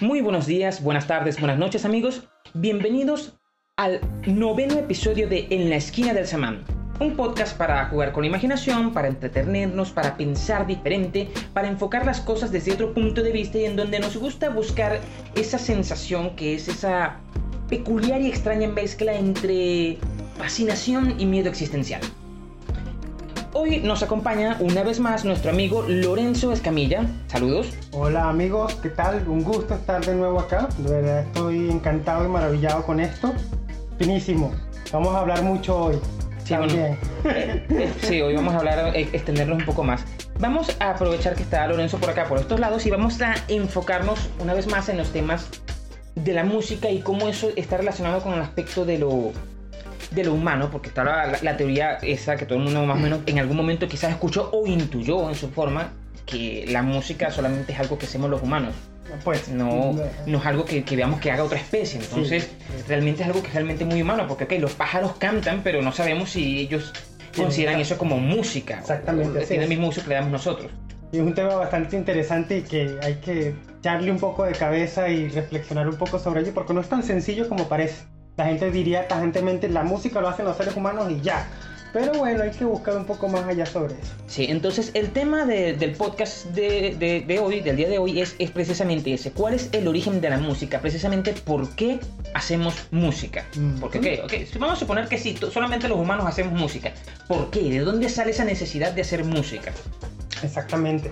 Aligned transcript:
Muy 0.00 0.22
buenos 0.22 0.46
días, 0.46 0.82
buenas 0.82 1.06
tardes, 1.06 1.38
buenas 1.38 1.58
noches 1.58 1.84
amigos. 1.84 2.22
Bienvenidos 2.54 3.34
al 3.76 4.00
noveno 4.26 4.78
episodio 4.78 5.28
de 5.28 5.46
En 5.50 5.68
la 5.68 5.76
esquina 5.76 6.14
del 6.14 6.26
samán. 6.26 6.64
Un 7.00 7.16
podcast 7.16 7.54
para 7.58 7.84
jugar 7.84 8.12
con 8.12 8.22
la 8.22 8.28
imaginación, 8.28 8.94
para 8.94 9.08
entretenernos, 9.08 9.90
para 9.90 10.16
pensar 10.16 10.66
diferente, 10.66 11.28
para 11.52 11.68
enfocar 11.68 12.06
las 12.06 12.22
cosas 12.22 12.50
desde 12.50 12.72
otro 12.72 12.94
punto 12.94 13.22
de 13.22 13.30
vista 13.30 13.58
y 13.58 13.66
en 13.66 13.76
donde 13.76 14.00
nos 14.00 14.16
gusta 14.16 14.48
buscar 14.48 15.00
esa 15.34 15.58
sensación 15.58 16.34
que 16.34 16.54
es 16.54 16.68
esa 16.68 17.18
peculiar 17.68 18.22
y 18.22 18.28
extraña 18.28 18.68
mezcla 18.68 19.12
entre 19.12 19.98
fascinación 20.38 21.20
y 21.20 21.26
miedo 21.26 21.50
existencial. 21.50 22.00
Hoy 23.52 23.80
nos 23.80 24.00
acompaña 24.04 24.56
una 24.60 24.84
vez 24.84 25.00
más 25.00 25.24
nuestro 25.24 25.50
amigo 25.50 25.84
Lorenzo 25.88 26.52
Escamilla. 26.52 27.04
Saludos. 27.26 27.76
Hola 27.90 28.28
amigos, 28.28 28.76
¿qué 28.76 28.90
tal? 28.90 29.26
Un 29.26 29.42
gusto 29.42 29.74
estar 29.74 30.04
de 30.04 30.14
nuevo 30.14 30.38
acá. 30.38 30.68
De 30.78 30.88
verdad 30.88 31.20
estoy 31.20 31.68
encantado 31.68 32.24
y 32.24 32.28
maravillado 32.28 32.86
con 32.86 33.00
esto. 33.00 33.34
Finísimo. 33.98 34.52
Vamos 34.92 35.16
a 35.16 35.20
hablar 35.20 35.42
mucho 35.42 35.76
hoy. 35.76 35.96
Sí, 36.44 36.54
también. 36.54 36.96
eh, 37.24 37.66
eh, 37.70 37.92
sí, 38.02 38.20
hoy 38.22 38.36
vamos 38.36 38.54
a 38.54 38.58
hablar, 38.58 38.96
eh, 38.96 39.08
extendernos 39.12 39.58
un 39.58 39.64
poco 39.66 39.82
más. 39.82 40.04
Vamos 40.38 40.76
a 40.78 40.90
aprovechar 40.90 41.34
que 41.34 41.42
está 41.42 41.66
Lorenzo 41.66 41.98
por 41.98 42.10
acá, 42.10 42.26
por 42.26 42.38
estos 42.38 42.60
lados, 42.60 42.86
y 42.86 42.90
vamos 42.90 43.20
a 43.20 43.34
enfocarnos 43.48 44.30
una 44.38 44.54
vez 44.54 44.68
más 44.68 44.88
en 44.88 44.96
los 44.96 45.10
temas 45.10 45.48
de 46.14 46.32
la 46.34 46.44
música 46.44 46.88
y 46.88 47.00
cómo 47.00 47.28
eso 47.28 47.48
está 47.56 47.78
relacionado 47.78 48.22
con 48.22 48.32
el 48.34 48.40
aspecto 48.40 48.84
de 48.84 48.98
lo, 48.98 49.32
de 50.10 50.24
lo 50.24 50.34
humano, 50.34 50.70
porque 50.70 50.88
está 50.88 51.04
la, 51.04 51.38
la 51.42 51.56
teoría 51.56 51.98
esa 52.02 52.36
que 52.36 52.46
todo 52.46 52.58
el 52.58 52.64
mundo 52.64 52.84
más 52.84 52.96
o 52.96 53.00
menos 53.00 53.20
en 53.26 53.38
algún 53.38 53.56
momento 53.56 53.86
quizás 53.88 54.10
escuchó 54.10 54.50
o 54.52 54.66
intuyó 54.66 55.28
en 55.28 55.34
su 55.34 55.50
forma 55.50 55.92
que 56.26 56.64
la 56.68 56.82
música 56.82 57.30
solamente 57.30 57.72
es 57.72 57.80
algo 57.80 57.98
que 57.98 58.06
hacemos 58.06 58.30
los 58.30 58.42
humanos. 58.42 58.74
Pues 59.24 59.48
No, 59.48 59.96
no 60.26 60.38
es 60.38 60.46
algo 60.46 60.64
que, 60.64 60.84
que 60.84 60.96
veamos 60.96 61.20
que 61.20 61.32
haga 61.32 61.42
otra 61.42 61.58
especie. 61.58 62.00
Entonces, 62.00 62.50
realmente 62.86 63.22
es 63.22 63.28
algo 63.28 63.42
que 63.42 63.48
es 63.48 63.54
realmente 63.54 63.84
muy 63.84 64.00
humano, 64.02 64.26
porque 64.28 64.44
ok, 64.44 64.52
los 64.60 64.74
pájaros 64.74 65.16
cantan, 65.18 65.62
pero 65.64 65.82
no 65.82 65.90
sabemos 65.90 66.30
si 66.30 66.60
ellos 66.60 66.92
consideran 67.36 67.80
eso 67.80 67.98
como 67.98 68.18
música. 68.18 68.78
Exactamente, 68.78 69.40
tiene 69.46 69.64
el 69.64 69.68
mismo 69.68 69.88
uso 69.88 70.02
que 70.02 70.10
le 70.10 70.14
damos 70.16 70.30
nosotros. 70.30 70.70
Y 71.12 71.16
es 71.16 71.22
un 71.22 71.34
tema 71.34 71.56
bastante 71.56 71.96
interesante 71.96 72.58
y 72.58 72.62
que 72.62 72.98
hay 73.02 73.14
que 73.16 73.54
echarle 73.80 74.12
un 74.12 74.18
poco 74.18 74.44
de 74.44 74.52
cabeza 74.52 75.08
y 75.08 75.28
reflexionar 75.28 75.88
un 75.88 75.96
poco 75.96 76.20
sobre 76.20 76.42
ello 76.42 76.52
porque 76.54 76.72
no 76.72 76.80
es 76.80 76.88
tan 76.88 77.02
sencillo 77.02 77.48
como 77.48 77.68
parece. 77.68 78.04
La 78.40 78.46
gente 78.46 78.70
diría 78.70 79.06
tajantemente 79.06 79.68
la 79.68 79.82
música 79.82 80.18
lo 80.22 80.28
hacen 80.28 80.46
los 80.46 80.56
seres 80.56 80.74
humanos 80.74 81.10
y 81.10 81.20
ya. 81.20 81.46
Pero 81.92 82.12
bueno, 82.14 82.42
hay 82.42 82.52
que 82.52 82.64
buscar 82.64 82.96
un 82.96 83.04
poco 83.04 83.28
más 83.28 83.44
allá 83.46 83.66
sobre 83.66 83.92
eso. 83.94 84.12
Sí, 84.28 84.46
entonces 84.48 84.92
el 84.94 85.10
tema 85.10 85.44
de- 85.44 85.74
del 85.74 85.90
podcast 85.92 86.46
de, 86.46 86.96
de- 86.98 87.20
de 87.20 87.38
hoy, 87.38 87.60
del 87.60 87.76
día 87.76 87.88
de 87.90 87.98
hoy, 87.98 88.18
es, 88.20 88.34
es 88.38 88.50
precisamente 88.50 89.12
ese. 89.12 89.32
¿Cuál 89.32 89.52
es 89.52 89.68
el 89.72 89.86
origen 89.88 90.22
de 90.22 90.30
la 90.30 90.38
música? 90.38 90.80
Precisamente 90.80 91.34
por 91.34 91.68
qué 91.74 92.00
hacemos 92.32 92.74
música. 92.92 93.44
Mm. 93.56 93.78
Porque, 93.80 93.98
ok, 93.98 94.24
ok, 94.24 94.46
si 94.50 94.58
vamos 94.58 94.76
a 94.76 94.80
suponer 94.80 95.06
que 95.08 95.18
sí, 95.18 95.36
solamente 95.52 95.86
los 95.86 95.98
humanos 95.98 96.24
hacemos 96.26 96.58
música. 96.58 96.92
¿Por 97.28 97.50
qué? 97.50 97.60
¿De 97.68 97.80
dónde 97.80 98.08
sale 98.08 98.30
esa 98.30 98.44
necesidad 98.44 98.92
de 98.92 99.02
hacer 99.02 99.22
música? 99.24 99.70
Exactamente. 100.42 101.10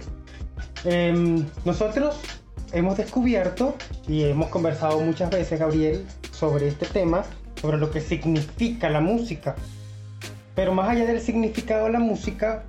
Em, 0.87 1.45
nosotros 1.67 2.17
hemos 2.73 2.97
descubierto 2.97 3.75
y 4.07 4.25
hemos 4.25 4.49
conversado 4.49 5.01
muchas 5.01 5.31
veces, 5.31 5.59
Gabriel, 5.59 6.05
sobre 6.33 6.69
este 6.69 6.87
tema, 6.87 7.25
sobre 7.61 7.79
lo 7.79 7.91
que 7.91 8.01
significa 8.01 8.89
la 8.91 9.01
música. 9.01 9.57
Pero 10.55 10.75
más 10.75 10.89
allá 10.89 11.07
del 11.07 11.21
significado 11.21 11.87
de 11.87 11.93
la 11.93 11.99
música, 11.99 12.65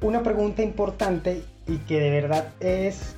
una 0.00 0.22
pregunta 0.22 0.62
importante 0.62 1.42
y 1.66 1.78
que 1.78 2.00
de 2.00 2.10
verdad 2.10 2.48
es 2.60 3.14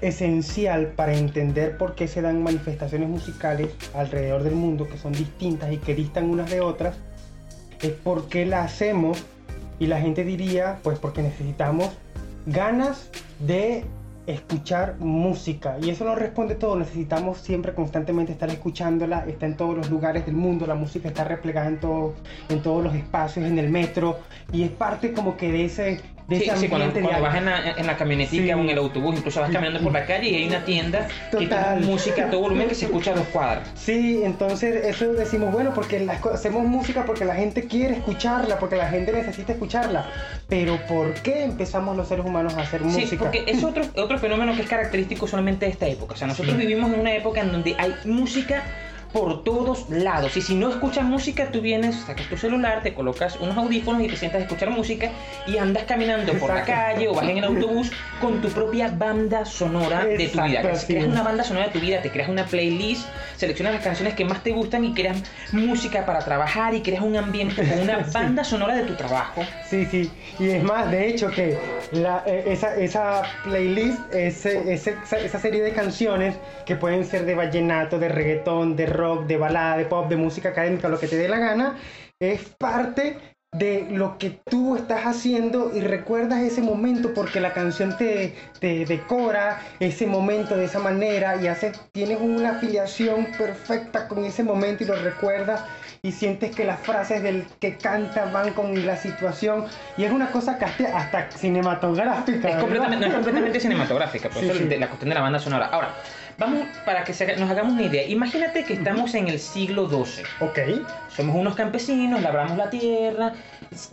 esencial 0.00 0.88
para 0.88 1.14
entender 1.14 1.76
por 1.76 1.94
qué 1.94 2.08
se 2.08 2.22
dan 2.22 2.42
manifestaciones 2.42 3.08
musicales 3.08 3.68
alrededor 3.94 4.42
del 4.42 4.54
mundo 4.54 4.88
que 4.88 4.96
son 4.96 5.12
distintas 5.12 5.72
y 5.72 5.76
que 5.76 5.94
distan 5.94 6.30
unas 6.30 6.50
de 6.50 6.60
otras, 6.60 6.96
es 7.82 7.92
por 7.92 8.28
qué 8.28 8.46
la 8.46 8.62
hacemos 8.62 9.22
y 9.78 9.86
la 9.86 10.00
gente 10.00 10.24
diría, 10.24 10.78
pues 10.82 10.98
porque 10.98 11.22
necesitamos 11.22 11.90
ganas 12.46 13.10
de 13.40 13.84
escuchar 14.30 14.96
música. 14.98 15.76
Y 15.82 15.90
eso 15.90 16.04
no 16.04 16.14
responde 16.14 16.54
todo, 16.54 16.76
necesitamos 16.76 17.38
siempre 17.38 17.74
constantemente 17.74 18.32
estar 18.32 18.48
escuchándola, 18.50 19.26
está 19.26 19.46
en 19.46 19.56
todos 19.56 19.76
los 19.76 19.90
lugares 19.90 20.26
del 20.26 20.36
mundo, 20.36 20.66
la 20.66 20.74
música 20.74 21.08
está 21.08 21.24
replegada 21.24 21.68
en, 21.68 21.80
todo, 21.80 22.14
en 22.48 22.62
todos 22.62 22.82
los 22.82 22.94
espacios, 22.94 23.46
en 23.46 23.58
el 23.58 23.70
metro. 23.70 24.18
Y 24.52 24.62
es 24.62 24.70
parte 24.70 25.12
como 25.12 25.36
que 25.36 25.52
de 25.52 25.64
ese, 25.64 26.00
de 26.30 26.38
Sí, 26.40 26.50
sí, 26.56 26.68
cuando, 26.68 26.92
cuando 26.92 27.20
vas 27.20 27.34
en 27.36 27.44
la, 27.44 27.70
en 27.72 27.86
la 27.86 27.96
camionetica 27.96 28.42
Sí. 28.44 28.52
o 28.52 28.60
en 28.60 28.70
el 28.70 28.78
autobús, 28.78 29.16
incluso 29.18 29.40
vas 29.40 29.50
caminando 29.50 29.80
por 29.80 29.92
la 29.92 30.06
calle 30.06 30.28
y 30.28 30.34
hay 30.36 30.46
una 30.48 30.64
tienda 30.64 31.08
que 31.30 31.36
Total. 31.38 31.78
tiene 31.78 31.92
música 31.92 32.24
a 32.26 32.30
todo 32.30 32.40
volumen 32.40 32.68
que 32.68 32.74
se 32.74 32.84
escucha 32.86 33.10
a 33.10 33.14
dos 33.16 33.26
cuadras. 33.28 33.68
Sí, 33.74 34.22
entonces 34.24 34.84
eso 34.86 35.12
decimos, 35.12 35.52
bueno, 35.52 35.72
porque 35.74 36.06
co- 36.20 36.30
hacemos 36.30 36.64
música 36.64 37.04
porque 37.04 37.24
la 37.24 37.34
gente 37.34 37.64
quiere 37.66 37.94
escucharla, 37.96 38.58
porque 38.58 38.76
la 38.76 38.88
gente 38.88 39.12
necesita 39.12 39.52
escucharla. 39.52 40.06
Pero 40.48 40.78
¿por 40.86 41.14
qué 41.14 41.42
empezamos 41.44 41.96
los 41.96 42.08
seres 42.08 42.24
humanos 42.24 42.54
a 42.54 42.62
hacer 42.62 42.80
Sí, 42.80 43.00
música? 43.00 43.24
porque 43.24 43.42
es 43.46 43.62
otro, 43.64 43.84
otro 43.96 44.18
fenómeno 44.18 44.54
que 44.54 44.62
es 44.62 44.68
característico 44.68 45.26
solamente 45.26 45.66
de 45.66 45.72
esta 45.72 45.86
época. 45.88 46.14
O 46.14 46.16
sea, 46.16 46.28
nosotros 46.28 46.54
Sí. 46.56 46.60
vivimos 46.66 46.92
en 46.92 47.00
una 47.00 47.12
época 47.14 47.40
en 47.40 47.50
donde 47.52 47.74
hay 47.78 47.94
música 48.04 48.62
por 49.12 49.42
todos 49.44 49.88
lados. 49.90 50.36
Y 50.36 50.40
si 50.42 50.54
no 50.54 50.70
escuchas 50.70 51.04
música, 51.04 51.50
tú 51.50 51.60
vienes, 51.60 51.96
sacas 52.06 52.26
tu 52.28 52.36
celular, 52.36 52.82
te 52.82 52.94
colocas 52.94 53.36
unos 53.40 53.56
audífonos 53.56 54.02
y 54.02 54.08
te 54.08 54.16
sientas 54.16 54.40
a 54.40 54.44
escuchar 54.44 54.70
música 54.70 55.10
y 55.46 55.58
andas 55.58 55.84
caminando 55.84 56.32
por 56.34 56.50
la 56.50 56.60
Exacto. 56.60 56.72
calle 56.94 57.08
o 57.08 57.14
vas 57.14 57.28
en 57.28 57.38
el 57.38 57.44
autobús 57.44 57.90
con 58.20 58.40
tu 58.40 58.48
propia 58.50 58.88
banda 58.88 59.44
sonora 59.44 60.04
de 60.04 60.16
tu 60.16 60.22
Exacto, 60.22 60.44
vida. 60.50 60.60
creas 60.86 60.86
una 61.06 61.22
banda 61.22 61.42
sonora 61.44 61.66
de 61.66 61.72
tu 61.72 61.80
vida, 61.80 62.00
te 62.02 62.10
creas 62.10 62.28
una 62.28 62.44
playlist, 62.46 63.06
seleccionas 63.36 63.74
las 63.74 63.82
canciones 63.82 64.14
que 64.14 64.24
más 64.24 64.42
te 64.42 64.52
gustan 64.52 64.84
y 64.84 64.94
creas 64.94 65.22
música 65.52 66.06
para 66.06 66.20
trabajar 66.20 66.74
y 66.74 66.80
creas 66.82 67.02
un 67.02 67.16
ambiente 67.16 67.56
con 67.66 67.80
una 67.80 68.04
Sí. 68.04 68.10
banda 68.12 68.44
sonora 68.44 68.74
de 68.76 68.82
tu 68.84 68.94
trabajo. 68.94 69.42
Sí, 69.68 69.86
sí. 69.90 70.10
Y 70.38 70.48
es 70.50 70.62
más, 70.62 70.90
de 70.90 71.08
hecho, 71.08 71.30
que 71.30 71.58
la- 71.92 72.22
eh, 72.26 72.44
esa, 72.46 72.76
esa 72.76 73.22
playlist, 73.44 73.98
ese- 74.14 74.72
ese- 74.72 74.96
esa, 75.04 75.18
esa 75.18 75.38
serie 75.38 75.62
de 75.62 75.72
canciones 75.72 76.36
que 76.66 76.76
pueden 76.76 77.04
ser 77.04 77.24
de 77.24 77.34
vallenato, 77.34 77.98
de 77.98 78.08
reggaetón, 78.08 78.76
de 78.76 78.86
rock, 78.86 78.99
de 79.26 79.36
balada, 79.36 79.76
de 79.76 79.84
pop, 79.86 80.08
de 80.08 80.16
música 80.16 80.50
académica, 80.50 80.88
lo 80.88 80.98
que 80.98 81.08
te 81.08 81.16
dé 81.16 81.28
la 81.28 81.38
gana, 81.38 81.76
es 82.20 82.42
parte 82.58 83.16
de 83.52 83.88
lo 83.90 84.16
que 84.16 84.40
tú 84.48 84.76
estás 84.76 85.06
haciendo 85.06 85.72
y 85.74 85.80
recuerdas 85.80 86.40
ese 86.40 86.62
momento 86.62 87.12
porque 87.12 87.40
la 87.40 87.52
canción 87.52 87.96
te, 87.96 88.36
te 88.60 88.84
decora 88.84 89.60
ese 89.80 90.06
momento 90.06 90.56
de 90.56 90.66
esa 90.66 90.78
manera 90.78 91.34
y 91.42 91.48
haces, 91.48 91.76
tienes 91.90 92.18
una 92.20 92.50
afiliación 92.50 93.26
perfecta 93.36 94.06
con 94.06 94.24
ese 94.24 94.44
momento 94.44 94.84
y 94.84 94.86
lo 94.86 94.94
recuerdas 94.94 95.64
y 96.00 96.12
sientes 96.12 96.54
que 96.54 96.64
las 96.64 96.78
frases 96.78 97.24
del 97.24 97.44
que 97.58 97.76
canta 97.76 98.26
van 98.26 98.52
con 98.52 98.86
la 98.86 98.96
situación 98.96 99.66
y 99.96 100.04
es 100.04 100.12
una 100.12 100.30
cosa 100.30 100.56
casi 100.56 100.84
hasta 100.86 101.30
cinematográfica. 101.32 102.50
Es 102.50 102.56
completamente, 102.56 103.04
no 103.04 103.06
es 103.06 103.14
completamente 103.14 103.58
cinematográfica, 103.60 104.28
por 104.28 104.38
Sí, 104.38 104.48
eso 104.48 104.58
sí. 104.58 104.78
la 104.78 104.86
cuestión 104.86 105.08
de 105.08 105.14
la 105.16 105.20
banda 105.22 105.40
sonora. 105.40 105.66
Ahora, 105.66 105.96
vamos 106.40 106.66
para 106.84 107.04
que 107.04 107.12
se- 107.12 107.36
nos 107.36 107.48
hagamos 107.50 107.74
una 107.74 107.82
idea. 107.82 108.04
Imagínate 108.08 108.64
que 108.64 108.72
estamos 108.72 109.14
en 109.14 109.28
el 109.28 109.38
siglo 109.38 109.88
XII. 109.88 110.24
Ok, 110.40 110.58
Somos 111.14 111.36
unos 111.36 111.54
campesinos, 111.54 112.22
labramos 112.22 112.56
la 112.56 112.70
tierra. 112.70 113.34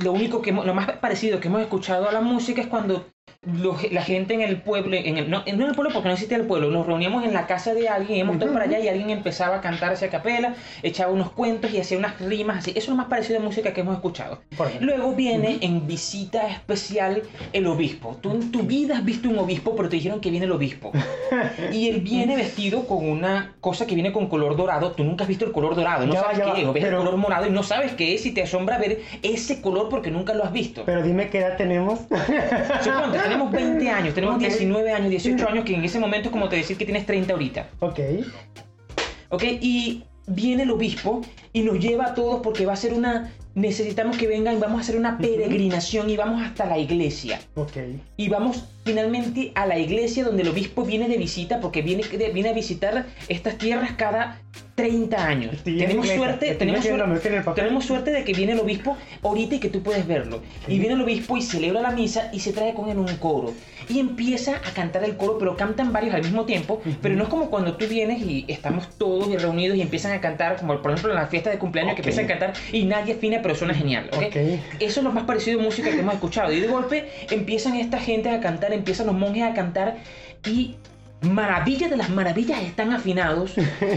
Lo 0.03 0.13
único 0.13 0.41
que 0.41 0.51
hemos- 0.51 0.65
lo 0.65 0.73
más 0.73 0.89
parecido 0.93 1.39
que 1.39 1.49
hemos 1.49 1.61
escuchado 1.61 2.07
a 2.07 2.11
la 2.11 2.21
música 2.21 2.61
es 2.61 2.67
cuando 2.67 3.05
los- 3.43 3.91
la 3.91 4.01
gente 4.01 4.33
en 4.33 4.41
el 4.41 4.61
pueblo, 4.61 4.95
en 4.95 5.17
el, 5.17 5.29
no, 5.29 5.37
no 5.39 5.43
en 5.45 5.61
el 5.61 5.73
pueblo 5.75 5.91
porque 5.93 6.07
no 6.09 6.13
existía 6.13 6.37
el 6.37 6.45
pueblo, 6.45 6.69
nos 6.69 6.85
reuníamos 6.85 7.23
en 7.23 7.33
la 7.33 7.47
casa 7.47 7.73
de 7.73 7.87
alguien, 7.87 8.17
íbamos 8.19 8.37
todos 8.37 8.49
Ujú. 8.49 8.59
para 8.59 8.65
allá 8.65 8.79
y 8.79 8.87
alguien 8.89 9.09
empezaba 9.09 9.57
a 9.57 9.61
cantar 9.61 9.93
hacia 9.93 10.09
capela, 10.09 10.55
echaba 10.83 11.11
unos 11.13 11.31
cuentos 11.31 11.71
y 11.71 11.79
hacía 11.79 11.97
unas 11.97 12.19
rimas 12.19 12.57
así. 12.57 12.71
Eso 12.71 12.79
es 12.79 12.87
lo 12.89 12.95
más 12.95 13.07
parecido 13.07 13.39
a 13.39 13.41
música 13.41 13.73
que 13.73 13.81
hemos 13.81 13.95
escuchado. 13.95 14.39
Luego 14.81 15.13
viene 15.13 15.57
en 15.61 15.87
visita 15.87 16.47
especial 16.47 17.21
el 17.53 17.67
obispo. 17.67 18.17
Tú 18.21 18.31
en 18.31 18.51
tu 18.51 18.63
vida 18.63 18.97
has 18.97 19.05
visto 19.05 19.29
un 19.29 19.37
obispo, 19.39 19.75
pero 19.75 19.87
te 19.87 19.95
dijeron 19.97 20.19
que 20.19 20.29
viene 20.31 20.45
el 20.45 20.51
obispo. 20.51 20.91
Y 21.71 21.89
él 21.89 22.01
viene 22.01 22.35
vestido 22.35 22.87
con 22.87 23.07
una 23.07 23.53
cosa 23.59 23.85
que 23.85 23.93
viene 23.95 24.11
con 24.11 24.27
color 24.27 24.55
dorado. 24.55 24.91
Tú 24.91 25.03
nunca 25.03 25.23
has 25.23 25.27
visto 25.27 25.45
el 25.45 25.51
color 25.51 25.75
dorado, 25.75 26.05
no 26.05 26.13
Ya 26.13 26.21
sabes 26.21 26.39
qué 26.39 26.45
va, 26.45 26.57
es, 26.59 26.65
o 26.65 26.73
ves 26.73 26.83
pero- 26.83 26.97
el 26.99 27.05
color 27.05 27.17
morado 27.19 27.45
y 27.47 27.49
no 27.49 27.63
sabes 27.63 27.93
qué 27.93 28.13
es 28.13 28.25
y 28.25 28.31
te 28.31 28.43
asombra 28.43 28.77
ver 28.77 28.99
ese 29.23 29.61
color 29.61 29.89
porque 29.89 30.11
nunca 30.11 30.33
lo 30.33 30.43
has 30.43 30.51
visto. 30.51 30.83
Pero 30.85 31.03
dime 31.03 31.29
qué 31.29 31.39
edad 31.39 31.57
tenemos. 31.57 31.99
Suponte, 32.81 33.19
tenemos 33.27 33.51
20 33.51 33.89
años, 33.89 34.13
tenemos 34.13 34.35
Ok. 34.35 34.41
19 34.43 34.91
años, 34.91 35.09
18 35.09 35.49
años, 35.49 35.65
que 35.65 35.75
en 35.75 35.83
ese 35.83 35.99
momento 35.99 36.29
es 36.29 36.31
como 36.33 36.49
te 36.49 36.55
decir 36.57 36.77
que 36.77 36.85
tienes 36.85 37.05
30 37.05 37.33
ahorita. 37.33 37.69
ok, 37.79 37.99
¿Ok? 39.29 39.43
Y 39.61 40.03
viene 40.27 40.63
el 40.63 40.71
obispo 40.71 41.21
y 41.53 41.61
nos 41.61 41.79
lleva 41.79 42.07
a 42.07 42.13
todos 42.13 42.41
porque 42.41 42.65
va 42.65 42.73
a 42.73 42.77
ser 42.77 42.93
una... 42.93 43.31
Necesitamos 43.55 44.17
que 44.17 44.27
vengan 44.27 44.55
y 44.55 44.59
vamos 44.59 44.77
a 44.77 44.81
hacer 44.81 44.97
una 44.97 45.17
peregrinación 45.17 46.09
y 46.11 46.15
vamos 46.17 46.43
hasta 46.43 46.65
la 46.67 46.77
iglesia. 46.77 47.39
Ok. 47.55 47.71
Y 48.15 48.29
vamos 48.29 48.65
finalmente 48.83 49.51
a 49.55 49.65
la 49.65 49.79
iglesia 49.79 50.23
donde 50.23 50.43
el 50.43 50.49
obispo 50.49 50.83
viene 50.85 51.07
de 51.09 51.17
visita 51.17 51.59
porque 51.59 51.81
viene, 51.81 52.03
viene 52.33 52.49
a 52.49 52.53
visitar 52.53 53.07
estas 53.27 53.57
tierras 53.57 53.93
cada 53.97 54.39
30 54.75 55.25
años. 55.25 55.53
Estoy 55.55 55.73
en 55.73 55.79
tenemos 55.87 56.05
suerte, 56.07 56.53
tenemos, 56.55 56.85
suerte- 56.85 57.55
tenemos 57.55 57.85
suerte 57.85 58.11
de 58.11 58.23
que 58.23 58.33
viene 58.33 58.51
el 58.53 58.59
obispo 58.59 58.95
ahorita 59.23 59.55
y 59.55 59.59
que 59.59 59.69
tú 59.69 59.81
puedes 59.81 60.05
verlo. 60.05 60.41
Y 60.67 60.77
viene 60.77 60.93
el 60.93 61.01
obispo 61.01 61.35
y 61.35 61.41
celebra 61.41 61.81
la 61.81 61.89
misa 61.91 62.29
y 62.31 62.41
se 62.41 62.53
trae 62.53 62.75
con 62.75 62.89
él 62.89 62.99
un 62.99 63.07
coro. 63.17 63.53
Y 63.89 63.99
empieza 63.99 64.57
a 64.57 64.71
cantar 64.75 65.03
el 65.03 65.17
coro, 65.17 65.39
pero 65.39 65.57
cantan 65.57 65.91
varios 65.91 66.13
al 66.13 66.21
mismo 66.21 66.45
tiempo. 66.45 66.79
Pero 67.01 67.15
no 67.15 67.23
es 67.23 67.29
como 67.29 67.49
cuando 67.49 67.75
tú 67.75 67.87
vienes 67.87 68.21
y 68.21 68.45
estamos 68.47 68.87
todos 68.99 69.29
reunidos 69.41 69.77
y 69.77 69.81
empiezan 69.81 70.11
a 70.11 70.21
cantar, 70.21 70.57
como 70.57 70.79
por 70.81 70.91
ejemplo 70.91 71.11
en 71.11 71.15
la 71.15 71.25
fiesta 71.27 71.36
de 71.45 71.57
cumpleaños 71.57 71.95
que 71.95 72.01
Ok. 72.01 72.07
empiezan 72.07 72.25
a 72.25 72.27
cantar 72.27 72.53
y 72.71 72.85
nadie 72.85 73.13
afina, 73.15 73.39
pero 73.41 73.55
suena 73.55 73.73
genial. 73.73 74.09
¿ok? 74.13 74.23
Ok. 74.27 74.35
Eso 74.79 74.99
es 74.99 75.03
lo 75.03 75.11
más 75.11 75.23
parecido 75.23 75.59
a 75.59 75.63
música 75.63 75.89
que 75.91 75.99
hemos 75.99 76.13
escuchado. 76.15 76.51
Y 76.53 76.59
de 76.59 76.67
golpe 76.67 77.09
empiezan 77.31 77.75
esta 77.75 77.99
gente 77.99 78.29
a 78.29 78.39
cantar, 78.39 78.73
empiezan 78.73 79.07
los 79.07 79.15
monjes 79.15 79.43
a 79.43 79.53
cantar 79.53 79.97
y 80.45 80.75
maravillas 81.21 81.89
de 81.89 81.97
las 81.97 82.09
maravillas 82.11 82.61
están 82.61 82.93
afinados 82.93 83.55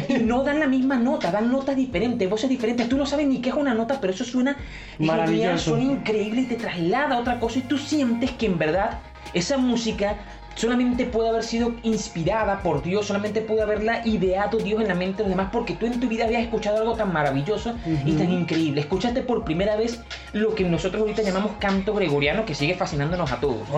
y 0.09 0.15
no 0.23 0.43
dan 0.43 0.59
la 0.59 0.67
misma 0.67 0.97
nota, 0.97 1.31
dan 1.31 1.51
notas 1.53 1.77
diferentes, 1.77 2.29
voces 2.31 2.49
diferentes. 2.49 2.89
Tú 2.89 2.97
no 2.97 3.05
sabes 3.05 3.27
ni 3.27 3.41
qué 3.43 3.51
es 3.51 3.55
una 3.55 3.75
nota, 3.75 4.01
pero 4.01 4.13
eso 4.15 4.25
suena 4.25 4.57
genial, 4.97 5.17
Maravilloso. 5.19 5.71
suena 5.71 5.85
increíble 5.85 6.41
y 6.43 6.45
te 6.47 6.55
traslada 6.57 7.17
a 7.17 7.19
otra 7.21 7.39
cosa 7.39 7.59
y 7.59 7.63
tú 7.63 7.77
sientes 7.77 8.31
que 8.33 8.47
en 8.47 8.57
verdad 8.59 9.01
esa 9.35 9.59
música 9.59 10.17
solamente 10.55 11.07
puede 11.07 11.29
haber 11.31 11.43
sido 11.43 11.75
inspirada 11.83 12.63
por 12.63 12.83
Dios, 12.83 13.07
solamente 13.07 13.41
puede 13.41 13.63
haberla 13.63 14.07
ideado 14.07 14.59
Dios 14.59 14.81
en 14.81 14.89
la 14.89 14.95
mente 14.95 15.19
de 15.19 15.23
los 15.25 15.31
demás, 15.31 15.51
porque 15.53 15.75
tú 15.75 15.87
en 15.87 16.01
tu 16.01 16.09
vida 16.09 16.25
habías 16.25 16.43
escuchado 16.43 16.79
algo 16.79 16.95
tan 16.97 17.13
maravilloso 17.13 17.75
y 18.05 18.13
tan 18.13 18.31
increíble. 18.31 18.81
Escuchaste 18.81 19.23
por 19.23 19.45
primera 19.45 19.77
vez 19.77 20.01
lo 20.33 20.55
que 20.55 20.65
nosotros 20.65 21.03
ahorita 21.03 21.23
llamamos 21.23 21.53
canto 21.59 21.95
gregoriano, 21.95 22.45
que 22.45 22.55
sigue 22.55 22.75
fascinándonos 22.75 23.33
a 23.33 23.41
todos. 23.41 23.69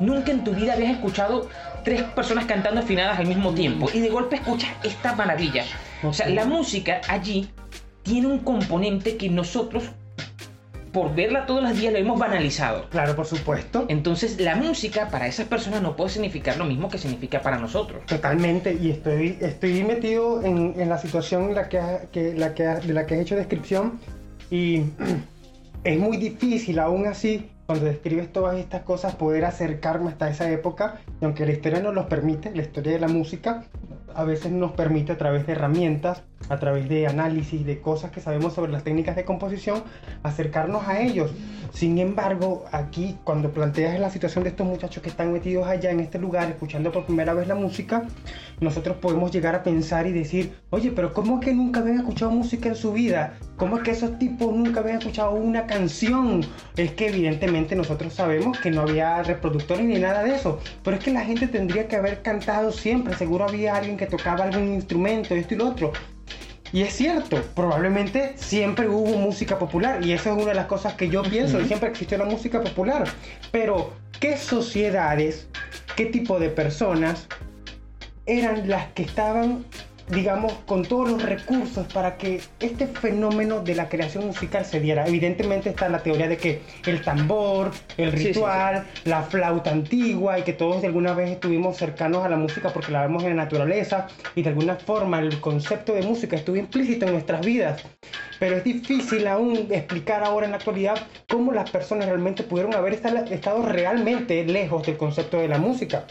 Nunca 0.00 0.32
en 0.32 0.44
tu 0.44 0.52
vida 0.52 0.74
habías 0.74 0.92
escuchado 0.92 1.48
tres 1.84 2.02
personas 2.02 2.46
cantando 2.46 2.80
afinadas 2.80 3.18
al 3.18 3.26
mismo 3.26 3.52
tiempo 3.52 3.88
y 3.92 4.00
de 4.00 4.08
golpe 4.08 4.36
escuchas 4.36 4.70
esta 4.82 5.14
maravilla. 5.14 5.64
O 6.02 6.12
sea, 6.12 6.28
la 6.28 6.44
música 6.44 7.00
allí 7.08 7.48
tiene 8.02 8.26
un 8.26 8.40
componente 8.40 9.16
que 9.16 9.28
nosotros, 9.28 9.84
por 10.92 11.14
verla 11.14 11.46
todos 11.46 11.62
los 11.62 11.76
días, 11.76 11.92
lo 11.92 11.98
hemos 11.98 12.18
banalizado. 12.18 12.88
Claro, 12.90 13.16
por 13.16 13.26
supuesto. 13.26 13.86
Entonces, 13.88 14.38
la 14.40 14.54
música 14.56 15.08
para 15.08 15.26
esas 15.26 15.46
personas 15.48 15.80
no 15.82 15.96
puede 15.96 16.10
significar 16.10 16.56
lo 16.58 16.64
mismo 16.66 16.88
que 16.90 16.98
significa 16.98 17.40
para 17.40 17.58
nosotros. 17.58 18.04
Totalmente, 18.06 18.76
y 18.80 18.90
estoy, 18.90 19.38
estoy 19.40 19.82
metido 19.84 20.42
en, 20.44 20.74
en 20.78 20.88
la 20.88 20.98
situación 20.98 21.44
en 21.48 21.54
la 21.54 21.68
que, 21.68 21.78
ha- 21.78 22.02
que- 22.12 22.34
la 22.34 22.54
que 22.54 22.66
ha- 22.66 22.78
de 22.80 22.92
la 22.92 23.06
que 23.06 23.14
has 23.14 23.20
hecho 23.22 23.36
descripción 23.36 23.98
y 24.50 24.82
es 25.84 25.98
muy 25.98 26.16
difícil 26.18 26.78
aún 26.78 27.06
así 27.06 27.48
cuando 27.66 27.86
describes 27.86 28.30
todas 28.32 28.56
estas 28.58 28.82
cosas 28.82 29.14
poder 29.14 29.44
acercarme 29.46 30.10
hasta 30.10 30.28
esa 30.28 30.50
época 30.50 31.00
y 31.20 31.24
aunque 31.24 31.46
la 31.46 31.52
historia 31.52 31.80
nos 31.80 31.94
lo 31.94 32.08
permite, 32.08 32.54
la 32.54 32.62
historia 32.62 32.92
de 32.92 32.98
la 33.00 33.08
música 33.08 33.64
a 34.14 34.24
veces 34.24 34.52
nos 34.52 34.72
permite 34.72 35.12
a 35.12 35.16
través 35.16 35.46
de 35.46 35.52
herramientas, 35.52 36.22
a 36.48 36.58
través 36.58 36.88
de 36.88 37.06
análisis, 37.06 37.64
de 37.64 37.80
cosas 37.80 38.10
que 38.10 38.20
sabemos 38.20 38.52
sobre 38.54 38.72
las 38.72 38.84
técnicas 38.84 39.16
de 39.16 39.24
composición, 39.24 39.82
acercarnos 40.22 40.86
a 40.88 41.00
ellos. 41.00 41.32
Sin 41.72 41.98
embargo, 41.98 42.64
aquí 42.70 43.16
cuando 43.24 43.50
planteas 43.50 43.98
la 43.98 44.10
situación 44.10 44.44
de 44.44 44.50
estos 44.50 44.66
muchachos 44.66 45.02
que 45.02 45.08
están 45.08 45.32
metidos 45.32 45.66
allá 45.66 45.90
en 45.90 46.00
este 46.00 46.18
lugar, 46.18 46.50
escuchando 46.50 46.92
por 46.92 47.06
primera 47.06 47.32
vez 47.32 47.48
la 47.48 47.54
música, 47.54 48.02
nosotros 48.60 48.98
podemos 48.98 49.30
llegar 49.30 49.54
a 49.54 49.62
pensar 49.62 50.06
y 50.06 50.12
decir, 50.12 50.52
oye, 50.70 50.92
pero 50.92 51.12
¿cómo 51.14 51.38
es 51.38 51.46
que 51.46 51.54
nunca 51.54 51.80
habían 51.80 51.98
escuchado 51.98 52.30
música 52.30 52.68
en 52.68 52.76
su 52.76 52.92
vida? 52.92 53.38
¿Cómo 53.56 53.78
es 53.78 53.82
que 53.82 53.92
esos 53.92 54.18
tipos 54.18 54.54
nunca 54.54 54.80
habían 54.80 54.98
escuchado 54.98 55.32
una 55.32 55.66
canción? 55.66 56.42
Es 56.76 56.92
que 56.92 57.08
evidentemente 57.08 57.74
nosotros 57.74 58.12
sabemos 58.12 58.58
que 58.58 58.70
no 58.70 58.82
había 58.82 59.22
reproductores 59.22 59.84
ni 59.84 59.98
nada 59.98 60.22
de 60.22 60.34
eso, 60.34 60.60
pero 60.84 60.96
es 60.96 61.04
que 61.04 61.12
la 61.12 61.24
gente 61.24 61.46
tendría 61.46 61.88
que 61.88 61.96
haber 61.96 62.22
cantado 62.22 62.70
siempre, 62.72 63.14
seguro 63.14 63.46
había 63.48 63.76
alguien 63.76 63.96
que 63.96 64.06
tocaba 64.06 64.44
algún 64.44 64.74
instrumento, 64.74 65.34
esto 65.34 65.54
y 65.54 65.56
lo 65.56 65.68
otro. 65.68 65.92
Y 66.72 66.82
es 66.82 66.94
cierto, 66.94 67.42
probablemente 67.54 68.32
siempre 68.36 68.88
hubo 68.88 69.18
música 69.18 69.58
popular 69.58 70.04
y 70.04 70.12
esa 70.12 70.30
es 70.30 70.36
una 70.36 70.46
de 70.46 70.54
las 70.54 70.66
cosas 70.66 70.94
que 70.94 71.10
yo 71.10 71.22
pienso, 71.22 71.60
y 71.60 71.66
siempre 71.66 71.90
existió 71.90 72.16
la 72.16 72.24
música 72.24 72.62
popular. 72.62 73.04
Pero, 73.50 73.92
¿qué 74.20 74.38
sociedades, 74.38 75.48
qué 75.96 76.06
tipo 76.06 76.38
de 76.38 76.48
personas 76.48 77.26
eran 78.24 78.70
las 78.70 78.86
que 78.92 79.02
estaban, 79.02 79.66
digamos, 80.08 80.52
con 80.66 80.82
todos 80.84 81.10
los 81.10 81.22
recursos 81.22 81.86
para 81.92 82.16
que 82.16 82.40
este 82.60 82.86
fenómeno 82.86 83.60
de 83.60 83.74
la 83.74 83.88
creación 83.88 84.26
musical 84.26 84.64
se 84.64 84.80
diera? 84.80 85.06
Evidentemente 85.06 85.70
está 85.70 85.88
la 85.88 86.02
teoría 86.02 86.28
de 86.28 86.36
que 86.36 86.62
el 86.86 87.00
tambor, 87.02 87.70
el 87.96 88.12
Sí, 88.12 88.18
sí, 88.18 88.26
ritual, 88.28 88.86
la 89.04 89.22
flauta 89.22 89.70
antigua 89.70 90.38
y 90.38 90.42
que 90.42 90.52
todos 90.52 90.80
de 90.82 90.88
alguna 90.88 91.14
vez 91.14 91.30
estuvimos 91.30 91.76
cercanos 91.76 92.24
a 92.24 92.28
la 92.28 92.36
música 92.36 92.70
porque 92.72 92.92
la 92.92 93.02
vemos 93.02 93.22
en 93.24 93.30
la 93.36 93.44
naturaleza 93.44 94.06
y 94.34 94.42
de 94.42 94.50
alguna 94.50 94.76
forma 94.76 95.18
el 95.20 95.40
concepto 95.40 95.94
de 95.94 96.02
música 96.02 96.36
estuvo 96.36 96.56
implícito 96.56 97.06
en 97.06 97.12
nuestras 97.12 97.44
vidas. 97.44 97.82
Pero 98.38 98.56
es 98.56 98.64
difícil 98.64 99.26
aún 99.28 99.68
explicar 99.70 100.24
ahora 100.24 100.46
en 100.46 100.50
la 100.52 100.56
actualidad 100.58 100.96
cómo 101.28 101.52
las 101.52 101.70
personas 101.70 102.06
realmente 102.06 102.42
pudieron 102.42 102.74
haber 102.74 102.94
esta- 102.94 103.24
estado 103.26 103.62
realmente 103.62 104.44
lejos 104.44 104.84
del 104.84 104.96
concepto 104.96 105.38
de 105.38 105.48
la 105.48 105.58
música. 105.58 106.04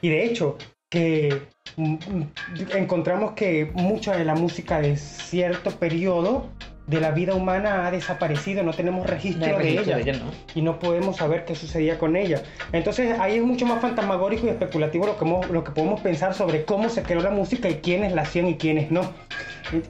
Y 0.00 0.08
de 0.08 0.24
hecho, 0.24 0.56
que 0.88 1.42
mm, 1.76 1.92
mm, 1.94 2.30
encontramos 2.76 3.32
que 3.32 3.70
mucha 3.74 4.16
de 4.16 4.24
la 4.24 4.34
música 4.34 4.80
de 4.80 4.96
cierto 4.96 5.70
periodo 5.72 6.46
de 6.86 7.00
la 7.00 7.10
vida 7.10 7.34
humana 7.34 7.84
ha 7.86 7.90
desaparecido, 7.90 8.62
no 8.62 8.72
tenemos 8.72 9.04
registro, 9.04 9.48
No 9.48 9.58
registro 9.58 9.84
de 9.84 9.90
ella 9.90 9.96
de 9.96 10.10
ella, 10.10 10.24
¿no? 10.24 10.30
y 10.54 10.62
no 10.62 10.78
podemos 10.78 11.16
saber 11.16 11.44
qué 11.44 11.56
sucedía 11.56 11.98
con 11.98 12.14
ella. 12.14 12.42
Entonces 12.70 13.18
ahí 13.18 13.38
es 13.38 13.42
mucho 13.42 13.66
más 13.66 13.80
fantasmagórico 13.80 14.46
y 14.46 14.50
especulativo 14.50 15.04
lo 15.06 15.18
que, 15.18 15.24
hemos- 15.24 15.50
lo 15.50 15.64
que 15.64 15.72
podemos 15.72 16.00
pensar 16.00 16.32
sobre 16.34 16.64
cómo 16.64 16.88
se 16.88 17.02
creó 17.02 17.20
la 17.20 17.30
música 17.30 17.68
y 17.68 17.76
quiénes 17.76 18.12
la 18.12 18.22
hacían 18.22 18.46
y 18.46 18.54
quiénes 18.56 18.92
no. 18.92 19.02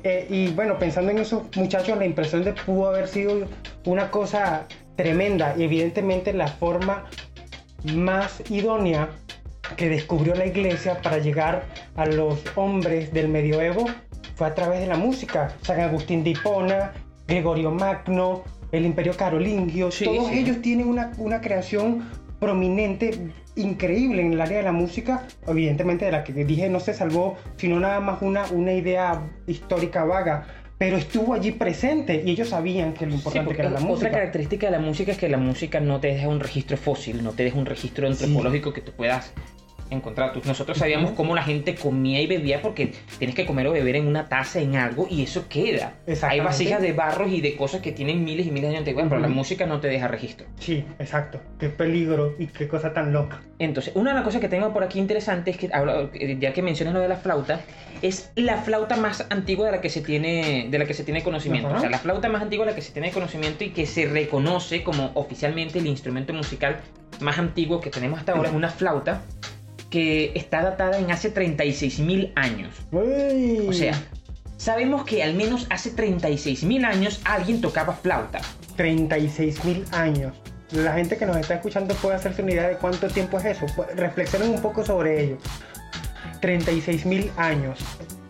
Eh, 0.04 0.26
y 0.30 0.48
bueno, 0.48 0.78
pensando 0.78 1.10
en 1.10 1.18
esos 1.18 1.42
muchachos, 1.54 1.98
la 1.98 2.06
impresión 2.06 2.44
de 2.44 2.54
pudo 2.54 2.88
haber 2.88 3.08
sido 3.08 3.46
una 3.84 4.10
cosa 4.10 4.66
tremenda 4.96 5.54
y 5.58 5.64
evidentemente 5.64 6.32
la 6.32 6.46
forma 6.48 7.04
más 7.94 8.42
idónea 8.50 9.10
que 9.76 9.88
descubrió 9.88 10.34
la 10.34 10.46
iglesia 10.46 11.00
para 11.02 11.18
llegar 11.18 11.64
a 11.96 12.06
los 12.06 12.42
hombres 12.56 13.12
del 13.12 13.28
medioevo 13.28 13.86
fue 14.34 14.46
a 14.46 14.54
través 14.54 14.80
de 14.80 14.86
la 14.86 14.96
música. 14.96 15.54
San 15.62 15.80
Agustín 15.80 16.22
de 16.22 16.30
Hipona, 16.30 16.92
Gregorio 17.26 17.70
Magno, 17.70 18.44
el 18.72 18.84
Imperio 18.84 19.16
Carolingio, 19.16 19.90
Sí, 19.90 20.04
todos 20.04 20.28
sí. 20.28 20.38
ellos 20.38 20.60
tienen 20.60 20.88
una, 20.88 21.12
una 21.18 21.40
creación 21.40 22.08
prominente, 22.38 23.32
increíble 23.54 24.20
en 24.22 24.34
el 24.34 24.40
área 24.40 24.58
de 24.58 24.64
la 24.64 24.72
música, 24.72 25.26
evidentemente 25.46 26.04
de 26.04 26.12
la 26.12 26.24
que 26.24 26.32
dije 26.32 26.68
no 26.68 26.80
se 26.80 26.92
salvó, 26.92 27.36
sino 27.56 27.80
nada 27.80 28.00
más 28.00 28.20
una, 28.20 28.44
una 28.52 28.72
idea 28.72 29.22
histórica 29.46 30.04
vaga, 30.04 30.46
pero 30.78 30.96
estuvo 30.96 31.32
allí 31.32 31.52
presente 31.52 32.22
y 32.24 32.30
ellos 32.30 32.50
sabían 32.50 32.92
que 32.92 33.06
lo 33.06 33.14
importante 33.14 33.54
que 33.54 33.60
era 33.60 33.70
la 33.70 33.76
otra 33.76 33.88
música. 33.88 34.10
característica 34.10 34.66
de 34.66 34.72
la 34.72 34.80
música 34.80 35.12
es 35.12 35.18
que 35.18 35.28
la 35.28 35.38
música 35.38 35.80
no 35.80 36.00
te 36.00 36.08
deja 36.08 36.28
un 36.28 36.40
registro 36.40 36.76
fósil, 36.76 37.24
no 37.24 37.32
te 37.32 37.44
deja 37.44 37.58
un 37.58 37.66
registro 37.66 38.06
antropológico 38.06 38.72
que 38.72 38.82
tú 38.82 38.92
puedas 38.92 39.32
encontrar. 39.90 40.32
Tú- 40.32 40.42
Nosotros 40.44 40.78
sabíamos 40.78 41.12
cómo 41.12 41.34
la 41.34 41.42
gente 41.42 41.74
comía 41.74 42.20
y 42.20 42.26
bebía 42.26 42.60
porque 42.62 42.92
tienes 43.18 43.34
que 43.36 43.46
comer 43.46 43.66
o 43.68 43.72
beber 43.72 43.96
en 43.96 44.06
una 44.06 44.28
taza, 44.28 44.60
en 44.60 44.76
algo, 44.76 45.06
y 45.10 45.22
eso 45.22 45.46
queda. 45.48 45.94
Hay 46.22 46.40
vasijas 46.40 46.80
de 46.82 46.92
barros 46.92 47.30
y 47.30 47.40
de 47.40 47.56
cosas 47.56 47.80
que 47.80 47.92
tienen 47.92 48.24
miles 48.24 48.46
y 48.46 48.50
miles 48.50 48.62
de 48.70 48.76
años 48.76 48.84
de 48.84 48.90
antigüedad, 48.90 49.08
pero 49.08 49.20
la 49.20 49.28
música 49.28 49.66
no 49.66 49.80
te 49.80 49.88
deja 49.88 50.08
registro. 50.08 50.46
Sí, 50.58 50.84
exacto. 50.98 51.40
Qué 51.58 51.68
peligro 51.68 52.34
y 52.38 52.46
qué 52.46 52.68
cosa 52.68 52.92
tan 52.92 53.12
loca. 53.12 53.40
Entonces, 53.58 53.94
una 53.96 54.10
de 54.10 54.16
las 54.16 54.24
cosas 54.24 54.40
que 54.40 54.48
tengo 54.48 54.72
por 54.72 54.82
aquí 54.84 54.98
interesante 54.98 55.50
es 55.50 55.56
que, 55.56 55.70
eh, 56.14 56.36
ya 56.40 56.52
que 56.52 56.62
mencionas 56.62 56.94
lo 56.94 57.00
de 57.00 57.08
la 57.08 57.16
flauta, 57.16 57.60
es 58.02 58.30
la 58.36 58.58
flauta 58.58 58.96
más 58.96 59.26
antigua 59.30 59.66
de 59.66 59.72
la 59.72 59.80
que 59.80 59.88
se 59.88 60.02
tiene, 60.02 60.68
de 60.70 60.78
la 60.78 60.84
que 60.84 60.92
se 60.94 61.04
tiene 61.04 61.22
conocimiento. 61.22 61.68
Ajá. 61.68 61.78
O 61.78 61.80
sea, 61.80 61.90
la 61.90 61.98
flauta 61.98 62.28
más 62.28 62.42
antigua 62.42 62.66
de 62.66 62.72
la 62.72 62.76
que 62.76 62.82
se 62.82 62.92
tiene 62.92 63.10
conocimiento 63.12 63.64
y 63.64 63.70
que 63.70 63.86
se 63.86 64.06
reconoce 64.06 64.82
como 64.82 65.12
oficialmente 65.14 65.78
el 65.78 65.86
instrumento 65.86 66.32
musical 66.34 66.80
más 67.20 67.38
antiguo 67.38 67.80
que 67.80 67.88
tenemos 67.88 68.18
hasta 68.18 68.32
ahora 68.32 68.50
es 68.50 68.54
una 68.54 68.68
flauta 68.68 69.22
que 69.90 70.32
está 70.34 70.62
datada 70.62 70.98
en 70.98 71.10
hace 71.10 71.32
36.000 71.32 72.32
años. 72.34 72.74
Uy. 72.92 73.66
O 73.68 73.72
sea, 73.72 73.94
sabemos 74.56 75.04
que 75.04 75.22
al 75.22 75.34
menos 75.34 75.66
hace 75.70 75.94
36.000 75.94 76.84
años 76.84 77.20
alguien 77.24 77.60
tocaba 77.60 77.94
flauta. 77.94 78.40
36 78.76 79.64
mil 79.64 79.84
años. 79.92 80.34
La 80.72 80.92
gente 80.94 81.16
que 81.16 81.26
nos 81.26 81.36
está 81.36 81.54
escuchando 81.54 81.94
puede 81.96 82.16
hacerse 82.16 82.42
una 82.42 82.52
idea 82.52 82.68
de 82.68 82.76
cuánto 82.76 83.08
tiempo 83.08 83.38
es 83.38 83.44
eso. 83.46 83.66
Pues, 83.74 83.94
Reflexionen 83.96 84.50
un 84.50 84.60
poco 84.60 84.84
sobre 84.84 85.24
ello. 85.24 85.38
36 86.40 87.06
mil 87.06 87.30
años. 87.36 87.78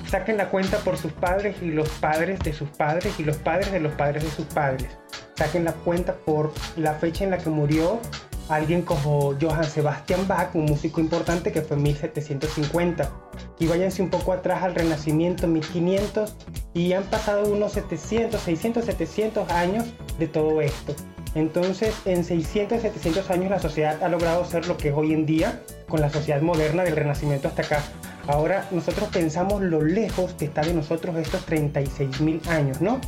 Saquen 0.08 0.36
la 0.36 0.48
cuenta 0.50 0.78
por 0.78 0.96
sus 0.96 1.12
padres 1.12 1.56
y 1.60 1.66
los 1.66 1.88
padres 1.88 2.38
de 2.40 2.52
sus 2.52 2.68
padres 2.68 3.18
y 3.18 3.25
los 3.25 3.36
padres 3.38 3.72
de 3.72 3.80
los 3.80 3.92
padres 3.94 4.22
de 4.22 4.30
sus 4.30 4.46
padres. 4.46 4.86
Saquen 5.34 5.64
la 5.64 5.72
cuenta 5.72 6.14
por 6.14 6.52
la 6.76 6.94
fecha 6.94 7.25
en 7.25 7.30
la 7.30 7.38
que 7.38 7.50
murió 7.50 8.00
alguien 8.48 8.82
como 8.82 9.34
Johann 9.40 9.64
Sebastian 9.64 10.26
Bach, 10.28 10.54
un 10.54 10.66
músico 10.66 11.00
importante 11.00 11.52
que 11.52 11.62
fue 11.62 11.76
en 11.76 11.82
1750. 11.84 13.10
Y 13.58 13.66
váyanse 13.66 14.02
un 14.02 14.10
poco 14.10 14.32
atrás 14.32 14.62
al 14.62 14.74
Renacimiento, 14.74 15.46
1500, 15.46 16.34
y 16.74 16.92
han 16.92 17.04
pasado 17.04 17.46
unos 17.52 17.72
700, 17.72 18.40
600, 18.40 18.84
700 18.84 19.50
años 19.50 19.84
de 20.18 20.28
todo 20.28 20.60
esto. 20.60 20.94
Entonces, 21.34 21.94
en 22.06 22.24
600, 22.24 22.80
700 22.80 23.30
años 23.30 23.50
la 23.50 23.58
sociedad 23.58 24.02
ha 24.02 24.08
logrado 24.08 24.44
ser 24.46 24.66
lo 24.66 24.78
que 24.78 24.88
es 24.88 24.94
hoy 24.94 25.12
en 25.12 25.26
día, 25.26 25.62
con 25.86 26.00
la 26.00 26.08
sociedad 26.08 26.40
moderna 26.40 26.82
del 26.82 26.96
Renacimiento 26.96 27.48
hasta 27.48 27.62
acá. 27.62 27.82
Ahora 28.26 28.66
nosotros 28.70 29.08
pensamos 29.12 29.62
lo 29.62 29.82
lejos 29.82 30.32
que 30.32 30.46
está 30.46 30.62
de 30.62 30.74
nosotros 30.74 31.14
estos 31.16 31.44
36 31.44 32.20
mil 32.22 32.40
años, 32.48 32.80
¿no? 32.80 33.00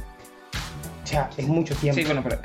O 1.08 1.10
sea, 1.10 1.30
es 1.38 1.48
mucho 1.48 1.74
tiempo. 1.74 1.98
Sí, 1.98 2.04
bueno, 2.04 2.22
pero 2.22 2.38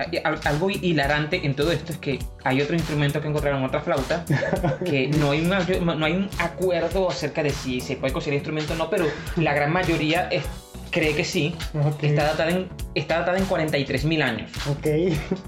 algo 0.45 0.69
hilarante 0.69 1.45
en 1.45 1.53
todo 1.53 1.73
esto 1.73 1.91
es 1.91 1.97
que 1.97 2.19
hay 2.45 2.61
otro 2.61 2.75
instrumento 2.75 3.19
que 3.19 3.27
encontraron 3.27 3.61
otra 3.61 3.81
flauta, 3.81 4.23
que 4.85 5.09
no 5.09 5.31
hay, 5.31 5.41
no 5.41 6.05
hay 6.05 6.13
un 6.13 6.29
acuerdo 6.39 7.09
acerca 7.09 7.43
de 7.43 7.49
si 7.49 7.81
se 7.81 7.97
puede 7.97 8.13
considerar 8.13 8.37
instrumento 8.37 8.71
o 8.71 8.77
no, 8.77 8.89
pero 8.89 9.05
la 9.35 9.53
gran 9.53 9.73
mayoría 9.73 10.29
es 10.29 10.45
cree 10.93 11.15
que 11.15 11.25
sí. 11.25 11.55
Está 12.01 12.23
datada 12.23 12.51
en, 12.51 12.69
está 12.95 13.19
datada 13.19 13.37
en 13.37 13.47
43.000 13.47 14.23
años. 14.23 14.51
Ok, 14.67 14.87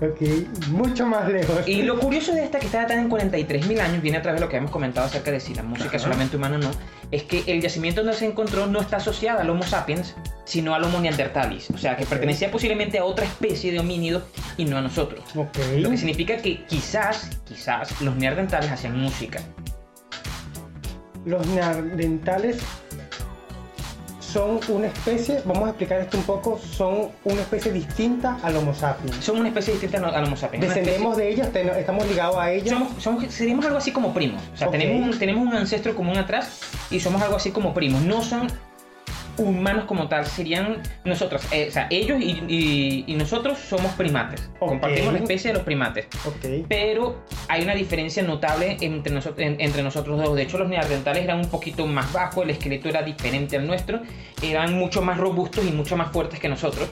ok. 0.02 0.68
Mucho 0.70 1.06
más 1.06 1.30
lejos. 1.30 1.66
Y 1.68 1.84
lo 1.84 2.00
curioso 2.00 2.34
de 2.34 2.44
esta 2.44 2.60
que 2.60 2.66
está 2.66 2.80
datada 2.80 3.00
en 3.00 3.10
43.000 3.10 3.80
años 3.80 4.02
viene 4.02 4.18
a 4.18 4.22
través 4.22 4.42
de 4.42 4.46
lo 4.46 4.52
que 4.52 4.58
hemos 4.58 4.72
comentado 4.72 5.08
acerca 5.08 5.32
de 5.32 5.40
si 5.40 5.54
la 5.54 5.64
música 5.64 5.96
es 5.96 6.02
solamente 6.02 6.36
humana 6.36 6.56
o 6.58 6.60
no. 6.60 6.72
Es 7.12 7.24
que 7.24 7.44
el 7.46 7.62
yacimiento 7.62 8.04
donde 8.04 8.18
se 8.18 8.26
encontró 8.26 8.66
no 8.66 8.82
está 8.82 8.98
asociado 8.98 9.40
al 9.40 9.50
Homo 9.50 9.64
sapiens, 9.64 10.16
sino 10.44 10.74
al 10.74 10.84
Homo 10.84 11.00
neanderthalis. 11.00 11.70
O 11.70 11.78
sea, 11.78 11.96
que 11.96 12.06
pertenecía 12.06 12.50
posiblemente 12.52 12.98
a 12.98 13.06
otra 13.06 13.26
especie 13.26 13.72
de 13.72 13.80
homínido 13.80 14.24
y 14.58 14.66
no 14.66 14.78
a 14.78 14.82
nosotros. 14.82 15.24
Okay. 15.36 15.80
Lo 15.80 15.92
que 15.92 15.98
significa 15.98 16.38
que 16.38 16.66
quizás, 16.66 17.40
quizás 17.46 18.02
los 18.02 18.16
neandertales 18.16 18.72
hacían 18.72 19.00
música. 19.00 19.40
Los 21.24 21.46
neandertales 21.48 22.58
son 24.36 24.60
una 24.68 24.88
especie, 24.88 25.42
vamos 25.46 25.64
a 25.64 25.70
explicar 25.70 26.02
esto 26.02 26.18
un 26.18 26.26
poco, 26.26 26.60
son 26.60 27.08
una 27.24 27.40
especie 27.40 27.72
distinta 27.72 28.38
al 28.44 28.58
Homo 28.58 28.74
sapiens. 28.74 29.24
Son 29.24 29.40
una 29.40 29.48
especie 29.48 29.72
distinta 29.72 30.06
al 30.06 30.26
Homo 30.26 30.36
sapiens. 30.36 30.68
Descendemos 30.68 31.16
de 31.16 31.30
ellas, 31.30 31.56
estamos 31.56 32.06
ligados 32.06 32.36
a 32.36 32.52
ellas. 32.52 32.68
Somos, 32.72 33.02
somos, 33.02 33.34
seríamos 33.34 33.64
algo 33.64 33.78
así 33.78 33.94
como 33.94 34.14
primos. 34.14 34.44
O 34.54 34.58
sea, 34.58 34.70
tenemos, 34.70 35.08
un, 35.08 35.18
tenemos 35.18 35.48
un 35.48 35.56
ancestro 35.56 35.96
común 35.96 36.18
atrás 36.18 36.60
y 36.92 37.00
somos 37.00 37.22
algo 37.22 37.38
así 37.38 37.52
como 37.52 37.74
primos. 37.74 38.02
No 38.02 38.22
son 38.22 38.48
humanos 39.38 39.86
como 39.86 40.08
tal 40.08 40.26
serían 40.26 40.82
nosotros, 41.04 41.42
eh, 41.52 41.68
o 41.70 41.72
sea, 41.72 41.88
ellos 41.90 42.20
y, 42.22 43.06
nosotros 43.16 43.58
somos 43.58 43.94
primates, 43.94 44.50
compartimos 44.60 45.14
la 45.14 45.20
especie 45.20 45.52
de 45.52 45.56
los 45.56 45.64
primates, 45.64 46.08
pero 46.68 47.24
hay 47.48 47.64
una 47.64 47.74
diferencia 47.74 48.22
notable 48.24 48.78
entre, 48.82 49.14
nosotros 49.14 49.48
entre 49.58 49.82
nosotros 49.84 50.22
dos. 50.22 50.36
De 50.36 50.44
hecho, 50.44 50.58
los 50.58 50.70
neandertales 50.70 51.24
eran 51.24 51.40
un 51.40 51.50
poquito 51.50 51.88
más 51.88 52.12
bajos, 52.12 52.44
el 52.44 52.52
esqueleto 52.52 52.90
era 52.90 53.02
diferente 53.02 53.58
al 53.58 53.66
nuestro, 53.66 54.02
eran 54.42 54.74
mucho 54.74 55.02
más 55.02 55.18
robustos 55.18 55.66
y 55.66 55.72
mucho 55.72 55.96
más 55.98 56.12
fuertes 56.12 56.40
que 56.40 56.50
nosotros. 56.50 56.90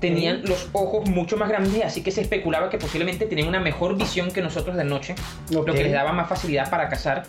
Tenían 0.00 0.42
los 0.44 0.68
ojos 0.72 1.08
mucho 1.08 1.36
más 1.36 1.48
grandes, 1.48 1.84
así 1.84 2.02
que 2.02 2.10
se 2.10 2.22
especulaba 2.22 2.70
que 2.70 2.78
posiblemente 2.78 3.26
tenían 3.26 3.48
una 3.48 3.60
mejor 3.60 3.96
visión 3.96 4.30
que 4.30 4.42
nosotros 4.42 4.76
de 4.76 4.84
noche, 4.84 5.14
lo 5.50 5.64
que 5.64 5.72
les 5.72 5.92
daba 5.92 6.12
más 6.12 6.28
facilidad 6.28 6.70
para 6.70 6.88
cazar. 6.88 7.24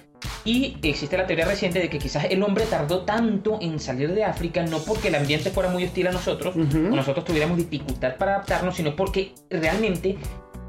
Y 0.45 0.77
existe 0.83 1.17
la 1.17 1.25
teoría 1.25 1.45
reciente 1.45 1.79
de 1.79 1.89
que 1.89 1.99
quizás 1.99 2.25
el 2.25 2.43
hombre 2.43 2.65
tardó 2.65 3.01
tanto 3.01 3.57
en 3.61 3.79
salir 3.79 4.13
de 4.13 4.23
África 4.23 4.63
no 4.63 4.79
porque 4.79 5.07
el 5.07 5.15
ambiente 5.15 5.49
fuera 5.49 5.69
muy 5.69 5.85
hostil 5.85 6.07
a 6.07 6.11
nosotros, 6.11 6.55
o 6.55 6.95
nosotros 6.95 7.25
tuviéramos 7.25 7.57
dificultad 7.57 8.15
para 8.17 8.35
adaptarnos, 8.35 8.75
sino 8.75 8.95
porque 8.95 9.33
realmente 9.49 10.17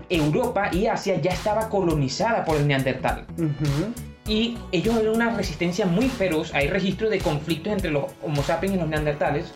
Europa 0.08 0.70
y 0.72 0.86
Asia 0.86 1.20
ya 1.20 1.30
estaba 1.32 1.68
colonizada 1.68 2.44
por 2.44 2.56
el 2.56 2.66
neandertal. 2.66 3.26
Y 4.26 4.56
ellos 4.72 4.96
eran 4.96 5.14
una 5.14 5.36
resistencia 5.36 5.84
muy 5.84 6.08
feroz. 6.08 6.54
Hay 6.54 6.68
registros 6.68 7.10
de 7.10 7.18
conflictos 7.18 7.72
entre 7.72 7.90
los 7.90 8.04
Homo 8.22 8.42
sapiens 8.42 8.76
y 8.76 8.78
los 8.78 8.88
neandertales. 8.88 9.52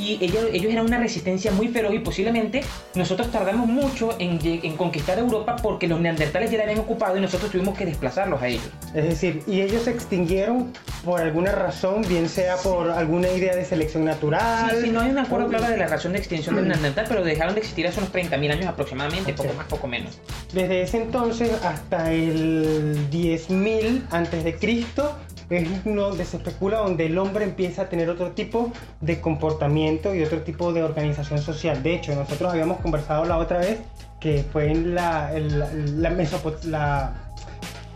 Y 0.00 0.18
ellos, 0.24 0.46
ellos 0.52 0.72
eran 0.72 0.86
una 0.86 0.98
resistencia 0.98 1.52
muy 1.52 1.68
feroz 1.68 1.92
y 1.94 1.98
posiblemente 1.98 2.62
nosotros 2.94 3.30
tardamos 3.30 3.66
mucho 3.66 4.16
en, 4.18 4.38
en, 4.42 4.76
conquistar 4.76 5.18
Europa 5.18 5.56
porque 5.62 5.86
los 5.86 6.00
neandertales 6.00 6.50
ya 6.50 6.56
la 6.56 6.64
habían 6.64 6.78
ocupado 6.78 7.18
y 7.18 7.20
nosotros 7.20 7.50
tuvimos 7.50 7.76
que 7.76 7.84
desplazarlos 7.84 8.40
a 8.40 8.48
ellos. 8.48 8.70
Es 8.94 9.04
decir, 9.04 9.42
y 9.46 9.60
ellos 9.60 9.82
se 9.82 9.90
extinguieron 9.90 10.72
por 11.04 11.20
alguna 11.20 11.52
razón, 11.52 12.02
bien 12.08 12.28
sea 12.28 12.56
por 12.56 12.90
alguna 12.90 13.28
idea 13.28 13.54
de 13.54 13.64
selección 13.64 14.04
natural. 14.04 14.70
Sí, 14.76 14.86
sí 14.86 14.90
no 14.90 15.00
hay 15.00 15.10
un 15.10 15.18
acuerdo 15.18 15.48
claro 15.48 15.68
de 15.68 15.76
la 15.76 15.86
razón 15.86 16.12
de 16.12 16.18
extinción 16.18 16.56
del 16.56 16.68
neandertal, 16.68 17.04
pero 17.08 17.22
dejaron 17.22 17.54
de 17.54 17.60
existir 17.60 17.86
hace 17.86 18.00
unos 18.00 18.12
30.000 18.12 18.52
años 18.52 18.66
aproximadamente, 18.66 19.34
poco 19.34 19.52
más, 19.52 19.66
poco 19.66 19.86
menos. 19.86 20.18
Desde 20.54 20.82
ese 20.82 21.02
entonces 21.02 21.52
hasta 21.62 22.10
el 22.10 22.96
10.000 23.10 24.04
antes 24.10 24.44
de 24.44 24.56
Cristo 24.56 25.14
es 25.50 25.84
donde 25.84 26.24
se 26.24 26.36
especula 26.36 26.78
donde 26.78 27.06
el 27.06 27.18
hombre 27.18 27.44
empieza 27.44 27.82
a 27.82 27.88
tener 27.88 28.08
otro 28.08 28.30
tipo 28.32 28.72
de 29.00 29.20
comportamiento 29.20 30.14
y 30.14 30.22
otro 30.22 30.42
tipo 30.42 30.72
de 30.72 30.82
organización 30.82 31.40
social. 31.40 31.82
De 31.82 31.94
hecho, 31.94 32.14
nosotros 32.14 32.52
habíamos 32.52 32.80
conversado 32.80 33.24
la 33.24 33.36
otra 33.36 33.58
vez 33.58 33.80
que 34.20 34.44
fue 34.52 34.70
en 34.70 34.94
la, 34.94 35.32
la, 35.32 37.14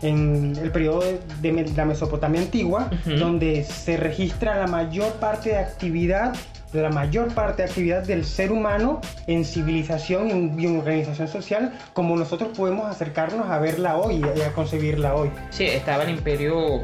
en 0.01 0.55
el 0.61 0.71
periodo 0.71 1.03
de, 1.41 1.71
la 1.75 1.85
Mesopotamia 1.85 2.41
antigua, 2.41 2.89
donde 3.05 3.63
se 3.63 3.97
registra 3.97 4.57
la 4.57 4.67
mayor 4.67 5.13
parte 5.13 5.49
de 5.49 5.57
actividad 5.57 6.35
la 6.81 6.89
mayor 6.89 7.33
parte 7.33 7.63
de 7.63 7.69
actividad 7.69 8.03
del 8.03 8.25
ser 8.25 8.51
humano 8.51 8.99
en 9.27 9.45
civilización 9.45 10.27
y 10.59 10.65
en 10.65 10.77
organización 10.77 11.27
social 11.27 11.73
como 11.93 12.17
nosotros 12.17 12.49
podemos 12.55 12.89
acercarnos 12.89 13.49
a 13.49 13.59
verla 13.59 13.97
hoy 13.97 14.23
y 14.35 14.41
a 14.41 14.51
concebirla 14.53 15.15
hoy. 15.15 15.31
Sí, 15.49 15.65
estaba 15.65 16.03
el 16.03 16.09
imperio 16.09 16.81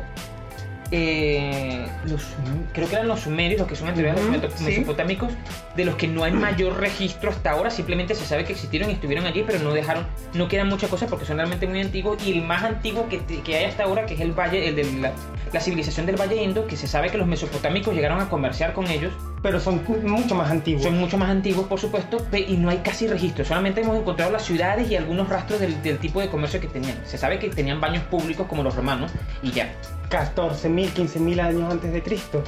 eh, 0.93 1.87
los, 2.05 2.21
creo 2.73 2.89
que 2.89 2.95
eran 2.95 3.07
los 3.07 3.21
sumerios, 3.21 3.59
los 3.59 3.69
que 3.69 3.77
son 3.77 3.87
en 3.87 4.41
los 4.41 4.61
mesopotámicos, 4.61 5.31
de 5.75 5.85
los 5.85 5.95
que 5.95 6.07
no 6.07 6.25
hay 6.25 6.33
mayor 6.33 6.77
registro 6.77 7.29
hasta 7.31 7.51
ahora, 7.51 7.69
simplemente 7.69 8.13
se 8.13 8.25
sabe 8.25 8.43
que 8.43 8.51
existieron 8.51 8.89
y 8.89 8.93
estuvieron 8.93 9.25
allí, 9.25 9.43
pero 9.47 9.59
no 9.59 9.73
dejaron, 9.73 10.05
no 10.33 10.49
quedan 10.49 10.67
muchas 10.67 10.89
cosas 10.89 11.09
porque 11.09 11.25
son 11.25 11.37
realmente 11.37 11.65
muy 11.65 11.79
antiguos, 11.79 12.21
y 12.25 12.33
el 12.33 12.41
más 12.43 12.63
antiguo 12.63 13.07
que, 13.07 13.19
que 13.19 13.55
hay 13.55 13.65
hasta 13.65 13.83
ahora, 13.83 14.05
que 14.05 14.15
es 14.15 14.19
el 14.19 14.33
valle, 14.33 14.67
el 14.67 14.75
de 14.75 14.83
la, 15.53 15.59
civilización 15.61 16.05
del 16.05 16.17
Valle 16.17 16.43
Indo, 16.43 16.67
que 16.67 16.75
se 16.75 16.87
sabe 16.87 17.09
que 17.09 17.17
los 17.17 17.27
mesopotámicos 17.27 17.93
llegaron 17.93 18.19
a 18.19 18.29
comerciar 18.29 18.73
con 18.73 18.87
ellos. 18.87 19.13
Pero 19.41 19.59
son 19.59 19.81
mucho 20.03 20.35
más 20.35 20.49
antiguos. 20.49 20.83
Son 20.83 20.97
mucho 20.97 21.17
más 21.17 21.29
antiguos, 21.29 21.67
por 21.67 21.79
supuesto, 21.79 22.25
y 22.33 22.57
no 22.57 22.69
hay 22.69 22.77
casi 22.77 23.07
registro, 23.07 23.45
solamente 23.45 23.81
hemos 23.81 23.97
encontrado 23.97 24.31
las 24.31 24.43
ciudades 24.43 24.89
y 24.91 24.95
algunos 24.97 25.29
rastros 25.29 25.61
del, 25.61 25.81
del 25.81 25.99
tipo 25.99 26.19
de 26.19 26.29
comercio 26.29 26.59
que 26.59 26.67
tenían. 26.67 26.97
Se 27.05 27.17
sabe 27.17 27.39
que 27.39 27.49
tenían 27.49 27.79
baños 27.79 28.03
públicos 28.03 28.45
como 28.47 28.61
los 28.61 28.75
romanos, 28.75 29.11
y 29.41 29.51
ya. 29.51 29.71
14.000, 30.11 30.93
15.000 30.93 31.39
años 31.39 31.71
antes 31.71 31.91
de 31.91 32.03
Cristo. 32.03 32.43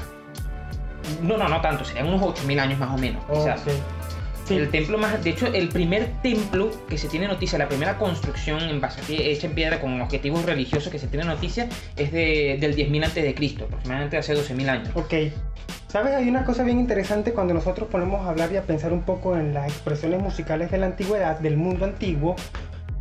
No, 1.21 1.37
no, 1.37 1.47
no 1.47 1.61
tanto, 1.61 1.85
serían 1.85 2.07
unos 2.07 2.21
8.000 2.21 2.59
años 2.59 2.79
más 2.79 2.91
o 2.93 2.97
menos. 2.97 3.23
El 4.49 4.69
templo 4.69 4.97
más, 4.97 5.23
de 5.23 5.29
hecho, 5.29 5.47
el 5.47 5.69
primer 5.69 6.21
templo 6.21 6.69
que 6.89 6.97
se 6.97 7.07
tiene 7.07 7.27
noticia, 7.27 7.57
la 7.57 7.69
primera 7.69 7.97
construcción 7.97 8.61
en 8.61 8.81
base, 8.81 9.01
hecha 9.31 9.47
en 9.47 9.55
piedra 9.55 9.79
con 9.79 10.01
objetivos 10.01 10.45
religiosos 10.45 10.91
que 10.91 10.99
se 10.99 11.07
tiene 11.07 11.25
noticia 11.25 11.69
es 11.95 12.11
de, 12.11 12.57
del 12.59 12.75
10.000 12.75 13.05
antes 13.05 13.23
de 13.23 13.33
Cristo, 13.33 13.65
aproximadamente 13.65 14.17
hace 14.17 14.35
12.000 14.35 14.69
años. 14.69 14.89
Ok. 14.95 15.13
¿Sabes? 15.87 16.13
Hay 16.15 16.27
una 16.27 16.43
cosa 16.43 16.63
bien 16.63 16.79
interesante 16.79 17.33
cuando 17.33 17.53
nosotros 17.53 17.87
ponemos 17.87 18.25
a 18.25 18.29
hablar 18.29 18.51
y 18.51 18.57
a 18.57 18.63
pensar 18.63 18.91
un 18.91 19.03
poco 19.03 19.37
en 19.37 19.53
las 19.53 19.67
expresiones 19.67 20.21
musicales 20.21 20.71
de 20.71 20.79
la 20.79 20.87
antigüedad, 20.87 21.39
del 21.39 21.55
mundo 21.55 21.85
antiguo, 21.85 22.35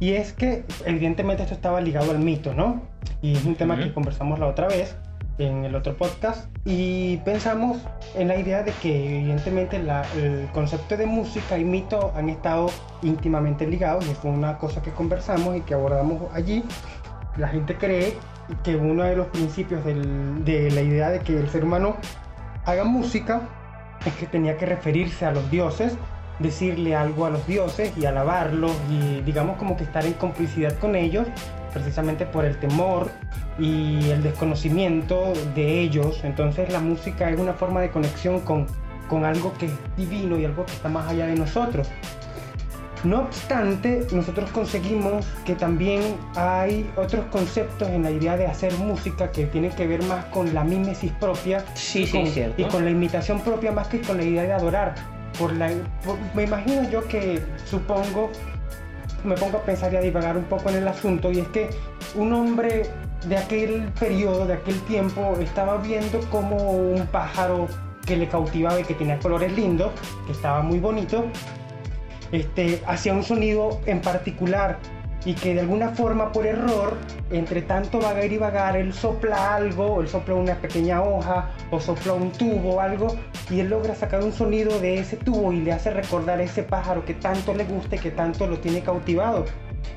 y 0.03 0.15
es 0.15 0.33
que 0.33 0.65
evidentemente 0.85 1.45
esto 1.45 1.55
estaba 1.55 1.81
ligado 1.81 2.11
al 2.11 2.19
mito, 2.19 2.53
¿no? 2.55 2.83
Y 3.23 3.37
es 3.37 3.45
un 3.45 3.55
tema 3.55 3.79
que 3.79 3.95
conversamos 3.95 4.41
la 4.41 4.49
otra 4.49 4.67
vez 4.67 4.97
en 5.39 5.65
el 5.65 5.77
otro 5.77 5.97
podcast 5.97 6.49
y 6.65 7.19
pensamos 7.19 7.79
en 8.17 8.27
la 8.27 8.35
idea 8.35 8.65
de 8.65 8.73
que 8.83 9.21
evidentemente 9.21 9.77
el 9.77 10.49
concepto 10.53 10.97
de 10.97 11.07
música 11.07 11.57
y 11.57 11.63
mito 11.63 12.13
han 12.17 12.31
estado 12.31 12.69
íntimamente 13.03 13.65
ligados 13.65 14.05
y 14.11 14.15
fue 14.15 14.33
una 14.33 14.59
cosa 14.59 14.83
que 14.83 14.91
conversamos 14.91 15.57
y 15.57 15.61
que 15.61 15.75
abordamos 15.75 16.21
allí. 16.35 16.65
La 17.37 17.47
gente 17.47 17.77
cree 17.77 18.15
que 18.65 18.75
uno 18.75 19.05
de 19.05 19.15
los 19.15 19.29
principios 19.29 19.85
de 19.85 20.69
la 20.73 20.81
idea 20.81 21.11
de 21.11 21.21
que 21.21 21.39
el 21.39 21.49
ser 21.49 21.63
humano 21.63 21.97
haga 22.65 22.83
música 22.83 23.43
es 24.05 24.13
que 24.15 24.27
tenía 24.27 24.57
que 24.57 24.67
referirse 24.67 25.27
a 25.27 25.31
los 25.31 25.49
dioses 25.49 25.97
decirle 26.39 26.95
algo 26.97 27.27
a 27.27 27.31
los 27.31 27.47
dioses 27.47 27.93
y 27.97 28.07
alabarlos 28.07 28.73
y 28.91 29.21
digamos 29.21 29.57
como 29.59 29.77
que 29.77 29.85
estar 29.85 30.05
en 30.05 30.15
complicidad 30.15 30.77
con 30.79 30.97
ellos 30.97 31.27
precisamente 31.73 32.27
por 32.27 32.45
el 32.45 32.59
temor 32.59 33.11
y 33.59 34.11
el 34.11 34.23
desconocimiento 34.23 35.33
de 35.55 35.81
ellos. 35.81 36.21
Entonces 36.25 36.71
la 36.73 36.81
música 36.81 37.31
es 37.31 37.39
una 37.39 37.55
forma 37.55 37.81
de 37.81 37.91
conexión 37.91 38.41
con, 38.41 38.67
con 39.09 39.25
algo 39.25 39.53
que 39.55 39.67
es 39.67 39.73
divino 39.97 40.39
y 40.39 40.45
algo 40.45 40.65
que 40.67 40.73
está 40.73 40.89
más 40.89 41.09
allá 41.09 41.27
de 41.27 41.35
nosotros. 41.35 41.89
No 43.05 43.23
obstante, 43.23 44.07
nosotros 44.13 44.49
conseguimos 44.51 45.27
que 45.45 45.57
también 45.57 46.03
hay 46.37 46.89
otros 46.97 47.25
conceptos 47.33 47.89
en 47.89 48.05
la 48.05 48.13
idea 48.13 48.37
de 48.37 48.47
hacer 48.47 48.73
música 48.75 49.33
que 49.33 49.47
tienen 49.47 49.73
que 49.73 49.89
ver 49.89 50.05
más 50.05 50.25
con 50.27 50.55
la 50.55 50.63
mímesis 50.63 51.11
propia 51.15 51.65
sí, 51.75 52.09
y 52.57 52.65
con 52.65 52.85
la 52.85 52.91
imitación 52.91 53.41
propia 53.41 53.73
más 53.73 53.89
que 53.89 54.01
con 54.01 54.19
la 54.19 54.23
idea 54.23 54.45
de 54.45 54.53
adorar 54.53 54.95
por 55.39 55.53
la, 55.55 55.71
me 56.35 56.45
imagino 56.45 56.89
yo 56.91 57.07
que 57.09 57.43
supongo 57.65 58.31
me 59.25 59.37
pongo 59.37 59.59
a 59.59 59.63
pensar 59.63 59.93
y 59.93 59.97
a 59.97 60.01
divagar 60.01 60.37
un 60.37 60.45
poco 60.45 60.69
en 60.71 60.77
el 60.77 60.89
asunto 60.89 61.31
y 61.31 61.41
es 61.41 61.49
que 61.49 61.71
un 62.15 62.33
hombre 62.33 62.87
de 63.27 63.37
aquel 63.37 63.89
periodo, 63.99 64.47
de 64.47 64.55
aquel 64.55 64.81
tiempo, 64.83 65.37
estaba 65.41 65.77
viendo 65.79 66.21
como 66.31 66.57
un 66.57 67.07
pájaro 67.07 67.69
que 68.05 68.17
le 68.17 68.29
cautivaba 68.29 68.81
y 68.81 68.85
que 68.85 68.95
tenía 68.95 69.19
colores 69.19 69.53
lindos, 69.53 69.93
que 70.27 70.33
estaba 70.33 70.61
muy 70.63 70.81
bonito, 70.81 71.27
este, 72.33 72.83
hacía 72.87 73.13
un 73.13 73.23
sonido 73.23 73.81
en 73.87 74.01
particular 74.01 74.79
y 75.25 75.35
que 75.35 75.55
de 75.55 75.61
alguna 75.61 75.91
forma 75.91 76.33
por 76.33 76.47
error, 76.47 76.97
entre 77.31 77.63
tanto 77.63 78.01
vagar 78.01 78.33
y 78.33 78.39
vagar, 78.39 78.77
él 78.77 78.93
sopla 78.93 79.55
algo, 79.55 80.01
él 80.01 80.09
sopla 80.09 80.35
una 80.35 80.57
pequeña 80.57 81.03
hoja 81.03 81.51
o 81.71 81.81
sopla 81.81 82.15
un 82.15 82.33
tubo 82.33 82.77
o 82.77 82.81
algo 82.81 83.17
y 83.51 83.61
él 83.61 83.71
logra 83.71 83.95
sacar 83.95 84.23
un 84.23 84.33
sonido 84.33 84.79
de 84.81 84.99
ese 84.99 85.17
tubo 85.17 85.53
y 85.53 85.61
le 85.61 85.73
hace 85.73 85.91
recordar 85.91 86.41
a 86.41 86.43
ese 86.43 86.63
pájaro 86.63 87.05
que 87.05 87.15
tanto 87.15 87.55
le 87.55 87.65
gusta 87.65 87.97
y 87.97 87.99
que 87.99 88.11
tanto 88.11 88.47
lo 88.47 88.59
tiene 88.59 88.83
cautivado. 88.83 89.45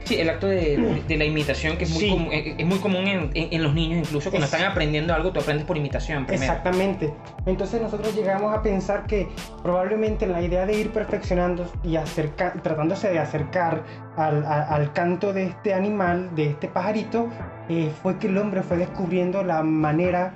Sí, 0.03 0.15
el 0.19 0.29
acto 0.29 0.47
de, 0.47 1.01
de 1.07 1.17
la 1.17 1.25
imitación, 1.25 1.77
que 1.77 1.85
es 1.85 1.89
muy, 1.91 1.99
Sí. 2.01 2.09
común, 2.09 2.29
es 2.31 2.55
es 2.59 2.65
muy 2.65 2.77
común 2.79 3.07
en, 3.07 3.31
en- 3.33 3.47
en 3.53 3.63
los 3.63 3.73
niños, 3.73 3.99
incluso 4.07 4.29
cuando 4.29 4.45
Es- 4.45 4.53
están 4.53 4.69
aprendiendo 4.71 5.13
algo, 5.15 5.31
tú 5.31 5.39
aprendes 5.39 5.65
por 5.65 5.77
imitación 5.77 6.25
primero. 6.25 6.43
Exactamente. 6.51 7.13
Entonces 7.45 7.81
nosotros 7.81 8.15
llegamos 8.15 8.55
a 8.55 8.61
pensar 8.61 9.05
que 9.07 9.27
probablemente 9.63 10.27
la 10.27 10.41
idea 10.41 10.65
de 10.65 10.79
ir 10.79 10.91
perfeccionando 10.91 11.65
y 11.83 11.95
acerca- 11.95 12.53
tratándose 12.61 13.09
de 13.09 13.19
acercar 13.19 13.83
al, 14.15 14.45
a- 14.45 14.63
al 14.63 14.93
canto 14.93 15.33
de 15.33 15.45
este 15.45 15.73
animal, 15.73 16.35
de 16.35 16.51
este 16.51 16.67
pajarito, 16.67 17.27
eh, 17.69 17.89
fue 18.03 18.19
que 18.19 18.27
el 18.27 18.37
hombre 18.37 18.61
fue 18.61 18.77
descubriendo 18.77 19.43
la 19.43 19.63
manera 19.63 20.33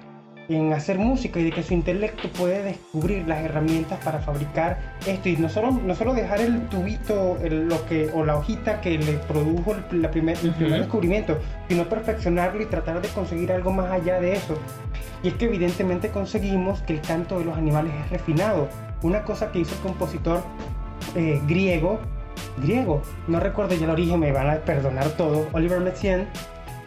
en 0.50 0.74
hacer 0.74 0.98
música 0.98 1.40
y 1.40 1.44
de 1.44 1.52
que 1.52 1.62
su 1.64 1.74
intelecto 1.76 2.28
puede 2.30 2.64
descubrir 2.64 3.28
las 3.28 3.40
herramientas 3.44 4.00
para 4.04 4.20
fabricar 4.20 4.96
esto 5.06 5.30
y 5.30 5.38
no 5.38 5.48
solo, 5.48 5.72
no 5.72 5.94
solo 5.96 6.14
dejar 6.14 6.42
el 6.42 6.68
tubito 6.70 7.38
el- 7.44 7.68
lo 7.70 7.86
que, 7.86 8.10
o 8.14 8.26
la 8.26 8.36
hojita 8.36 8.82
que 8.82 8.98
le 8.98 9.14
produjo 9.14 9.76
el, 9.92 10.02
la 10.02 10.10
primer, 10.12 10.38
el 10.44 10.52
primer 10.56 10.80
descubrimiento, 10.80 11.38
sino 11.68 11.84
perfeccionarlo 11.88 12.62
y 12.64 12.66
tratar 12.66 13.02
de 13.02 13.08
conseguir 13.10 13.52
algo 13.52 13.72
más 13.72 13.92
allá 13.92 14.20
de 14.20 14.34
eso. 14.34 14.58
Y 15.22 15.28
es 15.30 15.34
que 15.36 15.46
evidentemente 15.46 16.10
conseguimos 16.10 16.82
que 16.82 16.94
el 16.94 17.02
canto 17.02 17.38
de 17.40 17.46
los 17.46 17.56
animales 17.58 17.94
es 18.06 18.10
refinado. 18.12 18.68
Una 19.04 19.24
cosa 19.24 19.52
que 19.52 19.60
hizo 19.60 19.76
el 19.76 19.82
compositor 19.82 20.42
eh, 21.16 21.40
griego, 21.48 22.00
griego, 22.62 23.02
no 23.28 23.40
recuerdo 23.40 23.76
ya 23.76 23.86
el 23.86 23.92
origen, 23.92 24.20
me 24.20 24.32
van 24.32 24.50
a 24.50 24.56
perdonar 24.56 25.08
todo, 25.10 25.48
Oliver 25.54 25.80
Messiaen, 25.80 26.28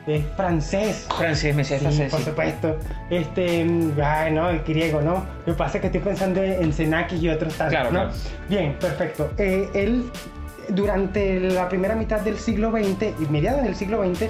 es 0.07 0.25
francés. 0.37 1.07
Francés, 1.17 1.55
me 1.55 1.63
decía 1.63 1.79
Sí, 1.79 1.85
francés. 1.85 2.11
por 2.11 2.21
sí. 2.21 2.27
supuesto. 2.27 2.77
Este, 3.11 3.65
mm, 3.65 3.93
ay, 4.03 4.33
no, 4.33 4.49
el 4.51 4.61
griego, 4.63 5.01
¿no? 5.01 5.25
Lo 5.47 5.53
que 5.53 5.59
pasa 5.59 5.79
es 5.79 5.81
que 5.83 5.87
estoy 5.89 6.01
pensando 6.01 6.43
en 6.43 6.73
Xenakis 6.73 7.23
y 7.23 7.29
otros 7.29 7.55
tal, 7.55 7.71
Claro, 7.71 7.87
¿no? 7.93 8.01
claro. 8.01 8.11
Bien, 8.49 8.77
perfecto. 8.79 9.31
Eh, 9.39 9.69
él, 9.75 10.11
durante 10.69 11.39
la 11.41 11.69
primera 11.69 11.95
mitad 11.95 12.21
del 12.21 12.39
siglo 12.39 12.71
XX 12.71 13.15
y 13.21 13.27
mediados 13.31 13.63
del 13.63 13.75
siglo 13.75 14.03
XX, 14.05 14.27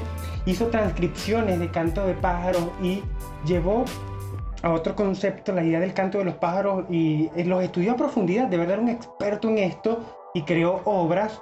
hizo 0.47 0.67
transcripciones 0.69 1.59
de 1.61 1.69
canto 1.71 2.07
de 2.07 2.15
pájaros 2.15 2.65
y 2.83 3.03
llevó 3.47 3.85
a 4.63 4.71
otro 4.71 4.95
concepto 4.95 5.53
la 5.53 5.63
idea 5.65 5.81
del 5.81 5.93
canto 5.93 6.19
de 6.19 6.25
los 6.25 6.35
pájaros 6.35 6.85
y 6.91 7.31
eh, 7.37 7.45
los 7.45 7.63
estudió 7.63 7.93
a 7.93 7.97
profundidad. 7.97 8.47
De 8.49 8.57
verdad 8.57 8.75
era 8.75 8.83
un 8.83 8.89
experto 8.89 9.49
en 9.49 9.59
esto 9.59 10.31
y 10.35 10.43
creó 10.43 10.81
obras 10.85 11.41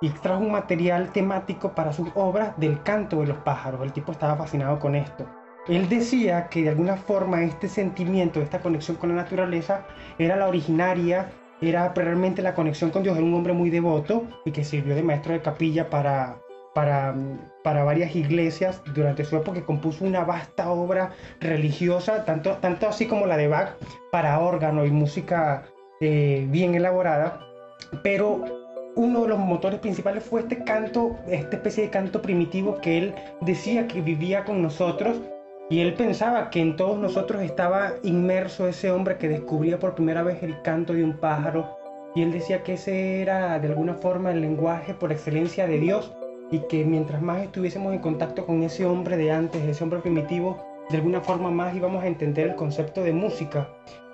y 0.00 0.08
extrajo 0.08 0.42
un 0.42 0.52
material 0.52 1.12
temático 1.12 1.72
para 1.74 1.92
sus 1.92 2.08
obras 2.14 2.58
del 2.58 2.82
canto 2.82 3.20
de 3.20 3.28
los 3.28 3.38
pájaros. 3.38 3.82
El 3.82 3.92
tipo 3.92 4.12
estaba 4.12 4.36
fascinado 4.36 4.78
con 4.78 4.94
esto. 4.94 5.26
Él 5.68 5.88
decía 5.88 6.48
que 6.48 6.62
de 6.62 6.70
alguna 6.70 6.96
forma 6.96 7.42
este 7.42 7.68
sentimiento, 7.68 8.40
esta 8.40 8.60
conexión 8.60 8.96
con 8.96 9.10
la 9.10 9.22
naturaleza, 9.22 9.86
era 10.18 10.36
la 10.36 10.48
originaria, 10.48 11.30
era 11.60 11.92
realmente 11.94 12.40
la 12.42 12.54
conexión 12.54 12.90
con 12.90 13.02
Dios. 13.02 13.16
Era 13.16 13.26
un 13.26 13.34
hombre 13.34 13.52
muy 13.52 13.70
devoto 13.70 14.24
y 14.44 14.52
que 14.52 14.64
sirvió 14.64 14.94
de 14.94 15.02
maestro 15.02 15.34
de 15.34 15.42
capilla 15.42 15.90
para, 15.90 16.40
para, 16.74 17.14
para 17.62 17.84
varias 17.84 18.16
iglesias 18.16 18.82
durante 18.94 19.24
su 19.24 19.36
época. 19.36 19.58
y 19.58 19.62
Compuso 19.62 20.04
una 20.04 20.24
vasta 20.24 20.70
obra 20.70 21.10
religiosa, 21.40 22.24
tanto, 22.24 22.54
tanto 22.54 22.88
así 22.88 23.06
como 23.06 23.26
la 23.26 23.36
de 23.36 23.48
Bach, 23.48 23.76
para 24.10 24.40
órgano 24.40 24.86
y 24.86 24.90
música 24.90 25.64
eh, 26.00 26.46
bien 26.48 26.74
elaborada. 26.74 27.38
Pero 28.02 28.59
uno 29.00 29.22
de 29.22 29.28
los 29.28 29.38
motores 29.38 29.80
principales 29.80 30.22
fue 30.22 30.40
este 30.42 30.62
canto, 30.62 31.16
esta 31.26 31.56
especie 31.56 31.84
de 31.84 31.90
canto 31.90 32.20
primitivo 32.20 32.82
que 32.82 32.98
él 32.98 33.14
decía 33.40 33.88
que 33.88 34.02
vivía 34.02 34.44
con 34.44 34.60
nosotros. 34.60 35.16
Y 35.70 35.80
él 35.80 35.94
pensaba 35.94 36.50
que 36.50 36.60
en 36.60 36.76
todos 36.76 36.98
nosotros 36.98 37.40
estaba 37.40 37.92
inmerso 38.02 38.68
ese 38.68 38.90
hombre 38.90 39.16
que 39.16 39.28
descubría 39.28 39.78
por 39.78 39.94
primera 39.94 40.22
vez 40.22 40.42
el 40.42 40.60
canto 40.60 40.92
de 40.92 41.02
un 41.02 41.14
pájaro. 41.16 41.78
Y 42.14 42.20
él 42.20 42.30
decía 42.30 42.62
que 42.62 42.74
ese 42.74 43.22
era 43.22 43.58
de 43.58 43.68
alguna 43.68 43.94
forma 43.94 44.32
el 44.32 44.42
lenguaje 44.42 44.92
por 44.92 45.12
excelencia 45.12 45.66
de 45.66 45.78
Dios. 45.78 46.12
Y 46.50 46.58
que 46.68 46.84
mientras 46.84 47.22
más 47.22 47.40
estuviésemos 47.40 47.94
en 47.94 48.00
contacto 48.00 48.44
con 48.44 48.62
ese 48.62 48.84
hombre 48.84 49.16
de 49.16 49.32
antes, 49.32 49.62
ese 49.62 49.82
hombre 49.82 50.00
primitivo, 50.00 50.58
de 50.90 50.98
alguna 50.98 51.22
forma 51.22 51.50
más 51.50 51.74
íbamos 51.74 52.04
a 52.04 52.06
entender 52.06 52.48
el 52.48 52.56
concepto 52.56 53.02
de 53.02 53.14
música, 53.14 53.66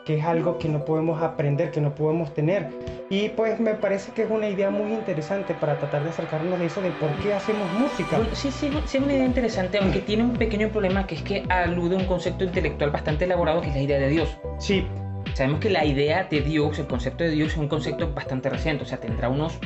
que 0.07 0.17
es 0.19 0.25
algo 0.25 0.57
que 0.57 0.69
no 0.69 0.85
podemos 0.85 1.21
aprender, 1.21 1.71
que 1.73 1.81
no 1.81 1.93
podemos 1.95 2.33
tener. 2.33 2.69
Y 3.11 3.29
pues 3.31 3.59
me 3.61 3.75
parece 3.75 4.13
que 4.13 4.23
es 4.23 4.31
una 4.31 4.49
idea 4.49 4.71
muy 4.71 4.93
interesante 4.93 5.53
para 5.53 5.77
tratar 5.79 6.05
de 6.05 6.11
acercarnos 6.11 6.59
de 6.61 6.67
eso, 6.67 6.81
de 6.81 6.93
por 6.93 7.11
qué 7.19 7.35
hacemos 7.35 7.71
música. 7.73 8.21
Sí, 8.33 8.51
sí, 8.53 8.71
sí, 8.71 8.99
es 8.99 9.03
una 9.03 9.13
idea 9.13 9.27
interesante, 9.27 9.79
aunque 9.79 9.99
tiene 9.99 10.23
un 10.23 10.35
pequeño 10.35 10.69
problema 10.69 11.07
que 11.09 11.17
es 11.17 11.23
que 11.23 11.43
alude 11.49 11.97
a 11.97 11.99
un 11.99 12.05
concepto 12.07 12.45
intelectual 12.45 12.91
bastante 12.91 13.25
elaborado 13.25 13.61
que 13.61 13.69
es 13.69 13.75
la 13.75 13.83
idea 13.83 13.99
de 13.99 14.09
Dios. 14.09 14.39
Sí, 14.59 14.87
Sabemos 15.35 15.59
que 15.61 15.69
la 15.71 15.85
idea 15.85 16.25
de 16.25 16.41
Dios, 16.41 16.79
el 16.79 16.87
concepto 16.87 17.25
de 17.25 17.31
Dios 17.31 17.51
es 17.53 17.57
un 17.59 17.69
concepto 17.69 18.15
bastante 18.15 18.49
reciente, 18.49 18.85
o 18.85 18.87
sea, 18.87 18.99
tendrá 18.99 19.29
unos 19.29 19.59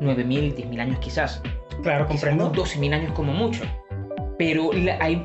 9.000, 0.00 0.54
10.000 0.54 0.80
años 0.80 0.98
quizás. 0.98 1.40
claro, 1.82 2.06
quizás 2.06 2.20
comprendo. 2.30 2.46
unos 2.46 2.56
12.000 2.56 2.92
años 2.92 3.12
como 3.12 3.32
mucho. 3.32 3.62
Pero 4.36 4.72
la- 4.72 4.98
hay, 5.00 5.24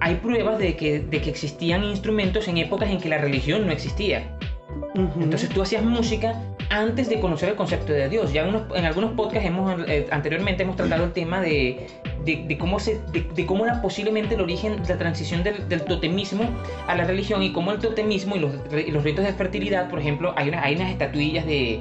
hay 0.00 0.16
pruebas 0.16 0.58
de 0.58 0.76
que, 0.76 1.00
de 1.00 1.20
que 1.20 1.30
existían 1.30 1.84
instrumentos 1.84 2.48
en 2.48 2.58
épocas 2.58 2.90
en 2.90 2.98
que 3.00 3.08
la 3.08 3.18
religión 3.18 3.66
no 3.66 3.72
existía. 3.72 4.36
Ujú. 4.94 5.22
Entonces 5.22 5.48
tú 5.50 5.62
hacías 5.62 5.82
música 5.84 6.40
antes 6.70 7.08
de 7.08 7.20
conocer 7.20 7.50
el 7.50 7.54
concepto 7.56 7.92
de 7.92 8.08
Dios. 8.08 8.32
Ya 8.32 8.44
unos- 8.46 8.62
en 8.74 8.84
algunos 8.84 9.12
podcasts 9.12 9.46
hemos, 9.46 9.80
eh, 9.88 10.06
anteriormente 10.10 10.62
hemos 10.64 10.76
tratado 10.76 11.04
el 11.04 11.12
tema 11.12 11.40
de, 11.40 11.86
de, 12.24 12.44
de 12.48 12.58
cómo 12.58 12.78
se, 12.80 13.00
de, 13.12 13.22
de 13.34 13.46
cómo 13.46 13.64
era 13.64 13.80
posiblemente 13.82 14.34
el 14.34 14.40
origen 14.40 14.82
de 14.82 14.88
la 14.88 14.98
transición 14.98 15.42
del, 15.44 15.68
del 15.68 15.82
totemismo 15.82 16.44
a 16.88 16.94
la 16.96 17.04
religión 17.04 17.42
y 17.42 17.52
cómo 17.52 17.70
el 17.72 17.78
totemismo 17.78 18.36
y 18.36 18.40
los, 18.40 18.52
y 18.86 18.90
los 18.90 19.04
ritos 19.04 19.24
de 19.24 19.32
fertilidad, 19.32 19.88
por 19.90 20.00
ejemplo, 20.00 20.32
hay, 20.36 20.48
una- 20.48 20.62
hay 20.62 20.74
unas 20.76 20.90
estatuillas 20.90 21.46
de, 21.46 21.80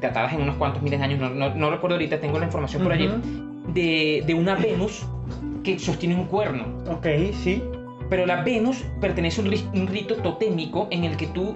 datadas 0.00 0.32
en 0.32 0.42
unos 0.42 0.56
cuantos 0.56 0.82
miles 0.82 0.98
de 0.98 1.04
años, 1.04 1.20
no, 1.20 1.30
no, 1.30 1.54
no 1.54 1.70
recuerdo 1.70 1.94
ahorita, 1.96 2.20
tengo 2.20 2.38
la 2.38 2.46
información 2.46 2.82
por 2.82 2.92
allí, 2.92 3.06
Ujú. 3.06 3.72
de, 3.72 4.22
de 4.26 4.34
una 4.34 4.54
Venus 4.56 5.06
que 5.76 5.78
sostiene 5.78 6.14
un 6.14 6.26
cuerno. 6.26 6.78
Ok, 6.90 7.06
sí. 7.42 7.62
Pero 8.08 8.26
la 8.26 8.42
Venus 8.42 8.84
pertenece 9.00 9.40
a 9.40 9.44
un 9.44 9.86
rito 9.86 10.16
totémico 10.16 10.88
en 10.90 11.04
el 11.04 11.16
que 11.16 11.26
tú 11.28 11.54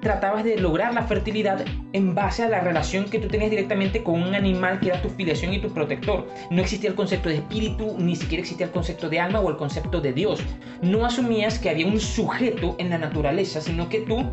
tratabas 0.00 0.44
de 0.44 0.56
lograr 0.56 0.94
la 0.94 1.02
fertilidad 1.02 1.64
en 1.92 2.14
base 2.14 2.44
a 2.44 2.48
la 2.48 2.60
relación 2.60 3.06
que 3.06 3.18
tú 3.18 3.26
tenías 3.26 3.50
directamente 3.50 4.04
con 4.04 4.22
un 4.22 4.34
animal 4.34 4.78
que 4.78 4.88
era 4.90 5.02
tu 5.02 5.08
filiación 5.08 5.52
y 5.52 5.60
tu 5.60 5.70
protector. 5.70 6.28
No 6.50 6.62
existía 6.62 6.90
el 6.90 6.96
concepto 6.96 7.28
de 7.28 7.36
espíritu, 7.36 7.96
ni 7.98 8.14
siquiera 8.14 8.42
existía 8.42 8.66
el 8.66 8.72
concepto 8.72 9.08
de 9.08 9.18
alma 9.18 9.40
o 9.40 9.50
el 9.50 9.56
concepto 9.56 10.00
de 10.00 10.12
Dios. 10.12 10.40
No 10.80 11.04
asumías 11.04 11.58
que 11.58 11.70
había 11.70 11.86
un 11.86 11.98
sujeto 11.98 12.76
en 12.78 12.90
la 12.90 12.98
naturaleza, 12.98 13.60
sino 13.60 13.88
que 13.88 14.00
tú 14.00 14.30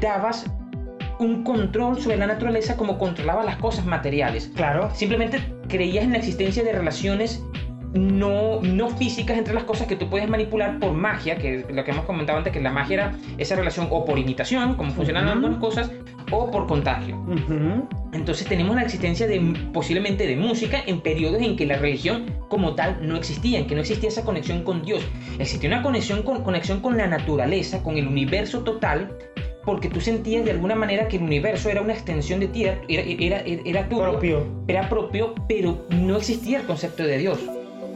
dabas 0.00 0.46
un 1.20 1.44
control 1.44 2.00
sobre 2.00 2.16
la 2.16 2.26
naturaleza 2.26 2.76
como 2.76 2.98
controlaba 2.98 3.44
las 3.44 3.56
cosas 3.58 3.86
materiales. 3.86 4.50
Claro. 4.56 4.90
Simplemente 4.92 5.38
creías 5.68 6.04
en 6.04 6.12
la 6.12 6.18
existencia 6.18 6.64
de 6.64 6.72
relaciones 6.72 7.42
no, 7.94 8.60
no 8.62 8.88
físicas 8.90 9.36
entre 9.36 9.54
las 9.54 9.64
cosas 9.64 9.86
que 9.86 9.96
tú 9.96 10.08
puedes 10.08 10.28
manipular 10.28 10.78
por 10.78 10.92
magia, 10.92 11.36
que 11.36 11.66
lo 11.70 11.84
que 11.84 11.90
hemos 11.90 12.04
comentado 12.04 12.38
antes, 12.38 12.52
que 12.52 12.60
la 12.60 12.70
magia 12.70 12.94
era 12.94 13.18
esa 13.38 13.56
relación 13.56 13.88
o 13.90 14.04
por 14.04 14.18
imitación, 14.18 14.74
como 14.76 14.92
funcionan 14.92 15.28
algunas 15.28 15.58
cosas, 15.58 15.90
o 16.30 16.50
por 16.50 16.66
contagio. 16.66 17.20
Entonces 18.12 18.46
tenemos 18.46 18.74
la 18.74 18.82
existencia 18.82 19.26
de 19.26 19.40
posiblemente 19.72 20.26
de 20.26 20.36
música 20.36 20.82
en 20.86 21.00
periodos 21.00 21.42
en 21.42 21.56
que 21.56 21.66
la 21.66 21.76
religión 21.76 22.24
como 22.48 22.74
tal 22.74 23.06
no 23.06 23.16
existía, 23.16 23.58
en 23.58 23.66
que 23.66 23.74
no 23.74 23.82
existía 23.82 24.08
esa 24.08 24.24
conexión 24.24 24.62
con 24.62 24.82
Dios. 24.82 25.02
Existía 25.38 25.68
una 25.68 25.82
conexión 25.82 26.22
con, 26.22 26.42
conexión 26.42 26.80
con 26.80 26.96
la 26.96 27.06
naturaleza, 27.06 27.82
con 27.82 27.96
el 27.98 28.06
universo 28.06 28.60
total, 28.60 29.16
porque 29.64 29.88
tú 29.88 30.00
sentías 30.00 30.44
de 30.44 30.52
alguna 30.52 30.74
manera 30.74 31.08
que 31.08 31.18
el 31.18 31.22
universo 31.22 31.68
era 31.68 31.82
una 31.82 31.92
extensión 31.92 32.40
de 32.40 32.48
ti, 32.48 32.64
era, 32.64 32.80
era, 32.88 33.02
era, 33.02 33.60
era 33.64 33.88
tuyo, 33.88 34.10
Propio. 34.10 34.46
era 34.66 34.88
propio, 34.88 35.34
pero 35.48 35.86
no 35.90 36.16
existía 36.16 36.60
el 36.60 36.66
concepto 36.66 37.04
de 37.04 37.18
Dios, 37.18 37.38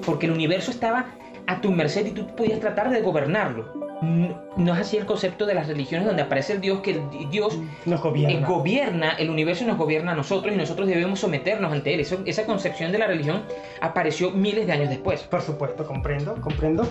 porque 0.06 0.26
el 0.26 0.32
universo 0.32 0.70
estaba 0.70 1.06
a 1.48 1.60
tu 1.60 1.70
merced 1.72 2.06
y 2.06 2.10
tú 2.12 2.26
podías 2.34 2.60
tratar 2.60 2.90
de 2.90 3.02
gobernarlo. 3.02 3.84
No, 4.02 4.42
no 4.58 4.74
es 4.74 4.80
así 4.80 4.96
el 4.98 5.06
concepto 5.06 5.46
de 5.46 5.54
las 5.54 5.68
religiones 5.68 6.06
donde 6.06 6.20
aparece 6.22 6.52
el 6.52 6.60
Dios, 6.60 6.80
que 6.80 6.90
el 6.92 7.30
Dios 7.30 7.58
Nos 7.86 8.00
eh, 8.00 8.02
gobierna. 8.02 8.46
gobierna, 8.46 9.10
el 9.18 9.30
universo 9.30 9.64
nos 9.64 9.78
gobierna 9.78 10.12
a 10.12 10.14
nosotros 10.14 10.54
y 10.54 10.56
nosotros 10.58 10.86
debemos 10.86 11.18
someternos 11.20 11.72
ante 11.72 11.94
él. 11.94 12.00
Eso- 12.00 12.20
esa 12.26 12.44
concepción 12.44 12.92
de 12.92 12.98
la 12.98 13.06
religión 13.06 13.42
apareció 13.80 14.30
miles 14.32 14.66
de 14.66 14.72
años 14.72 14.90
después. 14.90 15.22
Por 15.22 15.40
supuesto, 15.40 15.86
comprendo, 15.86 16.34
comprendo. 16.42 16.86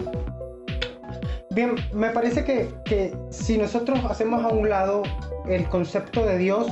Bien, 1.52 1.76
me 1.94 2.10
parece 2.10 2.44
que, 2.44 2.70
que 2.86 3.14
si 3.30 3.58
nosotros 3.58 4.00
hacemos 4.10 4.44
a 4.44 4.50
un 4.50 4.68
lado 4.70 5.04
el 5.48 5.66
concepto 5.70 6.26
de 6.26 6.38
Dios, 6.38 6.68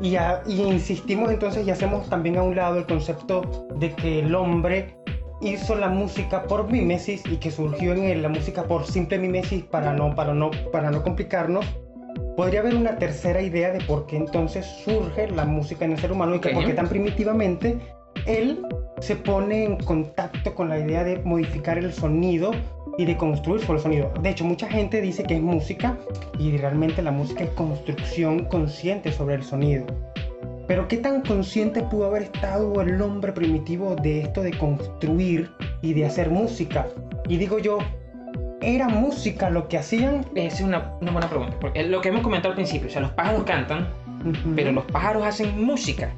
Y, 0.00 0.16
a- 0.16 0.42
y 0.46 0.60
insistimos 0.60 1.30
entonces 1.30 1.66
y 1.66 1.70
hacemos 1.70 2.10
también 2.10 2.36
a 2.36 2.42
un 2.42 2.56
lado 2.56 2.78
el 2.78 2.84
concepto 2.84 3.42
de 3.76 3.94
que 3.94 4.18
el 4.18 4.34
hombre 4.34 4.96
hizo 5.44 5.74
la 5.74 5.88
música 5.88 6.44
por 6.44 6.70
mimesis 6.70 7.22
y 7.26 7.36
que 7.36 7.50
surgió 7.50 7.92
en 7.92 8.04
él 8.04 8.22
la 8.22 8.28
música 8.28 8.64
por 8.64 8.86
simple 8.86 9.18
mimesis 9.18 9.62
para 9.64 9.92
no, 9.92 10.14
para 10.14 10.34
no, 10.34 10.50
para 10.72 10.90
no 10.90 11.02
complicarnos. 11.02 11.66
Podría 12.36 12.60
haber 12.60 12.74
una 12.74 12.96
tercera 12.96 13.42
idea 13.42 13.72
de 13.72 13.80
por 13.84 14.06
qué 14.06 14.16
entonces 14.16 14.66
surge 14.84 15.28
la 15.28 15.44
música 15.44 15.84
en 15.84 15.92
el 15.92 15.98
ser 15.98 16.12
humano 16.12 16.36
y 16.36 16.40
que 16.40 16.50
por 16.50 16.64
qué 16.64 16.72
tan 16.72 16.88
primitivamente 16.88 17.78
él 18.26 18.64
se 19.00 19.16
pone 19.16 19.64
en 19.64 19.76
contacto 19.76 20.54
con 20.54 20.68
la 20.68 20.78
idea 20.78 21.04
de 21.04 21.18
modificar 21.18 21.78
el 21.78 21.92
sonido 21.92 22.52
y 22.96 23.04
de 23.04 23.16
construir 23.16 23.60
sobre 23.60 23.78
el 23.78 23.82
sonido. 23.82 24.12
De 24.22 24.30
hecho, 24.30 24.44
mucha 24.44 24.68
gente 24.68 25.00
dice 25.00 25.24
que 25.24 25.34
es 25.36 25.42
música 25.42 25.96
y 26.38 26.56
realmente 26.56 27.02
la 27.02 27.10
música 27.10 27.44
es 27.44 27.50
construcción 27.50 28.44
consciente 28.44 29.12
sobre 29.12 29.34
el 29.34 29.42
sonido. 29.42 29.86
Pero 30.66 30.88
¿qué 30.88 30.96
tan 30.96 31.20
consciente 31.22 31.82
pudo 31.82 32.06
haber 32.06 32.22
estado 32.22 32.80
el 32.80 33.00
hombre 33.02 33.32
primitivo 33.32 33.96
de 33.96 34.22
esto 34.22 34.42
de 34.42 34.52
construir 34.56 35.50
y 35.82 35.92
de 35.92 36.06
hacer 36.06 36.30
música? 36.30 36.86
Y 37.28 37.36
digo 37.36 37.58
yo, 37.58 37.78
¿era 38.62 38.88
música 38.88 39.50
lo 39.50 39.68
que 39.68 39.76
hacían? 39.78 40.24
Esa 40.34 40.56
es 40.56 40.60
una, 40.62 40.94
una 41.00 41.12
buena 41.12 41.28
pregunta. 41.28 41.56
Porque 41.60 41.82
lo 41.84 42.00
que 42.00 42.08
hemos 42.08 42.22
comentado 42.22 42.50
al 42.52 42.54
principio, 42.56 42.88
o 42.88 42.90
sea, 42.90 43.02
los 43.02 43.10
pájaros 43.12 43.44
cantan, 43.44 43.88
Ujú. 44.24 44.54
pero 44.56 44.72
los 44.72 44.84
pájaros 44.86 45.24
hacen 45.26 45.62
música. 45.62 46.10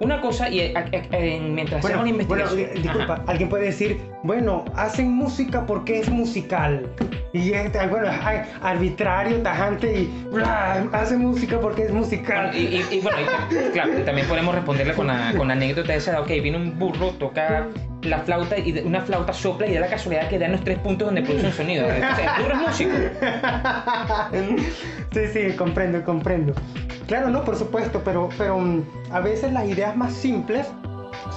Una 0.00 0.22
cosa, 0.22 0.48
y 0.48 0.60
eh, 0.60 0.72
eh, 0.92 1.08
eh, 1.12 1.40
mientras 1.42 1.82
Bueno, 1.82 2.00
hacemos 2.00 2.26
bueno, 2.26 2.42
investigación. 2.44 2.74
di- 2.74 2.80
disculpa, 2.82 3.12
Ajá. 3.14 3.24
alguien 3.26 3.48
puede 3.50 3.64
decir, 3.66 4.00
bueno, 4.22 4.64
hacen 4.74 5.12
música 5.12 5.66
porque 5.66 5.98
es 5.98 6.08
musical. 6.08 6.86
Y 7.32 7.52
bueno, 7.88 8.08
arbitrario, 8.60 9.40
tajante 9.42 10.00
y 10.00 10.26
bla, 10.32 10.84
hacen 10.92 11.20
música 11.20 11.60
porque 11.60 11.84
es 11.84 11.92
musical. 11.92 12.50
Y, 12.54 12.58
y- 12.58 12.86
y 12.90 13.00
bueno, 13.00 13.18
y- 13.20 13.70
claro, 13.72 13.92
también 14.04 14.26
podemos 14.26 14.54
responderle 14.54 14.94
con 14.94 15.06
la, 15.06 15.32
con 15.36 15.46
la 15.48 15.54
anécdota 15.54 15.94
esa 15.94 16.12
de, 16.12 16.18
ok, 16.18 16.28
viene 16.42 16.56
un 16.56 16.78
burro, 16.78 17.10
toca 17.12 17.66
la 18.02 18.18
flauta 18.20 18.58
y 18.58 18.78
una 18.84 19.02
flauta 19.02 19.32
sopla 19.32 19.66
y 19.68 19.74
da 19.74 19.80
la 19.80 19.88
casualidad 19.88 20.28
que 20.28 20.38
da 20.38 20.46
en 20.46 20.52
los 20.52 20.64
tres 20.64 20.78
puntos 20.78 21.06
donde 21.06 21.22
produce 21.22 21.46
un 21.46 21.52
sonido. 21.52 21.86
O 21.90 22.16
sea, 22.16 22.36
el 22.36 22.42
burro 22.42 22.54
es 22.56 22.60
músico. 22.68 22.90
sí, 25.12 25.20
sí, 25.32 25.56
comprendo, 25.56 26.02
comprendo. 26.04 26.52
Claro, 27.06 27.28
no, 27.28 27.44
por 27.44 27.56
supuesto, 27.56 28.02
pero, 28.04 28.28
pero 28.38 28.58
mm, 28.58 28.82
a 29.12 29.20
veces 29.20 29.52
las 29.52 29.66
ideas 29.68 29.96
más 29.96 30.12
simples 30.14 30.66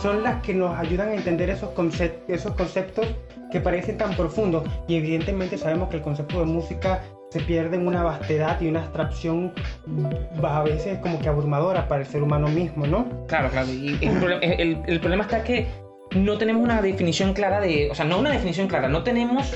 son 0.02 0.24
las 0.24 0.42
que 0.42 0.54
nos 0.54 0.78
ayudan 0.78 1.10
a 1.10 1.14
entender 1.16 1.50
esos, 1.50 1.70
concep- 1.76 2.20
esos 2.28 2.54
conceptos 2.56 3.08
que 3.54 3.62
parecen 3.62 3.98
tan 3.98 4.14
profundos. 4.16 4.64
Y 4.88 4.96
evidentemente 4.98 5.58
sabemos 5.58 5.88
que 5.88 5.98
el 5.98 6.02
concepto 6.02 6.40
de 6.40 6.46
música 6.46 7.02
se 7.30 7.40
pierde 7.40 7.78
en 7.78 7.88
una 7.88 8.04
vastedad 8.04 8.60
y 8.60 8.68
una 8.68 8.82
abstracción 8.82 9.54
mm, 9.86 10.46
a 10.46 10.64
veces 10.64 10.98
como 11.00 11.20
que 11.20 11.30
abrumadora 11.30 11.88
para 11.88 12.02
el 12.02 12.08
ser 12.08 12.22
humano 12.22 12.48
mismo, 12.50 12.86
¿no? 12.86 13.26
Claro, 13.28 13.50
claro. 13.50 13.70
Y 13.72 13.98
el, 14.02 14.18
problema, 14.20 14.42
el- 14.44 14.82
el 14.88 15.00
problema 15.00 15.24
está 15.24 15.44
que 15.44 15.68
no 16.16 16.38
tenemos 16.38 16.62
una 16.64 16.82
definición 16.82 17.34
clara 17.34 17.60
de. 17.60 17.90
O 17.90 17.96
sea, 17.96 18.06
no 18.06 18.20
una 18.20 18.32
definición 18.32 18.68
clara, 18.68 18.88
no 18.88 19.04
tenemos 19.04 19.52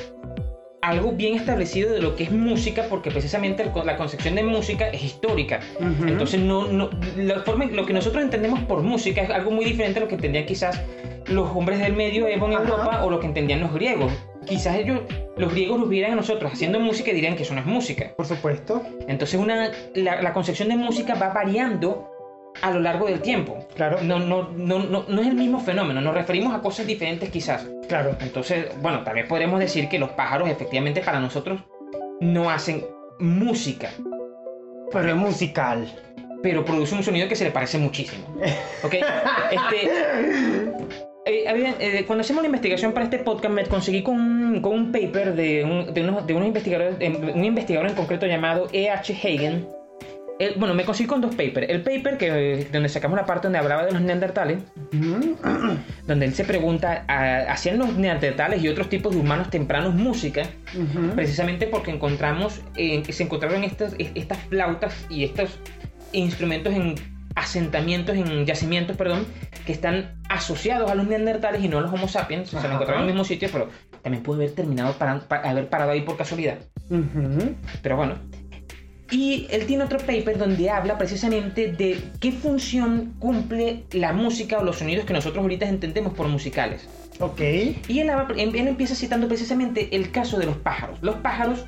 algo 0.90 1.12
bien 1.12 1.36
establecido 1.36 1.92
de 1.94 2.00
lo 2.02 2.16
que 2.16 2.24
es 2.24 2.32
música, 2.32 2.86
porque 2.90 3.12
precisamente 3.12 3.64
el- 3.64 3.72
la 3.86 3.98
concepción 3.98 4.36
de 4.36 4.44
música 4.44 4.88
es 4.90 5.04
histórica. 5.04 5.60
Ujú. 5.80 6.08
Entonces, 6.08 6.40
no, 6.42 6.68
no, 6.68 6.90
la 7.18 7.40
forma, 7.42 7.66
lo 7.66 7.86
que 7.86 7.94
nosotros 7.94 8.24
entendemos 8.24 8.60
por 8.62 8.82
música 8.82 9.22
es 9.22 9.30
algo 9.30 9.52
muy 9.52 9.66
diferente 9.66 10.00
a 10.00 10.04
lo 10.04 10.08
que 10.08 10.16
entendían 10.16 10.46
quizás 10.46 10.82
los 11.28 11.50
hombres 11.54 11.80
del 11.80 11.94
medioevo 11.94 12.46
en. 12.46 12.54
Europa 12.54 13.04
o 13.04 13.10
lo 13.10 13.20
que 13.20 13.28
entendían 13.28 13.60
los 13.60 13.74
griegos. 13.74 14.12
Quizás 14.48 14.78
ellos, 14.78 15.02
los 15.36 15.52
griegos 15.52 15.78
nos 15.80 15.90
vieran 15.90 16.14
a 16.14 16.16
nosotros 16.16 16.52
haciendo 16.54 16.80
música 16.80 17.12
y 17.12 17.14
dirían 17.16 17.36
que 17.36 17.44
eso 17.44 17.54
no 17.54 17.60
es 17.60 17.66
música. 17.66 18.14
Por 18.16 18.26
supuesto, 18.26 18.82
Entonces, 19.08 19.40
una, 19.40 19.72
la, 19.94 20.22
la 20.22 20.34
concepción 20.34 20.70
de 20.70 20.78
música 20.78 21.16
va 21.16 21.30
variando 21.34 22.10
a 22.62 22.72
lo 22.72 22.80
largo 22.80 23.08
del 23.08 23.22
tiempo. 23.22 23.68
claro, 23.76 24.00
No, 24.02 24.20
no, 24.20 24.50
no, 24.56 24.80
no, 24.80 25.06
no 25.08 25.22
es 25.22 25.28
el 25.28 25.36
mismo 25.36 25.60
fenómeno, 25.60 26.02
nos 26.02 26.14
referimos 26.14 26.54
a 26.56 26.60
cosas 26.62 26.86
diferentes 26.88 27.30
quizás. 27.30 27.66
claro. 27.88 28.16
Entonces, 28.22 28.68
bueno, 28.82 29.04
tal 29.04 29.16
vez 29.16 29.26
podremos 29.28 29.60
decir 29.60 29.90
que 29.90 30.00
los 30.00 30.10
pájaros 30.12 30.50
efectivamente 30.50 31.02
para 31.02 31.20
nosotros 31.20 31.62
no 32.20 32.50
hacen 32.50 32.86
música, 33.20 33.90
Pero 34.92 35.10
es 35.10 35.16
musical. 35.16 35.88
pero 36.44 36.64
producen 36.64 37.00
un 37.00 37.04
sonido 37.04 37.28
que 37.28 37.36
se 37.36 37.44
le 37.44 37.52
parece 37.52 37.78
muchísimo. 37.78 38.26
¿Ok? 38.84 38.94
Este, 39.52 39.90
eh, 41.26 41.48
había- 41.50 41.76
eh, 41.80 42.04
cuando 42.06 42.22
hacemos 42.22 42.42
la 42.44 42.48
investigación 42.48 42.94
para 42.94 43.04
este 43.06 43.20
podcast 43.20 43.54
me 43.54 43.66
conseguí 43.66 44.02
con 44.04 44.16
un, 44.16 44.62
con 44.62 44.74
un 44.74 44.92
paper 44.92 45.36
de, 45.36 45.64
un- 45.64 45.94
de 45.94 46.02
unos, 46.02 46.26
de 46.26 46.34
unos 46.34 46.48
investigadores, 46.48 46.96
un 47.36 47.44
investigador 47.44 47.90
en 47.90 47.96
concreto 47.96 48.26
llamado 48.28 48.68
E.H. 48.72 49.14
Hagen. 49.14 49.68
Él- 50.40 50.54
bueno, 50.58 50.74
me 50.76 50.86
conseguí 50.86 51.08
con 51.08 51.20
dos 51.22 51.34
papers. 51.36 51.68
El 51.70 51.82
paper 51.82 52.18
que, 52.18 52.68
donde 52.72 52.90
sacamos 52.90 53.18
la 53.18 53.26
parte 53.26 53.48
donde 53.48 53.60
hablaba 53.60 53.86
de 53.86 53.92
los 53.92 54.02
neandertales, 54.02 54.60
donde 56.06 56.26
él 56.26 56.34
se 56.34 56.44
pregunta, 56.46 57.06
¿hacían 57.50 57.78
los 57.80 57.96
neandertales 57.96 58.62
y 58.62 58.68
otros 58.70 58.90
tipos 58.90 59.14
de 59.16 59.20
humanos 59.22 59.50
tempranos 59.50 59.94
música? 59.96 60.44
Ujú. 60.76 61.16
Precisamente 61.16 61.68
porque 61.68 61.92
encontramos, 61.92 62.62
eh, 62.76 63.04
se 63.10 63.24
encontraron 63.24 63.64
estas, 63.64 63.96
estas 63.98 64.38
flautas 64.50 65.06
y 65.10 65.24
estos 65.24 65.60
instrumentos 66.14 66.74
en 66.74 66.96
asentamientos, 67.36 68.16
en 68.16 68.46
yacimientos, 68.46 68.98
perdón, 68.98 69.26
que 69.66 69.72
están 69.72 70.16
asociados 70.30 70.90
a 70.90 70.96
los 70.96 71.08
neandertales 71.08 71.64
y 71.64 71.68
no 71.68 71.78
a 71.78 71.82
los 71.82 71.94
homo 71.94 72.08
sapiens. 72.08 72.48
O 72.48 72.52
sea, 72.52 72.60
Ajá. 72.62 72.68
lo 72.70 72.74
encontraron 72.76 73.04
en 73.04 73.10
el 73.10 73.14
mismo 73.16 73.26
sitio, 73.26 73.50
pero 73.52 73.70
también 74.02 74.24
pudo 74.24 74.38
haber 74.38 74.52
terminado 74.52 74.94
para, 74.94 75.20
para 75.20 75.50
haber 75.50 75.68
parado 75.70 75.92
ahí 75.92 76.02
por 76.02 76.18
casualidad. 76.18 76.58
Ujú. 76.90 77.56
Pero 77.82 77.98
bueno. 77.98 78.16
Y 79.10 79.48
él 79.52 79.66
tiene 79.66 79.86
otro 79.86 80.00
paper 80.00 80.38
donde 80.38 80.70
habla 80.70 80.98
precisamente 80.98 81.72
de 81.72 82.02
qué 82.20 82.32
función 82.34 83.14
cumple 83.20 83.86
la 83.92 84.12
música 84.12 84.60
o 84.60 84.64
los 84.64 84.78
sonidos 84.80 85.06
que 85.06 85.14
nosotros 85.14 85.42
ahorita 85.42 85.68
entendemos 85.68 86.14
por 86.14 86.28
musicales. 86.28 86.88
Ok. 87.20 87.40
Y 87.88 88.00
él, 88.00 88.10
habla- 88.10 88.36
él 88.42 88.56
empieza 88.68 88.96
citando 88.96 89.28
precisamente 89.28 89.96
el 89.96 90.12
caso 90.12 90.38
de 90.38 90.46
los 90.46 90.58
pájaros. 90.58 91.00
Los 91.02 91.16
pájaros 91.18 91.66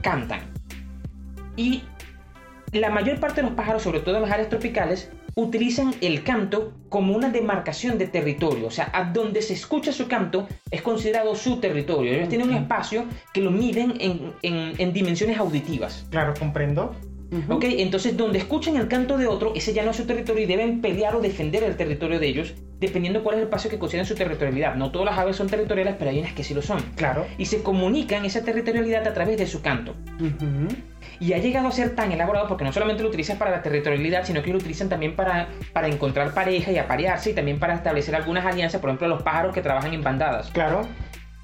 cantan. 0.00 0.40
Y 1.56 1.82
la 2.72 2.88
mayor 2.88 3.20
parte 3.20 3.42
de 3.42 3.48
los 3.48 3.56
pájaros, 3.56 3.82
sobre 3.82 4.00
todo 4.00 4.16
en 4.16 4.22
las 4.22 4.30
áreas 4.30 4.48
tropicales, 4.48 5.10
utilizan 5.34 5.94
el 6.00 6.22
canto 6.22 6.72
como 6.88 7.14
una 7.16 7.30
demarcación 7.30 7.98
de 7.98 8.06
territorio. 8.06 8.66
O 8.66 8.70
sea, 8.70 8.90
a 8.92 9.04
donde 9.12 9.40
se 9.42 9.54
escucha 9.54 9.92
su 9.92 10.06
canto 10.08 10.46
es 10.70 10.82
considerado 10.82 11.34
su 11.34 11.56
territorio. 11.58 12.12
Ellos 12.12 12.28
tienen 12.28 12.48
un 12.50 12.54
espacio 12.56 13.04
que 13.32 13.40
lo 13.40 13.50
miden 13.50 13.94
en, 14.00 14.32
en- 14.42 14.74
en 14.78 14.92
dimensiones 14.92 15.38
auditivas. 15.38 16.06
Claro, 16.10 16.34
comprendo. 16.38 16.94
Ujú. 17.30 17.54
¿Ok? 17.54 17.64
Entonces, 17.64 18.14
donde 18.14 18.38
escuchan 18.38 18.76
el 18.76 18.88
canto 18.88 19.16
de 19.16 19.26
otro, 19.26 19.54
ese 19.54 19.72
ya 19.72 19.82
no 19.84 19.92
es 19.92 19.96
su 19.96 20.04
territorio 20.04 20.42
y 20.42 20.46
deben 20.46 20.82
pelear 20.82 21.16
o 21.16 21.20
defender 21.22 21.64
el 21.64 21.78
territorio 21.78 22.20
de 22.20 22.28
ellos, 22.28 22.52
dependiendo 22.78 23.22
cuál 23.22 23.36
es 23.36 23.38
el 23.40 23.44
espacio 23.46 23.70
que 23.70 23.78
consideran 23.78 24.04
su 24.06 24.14
territorialidad. 24.14 24.74
No 24.74 24.90
todas 24.92 25.06
las 25.06 25.18
aves 25.18 25.36
son 25.36 25.46
territoriales, 25.48 25.94
pero 25.98 26.10
hay 26.10 26.18
unas 26.18 26.34
que 26.34 26.44
sí 26.44 26.52
lo 26.52 26.60
son. 26.60 26.82
Claro. 26.94 27.24
Y 27.38 27.46
se 27.46 27.62
comunican 27.62 28.26
esa 28.26 28.44
territorialidad 28.44 29.08
a 29.08 29.14
través 29.14 29.38
de 29.38 29.46
su 29.46 29.62
canto. 29.62 29.94
Ujú. 30.20 30.68
Y 31.20 31.32
ha 31.34 31.38
llegado 31.38 31.68
a 31.68 31.72
ser 31.72 31.94
tan 31.94 32.10
elaborado 32.12 32.48
porque 32.48 32.64
no 32.64 32.72
solamente 32.72 33.02
lo 33.02 33.08
utilizan 33.08 33.38
para 33.38 33.50
la 33.50 33.62
territorialidad, 33.62 34.24
sino 34.24 34.42
que 34.42 34.50
lo 34.50 34.58
utilizan 34.58 34.88
también 34.88 35.14
para, 35.16 35.48
para 35.72 35.88
encontrar 35.88 36.34
pareja 36.34 36.72
y 36.72 36.78
aparearse 36.78 37.30
y 37.30 37.34
también 37.34 37.58
para 37.58 37.74
establecer 37.74 38.14
algunas 38.14 38.44
alianzas, 38.44 38.80
por 38.80 38.90
ejemplo, 38.90 39.08
los 39.08 39.22
pájaros 39.22 39.54
que 39.54 39.62
trabajan 39.62 39.92
en 39.94 40.02
bandadas. 40.02 40.50
Claro. 40.50 40.86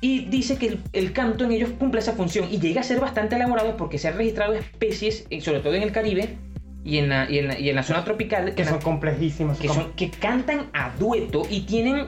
Y 0.00 0.26
dice 0.26 0.58
que 0.58 0.66
el, 0.68 0.80
el 0.92 1.12
canto 1.12 1.44
en 1.44 1.52
ellos 1.52 1.70
cumple 1.78 2.00
esa 2.00 2.12
función 2.12 2.46
y 2.50 2.60
llega 2.60 2.80
a 2.80 2.84
ser 2.84 3.00
bastante 3.00 3.34
elaborado 3.36 3.76
porque 3.76 3.98
se 3.98 4.08
han 4.08 4.16
registrado 4.16 4.54
especies, 4.54 5.26
eh, 5.30 5.40
sobre 5.40 5.60
todo 5.60 5.74
en 5.74 5.82
el 5.82 5.90
Caribe 5.92 6.36
y 6.84 6.98
en 6.98 7.08
la, 7.08 7.28
y 7.28 7.38
en 7.38 7.48
la, 7.48 7.58
y 7.58 7.68
en 7.68 7.74
la 7.76 7.82
zona 7.82 8.04
tropical, 8.04 8.54
Que 8.54 8.64
son 8.64 8.80
complejísimos. 8.80 9.58
que, 9.58 9.68
son- 9.68 9.92
que 9.94 10.10
cantan 10.10 10.70
a 10.72 10.92
dueto 10.98 11.42
y 11.50 11.62
tienen 11.62 12.06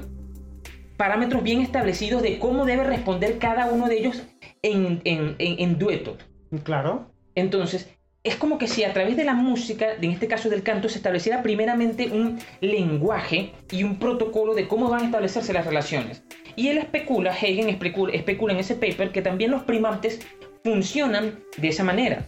parámetros 0.97 1.43
bien 1.43 1.61
establecidos 1.61 2.23
de 2.23 2.39
cómo 2.39 2.65
debe 2.67 2.85
responder 2.85 3.39
cada 3.39 3.67
uno 3.67 3.89
de 3.89 3.99
ellos 3.99 4.23
en, 4.63 5.01
en- 5.05 5.35
en- 5.39 5.57
en 5.59 5.79
dueto. 5.79 6.17
Claro. 6.63 7.10
Entonces, 7.35 7.89
es 8.23 8.37
como 8.37 8.59
que 8.59 8.69
si 8.69 8.85
a 8.85 8.93
través 8.93 9.17
de 9.17 9.25
la 9.25 9.35
música, 9.35 9.87
en 10.01 10.11
este 10.11 10.29
caso 10.29 10.51
del 10.51 10.63
canto, 10.63 10.89
se 10.89 10.99
estableciera 10.99 11.43
primeramente 11.43 12.09
un 12.09 12.39
lenguaje 12.61 13.53
y 13.71 13.83
un 13.83 13.99
protocolo 13.99 14.55
de 14.55 14.69
cómo 14.69 14.91
van 14.91 15.03
a 15.03 15.05
establecerse 15.07 15.53
las 15.53 15.65
relaciones. 15.65 16.23
Y 16.57 16.69
él 16.69 16.79
especula, 16.79 17.31
Hagen 17.31 17.69
especula, 17.71 18.13
especula 18.13 18.53
en 18.53 18.59
ese 18.61 18.75
paper 18.75 19.13
que 19.13 19.23
también 19.23 19.51
los 19.51 19.63
primates 19.63 20.21
funcionan 20.63 21.39
de 21.57 21.69
esa 21.69 21.85
manera. 21.85 22.27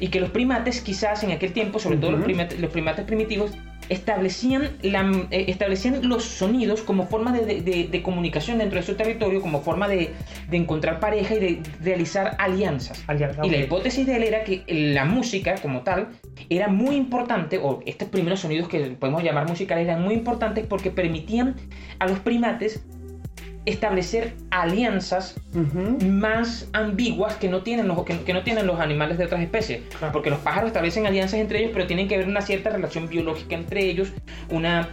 Y 0.00 0.08
que 0.08 0.20
los 0.20 0.30
primates 0.30 0.80
quizás 0.80 1.22
en 1.24 1.32
aquel 1.32 1.52
tiempo, 1.52 1.78
sobre 1.78 1.98
todo 1.98 2.12
los 2.12 2.20
Ujú. 2.20 2.26
primates, 2.26 2.60
los 2.60 2.70
primates 2.70 3.04
primitivos, 3.04 3.50
establecían, 3.88 4.70
la, 4.82 5.10
eh, 5.30 5.46
establecían 5.48 6.08
los 6.08 6.24
sonidos 6.24 6.82
como 6.82 7.06
forma 7.06 7.32
de, 7.32 7.44
de- 7.46 7.60
de- 7.62 7.88
de 7.88 8.02
comunicación 8.02 8.58
dentro 8.58 8.78
de 8.78 8.86
su 8.86 8.94
territorio, 8.94 9.40
como 9.40 9.60
forma 9.62 9.88
de, 9.88 10.10
de 10.48 10.56
encontrar 10.56 11.00
pareja 11.00 11.34
y 11.34 11.40
de 11.40 11.60
realizar 11.82 12.36
alianzas. 12.38 13.02
Alianza, 13.06 13.44
Y 13.44 13.50
la 13.50 13.58
hipótesis 13.58 14.06
de 14.06 14.16
él 14.16 14.22
era 14.24 14.44
que 14.44 14.62
la 14.68 15.04
música 15.04 15.54
como 15.62 15.82
tal 15.82 16.08
era 16.50 16.68
muy 16.68 16.96
importante, 16.96 17.58
o 17.58 17.80
estos 17.86 18.08
primeros 18.08 18.40
sonidos 18.40 18.68
que 18.68 18.80
podemos 18.98 19.22
llamar 19.22 19.48
musicales 19.48 19.84
eran 19.86 20.02
muy 20.02 20.14
importantes 20.14 20.66
porque 20.66 20.90
permitían 20.90 21.56
a 21.98 22.06
los 22.06 22.18
primates 22.20 22.84
establecer 23.66 24.34
alianzas 24.50 25.36
más 26.04 26.68
ambiguas 26.72 27.36
que 27.36 27.48
no 27.48 27.62
tienen 27.62 27.88
los, 27.88 28.04
que, 28.04 28.20
que 28.20 28.32
no 28.32 28.42
tienen 28.42 28.66
los 28.66 28.80
animales 28.80 29.18
de 29.18 29.24
otras 29.24 29.42
especies. 29.42 29.82
Claro. 29.98 30.12
Porque 30.12 30.30
los 30.30 30.38
pájaros 30.40 30.68
establecen 30.68 31.06
alianzas 31.06 31.40
entre 31.40 31.60
ellos, 31.60 31.70
pero 31.74 31.86
tienen 31.86 32.08
que 32.08 32.14
haber 32.14 32.28
una 32.28 32.40
cierta 32.40 32.70
relación 32.70 33.08
biológica 33.08 33.54
entre 33.54 33.84
ellos, 33.84 34.12
una 34.50 34.88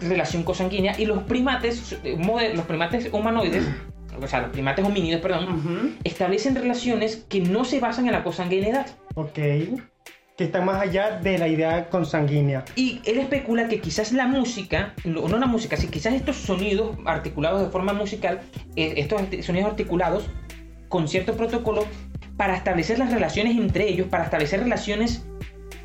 relación 0.00 0.42
consanguínea. 0.42 0.98
Y 0.98 1.06
los 1.06 1.22
primates, 1.24 1.98
eh, 2.04 2.52
los 2.54 2.66
primates 2.66 3.12
humanoides, 3.12 3.64
o 4.22 4.26
sea, 4.26 4.42
los 4.42 4.50
primates 4.50 4.84
homínidos, 4.84 5.20
perdón, 5.20 5.96
establecen 6.04 6.54
relaciones 6.54 7.24
que 7.28 7.40
no 7.40 7.64
se 7.64 7.80
basan 7.80 8.06
en 8.06 8.12
la 8.12 8.24
consanguinidad. 8.24 8.86
Ok. 9.14 9.38
Que 10.38 10.44
están 10.44 10.64
más 10.64 10.80
allá 10.80 11.18
de 11.18 11.36
la 11.36 11.48
idea 11.48 11.90
consanguínea. 11.90 12.64
Y 12.76 13.00
él 13.04 13.18
especula 13.18 13.68
que 13.68 13.80
quizás 13.80 14.12
la 14.12 14.26
música, 14.26 14.94
no 15.04 15.26
la 15.36 15.46
música, 15.46 15.76
sí, 15.76 15.88
quizás 15.88 16.14
estos 16.14 16.36
sonidos 16.36 16.96
articulados 17.04 17.60
de 17.60 17.68
forma 17.70 17.92
musical, 17.92 18.40
eh, 18.76 18.94
estos 18.96 19.20
sonidos 19.44 19.70
articulados 19.70 20.30
con 20.88 21.08
cierto 21.08 21.36
protocolo 21.36 21.86
para 22.36 22.56
establecer 22.56 23.00
las 23.00 23.12
relaciones 23.12 23.56
entre 23.56 23.88
ellos, 23.88 24.06
para 24.06 24.24
establecer 24.24 24.60
relaciones 24.60 25.26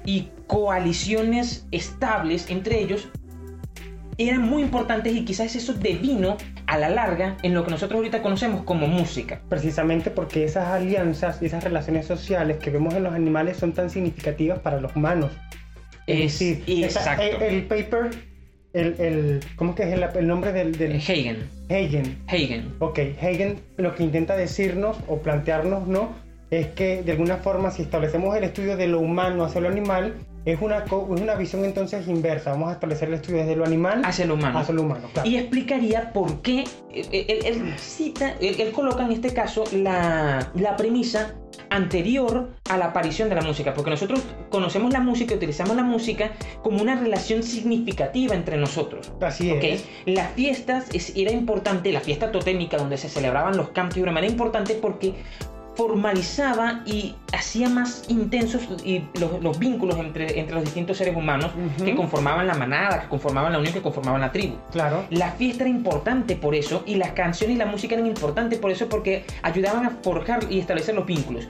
y 0.06 0.30
coaliciones 0.46 1.66
estables 1.72 2.48
entre 2.50 2.80
ellos, 2.80 3.10
eran 4.20 4.44
muy 4.44 4.62
importantes 4.62 5.14
y 5.16 5.26
quizás 5.26 5.56
eso 5.56 5.74
devino 5.74 6.38
a 6.68 6.78
la 6.78 6.90
larga 6.90 7.38
en 7.44 7.54
lo 7.54 7.64
que 7.66 7.72
nosotros 7.72 7.98
ahorita 7.98 8.22
conocemos 8.22 8.64
como 8.64 8.88
música. 8.88 9.42
Precisamente 9.50 10.12
porque 10.12 10.44
esas 10.44 10.68
alianzas 10.70 11.42
y 11.42 11.46
esas 11.46 11.64
relaciones 11.64 12.06
sociales 12.06 12.58
que 12.58 12.70
vemos 12.70 12.94
en 12.94 13.04
los 13.04 13.14
animales 13.14 13.58
son 13.58 13.74
tan 13.74 13.90
significativas 13.90 14.60
para 14.60 14.80
los 14.80 14.96
humanos. 14.96 15.32
Es, 16.08 16.20
decir, 16.40 16.64
exacto. 16.68 17.22
el, 17.24 17.42
el 17.42 17.64
paper, 17.66 18.10
el, 18.74 18.96
el- 19.00 19.40
¿cómo 19.56 19.74
que 19.76 19.84
es 19.84 19.94
el, 19.94 20.04
el 20.04 20.28
nombre 20.28 20.52
del, 20.52 20.78
del 20.78 20.98
Hagen. 20.98 21.48
Hagen? 21.70 22.18
Hagen. 22.28 22.74
Ok, 22.80 23.00
Hagen 23.22 23.60
lo 23.78 23.96
que 23.96 24.04
intenta 24.04 24.36
decirnos 24.36 24.98
o 25.08 25.20
plantearnos, 25.20 25.88
¿no? 25.88 26.10
Es 26.52 26.68
que 26.68 27.02
de 27.04 27.14
alguna 27.14 27.38
forma 27.38 27.72
si 27.72 27.82
establecemos 27.84 28.36
el 28.36 28.44
estudio 28.44 28.78
de 28.78 28.88
lo 28.88 29.00
humano 29.00 29.44
hacia 29.46 29.62
lo 29.62 29.70
animal, 29.70 30.14
es 30.46 30.62
una, 30.62 30.80
es 30.80 30.92
una 30.92 31.36
visión 31.36 31.64
entonces 31.66 32.08
inversa. 32.08 32.52
Vamos 32.52 32.70
a 32.70 32.74
establecer 32.74 33.08
el 33.10 33.16
estudio 33.16 33.40
desde 33.40 33.56
lo 33.56 33.66
animal 33.66 34.02
Hacia 34.04 34.26
lo 34.26 34.34
humano. 34.36 34.60
hacia 34.60 34.74
lo 34.74 34.82
humano. 34.82 35.10
Claro. 35.14 35.30
Y 35.30 35.38
explicaría 35.38 36.12
por 36.12 36.42
qué 36.42 36.66
él, 36.94 37.08
él- 37.12 37.40
él 37.46 37.74
cita, 37.78 38.36
él, 38.42 38.56
él 38.60 38.72
coloca 38.72 39.06
en 39.06 39.12
este 39.12 39.34
caso 39.34 39.64
la, 39.74 40.52
la 40.56 40.76
premisa 40.76 41.36
anterior 41.70 42.50
a 42.70 42.78
la 42.78 42.86
aparición 42.86 43.30
de 43.30 43.36
la 43.36 43.42
música, 43.42 43.74
porque 43.74 43.90
nosotros 43.90 44.22
conocemos 44.50 44.92
la 44.94 45.00
música, 45.00 45.34
utilizamos 45.34 45.76
la 45.76 45.84
música 45.84 46.32
como 46.62 46.82
una 46.82 46.96
relación 46.96 47.42
significativa 47.42 48.36
entre 48.36 48.58
nosotros. 48.58 49.12
Así 49.22 49.50
es. 49.50 49.84
Las 50.06 50.32
fiestas 50.34 50.86
es- 50.94 51.14
era 51.16 51.32
importante, 51.32 51.92
la 51.92 52.02
fiesta 52.02 52.32
totémica 52.32 52.78
donde 52.78 52.98
se 52.98 53.10
celebraban 53.10 53.58
los 53.58 53.70
cantos 53.70 53.96
de 53.96 54.04
una 54.04 54.12
manera 54.12 54.32
importante 54.32 54.76
porque 54.76 55.14
formalizaba 55.76 56.82
y 56.86 57.16
hacía 57.34 57.68
más 57.70 58.04
intensos 58.08 58.62
y 58.86 59.04
los, 59.20 59.42
los 59.42 59.58
vínculos 59.60 59.98
entre, 59.98 60.40
entre 60.40 60.56
los 60.56 60.64
distintos 60.64 60.98
seres 60.98 61.16
humanos 61.16 61.52
que 61.84 61.96
conformaban 61.96 62.48
la 62.48 62.54
manada, 62.54 63.02
que 63.02 63.08
conformaban 63.08 63.52
la 63.54 63.60
unión, 63.60 63.74
que 63.74 63.82
conformaban 63.82 64.22
la 64.22 64.32
tribu. 64.32 64.56
Claro. 64.72 65.06
La 65.10 65.32
fiesta 65.32 65.64
era 65.64 65.70
importante 65.72 66.36
por 66.36 66.56
eso 66.56 66.84
y 66.86 66.96
las 66.96 67.12
canciones 67.12 67.56
y 67.56 67.60
la 67.60 67.66
música 67.66 67.96
eran 67.96 68.08
importantes 68.08 68.60
por 68.60 68.72
eso 68.72 68.88
porque 68.88 69.26
ayudaban 69.42 69.86
a 69.86 69.90
forjar 70.02 70.46
y 70.50 70.60
establecer 70.60 70.96
los 70.96 71.06
vínculos. 71.06 71.48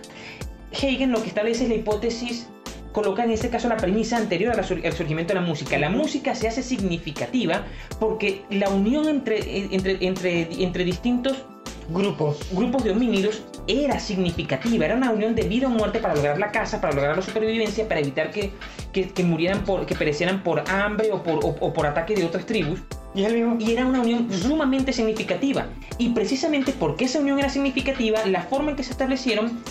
Hegel 0.72 1.12
lo 1.12 1.22
que 1.22 1.28
establece 1.28 1.64
es 1.64 1.70
la 1.70 1.76
hipótesis, 1.76 2.50
coloca 2.92 3.24
en 3.24 3.32
este 3.32 3.50
caso 3.50 3.68
la 3.70 3.78
premisa 3.78 4.18
anterior 4.18 4.58
al 4.58 4.66
sur- 4.66 4.86
al 4.86 4.94
surgimiento 4.94 5.34
de 5.34 5.40
la 5.42 5.46
música. 5.46 5.78
La 5.78 5.90
música 5.90 6.34
se 6.34 6.48
hace 6.48 6.64
significativa 6.64 7.64
porque 8.00 8.44
la 8.50 8.70
unión 8.70 9.08
entre, 9.08 9.38
entre, 9.76 9.98
entre, 10.06 10.64
entre 10.64 10.84
distintos 10.84 11.44
Grupos. 11.90 12.38
grupos 12.52 12.84
de 12.84 12.92
homínidos 12.92 13.44
era 13.68 14.00
significativa, 14.00 14.86
era 14.86 14.96
una 14.96 15.12
unión 15.12 15.36
de 15.36 15.44
vida 15.44 15.68
o 15.68 15.70
muerte 15.70 16.00
para 16.00 16.16
lograr 16.16 16.38
la 16.40 16.52
caza, 16.52 16.82
para 16.82 16.94
lograr 16.94 17.16
la 17.16 17.22
supervivencia, 17.22 17.88
para 17.88 18.00
evitar 18.00 18.32
que, 18.32 18.52
que, 18.92 19.10
que 19.10 19.24
murieran 19.24 19.64
por, 19.64 19.86
que 19.86 19.96
perecieran 19.96 20.44
por 20.44 20.64
hambre 20.70 21.12
o 21.12 21.24
por, 21.24 21.44
o- 21.46 21.56
o 21.60 21.74
por 21.74 21.86
ataque 21.86 22.16
de 22.16 22.26
otras 22.26 22.46
tribus 22.46 22.80
Y 23.16 23.24
es 23.24 23.32
el 23.32 23.36
mismo. 23.36 23.58
y 23.60 23.72
era 23.74 23.86
una 23.86 24.02
unión 24.02 24.28
sumamente 24.32 24.92
significativa. 24.94 25.68
Y 25.98 26.10
precisamente 26.10 26.74
porque 26.78 27.06
esa 27.06 27.20
unión 27.20 27.40
era 27.40 27.50
significativa, 27.50 28.26
la 28.26 28.42
forma 28.44 28.72
en 28.72 28.76
que 28.78 28.84
se 28.84 28.92
establecieron 28.92 29.62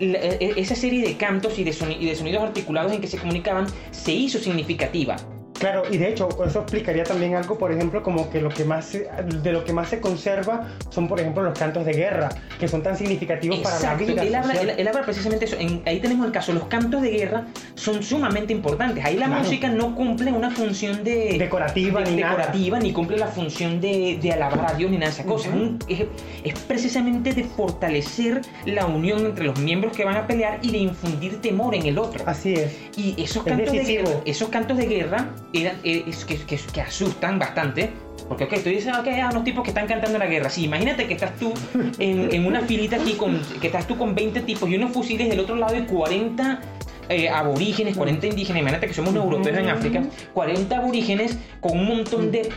la- 0.00 0.18
e- 0.18 0.54
esa 0.56 0.74
serie 0.74 1.02
de 1.06 1.16
cantos 1.16 1.58
y 1.58 1.64
de 1.64 1.72
sonidos 1.72 2.42
articulados 2.42 2.92
en 2.92 3.00
que 3.00 3.06
se 3.06 3.18
comunicaban 3.18 3.66
se 3.90 4.12
hizo 4.12 4.38
significativa. 4.38 5.16
Claro, 5.62 5.84
y 5.90 5.96
de 5.96 6.08
hecho, 6.08 6.28
eso 6.44 6.60
explicaría 6.60 7.04
también 7.04 7.36
algo, 7.36 7.56
por 7.56 7.70
ejemplo, 7.72 8.02
como 8.02 8.28
que 8.30 8.40
lo 8.40 8.48
que 8.48 8.64
más 8.64 8.84
se- 8.86 9.08
de 9.42 9.52
lo 9.52 9.64
que 9.64 9.72
más 9.72 9.88
se 9.88 10.00
conserva 10.00 10.66
son, 10.90 11.06
por 11.06 11.20
ejemplo, 11.20 11.42
los 11.42 11.56
cantos 11.58 11.84
de 11.86 11.92
guerra, 11.92 12.30
que 12.58 12.66
son 12.66 12.82
tan 12.82 12.96
significativos 12.96 13.60
para 13.60 13.76
la 13.76 13.80
Exacto, 13.80 14.06
vida. 14.06 14.22
él 14.24 14.34
habla, 14.34 14.54
él- 14.54 14.70
él 14.76 14.88
habla 14.88 15.02
precisamente 15.02 15.44
eso. 15.44 15.56
En- 15.58 15.82
ahí 15.86 16.00
tenemos 16.00 16.26
el 16.26 16.32
caso, 16.32 16.52
los 16.52 16.64
cantos 16.64 17.00
de 17.00 17.10
guerra 17.10 17.46
son 17.76 18.02
sumamente 18.02 18.52
importantes. 18.52 19.04
Ahí 19.04 19.16
la 19.16 19.26
Claro. 19.26 19.42
música 19.44 19.68
no 19.68 19.94
cumple 19.94 20.32
una 20.32 20.50
función 20.50 21.04
de 21.04 21.36
Decorativa 21.38 22.00
de- 22.02 22.10
ni 22.10 22.16
nada. 22.22 22.36
decorativa, 22.38 22.78
ni 22.80 22.92
cumple 22.92 23.16
la 23.18 23.28
función 23.28 23.80
de, 23.80 24.18
de 24.20 24.32
alabar 24.32 24.72
a 24.72 24.74
Dios 24.76 24.90
ni 24.90 24.96
nada 24.98 25.10
de 25.10 25.14
esas 25.14 25.26
cosas. 25.26 25.54
Ujú. 25.54 25.62
Un- 25.62 25.78
es, 25.88 26.00
es 26.42 26.58
precisamente 26.60 27.32
de 27.34 27.44
fortalecer 27.44 28.40
la 28.66 28.86
unión 28.86 29.24
entre 29.26 29.44
los 29.44 29.58
miembros 29.58 29.96
que 29.96 30.04
van 30.04 30.16
a 30.16 30.26
pelear 30.26 30.58
y 30.62 30.70
de 30.72 30.78
infundir 30.78 31.40
temor 31.40 31.74
en 31.74 31.86
el 31.86 31.98
otro. 31.98 32.24
Así 32.26 32.54
es. 32.54 32.76
Y 32.96 33.14
esos 33.22 33.46
Es 33.46 33.52
cantos, 33.52 33.72
de 33.72 33.84
guerra, 33.84 34.10
esos 34.24 34.48
cantos 34.48 34.76
de 34.76 34.86
guerra 34.86 35.30
eran, 35.52 35.76
eh, 35.84 36.04
que, 36.26 36.36
que- 36.38 36.56
que 36.58 36.80
asustan 36.80 37.38
bastante. 37.38 37.90
Porque, 38.28 38.44
ok, 38.44 38.54
tú 38.62 38.70
dices, 38.70 38.92
ok, 38.96 39.08
ah, 39.22 39.28
unos 39.32 39.44
tipos 39.44 39.62
que 39.64 39.70
están 39.70 39.86
cantando 39.86 40.18
la 40.18 40.26
guerra. 40.26 40.48
Sí, 40.48 40.64
imagínate 40.64 41.06
que 41.06 41.14
estás 41.14 41.36
tú 41.36 41.52
en, 41.98 42.32
en 42.32 42.46
una 42.46 42.60
filita 42.62 42.96
aquí, 42.96 43.12
con, 43.14 43.40
que 43.60 43.66
estás 43.66 43.86
tú 43.86 43.98
con 43.98 44.14
20 44.14 44.40
tipos 44.42 44.68
y 44.70 44.76
unos 44.76 44.92
fusiles 44.92 45.28
del 45.28 45.40
otro 45.40 45.56
lado 45.56 45.76
y 45.76 45.82
40 45.82 46.60
eh, 47.08 47.28
aborígenes, 47.28 47.96
40 47.96 48.28
indígenas. 48.28 48.60
Imagínate 48.62 48.86
que 48.86 48.94
somos 48.94 49.14
europeos 49.14 49.58
en 49.58 49.68
África. 49.68 50.02
40 50.32 50.76
aborígenes 50.78 51.36
con 51.60 51.78
un 51.78 51.86
montón 51.88 52.30
de 52.30 52.48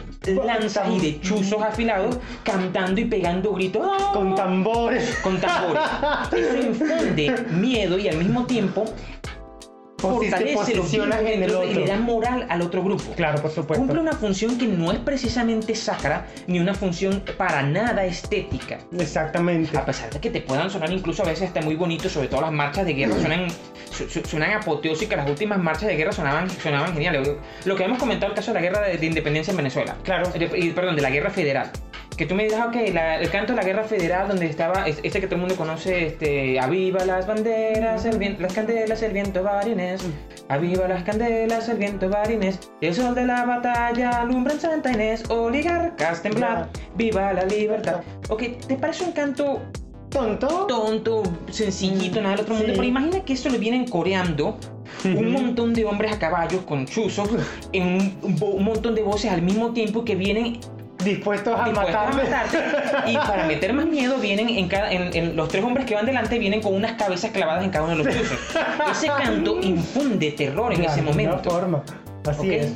lanzas 0.46 0.88
y 0.94 1.00
de 1.00 1.20
chuzos 1.20 1.62
afilados 1.62 2.20
cantando 2.44 3.02
y 3.02 3.06
pegando 3.06 3.52
gritos. 3.54 3.86
Con 4.14 4.36
tambores. 4.36 5.16
con 5.24 5.42
tambores. 5.42 5.82
Eso 6.32 6.68
infunde 6.68 7.36
miedo 7.52 7.98
y 7.98 8.08
al 8.08 8.18
mismo 8.18 8.46
tiempo 8.46 8.86
Posi- 10.10 10.20
te 10.26 10.30
fortalece 10.32 10.56
los 10.76 10.86
posicionas 10.86 11.24
vínculos 11.24 11.64
en 11.64 11.70
el 11.70 11.72
y 11.72 11.80
le 11.82 11.88
da 11.88 11.98
moral 11.98 12.46
al 12.50 12.62
otro 12.62 12.84
grupo. 12.84 13.14
Claro, 13.16 13.42
por 13.42 13.52
supuesto. 13.52 13.82
Cumple 13.86 14.00
una 14.02 14.14
función 14.14 14.58
que 14.58 14.68
no 14.68 14.92
es 14.92 15.00
precisamente 15.00 15.76
sacra 15.76 16.28
ni 16.48 16.60
una 16.60 16.74
función 16.74 17.24
para 17.38 17.62
nada 17.64 18.06
estética. 18.06 18.80
Exactamente. 18.98 19.78
A 19.78 19.86
pesar 19.86 20.10
de 20.10 20.20
que 20.20 20.30
te 20.30 20.42
puedan 20.42 20.70
sonar 20.70 20.92
incluso 20.92 21.24
a 21.24 21.26
veces 21.26 21.48
hasta 21.48 21.62
muy 21.62 21.76
bonitos, 21.76 22.12
sobre 22.12 22.28
todo 22.28 22.42
las 22.42 22.52
marchas 22.52 22.86
de 22.86 22.94
guerra 22.94 23.16
suenan, 23.20 23.48
su- 23.92 24.10
su- 24.10 24.22
suenan 24.26 24.52
apoteósicas, 24.54 25.18
las 25.18 25.30
últimas 25.30 25.58
marchas 25.60 25.88
de 25.88 25.96
guerra 25.96 26.12
sonaban, 26.12 26.50
sonaban 26.50 26.94
geniales. 26.94 27.30
Lo 27.66 27.76
que 27.76 27.84
hemos 27.84 27.98
comentado 28.00 28.32
el 28.32 28.36
caso 28.36 28.52
de 28.52 28.60
la 28.60 28.62
guerra 28.62 28.82
de, 28.88 28.98
de 28.98 29.06
independencia 29.06 29.52
en 29.52 29.58
Venezuela. 29.58 29.96
Claro. 30.04 30.30
De- 30.30 30.74
perdón, 30.76 30.96
de 30.96 31.02
la 31.02 31.10
guerra 31.10 31.30
federal. 31.30 31.72
Que 32.18 32.26
tú 32.26 32.34
me 32.34 32.44
digas, 32.46 32.68
ok, 32.68 32.76
la- 32.94 33.20
el 33.20 33.30
canto 33.30 33.52
de 33.54 33.58
la 33.58 33.66
guerra 33.66 33.84
federal 33.84 34.28
donde 34.30 34.46
estaba, 34.46 34.88
es- 34.88 35.00
ese 35.04 35.20
que 35.20 35.28
todo 35.28 35.36
el 35.36 35.42
mundo 35.42 35.56
conoce, 35.58 36.06
este, 36.08 36.60
aviva 36.60 37.04
las 37.06 37.28
banderas, 37.28 38.06
el 38.06 38.18
viento, 38.18 38.42
las 38.42 38.54
candelas, 38.54 39.02
el 39.04 39.12
viento 39.12 39.44
va 39.44 39.68
Inés. 39.68 40.02
Aviva 40.48 40.88
las 40.88 41.04
candelas, 41.04 41.68
el 41.68 41.78
viento 41.78 42.10
va 42.10 42.32
Inés. 42.32 42.60
El 42.80 42.94
sol 42.94 43.16
de 43.16 43.26
la 43.26 43.44
batalla 43.46 44.22
alumbra 44.22 44.54
en 44.54 44.60
Santa 44.62 44.92
Inés. 44.92 45.24
Oligarcas, 45.30 46.22
temblad, 46.22 46.68
viva 46.96 47.34
la 47.34 47.44
libertad. 47.46 48.02
Ok, 48.30 48.44
¿te 48.68 48.76
parece 48.76 49.04
un 49.04 49.12
canto 49.12 49.62
Tonto. 50.10 50.48
tonto, 50.68 51.24
sencillito, 51.52 52.22
nada 52.22 52.36
del 52.36 52.42
otro 52.46 52.54
mundo. 52.56 52.70
Sí. 52.70 52.74
Pero 52.78 52.88
imagina 52.88 53.26
que 53.26 53.34
eso 53.34 53.50
lo 53.50 53.58
vienen 53.60 53.86
coreando 53.88 54.58
un 55.04 55.32
montón 55.34 55.74
de 55.74 55.84
hombres 55.84 56.14
a 56.14 56.20
caballo 56.20 56.66
con 56.66 56.86
chuzos 56.86 57.28
en 57.74 57.84
un, 57.88 58.18
un 58.22 58.38
un 58.42 58.64
montón 58.64 58.96
de 58.96 59.02
voces 59.02 59.30
al 59.32 59.42
mismo 59.42 59.74
tiempo 59.74 60.06
que 60.06 60.16
vienen 60.16 60.60
Dispuestos 61.04 61.60
a 61.60 61.66
dispuestos 61.66 61.96
a 61.96 62.04
matarme. 62.08 62.24
matarte. 62.24 63.12
Y 63.12 63.16
para 63.18 63.46
meter 63.46 63.74
más 63.74 63.86
miedo, 63.86 64.18
vienen 64.18 64.50
en 64.50 64.68
cada. 64.68 64.92
En, 64.92 65.16
en 65.16 65.36
los 65.36 65.50
tres 65.50 65.64
hombres 65.64 65.86
que 65.86 65.94
van 65.96 66.06
delante 66.06 66.40
vienen 66.40 66.62
con 66.62 66.74
unas 66.74 66.94
cabezas 66.94 67.32
clavadas 67.32 67.64
en 67.64 67.70
cada 67.70 67.86
uno 67.86 67.98
de 67.98 68.04
los 68.04 68.16
chuzos. 68.16 68.38
Ese 68.92 69.08
canto 69.08 69.60
infunde 69.62 70.32
terror 70.32 70.74
en 70.74 70.82
De 70.82 70.88
ese 70.88 71.02
momento. 71.02 71.50
forma. 71.50 71.84
Así 72.28 72.48
¿ok? 72.48 72.54
es. 72.54 72.74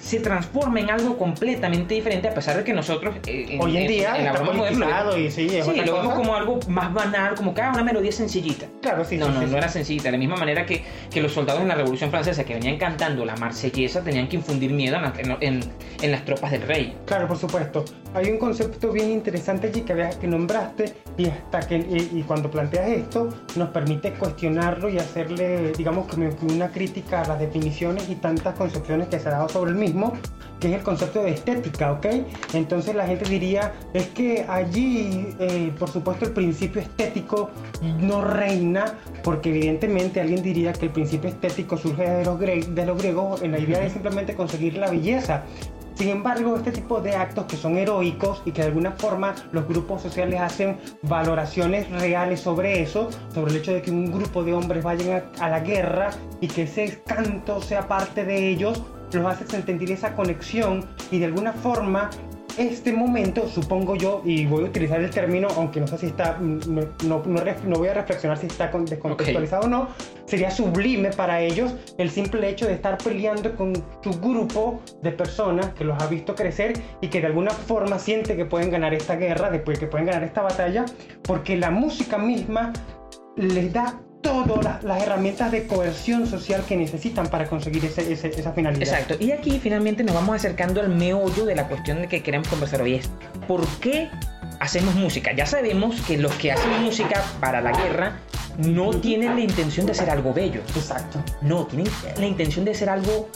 Se 0.00 0.20
transforma 0.20 0.80
en 0.80 0.90
algo 0.90 1.16
completamente 1.18 1.94
diferente, 1.94 2.28
a 2.28 2.34
pesar 2.34 2.56
de 2.56 2.64
que 2.64 2.72
nosotros. 2.72 3.14
eh, 3.26 3.58
Hoy 3.60 3.76
en 3.76 3.88
día 3.88 4.12
la 4.12 4.18
está 4.18 4.32
broma 4.42 4.52
moderna, 4.52 4.78
lo 4.78 4.86
vemos- 4.86 5.04
politizado 5.14 5.18
y 5.18 5.30
sí, 5.30 5.56
es 5.56 5.64
Sí, 5.66 5.72
lo 5.76 5.82
vemos 5.94 6.00
cosa. 6.04 6.14
como 6.16 6.34
algo 6.36 6.60
más 6.68 6.94
banal, 6.94 7.34
como 7.34 7.52
que 7.54 7.62
ah, 7.62 7.70
una 7.74 7.82
melodía 7.82 8.12
sencillita. 8.12 8.66
Claro, 8.80 9.04
sí, 9.04 9.16
no, 9.16 9.26
sí, 9.26 9.32
no, 9.32 9.40
sí, 9.40 9.46
no 9.50 9.56
era 9.58 9.68
sencillita. 9.68 10.04
De 10.04 10.12
la 10.12 10.18
misma 10.18 10.36
manera 10.36 10.64
que, 10.64 10.84
que 11.10 11.20
los 11.20 11.32
soldados 11.32 11.62
en 11.62 11.68
la 11.68 11.74
Revolución 11.74 12.10
Francesa 12.10 12.44
que 12.44 12.54
venían 12.54 12.76
cantando 12.78 13.24
la 13.24 13.36
marsellesa 13.36 14.02
tenían 14.02 14.28
que 14.28 14.36
infundir 14.36 14.70
miedo 14.70 14.96
en, 14.96 15.02
la- 15.02 15.14
en- 15.18 15.36
en- 15.40 15.64
en 16.02 16.10
las 16.12 16.24
tropas 16.24 16.50
del 16.52 16.62
rey. 16.62 16.96
Claro, 17.06 17.26
por 17.26 17.38
supuesto. 17.38 17.84
Hay 18.14 18.30
un 18.30 18.38
concepto 18.38 18.92
bien 18.92 19.10
interesante 19.10 19.66
allí 19.68 19.80
que, 19.80 20.10
que 20.20 20.26
nombraste 20.28 20.94
y 21.16 21.26
hasta 21.26 21.60
que 21.60 21.76
y, 21.78 22.18
y 22.18 22.22
cuando 22.22 22.48
planteas 22.48 22.88
esto 22.90 23.28
nos 23.56 23.70
permite 23.70 24.12
cuestionarlo 24.12 24.88
y 24.88 24.98
hacerle, 24.98 25.72
digamos, 25.72 26.06
que 26.06 26.16
una 26.46 26.70
crítica 26.70 27.22
a 27.22 27.28
las 27.28 27.40
definiciones 27.40 28.08
y 28.08 28.14
tantas 28.16 28.54
concepciones 28.54 29.08
que 29.08 29.18
se 29.18 29.28
ha 29.28 29.32
dado 29.32 29.48
sobre 29.48 29.63
el 29.68 29.74
mismo. 29.74 30.12
que 30.60 30.68
es 30.68 30.74
el 30.76 30.82
concepto 30.82 31.22
de 31.22 31.32
estética, 31.32 31.92
¿ok? 31.92 32.06
Entonces 32.54 32.94
la 32.94 33.06
gente 33.06 33.28
diría, 33.28 33.74
es 33.92 34.06
que 34.08 34.46
allí, 34.48 35.34
eh, 35.38 35.72
por 35.78 35.90
supuesto, 35.90 36.24
el 36.24 36.30
principio 36.30 36.80
estético 36.80 37.50
no 38.00 38.22
reina, 38.22 38.94
porque 39.22 39.50
evidentemente 39.50 40.22
alguien 40.22 40.42
diría 40.42 40.72
que 40.72 40.86
el 40.86 40.92
principio 40.92 41.28
estético 41.28 41.76
surge 41.76 42.08
de 42.08 42.24
los, 42.24 42.38
de 42.38 42.86
los 42.86 42.96
griegos 42.96 43.42
en 43.42 43.52
la 43.52 43.58
idea 43.58 43.80
de 43.80 43.90
simplemente 43.90 44.34
conseguir 44.34 44.78
la 44.78 44.90
belleza. 44.90 45.44
Sin 45.94 46.08
embargo, 46.08 46.56
este 46.56 46.72
tipo 46.72 47.00
de 47.00 47.14
actos 47.14 47.44
que 47.44 47.56
son 47.56 47.76
heroicos 47.78 48.42
y 48.44 48.50
que 48.50 48.62
de 48.62 48.68
alguna 48.68 48.92
forma 48.92 49.34
los 49.52 49.66
grupos 49.68 50.02
sociales 50.02 50.40
hacen 50.40 50.78
valoraciones 51.02 51.88
reales 51.88 52.40
sobre 52.40 52.82
eso, 52.82 53.10
sobre 53.32 53.52
el 53.52 53.58
hecho 53.58 53.72
de 53.72 53.82
que 53.82 53.92
un 53.92 54.10
grupo 54.10 54.42
de 54.42 54.54
hombres 54.54 54.82
vayan 54.82 55.22
a, 55.38 55.48
la 55.48 55.60
guerra 55.60 56.10
y 56.40 56.48
que 56.48 56.62
ese 56.62 57.00
canto 57.06 57.62
sea 57.62 57.86
parte 57.86 58.24
de 58.24 58.48
ellos, 58.48 58.82
los 59.14 59.26
hace 59.26 59.46
sentir 59.46 59.90
esa 59.92 60.14
conexión 60.14 60.84
y 61.10 61.18
de 61.18 61.26
alguna 61.26 61.52
forma 61.52 62.10
este 62.56 62.92
momento, 62.92 63.48
supongo 63.48 63.96
yo, 63.96 64.22
y 64.24 64.46
voy 64.46 64.64
a 64.64 64.66
utilizar 64.66 65.00
el 65.00 65.10
término, 65.10 65.48
aunque 65.56 65.80
no 65.80 65.86
sé 65.86 65.98
si 65.98 66.06
está, 66.06 66.38
no, 66.40 66.82
no, 67.04 67.22
no, 67.24 67.76
voy 67.76 67.88
a 67.88 67.94
reflexionar 67.94 68.38
si 68.38 68.46
está 68.46 68.68
descontextualizado 68.68 69.66
o 69.66 69.68
no, 69.68 69.88
sería 70.26 70.50
sublime 70.50 71.10
para 71.10 71.40
ellos 71.40 71.74
el 71.98 72.10
simple 72.10 72.48
hecho 72.48 72.66
de 72.66 72.74
estar 72.74 72.98
peleando 72.98 73.56
con 73.56 73.74
su 74.02 74.10
grupo 74.20 74.80
de 75.02 75.10
personas 75.10 75.70
que 75.74 75.84
los 75.84 76.00
ha 76.00 76.06
visto 76.06 76.34
crecer 76.34 76.74
y 77.00 77.08
que 77.08 77.20
de 77.20 77.26
alguna 77.26 77.50
forma 77.50 77.98
siente 77.98 78.36
que 78.36 78.44
pueden 78.44 78.70
ganar 78.70 78.94
esta 78.94 79.16
guerra, 79.16 79.50
después 79.50 79.78
que 79.78 79.86
pueden 79.86 80.06
ganar 80.06 80.22
esta 80.22 80.42
batalla, 80.42 80.84
porque 81.22 81.56
la 81.56 81.70
música 81.70 82.18
misma 82.18 82.72
les 83.36 83.72
da 83.72 84.00
todas 84.24 84.82
las 84.82 85.02
herramientas 85.02 85.52
de 85.52 85.66
coerción 85.66 86.26
social 86.26 86.64
que 86.66 86.76
necesitan 86.76 87.28
para 87.28 87.46
conseguir 87.46 87.84
esa 87.84 88.52
finalidad. 88.52 88.82
Exacto. 88.82 89.16
Y 89.20 89.30
aquí 89.32 89.60
finalmente 89.60 90.02
nos 90.02 90.14
vamos 90.14 90.36
acercando 90.36 90.80
al 90.80 90.88
meollo 90.88 91.44
de 91.44 91.54
la 91.54 91.68
cuestión 91.68 92.00
de 92.00 92.08
que 92.08 92.22
queremos 92.22 92.48
conversar 92.48 92.82
hoy. 92.82 92.94
Es 92.94 93.10
¿por 93.46 93.66
qué 93.78 94.10
hacemos 94.60 94.94
música? 94.94 95.32
Ya 95.32 95.46
sabemos 95.46 96.00
que 96.02 96.16
los 96.18 96.34
que 96.34 96.52
hacen 96.52 96.82
música 96.82 97.22
para 97.40 97.60
la 97.60 97.72
guerra 97.72 98.18
no 98.58 98.90
tienen 98.90 99.34
la 99.34 99.40
intención 99.40 99.86
de 99.86 99.92
hacer 99.92 100.10
algo 100.10 100.32
bello. 100.32 100.60
Exacto. 100.76 101.22
No, 101.42 101.66
tienen 101.66 101.88
la 102.16 102.26
intención 102.26 102.64
de 102.64 102.72
hacer 102.72 102.88
algo 102.88 103.28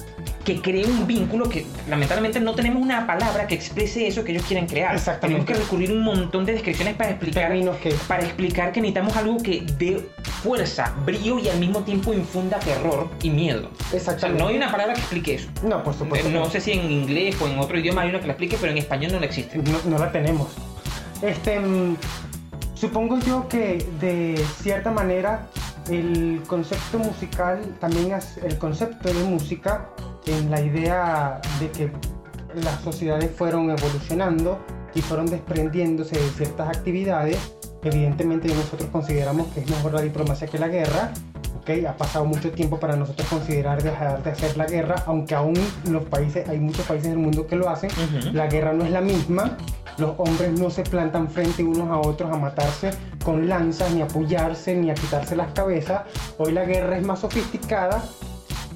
que 0.45 0.61
cree 0.63 0.87
un 0.87 1.07
vínculo 1.07 1.49
que 1.49 1.67
lamentablemente 1.89 2.41
no 2.41 2.55
tenemos 2.55 2.83
una 2.83 3.07
palabra 3.07 3.47
que 3.47 3.55
exprese 3.55 4.07
eso 4.07 4.25
que 4.25 4.33
ellos 4.33 4.45
quieren 4.47 4.67
crear. 4.67 4.95
Exactamente. 4.95 5.45
Tenemos 5.45 5.47
que 5.47 5.65
recurrir 5.65 5.91
a 5.91 5.93
un 5.93 6.03
montón 6.03 6.47
de 6.47 6.53
descripciones 6.53 6.95
para 6.95 7.11
explicar, 7.11 7.53
que... 7.83 7.95
para 8.07 8.23
explicar 8.23 8.73
que 8.73 8.81
necesitamos 8.81 9.17
algo 9.17 9.37
que 9.43 9.65
dé 9.77 10.09
fuerza, 10.43 10.95
brillo 11.05 11.39
y 11.39 11.49
al 11.49 11.59
mismo 11.59 11.83
tiempo 11.83 12.15
infunda 12.15 12.59
terror 12.61 13.11
y 13.23 13.31
miedo. 13.31 13.71
Exactamente. 13.93 14.43
no 14.43 14.49
hay 14.49 14.57
una 14.57 14.71
palabra 14.71 14.95
que 14.95 15.01
explique 15.01 15.35
eso. 15.35 15.49
No, 15.63 15.83
por 15.83 15.95
supuesto. 15.95 16.31
No, 16.31 16.49
sé 16.49 16.61
si 16.61 16.73
en 16.73 16.91
inglés 16.91 17.37
o 17.43 17.49
en 17.49 17.59
otro 17.59 17.79
idioma 17.79 18.03
hay 18.03 18.11
una 18.11 18.21
que 18.21 18.27
la 18.27 18.33
explique, 18.33 18.57
pero 18.61 18.73
en 18.73 18.79
español 18.79 19.13
no 19.13 19.21
la 19.21 19.27
existe. 19.27 19.59
No, 19.59 19.79
no 19.85 19.99
la 19.99 20.11
tenemos. 20.13 20.49
Este, 21.21 21.59
mm, 21.59 21.97
supongo 22.79 23.19
yo 23.19 23.49
que 23.49 23.85
de 24.01 24.37
cierta 24.61 24.91
manera 24.91 25.49
el 25.91 26.43
concepto 26.47 26.99
musical 26.99 27.61
también 27.81 28.13
es 28.13 28.37
el 28.39 28.59
concepto 28.59 29.09
de 29.09 29.25
música 29.25 29.89
en 30.27 30.51
la 30.51 30.61
idea 30.61 31.41
de 31.59 31.71
que 31.71 31.93
las 32.63 32.81
sociedades 32.83 33.31
fueron 33.35 33.71
evolucionando 33.71 34.59
y 34.95 35.03
fueron 35.03 35.27
desprendiéndose 35.27 36.19
de 36.19 36.29
ciertas 36.31 36.69
actividades. 36.69 37.55
Evidentemente 37.83 38.49
nosotros 38.49 38.89
consideramos 38.91 39.49
que 39.49 39.61
es 39.61 39.71
mejor 39.71 39.95
la 39.95 40.03
diplomacia 40.03 40.47
que 40.47 40.59
la 40.59 40.69
guerra. 40.69 41.13
¿Okay? 41.69 41.85
Ha 41.85 41.97
pasado 41.97 42.25
mucho 42.25 42.51
tiempo 42.51 42.81
para 42.81 42.97
nosotros 42.97 43.29
considerar 43.29 43.83
dejar 43.83 44.23
de 44.23 44.31
hacer 44.31 44.57
la 44.57 44.67
guerra, 44.67 45.03
aunque 45.07 45.35
aún 45.35 45.55
los 45.89 46.05
países, 46.05 46.49
hay 46.49 46.59
muchos 46.59 46.87
países 46.87 47.11
del 47.11 47.19
mundo 47.19 47.47
que 47.47 47.57
lo 47.57 47.69
hacen. 47.69 47.91
La 48.33 48.47
guerra 48.47 48.73
no 48.73 48.85
es 48.85 48.91
la 48.91 49.03
misma. 49.03 49.59
Los 49.99 50.15
hombres 50.19 50.59
no 50.59 50.71
se 50.71 50.85
plantan 50.85 51.29
frente 51.29 51.63
unos 51.65 51.91
a 51.91 51.99
otros 51.99 52.33
a 52.33 52.37
matarse 52.37 52.91
con 53.25 53.49
lanzas, 53.49 53.93
ni 53.93 54.01
a 54.01 54.05
apoyarse, 54.05 54.75
ni 54.77 54.91
a 54.91 54.95
quitarse 54.95 55.37
las 55.37 55.53
cabezas. 55.53 56.03
Hoy 56.39 56.53
la 56.53 56.65
guerra 56.65 56.97
es 56.97 57.05
más 57.05 57.19
sofisticada 57.19 58.03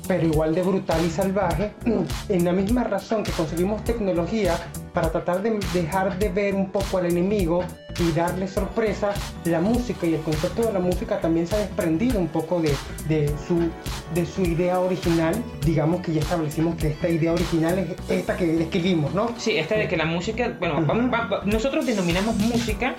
pero 0.07 0.27
igual 0.27 0.55
de 0.55 0.62
brutal 0.62 1.05
y 1.05 1.11
salvaje, 1.11 1.73
en 2.29 2.45
la 2.45 2.53
misma 2.53 2.85
razón 2.85 3.23
que 3.23 3.33
conseguimos 3.33 3.85
tecnología 3.85 4.57
para 4.93 5.11
tratar 5.11 5.43
de 5.43 5.59
dejar 5.73 6.19
de 6.19 6.29
ver 6.29 6.55
un 6.55 6.71
poco 6.71 6.99
al 6.99 7.07
enemigo 7.07 7.65
y 7.99 8.12
darle 8.12 8.49
sorpresa, 8.49 9.12
la 9.45 9.61
música 9.61 10.07
y 10.07 10.15
el 10.15 10.21
concepto 10.23 10.67
de 10.67 10.73
la 10.73 10.79
música 10.79 11.21
también 11.21 11.47
se 11.47 11.57
ha 11.57 11.59
desprendido 11.59 12.19
un 12.19 12.29
poco 12.29 12.61
de, 12.61 12.75
de, 13.09 13.29
su, 13.47 13.71
de 14.15 14.27
su 14.27 14.43
idea 14.43 14.81
original. 14.81 15.35
Digamos 15.65 16.01
que 16.01 16.12
ya 16.12 16.21
establecimos 16.21 16.77
que 16.77 16.88
esta 16.88 17.09
idea 17.09 17.33
original 17.33 17.79
es 17.79 17.88
esta 18.09 18.37
que 18.37 18.47
describimos, 18.47 19.15
¿no? 19.15 19.31
Sí, 19.38 19.57
esta 19.57 19.77
de 19.77 19.88
que 19.88 19.97
la 19.97 20.07
música, 20.07 20.57
bueno, 20.59 20.81
nosotros 21.45 21.87
denominamos 21.87 22.37
música, 22.37 22.95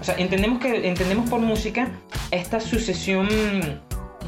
o 0.00 0.04
sea, 0.04 0.16
entendemos, 0.18 0.60
que, 0.60 0.88
entendemos 0.88 1.28
por 1.30 1.40
música 1.40 1.88
esta 2.30 2.60
sucesión 2.60 3.28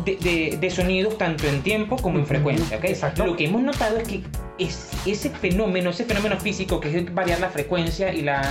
de, 0.05 0.71
sonidos 0.71 1.19
tanto 1.19 1.47
en 1.47 1.63
tiempo 1.63 1.97
como 1.97 2.19
en 2.19 2.27
frecuencia. 2.27 2.79
¿okay? 2.79 2.97
Lo 3.25 3.37
que 3.37 3.47
hemos 3.47 3.63
notado 3.63 3.99
es 3.99 4.09
que 4.09 4.23
es, 4.59 4.91
ese 5.07 5.31
fenómeno, 5.31 5.91
ese 5.91 6.05
fenómeno 6.05 6.39
físico 6.39 6.81
que 6.81 6.99
es 6.99 7.15
variar 7.15 7.41
la 7.41 7.49
frecuencia 7.49 8.13
y, 8.13 8.23
la, 8.23 8.43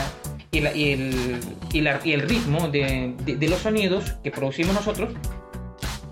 y, 0.52 0.60
el, 0.60 1.40
y, 1.72 1.80
y 2.04 2.14
el 2.14 2.22
ritmo 2.22 2.70
de, 2.70 3.16
los 3.50 3.60
sonidos 3.60 4.14
que 4.24 4.32
producimos 4.32 4.74
nosotros, 4.74 5.14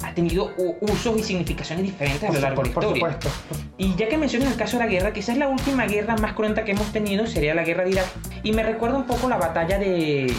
ha 0.04 0.14
tenido 0.14 0.52
usos 0.82 1.18
y 1.18 1.24
significaciones 1.24 1.86
diferentes 1.86 2.30
a 2.30 2.34
lo 2.34 2.40
largo 2.40 2.62
de 2.62 2.70
la 2.70 2.74
historia. 2.74 2.90
Por 2.90 3.14
supuesto. 3.14 3.30
Y 3.78 3.96
ya 3.96 4.10
que 4.10 4.18
mencionas 4.18 4.52
el 4.52 4.58
caso 4.58 4.78
de 4.78 4.84
la 4.84 4.90
guerra, 4.90 5.14
quizás 5.14 5.38
la 5.38 5.48
última 5.48 5.86
guerra 5.86 6.18
más 6.18 6.34
cruenta 6.34 6.66
que 6.66 6.72
hemos 6.72 6.92
tenido 6.92 7.26
sería 7.26 7.56
la 7.56 7.64
guerra 7.64 7.86
de 7.86 7.92
Irak. 7.92 8.06
Y 8.44 8.52
me 8.52 8.64
recuerda 8.64 8.98
un 8.98 9.06
poco 9.06 9.30
la 9.30 9.38
batalla 9.38 9.80
de, 9.80 10.32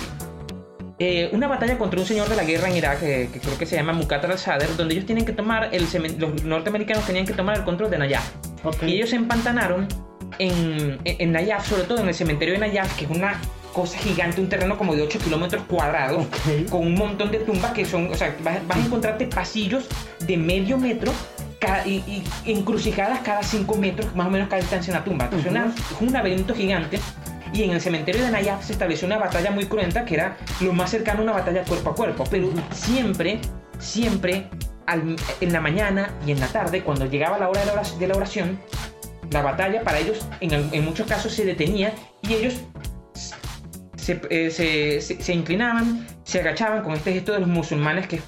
eh, 0.99 1.29
una 1.33 1.49
batalla 1.49 1.77
contra 1.77 1.99
un 1.99 2.07
señor 2.07 2.29
de 2.29 2.37
la 2.37 2.45
guerra 2.45 2.69
en 2.69 2.77
Irak, 2.77 3.03
eh, 3.03 3.29
que 3.33 3.41
creo 3.41 3.59
que 3.59 3.67
se 3.67 3.75
llama 3.75 3.93
Muqatar 3.93 4.31
al-Sadr, 4.31 4.77
donde 4.77 4.95
ellos 4.95 5.07
tienen 5.07 5.25
que 5.25 5.33
tomar, 5.33 5.71
el 5.73 5.89
los 6.19 6.45
norteamericanos 6.45 7.05
tenían 7.05 7.27
que 7.27 7.33
tomar 7.33 7.57
el 7.59 7.65
control 7.65 7.91
de 7.91 7.99
Nayaf. 7.99 8.31
Y 8.83 8.95
ellos 8.95 9.11
se 9.11 9.17
empantanaron 9.17 9.89
en, 10.39 10.99
en, 11.05 11.33
Nayaf, 11.33 11.69
sobre 11.69 11.83
todo 11.83 11.99
en 11.99 12.09
el 12.09 12.15
cementerio 12.15 12.55
de 12.55 12.61
Nayaf, 12.61 12.97
que 12.97 13.07
es 13.07 13.11
una 13.11 13.41
cosa 13.73 13.99
gigante, 13.99 14.41
un 14.41 14.49
terreno 14.49 14.79
como 14.79 14.95
de 14.95 15.03
8 15.03 15.19
kilómetros 15.19 15.65
cuadrados, 15.65 16.27
con 16.71 16.87
un 16.87 16.95
montón 16.95 17.33
de 17.33 17.39
tumbas 17.39 17.73
que 17.73 17.85
son, 17.85 18.11
o 18.13 18.15
sea, 18.15 18.35
vas, 18.45 18.59
a 18.69 18.79
encontrarte 18.79 19.27
pasillos 19.27 19.89
de 20.25 20.37
medio 20.37 20.79
metro 20.79 21.13
y, 21.85 22.23
encrucijadas 22.45 23.19
cada 23.21 23.43
5 23.43 23.75
metros, 23.77 24.15
más 24.15 24.29
o 24.29 24.31
menos 24.31 24.49
cada 24.49 24.61
distancia 24.61 24.93
en 24.93 24.99
la 24.99 25.05
tumba. 25.05 25.25
Entonces, 25.25 25.53
es 25.53 26.01
un 26.01 26.13
laberinto 26.13 26.55
gigante 26.55 27.01
y 27.55 27.63
en 27.63 27.71
el 27.71 27.81
cementerio 27.81 28.23
de 28.23 28.31
Nayaf 28.31 28.65
se 28.65 28.73
estableció 28.73 29.07
una 29.07 29.19
batalla 29.19 29.53
muy 29.53 29.67
cruenta 29.67 30.05
que 30.05 30.15
era 30.15 30.37
lo 30.61 30.73
más 30.73 30.91
cercano 30.91 31.21
a 31.21 31.23
una 31.23 31.33
batalla 31.33 31.63
cuerpo 31.65 31.91
a 31.91 31.95
cuerpo, 31.95 32.25
pero 32.29 32.51
siempre, 32.73 33.41
siempre 33.79 34.51
en 35.41 35.53
la 35.53 35.61
mañana 35.61 36.11
y 36.27 36.33
en 36.33 36.41
la 36.41 36.49
tarde, 36.49 36.83
cuando 36.83 37.07
llegaba 37.07 37.39
la 37.39 37.49
hora 37.49 37.61
de 37.99 38.07
la 38.09 38.15
oración, 38.17 38.59
la 39.31 39.43
batalla 39.43 39.83
para 39.83 40.01
ellos 40.01 40.27
en, 40.41 40.85
muchos 40.85 41.07
casos 41.07 41.33
se 41.33 41.45
detenía 41.45 41.95
y 42.23 42.35
ellos 42.35 42.61
eh, 44.09 44.51
se, 44.51 45.01
se, 45.01 45.33
inclinaban, 45.33 46.07
se 46.25 46.41
agachaban 46.41 46.83
con 46.83 46.93
este 46.93 47.13
gesto 47.13 47.33
de 47.33 47.39
los 47.39 47.49
musulmanes 47.49 48.07
que 48.07 48.21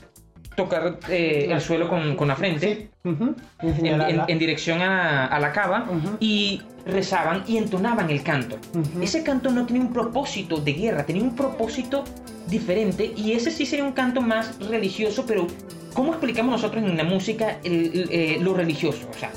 tocar 0.57 0.99
eh, 1.09 1.49
el 1.51 1.61
suelo 1.61 1.89
con, 1.89 2.17
con 2.17 2.27
la 2.29 2.35
frente 2.35 2.89
en, 3.05 4.39
dirección 4.39 4.81
a, 4.81 5.39
la 5.39 5.53
cava 5.53 5.87
y 6.19 6.63
rezaban 6.87 7.45
y 7.47 7.59
entonaban 7.59 8.11
el 8.11 8.23
canto. 8.23 8.57
Ese 9.01 9.23
canto 9.23 9.51
no 9.51 9.67
tenía 9.67 9.83
un 9.83 9.93
propósito 9.93 10.57
de 10.57 10.73
guerra, 10.73 11.05
tenía 11.05 11.23
un 11.23 11.37
propósito 11.37 12.05
diferente 12.49 13.13
y 13.17 13.33
ese 13.33 13.51
sí 13.51 13.67
sería 13.67 13.85
un 13.85 13.93
canto 13.93 14.21
más 14.21 14.59
religioso, 14.59 15.25
pero 15.27 15.47
¿cómo 15.95 16.13
explicamos 16.13 16.53
nosotros 16.53 16.83
en 16.83 16.97
la 16.97 17.05
música 17.05 17.59
eh, 17.63 18.39
lo 18.41 18.55
religioso? 18.55 19.09
O 19.15 19.19
sea, 19.19 19.31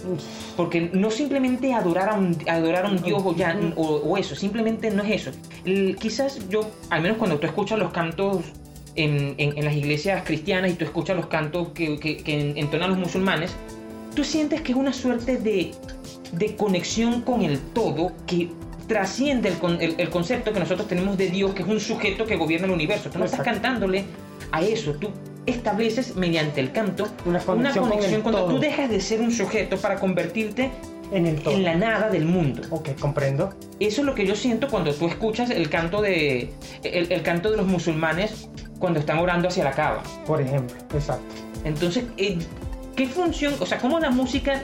porque 0.56 0.90
no 0.94 1.12
simplemente 1.12 1.74
adorar 1.74 2.10
a 2.10 2.14
un, 2.14 2.38
adorar 2.48 2.86
a 2.86 2.90
un 2.90 3.02
dios 3.02 3.22
o, 3.24 3.36
ya, 3.36 3.58
o, 3.76 4.18
eso, 4.18 4.36
simplemente 4.36 4.90
no 4.90 5.04
es 5.04 5.28
eso. 5.28 5.32
quizás 6.00 6.48
yo, 6.50 6.62
al 6.90 7.02
menos 7.02 7.18
cuando 7.18 7.38
tú 7.40 7.46
escuchas 7.46 7.78
los 7.78 7.92
cantos 7.92 8.46
en, 8.96 9.64
las 9.64 9.76
iglesias 9.76 10.24
cristianas 10.26 10.72
y 10.72 10.74
tú 10.76 10.86
escuchas 10.86 11.16
los 11.16 11.28
cantos 11.28 11.70
que, 11.70 12.00
que, 12.00 12.54
entonan 12.56 12.90
los 12.90 13.00
musulmanes, 13.00 13.56
tú 14.16 14.24
sientes 14.24 14.62
que 14.62 14.72
es 14.72 14.78
una 14.78 14.94
suerte 14.94 15.38
de, 15.38 15.72
de 16.32 16.56
conexión 16.56 17.22
con 17.22 17.42
el 17.42 17.60
todo 17.60 18.12
que 18.26 18.50
trasciende 18.88 19.50
el, 19.80 19.96
el, 19.98 20.10
concepto 20.10 20.52
que 20.52 20.60
nosotros 20.60 20.88
tenemos 20.88 21.18
de 21.18 21.30
Dios, 21.30 21.54
que 21.54 21.62
es 21.62 21.68
un 21.68 21.80
sujeto 21.80 22.26
que 22.26 22.36
gobierna 22.36 22.68
el 22.68 22.74
universo. 22.74 23.10
Tú 23.10 23.20
no 23.20 23.26
estás 23.26 23.42
cantándole 23.42 24.06
a 24.52 24.62
eso, 24.62 24.94
tú 24.94 25.12
estableces 25.46 26.16
mediante 26.16 26.60
el 26.60 26.72
canto 26.72 27.08
una 27.26 27.40
conexión, 27.40 28.22
cuando 28.22 28.46
tú 28.46 28.60
dejas 28.60 28.90
de 28.90 29.00
ser 29.00 29.22
un 29.22 29.32
sujeto 29.32 29.78
para 29.78 30.00
convertirte 30.00 30.72
en, 31.12 31.26
el 31.26 31.42
en 31.48 31.64
la 31.64 31.76
nada 31.76 32.10
del 32.10 32.26
mundo. 32.26 32.62
Ok, 32.72 32.90
comprendo. 33.00 33.54
Eso 33.80 34.02
es 34.02 34.06
lo 34.06 34.16
que 34.16 34.26
yo 34.26 34.36
siento 34.36 34.68
cuando 34.68 34.94
tú 34.94 35.08
escuchas 35.08 35.50
el 35.50 35.70
canto 35.70 36.02
de, 36.02 36.52
el, 36.84 37.12
el 37.12 37.22
canto 37.22 37.52
de 37.52 37.58
los 37.58 37.68
musulmanes 37.68 38.50
cuando 38.80 39.00
están 39.00 39.20
orando 39.20 39.48
hacia 39.48 39.64
la 39.64 39.72
cava. 39.72 40.02
Por 40.26 40.42
ejemplo, 40.42 40.76
exacto. 40.94 41.36
Entonces, 41.64 42.06
eh, 42.18 42.40
¿qué 42.96 43.08
función, 43.08 43.56
o 43.60 43.66
sea, 43.66 43.78
cómo 43.78 44.00
la 44.00 44.10
música, 44.10 44.62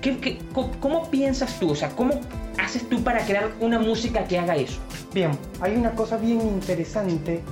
qué, 0.00 0.38
cómo, 0.80 1.10
piensas 1.10 1.60
tú, 1.60 1.70
o 1.70 1.74
sea, 1.76 1.90
cómo, 1.90 2.20
haces 2.58 2.88
tú 2.88 3.02
para 3.02 3.24
crear 3.24 3.52
una 3.60 3.78
música 3.78 4.24
que 4.24 4.38
haga 4.38 4.56
eso? 4.56 4.78
Bien, 5.12 5.32
hay 5.60 5.76
una 5.76 5.94
cosa 5.94 6.16
bien 6.16 6.40
interesante 6.40 7.42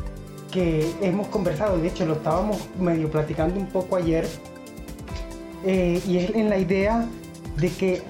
que 0.50 0.90
hemos 1.02 1.28
conversado, 1.28 1.78
de 1.78 1.88
hecho 1.88 2.06
lo 2.06 2.14
estábamos 2.14 2.58
medio 2.78 3.10
platicando 3.10 3.58
un 3.58 3.66
poco 3.66 3.96
ayer, 3.96 4.26
eh, 5.64 6.00
y 6.06 6.18
es 6.18 6.30
en 6.34 6.48
la 6.48 6.58
idea 6.58 7.06
de 7.56 7.70
que 7.70 8.02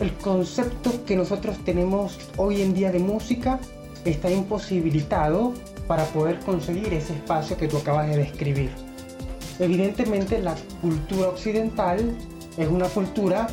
el 0.00 0.12
concepto 0.14 1.04
que 1.04 1.14
nosotros 1.14 1.58
tenemos 1.64 2.18
hoy 2.36 2.62
en 2.62 2.72
día 2.72 2.90
de 2.90 3.00
música 3.00 3.60
está 4.04 4.30
imposibilitado 4.30 5.52
para 5.90 6.04
poder 6.04 6.38
conseguir 6.38 6.94
ese 6.94 7.14
espacio 7.14 7.56
que 7.56 7.66
tú 7.66 7.76
acabas 7.78 8.06
de 8.08 8.16
describir. 8.16 8.70
Evidentemente 9.58 10.38
la 10.38 10.54
cultura 10.80 11.30
occidental 11.30 12.12
es 12.56 12.68
una 12.68 12.86
cultura 12.86 13.48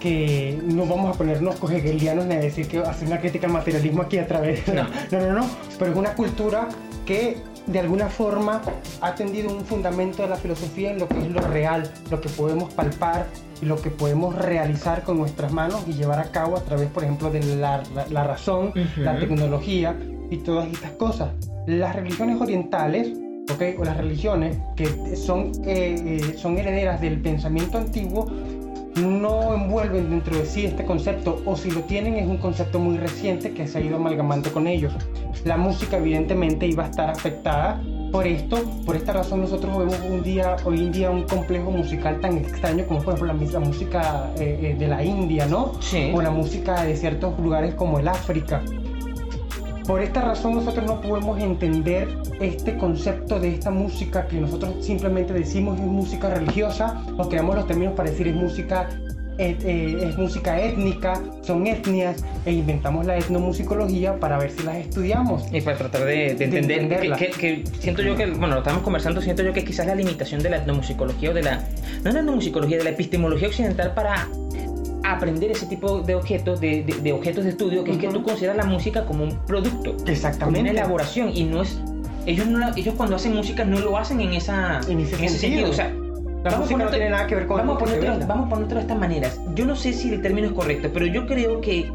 que 0.00 0.60
no 0.64 0.86
vamos 0.86 1.14
a 1.14 1.16
ponernos 1.16 1.54
hegelianos 1.70 2.26
ni 2.26 2.34
a 2.34 2.40
decir 2.40 2.66
que 2.66 2.78
hacer 2.80 3.06
una 3.06 3.20
crítica 3.20 3.46
al 3.46 3.52
materialismo 3.52 4.02
aquí 4.02 4.18
a 4.18 4.26
través 4.26 4.66
No. 4.66 4.82
no, 5.12 5.20
no, 5.20 5.32
no, 5.40 5.46
pero 5.78 5.92
es 5.92 5.96
una 5.96 6.14
cultura 6.14 6.68
que 7.06 7.36
de 7.68 7.78
alguna 7.78 8.08
forma 8.08 8.60
ha 9.00 9.14
tendido 9.14 9.48
un 9.56 9.64
fundamento 9.64 10.22
de 10.22 10.28
la 10.30 10.36
filosofía 10.36 10.90
en 10.90 10.98
lo 10.98 11.06
que 11.06 11.18
es 11.20 11.30
lo 11.30 11.40
real, 11.42 11.88
lo 12.10 12.20
que 12.20 12.28
podemos 12.28 12.74
palpar 12.74 13.26
y 13.62 13.66
lo 13.66 13.80
que 13.80 13.90
podemos 13.90 14.34
realizar 14.34 15.04
con 15.04 15.18
nuestras 15.18 15.52
manos 15.52 15.84
y 15.86 15.92
llevar 15.92 16.18
a 16.18 16.32
cabo 16.32 16.56
a 16.56 16.60
través, 16.64 16.88
por 16.88 17.04
ejemplo, 17.04 17.30
de 17.30 17.40
la, 17.56 17.84
la- 17.94 18.06
la 18.08 18.24
razón, 18.24 18.72
la 18.96 19.16
tecnología 19.20 19.96
y 20.32 20.38
todas 20.38 20.70
estas 20.72 20.92
cosas. 20.92 21.30
Las 21.66 21.94
religiones 21.94 22.40
orientales, 22.40 23.12
o 23.78 23.84
las 23.84 23.96
religiones 23.96 24.56
que 24.76 24.86
son, 25.16 25.52
eh, 25.64 26.20
eh, 26.20 26.34
son 26.38 26.58
herederas 26.58 27.00
del 27.00 27.20
pensamiento 27.20 27.78
antiguo, 27.78 28.26
no 28.96 29.54
envuelven 29.54 30.10
dentro 30.10 30.36
de 30.36 30.44
sí 30.44 30.66
este 30.66 30.84
concepto, 30.84 31.40
o 31.46 31.56
si 31.56 31.70
lo 31.70 31.80
tienen 31.82 32.14
es 32.14 32.26
un 32.26 32.36
concepto 32.38 32.78
muy 32.78 32.98
reciente 32.98 33.52
que 33.52 33.66
se 33.66 33.78
ha 33.78 33.80
ido 33.80 33.96
amalgamando 33.96 34.52
con 34.52 34.66
ellos. 34.66 34.92
La 35.44 35.56
música 35.56 35.96
evidentemente 35.96 36.66
iba 36.66 36.84
a 36.84 36.90
estar 36.90 37.10
afectada 37.10 37.82
por 38.10 38.26
esto, 38.26 38.62
por 38.84 38.94
esta 38.94 39.14
razón 39.14 39.40
nosotros 39.40 39.78
vemos 39.78 39.98
un 40.06 40.22
día, 40.22 40.56
hoy 40.64 40.80
en 40.80 40.92
día 40.92 41.10
un 41.10 41.22
complejo 41.22 41.70
musical 41.70 42.20
tan 42.20 42.36
extraño 42.36 42.84
como 42.86 43.00
por 43.00 43.14
ejemplo 43.14 43.32
la, 43.50 43.60
música 43.60 44.30
eh, 44.38 44.76
de 44.78 44.88
la 44.88 45.02
India, 45.02 45.46
¿no? 45.46 45.72
Sí. 45.80 46.12
O 46.14 46.20
la 46.20 46.30
música 46.30 46.84
de 46.84 46.94
ciertos 46.94 47.38
lugares 47.40 47.74
como 47.74 47.98
el 47.98 48.08
África. 48.08 48.62
Por 49.86 50.00
esta 50.02 50.20
razón 50.22 50.54
nosotros 50.54 50.86
no 50.86 51.00
podemos 51.00 51.40
entender 51.40 52.08
este 52.40 52.76
concepto 52.76 53.40
de 53.40 53.48
esta 53.54 53.70
música 53.70 54.26
que 54.26 54.36
nosotros 54.40 54.74
simplemente 54.84 55.32
decimos 55.32 55.78
es 55.78 55.86
música 55.86 56.30
religiosa 56.32 57.02
o 57.18 57.28
creamos 57.28 57.56
los 57.56 57.66
términos 57.66 57.94
para 57.94 58.10
decir 58.10 58.28
es 58.28 58.34
música 58.34 58.88
et- 59.38 59.64
eh, 59.64 60.08
es 60.08 60.16
música 60.18 60.60
étnica, 60.60 61.20
son 61.42 61.66
etnias 61.66 62.22
e 62.44 62.52
inventamos 62.52 63.06
la 63.06 63.16
etnomusicología 63.18 64.20
para 64.20 64.38
ver 64.38 64.50
si 64.50 64.62
las 64.62 64.76
estudiamos. 64.76 65.44
Y 65.52 65.60
para 65.62 65.78
tratar 65.78 66.04
de, 66.04 66.34
de 66.34 66.44
entender 66.44 66.90
que, 67.16 67.30
que- 67.30 67.30
que 67.30 67.64
siento 67.80 68.02
yo 68.02 68.14
que, 68.14 68.26
bueno, 68.26 68.54
lo 68.54 68.58
estamos 68.58 68.82
conversando, 68.82 69.20
siento 69.20 69.42
yo 69.42 69.52
que 69.52 69.64
quizás 69.64 69.86
la 69.86 69.94
limitación 69.94 70.42
de 70.42 70.50
la 70.50 70.58
etnomusicología 70.58 71.30
o 71.30 71.34
de 71.34 71.42
la, 71.42 71.64
no 72.04 72.12
la 72.12 72.20
etnomusicología, 72.20 72.78
de 72.78 72.84
la 72.84 72.90
epistemología 72.90 73.48
occidental 73.48 73.94
para 73.94 74.28
aprender 75.04 75.50
ese 75.50 75.66
tipo 75.66 76.00
de 76.02 76.14
objetos, 76.14 76.60
de, 76.60 76.82
de- 76.84 76.94
de 77.00 77.12
objetos 77.12 77.44
de 77.44 77.50
estudio, 77.50 77.84
que 77.84 77.92
es 77.92 77.98
que 77.98 78.08
tú 78.08 78.22
consideras 78.22 78.56
la 78.56 78.64
música 78.64 79.04
como 79.04 79.24
un 79.24 79.36
producto, 79.46 79.96
como 79.96 80.08
Exactamente. 80.08 80.60
una 80.60 80.70
elaboración 80.70 81.30
y 81.34 81.44
no 81.44 81.62
es, 81.62 81.80
ellos, 82.26 82.46
no 82.46 82.58
la- 82.58 82.72
ellos 82.76 82.94
cuando 82.96 83.16
hacen 83.16 83.34
música 83.34 83.64
no 83.64 83.78
lo 83.80 83.96
hacen 83.98 84.20
en, 84.20 84.32
esa, 84.32 84.80
En 84.88 85.00
ese 85.00 85.28
sentido. 85.38 85.70
O 85.70 85.72
sea, 85.72 85.88
La 85.88 86.50
vamos 86.50 86.58
música 86.60 86.78
no 86.78 86.84
ponértelo- 86.84 86.90
tiene 86.90 87.10
nada 87.10 87.26
que 87.26 87.34
ver 87.34 87.46
con 87.46 87.56
vamos 87.58 87.82
a 87.82 87.84
venda. 87.96 88.26
vamos 88.26 88.46
a 88.46 88.50
ponértelo 88.50 88.76
de 88.80 88.82
estas 88.86 88.98
maneras. 88.98 89.40
Yo 89.54 89.64
no 89.66 89.76
sé 89.76 89.92
si 89.92 90.12
el 90.12 90.22
término 90.22 90.48
es 90.48 90.52
correcto, 90.54 90.88
pero 90.92 91.06
yo 91.06 91.26
creo 91.26 91.60
que 91.60 91.90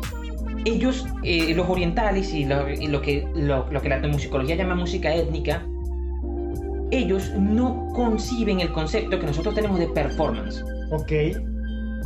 ellos, 0.65 1.05
eh, 1.23 1.53
los 1.55 1.69
orientales 1.69 2.33
y 2.33 2.43
lo, 2.45 2.69
y 2.69 2.87
lo 2.87 3.01
que, 3.01 3.25
lo, 3.35 3.69
lo 3.71 3.81
que 3.81 3.87
la 3.89 3.99
musicología 4.07 4.55
llama 4.55 4.75
música 4.75 5.13
étnica, 5.15 5.63
ellos 6.91 7.31
no 7.37 7.87
conciben 7.93 8.59
el 8.61 8.71
concepto 8.71 9.19
que 9.19 9.25
nosotros 9.25 9.53
tenemos 9.55 9.79
de 9.79 9.87
performance. 9.87 10.63
Ok, 10.91 11.11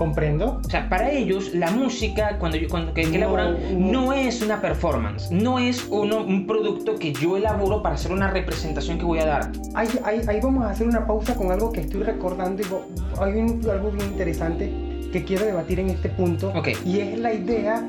comprendo. 0.05 0.59
O 0.65 0.69
sea, 0.69 0.89
para 0.89 1.11
ellos 1.11 1.53
la 1.53 1.69
música 1.69 2.39
cuando, 2.39 2.57
yo- 2.57 2.67
cuando 2.69 2.91
que, 2.91 3.03
que 3.03 3.09
No, 3.09 3.15
elaboran 3.17 3.57
no. 3.77 4.03
no 4.05 4.13
es 4.13 4.41
una 4.41 4.59
performance, 4.59 5.29
no 5.29 5.59
es 5.59 5.85
uno, 5.91 6.23
un 6.23 6.47
producto 6.47 6.95
que 6.95 7.13
yo 7.13 7.37
elaboro 7.37 7.83
para 7.83 7.93
hacer 7.95 8.11
una 8.11 8.31
representación 8.31 8.97
que 8.97 9.05
voy 9.05 9.19
a 9.19 9.25
dar. 9.27 9.51
Ahí, 9.75 9.87
ahí- 10.03 10.21
ahí 10.27 10.39
vamos 10.41 10.65
a 10.65 10.71
hacer 10.71 10.87
una 10.87 11.05
pausa 11.05 11.35
con 11.35 11.51
algo 11.51 11.71
que 11.71 11.81
estoy 11.81 12.01
recordando 12.01 12.63
y 12.63 12.65
hay 13.21 13.33
un- 13.33 13.61
algo 13.69 13.91
bien 13.91 14.07
interesante 14.07 14.73
que 15.13 15.23
quiero 15.23 15.45
debatir 15.45 15.79
en 15.79 15.89
este 15.91 16.09
punto 16.09 16.51
Ok. 16.55 16.69
y 16.83 16.99
es 16.99 17.19
la 17.19 17.31
idea 17.33 17.85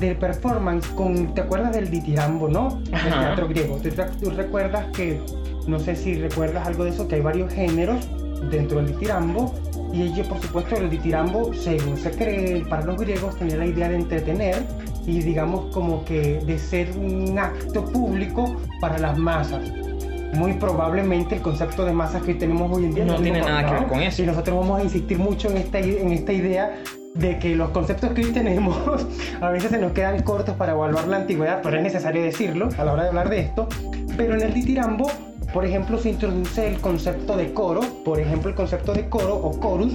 del 0.00 0.16
performance 0.16 0.86
con, 0.88 1.34
¿te 1.34 1.42
acuerdas 1.42 1.72
del 1.74 1.90
ditirambo, 1.90 2.48
no? 2.48 2.80
Ajá. 2.92 3.20
teatro 3.20 3.46
griego. 3.48 3.76
¿Tú, 3.82 3.90
tú 4.22 4.30
recuerdas 4.30 4.86
que, 4.96 5.20
no 5.66 5.78
sé 5.80 5.96
si 5.96 6.14
recuerdas 6.14 6.66
algo 6.66 6.84
de 6.84 6.90
eso, 6.90 7.06
que 7.08 7.16
hay 7.16 7.20
varios 7.20 7.52
géneros 7.52 8.08
dentro 8.50 8.78
del 8.78 8.86
ditirambo 8.88 9.54
y 9.92 10.02
ello, 10.02 10.24
por 10.24 10.40
supuesto, 10.40 10.76
el 10.76 10.90
ditirambo, 10.90 11.54
según 11.54 11.96
se 11.96 12.10
cree, 12.10 12.64
para 12.66 12.84
los 12.84 12.96
griegos 12.96 13.36
tenía 13.36 13.56
la 13.56 13.66
idea 13.66 13.88
de 13.88 13.96
entretener 13.96 14.62
y 15.06 15.20
digamos 15.20 15.72
como 15.72 16.04
que 16.04 16.40
de 16.40 16.58
ser 16.58 16.90
un 16.96 17.38
acto 17.38 17.84
público 17.84 18.56
para 18.80 18.98
las 18.98 19.16
masas. 19.16 19.62
Muy 20.34 20.54
probablemente 20.54 21.36
el 21.36 21.40
concepto 21.40 21.84
de 21.84 21.92
masas 21.92 22.22
que 22.22 22.34
tenemos 22.34 22.70
hoy 22.76 22.86
en 22.86 22.94
día 22.94 23.04
No 23.04 23.16
el 23.16 23.22
tiene 23.22 23.40
nada 23.40 23.64
que 23.64 23.72
¿no? 23.72 23.80
ver 23.80 23.88
con 23.88 24.02
eso. 24.02 24.22
Y 24.22 24.26
nosotros 24.26 24.58
vamos 24.58 24.80
a 24.80 24.84
insistir 24.84 25.18
mucho 25.18 25.50
en 25.50 25.56
esta, 25.58 25.78
en 25.78 26.12
esta 26.12 26.32
idea 26.32 26.76
de 27.14 27.38
que 27.38 27.56
los 27.56 27.70
conceptos 27.70 28.10
que 28.10 28.24
hoy 28.24 28.32
tenemos 28.32 28.76
a 29.40 29.50
veces 29.50 29.70
se 29.70 29.78
nos 29.78 29.92
quedan 29.92 30.22
cortos 30.22 30.56
para 30.56 30.72
evaluar 30.72 31.08
la 31.08 31.16
antigüedad, 31.18 31.60
pero 31.62 31.76
es 31.76 31.82
necesario 31.82 32.22
decirlo 32.22 32.68
a 32.76 32.84
la 32.84 32.92
hora 32.92 33.02
de 33.04 33.08
hablar 33.08 33.30
de 33.30 33.40
esto. 33.40 33.68
Pero 34.16 34.34
en 34.34 34.42
el 34.42 34.52
ditirambo, 34.52 35.10
por 35.56 35.64
ejemplo, 35.64 35.96
se 35.96 36.10
introduce 36.10 36.68
el 36.68 36.82
concepto 36.82 37.34
de 37.34 37.54
coro. 37.54 37.80
Por 38.04 38.20
ejemplo, 38.20 38.50
el 38.50 38.54
concepto 38.54 38.92
de 38.92 39.08
coro 39.08 39.40
o 39.42 39.58
chorus 39.58 39.94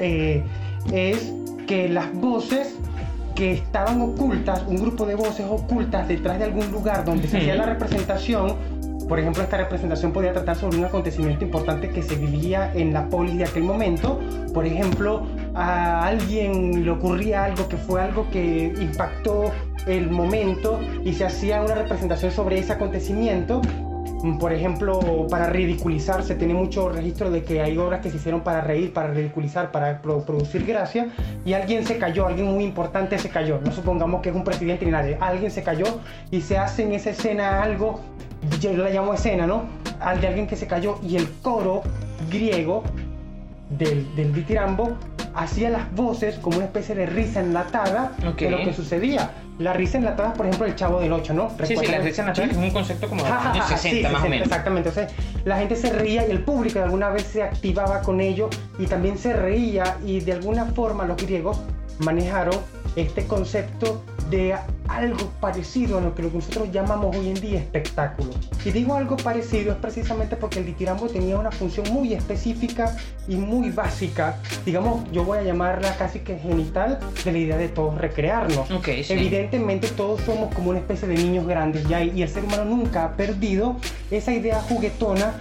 eh, 0.00 0.44
es 0.92 1.32
que 1.66 1.88
las 1.88 2.12
voces 2.12 2.76
que 3.34 3.52
estaban 3.52 4.02
ocultas, 4.02 4.64
un 4.68 4.76
grupo 4.76 5.06
de 5.06 5.14
voces 5.14 5.46
ocultas 5.48 6.06
detrás 6.08 6.38
de 6.38 6.44
algún 6.44 6.70
lugar 6.70 7.06
donde 7.06 7.26
se 7.26 7.38
hacía 7.38 7.54
la 7.54 7.64
representación, 7.64 8.54
por 9.08 9.18
ejemplo, 9.18 9.42
esta 9.42 9.56
representación 9.56 10.12
podía 10.12 10.34
tratar 10.34 10.56
sobre 10.56 10.76
un 10.76 10.84
acontecimiento 10.84 11.42
importante 11.42 11.88
que 11.88 12.02
se 12.02 12.16
vivía 12.16 12.70
en 12.74 12.92
la 12.92 13.08
polis 13.08 13.38
de 13.38 13.44
aquel 13.44 13.62
momento. 13.62 14.20
Por 14.52 14.66
ejemplo, 14.66 15.26
a 15.54 16.06
alguien 16.06 16.84
le 16.84 16.90
ocurría 16.90 17.44
algo 17.44 17.66
que 17.66 17.78
fue 17.78 18.02
algo 18.02 18.28
que 18.30 18.74
impactó 18.78 19.52
el 19.86 20.10
momento 20.10 20.80
y 21.02 21.14
se 21.14 21.24
hacía 21.24 21.62
una 21.62 21.76
representación 21.76 22.30
sobre 22.30 22.58
ese 22.58 22.74
acontecimiento. 22.74 23.62
Mm, 24.22 24.38
Por 24.38 24.52
ejemplo, 24.52 25.26
para 25.30 25.46
ridiculizar, 25.50 26.22
se 26.22 26.34
tiene 26.34 26.54
mucho 26.54 26.88
registro 26.88 27.30
de 27.30 27.42
que 27.44 27.60
hay 27.60 27.76
obras 27.78 28.00
que 28.00 28.10
se 28.10 28.16
hicieron 28.16 28.40
para 28.40 28.60
reír, 28.62 28.92
para 28.92 29.08
ridiculizar, 29.08 29.70
para 29.70 30.00
pro- 30.00 30.22
producir 30.24 30.64
gracia, 30.64 31.08
y 31.44 31.52
alguien 31.52 31.86
se 31.86 31.98
cayó, 31.98 32.26
alguien 32.26 32.46
muy 32.52 32.64
importante 32.64 33.18
se 33.18 33.28
cayó. 33.28 33.60
No 33.64 33.72
supongamos 33.72 34.22
que 34.22 34.30
es 34.30 34.34
un 34.34 34.42
presidente 34.44 34.84
ni 34.86 34.90
nadie, 34.92 35.16
alguien 35.20 35.50
se 35.50 35.62
cayó 35.62 35.86
y 36.30 36.40
se 36.40 36.56
hace 36.58 36.84
en 36.84 36.92
esa 36.92 37.10
escena 37.10 37.62
algo, 37.62 38.00
yo 38.60 38.72
la 38.76 38.90
llamo 38.90 39.12
escena, 39.14 39.46
¿no? 39.46 39.64
Al 40.00 40.20
de 40.20 40.28
alguien 40.28 40.46
que 40.46 40.56
se 40.56 40.66
cayó 40.66 40.98
y 41.02 41.16
el 41.16 41.28
coro 41.42 41.82
griego 42.30 42.82
del, 43.70 44.14
del 44.16 44.32
ditirambo 44.32 44.96
hacía 45.34 45.68
las 45.70 45.92
voces 45.94 46.36
como 46.38 46.56
una 46.56 46.66
especie 46.66 46.94
de 46.94 47.06
risa 47.06 47.40
enlatada 47.40 48.12
de 48.46 48.50
lo 48.50 48.58
que 48.64 48.72
sucedía. 48.72 49.30
La 49.58 49.72
risa 49.72 49.96
enlatada, 49.98 50.34
por 50.34 50.46
ejemplo, 50.46 50.66
el 50.66 50.74
chavo 50.74 51.00
del 51.00 51.12
8, 51.12 51.32
¿no? 51.32 51.50
Sí, 51.64 51.76
sí, 51.76 51.86
la 51.86 51.98
risa 51.98 52.30
que 52.32 52.44
es 52.44 52.56
un 52.56 52.70
concepto 52.70 53.08
como 53.08 53.22
de 53.22 53.30
los 53.30 53.38
años 53.38 53.64
ja, 53.64 53.76
60 53.76 53.96
sí, 53.96 54.02
más 54.02 54.12
o 54.12 54.16
60, 54.16 54.28
menos. 54.28 54.46
Exactamente, 54.46 54.88
o 54.90 54.92
sea, 54.92 55.08
la 55.44 55.58
gente 55.58 55.76
se 55.76 55.90
reía 55.90 56.26
y 56.26 56.30
el 56.30 56.42
público 56.42 56.78
de 56.78 56.84
alguna 56.84 57.08
vez 57.08 57.24
se 57.24 57.42
activaba 57.42 58.02
con 58.02 58.20
ello 58.20 58.50
y 58.78 58.86
también 58.86 59.16
se 59.16 59.32
reía 59.32 59.96
y 60.04 60.20
de 60.20 60.32
alguna 60.32 60.66
forma 60.66 61.06
los 61.06 61.16
griegos 61.16 61.58
manejaron 61.98 62.56
este 62.96 63.26
concepto 63.26 64.02
de 64.30 64.56
algo 64.88 65.30
parecido 65.40 65.98
a 65.98 66.00
lo 66.00 66.14
que 66.14 66.22
nosotros 66.22 66.70
llamamos 66.72 67.14
hoy 67.14 67.28
en 67.28 67.34
día 67.34 67.58
espectáculo. 67.58 68.30
Y 68.64 68.70
digo 68.70 68.94
algo 68.94 69.16
parecido 69.16 69.72
es 69.72 69.78
precisamente 69.78 70.36
porque 70.36 70.58
el 70.60 70.66
ditirambo 70.66 71.08
tenía 71.08 71.38
una 71.38 71.50
función 71.50 71.92
muy 71.92 72.14
específica 72.14 72.96
y 73.28 73.36
muy 73.36 73.70
básica, 73.70 74.38
digamos, 74.64 75.10
yo 75.12 75.24
voy 75.24 75.38
a 75.38 75.42
llamarla 75.42 75.96
casi 75.96 76.20
que 76.20 76.38
genital, 76.38 76.98
de 77.24 77.32
la 77.32 77.38
idea 77.38 77.56
de 77.56 77.68
todos 77.68 77.98
recrearnos. 77.98 78.68
Sí. 78.68 79.12
Evidentemente 79.12 79.88
todos 79.88 80.20
somos 80.22 80.54
como 80.54 80.70
una 80.70 80.78
especie 80.78 81.06
de 81.08 81.14
niños 81.14 81.46
grandes 81.46 81.86
ya 81.88 82.02
y 82.02 82.22
el 82.22 82.28
ser 82.28 82.44
humano 82.44 82.64
nunca 82.64 83.04
ha 83.04 83.16
perdido 83.16 83.76
esa 84.10 84.32
idea 84.32 84.60
juguetona 84.60 85.34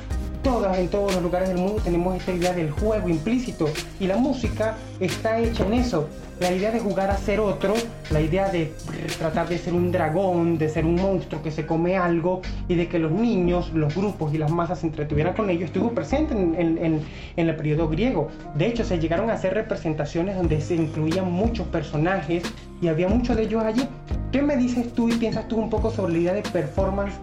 todas, 0.45 0.77
en 0.77 0.89
todos 0.89 1.11
los 1.15 1.23
lugares 1.23 1.49
del 1.49 1.57
mundo 1.57 1.81
tenemos 1.83 2.15
esta 2.15 2.31
idea 2.31 2.53
del 2.53 2.69
juego 2.69 3.09
implícito 3.09 3.67
y 3.99 4.05
la 4.05 4.15
música 4.15 4.75
está 4.99 5.39
hecha 5.39 5.65
en 5.65 5.73
eso. 5.73 6.07
La 6.39 6.51
idea 6.51 6.69
de 6.69 6.79
jugar 6.79 7.09
a 7.09 7.17
ser 7.17 7.39
otro, 7.39 7.73
la 8.11 8.21
idea 8.21 8.49
de 8.49 8.71
tratar 9.17 9.49
de 9.49 9.57
ser 9.57 9.73
un 9.73 9.91
dragón, 9.91 10.59
de 10.59 10.69
ser 10.69 10.85
un 10.85 10.95
monstruo 10.95 11.41
que 11.41 11.49
se 11.49 11.65
come 11.65 11.97
algo 11.97 12.41
y 12.67 12.75
de 12.75 12.87
que 12.87 12.99
los 12.99 13.11
niños, 13.11 13.71
los 13.73 13.95
grupos 13.95 14.35
y 14.35 14.37
las 14.37 14.51
masas 14.51 14.79
se 14.79 14.87
entretuvieran 14.87 15.33
con 15.33 15.49
ello, 15.49 15.65
estuvo 15.65 15.93
presente 15.93 16.35
en, 16.35 16.53
en, 16.55 17.01
en 17.37 17.49
el 17.49 17.55
periodo 17.55 17.89
griego. 17.89 18.27
De 18.53 18.67
hecho, 18.67 18.83
se 18.83 18.99
llegaron 18.99 19.31
a 19.31 19.33
hacer 19.33 19.55
representaciones 19.55 20.35
donde 20.35 20.61
se 20.61 20.75
incluían 20.75 21.31
muchos 21.31 21.65
personajes 21.69 22.43
y 22.81 22.87
había 22.89 23.07
muchos 23.07 23.35
de 23.35 23.43
ellos 23.43 23.63
allí. 23.63 23.87
¿Qué 24.31 24.43
me 24.43 24.57
dices 24.57 24.93
tú 24.93 25.09
y 25.09 25.13
piensas 25.13 25.47
tú 25.47 25.57
un 25.57 25.71
poco 25.71 25.89
sobre 25.89 26.13
la 26.13 26.19
idea 26.19 26.33
de 26.33 26.43
performance 26.43 27.15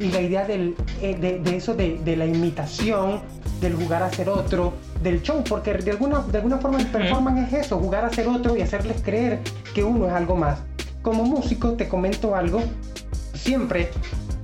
y 0.00 0.10
la 0.10 0.20
idea 0.22 0.46
del, 0.46 0.74
eh, 1.02 1.14
de, 1.14 1.56
eso 1.56 1.74
de, 1.74 1.98
de, 1.98 2.16
la 2.16 2.24
imitación, 2.24 3.20
del 3.60 3.74
jugar 3.74 4.02
a 4.02 4.10
ser 4.10 4.30
otro, 4.30 4.72
del 5.02 5.22
show, 5.22 5.44
porque 5.46 5.74
de 5.74 5.90
alguna, 5.90 6.20
de 6.20 6.38
alguna 6.38 6.56
forma 6.58 6.80
el 6.80 6.86
performance 6.86 7.52
es 7.52 7.66
eso, 7.66 7.78
jugar 7.78 8.06
a 8.06 8.10
ser 8.10 8.26
otro 8.26 8.56
y 8.56 8.62
hacerles 8.62 9.02
creer 9.02 9.40
que 9.74 9.84
uno 9.84 10.06
es 10.06 10.12
algo 10.12 10.36
más. 10.36 10.60
Como 11.02 11.24
músico 11.24 11.72
te 11.74 11.86
comento 11.86 12.34
algo, 12.34 12.62
siempre, 13.34 13.90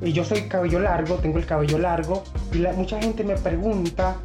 y 0.02 0.12
yo 0.12 0.24
soy 0.24 0.42
cabello 0.42 0.78
largo, 0.78 1.16
tengo 1.16 1.38
el 1.38 1.46
cabello 1.46 1.78
largo, 1.78 2.22
y 2.52 2.58
mucha 2.76 3.00
gente 3.00 3.24
me 3.24 3.36
pregunta 3.36 4.16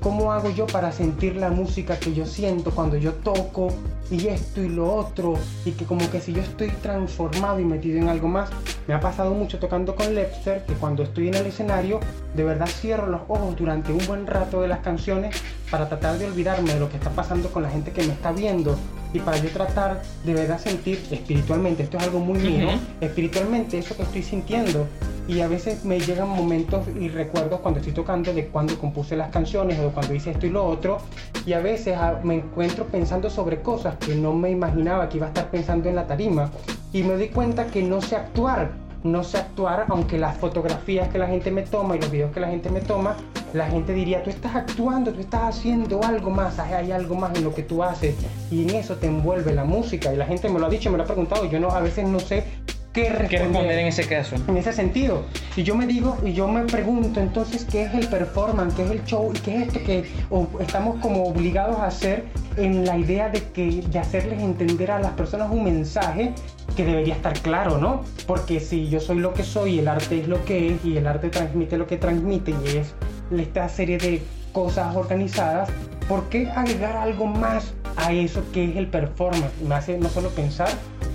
cómo 0.00 0.32
hago 0.32 0.50
yo 0.50 0.66
para 0.66 0.92
sentir 0.92 1.36
la 1.36 1.50
música 1.50 1.98
que 1.98 2.14
yo 2.14 2.24
siento 2.24 2.70
cuando 2.70 2.96
yo 2.96 3.12
toco 3.14 3.68
y 4.10 4.28
esto 4.28 4.62
y 4.62 4.68
lo 4.68 4.94
otro 4.94 5.34
y 5.64 5.72
que 5.72 5.84
como 5.84 6.08
que 6.10 6.20
si 6.20 6.32
yo 6.32 6.42
estoy 6.42 6.68
transformado 6.68 7.58
y 7.60 7.64
metido 7.64 7.98
en 7.98 8.08
algo 8.08 8.28
más 8.28 8.50
me 8.86 8.94
ha 8.94 9.00
pasado 9.00 9.34
mucho 9.34 9.58
tocando 9.58 9.96
con 9.96 10.14
Lepster 10.14 10.64
que 10.64 10.74
cuando 10.74 11.02
estoy 11.02 11.28
en 11.28 11.34
el 11.34 11.46
escenario 11.46 12.00
de 12.34 12.44
verdad 12.44 12.66
cierro 12.66 13.06
los 13.06 13.22
ojos 13.28 13.56
durante 13.56 13.92
un 13.92 14.06
buen 14.06 14.26
rato 14.26 14.60
de 14.60 14.68
las 14.68 14.80
canciones 14.80 15.36
para 15.70 15.88
tratar 15.88 16.18
de 16.18 16.26
olvidarme 16.26 16.74
de 16.74 16.80
lo 16.80 16.88
que 16.88 16.96
está 16.96 17.10
pasando 17.10 17.50
con 17.50 17.62
la 17.62 17.70
gente 17.70 17.90
que 17.90 18.02
me 18.04 18.12
está 18.12 18.32
viendo 18.32 18.76
y 19.12 19.20
para 19.20 19.38
yo 19.38 19.48
tratar 19.50 20.02
de 20.24 20.34
verdad 20.34 20.60
sentir 20.60 21.02
espiritualmente, 21.10 21.82
esto 21.82 21.96
es 21.96 22.02
algo 22.04 22.18
muy 22.20 22.38
mío, 22.38 22.68
espiritualmente 23.00 23.78
eso 23.78 23.96
que 23.96 24.02
estoy 24.02 24.22
sintiendo 24.22 24.86
y 25.28 25.40
a 25.40 25.48
veces 25.48 25.84
me 25.84 25.98
llegan 25.98 26.28
momentos 26.28 26.86
y 26.98 27.08
recuerdos 27.08 27.60
cuando 27.60 27.80
estoy 27.80 27.92
tocando 27.92 28.32
de 28.32 28.46
cuando 28.46 28.78
compuse 28.78 29.16
las 29.16 29.30
canciones 29.30 29.78
o 29.80 29.90
cuando 29.90 30.14
hice 30.14 30.30
esto 30.30 30.46
y 30.46 30.50
lo 30.50 30.64
otro. 30.64 30.98
Y 31.44 31.52
a 31.52 31.60
veces 31.60 31.96
ah, 31.98 32.20
me 32.22 32.36
encuentro 32.36 32.84
pensando 32.86 33.28
sobre 33.28 33.60
cosas 33.60 33.96
que 33.96 34.14
no 34.14 34.32
me 34.32 34.50
imaginaba 34.50 35.08
que 35.08 35.16
iba 35.16 35.26
a 35.26 35.30
estar 35.30 35.50
pensando 35.50 35.88
en 35.88 35.96
la 35.96 36.06
tarima. 36.06 36.50
Y 36.92 37.02
me 37.02 37.14
doy 37.14 37.28
cuenta 37.28 37.66
que 37.66 37.82
no 37.82 38.00
sé 38.00 38.16
actuar, 38.16 38.70
no 39.02 39.24
sé 39.24 39.38
actuar 39.38 39.86
aunque 39.88 40.18
las 40.18 40.36
fotografías 40.36 41.08
que 41.08 41.18
la 41.18 41.26
gente 41.26 41.50
me 41.50 41.62
toma 41.62 41.96
y 41.96 42.00
los 42.00 42.10
videos 42.10 42.32
que 42.32 42.40
la 42.40 42.48
gente 42.48 42.70
me 42.70 42.80
toma, 42.80 43.16
la 43.52 43.68
gente 43.68 43.92
diría, 43.94 44.22
tú 44.22 44.30
estás 44.30 44.54
actuando, 44.54 45.12
tú 45.12 45.20
estás 45.20 45.56
haciendo 45.56 46.02
algo 46.02 46.30
más, 46.30 46.58
hay 46.58 46.92
algo 46.92 47.14
más 47.14 47.36
en 47.36 47.44
lo 47.44 47.54
que 47.54 47.62
tú 47.62 47.82
haces 47.82 48.14
y 48.50 48.62
en 48.62 48.70
eso 48.76 48.96
te 48.96 49.06
envuelve 49.06 49.52
la 49.52 49.64
música. 49.64 50.12
Y 50.12 50.16
la 50.16 50.26
gente 50.26 50.48
me 50.48 50.58
lo 50.58 50.66
ha 50.66 50.70
dicho, 50.70 50.90
me 50.90 50.98
lo 50.98 51.04
ha 51.04 51.06
preguntado, 51.06 51.46
yo 51.46 51.58
no 51.58 51.70
a 51.70 51.80
veces 51.80 52.06
no 52.06 52.20
sé 52.20 52.44
qué 52.96 53.10
responder, 53.10 53.78
en 53.78 53.86
ese 53.86 54.06
caso. 54.06 54.36
En 54.48 54.56
ese 54.56 54.72
sentido. 54.72 55.24
Y 55.54 55.62
yo 55.62 55.74
me 55.74 55.86
digo, 55.86 56.16
y 56.24 56.32
yo 56.32 56.48
me 56.48 56.64
pregunto 56.64 57.20
entonces 57.20 57.66
qué 57.70 57.82
es 57.84 57.94
el 57.94 58.08
performance, 58.08 58.74
qué 58.74 58.84
es 58.84 58.90
el 58.90 59.04
show 59.04 59.32
y 59.34 59.38
qué 59.38 59.56
es 59.56 59.68
esto 59.68 59.80
que 59.84 60.04
estamos 60.60 60.96
como 61.00 61.24
obligados 61.24 61.78
a 61.78 61.86
hacer 61.86 62.24
en 62.56 62.86
la 62.86 62.96
idea 62.96 63.28
de 63.28 63.42
que 63.42 63.82
de 63.82 63.98
hacerles 63.98 64.40
entender 64.40 64.90
a 64.90 64.98
las 64.98 65.12
personas 65.12 65.50
un 65.50 65.64
mensaje 65.64 66.32
que 66.74 66.84
debería 66.84 67.14
estar 67.14 67.38
claro, 67.40 67.78
¿no? 67.78 68.02
Porque 68.26 68.60
si 68.60 68.88
yo 68.88 69.00
soy 69.00 69.18
lo 69.18 69.34
que 69.34 69.42
soy, 69.42 69.78
el 69.78 69.88
arte 69.88 70.20
es 70.20 70.28
lo 70.28 70.44
que 70.44 70.74
es 70.74 70.84
y 70.84 70.96
el 70.96 71.06
arte 71.06 71.28
transmite 71.28 71.76
lo 71.76 71.86
que 71.86 71.98
transmite 71.98 72.52
y 72.64 72.78
es 72.78 72.94
esta 73.38 73.68
serie 73.68 73.98
de 73.98 74.22
cosas 74.56 74.96
organizadas, 74.96 75.68
¿por 76.08 76.30
qué 76.30 76.48
agregar 76.48 76.96
algo 76.96 77.26
más 77.26 77.74
a 77.94 78.14
eso 78.14 78.42
que 78.54 78.70
es 78.70 78.76
el 78.76 78.86
performance? 78.86 79.52
Me 79.60 79.74
hace 79.74 79.98
no 79.98 80.08
solo 80.08 80.30
pensar, 80.30 80.70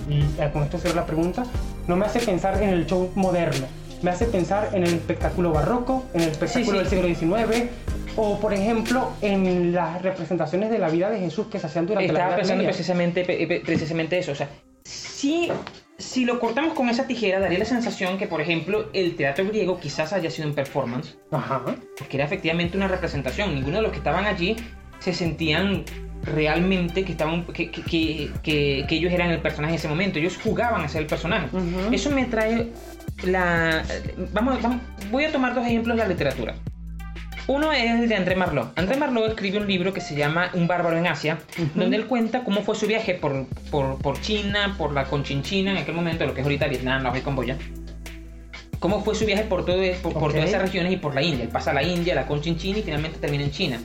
y 0.08 0.20
eh, 0.40 0.48
con 0.52 0.62
esto 0.62 0.78
cierro 0.78 0.94
la 0.94 1.06
pregunta, 1.06 1.42
no 1.88 1.96
me 1.96 2.06
hace 2.06 2.20
pensar 2.20 2.62
en 2.62 2.68
el 2.68 2.86
show 2.86 3.10
moderno, 3.16 3.66
me 4.00 4.12
hace 4.12 4.26
pensar 4.26 4.68
en 4.74 4.84
el 4.84 4.94
espectáculo 4.94 5.50
barroco, 5.50 6.04
en 6.14 6.20
el 6.20 6.28
espectáculo 6.28 6.78
del 6.78 6.86
siglo 6.86 7.08
XIX, 7.08 7.68
o 8.14 8.38
por 8.38 8.54
ejemplo 8.54 9.10
en 9.22 9.72
las 9.72 10.00
representaciones 10.02 10.70
de 10.70 10.78
la 10.78 10.88
vida 10.88 11.10
de 11.10 11.18
Jesús 11.18 11.48
que 11.48 11.58
se 11.58 11.66
hacían 11.66 11.86
durante 11.86 12.12
la 12.12 12.26
vida 12.26 12.36
pensando 12.36 12.62
precisamente, 12.62 13.24
precisamente 13.66 14.18
eso, 14.20 14.30
o 14.30 14.36
sea, 14.36 14.50
si, 14.84 15.50
si 15.98 16.24
lo 16.24 16.40
cortamos 16.40 16.74
con 16.74 16.88
esa 16.88 17.06
tijera 17.06 17.38
daría 17.38 17.58
la 17.58 17.64
sensación 17.64 18.18
que 18.18 18.26
por 18.26 18.40
ejemplo 18.40 18.88
el 18.92 19.14
teatro 19.14 19.46
griego 19.46 19.78
quizás 19.78 20.12
haya 20.12 20.30
sido 20.30 20.48
un 20.48 20.54
performance, 20.54 21.16
Ajá. 21.30 21.62
porque 21.98 22.16
era 22.16 22.24
efectivamente 22.24 22.76
una 22.76 22.88
representación, 22.88 23.54
ninguno 23.54 23.76
de 23.76 23.82
los 23.82 23.92
que 23.92 23.98
estaban 23.98 24.24
allí 24.24 24.56
se 24.98 25.12
sentían 25.12 25.84
realmente 26.22 27.04
que 27.04 27.12
estaban 27.12 27.44
que, 27.44 27.70
que, 27.70 27.82
que, 27.82 28.84
que, 28.88 28.94
ellos 28.94 29.12
eran 29.12 29.30
el 29.30 29.40
personaje 29.40 29.74
en 29.74 29.78
ese 29.78 29.88
momento. 29.88 30.20
Ellos 30.20 30.38
jugaban 30.42 30.82
a 30.82 30.88
ser 30.88 31.02
el 31.02 31.08
personaje. 31.08 31.48
Eso 31.90 32.10
me 32.10 32.26
trae 32.26 32.68
la 33.24 33.84
vamos, 34.32 34.58
voy 35.10 35.24
a 35.24 35.32
tomar 35.32 35.54
dos 35.54 35.66
ejemplos 35.66 35.96
de 35.96 36.02
la 36.04 36.08
literatura 36.08 36.54
uno 37.46 37.72
es 37.72 37.90
el 37.90 38.08
de 38.08 38.14
André 38.14 38.36
Marlot. 38.36 38.78
André 38.78 38.96
Marlot 38.96 39.28
escribe 39.28 39.58
un 39.58 39.66
libro 39.66 39.92
que 39.92 40.00
se 40.00 40.14
llama 40.14 40.50
Un 40.54 40.66
bárbaro 40.66 40.96
en 40.96 41.06
Asia, 41.06 41.38
donde 41.74 41.96
él 41.96 42.06
cuenta 42.06 42.44
cómo 42.44 42.62
fue 42.62 42.76
su 42.76 42.86
viaje 42.86 43.14
por, 43.14 43.46
por, 43.70 43.98
por, 43.98 44.20
China, 44.20 44.74
por 44.78 44.92
la 44.92 45.04
Conchinchina 45.04 45.72
en 45.72 45.78
aquel 45.78 45.94
momento, 45.94 46.24
lo 46.26 46.34
que 46.34 46.40
es 46.40 46.46
ahorita 46.46 46.68
Vietnam, 46.68 47.02
Laos 47.02 47.18
y 47.18 47.20
Camboya. 47.20 47.58
Cómo 48.78 49.02
fue 49.02 49.14
su 49.14 49.26
viaje 49.26 49.44
por, 49.44 49.64
todo, 49.64 49.80
por, 50.02 50.12
por 50.12 50.32
todas 50.32 50.48
esas 50.48 50.62
regiones 50.62 50.92
y 50.92 50.96
por 50.96 51.14
la 51.14 51.22
India. 51.22 51.44
Él 51.44 51.50
pasa 51.50 51.70
a 51.70 51.74
la 51.74 51.82
India, 51.82 52.14
la 52.14 52.26
Conchinchina 52.26 52.78
y 52.78 52.82
finalmente 52.82 53.18
termina 53.18 53.44
en 53.44 53.50
China. 53.50 53.80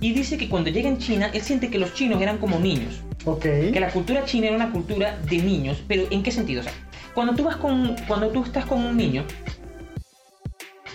Y 0.00 0.12
dice 0.12 0.38
que 0.38 0.48
cuando 0.48 0.70
llega 0.70 0.88
en 0.88 0.98
China, 0.98 1.30
él 1.32 1.42
siente 1.42 1.68
que 1.70 1.78
los 1.78 1.92
chinos 1.92 2.20
eran 2.22 2.38
como 2.38 2.58
niños. 2.58 3.02
Okay. 3.24 3.70
Que 3.70 3.80
la 3.80 3.90
cultura 3.90 4.24
china 4.24 4.46
era 4.46 4.56
una 4.56 4.72
cultura 4.72 5.18
de 5.28 5.38
niños, 5.38 5.82
pero 5.86 6.04
¿en 6.10 6.22
qué 6.22 6.30
sentido? 6.30 6.62
O 6.62 6.64
sea, 6.64 6.72
cuando 7.14 7.34
tú 7.34 7.44
vas 7.44 7.56
con, 7.56 7.96
cuando 8.08 8.28
tú 8.28 8.42
estás 8.42 8.64
con 8.64 8.82
un 8.82 8.96
niño 8.96 9.24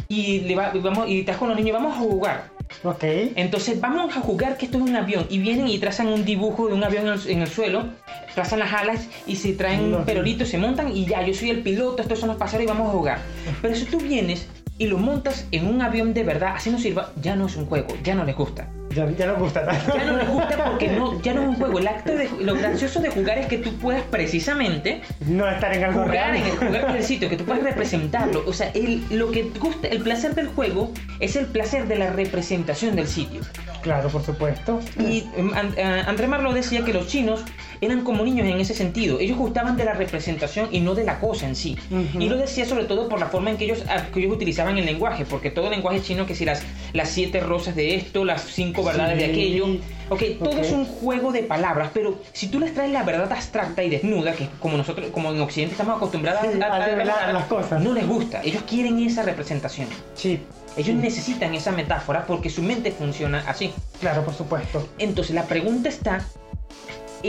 y 0.07 0.41
le 0.41 0.55
va, 0.55 0.71
vamos 0.75 1.09
y 1.09 1.23
los 1.23 1.55
niños, 1.55 1.73
vamos 1.73 1.95
a 1.95 1.99
jugar. 1.99 2.55
Ok. 2.83 3.03
Entonces 3.35 3.79
vamos 3.79 4.15
a 4.15 4.21
jugar 4.21 4.57
que 4.57 4.65
esto 4.65 4.77
es 4.77 4.83
un 4.83 4.95
avión 4.95 5.25
y 5.29 5.39
vienen 5.39 5.67
y 5.67 5.77
trazan 5.79 6.07
un 6.07 6.25
dibujo 6.25 6.67
de 6.67 6.73
un 6.73 6.83
avión 6.83 7.07
en 7.27 7.41
el, 7.41 7.47
suelo, 7.47 7.85
trazan 8.33 8.59
las 8.59 8.73
alas 8.73 9.07
y 9.27 9.35
se 9.35 9.53
traen 9.53 9.93
un 9.93 10.05
perolito, 10.05 10.45
se 10.45 10.57
montan 10.57 10.95
y 10.95 11.05
ya, 11.05 11.25
yo 11.25 11.33
soy 11.33 11.51
el 11.51 11.61
piloto, 11.61 12.01
estos 12.01 12.19
son 12.19 12.29
los 12.29 12.37
pasajeros 12.37 12.65
y 12.65 12.67
vamos 12.67 12.89
a 12.89 12.91
jugar. 12.91 13.19
Pero 13.61 13.75
si 13.75 13.85
tú 13.85 13.99
vienes 13.99 14.47
y 14.78 14.88
lo 14.88 14.97
montas 14.97 15.47
en 15.51 15.67
un 15.67 15.82
avión 15.82 16.13
de 16.13 16.23
verdad, 16.23 16.53
así 16.55 16.69
no 16.69 16.80
sirva, 16.80 17.11
ya 17.21 17.36
no 17.36 17.45
es 17.45 17.55
un 17.55 17.65
juego, 17.65 17.88
ya 18.03 18.15
no 18.15 18.26
les 18.26 18.36
gusta. 18.36 18.67
Ya, 18.89 19.09
ya 19.11 19.28
no 19.28 19.36
gusta 19.36 19.65
Ya 19.88 20.05
no 20.05 20.17
les 20.17 20.30
gusta 20.30 20.63
porque 20.63 20.88
no, 20.88 21.21
ya 21.21 21.34
no 21.34 21.41
es 21.41 21.47
un 21.49 21.55
juego. 21.55 21.80
El 21.80 21.88
acto 21.88 22.15
de, 22.15 22.30
lo 22.39 22.53
gracioso 22.55 23.01
de 23.01 23.09
jugar 23.09 23.38
es 23.38 23.47
que 23.47 23.57
tú 23.57 23.73
puedas 23.73 24.03
precisamente 24.03 25.01
no 25.28 25.49
estar 25.49 25.73
en 25.73 25.84
algo 25.84 26.03
jugar 26.03 26.11
real. 26.11 26.36
en 26.36 26.43
el 26.45 26.51
jugar 26.51 26.89
en 26.89 26.95
el 26.95 27.03
sitio, 27.03 27.30
que 27.30 27.36
tú 27.36 27.43
puedas 27.43 27.63
representarlo. 27.63 28.43
O 28.47 28.53
sea, 28.53 28.71
el, 28.73 29.03
lo 29.09 29.32
que 29.32 29.51
gusta, 29.59 29.88
el 29.89 30.01
placer 30.01 30.34
del 30.34 30.47
juego 30.47 30.91
es 31.19 31.36
el 31.36 31.47
placer 31.47 31.88
de 31.88 31.97
la 31.97 32.11
representación 32.11 32.95
del 32.95 33.07
sitio. 33.07 33.41
Claro, 33.82 34.09
por 34.09 34.23
supuesto. 34.23 34.80
Y 34.97 35.26
um, 35.38 35.51
eh, 35.76 36.03
André 36.07 36.28
Marlo 36.28 36.53
decía 36.53 36.86
que 36.86 36.93
los 36.93 37.07
chinos 37.07 37.43
eran 37.82 38.03
como 38.03 38.23
niños 38.23 38.47
en 38.47 38.59
ese 38.59 38.73
sentido. 38.73 39.19
Ellos 39.19 39.38
gustaban 39.38 39.78
de 39.78 39.86
la 39.86 39.93
representación 39.93 40.69
y 40.71 40.80
no 40.80 40.95
de 40.95 41.03
la 41.03 41.19
cosa 41.19 41.47
en 41.47 41.55
sí. 41.55 41.78
Y 42.19 42.30
lo 42.30 42.38
decía 42.38 42.65
sobre 42.65 42.86
todo 42.86 43.09
por 43.09 43.19
la 43.19 43.28
forma 43.28 43.51
en 43.51 43.57
que 43.57 43.65
ellos, 43.65 43.84
ah, 43.89 44.03
que 44.13 44.19
ellos 44.19 44.34
utilizaban 44.34 44.78
el 44.78 44.86
lenguaje, 44.86 45.26
porque 45.26 45.51
todo 45.51 45.65
el 45.65 45.71
lenguaje 45.71 46.01
chino, 46.01 46.26
que 46.26 46.36
si 46.36 46.45
las, 46.45 46.63
las 46.93 47.09
siete 47.09 47.39
rosas 47.39 47.76
de 47.76 47.95
esto, 47.95 48.26
las 48.26 48.43
cinco 48.43 48.84
verdades 48.84 49.17
de 49.17 49.26
aquello, 49.26 49.67
ok, 50.09 50.21
todo 50.39 50.59
es 50.59 50.71
un 50.71 50.86
juego 50.86 51.32
de 51.32 51.43
palabras, 51.43 51.91
pero 51.93 52.19
si 52.34 52.47
tú 52.47 52.59
les 52.59 52.73
traes 52.73 52.91
la 52.91 53.03
verdad 53.03 53.32
abstracta 53.32 53.84
y 53.84 53.89
desnuda, 53.89 54.34
que 54.34 54.47
como 54.59 54.78
nosotros, 54.78 55.07
como 55.11 55.32
en 55.32 55.41
Occidente 55.41 55.73
estamos 55.73 55.97
acostumbrados 55.97 56.41
a, 56.43 56.76
a, 56.76 57.34
las 57.34 57.45
cosas, 57.45 57.82
no 57.82 57.93
les 57.93 58.07
gusta. 58.07 58.41
Ellos 58.43 58.63
quieren 58.67 58.99
esa 58.99 59.23
representación. 59.23 59.88
Sí. 60.13 60.39
Ellos 60.78 60.95
necesitan 60.95 61.53
esa 61.53 61.71
metáfora 61.71 62.26
porque 62.26 62.49
su 62.49 62.61
mente 62.61 62.91
funciona 62.91 63.43
así. 63.47 63.71
Claro, 64.01 64.26
por 64.26 64.34
supuesto. 64.34 64.89
Entonces 64.97 65.34
la 65.34 65.43
pregunta 65.43 65.88
está 65.88 66.26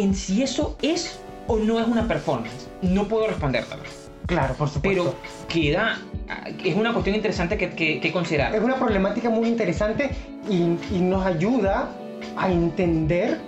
en 0.03 0.15
si 0.15 0.43
eso 0.43 0.77
es 0.83 1.21
o 1.47 1.59
no 1.59 1.81
es 1.81 1.87
una 1.87 2.07
performance. 2.07 2.69
No 2.83 3.07
puedo 3.09 3.27
respondértela. 3.29 3.83
Claro, 4.27 4.55
por 4.55 4.69
supuesto. 4.69 5.05
Pero 5.05 5.15
queda. 5.49 5.99
Es 6.65 6.75
una 6.75 6.93
cuestión 6.93 7.15
interesante 7.15 7.57
que, 7.57 8.01
que, 8.01 8.13
considerar. 8.13 8.55
Es 8.55 8.63
una 8.63 8.77
problemática 8.77 9.31
muy 9.31 9.49
interesante 9.49 10.11
y, 10.51 10.77
y, 10.95 11.01
nos 11.01 11.25
ayuda 11.25 11.91
a 12.37 12.51
entender 12.51 13.39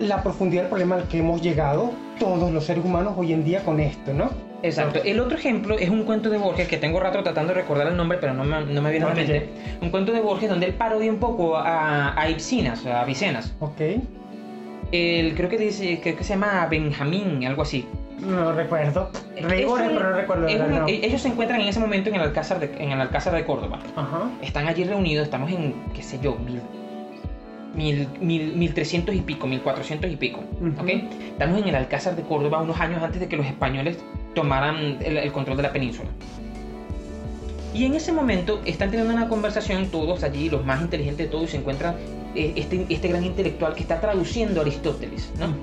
la 0.00 0.22
profundidad 0.22 0.62
del 0.62 0.70
problema 0.70 0.96
al 0.96 1.06
que 1.06 1.18
hemos 1.18 1.40
llegado 1.40 1.92
todos 2.18 2.50
los 2.50 2.64
seres 2.64 2.84
humanos 2.84 3.14
hoy 3.16 3.32
en 3.32 3.44
día 3.44 3.62
con 3.62 3.78
esto, 3.78 4.12
¿no? 4.12 4.30
Exacto. 4.64 5.00
El 5.04 5.20
otro 5.20 5.36
ejemplo 5.36 5.78
es 5.78 5.90
un 5.90 6.04
cuento 6.04 6.30
de 6.30 6.38
Borges 6.38 6.68
que 6.68 6.76
tengo 6.76 6.98
rato 7.00 7.22
tratando 7.22 7.52
de 7.54 7.60
recordar 7.60 7.86
el 7.88 7.96
nombre, 7.96 8.18
pero 8.20 8.34
no 8.34 8.44
me, 8.44 8.64
no 8.64 8.82
me 8.82 8.90
viene 8.90 9.06
a 9.06 9.08
la 9.10 9.14
mente. 9.14 9.48
Un 9.80 9.90
cuento 9.90 10.12
de 10.12 10.20
Borges 10.20 10.48
donde 10.48 10.66
él 10.66 10.74
parodia 10.74 11.10
un 11.10 11.18
poco 11.18 11.56
a, 11.56 12.08
a 12.08 12.22
a 12.22 13.04
Vicenas. 13.04 13.54
Ok. 13.60 13.80
El, 14.92 15.34
creo 15.34 15.48
que 15.48 15.58
dice, 15.58 16.00
creo 16.02 16.16
que 16.16 16.22
se 16.22 16.34
llama 16.34 16.66
Benjamín, 16.70 17.44
algo 17.46 17.62
así. 17.62 17.86
No 18.20 18.52
recuerdo. 18.52 19.10
Rigores, 19.36 19.88
pero 19.88 20.10
no 20.10 20.16
recuerdo. 20.16 20.46
es 20.46 20.58
no. 20.60 20.86
Ellos 20.86 21.20
se 21.20 21.28
encuentran 21.28 21.60
en 21.60 21.68
ese 21.68 21.80
momento 21.80 22.10
en 22.10 22.16
el 22.16 22.20
Alcázar 22.20 22.60
de, 22.60 22.66
en 22.78 22.92
el 22.92 23.00
Alcázar 23.00 23.34
de 23.34 23.44
Córdoba. 23.44 23.80
Ajá. 23.96 24.30
Están 24.42 24.68
allí 24.68 24.84
reunidos, 24.84 25.24
estamos 25.24 25.50
en, 25.50 25.74
qué 25.94 26.02
sé 26.02 26.20
yo, 26.22 26.36
mil, 26.36 26.60
mil, 27.74 28.06
mil, 28.20 28.54
mil 28.54 28.74
trescientos 28.74 29.14
y 29.14 29.22
pico, 29.22 29.46
mil 29.46 29.60
cuatrocientos 29.60 30.10
y 30.10 30.16
pico, 30.16 30.40
Ujú. 30.60 30.82
¿ok? 30.82 30.88
Estamos 31.30 31.60
en 31.60 31.68
el 31.68 31.74
Alcázar 31.74 32.14
de 32.14 32.22
Córdoba 32.22 32.60
unos 32.60 32.78
años 32.78 33.02
antes 33.02 33.20
de 33.20 33.28
que 33.28 33.36
los 33.36 33.46
españoles 33.46 33.98
tomaran 34.34 34.98
el, 35.02 35.16
el 35.16 35.32
control 35.32 35.56
de 35.56 35.62
la 35.64 35.72
península. 35.72 36.10
Y 37.74 37.86
en 37.86 37.94
ese 37.94 38.12
momento 38.12 38.60
están 38.66 38.90
teniendo 38.90 39.14
una 39.14 39.28
conversación 39.28 39.86
todos 39.86 40.22
allí, 40.22 40.50
los 40.50 40.64
más 40.64 40.82
inteligentes 40.82 41.26
de 41.26 41.32
todos, 41.32 41.44
y 41.44 41.48
se 41.48 41.56
encuentra 41.56 41.94
eh, 41.98 42.21
este, 42.34 42.86
este 42.88 43.08
gran 43.08 43.24
intelectual 43.24 43.74
que 43.74 43.82
está 43.82 44.00
traduciendo 44.00 44.60
a 44.60 44.62
Aristóteles, 44.62 45.30
¿no? 45.38 45.54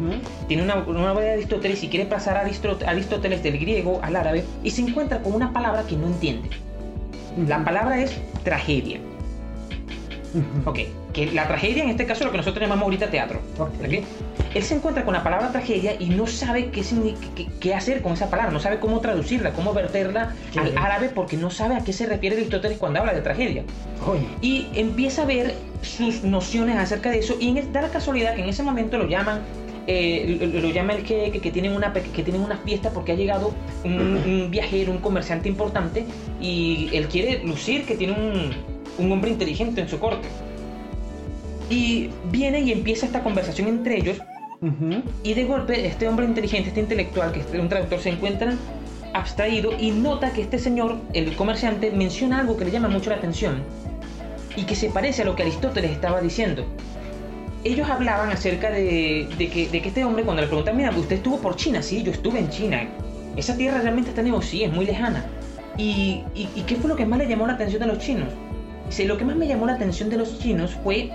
Tiene 0.48 0.64
una, 0.64 0.76
una 0.86 1.14
obra 1.14 1.24
de 1.26 1.32
Aristóteles 1.32 1.84
y 1.84 1.88
quiere 1.90 2.06
pasar 2.06 2.38
a 2.38 2.42
Aristó- 2.46 2.78
a 2.86 2.90
Aristóteles 2.92 3.42
del 3.44 3.58
griego 3.60 4.00
al 4.04 4.16
árabe 4.16 4.44
y 4.64 4.72
se 4.72 4.82
encuentra 4.82 5.22
con 5.24 5.34
una 5.34 5.52
palabra 5.52 5.84
que 5.84 5.96
no 5.96 6.08
entiende. 6.08 6.50
La 7.48 7.64
palabra 7.64 8.02
es 8.02 8.12
tragedia. 8.44 9.00
Ujú. 10.34 10.70
Ok, 10.70 10.80
que 11.28 11.32
la 11.34 11.48
tragedia 11.48 11.84
en 11.84 11.90
este 11.90 12.06
caso 12.06 12.22
es 12.22 12.26
lo 12.28 12.32
que 12.32 12.38
nosotros 12.38 12.62
llamamos 12.62 12.84
ahorita 12.84 13.10
teatro. 13.10 13.40
Ok. 13.58 13.70
¿ok? 13.84 14.04
Él 14.56 14.64
se 14.64 14.76
encuentra 14.76 15.04
con 15.06 15.14
la 15.14 15.24
palabra 15.24 15.52
tragedia 15.52 15.96
y 16.00 16.06
no 16.10 16.26
sabe 16.28 16.70
qué, 16.72 16.82
qué, 17.36 17.48
qué 17.60 17.76
hacer 17.76 18.02
con 18.02 18.14
esa 18.14 18.30
palabra, 18.30 18.52
no 18.52 18.60
sabe 18.60 18.80
cómo 18.80 19.00
traducirla, 19.00 19.52
cómo 19.52 19.74
verterla 19.74 20.34
al 20.58 20.64
bien. 20.64 20.78
árabe 20.78 21.10
porque 21.14 21.38
no 21.38 21.50
sabe 21.52 21.76
a 21.76 21.84
qué 21.84 21.94
se 21.94 22.06
refiere 22.06 22.36
Aristóteles 22.38 22.78
cuando 22.78 23.00
habla 23.00 23.14
de 23.14 23.22
tragedia. 23.22 23.64
Y 24.42 24.68
empieza 24.76 25.24
a 25.24 25.26
ver 25.26 25.54
sus 25.82 26.24
nociones 26.24 26.78
acerca 26.78 27.12
de 27.12 27.20
eso 27.20 27.36
y 27.40 27.50
en, 27.50 27.58
es- 27.58 27.72
da 27.74 27.82
la 27.82 27.90
casualidad 27.90 28.36
que 28.36 28.42
en 28.42 28.50
ese 28.50 28.64
momento 28.64 28.98
lo 28.98 29.08
llaman 29.08 29.42
eh, 29.88 30.38
lo, 30.54 30.62
lo 30.62 30.70
llama 30.70 30.94
el 30.94 31.04
que, 31.04 31.32
que, 31.32 31.40
que 31.40 31.52
tienen 31.52 31.74
una, 31.74 31.92
que 31.94 32.22
tienen 32.24 32.42
una 32.42 32.58
fiesta 32.58 32.92
porque 32.92 33.12
ha 33.14 33.16
llegado 33.16 33.54
un, 33.84 33.94
un 34.26 34.48
viajero, 34.52 34.92
un 34.92 35.00
comerciante 35.00 35.50
importante 35.50 36.06
y 36.40 36.90
él 36.94 37.08
quiere 37.08 37.44
lucir 37.44 37.86
que 37.86 37.96
tiene 37.96 38.14
un, 38.14 38.52
un 39.04 39.12
hombre 39.12 39.32
inteligente 39.32 39.82
en 39.82 39.90
su 39.90 39.98
corte. 40.00 40.28
Y 41.70 42.10
viene 42.32 42.62
y 42.62 42.72
empieza 42.72 43.06
esta 43.06 43.24
conversación 43.24 43.68
entre 43.68 43.98
ellos 43.98 44.18
y 45.24 45.34
de 45.34 45.46
golpe 45.46 45.86
este 45.86 46.08
hombre 46.08 46.26
inteligente, 46.26 46.70
este 46.70 46.82
intelectual, 46.82 47.32
que 47.32 47.40
es 47.40 47.46
un 47.54 47.70
traductor, 47.70 48.00
se 48.00 48.10
encuentra 48.10 48.54
abstraído 49.14 49.72
y 49.80 49.92
nota 49.92 50.32
que 50.32 50.42
este 50.42 50.60
señor, 50.60 50.98
el 51.14 51.36
comerciante, 51.36 51.92
menciona 51.92 52.40
algo 52.40 52.58
que 52.58 52.66
le 52.66 52.72
llama 52.72 52.90
mucho 52.90 53.10
la 53.10 53.16
atención 53.16 53.64
y 54.56 54.64
que 54.64 54.76
se 54.76 54.90
parece 54.90 55.22
a 55.22 55.26
lo 55.26 55.36
que 55.36 55.44
Aristóteles 55.44 55.92
estaba 55.92 56.22
diciendo. 56.22 56.66
Ellos 57.64 57.90
hablaban 57.90 58.30
acerca 58.32 58.70
de, 58.72 59.28
de 59.38 59.50
que, 59.50 59.70
de 59.70 59.82
que 59.82 59.90
este 59.90 60.04
hombre, 60.04 60.24
cuando 60.24 60.42
le 60.42 60.48
preguntan, 60.48 60.76
mira, 60.76 60.92
usted 60.92 61.18
estuvo 61.18 61.38
por 61.40 61.56
China, 61.56 61.82
sí, 61.82 62.04
yo 62.04 62.12
estuve 62.12 62.40
en 62.40 62.50
China. 62.50 62.88
¿Esa 63.36 63.56
tierra 63.56 63.82
realmente 63.82 64.10
está 64.10 64.22
lejos? 64.22 64.46
Sí, 64.46 64.64
es 64.64 64.72
muy 64.72 64.86
lejana. 64.86 65.26
¿Y, 65.78 66.24
y, 66.36 66.50
y 66.56 66.62
qué 66.68 66.76
fue 66.76 66.90
lo 66.90 66.96
que 66.96 67.06
más 67.06 67.20
le 67.20 67.28
llamó 67.28 67.48
la 67.48 67.54
atención 67.54 67.82
de 67.82 67.88
los 67.88 68.00
chinos? 68.00 68.30
Dice, 68.88 69.06
lo 69.06 69.18
que 69.18 69.26
más 69.26 69.36
me 69.36 69.48
llamó 69.48 69.66
la 69.66 69.74
atención 69.74 70.10
de 70.10 70.18
los 70.18 70.40
chinos 70.40 70.72
fue 70.84 71.12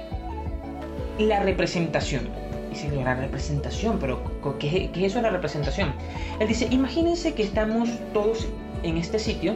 la 1.18 1.40
representación. 1.40 2.28
Dice, 2.70 2.90
la 2.90 3.14
representación, 3.14 3.98
pero 4.00 4.20
¿qué, 4.58 4.90
qué 4.92 5.06
es 5.06 5.12
eso 5.12 5.18
de 5.18 5.22
la 5.22 5.30
representación? 5.30 5.92
Él 6.40 6.48
dice, 6.48 6.66
imagínense 6.70 7.34
que 7.34 7.44
estamos 7.44 7.88
todos 8.12 8.48
en 8.82 8.96
este 8.96 9.20
sitio, 9.20 9.54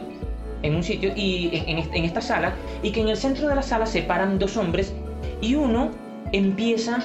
en 0.61 0.75
un 0.75 0.83
sitio, 0.83 1.11
y 1.15 1.49
en, 1.53 1.79
en 1.93 2.05
esta 2.05 2.21
sala, 2.21 2.53
y 2.81 2.91
que 2.91 3.01
en 3.01 3.09
el 3.09 3.17
centro 3.17 3.49
de 3.49 3.55
la 3.55 3.61
sala 3.61 3.85
se 3.85 4.03
paran 4.03 4.39
dos 4.39 4.55
hombres, 4.55 4.93
y 5.41 5.55
uno 5.55 5.91
empieza 6.31 7.03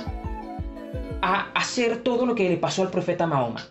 a 1.21 1.51
hacer 1.55 2.03
todo 2.03 2.27
lo 2.27 2.35
que 2.35 2.49
le 2.49 2.59
pasó 2.59 2.83
al 2.83 2.91
profeta 2.91 3.27
Mahoma. 3.27 3.63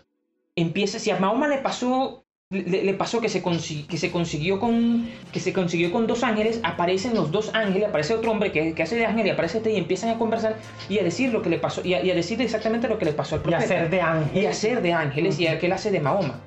Empieza, 0.56 0.98
si 0.98 1.10
a 1.10 1.18
Mahoma 1.18 1.48
le 1.48 1.58
pasó 1.58 2.23
le, 2.50 2.84
le 2.84 2.94
pasó 2.94 3.20
que 3.22 3.28
se, 3.30 3.42
consi- 3.42 3.86
que 3.86 3.96
se 3.96 4.10
consiguió 4.10 4.60
con 4.60 5.08
que 5.32 5.40
se 5.40 5.52
consiguió 5.54 5.90
con 5.90 6.06
dos 6.06 6.22
ángeles 6.22 6.60
aparecen 6.62 7.14
los 7.14 7.30
dos 7.32 7.50
ángeles 7.54 7.88
aparece 7.88 8.14
otro 8.14 8.30
hombre 8.32 8.52
que, 8.52 8.74
que 8.74 8.82
hace 8.82 8.96
de 8.96 9.06
ángel 9.06 9.26
y 9.26 9.30
aparece 9.30 9.58
este 9.58 9.72
y 9.72 9.76
empiezan 9.76 10.10
a 10.10 10.18
conversar 10.18 10.56
y 10.90 10.98
a 10.98 11.02
decir 11.02 11.32
lo 11.32 11.40
que 11.40 11.48
le 11.48 11.58
pasó 11.58 11.80
y 11.84 11.94
a, 11.94 12.04
y 12.04 12.10
a 12.10 12.14
decir 12.14 12.40
exactamente 12.42 12.86
lo 12.86 12.98
que 12.98 13.06
le 13.06 13.12
pasó 13.12 13.36
al 13.36 13.40
Y 13.40 13.44
profeta. 13.44 13.64
hacer 13.64 13.90
de 13.90 14.00
ángel. 14.02 14.42
y 14.42 14.46
hacer 14.46 14.82
de 14.82 14.92
ángeles 14.92 15.40
y 15.40 15.46
a 15.46 15.58
que 15.58 15.66
él 15.66 15.72
hace 15.72 15.90
de 15.90 16.00
Mahoma. 16.00 16.38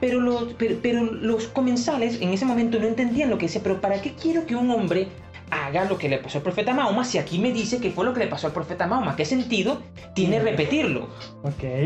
Pero 0.00 0.20
los, 0.20 0.52
pero, 0.58 0.76
pero 0.82 1.02
los 1.02 1.48
comensales 1.48 2.20
en 2.20 2.28
ese 2.28 2.44
momento 2.44 2.78
no 2.78 2.86
entendían 2.86 3.30
lo 3.30 3.38
que 3.38 3.46
dice 3.46 3.60
pero 3.60 3.80
para 3.80 4.00
qué 4.02 4.12
quiero 4.12 4.46
que 4.46 4.54
un 4.54 4.70
hombre 4.70 5.08
haga 5.50 5.84
lo 5.84 5.98
que 5.98 6.08
le 6.08 6.18
pasó 6.18 6.38
al 6.38 6.44
profeta 6.44 6.74
Mahoma. 6.74 7.04
Si 7.04 7.18
aquí 7.18 7.38
me 7.38 7.52
dice 7.52 7.78
que 7.78 7.90
fue 7.90 8.04
lo 8.04 8.12
que 8.12 8.20
le 8.20 8.26
pasó 8.26 8.46
al 8.46 8.52
profeta 8.52 8.86
Mahoma 8.86 9.16
qué 9.16 9.24
sentido 9.24 9.82
tiene 10.14 10.40
repetirlo 10.40 11.08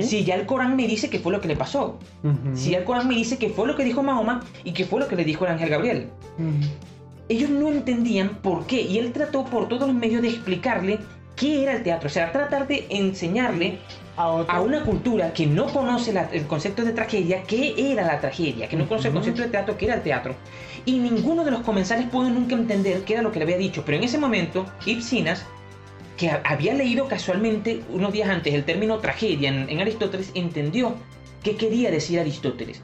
si 0.01 0.25
ya 0.25 0.35
el 0.35 0.47
Corán 0.47 0.77
me 0.77 0.87
dice 0.87 1.11
que 1.11 1.19
fue 1.19 1.33
lo 1.33 1.41
que 1.41 1.49
le 1.49 1.57
pasó. 1.57 1.99
Si 2.55 2.75
el 2.75 2.85
Corán 2.85 3.09
me 3.09 3.15
dice 3.15 3.39
que 3.39 3.51
fue 3.51 3.67
lo 3.67 3.77
que 3.77 3.85
dijo 3.85 4.03
Mahoma 4.03 4.45
y 4.65 4.73
que 4.73 4.85
fue 4.85 5.01
lo 5.01 5.09
que 5.09 5.17
le 5.17 5.25
dijo 5.25 5.45
el 5.45 5.53
ángel 5.53 5.69
Gabriel. 5.69 6.09
Ellos 7.29 7.51
no 7.51 7.69
entendían 7.69 8.31
por 8.43 8.67
qué 8.67 8.83
y 8.83 8.99
él 8.99 9.13
trató 9.13 9.45
por 9.45 9.69
todos 9.69 9.87
los 9.87 9.97
medios 9.97 10.23
de 10.23 10.29
explicarle 10.29 10.99
qué 11.37 11.63
era 11.63 11.77
el 11.77 11.83
teatro, 11.83 12.09
o 12.09 12.11
sea, 12.11 12.31
tratar 12.31 12.67
de 12.67 12.87
enseñarle 12.91 13.79
A 14.17 14.61
una 14.61 14.83
cultura 14.83 15.33
que 15.33 15.47
no 15.47 15.67
conoce 15.67 16.13
la- 16.13 16.29
el 16.33 16.47
concepto 16.47 16.85
de 16.85 16.93
tragedia 16.93 17.45
qué 17.45 17.75
era 17.93 18.05
la 18.07 18.21
tragedia, 18.21 18.69
que 18.69 18.77
no 18.77 18.87
conoce 18.87 19.09
el 19.09 19.15
concepto 19.15 19.41
de 19.43 19.49
teatro, 19.49 19.77
qué 19.79 19.87
era 19.87 19.95
el 19.95 20.03
teatro. 20.03 20.35
Y 20.85 20.99
ninguno 20.99 21.45
de 21.45 21.51
los 21.51 21.61
comensales 21.63 22.07
pudo 22.09 22.29
nunca 22.29 22.55
entender 22.55 23.05
qué 23.05 23.15
era 23.15 23.23
lo 23.23 23.33
que 23.33 23.39
le 23.39 23.45
había 23.45 23.57
dicho, 23.57 23.85
pero 23.87 23.97
en 23.97 24.05
ese 24.05 24.19
momento 24.19 24.67
Ibsinas 24.85 25.47
que 26.19 26.29
ha- 26.31 26.43
había 26.45 26.75
leído 26.75 27.09
casualmente 27.09 27.83
unos 27.91 28.13
días 28.13 28.29
antes 28.29 28.53
el 28.53 28.65
término 28.65 28.99
tragedia 28.99 29.49
en, 29.49 29.71
en 29.71 29.81
Aristóteles, 29.81 30.31
entendió 30.35 30.95
qué 31.43 31.57
quería 31.57 31.91
decir 31.91 32.21
Aristóteles. 32.21 32.83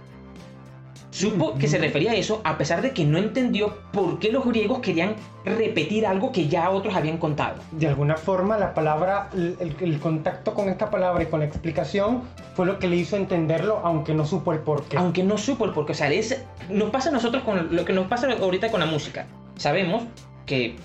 Supo 1.19 1.55
que 1.59 1.66
se 1.66 1.79
refería 1.79 2.12
a 2.12 2.14
eso 2.14 2.41
a 2.45 2.57
pesar 2.59 2.81
de 2.81 2.93
que 2.93 3.05
no 3.05 3.19
entendió 3.19 3.77
por 3.93 4.21
qué 4.21 4.31
los 4.31 4.45
griegos 4.47 4.79
querían 4.79 5.16
repetir 5.45 6.07
algo 6.07 6.31
que 6.31 6.47
ya 6.47 6.71
otros 6.71 6.95
habían 6.95 7.19
contado. 7.19 7.57
De 7.73 7.89
alguna 7.89 8.16
forma, 8.16 8.57
la 8.57 8.73
palabra, 8.73 9.29
el, 9.35 9.99
contacto 9.99 10.55
con 10.55 10.69
esta 10.69 10.91
palabra 10.91 11.25
y 11.25 11.27
con 11.27 11.41
la 11.41 11.47
explicación 11.47 12.23
fue 12.55 12.66
lo 12.66 12.79
que 12.79 12.87
le 12.87 12.95
hizo 12.97 13.16
entenderlo, 13.16 13.81
aunque 13.83 14.14
no 14.14 14.25
supo 14.25 14.53
el 14.53 14.61
porqué. 14.61 14.97
Aunque 14.97 15.25
no 15.25 15.39
supo 15.39 15.64
el 15.64 15.73
porqué. 15.73 15.91
O 15.93 15.95
sea, 15.97 16.09
es- 16.12 16.41
nos 16.71 16.91
pasa 16.91 17.09
a 17.09 17.12
nosotros 17.12 17.43
con 17.43 17.75
lo 17.75 17.85
que 17.85 17.93
nos 17.93 18.07
pasa 18.07 18.29
ahorita 18.41 18.71
con 18.71 18.79
la 18.79 18.87
música. 18.87 19.27
Sabemos 19.57 20.05
que 20.47 20.77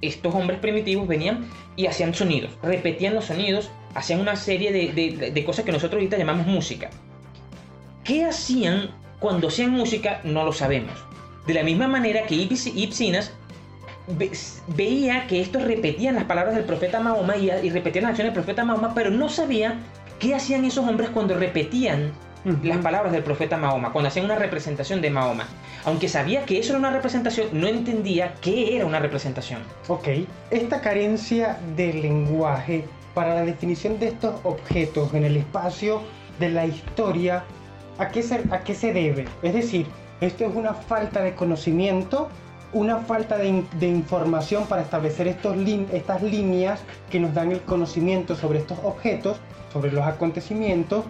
estos 0.00 0.34
hombres 0.34 0.60
primitivos 0.60 1.06
venían 1.06 1.44
y 1.76 1.86
hacían 1.86 2.14
sonidos, 2.14 2.52
repetían 2.62 3.14
los 3.14 3.26
sonidos, 3.26 3.70
hacían 3.94 4.20
una 4.20 4.34
serie 4.36 4.72
de, 4.72 4.92
de- 4.94 5.30
de 5.30 5.44
cosas 5.44 5.64
que 5.66 5.72
nosotros 5.72 5.98
ahorita 5.98 6.16
llamamos 6.16 6.46
música. 6.46 6.88
¿Qué 8.02 8.24
hacían 8.24 8.90
cuando 9.22 9.48
hacían 9.48 9.70
música? 9.70 10.20
No 10.24 10.44
lo 10.44 10.52
sabemos. 10.52 10.92
De 11.46 11.54
la 11.54 11.62
misma 11.62 11.88
manera 11.88 12.26
que 12.26 12.34
ve- 14.08 14.32
veía 14.76 15.26
que 15.28 15.40
estos 15.40 15.62
repetían 15.62 16.16
las 16.16 16.24
palabras 16.24 16.56
del 16.56 16.64
profeta 16.64 17.00
Mahoma 17.00 17.36
y, 17.36 17.48
y 17.50 17.70
repetían 17.70 18.02
las 18.02 18.10
acciones 18.10 18.34
del 18.34 18.42
profeta 18.44 18.64
Mahoma, 18.64 18.92
pero 18.94 19.10
no 19.10 19.28
sabía 19.28 19.78
qué 20.18 20.34
hacían 20.34 20.64
esos 20.64 20.86
hombres 20.86 21.08
cuando 21.10 21.34
repetían 21.38 22.12
las 22.64 22.78
palabras 22.78 23.12
del 23.12 23.22
profeta 23.22 23.56
Mahoma, 23.56 23.92
cuando 23.92 24.08
hacían 24.08 24.24
una 24.24 24.34
representación 24.34 25.00
de 25.00 25.10
Mahoma. 25.10 25.46
Aunque 25.84 26.08
sabía 26.08 26.44
que 26.44 26.58
eso 26.58 26.70
era 26.72 26.78
una 26.80 26.90
representación, 26.90 27.46
no 27.52 27.68
entendía 27.68 28.34
qué 28.40 28.74
era 28.76 28.84
una 28.84 28.98
representación. 28.98 29.60
Ok, 29.86 30.08
esta 30.50 30.80
carencia 30.80 31.58
de 31.76 31.92
lenguaje 31.94 32.84
para 33.14 33.36
la 33.36 33.42
definición 33.44 34.00
de 34.00 34.08
estos 34.08 34.40
objetos 34.42 35.14
en 35.14 35.24
el 35.24 35.36
espacio 35.36 36.02
de 36.40 36.48
la 36.48 36.66
historia, 36.66 37.44
¿a 38.02 38.08
qué 38.10 38.22
se, 38.22 38.42
a 38.50 38.60
qué 38.64 38.74
se 38.74 38.92
debe? 38.92 39.24
Es 39.42 39.54
decir, 39.54 39.86
esto 40.20 40.44
es 40.44 40.54
una 40.54 40.74
falta 40.74 41.22
de 41.22 41.34
conocimiento, 41.34 42.28
una 42.72 42.98
falta 42.98 43.36
de, 43.36 43.64
de 43.78 43.88
información 43.88 44.66
para 44.66 44.82
establecer 44.82 45.28
estos 45.28 45.56
estas 45.92 46.22
líneas 46.22 46.80
que 47.10 47.20
nos 47.20 47.34
dan 47.34 47.52
el 47.52 47.60
conocimiento 47.62 48.34
sobre 48.34 48.58
estos 48.60 48.78
objetos, 48.82 49.36
sobre 49.72 49.92
los 49.92 50.04
acontecimientos, 50.04 51.04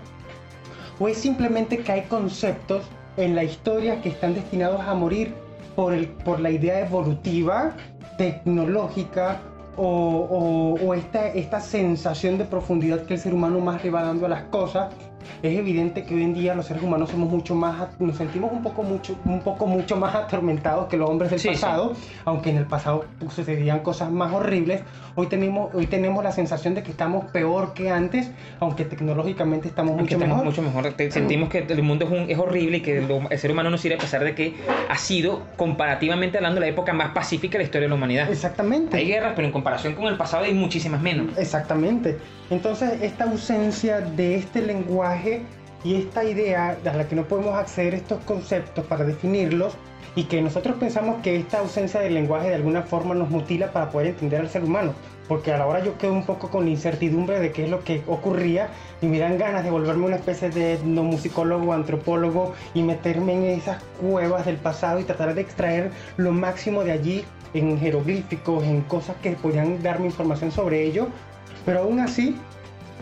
o 0.99 1.09
es 1.09 1.19
simplemente 1.19 1.79
que 1.79 1.93
hay 1.93 2.03
conceptos 2.03 2.83
en 3.17 3.35
la 3.35 3.45
historia 3.45 4.01
que 4.01 4.09
están 4.09 4.35
destinados 4.35 4.81
a 4.81 4.95
morir 4.95 5.35
por, 5.77 5.93
el, 5.93 6.09
por 6.09 6.41
la 6.41 6.51
idea 6.51 6.81
evolutiva, 6.81 7.75
tecnológica 8.19 9.41
o, 9.77 9.87
o- 9.87 10.87
o 10.87 10.95
esta, 10.95 11.29
esta 11.29 11.61
sensación 11.61 12.39
de 12.39 12.45
profundidad 12.45 13.03
que 13.07 13.15
el 13.15 13.21
ser 13.21 13.35
humano 13.35 13.59
más 13.61 13.83
le 13.83 13.91
va 13.91 14.03
dando 14.03 14.27
a 14.27 14.29
las 14.29 14.43
cosas. 14.45 14.93
Es 15.43 15.57
evidente 15.59 16.05
que 16.05 16.15
hoy 16.15 16.23
en 16.23 16.35
día 16.35 16.55
los 16.55 16.67
seres 16.67 16.83
humanos 16.83 17.11
somos 17.11 17.31
mucho 17.31 17.55
más, 17.55 17.89
nos 17.99 18.17
sentimos 18.17 18.53
un 18.53 18.63
poco 18.63 18.83
mucho, 18.83 19.19
un 19.25 19.41
poco 19.41 19.67
mucho 19.67 19.97
más 19.97 20.15
atormentados 20.15 20.89
que 20.89 20.97
los 20.97 21.09
hombres 21.09 21.31
del 21.31 21.41
Sí, 21.41 21.49
sí. 21.49 21.55
pasado, 21.55 21.93
aunque 22.25 22.51
en 22.51 22.57
el 22.59 22.67
pasado 22.67 23.05
sucedían 23.29 23.81
cosas 23.81 24.11
más 24.11 24.33
horribles. 24.33 24.83
Hoy 25.15 25.27
tenemos, 25.27 25.75
hoy 25.75 25.87
tenemos 25.87 26.25
la 26.25 26.33
sensación 26.33 26.75
de 26.75 26.83
que 26.83 26.91
estamos 26.91 27.27
peor 27.27 27.75
que 27.75 27.91
antes, 27.91 28.31
aunque 28.61 28.85
tecnológicamente 28.85 29.69
estamos 29.69 29.91
Aunque 29.99 30.15
mucho 30.17 30.25
estamos 30.25 30.45
mejor. 30.45 30.45
mucho 30.45 30.63
mejor. 30.83 30.93
Te- 30.95 31.11
Sentimos 31.11 31.49
que 31.49 31.59
el 31.59 31.83
mundo 31.83 32.07
es, 32.07 32.11
un- 32.11 32.31
es 32.31 32.39
horrible 32.39 32.79
y 32.79 32.81
que 32.81 33.01
lo- 33.03 33.29
el 33.31 33.39
ser 33.39 33.51
humano 33.53 33.71
no 33.71 33.79
sirve 33.79 33.97
a 33.97 33.99
pesar 33.99 34.25
de 34.25 34.35
que 34.35 34.55
ha 34.89 34.97
sido, 34.97 35.43
comparativamente 35.57 36.39
hablando, 36.39 36.61
la 36.61 36.67
época 36.69 36.93
más 36.93 37.11
pacífica 37.13 37.53
de 37.53 37.59
la 37.59 37.65
historia 37.65 37.87
de 37.87 37.89
la 37.91 37.95
humanidad. 37.97 38.31
Exactamente. 38.31 38.97
Hay 38.97 39.07
guerras, 39.07 39.33
pero 39.37 39.47
en 39.47 39.53
comparación 39.53 39.95
con 39.95 40.07
el 40.07 40.17
pasado 40.17 40.45
hay 40.45 40.55
muchísimas 40.55 41.01
menos. 41.03 41.37
Exactamente. 41.39 42.19
Entonces, 42.53 43.01
esta 43.01 43.25
ausencia 43.25 44.03
de 44.03 44.35
este 44.35 44.61
lenguaje 44.61 45.41
y 45.85 45.95
esta 45.95 46.23
idea 46.23 46.77
a 46.85 46.93
la 46.93 47.09
que 47.09 47.17
no 47.17 47.25
podemos 47.25 47.55
acceder 47.55 47.95
estos 47.95 48.23
conceptos 48.25 48.85
para 48.85 49.05
definirlos 49.07 49.75
y 50.17 50.25
que 50.25 50.43
nosotros 50.43 50.77
pensamos 50.79 51.23
que 51.23 51.35
esta 51.35 51.61
ausencia 51.61 52.01
del 52.01 52.13
lenguaje 52.13 52.51
de 52.51 52.57
alguna 52.57 52.83
forma 52.83 53.15
nos 53.15 53.31
mutila 53.31 53.73
para 53.73 53.89
poder 53.89 54.09
entender 54.09 54.43
al 54.43 54.51
ser 54.51 54.65
humano. 54.65 54.93
Porque 55.29 55.51
a 55.51 55.57
la 55.57 55.67
hora 55.67 55.83
yo 55.83 55.97
quedo 55.97 56.13
un 56.13 56.27
poco 56.27 56.51
con 56.51 56.69
incertidumbre 56.69 57.41
de 57.41 57.53
qué 57.53 57.65
es 57.65 57.71
lo 57.71 57.83
que 57.85 58.03
ocurría 58.07 58.69
y 59.01 59.07
me 59.07 59.19
dan 59.19 59.39
ganas 59.39 59.65
de 59.65 59.71
volverme 59.71 60.05
una 60.05 60.17
especie 60.17 60.51
de 60.51 60.77
musicólogo, 60.85 61.73
antropólogo 61.73 62.53
y 62.75 62.83
meterme 62.83 63.33
en 63.33 63.45
esas 63.45 63.83
cuevas 63.99 64.45
del 64.45 64.57
pasado 64.57 65.01
y 65.01 65.05
tratar 65.05 65.35
de 65.35 65.41
extraer 65.41 65.91
lo 66.19 66.33
máximo 66.33 66.85
de 66.85 66.93
allí 66.93 67.25
en 67.55 67.79
jeroglíficos, 67.81 68.63
en 68.65 68.83
cosas 68.83 69.17
que 69.23 69.31
podían 69.31 69.83
darme 69.83 70.05
información 70.05 70.53
sobre 70.53 70.83
ello. 70.83 71.09
Pero 71.65 71.81
aún 71.81 72.01
así, 72.01 72.37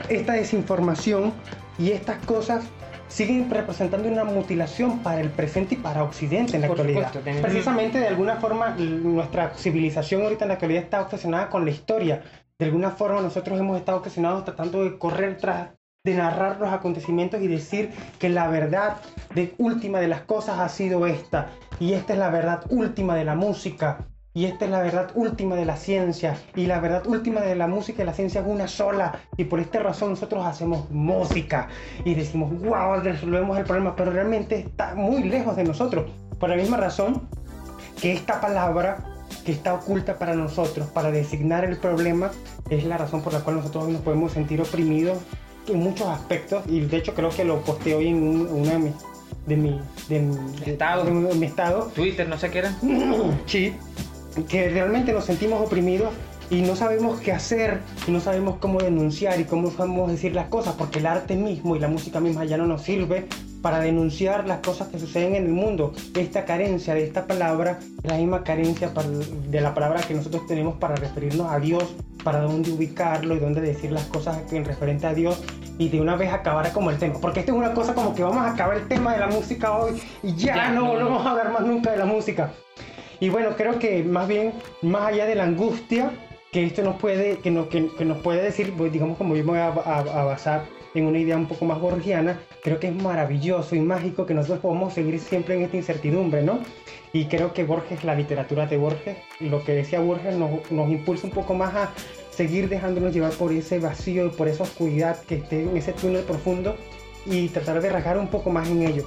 esta 0.08 0.34
desinformación 0.34 1.32
y 1.78 1.92
estas 1.92 2.24
cosas 2.24 2.64
siguen 3.08 3.50
representando 3.50 4.08
una 4.08 4.24
mutilación 4.24 5.00
para 5.00 5.20
el 5.20 5.30
presente 5.30 5.74
y 5.74 5.78
para 5.78 6.04
Occidente 6.04 6.56
en 6.56 6.62
la 6.62 6.68
actualidad. 6.68 7.12
Precisamente 7.42 7.98
de 7.98 8.06
alguna 8.06 8.36
forma 8.36 8.70
nuestra 8.78 9.50
civilización 9.56 10.22
ahorita 10.22 10.44
en 10.44 10.48
la 10.48 10.54
actualidad 10.54 10.84
está 10.84 11.02
obsesionada 11.02 11.48
con 11.48 11.64
la 11.64 11.72
historia. 11.72 12.22
De 12.58 12.66
alguna 12.66 12.90
forma 12.90 13.20
nosotros 13.20 13.58
hemos 13.58 13.78
estado 13.78 13.98
obsesionados 13.98 14.44
tratando 14.44 14.84
de 14.84 14.96
correr 14.96 15.38
tras 15.38 15.70
de 16.04 16.14
narrar 16.14 16.58
los 16.58 16.72
acontecimientos 16.72 17.42
y 17.42 17.46
decir 17.46 17.90
que 18.18 18.28
la 18.28 18.48
verdad 18.48 18.96
de 19.34 19.54
última 19.58 20.00
de 20.00 20.08
las 20.08 20.22
cosas 20.22 20.58
ha 20.58 20.68
sido 20.68 21.06
esta 21.06 21.50
y 21.78 21.92
esta 21.92 22.14
es 22.14 22.18
la 22.18 22.30
verdad 22.30 22.62
última 22.70 23.14
de 23.16 23.24
la 23.24 23.34
música 23.34 24.06
y 24.32 24.44
esta 24.44 24.64
es 24.64 24.70
la 24.70 24.80
verdad 24.80 25.10
última 25.14 25.56
de 25.56 25.64
la 25.64 25.76
ciencia. 25.76 26.38
Y 26.54 26.66
la 26.66 26.78
verdad 26.78 27.04
última 27.06 27.40
de 27.40 27.56
la 27.56 27.66
música 27.66 28.02
y 28.02 28.06
la 28.06 28.12
ciencia 28.12 28.40
es 28.42 28.46
una 28.46 28.68
sola. 28.68 29.20
Y 29.36 29.44
por 29.44 29.58
esta 29.58 29.80
razón 29.80 30.10
nosotros 30.10 30.46
hacemos 30.46 30.88
música. 30.90 31.68
Y 32.04 32.14
decimos, 32.14 32.52
wow, 32.60 33.00
resolvemos 33.02 33.58
el 33.58 33.64
problema. 33.64 33.96
Pero 33.96 34.12
realmente 34.12 34.60
está 34.60 34.94
muy 34.94 35.24
lejos 35.24 35.56
de 35.56 35.64
nosotros. 35.64 36.10
Por 36.38 36.48
la 36.48 36.56
misma 36.56 36.76
razón 36.76 37.28
que 38.00 38.12
esta 38.12 38.40
palabra 38.40 39.04
que 39.44 39.50
está 39.50 39.74
oculta 39.74 40.16
para 40.16 40.34
nosotros, 40.34 40.86
para 40.88 41.10
designar 41.10 41.64
el 41.64 41.76
problema, 41.76 42.30
es 42.68 42.84
la 42.84 42.98
razón 42.98 43.22
por 43.22 43.32
la 43.32 43.40
cual 43.40 43.56
nosotros 43.56 43.88
nos 43.88 44.00
podemos 44.02 44.32
sentir 44.32 44.60
oprimidos 44.60 45.18
en 45.66 45.80
muchos 45.80 46.06
aspectos. 46.06 46.62
Y 46.68 46.80
de 46.80 46.98
hecho 46.98 47.14
creo 47.14 47.30
que 47.30 47.44
lo 47.44 47.62
posteé 47.62 47.96
hoy 47.96 48.08
en 48.08 48.22
una 48.22 48.72
de 48.72 48.78
mis 48.78 48.94
de 49.46 49.56
mi, 49.56 49.80
de, 50.08 50.72
estado. 50.72 51.04
De, 51.04 51.10
mi 51.10 51.46
estado. 51.46 51.90
Twitter, 51.94 52.28
no 52.28 52.38
sé 52.38 52.50
qué 52.50 52.58
era. 52.58 52.76
Sí, 53.46 53.74
que 54.48 54.68
realmente 54.68 55.12
nos 55.12 55.24
sentimos 55.24 55.60
oprimidos 55.60 56.12
y 56.50 56.62
no 56.62 56.74
sabemos 56.74 57.20
qué 57.20 57.32
hacer 57.32 57.80
y 58.06 58.10
no 58.10 58.20
sabemos 58.20 58.56
cómo 58.58 58.80
denunciar 58.80 59.40
y 59.40 59.44
cómo 59.44 59.70
podemos 59.70 60.10
decir 60.10 60.34
las 60.34 60.48
cosas 60.48 60.74
porque 60.76 60.98
el 60.98 61.06
arte 61.06 61.36
mismo 61.36 61.76
y 61.76 61.78
la 61.78 61.88
música 61.88 62.20
misma 62.20 62.44
ya 62.44 62.56
no 62.56 62.66
nos 62.66 62.82
sirve 62.82 63.26
para 63.62 63.78
denunciar 63.80 64.46
las 64.46 64.58
cosas 64.58 64.88
que 64.88 64.98
suceden 64.98 65.34
en 65.34 65.44
el 65.46 65.52
mundo. 65.52 65.92
Esta 66.16 66.44
carencia 66.44 66.94
de 66.94 67.04
esta 67.04 67.26
palabra 67.26 67.78
es 68.02 68.10
la 68.10 68.16
misma 68.16 68.42
carencia 68.42 68.90
de 69.48 69.60
la 69.60 69.74
palabra 69.74 70.00
que 70.00 70.14
nosotros 70.14 70.46
tenemos 70.46 70.76
para 70.76 70.96
referirnos 70.96 71.52
a 71.52 71.58
Dios, 71.60 71.84
para 72.24 72.40
dónde 72.40 72.72
ubicarlo 72.72 73.36
y 73.36 73.38
dónde 73.38 73.60
decir 73.60 73.92
las 73.92 74.04
cosas 74.04 74.40
en 74.52 74.64
referente 74.64 75.06
a 75.06 75.14
Dios 75.14 75.42
y 75.78 75.88
de 75.88 76.00
una 76.00 76.16
vez 76.16 76.32
acabar 76.32 76.72
como 76.72 76.90
el 76.90 76.98
tema. 76.98 77.14
Porque 77.20 77.40
esto 77.40 77.52
es 77.52 77.58
una 77.58 77.72
cosa 77.72 77.94
como 77.94 78.14
que 78.14 78.22
vamos 78.22 78.44
a 78.44 78.52
acabar 78.52 78.76
el 78.76 78.88
tema 78.88 79.12
de 79.14 79.20
la 79.20 79.28
música 79.28 79.76
hoy 79.76 80.02
y 80.22 80.34
ya, 80.34 80.70
no 80.70 80.86
volvemos 80.86 81.24
a 81.24 81.30
hablar 81.30 81.52
más 81.52 81.62
nunca 81.62 81.90
de 81.90 81.98
la 81.98 82.06
música. 82.06 82.52
Y 83.20 83.28
bueno, 83.28 83.54
creo 83.56 83.78
que 83.78 84.02
más 84.02 84.26
bien, 84.26 84.54
más 84.80 85.12
allá 85.12 85.26
de 85.26 85.34
la 85.34 85.44
angustia 85.44 86.10
que 86.50 86.64
esto 86.64 86.82
nos 86.82 86.96
puede, 86.96 87.38
que, 87.38 87.50
no, 87.50 87.68
que, 87.68 87.80
nos 87.80 88.18
puede 88.18 88.42
decir, 88.42 88.72
pues, 88.76 88.90
digamos 88.92 89.18
como 89.18 89.36
yo 89.36 89.44
me 89.44 89.50
voy 89.50 89.60
a, 89.60 89.70
basar 89.70 90.64
en 90.94 91.06
una 91.06 91.18
idea 91.18 91.36
un 91.36 91.46
poco 91.46 91.66
más 91.66 91.78
borgiana, 91.78 92.40
creo 92.64 92.80
que 92.80 92.88
es 92.88 92.94
maravilloso 92.94 93.76
y 93.76 93.80
mágico 93.80 94.26
que 94.26 94.34
nosotros 94.34 94.60
podamos 94.60 94.94
seguir 94.94 95.20
siempre 95.20 95.54
en 95.54 95.62
esta 95.62 95.76
incertidumbre, 95.76 96.42
¿no? 96.42 96.58
Y 97.12 97.26
creo 97.26 97.52
que 97.52 97.62
Borges, 97.62 98.02
la 98.02 98.14
literatura 98.14 98.66
de 98.66 98.76
Borges, 98.76 99.16
lo 99.38 99.62
que 99.62 99.72
decía 99.72 100.00
Borges 100.00 100.34
nos, 100.34 100.68
nos 100.72 100.90
impulsa 100.90 101.26
un 101.26 101.32
poco 101.32 101.54
más 101.54 101.74
a 101.74 101.92
seguir 102.30 102.68
dejándonos 102.68 103.12
llevar 103.12 103.32
por 103.32 103.52
ese 103.52 103.78
vacío 103.78 104.26
y 104.26 104.30
por 104.30 104.48
esa 104.48 104.64
oscuridad 104.64 105.22
que 105.24 105.36
esté 105.36 105.62
en 105.62 105.76
ese 105.76 105.92
túnel 105.92 106.24
profundo 106.24 106.76
y 107.26 107.48
tratar 107.48 107.80
de 107.80 107.90
rasgar 107.90 108.18
un 108.18 108.28
poco 108.28 108.50
más 108.50 108.68
en 108.68 108.82
ello 108.82 109.04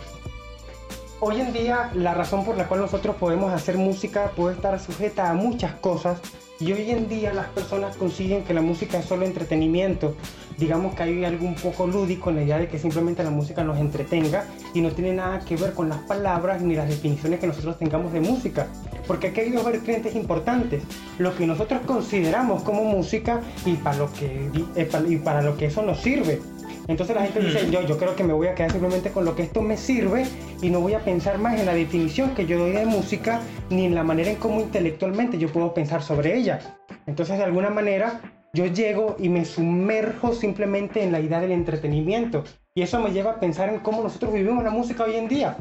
hoy 1.24 1.40
en 1.40 1.54
día 1.54 1.90
la 1.96 2.14
razón 2.14 2.44
por 2.44 2.58
la 2.58 2.68
cual 2.68 2.82
nosotros 2.82 3.16
podemos 3.16 3.54
hacer 3.54 3.78
música 3.78 4.32
puede 4.36 4.56
estar 4.56 4.78
sujeta 4.80 5.30
a 5.30 5.34
muchas 5.34 5.74
cosas 5.76 6.20
y 6.60 6.72
hoy 6.74 6.92
en 6.92 7.08
día 7.08 7.34
las 7.34 7.48
personas 7.48 7.96
consiguen 7.96 8.44
que 8.44 8.54
la 8.54 8.62
música 8.62 9.00
es 9.00 9.06
solo 9.06 9.26
entretenimiento. 9.26 10.16
Digamos 10.58 10.96
que 10.96 11.04
hay 11.04 11.26
algo 11.26 11.48
un 11.48 11.56
poco 11.56 11.88
lúdico 11.88 12.30
en 12.30 12.36
la 12.36 12.44
idea 12.44 12.58
de 12.58 12.68
que 12.68 12.78
simplemente 12.78 13.24
la 13.24 13.32
música 13.32 13.64
nos 13.64 13.80
entretenga 13.80 14.46
y 14.74 14.82
no 14.82 14.92
tiene 14.92 15.14
nada 15.14 15.40
que 15.40 15.56
ver 15.56 15.74
con 15.74 15.90
las 15.90 16.00
palabras 16.00 16.62
ni 16.62 16.76
las 16.76 16.88
definiciones 16.88 17.40
que 17.40 17.48
nosotros 17.48 17.78
tengamos 17.80 18.14
de 18.14 18.22
música. 18.22 18.68
Porque 19.08 19.28
aquí 19.28 19.42
hay 19.42 19.50
dos 19.50 19.66
vertientes 19.66 20.16
importantes. 20.16 20.84
Lo 21.18 21.36
que 21.36 21.48
nosotros 21.48 21.82
consideramos 21.86 22.64
como 22.64 22.84
música 22.84 23.42
y 23.66 23.74
para 23.74 23.98
lo 23.98 24.14
que, 24.14 24.50
eh, 24.76 24.90
y 25.08 25.18
para 25.18 25.42
lo 25.42 25.58
que 25.58 25.66
eso 25.66 25.82
nos 25.82 26.00
sirve. 26.02 26.42
Entonces 26.88 27.16
la 27.16 27.24
gente 27.24 27.40
dice, 27.40 27.72
yo, 27.72 27.82
yo 27.82 27.98
creo 27.98 28.16
que 28.16 28.24
me 28.24 28.34
voy 28.34 28.48
a 28.48 28.56
quedar 28.56 28.72
simplemente 28.72 29.12
con 29.12 29.24
lo 29.24 29.36
que 29.36 29.44
esto 29.44 29.62
me 29.62 29.78
sirve 29.78 30.26
y 30.62 30.70
no 30.70 30.82
voy 30.82 30.94
a 30.94 31.00
pensar 31.00 31.38
más 31.38 31.60
en 31.60 31.66
la 31.66 31.74
definición 31.74 32.36
que 32.36 32.46
yo 32.46 32.60
doy 32.60 32.72
de 32.72 32.86
música 32.86 33.42
ni 33.70 33.86
en 33.86 33.96
la 33.96 34.04
manera 34.04 34.32
en 34.32 34.36
cómo 34.36 34.60
intelectualmente 34.60 35.38
yo 35.38 35.50
puedo 35.50 35.74
pensar 35.74 36.04
sobre 36.04 36.38
ella. 36.38 36.60
Entonces 37.06 37.38
de 37.38 37.44
alguna 37.44 37.70
manera 37.70 38.22
yo 38.54 38.66
llego 38.66 39.16
y 39.18 39.30
me 39.30 39.46
sumerjo 39.46 40.34
simplemente 40.34 41.04
en 41.04 41.12
la 41.12 41.22
idea 41.22 41.40
del 41.40 41.52
entretenimiento. 41.52 42.44
Y 42.76 42.82
eso 42.82 43.00
me 43.00 43.12
lleva 43.12 43.32
a 43.32 43.40
pensar 43.40 43.70
en 43.70 43.80
cómo 43.80 44.04
nosotros 44.04 44.34
vivimos 44.34 44.64
la 44.64 44.72
música 44.72 45.06
hoy 45.06 45.16
en 45.16 45.28
día. 45.28 45.58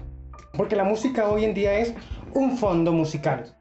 Porque 0.54 0.76
la 0.76 0.84
música 0.84 1.28
hoy 1.28 1.44
en 1.44 1.54
día 1.54 1.78
es 1.78 1.94
un 2.34 2.58
fondo 2.58 2.92
musical 2.92 3.56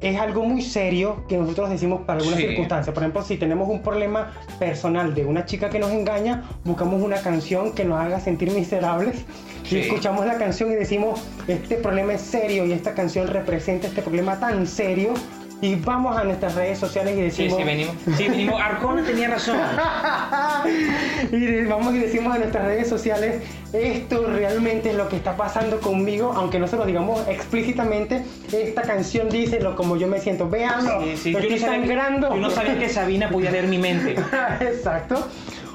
es 0.00 0.18
algo 0.18 0.44
muy 0.44 0.62
serio 0.62 1.24
que 1.28 1.36
nosotros 1.36 1.70
decimos 1.70 2.02
para 2.06 2.20
algunas 2.20 2.38
circunstancias. 2.38 2.94
Por 2.94 3.02
ejemplo, 3.02 3.22
si 3.22 3.36
tenemos 3.36 3.68
un 3.68 3.82
problema 3.82 4.32
personal 4.58 5.14
de 5.14 5.24
una 5.24 5.44
chica 5.44 5.70
que 5.70 5.78
nos 5.78 5.90
engaña, 5.90 6.44
buscamos 6.64 7.02
una 7.02 7.20
canción 7.20 7.72
que 7.72 7.84
nos 7.84 7.98
haga 7.98 8.20
sentir 8.20 8.52
miserables 8.52 9.24
y 9.70 9.78
escuchamos 9.78 10.24
la 10.24 10.38
canción 10.38 10.70
y 10.72 10.76
decimos, 10.76 11.20
este 11.48 11.76
problema 11.76 12.14
es 12.14 12.20
serio 12.20 12.64
y 12.64 12.72
esta 12.72 12.94
canción 12.94 13.26
representa 13.26 13.88
este 13.88 14.02
problema 14.02 14.38
tan 14.38 14.66
serio 14.66 15.14
y 15.60 15.74
vamos 15.74 16.16
a 16.16 16.22
nuestras 16.22 16.54
redes 16.54 16.78
sociales 16.78 17.16
y 17.16 17.22
decimos. 17.22 17.54
Sí, 17.54 17.58
sí, 17.58 17.64
venimos. 17.64 17.94
Sí, 18.16 18.28
venimos. 18.28 18.60
Arcona 18.60 19.02
tenía 19.02 19.28
razón. 19.28 19.58
y 21.32 21.64
vamos 21.64 21.94
y 21.94 21.98
decimos 21.98 22.34
a 22.34 22.38
nuestras 22.38 22.64
redes 22.64 22.88
sociales: 22.88 23.42
esto 23.72 24.26
realmente 24.28 24.90
es 24.90 24.96
lo 24.96 25.08
que 25.08 25.16
está 25.16 25.36
pasando 25.36 25.80
conmigo, 25.80 26.32
aunque 26.36 26.60
no 26.60 26.68
se 26.68 26.76
lo 26.76 26.86
digamos 26.86 27.26
explícitamente. 27.26 28.24
Esta 28.52 28.82
canción 28.82 29.28
dice 29.28 29.60
lo 29.60 29.74
como 29.74 29.96
yo 29.96 30.06
me 30.06 30.20
siento. 30.20 30.48
Veanlo, 30.48 31.02
sí, 31.02 31.16
sí. 31.16 31.30
Estoy 31.34 31.58
yo 31.58 31.66
no 31.66 31.72
sangrando. 31.72 32.28
yo 32.30 32.40
no 32.40 32.50
sabía 32.50 32.78
que 32.78 32.88
Sabina 32.88 33.28
podía 33.28 33.50
leer 33.50 33.66
mi 33.66 33.78
mente. 33.78 34.12
Exacto. 34.60 35.26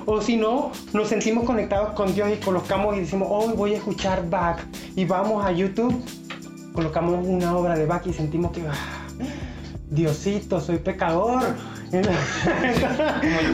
O 0.06 0.22
si 0.22 0.38
no, 0.38 0.72
nos 0.92 1.08
sentimos 1.08 1.46
conectados 1.46 1.94
con 1.94 2.14
Dios 2.14 2.30
y 2.34 2.38
colocamos 2.44 2.96
y 2.98 3.02
decimos, 3.02 3.30
hoy 3.32 3.54
voy 3.56 3.74
a 3.74 3.78
escuchar 3.78 4.30
Bach. 4.30 4.60
Y 4.96 5.06
vamos 5.06 5.46
a 5.46 5.52
YouTube, 5.52 6.04
colocamos 6.74 7.26
una 7.26 7.56
obra 7.58 7.76
de 7.76 7.86
Bach 7.86 8.06
y 8.08 8.14
sentimos 8.14 8.52
que. 8.52 8.62
Ah, 8.62 9.03
Diosito, 9.90 10.60
soy 10.60 10.78
pecador. 10.78 11.56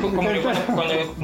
como, 0.02 0.24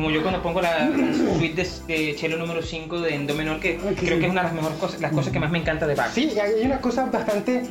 yo, 0.10 0.22
cuando, 0.22 0.42
pongo 0.44 0.62
la, 0.62 0.90
suite 1.38 1.66
de, 1.88 2.16
Chelo 2.16 2.38
número 2.38 2.62
5 2.62 3.00
de 3.02 3.16
Endo 3.16 3.34
menor, 3.34 3.60
que 3.60 3.78
creo 3.78 4.20
que 4.20 4.26
es 4.26 4.32
una 4.32 4.42
de 4.42 4.48
las 4.48 4.54
mejores 4.54 4.78
cosas, 4.78 5.02
las 5.02 5.14
cosas 5.14 5.32
que 5.32 5.40
más 5.40 5.52
me 5.52 5.60
encanta 5.60 5.88
de 5.88 5.96
Bach. 5.96 6.12
Sí, 6.12 6.32
hay 6.40 6.66
una 6.66 6.82
cosa 6.82 7.06
bastante 7.06 7.64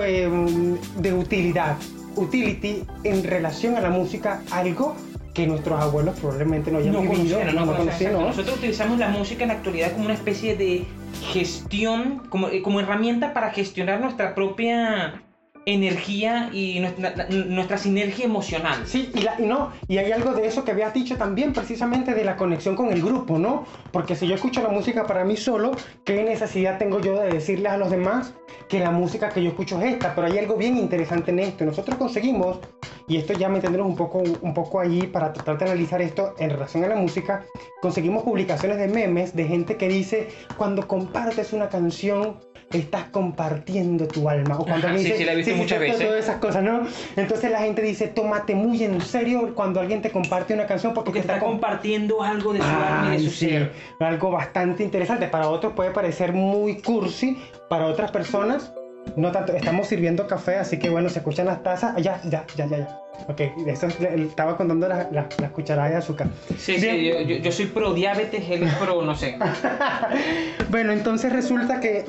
em, 0.00 0.76
de 0.96 1.14
utilidad, 1.14 1.76
utility 2.16 2.84
en 3.04 3.24
relación 3.24 3.76
a 3.76 3.80
la 3.80 3.90
música, 3.90 4.42
algo 4.50 4.94
que 5.32 5.46
nuestros 5.46 5.80
abuelos 5.80 6.18
probablemente 6.18 6.70
no 6.70 6.78
hayan 6.78 7.00
vivido, 7.08 7.38
no, 7.52 7.64
Nosotros 7.64 8.56
utilizamos 8.58 8.98
la 8.98 9.08
música 9.08 9.44
en 9.44 9.48
la 9.48 9.54
actualidad 9.54 9.92
como 9.92 10.06
una 10.06 10.14
especie 10.14 10.56
de 10.56 10.84
gestión, 11.32 12.22
como, 12.28 12.48
como 12.62 12.80
herramienta 12.80 13.32
para 13.32 13.50
gestionar 13.50 14.00
nuestra 14.00 14.34
propia 14.34 15.22
energía 15.70 16.50
y 16.52 16.80
nuestra, 16.80 17.78
sinergia 17.78 18.24
emocional. 18.24 18.86
Sí, 18.86 19.10
y, 19.14 19.42
no, 19.42 19.72
y 19.88 19.98
hay 19.98 20.12
algo 20.12 20.34
de 20.34 20.46
eso 20.46 20.64
que 20.64 20.72
habías 20.72 20.92
dicho 20.92 21.16
también, 21.16 21.52
precisamente 21.52 22.14
de 22.14 22.24
la 22.24 22.36
conexión 22.36 22.76
con 22.76 22.92
el 22.92 23.02
grupo, 23.02 23.38
¿no? 23.38 23.64
Porque 23.92 24.16
si 24.16 24.26
yo 24.26 24.34
escucho 24.34 24.62
la 24.62 24.68
música 24.68 25.06
para 25.06 25.24
mí 25.24 25.36
solo, 25.36 25.72
¿qué 26.04 26.22
necesidad 26.22 26.78
tengo 26.78 27.00
yo 27.00 27.18
de 27.18 27.30
decirles 27.30 27.72
a 27.72 27.76
los 27.76 27.90
demás 27.90 28.34
que 28.68 28.80
la 28.80 28.90
música 28.90 29.30
que 29.30 29.42
yo 29.42 29.50
escucho 29.50 29.80
es 29.80 29.94
esta? 29.94 30.14
Pero 30.14 30.26
hay 30.26 30.38
algo 30.38 30.56
bien 30.56 30.76
interesante 30.76 31.30
en 31.30 31.40
esto. 31.40 31.64
Nosotros 31.64 31.96
conseguimos, 31.96 32.58
y 33.06 33.16
esto 33.16 33.32
ya 33.32 33.48
me 33.48 33.60
tendremos 33.60 33.90
un 33.90 33.96
poco, 33.96 34.22
un 34.40 34.54
poco 34.54 34.80
allí 34.80 35.06
para 35.06 35.32
tratar 35.32 35.58
de 35.58 35.64
analizar 35.66 36.02
esto 36.02 36.34
en 36.38 36.50
relación 36.50 36.84
a 36.84 36.88
la 36.88 36.96
música, 36.96 37.44
conseguimos 37.80 38.22
publicaciones 38.22 38.78
de 38.78 38.88
memes 38.88 39.34
de 39.34 39.44
gente 39.44 39.76
que 39.76 39.88
dice, 39.88 40.28
cuando 40.56 40.86
compartes 40.86 41.52
una 41.52 41.68
canción, 41.68 42.38
estás 42.78 43.04
compartiendo 43.10 44.06
tu 44.06 44.28
alma. 44.28 44.54
O 44.56 44.64
cuando 44.64 44.86
Ajá, 44.86 44.94
alguien 44.94 44.98
sí, 44.98 45.04
dice, 45.12 45.18
sí, 45.18 45.24
la 45.24 45.32
he 45.32 45.36
visto 45.36 45.54
muchas 45.56 45.80
veces. 45.80 46.06
Todas 46.06 46.22
esas 46.24 46.36
cosas, 46.36 46.62
¿no? 46.62 46.82
Entonces 47.16 47.50
la 47.50 47.58
gente 47.60 47.82
dice, 47.82 48.06
tómate 48.06 48.54
muy 48.54 48.82
en 48.84 49.00
serio 49.00 49.54
cuando 49.56 49.80
alguien 49.80 50.00
te 50.02 50.10
comparte 50.10 50.54
una 50.54 50.66
canción 50.66 50.94
porque, 50.94 51.06
Porque 51.10 51.20
te 51.22 51.26
está 51.32 51.40
com- 51.40 51.52
compartiendo 51.52 52.22
algo 52.22 52.52
de 52.52 52.60
su 52.60 52.64
alma 52.66 53.08
y 53.08 53.16
de 53.16 53.24
su 53.24 53.30
sí, 53.30 53.48
ser. 53.50 53.72
algo 53.98 54.30
bastante 54.30 54.84
interesante. 54.84 55.26
Para 55.26 55.48
otros 55.48 55.72
puede 55.72 55.90
parecer 55.90 56.32
muy 56.32 56.80
cursi, 56.80 57.36
para 57.68 57.86
otras 57.86 58.12
personas 58.12 58.72
no 59.16 59.32
tanto. 59.32 59.52
Estamos 59.54 59.88
sirviendo 59.88 60.28
café, 60.28 60.56
así 60.58 60.78
que 60.78 60.90
bueno, 60.90 61.08
se 61.08 61.18
escuchan 61.18 61.46
las 61.46 61.62
tazas. 61.64 61.94
Ah, 61.96 62.00
Ya, 62.00 62.20
ya, 62.22 62.44
ya, 62.54 62.66
ya, 62.66 62.78
ya. 62.78 62.96
Ok, 63.28 63.40
eso 63.66 63.88
estaba 63.88 64.56
contando 64.56 64.86
las, 64.88 65.10
las- 65.12 65.26
las 65.40 65.50
cucharadas 65.50 65.90
de 65.90 65.96
azúcar. 65.96 66.28
Sí, 66.56 66.76
Bien. 66.76 66.96
sí, 66.96 67.04
yo, 67.06 67.20
yo, 67.20 67.36
yo 67.42 67.52
soy 67.52 67.66
pro 67.66 67.92
diabetes, 67.92 68.44
él 68.48 68.62
es 68.62 68.72
pro, 68.74 69.02
no 69.02 69.16
sé. 69.16 69.36
Bueno, 70.70 70.92
entonces 70.92 71.32
resulta 71.32 71.80
que 71.80 72.04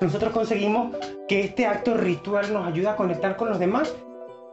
nosotros 0.00 0.32
conseguimos 0.32 0.96
que 1.28 1.40
este 1.44 1.66
acto 1.66 1.94
ritual 1.94 2.52
nos 2.52 2.66
ayuda 2.66 2.92
a 2.92 2.96
conectar 2.96 3.36
con 3.36 3.48
los 3.48 3.58
demás. 3.58 3.94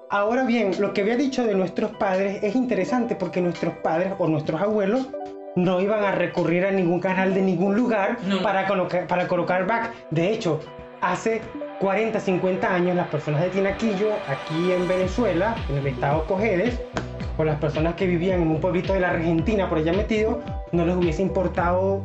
Ahora 0.10 0.44
bien, 0.44 0.72
lo 0.80 0.94
que 0.94 1.02
había 1.02 1.16
dicho 1.16 1.44
de 1.46 1.56
nuestros 1.56 1.92
padres 1.92 2.44
es 2.44 2.56
interesante 2.56 3.16
porque 3.16 3.42
nuestros 3.42 3.74
padres 3.76 4.14
o 4.20 4.28
nuestros 4.28 4.62
abuelos 4.62 5.08
no 5.56 5.82
iban 5.82 6.04
a 6.04 6.12
recurrir 6.12 6.66
a 6.66 6.72
ningún 6.72 7.00
canal 7.00 7.34
de 7.34 7.42
ningún 7.42 7.76
lugar 7.76 8.18
No. 8.26 8.42
para, 8.42 8.68
colocar, 8.68 9.08
para 9.08 9.28
colocar 9.28 9.66
back. 9.68 9.92
De 10.10 10.32
hecho, 10.32 10.60
hace 11.02 11.42
40, 11.80 12.20
50 12.20 12.74
años 12.74 12.96
las 12.96 13.08
personas 13.08 13.42
de 13.42 13.50
Tinaquillo, 13.50 14.10
aquí 14.28 14.72
en 14.72 14.88
Venezuela, 14.88 15.56
en 15.70 15.78
el 15.78 15.88
estado 15.88 16.26
Cojedes, 16.26 16.80
o 17.38 17.44
las 17.44 17.60
personas 17.60 17.96
que 17.96 18.06
vivían 18.06 18.42
en 18.42 18.50
un 18.50 18.60
pueblito 18.62 18.94
de 18.94 19.00
la 19.00 19.12
Argentina 19.12 19.68
por 19.68 19.78
allá 19.80 19.94
metido, 19.94 20.42
no 20.74 20.86
les 20.86 20.96
hubiese 20.96 21.22
importado 21.22 22.02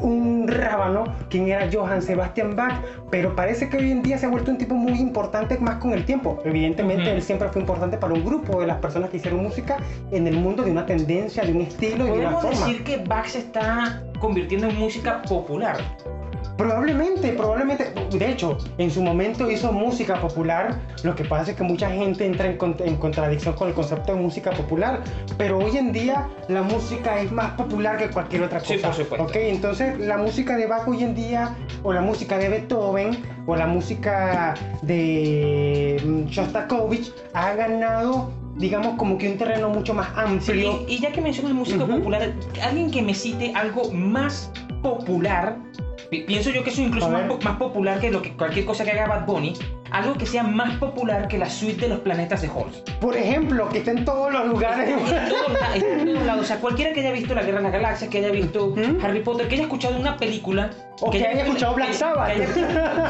un 0.00 0.46
rábano 0.48 1.04
quien 1.28 1.48
era 1.48 1.68
Johann 1.72 2.02
Sebastian 2.02 2.56
Bach, 2.56 2.80
pero 3.10 3.34
parece 3.34 3.68
que 3.68 3.76
hoy 3.76 3.90
en 3.90 4.02
día 4.02 4.18
se 4.18 4.26
ha 4.26 4.28
vuelto 4.28 4.50
un 4.50 4.58
tipo 4.58 4.74
muy 4.74 4.92
importante 4.98 5.58
más 5.58 5.76
con 5.76 5.92
el 5.92 6.04
tiempo. 6.04 6.40
Evidentemente 6.44 7.10
él 7.12 7.22
siempre 7.22 7.48
fue 7.48 7.60
importante 7.60 7.96
para 7.98 8.14
un 8.14 8.24
grupo 8.24 8.60
de 8.60 8.66
las 8.66 8.78
personas 8.78 9.10
que 9.10 9.18
hicieron 9.18 9.42
música 9.42 9.76
en 10.10 10.26
el 10.26 10.36
mundo 10.36 10.62
de 10.62 10.70
una 10.70 10.86
tendencia, 10.86 11.44
de 11.44 11.52
un 11.52 11.62
estilo 11.62 12.06
y 12.06 12.10
de 12.10 12.18
una 12.26 12.30
Podemos 12.32 12.42
forma. 12.42 12.66
decir 12.66 12.84
que 12.84 12.96
Bach 12.98 13.26
se 13.26 13.38
está 13.38 14.02
convirtiendo 14.18 14.68
en 14.68 14.78
música 14.78 15.22
popular. 15.22 15.76
Probablemente, 16.62 17.28
probablemente. 17.32 17.92
De 18.10 18.30
hecho, 18.30 18.58
en 18.78 18.90
su 18.90 19.02
momento 19.02 19.50
hizo 19.50 19.72
música 19.72 20.20
popular. 20.20 20.78
Lo 21.02 21.14
que 21.14 21.24
pasa 21.24 21.50
es 21.52 21.56
que 21.56 21.62
mucha 21.64 21.90
gente 21.90 22.24
entra 22.24 22.46
en, 22.46 22.58
cont- 22.58 22.80
en 22.84 22.96
contradicción 22.96 23.54
con 23.54 23.68
el 23.68 23.74
concepto 23.74 24.14
de 24.14 24.20
música 24.20 24.50
popular. 24.52 25.00
Pero 25.36 25.58
hoy 25.58 25.76
en 25.76 25.92
día 25.92 26.28
la 26.48 26.62
música 26.62 27.20
es 27.20 27.32
más 27.32 27.52
popular 27.52 27.96
que 27.98 28.08
cualquier 28.10 28.42
otra 28.42 28.60
cosa. 28.60 28.74
Sí, 28.74 28.78
por 28.80 28.94
supuesto. 28.94 29.24
Ok, 29.26 29.36
entonces 29.36 29.98
la 29.98 30.16
música 30.18 30.56
de 30.56 30.66
Bach 30.66 30.86
hoy 30.86 31.02
en 31.02 31.14
día, 31.14 31.54
o 31.82 31.92
la 31.92 32.00
música 32.00 32.38
de 32.38 32.48
Beethoven, 32.48 33.22
o 33.46 33.56
la 33.56 33.66
música 33.66 34.54
de 34.82 36.00
mm, 36.04 36.26
Shostakovich, 36.26 37.12
ha 37.34 37.54
ganado, 37.54 38.30
digamos, 38.56 38.96
como 38.96 39.18
que 39.18 39.30
un 39.32 39.38
terreno 39.38 39.68
mucho 39.70 39.94
más 39.94 40.08
amplio. 40.16 40.84
Y, 40.86 40.94
y 40.94 40.98
ya 41.00 41.10
que 41.12 41.20
mencionas 41.20 41.52
música 41.54 41.84
Ujú. 41.84 41.96
popular, 41.96 42.32
alguien 42.62 42.90
que 42.90 43.02
me 43.02 43.14
cite 43.14 43.52
algo 43.54 43.90
más 43.92 44.50
popular, 44.82 45.56
pienso 46.20 46.50
yo 46.50 46.62
que 46.62 46.70
eso 46.70 46.82
incluso 46.82 47.08
más, 47.10 47.22
po- 47.22 47.38
más 47.42 47.56
popular 47.56 48.00
que 48.00 48.10
lo 48.10 48.20
que 48.22 48.32
cualquier 48.34 48.64
cosa 48.64 48.84
que 48.84 48.90
haga 48.92 49.06
Bad 49.06 49.26
Bunny, 49.26 49.54
algo 49.90 50.14
que 50.14 50.26
sea 50.26 50.42
más 50.42 50.78
popular 50.78 51.28
que 51.28 51.38
la 51.38 51.48
suite 51.50 51.82
de 51.82 51.88
los 51.88 51.98
planetas 52.00 52.40
de 52.42 52.48
Halls. 52.48 52.78
Por 53.00 53.16
ejemplo, 53.16 53.68
que 53.68 53.78
está 53.78 53.90
en 53.90 54.04
todos 54.04 54.32
los 54.32 54.46
lugares. 54.46 54.88
En 54.88 54.98
todos, 55.28 55.52
la- 55.52 55.76
en 55.76 56.04
todos 56.06 56.26
lados, 56.26 56.42
o 56.42 56.46
sea, 56.46 56.56
cualquiera 56.60 56.92
que 56.92 57.00
haya 57.00 57.12
visto 57.12 57.34
La 57.34 57.42
Guerra 57.42 57.58
de 57.58 57.64
las 57.64 57.72
Galaxias, 57.72 58.10
que 58.10 58.18
haya 58.18 58.30
visto 58.30 58.66
Ujú. 58.66 58.98
Harry 59.02 59.20
Potter, 59.20 59.48
que 59.48 59.54
haya 59.54 59.64
escuchado 59.64 59.98
una 59.98 60.16
película, 60.16 60.70
O 61.00 61.10
que 61.10 61.26
haya 61.26 61.42
escuchado 61.42 61.74
Black 61.74 61.88
que- 61.88 61.94
Sabbath. 61.94 62.32
que 62.36 62.42
haya, 62.42 62.54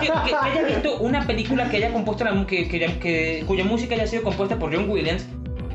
que- 0.00 0.07
que 0.07 0.34
haya 0.36 0.62
visto 0.66 0.96
una 0.98 1.26
película 1.26 1.68
que 1.68 1.76
haya 1.78 1.92
compuesto 1.92 2.24
la, 2.24 2.46
que, 2.46 2.68
que- 2.68 2.98
que- 2.98 3.44
cuya 3.46 3.64
música 3.64 3.94
haya 3.94 4.07
sido 4.07 4.22
compuesta 4.22 4.57
por 4.59 4.74
John 4.74 4.88
Williams, 4.88 5.26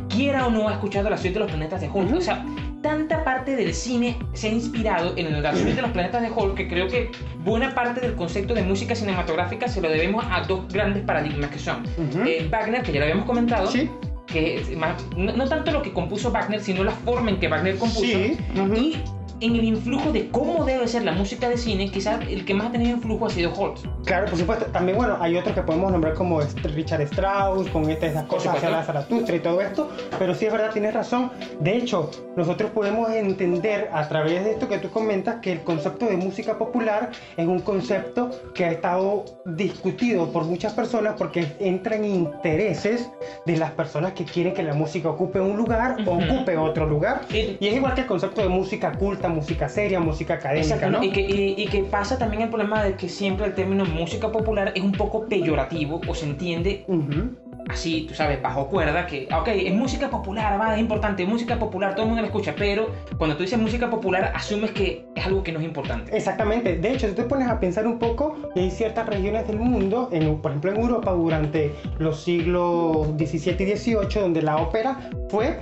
quiera 0.09 0.47
o 0.47 0.49
no 0.49 0.67
ha 0.69 0.73
escuchado 0.73 1.09
la 1.09 1.17
suite 1.17 1.33
de 1.35 1.39
los 1.41 1.49
planetas 1.49 1.81
de 1.81 1.89
Hulk. 1.89 2.07
Ujú. 2.09 2.17
O 2.17 2.21
sea, 2.21 2.43
tanta 2.87 3.21
parte 3.25 3.55
del 3.57 3.73
cine 3.73 4.17
se 4.31 4.47
ha 4.47 4.51
inspirado 4.51 5.13
en 5.17 5.43
la 5.43 5.53
suite 5.53 5.73
de 5.75 5.81
los 5.81 5.91
planetas 5.91 6.21
de 6.21 6.31
Hulk 6.31 6.55
que 6.55 6.69
creo 6.69 6.87
que 6.87 7.11
buena 7.43 7.75
parte 7.75 7.99
del 7.99 8.15
concepto 8.15 8.53
de 8.53 8.61
música 8.61 8.95
cinematográfica 8.95 9.67
se 9.67 9.81
lo 9.81 9.89
debemos 9.89 10.23
a 10.29 10.43
dos 10.43 10.71
grandes 10.71 11.03
paradigmas 11.03 11.49
que 11.51 11.59
son 11.59 11.83
eh, 12.25 12.47
Wagner, 12.49 12.83
que 12.83 12.93
ya 12.93 12.99
lo 12.99 13.03
habíamos 13.05 13.25
comentado, 13.25 13.69
Sí. 13.69 13.89
que 14.25 14.63
más- 14.77 15.05
no, 15.17 15.33
no 15.33 15.49
tanto 15.49 15.71
lo 15.71 15.81
que 15.81 15.91
compuso 15.91 16.31
Wagner, 16.31 16.61
sino 16.61 16.83
la 16.85 16.91
forma 16.91 17.29
en 17.29 17.39
que 17.41 17.49
Wagner 17.49 17.77
compuso. 17.77 18.01
Sí. 18.03 18.37
Y 18.75 18.95
en 19.39 19.55
el 19.55 19.63
influjo 19.63 20.11
de 20.11 20.29
cómo 20.29 20.65
debe 20.65 20.87
ser 20.87 21.03
la 21.03 21.11
música 21.11 21.47
de 21.49 21.57
cine, 21.57 21.89
quizás 21.91 22.19
el 22.27 22.43
que 22.45 22.53
más 22.53 22.67
ha 22.67 22.71
tenido 22.71 22.91
influjo 22.97 23.25
ha 23.27 23.29
sido 23.29 23.53
Holtz. 23.53 23.83
Claro, 24.05 24.25
por 24.27 24.37
supuesto. 24.39 24.65
También, 24.67 24.97
bueno, 24.97 25.17
hay 25.19 25.35
otros 25.37 25.53
que 25.53 25.61
podemos 25.61 25.91
nombrar 25.91 26.13
como 26.15 26.41
est- 26.41 26.57
Richard 26.65 27.01
Strauss, 27.01 27.67
con 27.69 27.89
este, 27.89 28.07
estas 28.07 28.23
cosas 28.25 28.55
hacia 28.55 28.69
la 28.69 28.83
Zaratustra 28.83 29.35
y 29.35 29.39
todo 29.39 29.61
esto. 29.61 29.89
Pero 30.17 30.33
sí 30.33 30.45
es 30.45 30.51
verdad, 30.51 30.71
tienes 30.71 30.93
razón. 30.93 31.31
De 31.59 31.77
hecho, 31.77 32.09
nosotros 32.35 32.71
podemos 32.71 33.09
entender 33.11 33.89
a 33.93 34.07
través 34.07 34.43
de 34.43 34.51
esto 34.51 34.67
que 34.67 34.77
tú 34.79 34.89
comentas 34.89 35.35
que 35.41 35.51
el 35.51 35.61
concepto 35.61 36.05
de 36.07 36.17
música 36.17 36.57
popular 36.57 37.11
es 37.35 37.45
un 37.47 37.59
concepto 37.59 38.31
que 38.53 38.65
ha 38.65 38.71
estado 38.71 39.25
discutido 39.45 40.31
por 40.31 40.45
muchas 40.45 40.73
personas 40.73 41.15
porque 41.17 41.47
entra 41.59 41.95
en 41.95 42.05
intereses 42.05 43.09
de 43.45 43.57
las 43.57 43.71
personas 43.71 44.13
que 44.13 44.25
quieren 44.25 44.53
que 44.53 44.63
la 44.63 44.73
música 44.73 45.09
ocupe 45.09 45.39
un 45.39 45.57
lugar 45.57 45.97
o 46.05 46.11
Ujú. 46.13 46.23
ocupe 46.35 46.57
otro 46.57 46.85
lugar. 46.87 47.21
Y 47.31 47.57
es 47.67 47.75
igual 47.75 47.93
que 47.93 48.01
el 48.01 48.07
concepto 48.07 48.41
de 48.41 48.49
música 48.49 48.91
culta, 48.93 49.26
música 49.27 49.67
seria, 49.69 49.99
música 49.99 50.35
académica, 50.35 50.75
Exacto, 50.75 50.97
¿no? 50.99 51.03
y, 51.03 51.09
que, 51.11 51.21
y, 51.21 51.55
y 51.57 51.65
que 51.67 51.83
pasa 51.83 52.17
también 52.17 52.43
el 52.43 52.49
problema 52.49 52.83
de 52.83 52.95
que 52.95 53.09
siempre 53.09 53.45
el 53.47 53.53
término 53.53 53.85
música 53.85 54.31
popular 54.31 54.71
es 54.75 54.81
un 54.81 54.91
poco 54.91 55.25
peyorativo 55.25 56.01
o 56.07 56.13
se 56.15 56.25
entiende 56.25 56.83
Ujú. 56.87 57.35
así, 57.69 58.01
tú 58.07 58.13
sabes, 58.13 58.41
bajo 58.41 58.67
cuerda, 58.67 59.05
que, 59.05 59.27
ok, 59.35 59.47
es 59.49 59.73
música 59.73 60.09
popular, 60.09 60.59
va, 60.59 60.75
es 60.75 60.79
importante, 60.79 61.25
música 61.25 61.57
popular, 61.59 61.91
todo 61.93 62.03
el 62.03 62.07
mundo 62.09 62.21
la 62.21 62.27
escucha, 62.27 62.53
pero 62.57 62.91
cuando 63.17 63.35
tú 63.35 63.43
dices 63.43 63.59
música 63.59 63.89
popular, 63.89 64.31
asumes 64.33 64.71
que 64.71 65.03
es 65.15 65.25
algo 65.25 65.43
que 65.43 65.51
no 65.51 65.59
es 65.59 65.65
importante. 65.65 66.15
Exactamente. 66.15 66.75
De 66.77 66.91
hecho, 66.93 67.07
si 67.07 67.13
te 67.13 67.23
pones 67.23 67.47
a 67.47 67.59
pensar 67.59 67.85
un 67.87 67.99
poco, 67.99 68.35
hay 68.55 68.71
ciertas 68.71 69.05
regiones 69.07 69.47
del 69.47 69.59
mundo, 69.59 70.09
en- 70.11 70.37
por 70.41 70.51
ejemplo 70.51 70.71
en 70.71 70.77
Europa, 70.79 71.11
durante 71.11 71.73
los 71.97 72.21
siglos 72.23 73.07
XVII 73.17 73.63
y 73.63 73.75
XVIII, 73.75 74.21
donde 74.21 74.41
la 74.41 74.57
ópera 74.57 74.97
fue 75.29 75.57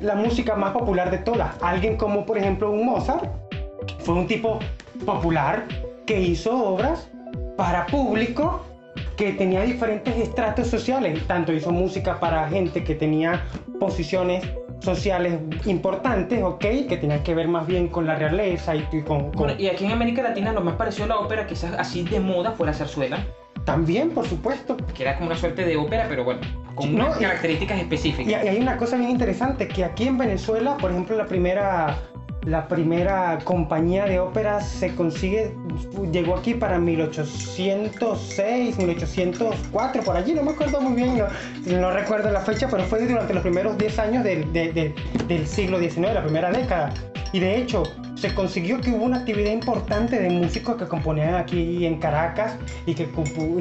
la 0.00 0.14
música 0.14 0.54
más 0.56 0.72
popular 0.72 1.10
de 1.10 1.18
todas. 1.18 1.56
Alguien 1.62 1.96
como, 1.96 2.24
por 2.26 2.38
ejemplo, 2.38 2.70
un 2.70 2.84
Mozart, 2.86 3.24
fue 4.00 4.14
un 4.14 4.26
tipo 4.26 4.58
popular 5.04 5.66
que 6.06 6.20
hizo 6.20 6.56
obras 6.56 7.08
para 7.56 7.86
público 7.86 8.62
que 9.16 9.32
tenía 9.32 9.62
diferentes 9.62 10.16
estratos 10.16 10.68
sociales. 10.68 11.26
Tanto 11.26 11.52
hizo 11.52 11.70
música 11.72 12.20
para 12.20 12.48
gente 12.48 12.84
que 12.84 12.94
tenía 12.94 13.44
posiciones 13.80 14.44
sociales 14.80 15.38
importantes, 15.64 16.42
¿ok? 16.42 16.60
Que 16.88 16.98
tenían 17.00 17.22
que 17.22 17.34
ver 17.34 17.48
más 17.48 17.66
bien 17.66 17.88
con 17.88 18.06
la 18.06 18.14
realeza 18.14 18.76
y, 18.76 18.86
y 18.92 19.02
con... 19.02 19.30
con- 19.30 19.32
Bueno, 19.32 19.54
y 19.58 19.68
aquí 19.68 19.86
en 19.86 19.92
América 19.92 20.22
Latina 20.22 20.52
lo 20.52 20.60
más 20.60 20.74
parecido 20.76 21.06
a 21.06 21.08
la 21.08 21.18
ópera, 21.18 21.46
quizás 21.46 21.72
así 21.78 22.02
de 22.02 22.20
moda, 22.20 22.52
fue 22.52 22.66
la 22.66 22.74
zarzuela, 22.74 23.18
También, 23.66 24.10
por 24.12 24.26
supuesto. 24.26 24.78
que 24.94 25.02
era 25.02 25.16
como 25.16 25.26
una 25.26 25.36
suerte 25.36 25.64
de 25.66 25.76
ópera, 25.76 26.06
pero 26.08 26.24
bueno, 26.24 26.40
con 26.74 26.94
No, 26.94 27.06
unas 27.06 27.18
características 27.18 27.76
Y, 27.76 27.80
específicas. 27.82 28.44
y 28.44 28.48
hay 28.48 28.58
una 28.58 28.78
cosa 28.78 28.96
bien 28.96 29.10
interesante, 29.10 29.68
que 29.68 29.84
aquí 29.84 30.08
en 30.08 30.16
Venezuela, 30.16 30.76
por 30.78 30.92
ejemplo, 30.92 31.16
la 31.16 31.26
primera, 31.26 31.98
la 32.44 32.68
primera 32.68 33.38
compañía 33.42 34.04
de 34.06 34.20
ópera 34.20 34.60
se 34.60 34.94
consigue, 34.94 35.52
llegó 36.12 36.36
aquí 36.36 36.54
para 36.54 36.78
1806, 36.78 38.78
1804, 38.78 40.02
por 40.02 40.16
allí, 40.16 40.32
no 40.34 40.42
me 40.44 40.52
acuerdo 40.52 40.80
muy 40.80 40.94
bien, 40.94 41.18
no, 41.18 41.26
no 41.80 41.90
recuerdo 41.90 42.30
la 42.30 42.40
fecha, 42.40 42.68
pero 42.70 42.84
fue 42.84 43.04
durante 43.06 43.34
los 43.34 43.42
primeros 43.42 43.76
10 43.76 43.98
años 43.98 44.22
del, 44.24 44.50
de- 44.52 44.72
de- 44.72 44.94
del 45.26 45.46
siglo 45.46 45.78
XIX, 45.80 46.14
la 46.14 46.22
primera 46.22 46.50
década. 46.52 46.94
Y 47.32 47.40
de 47.40 47.58
hecho, 47.58 47.82
se 48.14 48.34
consiguió 48.34 48.80
que 48.80 48.90
hubo 48.90 49.04
una 49.04 49.18
actividad 49.18 49.52
importante 49.52 50.18
de 50.18 50.30
músicos 50.30 50.76
que 50.76 50.86
componían 50.86 51.34
aquí 51.34 51.84
en 51.84 51.98
Caracas 51.98 52.56
y 52.86 52.94
que, 52.94 53.08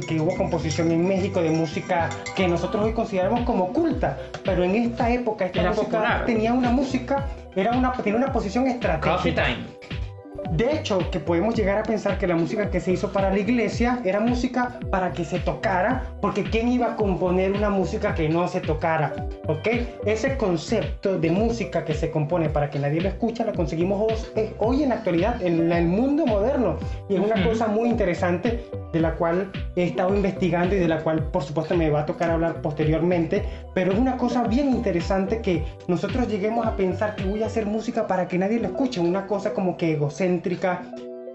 que 0.07 0.20
hubo 0.20 0.36
composición 0.38 0.91
en 0.91 1.07
México 1.07 1.41
de 1.41 1.51
música 1.51 2.09
que 2.36 2.47
nosotros 2.47 2.86
hoy 2.86 2.93
consideramos 2.93 3.41
como 3.41 3.74
culta. 3.74 4.18
Pero 4.43 4.63
en 4.63 4.76
esta 4.76 5.09
época, 5.11 5.45
esta 5.45 5.61
Era 5.61 5.70
música 5.72 5.86
popular. 5.86 6.26
tenía 6.26 6.53
una 6.53 6.72
música, 6.72 7.28
era 7.55 7.72
una, 7.72 7.91
tenía 7.93 8.18
una 8.18 8.32
posición 8.32 8.66
Coffee 8.66 8.76
estratégica. 8.76 9.45
Time. 9.45 10.05
De 10.52 10.74
hecho, 10.74 11.00
que 11.12 11.20
podemos 11.20 11.56
llegar 11.56 11.78
a 11.80 11.84
pensar 11.84 12.18
que 12.18 12.28
la 12.28 12.36
música 12.36 12.70
que 12.70 12.80
se 12.80 12.91
hizo 12.91 13.12
para 13.12 13.30
la 13.32 13.39
iglesia 13.39 14.00
era 14.06 14.20
música 14.20 14.80
para 14.91 15.12
que 15.12 15.26
se 15.26 15.39
tocara, 15.39 16.04
porque 16.22 16.43
¿quién 16.43 16.70
iba 16.70 16.93
a 16.93 16.96
componer 16.96 17.52
una 17.52 17.70
música 17.70 18.14
que 18.14 18.30
no 18.30 18.48
se 18.48 18.62
tocara? 18.62 19.14
¿Ok? 19.48 19.68
Ese 20.06 20.38
concepto 20.38 21.18
de 21.20 21.32
música 21.32 21.84
que 21.84 21.93
se 21.93 22.12
compone 22.12 22.50
para 22.50 22.70
que 22.70 22.80
nadie 22.80 23.02
lo 23.02 23.10
escucha, 23.10 23.43
lo 23.43 23.54
conseguimos 23.54 24.02
hoy, 24.02 24.18
eh, 24.36 24.54
hoy 24.60 24.84
en 24.84 24.89
la 24.89 24.96
actualidad, 24.96 25.41
en 25.41 25.68
la- 25.70 25.80
el 25.80 25.88
mundo 25.88 26.26
moderno. 26.26 26.78
Y 27.10 27.16
es 27.16 27.20
una 27.20 27.43
cosa 27.43 27.68
muy 27.68 27.89
interesante 27.89 28.66
de 28.93 29.00
la 29.02 29.16
cual 29.16 29.52
he 29.76 29.84
estado 29.84 30.16
investigando 30.16 30.76
y 30.76 30.80
de 30.80 30.88
la 30.88 31.00
cual, 31.00 31.24
por 31.24 31.43
supuesto, 31.43 31.76
me 31.76 31.89
va 31.89 32.02
a 32.02 32.06
tocar 32.06 32.30
hablar 32.32 32.62
posteriormente. 32.62 33.43
Pero 33.74 33.91
es 33.91 34.00
una 34.00 34.16
cosa 34.16 34.43
bien 34.43 34.70
interesante 34.70 35.41
que 35.41 35.64
nosotros 35.88 36.30
lleguemos 36.30 36.66
a 36.66 36.76
pensar 36.78 37.16
que 37.16 37.26
voy 37.26 37.43
a 37.43 37.48
hacer 37.48 37.66
música 37.66 38.08
para 38.08 38.28
que 38.28 38.38
nadie 38.38 38.60
lo 38.60 38.68
escuche. 38.68 39.02
Una 39.02 39.28
cosa 39.28 39.54
como 39.54 39.76
que 39.76 39.93
egocéntrica, 39.93 40.35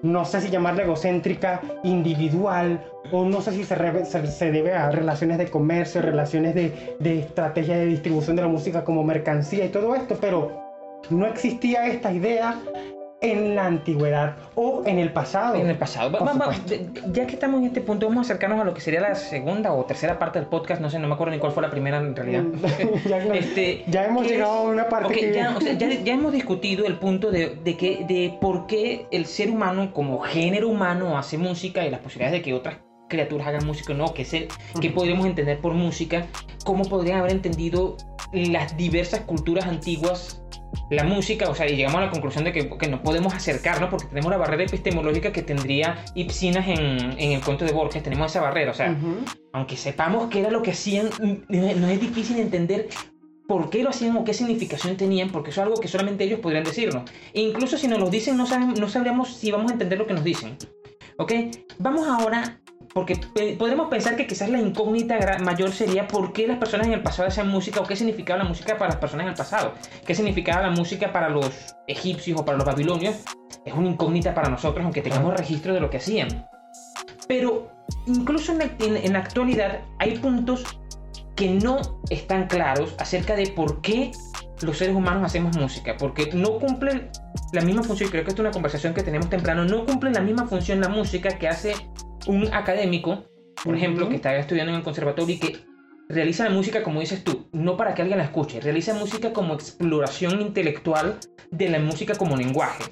no 0.02 0.24
sé 0.24 0.40
si 0.40 0.50
llamarla 0.50 0.84
egocéntrica, 0.84 1.60
individual, 1.84 2.82
o 3.12 3.24
no 3.24 3.40
sé 3.40 3.52
si 3.52 3.64
se, 3.64 4.50
debe 4.50 4.72
a 4.72 4.90
relaciones 4.90 5.38
de 5.38 5.48
comercio, 5.48 6.00
relaciones 6.00 6.54
de 6.54 7.18
estrategia 7.18 7.76
de 7.76 7.86
distribución 7.86 8.36
de 8.36 8.42
la 8.42 8.48
música 8.48 8.84
como 8.84 9.04
mercancía 9.04 9.64
y 9.64 9.68
todo 9.68 9.94
esto, 9.94 10.16
pero 10.20 10.60
no 11.10 11.26
existía 11.26 11.86
esta 11.86 12.12
idea 12.12 12.60
en 13.20 13.54
la 13.54 13.66
antigüedad 13.66 14.36
o 14.54 14.82
en 14.86 14.98
el 14.98 15.12
pasado. 15.12 15.56
En 15.56 15.68
el 15.68 15.76
pasado. 15.76 16.10
ya 17.12 17.26
que 17.26 17.34
estamos 17.34 17.60
en 17.60 17.66
este 17.66 17.80
punto, 17.80 18.06
vamos 18.06 18.26
a 18.26 18.32
acercarnos 18.32 18.60
a 18.60 18.64
lo 18.64 18.74
que 18.74 18.80
sería 18.80 19.00
la 19.00 19.14
segunda 19.14 19.72
o 19.72 19.84
tercera 19.84 20.18
parte 20.18 20.38
del 20.38 20.48
podcast. 20.48 20.80
No 20.80 20.90
sé, 20.90 20.98
no 20.98 21.08
me 21.08 21.14
acuerdo 21.14 21.32
ni 21.32 21.38
cuál 21.38 21.52
fue 21.52 21.62
la 21.62 21.70
primera 21.70 21.98
en 21.98 22.16
realidad. 22.16 22.44
Este, 23.40 23.84
ya, 23.86 24.06
hemos 24.06 24.26
llegado 24.26 24.52
a 24.52 24.62
una 24.62 24.88
parte 24.88 25.14
que... 25.14 25.32
ya, 25.32 25.56
ya, 25.78 26.12
hemos 26.12 26.32
discutido 26.32 26.86
el 26.86 26.98
punto 26.98 27.30
de, 27.30 27.56
de, 27.62 27.76
que, 27.76 28.04
de 28.06 28.36
por 28.40 28.66
qué 28.66 29.06
el 29.10 29.26
ser 29.26 29.50
humano 29.50 29.92
como 29.92 30.20
género 30.20 30.68
humano 30.68 31.18
hace 31.18 31.38
música 31.38 31.86
y 31.86 31.90
las 31.90 32.00
posibilidades 32.00 32.40
de 32.40 32.42
que 32.42 32.54
otras 32.54 32.78
criaturas 33.08 33.46
hagan 33.48 33.66
música 33.66 33.92
o 33.92 33.96
no, 33.96 34.14
que, 34.14 34.24
sé 34.24 34.48
que 34.80 34.90
podríamos 34.90 35.26
entender 35.26 35.60
por 35.60 35.74
música, 35.74 36.26
cómo 36.64 36.84
podrían 36.84 37.20
haber 37.20 37.32
entendido 37.32 37.96
las 38.32 38.76
diversas 38.76 39.20
culturas 39.20 39.66
antiguas 39.66 40.39
la 40.90 41.04
música, 41.04 41.48
o 41.48 41.54
sea, 41.54 41.68
y 41.68 41.76
llegamos 41.76 41.98
a 41.98 42.06
la 42.06 42.10
conclusión 42.10 42.44
de 42.44 42.52
que, 42.52 42.68
que 42.68 42.88
no 42.88 43.02
podemos 43.02 43.34
acercarnos 43.34 43.90
porque 43.90 44.06
tenemos 44.06 44.30
la 44.30 44.36
barrera 44.36 44.64
epistemológica 44.64 45.32
que 45.32 45.42
tendría 45.42 46.04
Ipsinas 46.14 46.66
en, 46.68 47.18
en 47.18 47.32
el 47.32 47.40
cuento 47.40 47.64
de 47.64 47.72
Borges, 47.72 48.02
tenemos 48.02 48.30
esa 48.30 48.40
barrera, 48.40 48.70
o 48.72 48.74
sea, 48.74 48.96
aunque 49.52 49.76
sepamos 49.76 50.28
qué 50.30 50.40
era 50.40 50.50
lo 50.50 50.62
que 50.62 50.72
hacían, 50.72 51.10
no 51.48 51.88
es 51.88 52.00
difícil 52.00 52.38
entender 52.38 52.88
por 53.50 53.68
qué 53.68 53.82
lo 53.82 53.90
hacían 53.90 54.16
o 54.16 54.22
qué 54.22 54.32
significación 54.32 54.96
tenían, 54.96 55.30
porque 55.30 55.50
eso 55.50 55.60
es 55.60 55.66
algo 55.66 55.80
que 55.80 55.88
solamente 55.88 56.22
ellos 56.22 56.38
podrían 56.38 56.62
decirnos. 56.62 57.10
E 57.32 57.40
incluso 57.40 57.76
si 57.76 57.88
nos 57.88 57.98
lo 57.98 58.08
dicen, 58.08 58.36
no, 58.36 58.46
sabemos, 58.46 58.78
no 58.78 58.88
sabríamos 58.88 59.34
si 59.34 59.50
vamos 59.50 59.70
a 59.70 59.74
entender 59.74 59.98
lo 59.98 60.06
que 60.06 60.14
nos 60.14 60.22
dicen. 60.22 60.56
¿Ok? 61.18 61.32
Vamos 61.78 62.06
ahora 62.06 62.60
porque 62.92 63.16
podemos 63.58 63.88
pensar 63.88 64.16
que 64.16 64.26
quizás 64.26 64.48
la 64.48 64.58
incógnita 64.58 65.38
mayor 65.38 65.70
sería 65.70 66.08
por 66.08 66.32
qué 66.32 66.48
las 66.48 66.58
personas 66.58 66.88
en 66.88 66.94
el 66.94 67.02
pasado 67.02 67.28
hacían 67.28 67.48
música 67.48 67.80
o 67.80 67.84
qué 67.84 67.94
significaba 67.94 68.42
la 68.42 68.48
música 68.48 68.76
para 68.76 68.90
las 68.90 68.96
personas 68.96 69.24
en 69.24 69.30
el 69.30 69.36
pasado. 69.36 69.74
¿Qué 70.04 70.14
significaba 70.14 70.62
la 70.62 70.70
música 70.70 71.12
para 71.12 71.28
los 71.28 71.76
egipcios 71.86 72.40
o 72.40 72.44
para 72.44 72.58
los 72.58 72.66
babilonios? 72.66 73.16
Es 73.64 73.74
una 73.74 73.88
incógnita 73.88 74.34
para 74.34 74.48
nosotros, 74.48 74.84
aunque 74.84 75.02
tengamos 75.02 75.36
registro 75.36 75.72
de 75.72 75.80
lo 75.80 75.88
que 75.88 75.98
hacían. 75.98 76.48
Pero 77.28 77.70
incluso 78.06 78.52
en 78.52 79.12
la, 79.12 79.18
actualidad 79.20 79.82
hay 80.00 80.18
puntos 80.18 80.64
que 81.36 81.50
no 81.50 81.78
están 82.10 82.48
claros 82.48 82.96
acerca 82.98 83.36
de 83.36 83.46
por 83.48 83.80
qué 83.82 84.10
los 84.62 84.78
seres 84.78 84.96
humanos 84.96 85.22
hacemos 85.24 85.56
música, 85.56 85.96
porque 85.96 86.30
no 86.34 86.58
cumplen 86.58 87.08
la 87.52 87.62
misma 87.62 87.84
función, 87.84 88.08
y 88.08 88.10
creo 88.10 88.24
que 88.24 88.30
esto 88.30 88.42
es 88.42 88.46
una 88.46 88.52
conversación 88.52 88.94
que 88.94 89.02
tenemos 89.02 89.30
temprano, 89.30 89.64
no 89.64 89.86
cumple 89.86 90.10
la 90.10 90.20
misma 90.20 90.46
función 90.46 90.80
la 90.80 90.88
música 90.88 91.38
que 91.38 91.48
hace 91.48 91.74
un 92.30 92.52
académico, 92.54 93.24
por 93.64 93.74
ejemplo, 93.74 94.08
que 94.08 94.16
está 94.16 94.36
estudiando 94.36 94.72
en 94.72 94.78
el 94.78 94.84
conservatorio 94.84 95.34
y 95.34 95.38
que 95.38 95.56
realiza 96.08 96.44
la 96.44 96.50
música, 96.50 96.82
como 96.82 97.00
dices 97.00 97.22
tú, 97.22 97.48
no 97.52 97.76
para 97.76 97.94
que 97.94 98.02
alguien 98.02 98.18
la 98.18 98.24
escuche, 98.24 98.60
realiza 98.60 98.94
música 98.94 99.32
como 99.32 99.54
exploración 99.54 100.40
intelectual 100.40 101.18
de 101.50 101.68
la 101.68 101.78
música 101.78 102.14
como 102.14 102.36
lenguaje. 102.36 102.84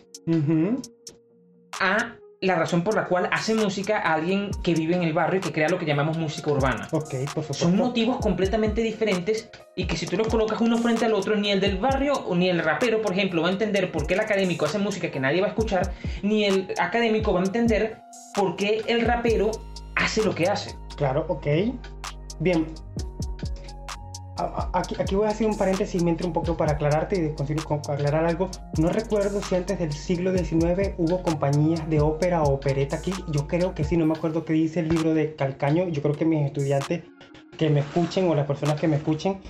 A 1.81 2.17
la 2.41 2.55
razón 2.55 2.83
por 2.83 2.95
la 2.95 3.07
cual 3.07 3.29
hace 3.33 3.55
música 3.55 3.99
a 3.99 4.15
alguien 4.15 4.51
que 4.63 4.75
vive 4.75 4.95
en 4.95 5.03
el 5.03 5.13
barrio 5.13 5.39
y 5.39 5.41
que 5.43 5.53
crea 5.53 5.69
lo 5.69 5.79
que 5.79 5.87
llamamos 5.87 6.19
música 6.19 6.51
urbana. 6.51 6.89
Ok, 6.93 7.15
por 7.35 7.43
supuesto. 7.43 7.55
Son 7.55 7.77
motivos 7.77 8.19
completamente 8.19 8.81
diferentes 8.81 9.51
y 9.75 9.87
que 9.87 9.97
si 9.97 10.07
tú 10.07 10.17
los 10.17 10.29
colocas 10.29 10.61
uno 10.61 10.79
frente 10.79 11.05
al 11.05 11.15
otro, 11.15 11.37
ni 11.37 11.51
el 11.51 11.61
del 11.61 11.79
barrio 11.79 12.13
o 12.13 12.35
ni 12.35 12.49
el 12.49 12.61
rapero, 12.61 13.03
por 13.03 13.13
ejemplo, 13.13 13.43
va 13.43 13.49
a 13.49 13.53
entender 13.53 13.91
por 13.91 14.07
qué 14.07 14.15
el 14.15 14.21
académico 14.21 14.67
hace 14.67 14.79
música 14.79 15.11
que 15.11 15.21
nadie 15.21 15.41
va 15.41 15.49
a 15.49 15.51
escuchar, 15.51 15.93
ni 16.23 16.45
el 16.45 16.73
académico 16.79 17.33
va 17.33 17.41
a 17.41 17.45
entender 17.45 17.99
por 18.35 18.57
qué 18.57 18.83
el 18.87 19.01
rapero 19.03 19.51
hace 19.97 20.23
lo 20.23 20.35
que 20.35 20.49
hace. 20.49 20.77
Claro, 20.97 21.27
ok. 21.29 21.47
Bien, 22.41 22.67
Aquí, 24.73 25.15
voy 25.15 25.27
a 25.27 25.31
hacer 25.31 25.47
un 25.47 25.57
paréntesis 25.57 26.03
mientras 26.03 26.27
un 26.27 26.33
poco 26.33 26.57
para 26.57 26.73
aclararte 26.73 27.25
y 27.25 27.35
conseguir 27.35 27.63
aclarar 27.89 28.25
algo. 28.25 28.49
No 28.79 28.89
recuerdo 28.89 29.43
si 29.43 29.57
antes 29.57 29.79
del 29.79 29.93
siglo 29.93 30.37
XIX 30.37 30.95
hubo 30.97 31.23
compañías 31.23 31.89
de 31.91 32.01
ópera 32.01 32.43
o 32.43 32.55
opereta 32.55 32.97
aquí. 32.97 33.13
Yo 33.33 33.47
creo 33.49 33.75
que 33.75 33.85
sí, 33.85 33.97
no 33.97 34.07
me 34.07 34.15
acuerdo 34.15 34.45
qué 34.45 34.53
dice 34.53 34.81
el 34.81 34.89
libro 34.89 35.15
de 35.15 35.35
Calcaño. 35.35 35.89
Yo 35.89 36.03
creo 36.03 36.15
que 36.15 36.25
mis 36.25 36.47
estudiantes 36.47 37.03
que 37.57 37.69
me 37.71 37.81
escuchen 37.81 38.29
o 38.29 38.35
las 38.35 38.47
personas 38.47 38.81
que 38.81 38.87
me 38.87 38.97
escuchen 38.97 39.41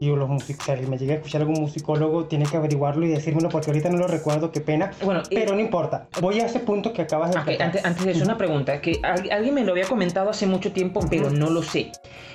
y 0.00 0.06
los 0.14 0.28
musicales, 0.28 0.84
si 0.84 0.90
me 0.90 0.96
llegué 0.96 1.12
a 1.12 1.16
escuchar 1.16 1.40
algún 1.40 1.60
musicólogo, 1.60 2.26
tiene 2.26 2.44
que 2.46 2.56
averiguarlo 2.56 3.04
y 3.06 3.08
decírmelo 3.08 3.48
porque 3.48 3.70
ahorita 3.70 3.90
no 3.90 3.98
lo 3.98 4.06
recuerdo, 4.06 4.52
qué 4.52 4.60
pena. 4.60 4.92
Bueno, 5.04 5.22
pero 5.28 5.54
no 5.54 5.60
importa. 5.60 6.08
Voy 6.20 6.40
a 6.40 6.46
ese 6.46 6.60
punto 6.60 6.92
que 6.92 7.02
acabas 7.02 7.32
de 7.32 7.40
okay, 7.40 7.56
antes, 7.60 7.84
antes, 7.84 8.04
de 8.04 8.12
eso, 8.12 8.24
una 8.24 8.36
pregunta 8.36 8.80
que 8.80 9.00
alguien 9.02 9.54
me 9.54 9.64
lo 9.64 9.72
había 9.72 9.86
comentado 9.86 10.30
hace 10.30 10.46
mucho 10.46 10.72
tiempo, 10.72 11.00
pero 11.10 11.30
no 11.30 11.50
lo 11.50 11.62
sé. 11.62 11.90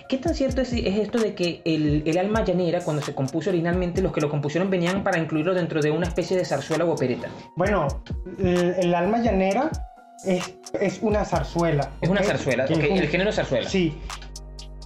¿Qué 0.10 0.18
tan 0.18 0.36
cierto 0.36 0.62
es, 0.62 0.74
esto 0.74 1.18
de 1.20 1.34
que 1.34 1.62
el, 1.64 2.04
el, 2.06 2.18
alma 2.18 2.44
llanera, 2.44 2.82
cuando 2.82 3.02
se 3.02 3.16
compuso 3.16 3.50
originalmente, 3.50 4.02
los 4.02 4.12
que 4.12 4.20
lo 4.20 4.30
compusieron 4.30 4.70
venían 4.70 5.04
para 5.04 5.18
incluirlo 5.18 5.54
dentro 5.54 5.82
de 5.82 5.92
una 5.92 6.08
especie 6.08 6.36
de 6.36 6.44
zarzuela 6.44 6.84
o 6.84 6.92
opereta? 6.92 7.30
Bueno, 7.56 7.88
el, 8.40 8.94
alma 8.94 9.20
llanera 9.20 9.72
es, 10.26 10.54
es, 10.80 11.00
una 11.02 11.24
zarzuela. 11.24 11.92
Es 12.02 12.10
una 12.10 12.22
zarzuela, 12.24 12.66
el 12.66 13.08
género 13.08 13.32
zarzuela. 13.32 13.70
Sí, 13.70 13.98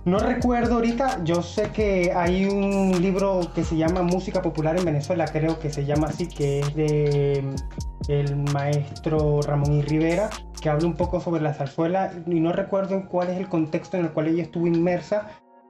no 0.07 0.19
recuerdo 0.19 0.75
ahorita, 0.75 1.21
yo 1.25 1.41
sé 1.41 1.69
que 1.71 2.13
hay 2.15 2.45
un 2.45 3.01
libro 3.01 3.41
que 3.53 3.65
se 3.65 3.75
llama 3.75 4.03
Música 4.03 4.41
Popular 4.41 4.77
en 4.77 4.85
Venezuela, 4.85 5.25
creo 5.25 5.59
que 5.59 5.69
se 5.69 5.85
llama 5.85 6.07
así, 6.07 6.27
que 6.27 6.61
es 6.61 6.75
de 6.75 7.43
el 8.07 8.37
maestro 8.37 9.41
Ramón 9.41 9.73
y 9.73 9.81
Rivera, 9.81 10.29
que 10.61 10.69
habla 10.69 10.87
un 10.87 10.93
poco 10.93 11.19
sobre 11.19 11.41
la 11.41 11.53
zarzuela 11.53 12.13
y 12.25 12.39
no 12.39 12.53
recuerdo 12.53 13.05
cuál 13.09 13.31
es 13.31 13.37
el 13.37 13.49
contexto 13.49 13.97
en 13.97 14.05
el 14.05 14.11
cual 14.11 14.29
ella 14.29 14.43
estuvo 14.43 14.65
inmersa. 14.65 15.27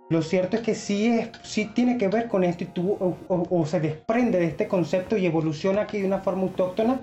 Lo 0.10 0.22
cierto 0.22 0.58
es 0.58 0.62
que 0.62 0.76
sí, 0.76 1.08
es, 1.08 1.32
sí 1.42 1.66
tiene 1.74 1.98
que 1.98 2.08
ver 2.08 2.28
con 2.28 2.44
esto 2.44 2.64
y 2.64 2.68
tuvo, 2.68 3.18
o 3.28 3.66
se 3.66 3.80
desprende 3.80 4.38
de 4.38 4.46
este 4.46 4.68
concepto 4.68 5.18
y 5.18 5.26
evoluciona 5.26 5.82
aquí 5.82 6.00
de 6.00 6.06
una 6.06 6.20
forma 6.20 6.44
autóctona 6.44 7.02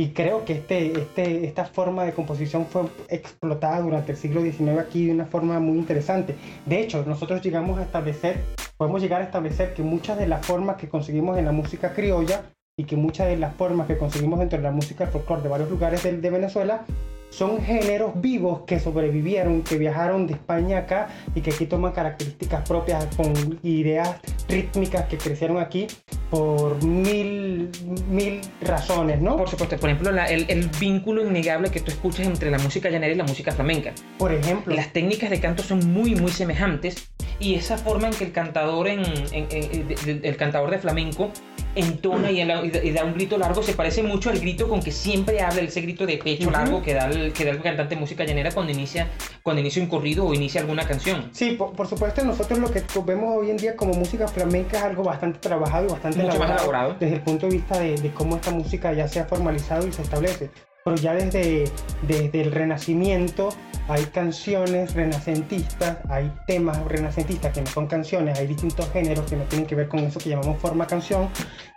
y 0.00 0.12
creo 0.12 0.46
que 0.46 0.54
este, 0.54 0.98
este, 0.98 1.46
esta 1.46 1.66
forma 1.66 2.04
de 2.04 2.14
composición 2.14 2.64
fue 2.64 2.84
explotada 3.10 3.82
durante 3.82 4.12
el 4.12 4.16
siglo 4.16 4.40
XIX 4.40 4.78
aquí 4.78 5.04
de 5.04 5.12
una 5.12 5.26
forma 5.26 5.60
muy 5.60 5.76
interesante. 5.76 6.36
De 6.64 6.80
hecho, 6.80 7.04
nosotros 7.06 7.42
llegamos 7.42 7.78
a 7.78 7.82
establecer, 7.82 8.42
podemos 8.78 9.02
llegar 9.02 9.20
a 9.20 9.24
establecer 9.24 9.74
que 9.74 9.82
muchas 9.82 10.16
de 10.16 10.26
las 10.26 10.46
formas 10.46 10.76
que 10.76 10.88
conseguimos 10.88 11.36
en 11.36 11.44
la 11.44 11.52
música 11.52 11.92
criolla 11.92 12.44
y 12.78 12.84
que 12.84 12.96
muchas 12.96 13.26
de 13.26 13.36
las 13.36 13.54
formas 13.56 13.86
que 13.88 13.98
conseguimos 13.98 14.38
dentro 14.38 14.56
de 14.56 14.62
la 14.62 14.70
música 14.70 15.06
folclore 15.06 15.42
de 15.42 15.48
varios 15.50 15.68
lugares 15.68 16.02
de, 16.02 16.16
de 16.16 16.30
Venezuela 16.30 16.86
son 17.30 17.62
géneros 17.62 18.20
vivos 18.20 18.62
que 18.66 18.78
sobrevivieron, 18.78 19.62
que 19.62 19.78
viajaron 19.78 20.26
de 20.26 20.34
España 20.34 20.78
acá 20.78 21.08
y 21.34 21.40
que 21.40 21.50
aquí 21.50 21.66
toman 21.66 21.92
características 21.92 22.68
propias 22.68 23.06
con 23.16 23.32
ideas 23.62 24.16
rítmicas 24.48 25.06
que 25.06 25.16
crecieron 25.16 25.58
aquí 25.58 25.86
por 26.28 26.82
mil, 26.84 27.70
mil 28.08 28.40
razones, 28.60 29.20
¿no? 29.20 29.36
Por 29.36 29.48
supuesto, 29.48 29.76
por 29.78 29.90
ejemplo, 29.90 30.10
el, 30.10 30.46
el, 30.48 30.70
vínculo 30.78 31.26
innegable 31.26 31.70
que 31.70 31.80
tú 31.80 31.90
escuchas 31.90 32.26
entre 32.26 32.50
la 32.50 32.58
música 32.58 32.88
llanera 32.88 33.12
y 33.12 33.16
la 33.16 33.24
música 33.24 33.52
flamenca. 33.52 33.92
Por 34.18 34.32
ejemplo. 34.32 34.74
Las 34.74 34.92
técnicas 34.92 35.30
de 35.30 35.40
canto 35.40 35.62
son 35.62 35.92
muy, 35.92 36.14
muy 36.14 36.30
semejantes 36.30 37.10
y 37.40 37.54
esa 37.54 37.78
forma 37.78 38.08
en 38.08 38.14
que 38.14 38.24
el 38.24 38.32
cantador, 38.32 38.86
en, 38.86 39.02
el 39.02 40.36
cantador 40.36 40.70
de 40.70 40.78
flamenco 40.78 41.32
entona 41.74 42.30
y, 42.30 42.44
da 42.44 43.04
un 43.04 43.14
grito 43.14 43.38
largo 43.38 43.62
se 43.62 43.74
parece 43.74 44.02
mucho 44.02 44.30
al 44.30 44.38
grito 44.38 44.68
con 44.68 44.82
que 44.82 44.92
siempre 44.92 45.40
habla, 45.40 45.60
ese 45.60 45.80
grito 45.80 46.06
de 46.06 46.18
pecho 46.18 46.50
largo 46.50 46.82
que 46.82 46.94
da, 46.94 47.06
el, 47.06 47.32
que 47.32 47.44
da 47.44 47.50
el 47.50 47.62
cantante 47.62 47.94
de 47.94 48.00
música 48.00 48.24
llanera 48.24 48.50
cuando 48.52 48.72
inicia, 48.72 49.08
cuando 49.42 49.60
inicia 49.60 49.82
un 49.82 49.88
corrido 49.88 50.26
o 50.26 50.34
inicia 50.34 50.60
alguna 50.60 50.86
canción. 50.86 51.30
Sí, 51.32 51.52
por, 51.52 51.86
supuesto, 51.86 52.24
nosotros 52.24 52.58
lo 52.58 52.70
que 52.70 52.82
vemos 53.04 53.36
hoy 53.36 53.50
en 53.50 53.56
día 53.56 53.76
como 53.76 53.94
música 53.94 54.26
flamenca 54.28 54.78
es 54.78 54.84
algo 54.84 55.04
bastante 55.04 55.38
trabajado 55.38 55.86
y 55.86 55.90
bastante 55.90 56.18
Mucho 56.18 56.30
elaborado, 56.30 56.54
más 56.54 56.62
elaborado. 56.62 56.96
desde 56.98 57.16
el 57.16 57.22
punto 57.22 57.46
de 57.46 57.52
vista 57.52 57.78
de, 57.78 57.96
de 57.96 58.10
cómo 58.12 58.36
esta 58.36 58.50
música 58.50 58.92
ya 58.92 59.08
se 59.08 59.20
ha 59.20 59.24
formalizado 59.24 59.86
y 59.86 59.92
se 59.92 60.02
establece 60.02 60.50
pero 60.84 60.96
ya 60.96 61.14
desde, 61.14 61.70
desde 62.02 62.40
el 62.40 62.52
Renacimiento 62.52 63.50
hay 63.88 64.04
canciones 64.04 64.94
renacentistas, 64.94 65.98
hay 66.08 66.32
temas 66.46 66.78
renacentistas 66.84 67.52
que 67.52 67.60
no 67.60 67.66
son 67.66 67.86
canciones, 67.88 68.38
hay 68.38 68.46
distintos 68.46 68.88
géneros 68.92 69.28
que 69.28 69.36
no 69.36 69.44
tienen 69.44 69.66
que 69.66 69.74
ver 69.74 69.88
con 69.88 70.00
eso 70.00 70.20
que 70.20 70.30
llamamos 70.30 70.58
forma 70.58 70.86
canción, 70.86 71.28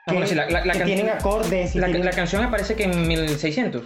ah, 0.05 0.13
que, 0.13 0.35
la, 0.35 0.85
tienen 0.85 1.09
acordes. 1.09 1.75
la, 1.75 2.11
canción 2.11 2.43
aparece 2.43 2.75
que 2.75 2.83
en 2.83 3.07
1600. 3.07 3.83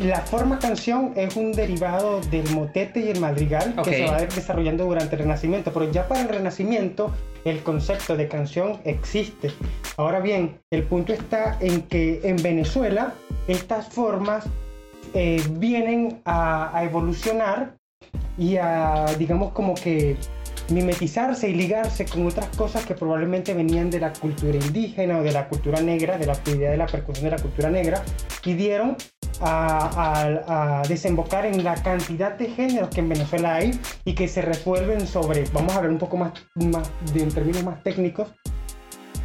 La 0.00 0.20
forma 0.22 0.58
canción 0.58 1.12
es 1.16 1.36
un 1.36 1.52
derivado 1.52 2.20
del 2.22 2.48
motete 2.50 3.00
y 3.00 3.10
el 3.10 3.20
madrigal 3.20 3.74
que 3.84 3.92
se 3.92 4.06
va 4.06 4.18
desarrollando 4.22 4.84
durante 4.84 5.16
el 5.16 5.22
Renacimiento, 5.22 5.72
pero 5.72 5.90
ya 5.90 6.08
para 6.08 6.22
el 6.22 6.28
Renacimiento 6.28 7.12
el 7.44 7.62
concepto 7.62 8.16
de 8.16 8.28
canción 8.28 8.80
existe. 8.84 9.50
Ahora 9.96 10.20
bien, 10.20 10.60
el 10.70 10.84
punto 10.84 11.12
está 11.12 11.56
en 11.60 11.82
que 11.82 12.20
en 12.24 12.36
Venezuela 12.36 13.14
estas 13.48 13.88
formas 13.88 14.44
eh, 15.14 15.42
vienen 15.50 16.22
a, 16.24 16.80
evolucionar 16.84 17.76
y 18.38 18.56
a, 18.56 19.06
digamos, 19.18 19.52
como 19.52 19.74
que 19.74 20.16
mimetizarse 20.70 21.48
y 21.48 21.54
ligarse 21.54 22.04
con 22.06 22.26
otras 22.26 22.48
cosas 22.56 22.84
que 22.84 22.94
probablemente 22.94 23.54
venían 23.54 23.90
de 23.90 24.00
la 24.00 24.12
cultura 24.12 24.56
indígena 24.56 25.18
o 25.18 25.22
de 25.22 25.32
la 25.32 25.48
cultura 25.48 25.80
negra, 25.80 26.18
de 26.18 26.26
la 26.26 26.32
actividad 26.32 26.70
de 26.70 26.76
la 26.76 26.86
percusión 26.86 27.24
de 27.24 27.36
la 27.36 27.42
cultura 27.42 27.70
negra, 27.70 28.02
y 28.44 28.54
dieron 28.54 28.96
a, 29.40 30.82
desembocar 30.88 31.46
en 31.46 31.64
la 31.64 31.74
cantidad 31.82 32.32
de 32.32 32.48
géneros 32.48 32.90
que 32.90 33.00
en 33.00 33.08
Venezuela 33.08 33.56
hay 33.56 33.78
y 34.04 34.14
que 34.14 34.28
se 34.28 34.42
resuelven 34.42 35.06
sobre, 35.06 35.44
vamos 35.52 35.74
a 35.76 35.80
ver 35.80 35.90
un 35.90 35.98
poco 35.98 36.16
más, 36.16 36.32
más 36.54 36.90
de, 37.12 37.22
en 37.22 37.32
términos 37.32 37.64
más 37.64 37.82
técnicos, 37.82 38.32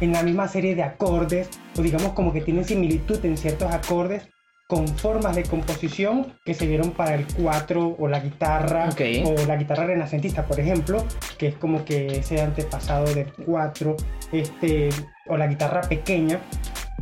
en 0.00 0.12
la 0.12 0.22
misma 0.22 0.48
serie 0.48 0.74
de 0.74 0.82
acordes, 0.82 1.48
o 1.76 1.82
digamos 1.82 2.12
como 2.12 2.32
que 2.32 2.40
tienen 2.40 2.64
similitud 2.64 3.24
en 3.24 3.36
ciertos 3.36 3.72
acordes 3.72 4.28
con 4.68 4.86
formas 4.86 5.34
de 5.34 5.44
composición 5.44 6.34
que 6.44 6.52
se 6.52 6.66
dieron 6.66 6.90
para 6.90 7.14
el 7.14 7.26
cuatro 7.26 7.96
o 7.98 8.06
la 8.06 8.20
guitarra 8.20 8.90
o 9.24 9.46
la 9.46 9.56
guitarra 9.56 9.86
renacentista, 9.86 10.46
por 10.46 10.60
ejemplo, 10.60 11.02
que 11.38 11.48
es 11.48 11.54
como 11.54 11.86
que 11.86 12.18
ese 12.18 12.42
antepasado 12.42 13.06
del 13.14 13.32
cuatro, 13.32 13.96
este, 14.30 14.90
o 15.26 15.38
la 15.38 15.46
guitarra 15.46 15.80
pequeña. 15.80 16.38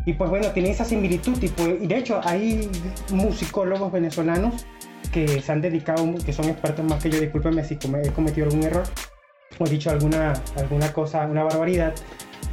Y 0.04 0.12
pues 0.12 0.30
bueno, 0.30 0.48
tiene 0.52 0.70
esa 0.70 0.84
similitud 0.84 1.36
y, 1.42 1.48
pues, 1.48 1.82
y 1.82 1.88
de 1.88 1.98
hecho 1.98 2.20
hay 2.22 2.70
musicólogos 3.10 3.90
venezolanos 3.90 4.64
que 5.12 5.42
se 5.42 5.50
han 5.50 5.60
dedicado, 5.60 6.06
que 6.24 6.32
son 6.32 6.44
expertos 6.48 6.84
más 6.84 7.02
que 7.02 7.10
yo, 7.10 7.18
discúlpeme 7.18 7.64
si 7.64 7.74
he 7.74 8.12
cometido 8.12 8.46
algún 8.46 8.62
error 8.62 8.84
o 9.58 9.66
he 9.66 9.70
dicho 9.70 9.90
alguna, 9.90 10.34
alguna 10.56 10.92
cosa, 10.92 11.26
una 11.26 11.42
barbaridad, 11.42 11.94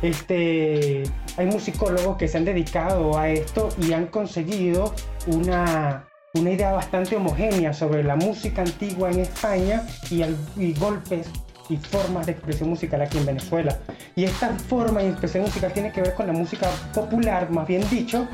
este, 0.04 1.04
hay 1.38 1.46
musicólogos 1.46 2.18
que 2.18 2.28
se 2.28 2.38
han 2.38 2.46
dedicado 2.46 3.18
a 3.18 3.30
esto 3.30 3.70
y 3.82 3.94
han 3.94 4.08
conseguido 4.08 4.94
una, 5.28 6.10
una 6.34 6.52
idea 6.52 6.74
bastante 6.74 7.16
homogénea 7.16 7.74
sobre 7.74 8.04
la 8.04 8.18
música 8.18 8.64
antigua 8.64 9.12
en 9.12 9.22
España 9.22 9.88
y, 10.12 10.24
y, 10.58 10.74
golpes 10.74 11.28
y 11.70 11.78
formas 11.78 12.26
de 12.26 12.34
expresión 12.34 12.70
musical 12.70 13.02
aquí 13.02 13.18
en 13.18 13.26
Venezuela. 13.26 13.80
Y 14.18 14.26
esta 14.26 14.50
forma 14.50 15.02
de 15.02 15.10
expresión 15.10 15.46
musical 15.46 15.72
tiene 15.72 15.94
que 15.94 16.02
ver 16.02 16.14
con 16.16 16.28
la 16.28 16.34
música 16.34 16.70
popular, 16.94 17.50
más 17.50 17.66
bien 17.66 17.90
dicho, 17.90 18.28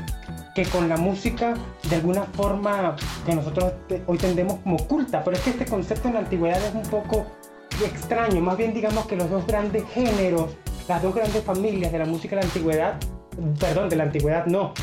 que 0.56 0.64
con 0.64 0.88
la 0.88 0.96
música 0.96 1.54
de 1.88 1.96
alguna 1.96 2.24
forma 2.24 2.96
que 3.24 3.32
nosotros 3.32 3.74
hoy 4.08 4.18
tendemos 4.18 4.58
como 4.64 4.76
culta. 4.88 5.22
Pero 5.22 5.36
es 5.36 5.42
que 5.44 5.50
este 5.50 5.66
concepto 5.66 6.08
en 6.08 6.14
la 6.14 6.20
antigüedad 6.20 6.60
es 6.66 6.74
un 6.74 6.82
poco 6.82 7.26
extraño. 7.84 8.40
Más 8.40 8.56
bien 8.56 8.74
digamos 8.74 9.06
que 9.06 9.14
los 9.14 9.30
dos 9.30 9.46
grandes 9.46 9.84
géneros 9.94 10.56
las 10.88 11.02
dos 11.02 11.14
grandes 11.14 11.42
familias 11.44 11.92
de 11.92 11.98
la 11.98 12.06
música 12.06 12.36
de 12.36 12.42
la 12.42 12.48
antigüedad, 12.48 12.94
perdón, 13.58 13.88
de 13.88 13.96
la 13.96 14.04
antigüedad 14.04 14.46
no, 14.46 14.74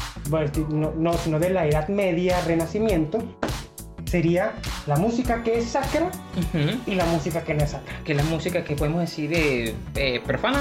no, 0.97 1.13
sino 1.13 1.39
de 1.39 1.49
la 1.49 1.65
Edad 1.65 1.87
Media, 1.89 2.39
Renacimiento, 2.41 3.23
sería 4.05 4.53
la 4.85 4.95
música 4.95 5.43
que 5.43 5.59
es 5.59 5.65
sacra 5.65 6.09
y 6.85 6.95
la 6.95 7.05
música 7.05 7.43
que 7.43 7.53
no 7.53 7.63
es 7.63 7.71
sacra. 7.71 7.93
Que 8.03 8.13
es 8.13 8.17
la 8.17 8.23
música 8.23 8.63
que 8.63 8.75
podemos 8.75 9.01
decir 9.01 9.29
de 9.29 9.75
eh, 9.95 10.21
profana. 10.25 10.59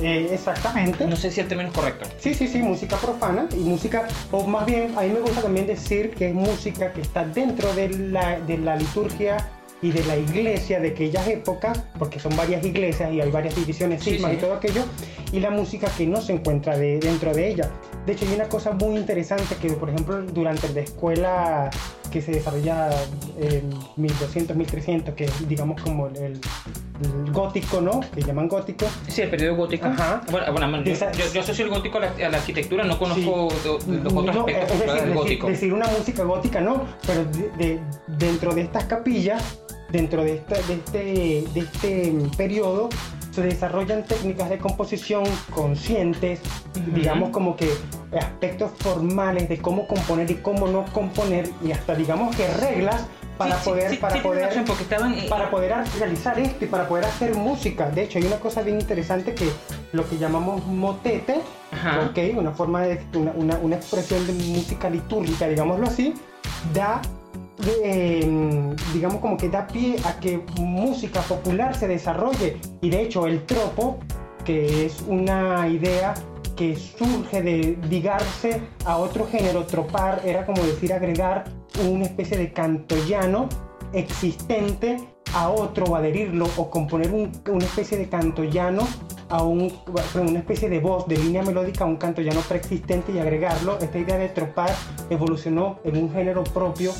Eh, 0.00 0.30
exactamente. 0.32 1.06
No 1.06 1.16
sé 1.16 1.30
si 1.30 1.40
el 1.40 1.48
término 1.48 1.68
es 1.68 1.74
correcto. 1.74 2.08
Sí, 2.18 2.34
sí, 2.34 2.48
sí, 2.48 2.58
música 2.58 2.96
profana 2.96 3.46
y 3.52 3.60
música, 3.60 4.08
o 4.30 4.46
más 4.46 4.66
bien, 4.66 4.96
a 4.96 5.02
mí 5.02 5.10
me 5.10 5.20
gusta 5.20 5.42
también 5.42 5.66
decir 5.66 6.10
que 6.10 6.28
es 6.28 6.34
música 6.34 6.92
que 6.92 7.02
está 7.02 7.24
dentro 7.24 7.72
de 7.74 7.88
la, 7.90 8.40
de 8.40 8.58
la 8.58 8.76
liturgia 8.76 9.36
y 9.82 9.90
de 9.90 10.04
la 10.04 10.16
iglesia 10.16 10.80
de 10.80 10.88
aquellas 10.88 11.26
épocas, 11.26 11.82
porque 11.98 12.20
son 12.20 12.34
varias 12.36 12.64
iglesias 12.64 13.12
y 13.12 13.20
hay 13.20 13.30
varias 13.30 13.56
divisiones, 13.56 14.02
cismas 14.02 14.32
y 14.32 14.36
todo 14.36 14.54
aquello, 14.54 14.84
y 15.32 15.40
la 15.40 15.50
música 15.50 15.88
que 15.98 16.06
no 16.06 16.20
se 16.20 16.32
encuentra 16.34 16.78
de, 16.78 17.00
dentro 17.00 17.34
de 17.34 17.48
ella. 17.48 17.68
De 18.06 18.12
hecho, 18.12 18.24
hay 18.26 18.34
una 18.34 18.48
cosa 18.48 18.70
muy 18.72 18.96
interesante 18.96 19.56
que, 19.60 19.70
por 19.70 19.90
ejemplo, 19.90 20.22
durante 20.22 20.68
la 20.72 20.80
escuela 20.80 21.70
que 22.12 22.20
se 22.20 22.30
desarrolla 22.30 22.90
en 23.40 23.70
1200, 23.96 24.56
1300, 24.56 25.14
que 25.14 25.24
es, 25.24 25.48
digamos, 25.48 25.80
como 25.80 26.06
el, 26.08 26.40
gótico, 27.32 27.80
¿no? 27.80 28.00
Que 28.14 28.22
llaman 28.22 28.46
gótico. 28.46 28.86
Sí, 29.08 29.22
el 29.22 29.30
periodo 29.30 29.56
gótico. 29.56 29.86
Ajá. 29.86 30.20
Bueno, 30.30 30.52
bueno 30.52 30.84
yo, 30.84 30.94
yo, 31.32 31.40
asocio 31.40 31.64
el 31.64 31.70
gótico 31.70 31.98
a 31.98 32.28
la, 32.28 32.36
arquitectura, 32.36 32.84
no 32.84 32.98
conozco 32.98 33.48
los 33.50 34.12
otros 34.12 34.36
aspectos 34.36 34.70
es 34.70 34.86
decir, 34.86 35.14
gótico. 35.14 35.48
Decir 35.48 35.72
una 35.72 35.88
música 35.88 36.22
gótica, 36.22 36.60
no, 36.60 36.84
pero 37.04 37.24
de, 37.56 37.80
dentro 38.06 38.54
de 38.54 38.60
estas 38.60 38.84
capillas 38.84 39.62
dentro 39.92 40.24
de 40.24 40.36
este, 40.36 40.62
de 40.62 40.74
este, 40.74 41.44
de 41.52 41.60
este 41.60 42.36
periodo 42.36 42.88
se 43.30 43.42
desarrollan 43.42 44.04
técnicas 44.04 44.50
de 44.50 44.58
composición 44.58 45.24
conscientes, 45.50 46.40
digamos 46.94 47.30
como 47.30 47.56
que 47.56 47.70
aspectos 48.18 48.72
formales 48.78 49.48
de 49.48 49.58
cómo 49.58 49.86
componer 49.86 50.30
y 50.30 50.34
cómo 50.34 50.66
no 50.66 50.84
componer 50.92 51.48
y 51.64 51.72
hasta 51.72 51.94
digamos 51.94 52.36
que 52.36 52.46
reglas 52.48 53.06
para 53.38 53.56
poder 53.56 53.98
para 53.98 54.22
poder 54.22 54.52
eh, 54.52 55.26
para 55.28 55.50
poder 55.50 55.72
realizar 55.98 56.38
esto 56.38 56.64
y 56.64 56.68
para 56.68 56.86
poder 56.86 57.06
hacer 57.06 57.34
música. 57.34 57.90
De 57.90 58.02
hecho, 58.02 58.18
hay 58.18 58.26
una 58.26 58.36
cosa 58.36 58.60
bien 58.62 58.78
interesante 58.78 59.34
que 59.34 59.48
lo 59.92 60.06
que 60.08 60.18
llamamos 60.18 60.66
motete, 60.66 61.40
una 62.36 62.52
forma 62.52 62.82
de 62.82 63.00
una, 63.14 63.32
una, 63.32 63.56
una 63.58 63.76
expresión 63.76 64.26
de 64.26 64.34
música 64.34 64.90
litúrgica, 64.90 65.48
digámoslo 65.48 65.86
así, 65.86 66.14
da 66.74 67.00
Em, 67.84 68.74
digamos 68.92 69.20
como 69.20 69.36
que 69.36 69.48
da 69.48 69.66
pie 69.66 69.96
a 70.04 70.18
que 70.18 70.42
música 70.58 71.20
popular 71.20 71.76
se 71.76 71.86
desarrolle 71.86 72.56
y 72.80 72.90
de 72.90 73.02
hecho 73.02 73.26
el 73.26 73.46
tropo 73.46 73.98
que 74.44 74.86
es 74.86 75.04
una 75.06 75.68
idea 75.68 76.14
que 76.56 76.74
surge 76.74 77.40
de 77.40 77.78
ligarse 77.88 78.60
a 78.84 78.96
otro 78.96 79.26
género 79.26 79.64
tropar 79.64 80.22
era 80.24 80.44
como 80.44 80.62
decir 80.62 80.92
agregar 80.92 81.44
una 81.88 82.04
especie 82.04 82.36
de 82.36 82.52
canto 82.52 82.96
llano 83.06 83.48
existente 83.92 84.96
a 85.34 85.48
otro 85.48 85.84
o 85.86 85.96
adherirlo 85.96 86.48
o 86.56 86.68
componer 86.68 87.12
una 87.12 87.64
especie 87.64 87.96
de 87.96 88.08
canto 88.08 88.42
llano 88.42 88.86
a 89.28 89.42
un, 89.42 89.72
una 90.14 90.38
especie 90.38 90.68
de 90.68 90.80
voz 90.80 91.06
de 91.06 91.16
línea 91.16 91.42
melódica 91.42 91.84
a 91.84 91.86
un 91.86 91.96
canto 91.96 92.20
llano 92.20 92.40
preexistente 92.40 93.12
y 93.12 93.18
agregarlo. 93.18 93.78
Esta 93.78 93.98
idea 93.98 94.18
de 94.18 94.28
tropar 94.28 94.70
evolucionó 95.08 95.78
en 95.84 95.96
un 95.96 96.12
género 96.12 96.44
propio 96.44 96.92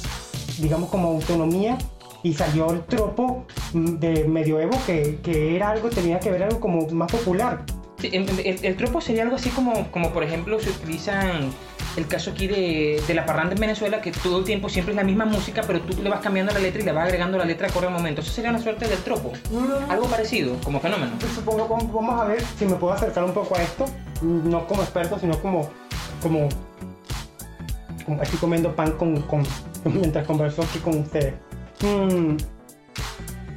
digamos, 0.62 0.88
como 0.88 1.08
autonomía 1.08 1.76
y 2.22 2.34
salió 2.34 2.70
el 2.70 2.84
tropo 2.84 3.44
de 3.74 4.24
medioevo 4.24 4.78
que, 4.86 5.18
que 5.22 5.56
era 5.56 5.70
algo, 5.70 5.90
tenía 5.90 6.20
que 6.20 6.30
ver 6.30 6.44
algo 6.44 6.60
como 6.60 6.86
más 6.88 7.10
popular. 7.10 7.64
el, 8.02 8.76
tropo 8.76 9.00
sería 9.00 9.24
algo 9.24 9.36
así 9.36 9.50
como, 9.50 9.90
como, 9.90 10.10
por 10.12 10.22
ejemplo, 10.22 10.58
se 10.60 10.70
utilizan 10.70 11.50
el 11.96 12.06
caso 12.06 12.30
aquí 12.30 12.46
de, 12.46 13.02
de, 13.06 13.14
la 13.14 13.26
parranda 13.26 13.54
en 13.54 13.60
Venezuela, 13.60 14.00
que 14.00 14.12
todo 14.12 14.38
el 14.38 14.44
tiempo 14.44 14.68
siempre 14.68 14.92
es 14.92 14.96
la 14.96 15.04
misma 15.04 15.24
música, 15.24 15.62
pero 15.66 15.80
tú 15.80 16.00
le 16.02 16.08
vas 16.08 16.20
cambiando 16.20 16.52
la 16.52 16.60
letra 16.60 16.80
y 16.80 16.84
le 16.84 16.92
vas 16.92 17.04
agregando 17.04 17.36
la 17.36 17.44
letra 17.44 17.68
a 17.68 17.70
correr 17.70 17.90
momento. 17.90 18.22
Eso 18.22 18.32
sería 18.32 18.50
una 18.50 18.60
suerte 18.60 18.86
del 18.86 18.98
tropo. 19.00 19.32
Algo 19.88 20.06
parecido, 20.06 20.56
como 20.64 20.80
fenómeno. 20.80 21.12
Pues 21.18 21.32
supongo, 21.32 21.68
vamos 21.68 22.20
a 22.20 22.24
ver 22.24 22.42
si 22.56 22.64
me 22.64 22.76
puedo 22.76 22.94
acercar 22.94 23.24
un 23.24 23.32
poco 23.32 23.56
a 23.56 23.62
esto, 23.62 23.84
no 24.22 24.66
como 24.66 24.82
experto, 24.82 25.18
sino 25.18 25.38
como, 25.42 25.68
como, 26.22 26.48
como 28.06 28.22
estoy 28.22 28.38
comiendo 28.38 28.74
pan 28.74 28.92
con, 28.92 29.20
con 29.22 29.44
mientras 29.91 30.26
converso 30.26 30.62
aquí 30.62 30.78
con 30.78 31.01
ustedes. 31.01 31.35
Mm, 31.83 32.37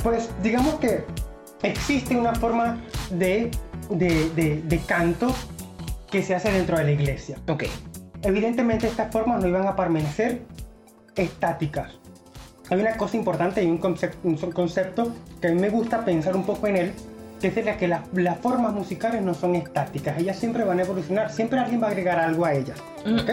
pues 0.03 0.29
digamos 0.43 0.75
que 0.75 1.03
existe 1.63 2.15
una 2.15 2.33
forma 2.35 2.77
de, 3.09 3.51
de, 3.89 4.81
canto 4.85 5.33
que 6.11 6.21
se 6.21 6.35
hace 6.35 6.51
dentro 6.51 6.77
de 6.77 6.83
la 6.85 6.91
iglesia. 6.91 7.37
Ok. 7.47 7.63
Evidentemente 8.21 8.87
estas 8.87 9.11
formas 9.11 9.41
no 9.41 9.47
iban 9.47 9.67
a 9.67 9.75
permanecer 9.75 10.41
estáticas. 11.15 11.99
Hay 12.69 12.79
una 12.79 12.97
cosa 12.97 13.17
importante 13.17 13.63
y 13.63 13.67
un 13.67 13.77
concepto, 13.77 14.27
un 14.27 14.35
concepto 14.37 15.13
que 15.39 15.47
a 15.47 15.51
mí 15.51 15.61
me 15.61 15.69
gusta 15.69 16.03
pensar 16.03 16.35
un 16.35 16.43
poco 16.43 16.67
en 16.67 16.77
él, 16.77 16.93
que 17.39 17.47
es 17.47 17.65
la 17.65 17.77
que 17.77 17.87
las, 17.87 18.39
formas 18.41 18.73
musicales 18.73 19.21
no 19.21 19.33
son 19.33 19.55
estáticas, 19.55 20.17
ellas 20.17 20.37
siempre 20.37 20.63
van 20.63 20.79
a 20.79 20.83
evolucionar, 20.83 21.31
siempre 21.31 21.59
alguien 21.59 21.81
va 21.81 21.87
a 21.87 21.89
agregar 21.91 22.19
algo 22.19 22.45
a 22.45 22.53
ellas. 22.53 22.77
Mm. 23.05 23.19
¿ok? 23.19 23.29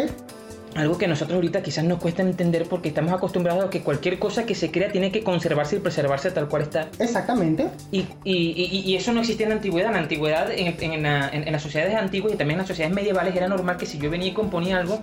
Algo 0.75 0.99
que 0.99 1.07
nosotros 1.07 1.37
ahorita 1.37 1.63
quizás 1.63 1.85
nos 1.85 1.99
cuesta 1.99 2.23
entender 2.23 2.67
porque 2.69 2.89
estamos 2.89 3.13
acostumbrados 3.13 3.65
a 3.65 3.71
que 3.71 3.83
cualquier 3.83 4.19
cosa 4.19 4.47
que 4.47 4.55
se 4.55 4.71
crea 4.71 4.91
tiene 4.91 5.13
que 5.13 5.23
conservarse 5.23 5.77
y 5.77 5.79
preservarse 5.81 6.31
tal 6.31 6.49
cual 6.49 6.63
está. 6.63 6.89
Exactamente. 6.99 7.69
Y, 7.91 8.07
y, 8.25 8.83
y, 8.87 8.97
eso 8.97 9.13
no 9.13 9.21
existía 9.21 9.47
en 9.47 9.51
la 9.51 9.57
antigüedad. 9.57 9.89
En 9.89 9.95
la 9.95 10.01
antigüedad, 10.01 10.51
en, 10.51 10.77
en, 10.81 11.07
en, 11.07 11.53
las 11.53 11.63
sociedades 11.63 11.95
antiguas 11.95 12.33
y 12.35 12.37
también 12.37 12.57
en 12.57 12.59
las 12.59 12.69
sociedades 12.69 12.95
medievales, 12.95 13.35
era 13.37 13.49
normal 13.49 13.77
que 13.77 13.87
si 13.87 13.99
yo 13.99 14.11
venía 14.11 14.29
y 14.29 14.33
componía 14.33 14.79
algo, 14.79 15.01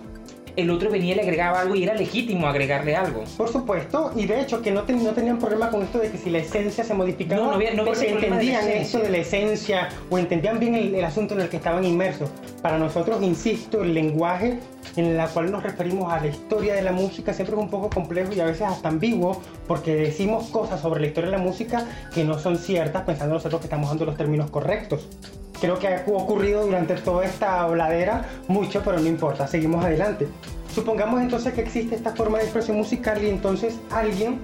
el 0.62 0.70
otro 0.70 0.90
venía 0.90 1.14
y 1.14 1.16
le 1.16 1.22
agregaba 1.24 1.62
algo 1.62 1.76
y 1.76 1.84
era 1.84 1.94
legítimo 1.94 2.48
agregarle 2.48 2.96
algo. 2.96 3.24
Por 3.38 3.50
supuesto, 3.50 4.12
y 4.16 4.26
de 4.26 4.42
hecho 4.42 4.62
que 4.62 4.72
no, 4.72 4.84
no 4.84 5.12
tenían 5.12 5.40
problema 5.40 5.70
con 5.70 5.84
esto 5.84 6.00
de 6.00 6.12
que 6.12 6.18
si 6.18 6.30
la 6.30 6.40
esencia 6.40 6.84
se 6.84 6.94
modificaba, 6.94 7.42
no, 7.42 7.50
no 7.50 7.56
había, 7.56 7.74
no 7.74 7.86
porque 7.86 8.10
entendían 8.10 8.68
eso 8.68 9.00
de 9.00 9.10
la 9.10 9.18
esencia 9.18 9.90
o 10.10 10.18
entendían 10.18 10.60
bien 10.60 10.76
el, 10.76 11.04
asunto 11.04 11.34
en 11.34 11.42
el 11.42 11.50
que 11.50 11.58
estaban 11.58 11.84
inmersos. 11.86 12.30
Para 12.62 12.78
nosotros, 12.78 13.22
insisto, 13.22 13.84
el 13.84 13.94
lenguaje 13.94 14.60
en 14.96 15.06
el 15.06 15.30
cual 15.30 15.52
nos 15.52 15.64
referimos 15.64 16.12
a 16.12 16.20
la 16.20 16.28
historia 16.28 16.74
de 16.74 16.82
la 16.82 16.92
música 16.92 17.34
siempre 17.34 17.56
es 17.56 17.62
un 17.62 17.70
poco 17.70 17.90
complejo 17.90 18.34
y 18.34 18.40
a 18.40 18.46
veces 18.46 18.64
hasta 18.64 18.90
ambiguo 18.90 19.42
porque 19.68 19.96
decimos 19.96 20.50
cosas 20.50 20.82
sobre 20.82 21.02
la 21.02 21.08
historia 21.08 21.30
de 21.32 21.38
la 21.38 21.44
música 21.44 21.86
que 22.14 22.24
no 22.24 22.40
son 22.40 22.58
ciertas 22.58 23.04
pensando 23.04 23.36
nosotros 23.36 23.62
que 23.62 23.68
estamos 23.68 23.90
dando 23.90 24.06
los 24.06 24.18
términos 24.18 24.50
correctos. 24.50 25.08
Creo 25.62 25.78
que 25.78 25.88
ha 25.88 26.04
ocurrido 26.08 26.66
durante 26.66 26.96
toda 26.96 27.26
esta 27.26 27.62
habladera 27.62 28.26
mucho, 28.48 28.82
pero 28.84 29.00
no 29.00 29.08
importa, 29.08 29.48
seguimos 29.48 29.84
adelante. 29.84 30.28
Supongamos 30.74 31.22
entonces 31.22 31.54
que 31.54 31.62
existe 31.62 31.96
esta 31.96 32.16
forma 32.16 32.38
de 32.38 32.46
expresión 32.46 32.78
musical 32.78 33.22
y 33.24 33.30
entonces 33.30 33.78
alguien, 33.92 34.40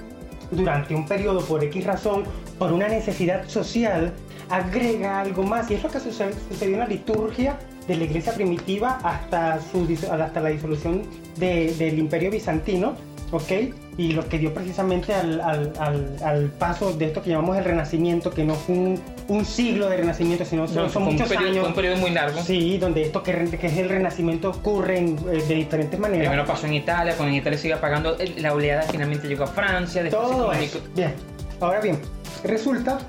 durante 0.51 0.93
un 0.93 1.05
periodo, 1.05 1.41
por 1.41 1.63
X 1.63 1.85
razón, 1.85 2.23
por 2.59 2.73
una 2.73 2.87
necesidad 2.87 3.47
social, 3.47 4.13
agrega 4.49 5.21
algo 5.21 5.43
más. 5.43 5.69
Y 5.71 5.75
es 5.75 5.83
lo 5.83 5.89
que 5.89 5.99
sucedió 5.99 6.73
en 6.73 6.79
la 6.79 6.87
liturgia 6.87 7.57
de 7.87 7.95
la 7.95 8.03
iglesia 8.03 8.33
primitiva 8.33 8.99
hasta, 9.03 9.59
su, 9.61 9.87
hasta 10.11 10.41
la 10.41 10.49
disolución 10.49 11.03
del 11.37 11.99
imperio 11.99 12.31
bizantino, 12.31 12.95
¿ok? 13.35 13.51
Y 13.97 14.11
lo 14.11 14.27
que 14.27 14.37
dio 14.37 14.53
precisamente 14.53 15.13
al, 15.13 15.39
al, 15.39 15.73
al, 16.23 16.49
paso 16.49 16.93
de 16.93 17.05
esto 17.05 17.21
que 17.21 17.29
llamamos 17.29 17.57
el 17.57 17.63
renacimiento, 17.63 18.31
que 18.31 18.43
no 18.43 18.55
fue 18.55 18.75
un, 18.75 19.01
un 19.27 19.45
siglo 19.45 19.89
de 19.89 19.97
renacimiento, 19.97 20.43
sino 20.43 20.67
son, 20.67 21.03
muchos 21.03 21.27
periodo, 21.29 21.51
años. 21.51 21.67
un 21.67 21.73
periodo 21.73 21.97
muy 21.97 22.11
largo. 22.11 22.41
Sí, 22.41 22.77
donde 22.77 23.03
esto 23.03 23.23
que, 23.23 23.33
que 23.59 23.67
es 23.67 23.77
el 23.77 23.89
renacimiento 23.89 24.49
ocurre 24.49 24.97
en, 24.97 25.17
eh, 25.31 25.43
de 25.47 25.55
diferentes 25.55 25.99
maneras. 25.99 26.27
Primero 26.27 26.45
pasó 26.45 26.67
en 26.67 26.73
Italia, 26.73 27.15
cuando 27.15 27.33
en 27.33 27.39
Italia 27.39 27.57
sigue 27.57 27.73
apagando, 27.73 28.17
la 28.37 28.53
oleada 28.53 28.83
finalmente 28.83 29.27
llegó 29.27 29.45
a 29.45 29.47
Francia, 29.47 30.03
después 30.03 30.27
Todo 30.27 30.53
se 30.53 30.81
Bien, 30.95 31.13
ahora 31.61 31.79
bien, 31.79 31.99
resulta 32.43 32.99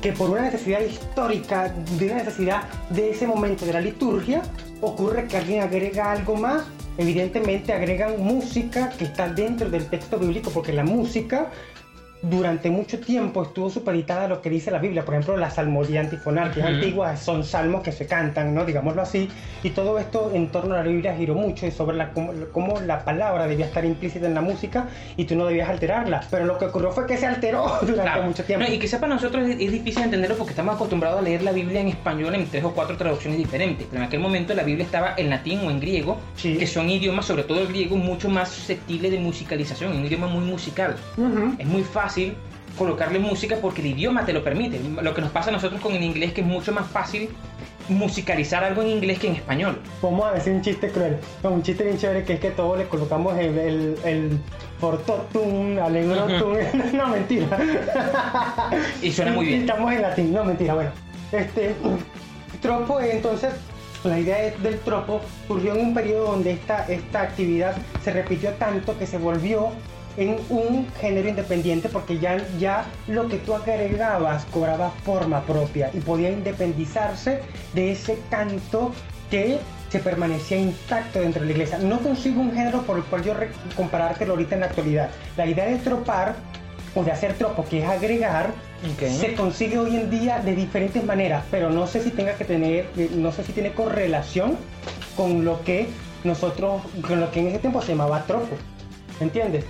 que 0.00 0.12
por 0.12 0.30
una 0.30 0.42
necesidad 0.42 0.80
histórica, 0.80 1.74
de 1.98 2.06
una 2.06 2.16
necesidad 2.16 2.64
de 2.90 3.10
ese 3.10 3.26
momento 3.26 3.64
de 3.64 3.72
la 3.72 3.80
liturgia, 3.80 4.42
ocurre 4.80 5.26
que 5.26 5.38
alguien 5.38 5.62
agrega 5.62 6.12
algo 6.12 6.36
más. 6.36 6.62
Evidentemente 6.96 7.72
agregan 7.72 8.20
música 8.22 8.90
que 8.90 9.04
está 9.04 9.28
dentro 9.28 9.68
del 9.68 9.86
texto 9.86 10.18
bíblico, 10.18 10.50
porque 10.50 10.72
la 10.72 10.84
música 10.84 11.50
durante 12.30 12.70
mucho 12.70 12.98
tiempo 13.00 13.42
estuvo 13.42 13.68
supeditada 13.68 14.24
a 14.24 14.28
lo 14.28 14.40
que 14.40 14.48
dice 14.48 14.70
la 14.70 14.78
Biblia. 14.78 15.04
Por 15.04 15.14
ejemplo, 15.14 15.36
la 15.36 15.50
salmodía 15.50 16.00
antifonal, 16.00 16.52
que 16.52 16.60
es 16.60 16.66
antigua, 16.66 17.16
son 17.16 17.44
salmos 17.44 17.82
que 17.82 17.92
se 17.92 18.06
cantan, 18.06 18.54
¿no? 18.54 18.64
Digámoslo 18.64 19.02
así. 19.02 19.28
Y 19.62 19.70
todo 19.70 19.98
esto 19.98 20.30
en 20.32 20.48
torno 20.48 20.74
a 20.74 20.78
la 20.78 20.84
Biblia 20.84 21.14
giró 21.16 21.34
mucho 21.34 21.66
y 21.66 21.70
sobre 21.70 21.96
la, 21.96 22.12
cómo, 22.12 22.80
la 22.80 23.04
palabra 23.04 23.46
debía 23.46 23.66
estar 23.66 23.84
implícita 23.84 24.26
en 24.26 24.34
la 24.34 24.40
música 24.40 24.88
y 25.16 25.24
tú 25.24 25.36
no 25.36 25.46
debías 25.46 25.68
alterarla. 25.68 26.22
Pero 26.30 26.46
lo 26.46 26.58
que 26.58 26.66
ocurrió 26.66 26.92
fue 26.92 27.06
que 27.06 27.16
se 27.16 27.26
alteró 27.26 27.78
durante 27.82 28.22
mucho 28.22 28.44
tiempo. 28.44 28.66
y 28.70 28.78
que 28.78 28.88
para 28.94 29.14
nosotros 29.14 29.46
es, 29.48 29.58
difícil 29.58 30.04
entenderlo 30.04 30.36
porque 30.36 30.52
estamos 30.52 30.76
acostumbrados 30.76 31.18
a 31.18 31.22
leer 31.22 31.42
la 31.42 31.52
Biblia 31.52 31.80
en 31.80 31.88
español 31.88 32.34
en 32.34 32.46
tres 32.46 32.64
o 32.64 32.72
cuatro 32.72 32.96
traducciones 32.96 33.38
diferentes. 33.38 33.86
Pero 33.90 34.02
en 34.02 34.08
aquel 34.08 34.20
momento 34.20 34.54
la 34.54 34.62
Biblia 34.62 34.84
estaba 34.84 35.14
en 35.16 35.30
latín 35.30 35.60
o 35.66 35.70
en 35.70 35.80
griego, 35.80 36.18
que 36.40 36.66
son 36.66 36.88
idiomas, 36.88 37.26
sobre 37.26 37.42
todo 37.42 37.60
el 37.60 37.68
griego, 37.68 37.96
mucho 37.96 38.28
más 38.28 38.48
susceptibles 38.50 39.10
de 39.10 39.18
musicalización, 39.18 39.96
un 39.96 40.06
idioma 40.06 40.26
muy 40.26 40.44
musical. 40.44 40.96
Es 41.58 41.66
muy 41.66 41.82
fácil 41.82 42.13
colocarle 42.78 43.18
música 43.18 43.56
porque 43.60 43.80
el 43.80 43.88
idioma 43.88 44.24
te 44.24 44.32
lo 44.32 44.42
permite. 44.42 44.80
Lo 45.02 45.14
que 45.14 45.20
nos 45.20 45.30
pasa 45.30 45.50
a 45.50 45.52
nosotros 45.52 45.80
con 45.80 45.92
el 45.94 46.02
inglés 46.02 46.32
que 46.32 46.40
es 46.40 46.46
mucho 46.46 46.72
más 46.72 46.86
fácil 46.86 47.30
musicalizar 47.88 48.64
algo 48.64 48.82
en 48.82 48.88
inglés 48.88 49.18
que 49.18 49.28
en 49.28 49.34
español. 49.36 49.78
Vamos 50.02 50.26
a 50.26 50.32
decir 50.32 50.52
un 50.52 50.62
chiste 50.62 50.90
cruel, 50.90 51.18
un 51.42 51.62
chiste 51.62 51.84
bien 51.84 51.98
chévere 51.98 52.24
que 52.24 52.34
es 52.34 52.40
que 52.40 52.50
todos 52.50 52.78
le 52.78 52.86
colocamos 52.86 53.36
el, 53.38 53.58
el, 53.58 53.98
el 54.04 54.38
fortotun, 54.80 55.76
no 56.94 57.08
mentira. 57.08 57.58
y 59.02 59.12
suena 59.12 59.32
muy 59.32 59.46
bien. 59.46 59.60
Estamos 59.60 59.92
en 59.92 60.02
latín, 60.02 60.32
no 60.32 60.44
mentira, 60.44 60.74
bueno. 60.74 60.90
Este, 61.32 61.74
tropo 62.60 63.00
entonces 63.00 63.52
la 64.04 64.18
idea 64.18 64.50
del 64.62 64.78
tropo 64.80 65.20
surgió 65.48 65.74
en 65.74 65.80
un 65.80 65.94
periodo 65.94 66.32
donde 66.32 66.52
esta, 66.52 66.86
esta 66.88 67.22
actividad 67.22 67.74
se 68.02 68.12
repitió 68.12 68.50
tanto 68.52 68.98
que 68.98 69.06
se 69.06 69.18
volvió 69.18 69.70
en 70.16 70.36
un 70.48 70.86
género 71.00 71.28
independiente 71.28 71.88
porque 71.88 72.18
ya, 72.18 72.36
ya 72.58 72.86
lo 73.08 73.28
que 73.28 73.38
tú 73.38 73.54
agregabas 73.54 74.44
cobraba 74.46 74.90
forma 75.04 75.42
propia 75.42 75.90
y 75.92 76.00
podía 76.00 76.30
independizarse 76.30 77.40
de 77.74 77.92
ese 77.92 78.18
canto 78.30 78.92
que 79.30 79.58
se 79.90 79.98
permanecía 80.00 80.58
intacto 80.58 81.20
dentro 81.20 81.40
de 81.40 81.46
la 81.46 81.52
iglesia. 81.52 81.78
No 81.78 82.00
consigo 82.00 82.40
un 82.40 82.52
género 82.52 82.82
por 82.82 82.96
el 82.98 83.04
cual 83.04 83.22
yo 83.22 83.34
comparártelo 83.76 84.32
ahorita 84.32 84.56
en 84.56 84.60
la 84.60 84.66
actualidad. 84.66 85.10
La 85.36 85.46
idea 85.46 85.66
de 85.66 85.76
tropar 85.76 86.34
o 86.94 87.04
de 87.04 87.12
hacer 87.12 87.34
tropo, 87.34 87.64
que 87.64 87.82
es 87.82 87.88
agregar, 87.88 88.52
se 88.98 89.34
consigue 89.34 89.78
hoy 89.78 89.96
en 89.96 90.10
día 90.10 90.40
de 90.40 90.54
diferentes 90.54 91.04
maneras, 91.04 91.44
pero 91.50 91.70
no 91.70 91.86
sé 91.86 92.02
si 92.02 92.10
tenga 92.10 92.34
que 92.34 92.44
tener, 92.44 92.86
eh, 92.96 93.10
no 93.14 93.32
sé 93.32 93.44
si 93.44 93.52
tiene 93.52 93.72
correlación 93.72 94.56
con 95.16 95.44
lo 95.44 95.62
que 95.64 95.88
nosotros, 96.22 96.82
con 97.06 97.20
lo 97.20 97.30
que 97.30 97.40
en 97.40 97.48
ese 97.48 97.58
tiempo 97.58 97.80
se 97.82 97.88
llamaba 97.88 98.24
tropo. 98.24 98.56
¿Entiendes? 99.20 99.64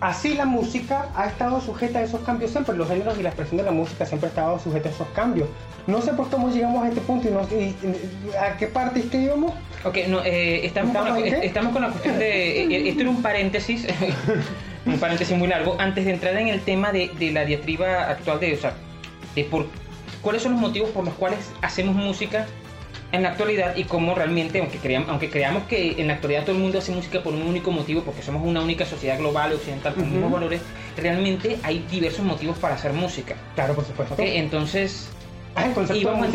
Así 0.00 0.34
la 0.34 0.44
música 0.44 1.08
ha 1.14 1.26
estado 1.26 1.58
sujeta 1.60 2.00
a 2.00 2.02
esos 2.02 2.20
cambios 2.20 2.50
siempre, 2.50 2.76
los 2.76 2.86
géneros 2.86 3.18
y 3.18 3.22
la 3.22 3.30
expresión 3.30 3.56
de 3.56 3.62
la 3.62 3.70
música 3.70 4.04
siempre 4.04 4.26
ha 4.26 4.30
estado 4.30 4.58
sujeta 4.58 4.90
a 4.90 4.92
esos 4.92 5.08
cambios. 5.08 5.48
No 5.86 6.02
sé 6.02 6.12
por 6.12 6.28
cómo 6.28 6.50
llegamos 6.50 6.84
a 6.84 6.88
este 6.88 7.00
punto 7.00 7.28
y, 7.28 7.30
no, 7.30 7.40
a 7.40 8.56
qué 8.58 8.66
parte 8.66 9.00
es 9.00 9.06
que 9.06 9.22
íbamos. 9.22 9.54
Ok, 9.84 9.98
no, 10.08 10.22
eh, 10.22 10.66
estamos, 10.66 10.94
con 10.94 11.08
la, 11.08 11.18
estamos 11.18 11.72
con 11.72 11.82
la 11.82 11.88
cuestión 11.88 12.18
de... 12.18 12.64
Eh, 12.64 12.88
esto 12.88 13.02
era 13.02 13.10
un 13.10 13.22
paréntesis, 13.22 13.86
un 14.86 14.98
paréntesis 14.98 15.36
muy 15.36 15.48
largo, 15.48 15.76
antes 15.78 16.04
de 16.04 16.12
entrar 16.12 16.36
en 16.36 16.48
el 16.48 16.60
tema 16.60 16.92
de, 16.92 17.10
de 17.18 17.30
la 17.30 17.46
diatriba 17.46 18.10
actual 18.10 18.38
de, 18.40 18.52
o 18.52 18.58
sea, 18.58 18.74
de 19.34 19.44
por, 19.44 19.66
cuáles 20.20 20.42
son 20.42 20.52
los 20.52 20.60
motivos 20.60 20.90
por 20.90 21.04
los 21.06 21.14
cuales 21.14 21.38
hacemos 21.62 21.94
música 21.94 22.46
en 23.16 23.22
la 23.22 23.30
actualidad 23.30 23.76
y 23.76 23.84
cómo 23.84 24.14
realmente, 24.14 24.60
aunque 24.60 24.78
creamos, 24.78 25.08
aunque 25.08 25.30
creamos 25.30 25.64
que 25.64 26.00
en 26.00 26.06
la 26.06 26.14
actualidad 26.14 26.42
todo 26.42 26.52
el 26.56 26.62
mundo 26.62 26.78
hace 26.78 26.92
música 26.92 27.22
por 27.22 27.34
un 27.34 27.42
único 27.42 27.72
motivo, 27.72 28.02
porque 28.02 28.22
somos 28.22 28.42
una 28.44 28.60
única 28.60 28.86
sociedad 28.86 29.18
global 29.18 29.52
occidental 29.52 29.94
con 29.94 30.10
mismos 30.10 30.30
valores, 30.30 30.60
realmente 30.96 31.58
hay 31.62 31.84
diversos 31.90 32.24
motivos 32.24 32.56
para 32.58 32.74
hacer 32.74 32.92
música. 32.92 33.34
Claro, 33.54 33.74
por 33.74 33.84
supuesto. 33.84 34.14
Entonces, 34.18 35.10
Ah, 35.58 35.68
íbamos, 35.94 36.28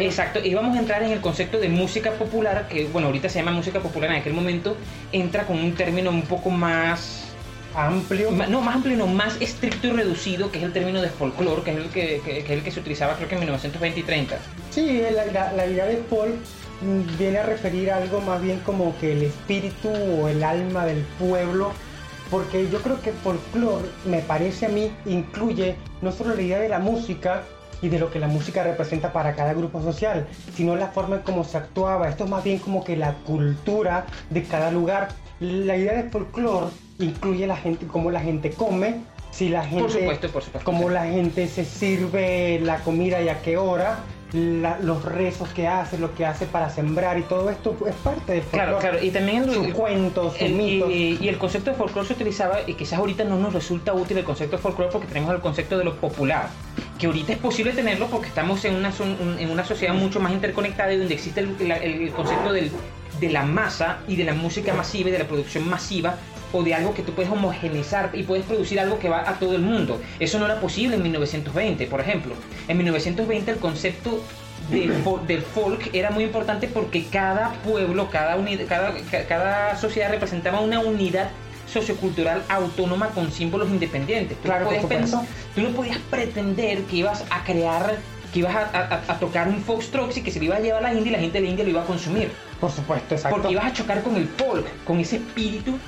exacto, 0.00 0.38
íbamos 0.44 0.76
a 0.76 0.80
entrar 0.80 1.02
en 1.02 1.12
el 1.12 1.22
concepto 1.22 1.58
de 1.58 1.70
música 1.70 2.10
popular, 2.12 2.68
que 2.68 2.84
bueno, 2.84 3.06
ahorita 3.06 3.30
se 3.30 3.38
llama 3.38 3.52
música 3.52 3.80
popular, 3.80 4.10
en 4.10 4.16
aquel 4.16 4.34
momento 4.34 4.76
entra 5.12 5.46
con 5.46 5.58
un 5.58 5.74
término 5.74 6.10
un 6.10 6.22
poco 6.22 6.50
más 6.50 7.29
amplio. 7.74 8.30
no, 8.30 8.60
más 8.60 8.76
amplio, 8.76 8.96
no, 8.96 9.06
más 9.06 9.40
estricto 9.40 9.88
y 9.88 9.90
reducido, 9.90 10.50
que 10.50 10.58
es 10.58 10.64
el 10.64 10.72
término 10.72 11.00
de 11.00 11.08
folclore, 11.08 11.62
que 11.62 11.70
es 11.72 11.76
el 11.76 11.88
que, 11.90 12.20
que, 12.24 12.38
es 12.40 12.50
el 12.50 12.62
que 12.62 12.70
se 12.70 12.80
utilizaba 12.80 13.14
creo 13.16 13.28
que 13.28 13.34
en 13.34 13.40
1920 13.40 14.00
y 14.00 14.02
30. 14.02 14.38
Sí, 14.70 15.02
la, 15.32 15.52
la, 15.52 15.66
idea 15.66 15.86
de 15.86 15.98
folk 16.08 16.34
viene 17.18 17.38
a 17.38 17.42
referir 17.44 17.90
a 17.90 17.96
algo 17.98 18.20
más 18.20 18.42
bien 18.42 18.60
como 18.60 18.96
que 18.98 19.12
el 19.12 19.22
espíritu 19.22 19.88
o 19.88 20.28
el 20.28 20.42
alma 20.42 20.86
del 20.86 21.02
pueblo, 21.18 21.72
porque 22.30 22.68
yo 22.70 22.80
creo 22.80 23.00
que 23.02 23.12
folclore, 23.12 23.88
me 24.04 24.20
parece 24.20 24.66
a 24.66 24.68
mí, 24.68 24.90
incluye 25.06 25.76
no 26.02 26.12
solo 26.12 26.34
la 26.34 26.42
idea 26.42 26.58
de 26.60 26.68
la 26.68 26.78
música, 26.78 27.44
y 27.82 27.88
de 27.88 27.98
lo 27.98 28.10
que 28.10 28.18
la 28.18 28.28
música 28.28 28.62
representa 28.62 29.12
para 29.12 29.34
cada 29.34 29.54
grupo 29.54 29.82
social, 29.82 30.26
sino 30.54 30.76
la 30.76 30.88
forma 30.88 31.16
en 31.16 31.22
cómo 31.22 31.44
se 31.44 31.56
actuaba. 31.56 32.08
Esto 32.08 32.24
es 32.24 32.30
más 32.30 32.44
bien 32.44 32.58
como 32.58 32.84
que 32.84 32.96
la 32.96 33.14
cultura 33.26 34.06
de 34.28 34.42
cada 34.42 34.70
lugar. 34.70 35.08
La 35.40 35.76
idea 35.76 35.94
de 35.94 36.10
folclore 36.10 36.66
incluye 37.00 37.46
la 37.46 37.56
gente, 37.56 37.86
cómo 37.86 38.10
la 38.10 38.20
gente 38.20 38.50
come, 38.50 39.00
si 39.30 39.48
la 39.48 39.64
gente, 39.64 39.82
por 39.82 39.92
supuesto, 39.92 40.28
por 40.30 40.42
supuesto, 40.42 40.64
cómo 40.64 40.90
la 40.90 41.04
gente 41.04 41.46
se 41.48 41.64
sirve 41.64 42.60
la 42.62 42.80
comida 42.80 43.20
y 43.22 43.28
a 43.28 43.40
qué 43.42 43.56
hora, 43.56 44.00
los 44.32 45.04
rezos 45.04 45.48
que 45.50 45.66
hace, 45.66 45.98
lo 45.98 46.14
que 46.14 46.24
hace 46.24 46.46
para 46.46 46.70
sembrar 46.70 47.18
y 47.18 47.22
todo 47.22 47.50
esto 47.50 47.76
es 47.88 47.94
parte 47.96 48.32
del 48.32 48.42
folclore. 48.42 48.64
Claro, 48.64 48.78
claro, 48.78 49.04
y 49.04 49.10
también 49.10 49.52
sus 49.52 49.68
cuentos, 49.68 50.36
sus 50.36 50.48
mitos. 50.50 50.90
Y, 50.90 51.28
el 51.28 51.38
concepto 51.38 51.70
de 51.70 51.76
folclore 51.76 52.06
se 52.06 52.14
utilizaba 52.14 52.58
y 52.66 52.74
quizás 52.74 52.98
ahorita 52.98 53.24
no 53.24 53.38
nos 53.38 53.52
resulta 53.52 53.92
útil 53.92 54.18
el 54.18 54.24
concepto 54.24 54.56
de 54.56 54.62
folclore 54.62 54.92
porque 54.92 55.08
tenemos 55.08 55.34
el 55.34 55.40
concepto 55.40 55.78
de 55.78 55.84
lo 55.84 55.96
popular, 55.96 56.48
que 56.98 57.06
ahorita 57.06 57.32
es 57.32 57.38
posible 57.38 57.72
tenerlo 57.72 58.06
porque 58.06 58.28
estamos 58.28 58.64
en 58.64 58.76
una, 58.76 58.92
en 59.38 59.50
una 59.50 59.64
sociedad 59.64 59.94
mucho 59.94 60.20
más 60.20 60.32
interconectada 60.32 60.92
y 60.92 60.98
donde 60.98 61.14
existe 61.14 61.40
el, 61.40 61.70
el 61.70 62.10
concepto 62.10 62.52
del, 62.52 62.70
de 63.20 63.28
la 63.30 63.44
masa 63.44 63.98
y 64.08 64.16
de 64.16 64.24
la 64.24 64.34
música 64.34 64.72
masiva 64.74 65.10
y 65.10 65.12
de 65.12 65.18
la 65.18 65.26
producción 65.26 65.68
masiva 65.68 66.16
o 66.52 66.62
de 66.62 66.74
algo 66.74 66.94
que 66.94 67.02
tú 67.02 67.12
puedes 67.12 67.30
homogeneizar 67.30 68.10
y 68.12 68.22
puedes 68.22 68.44
producir 68.44 68.80
algo 68.80 68.98
que 68.98 69.08
va 69.08 69.28
a 69.28 69.38
todo 69.38 69.54
el 69.54 69.62
mundo. 69.62 70.00
Eso 70.18 70.38
no 70.38 70.46
era 70.46 70.60
posible 70.60 70.96
en 70.96 71.02
1920, 71.02 71.86
por 71.86 72.00
ejemplo. 72.00 72.34
En 72.68 72.76
1920 72.76 73.50
el 73.50 73.58
concepto 73.58 74.22
del, 74.70 75.42
folk 75.42 75.90
era 75.92 76.10
muy 76.10 76.24
importante 76.24 76.68
porque 76.68 77.04
cada 77.04 77.52
pueblo, 77.64 78.10
cada, 78.10 78.36
cada, 78.68 78.94
cada 79.28 79.76
sociedad 79.76 80.10
representaba 80.10 80.60
una 80.60 80.80
unidad 80.80 81.30
sociocultural 81.72 82.42
autónoma 82.48 83.08
con 83.08 83.30
símbolos 83.30 83.68
independientes. 83.68 84.36
Tú, 84.38 84.44
claro, 84.44 84.70
no 84.70 84.88
pensar, 84.88 85.24
tú 85.54 85.62
no 85.62 85.70
podías 85.70 85.98
pretender 86.10 86.82
que 86.82 86.96
ibas 86.96 87.24
a 87.30 87.44
crear, 87.44 87.96
que 88.32 88.40
ibas 88.40 88.54
a, 88.54 89.18
tocar 89.18 89.48
un 89.48 89.60
foxtrot 89.62 90.16
y 90.16 90.22
que 90.22 90.30
se 90.30 90.38
lo 90.38 90.46
iba 90.46 90.56
a 90.56 90.60
llevar 90.60 90.84
a 90.84 90.92
la 90.92 90.94
India 90.94 91.10
y 91.10 91.12
la 91.12 91.20
gente 91.20 91.38
de 91.38 91.44
la 91.44 91.50
India 91.50 91.64
lo 91.64 91.70
iba 91.70 91.82
a 91.82 91.86
consumir. 91.86 92.30
Por 92.60 92.70
supuesto, 92.70 93.14
exacto. 93.14 93.36
Porque 93.36 93.52
ibas 93.52 93.66
a 93.66 93.72
chocar 93.72 94.02
con 94.02 94.16
el 94.16 94.26
folk, 94.28 94.66
con 94.84 94.98
ese 94.98 95.16
espíritu 95.16 95.78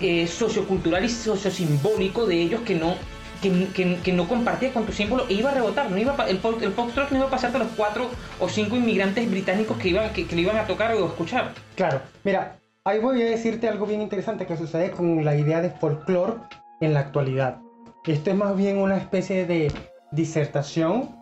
eh, 0.00 0.26
sociocultural 0.26 1.04
y 1.04 1.08
sociosimbólico 1.08 2.26
de 2.26 2.40
ellos 2.40 2.60
que 2.62 2.74
no, 2.74 2.94
que, 3.40 4.12
no 4.12 4.28
compartía 4.28 4.72
con 4.72 4.84
tu 4.84 4.92
símbolo 4.92 5.26
e 5.28 5.34
iba 5.34 5.50
a 5.50 5.54
rebotar. 5.54 5.90
No 5.90 5.98
iba 5.98 6.14
el, 6.28 6.40
el 6.62 6.72
foxtrot 6.72 7.10
no 7.10 7.18
iba 7.18 7.26
a 7.26 7.30
pasar 7.30 7.52
de 7.52 7.60
los 7.60 7.68
cuatro 7.76 8.08
o 8.38 8.48
cinco 8.48 8.76
inmigrantes 8.76 9.30
británicos 9.30 9.76
que, 9.78 9.88
iban, 9.88 10.12
que, 10.12 10.24
le 10.24 10.42
iban 10.42 10.56
a 10.56 10.66
tocar 10.66 10.94
o 10.94 11.06
escuchar. 11.06 11.52
Claro, 11.74 12.00
mira, 12.24 12.58
ahí 12.84 12.98
voy 12.98 13.22
a 13.22 13.26
decirte 13.26 13.68
algo 13.68 13.86
bien 13.86 14.02
interesante 14.02 14.46
que 14.46 14.56
sucede 14.56 14.90
con 14.90 15.24
la 15.24 15.36
idea 15.36 15.60
de 15.60 15.70
folclore 15.70 16.34
en 16.80 16.94
la 16.94 17.00
actualidad. 17.00 17.58
Esto 18.06 18.30
es 18.30 18.36
más 18.36 18.56
bien 18.56 18.78
una 18.78 18.96
especie 18.96 19.46
de 19.46 19.72
disertación 20.12 21.14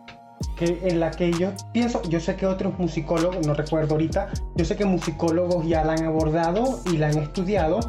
que 0.55 0.79
en 0.83 0.99
la 0.99 1.11
que 1.11 1.31
yo 1.33 1.51
pienso, 1.73 2.01
yo 2.09 2.19
sé 2.19 2.35
que 2.35 2.45
otros 2.45 2.77
musicólogos, 2.79 3.45
no 3.45 3.53
recuerdo 3.53 3.95
ahorita, 3.95 4.29
yo 4.55 4.65
sé 4.65 4.75
que 4.75 4.85
musicólogos 4.85 5.67
ya 5.67 5.83
la 5.83 5.93
han 5.93 6.05
abordado 6.05 6.79
y 6.85 6.97
la 6.97 7.07
han 7.07 7.17
estudiado, 7.17 7.79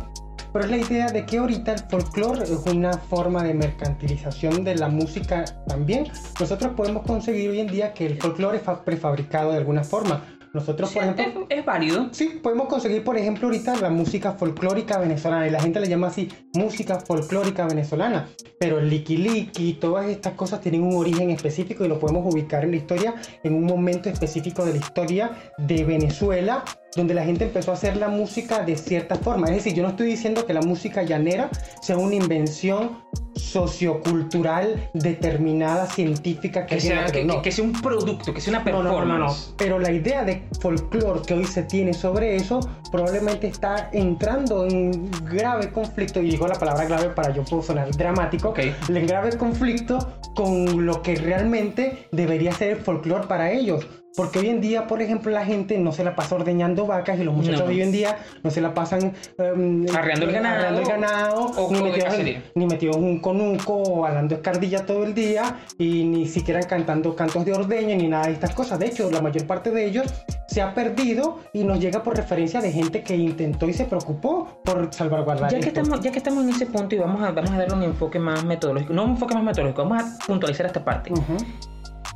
pero 0.52 0.64
es 0.64 0.70
la 0.70 0.76
idea 0.76 1.06
de 1.08 1.26
que 1.26 1.38
ahorita 1.38 1.72
el 1.72 1.78
folclore 1.80 2.42
es 2.44 2.50
una 2.66 2.92
forma 2.92 3.42
de 3.42 3.54
mercantilización 3.54 4.64
de 4.64 4.74
la 4.74 4.88
música 4.88 5.44
también. 5.66 6.08
Nosotros 6.38 6.72
podemos 6.74 7.04
conseguir 7.04 7.50
hoy 7.50 7.60
en 7.60 7.68
día 7.68 7.92
que 7.92 8.06
el 8.06 8.20
folclore 8.20 8.58
es 8.58 8.62
prefabricado 8.84 9.52
de 9.52 9.58
alguna 9.58 9.84
forma. 9.84 10.22
Nosotros, 10.52 10.90
Sí, 10.90 10.96
por 10.96 11.04
ejemplo, 11.04 11.46
es, 11.48 11.58
es 11.58 11.64
válido. 11.64 12.08
Sí, 12.10 12.40
podemos 12.42 12.66
conseguir, 12.66 13.04
por 13.04 13.16
ejemplo, 13.16 13.46
ahorita 13.46 13.76
la 13.76 13.90
música 13.90 14.32
folclórica 14.32 14.98
venezolana 14.98 15.46
y 15.46 15.50
la 15.50 15.60
gente 15.60 15.78
le 15.78 15.88
llama 15.88 16.08
así 16.08 16.28
música 16.54 16.98
folclórica 16.98 17.66
venezolana. 17.66 18.28
Pero 18.58 18.80
el 18.80 18.92
y 18.92 19.74
todas 19.74 20.08
estas 20.08 20.34
cosas 20.34 20.60
tienen 20.60 20.82
un 20.82 20.96
origen 20.96 21.30
específico 21.30 21.84
y 21.84 21.88
lo 21.88 22.00
podemos 22.00 22.26
ubicar 22.32 22.64
en 22.64 22.72
la 22.72 22.76
historia 22.78 23.14
en 23.44 23.54
un 23.54 23.64
momento 23.64 24.08
específico 24.08 24.64
de 24.64 24.72
la 24.72 24.78
historia 24.78 25.30
de 25.56 25.84
Venezuela, 25.84 26.64
donde 26.96 27.14
la 27.14 27.24
gente 27.24 27.44
empezó 27.44 27.70
a 27.70 27.74
hacer 27.74 27.96
la 27.96 28.08
música 28.08 28.62
de 28.64 28.76
cierta 28.76 29.16
forma. 29.16 29.46
Es 29.48 29.54
decir, 29.56 29.74
yo 29.74 29.82
no 29.82 29.90
estoy 29.90 30.06
diciendo 30.08 30.44
que 30.46 30.52
la 30.54 30.62
música 30.62 31.02
llanera 31.02 31.48
sea 31.82 31.96
una 31.96 32.14
invención 32.16 32.98
sociocultural 33.34 34.90
determinada, 34.94 35.86
científica, 35.86 36.66
que, 36.66 36.80
sea, 36.80 37.06
que, 37.06 37.24
No. 37.24 37.36
que- 37.36 37.42
que 37.42 37.52
sea 37.52 37.64
un 37.64 37.72
producto, 37.72 38.34
que 38.34 38.40
sea 38.40 38.52
una 38.54 38.64
performance. 38.64 39.48
no. 39.50 39.54
Pero 39.56 39.78
la 39.78 39.90
idea 39.92 40.24
de 40.24 40.42
folclore 40.60 41.22
que 41.26 41.34
hoy 41.34 41.44
se 41.44 41.62
tiene 41.62 41.92
sobre 41.94 42.36
eso 42.36 42.60
probablemente 42.90 43.46
está 43.46 43.88
entrando 43.92 44.66
en 44.66 45.10
grave 45.32 45.70
conflicto, 45.72 46.20
y 46.20 46.30
digo 46.30 46.46
la 46.48 46.56
palabra 46.56 46.84
grave 46.84 47.10
para 47.10 47.32
yo 47.32 47.44
puedo 47.44 47.62
sonar 47.62 47.90
dramático, 47.96 48.52
en 48.56 49.06
grave 49.06 49.36
conflicto 49.36 49.98
con 50.34 50.84
lo 50.86 51.02
que 51.02 51.14
realmente 51.16 52.08
debería 52.12 52.52
ser 52.52 52.70
el 52.72 52.76
folclore 52.78 53.26
para 53.26 53.50
ellos. 53.52 53.86
Porque 54.16 54.40
hoy 54.40 54.48
en 54.48 54.60
día, 54.60 54.86
por 54.86 55.00
ejemplo, 55.00 55.30
la 55.30 55.44
gente 55.44 55.78
no 55.78 55.92
se 55.92 56.02
la 56.02 56.16
pasa 56.16 56.34
ordeñando 56.34 56.86
vacas 56.86 57.18
y 57.18 57.24
los 57.24 57.34
muchachos 57.34 57.60
No. 57.60 57.66
de 57.66 57.74
hoy 57.74 57.82
en 57.82 57.92
día 57.92 58.18
no 58.42 58.50
se 58.50 58.60
la 58.60 58.74
pasan 58.74 59.12
em, 59.38 59.86
Arreando 59.94 60.26
el 60.26 60.32
ganado, 60.32 60.56
arreando 60.56 60.80
el 60.80 60.86
ganado, 60.86 61.40
o 61.56 61.72
ni, 61.72 61.80
metidos 61.82 62.14
en, 62.14 62.42
ni 62.56 62.66
metidos 62.66 62.96
en 62.96 63.04
un 63.04 63.18
conuco 63.20 63.74
o 63.74 64.04
hablando 64.04 64.34
escardilla 64.34 64.84
todo 64.84 65.04
el 65.04 65.14
día 65.14 65.58
y 65.78 66.04
ni 66.04 66.26
siquiera 66.26 66.60
cantando 66.60 67.14
cantos 67.14 67.44
de 67.44 67.52
ordeño 67.52 67.96
ni 67.96 68.08
nada 68.08 68.26
de 68.26 68.32
estas 68.32 68.54
cosas. 68.54 68.78
De 68.78 68.86
hecho, 68.86 69.10
la 69.10 69.20
mayor 69.22 69.46
parte 69.46 69.70
de 69.70 69.84
ellos 69.86 70.12
se 70.48 70.60
ha 70.60 70.74
perdido 70.74 71.38
y 71.52 71.62
nos 71.62 71.78
llega 71.78 72.02
por 72.02 72.16
referencia 72.16 72.60
de 72.60 72.72
gente 72.72 73.02
que 73.04 73.16
intentó 73.16 73.68
y 73.68 73.72
se 73.72 73.84
preocupó 73.84 74.60
por 74.64 74.92
salvaguardar 74.92 75.52
Ya 75.52 75.60
que, 75.60 75.68
estamos, 75.68 76.00
ya 76.00 76.10
que 76.10 76.18
estamos 76.18 76.42
en 76.44 76.50
ese 76.50 76.66
punto 76.66 76.96
y 76.96 76.98
vamos 76.98 77.22
a, 77.22 77.30
vamos 77.30 77.52
a 77.52 77.58
darle 77.58 77.74
un 77.74 77.82
enfoque 77.84 78.18
más 78.18 78.44
metodológico, 78.44 78.92
no 78.92 79.04
un 79.04 79.10
enfoque 79.10 79.34
más 79.34 79.44
metodológico, 79.44 79.84
vamos 79.88 80.02
a 80.02 80.26
puntualizar 80.26 80.66
esta 80.66 80.84
parte. 80.84 81.12
Ujú. 81.12 81.36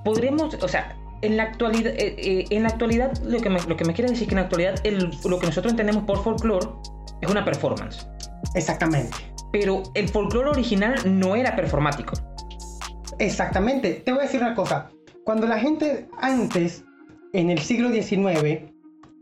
Podremos, 0.04 0.52
o 0.54 0.68
sea, 0.68 0.96
en 1.24 1.36
la 1.36 1.44
actualidad, 1.44 1.92
eh, 1.96 2.14
eh, 2.18 2.44
en 2.50 2.62
la 2.62 2.68
actualidad 2.68 3.16
lo, 3.22 3.38
que 3.40 3.50
me, 3.50 3.60
lo 3.62 3.76
que 3.76 3.84
me 3.84 3.92
quiere 3.94 4.10
decir 4.10 4.24
es 4.24 4.28
que 4.28 4.34
en 4.34 4.40
la 4.40 4.44
actualidad 4.44 4.74
el- 4.84 5.10
lo 5.28 5.38
que 5.38 5.46
nosotros 5.46 5.72
entendemos 5.72 6.04
por 6.04 6.22
folclore 6.22 6.66
es 7.20 7.30
una 7.30 7.44
performance. 7.44 8.06
Exactamente. 8.54 9.16
Pero 9.52 9.82
el 9.94 10.08
folclore 10.08 10.50
original 10.50 10.94
no 11.06 11.36
era 11.36 11.54
performático. 11.56 12.12
Exactamente. 13.18 13.94
Te 14.04 14.10
voy 14.12 14.20
a 14.20 14.22
decir 14.24 14.40
una 14.40 14.54
cosa. 14.54 14.90
Cuando 15.24 15.46
la 15.46 15.58
gente 15.58 16.08
antes, 16.20 16.84
en 17.32 17.50
el 17.50 17.58
siglo 17.60 17.90
XIX, 17.90 18.70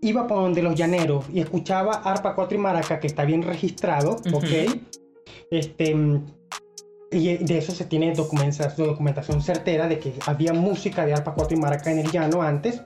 iba 0.00 0.26
por 0.26 0.38
donde 0.38 0.62
los 0.62 0.74
llaneros 0.74 1.26
y 1.32 1.40
escuchaba 1.40 1.92
arpa, 2.04 2.34
cuatro 2.34 2.56
y 2.56 2.60
maraca, 2.60 2.98
que 2.98 3.06
está 3.06 3.24
bien 3.24 3.42
registrado. 3.42 4.16
¿ok? 4.32 4.44
Este, 5.50 5.94
y 7.12 7.36
de 7.38 7.58
eso 7.58 7.72
se 7.72 7.84
tiene 7.84 8.14
documentación, 8.14 8.88
documentación 8.88 9.42
certera 9.42 9.88
de 9.88 9.98
que 9.98 10.14
había 10.26 10.52
música 10.52 11.04
de 11.06 11.14
arpa, 11.14 11.34
cuatro 11.34 11.56
y 11.56 11.60
maraca 11.60 11.90
en 11.90 11.98
el 12.00 12.10
llano 12.10 12.42
antes, 12.42 12.82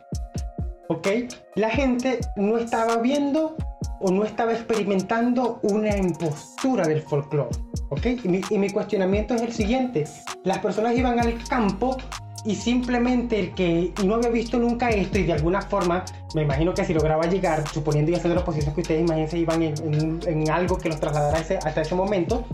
¿ok? 0.89 1.09
La 1.55 1.70
gente 1.70 2.20
no 2.36 2.59
estaba 2.59 2.97
viendo 2.98 3.57
o 4.01 4.11
no 4.11 4.24
estaba 4.24 4.53
experimentando 4.53 5.59
una 5.62 5.97
impostura 5.97 6.86
del 6.86 7.03
folclore, 7.03 7.51
¿ok? 7.90 8.07
Y 8.24 8.28
mi, 8.28 8.40
y 8.51 8.59
mi 8.59 8.70
cuestionamiento 8.70 9.35
es 9.35 9.43
el 9.43 9.53
siguiente. 9.53 10.05
Las 10.44 10.59
personas 10.59 10.97
iban 10.97 11.19
al 11.19 11.43
campo 11.48 11.97
y 12.44 12.55
simplemente 12.55 13.40
el 13.40 13.55
que 13.55 13.93
no 14.05 14.15
había 14.16 14.28
visto 14.28 14.59
nunca 14.59 14.90
esto 14.90 15.19
y 15.19 15.24
de 15.24 15.32
alguna 15.32 15.62
forma, 15.62 16.05
me 16.35 16.43
imagino 16.43 16.74
que 16.74 16.85
si 16.85 16.94
lograba 16.94 17.24
llegar, 17.27 17.66
suponiendo 17.73 18.12
y 18.12 18.15
haciendo 18.15 18.36
las 18.36 18.44
posiciones 18.44 18.74
que 18.74 18.82
ustedes 18.82 19.01
imagínense, 19.01 19.39
iban 19.39 19.62
en, 19.62 19.74
en- 19.94 20.20
en 20.27 20.51
algo 20.51 20.77
que 20.78 20.89
los 20.89 21.01
trasladara 21.01 21.40
ese- 21.40 21.59
hasta 21.59 21.81
ese 21.81 21.94
momento, 21.97 22.44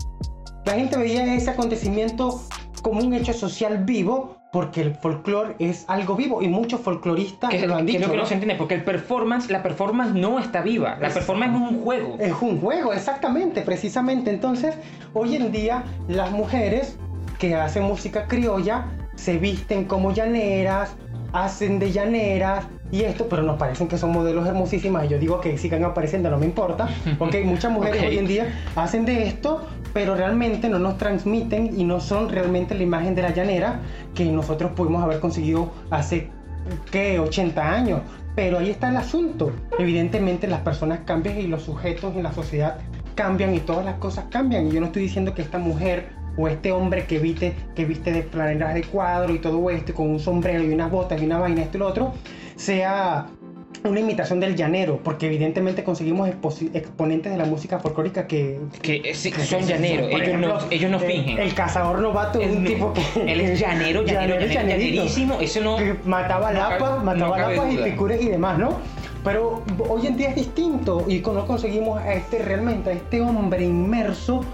la 0.65 0.73
gente 0.73 0.97
veía 0.97 1.33
ese 1.35 1.49
acontecimiento 1.49 2.41
como 2.81 3.01
un 3.01 3.13
hecho 3.13 3.33
social 3.33 3.83
vivo 3.85 4.37
porque 4.51 4.81
el 4.81 4.93
folclore 4.95 5.55
es 5.57 5.83
algo 5.87 6.15
vivo 6.15 6.41
y 6.43 6.47
muchos 6.47 6.79
folcloristas 6.81 7.49
Que 7.49 7.65
lo 7.65 7.75
han 7.75 7.85
que 7.85 7.93
es 7.93 7.97
dicho. 7.97 8.07
lo 8.07 8.11
que 8.11 8.17
¿no? 8.17 8.21
no 8.23 8.27
se 8.27 8.35
entiende, 8.35 8.55
porque 8.55 8.75
el 8.75 8.83
performance, 8.83 9.49
la 9.49 9.63
performance 9.63 10.13
no 10.13 10.37
está 10.39 10.61
viva. 10.61 10.95
La 11.01 11.07
Es- 11.07 11.13
performance 11.15 11.55
es 11.55 11.71
un 11.71 11.81
juego. 11.83 12.15
Es 12.19 12.33
un 12.39 12.61
juego, 12.61 12.93
exactamente, 12.93 13.61
precisamente. 13.61 14.29
Entonces, 14.29 14.75
hoy 15.13 15.35
en 15.37 15.51
día 15.51 15.83
las 16.07 16.31
mujeres 16.31 16.97
que 17.39 17.55
hacen 17.55 17.83
música 17.83 18.27
criolla 18.27 18.85
se 19.15 19.37
visten 19.37 19.85
como 19.85 20.13
llaneras, 20.13 20.95
hacen 21.33 21.79
de 21.79 21.91
llaneras 21.91 22.67
y 22.91 23.01
esto, 23.01 23.27
pero 23.27 23.41
nos 23.41 23.57
parecen 23.57 23.87
que 23.87 23.97
son 23.97 24.11
modelos 24.11 24.47
hermosísimas. 24.47 25.05
Y 25.05 25.09
yo 25.09 25.19
digo 25.19 25.41
que 25.41 25.57
sigan 25.57 25.83
apareciendo, 25.83 26.29
no 26.29 26.37
me 26.37 26.45
importa, 26.45 26.87
porque 27.19 27.43
muchas 27.43 27.71
mujeres 27.71 28.03
hoy 28.03 28.19
en 28.19 28.27
día 28.27 28.53
hacen 28.75 29.03
de 29.05 29.27
esto, 29.27 29.67
pero 29.93 30.15
realmente 30.15 30.69
no 30.69 30.79
nos 30.79 30.97
transmiten 30.97 31.77
y 31.77 31.83
no 31.83 31.99
son 31.99 32.29
realmente 32.29 32.75
la 32.75 32.83
imagen 32.83 33.15
de 33.15 33.23
la 33.23 33.33
llanera 33.33 33.81
que 34.13 34.25
nosotros 34.25 34.71
pudimos 34.71 35.03
haber 35.03 35.19
conseguido 35.19 35.71
hace 35.89 36.29
¿qué? 36.91 37.19
80 37.19 37.73
años. 37.73 38.01
Pero 38.35 38.59
ahí 38.59 38.69
está 38.69 38.89
el 38.89 38.97
asunto. 38.97 39.51
Evidentemente 39.77 40.47
las 40.47 40.61
personas 40.61 41.01
cambian 41.05 41.39
y 41.39 41.47
los 41.47 41.63
sujetos 41.63 42.15
en 42.15 42.23
la 42.23 42.31
sociedad 42.31 42.77
cambian 43.15 43.53
y 43.53 43.59
todas 43.59 43.85
las 43.85 43.95
cosas 43.95 44.25
cambian. 44.29 44.67
Y 44.67 44.71
yo 44.71 44.79
no 44.79 44.87
estoy 44.87 45.03
diciendo 45.03 45.33
que 45.33 45.41
esta 45.43 45.59
mujer 45.59 46.09
o 46.37 46.47
este 46.47 46.71
hombre 46.71 47.05
que 47.05 47.19
viste, 47.19 47.53
que 47.75 47.85
viste 47.85 48.11
de 48.11 48.23
planeras 48.23 48.73
de 48.73 48.83
cuadro 48.83 49.33
y 49.33 49.39
todo 49.39 49.69
esto, 49.69 49.93
con 49.93 50.09
un 50.09 50.19
sombrero 50.19 50.63
y 50.63 50.71
unas 50.73 50.89
botas 50.91 51.21
y 51.21 51.25
una 51.25 51.39
vaina, 51.39 51.61
esto 51.61 51.77
y 51.77 51.79
lo 51.79 51.87
otro, 51.87 52.13
sea 52.55 53.27
una 53.85 53.99
imitación 53.99 54.39
del 54.39 54.55
llanero, 54.55 54.99
porque 55.03 55.25
evidentemente 55.25 55.83
conseguimos 55.83 56.29
exponentes 56.29 57.31
de 57.31 57.37
la 57.37 57.45
música 57.45 57.79
folclórica 57.79 58.27
que, 58.27 58.59
Que, 58.81 59.01
eh, 59.03 59.13
sí, 59.13 59.29
que 59.31 59.41
son 59.41 59.61
llaneros, 59.63 60.09
ellos, 60.09 60.39
no, 60.39 60.57
ellos 60.71 60.89
no 60.91 60.97
el- 60.99 61.03
fingen. 61.03 61.37
El, 61.39 61.53
cazador 61.53 61.99
novato 61.99 62.39
es 62.39 62.55
un 62.55 62.63
tipo 62.63 62.93
que. 62.93 63.01
Él 63.31 63.41
es 63.41 63.59
llanero, 63.59 64.03
llanero, 64.05 64.39
llanero, 64.39 64.53
llanerísimo. 64.53 65.37
Eso 65.41 65.61
no. 65.61 65.75
que 65.75 65.95
mataba 66.05 66.53
no 66.53 66.59
lapas, 66.59 66.79
cabe- 66.79 67.03
mataba 67.03 67.37
no 67.37 67.51
lapas 67.55 67.73
y 67.73 67.77
picures 67.77 68.21
y 68.21 68.29
demás, 68.29 68.57
¿no? 68.57 68.77
Pero 69.23 69.63
hoy 69.89 70.07
en 70.07 70.17
día 70.17 70.29
es 70.29 70.35
distinto 70.35 71.05
y 71.07 71.19
no 71.19 71.45
conseguimos 71.45 71.99
a 72.01 72.13
este 72.13 72.39
realmente, 72.39 72.89
a 72.89 72.93
este 72.93 73.21
hombre 73.21 73.63
inmerso. 73.65 74.45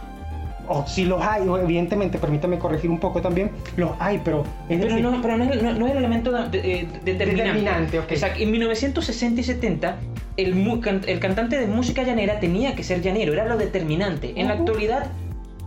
O 0.72 0.86
si 0.88 1.04
los 1.06 1.22
hay, 1.22 1.42
evidentemente, 1.62 2.20
permítame 2.20 2.60
corregir 2.60 2.90
un 2.92 3.00
poco 3.00 3.22
también, 3.22 3.50
los 3.76 3.92
hay, 4.00 4.22
pero 4.24 4.44
es 4.70 4.78
Pero 4.80 4.84
decir, 4.84 5.02
no, 5.02 5.20
pero 5.22 5.38
no, 5.38 5.44
es, 5.52 5.62
no- 5.64 5.74
no 5.74 5.86
es 5.88 5.92
el 5.94 5.98
elemento 5.98 6.32
de- 6.32 6.48
de- 6.50 6.88
determinante. 7.04 7.16
Determinante, 7.44 8.00
ok. 8.00 8.12
O 8.14 8.16
sea, 8.16 8.38
en 8.38 8.52
1960 8.52 9.42
y 9.42 9.44
70, 9.44 9.98
el, 10.38 11.02
el 11.08 11.20
cantante 11.20 11.60
de 11.60 11.66
música 11.66 12.04
llanera 12.04 12.40
tenía 12.40 12.76
que 12.76 12.84
ser 12.84 13.02
llanero, 13.02 13.34
era 13.34 13.46
lo 13.46 13.58
determinante. 13.58 14.34
En 14.36 14.48
la 14.48 14.54
Ujú. 14.54 14.64
actualidad 14.64 15.08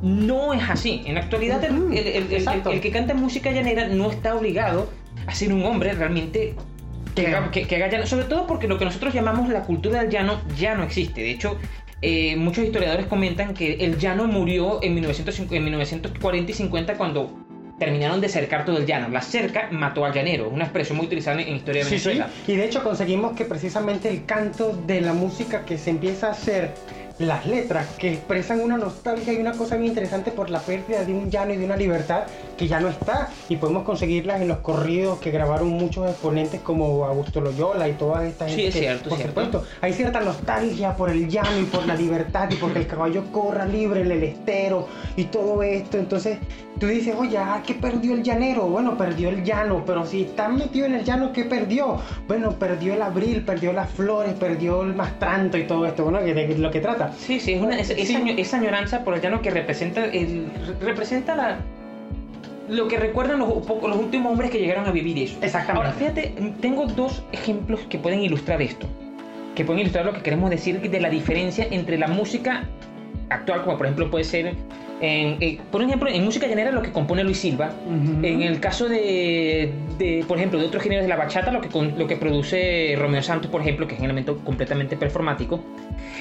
no 0.02 0.52
es 0.54 0.62
así. 0.70 1.02
En 1.04 1.14
la 1.16 1.20
actualidad, 1.22 1.62
el- 1.64 1.92
el, 1.96 2.06
el- 2.06 2.32
exacto. 2.32 2.70
que 2.80 2.90
canta 2.90 3.14
música 3.14 3.50
llanera 3.50 3.88
no 3.88 4.10
está 4.10 4.34
obligado 4.36 4.88
a 5.26 5.34
ser 5.34 5.52
un 5.52 5.64
hombre 5.64 5.92
realmente 5.94 6.54
que 7.14 7.26
haga, 7.26 7.50
que, 7.50 7.66
que 7.66 7.76
haga 7.76 7.88
llano. 7.88 8.06
Sobre 8.06 8.24
todo 8.24 8.46
porque 8.46 8.66
lo 8.66 8.78
que 8.78 8.84
nosotros 8.84 9.12
llamamos 9.12 9.48
la 9.48 9.62
cultura 9.64 10.00
del 10.02 10.10
llano 10.10 10.40
ya 10.58 10.74
no 10.74 10.82
existe. 10.82 11.20
De 11.20 11.30
hecho, 11.30 11.58
eh, 12.02 12.36
muchos 12.36 12.64
historiadores 12.64 13.06
comentan 13.06 13.54
que 13.54 13.74
el 13.74 13.96
llano 13.98 14.26
murió 14.26 14.82
en, 14.82 14.94
1950 14.94 15.56
en 15.56 15.64
1940 15.64 16.50
y 16.50 16.54
50 16.54 16.98
cuando 16.98 17.32
terminaron 17.78 18.20
de 18.20 18.28
cercar 18.28 18.64
todo 18.64 18.78
el 18.78 18.86
llano. 18.86 19.08
La 19.08 19.22
cerca 19.22 19.68
mató 19.70 20.04
al 20.04 20.12
llanero, 20.12 20.48
una 20.48 20.64
expresión 20.64 20.98
muy 20.98 21.06
utilizada 21.06 21.40
en 21.40 21.56
historia 21.56 21.84
de 21.84 21.90
Sí, 21.90 21.98
sí. 21.98 22.08
Venezuela. 22.08 22.32
Y 22.46 22.56
de 22.56 22.64
hecho 22.64 22.82
conseguimos 22.82 23.32
que 23.32 23.44
precisamente 23.44 24.08
el 24.08 24.24
canto 24.24 24.76
de 24.86 25.00
la 25.00 25.12
música 25.12 25.64
que 25.64 25.78
se 25.78 25.90
empieza 25.90 26.28
a 26.28 26.30
hacer, 26.32 26.74
las 27.18 27.46
letras 27.46 27.86
que 27.98 28.12
expresan 28.14 28.60
una 28.60 28.76
nostalgia 28.76 29.32
y 29.32 29.36
una 29.36 29.52
cosa 29.52 29.76
bien 29.76 29.88
interesante 29.88 30.30
por 30.30 30.50
la 30.50 30.60
pérdida 30.60 31.04
de 31.04 31.12
un 31.12 31.30
llano 31.30 31.52
y 31.52 31.56
de 31.56 31.64
una 31.64 31.76
libertad 31.76 32.24
que 32.56 32.66
ya 32.68 32.80
no 32.80 32.88
está. 32.88 33.28
Y 33.48 33.56
podemos 33.56 33.84
conseguirlas 33.84 34.40
en 34.40 34.48
los 34.48 34.58
corridos 34.58 35.18
que 35.20 35.30
grabaron 35.30 35.68
muchos 35.68 36.08
exponentes 36.10 36.60
como 36.60 37.04
Augusto 37.04 37.40
Loyola 37.40 37.88
y 37.88 37.92
toda 37.92 38.26
esta 38.26 38.46
Sí, 38.48 38.54
gente. 38.54 38.68
es 38.68 38.74
que, 38.74 38.80
cierto, 38.80 39.08
Por 39.10 39.18
cierto. 39.18 39.42
supuesto, 39.42 39.68
hay 39.80 39.92
cierta 39.92 40.20
nostalgia 40.20 40.96
por 40.96 41.10
el 41.10 41.28
llano 41.28 41.58
y 41.60 41.64
por 41.64 41.86
la 41.86 41.94
libertad 41.94 42.48
y 42.50 42.56
porque 42.56 42.80
el 42.80 42.86
caballo 42.86 43.24
corra 43.32 43.66
libre 43.66 44.00
en 44.02 44.10
el 44.10 44.22
estero 44.22 44.88
y 45.16 45.24
todo 45.24 45.62
esto. 45.62 45.98
Entonces 45.98 46.38
tú 46.82 46.88
dices, 46.88 47.14
oye, 47.16 47.38
ah, 47.38 47.62
¿qué 47.64 47.74
perdió 47.74 48.12
el 48.14 48.24
llanero? 48.24 48.62
Bueno, 48.66 48.96
perdió 48.98 49.28
el 49.28 49.44
llano, 49.44 49.84
pero 49.86 50.04
si 50.04 50.22
está 50.22 50.48
metido 50.48 50.84
en 50.86 50.94
el 50.94 51.04
llano, 51.04 51.32
¿qué 51.32 51.44
perdió? 51.44 51.98
Bueno, 52.26 52.50
perdió 52.58 52.94
el 52.94 53.02
abril, 53.02 53.42
perdió 53.44 53.72
las 53.72 53.88
flores, 53.88 54.34
perdió 54.34 54.82
el 54.82 54.92
mastranto 54.92 55.56
y 55.56 55.62
todo 55.62 55.86
esto, 55.86 56.02
bueno, 56.02 56.20
de 56.20 56.58
lo 56.58 56.72
que 56.72 56.80
trata. 56.80 57.12
Sí, 57.16 57.38
sí, 57.38 57.52
es 57.52 57.62
una, 57.62 57.78
es- 57.78 57.86
Sí. 57.86 57.94
esa, 57.98 58.18
año- 58.18 58.34
esa 58.36 58.56
añoranza 58.56 59.04
por 59.04 59.14
el 59.14 59.20
llano 59.20 59.40
que 59.42 59.50
representa, 59.50 60.04
el, 60.06 60.46
representa 60.80 61.36
la, 61.36 61.58
lo 62.68 62.88
que 62.88 62.98
recuerdan 62.98 63.38
los, 63.38 63.48
los 63.64 63.96
últimos 63.96 64.32
hombres 64.32 64.50
que 64.50 64.58
llegaron 64.58 64.84
a 64.86 64.90
vivir 64.90 65.16
eso. 65.18 65.38
Exactamente. 65.40 65.86
Ahora, 65.86 65.92
fíjate, 65.96 66.34
tengo 66.60 66.86
dos 66.86 67.22
ejemplos 67.30 67.78
que 67.88 67.98
pueden 67.98 68.18
ilustrar 68.22 68.60
esto. 68.60 68.88
Que 69.54 69.64
pueden 69.64 69.82
ilustrar 69.82 70.04
lo 70.04 70.14
que 70.14 70.22
queremos 70.22 70.50
decir 70.50 70.80
de 70.80 71.00
la 71.00 71.10
diferencia 71.10 71.64
entre 71.70 71.96
la 71.96 72.08
música 72.08 72.64
actual, 73.28 73.62
como 73.62 73.76
por 73.76 73.86
ejemplo 73.86 74.10
puede 74.10 74.24
ser 74.24 74.54
En, 75.02 75.36
eh, 75.40 75.58
por 75.72 75.82
ejemplo, 75.82 76.08
en 76.08 76.24
música 76.24 76.46
llanera 76.46 76.70
lo 76.70 76.80
que 76.80 76.92
compone 76.92 77.24
Luis 77.24 77.38
Silva. 77.38 77.72
Ujú. 77.86 78.24
En 78.24 78.42
el 78.42 78.60
caso 78.60 78.88
de, 78.88 79.72
de, 79.98 80.24
por 80.28 80.38
ejemplo, 80.38 80.60
de 80.60 80.66
otros 80.66 80.80
géneros 80.80 81.02
de 81.02 81.08
la 81.08 81.16
bachata, 81.16 81.50
lo 81.50 81.60
que, 81.60 81.68
lo 81.98 82.06
que 82.06 82.16
produce 82.16 82.94
Romeo 82.96 83.20
Santos, 83.20 83.50
por 83.50 83.60
ejemplo, 83.60 83.88
que 83.88 83.94
es 83.94 84.00
un 84.00 84.04
elemento 84.04 84.38
completamente 84.38 84.96
performático. 84.96 85.60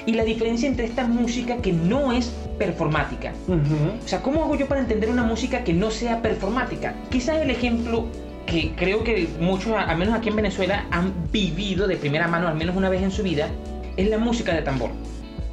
Y 0.07 0.13
la 0.13 0.23
diferencia 0.23 0.67
entre 0.67 0.85
esta 0.85 1.05
música 1.05 1.57
que 1.57 1.71
no 1.71 2.11
es 2.11 2.33
performática. 2.57 3.33
Ujú. 3.47 4.03
O 4.03 4.07
sea, 4.07 4.23
¿cómo 4.23 4.43
hago 4.43 4.55
yo 4.55 4.67
para 4.67 4.81
entender 4.81 5.11
una 5.11 5.23
música 5.23 5.63
que 5.63 5.73
no 5.73 5.91
sea 5.91 6.23
performática? 6.23 6.95
Quizás 7.11 7.39
el 7.39 7.51
ejemplo 7.51 8.07
que 8.47 8.71
creo 8.75 9.03
que 9.03 9.27
muchos, 9.39 9.73
al 9.77 9.97
menos 9.97 10.15
aquí 10.15 10.29
en 10.29 10.37
Venezuela, 10.37 10.87
han 10.89 11.13
vivido 11.31 11.87
de 11.87 11.97
primera 11.97 12.27
mano, 12.27 12.47
al 12.47 12.55
menos 12.55 12.75
una 12.75 12.89
vez 12.89 13.03
en 13.03 13.11
su 13.11 13.21
vida, 13.21 13.47
es 13.95 14.09
la 14.09 14.17
música 14.17 14.55
de 14.55 14.63
tambor. 14.63 14.89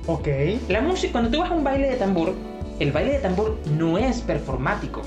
Ok. 0.07 0.29
La 0.71 0.81
música, 0.81 1.13
cuando 1.13 1.31
tú 1.31 1.41
vas 1.41 1.51
a 1.51 1.55
un 1.55 1.63
baile 1.63 1.91
de 1.91 1.97
tambor, 1.97 2.35
el 2.81 2.93
baile 2.93 3.13
de 3.13 3.19
tambor 3.19 3.59
no 3.77 3.99
es 3.99 4.21
performático. 4.21 5.03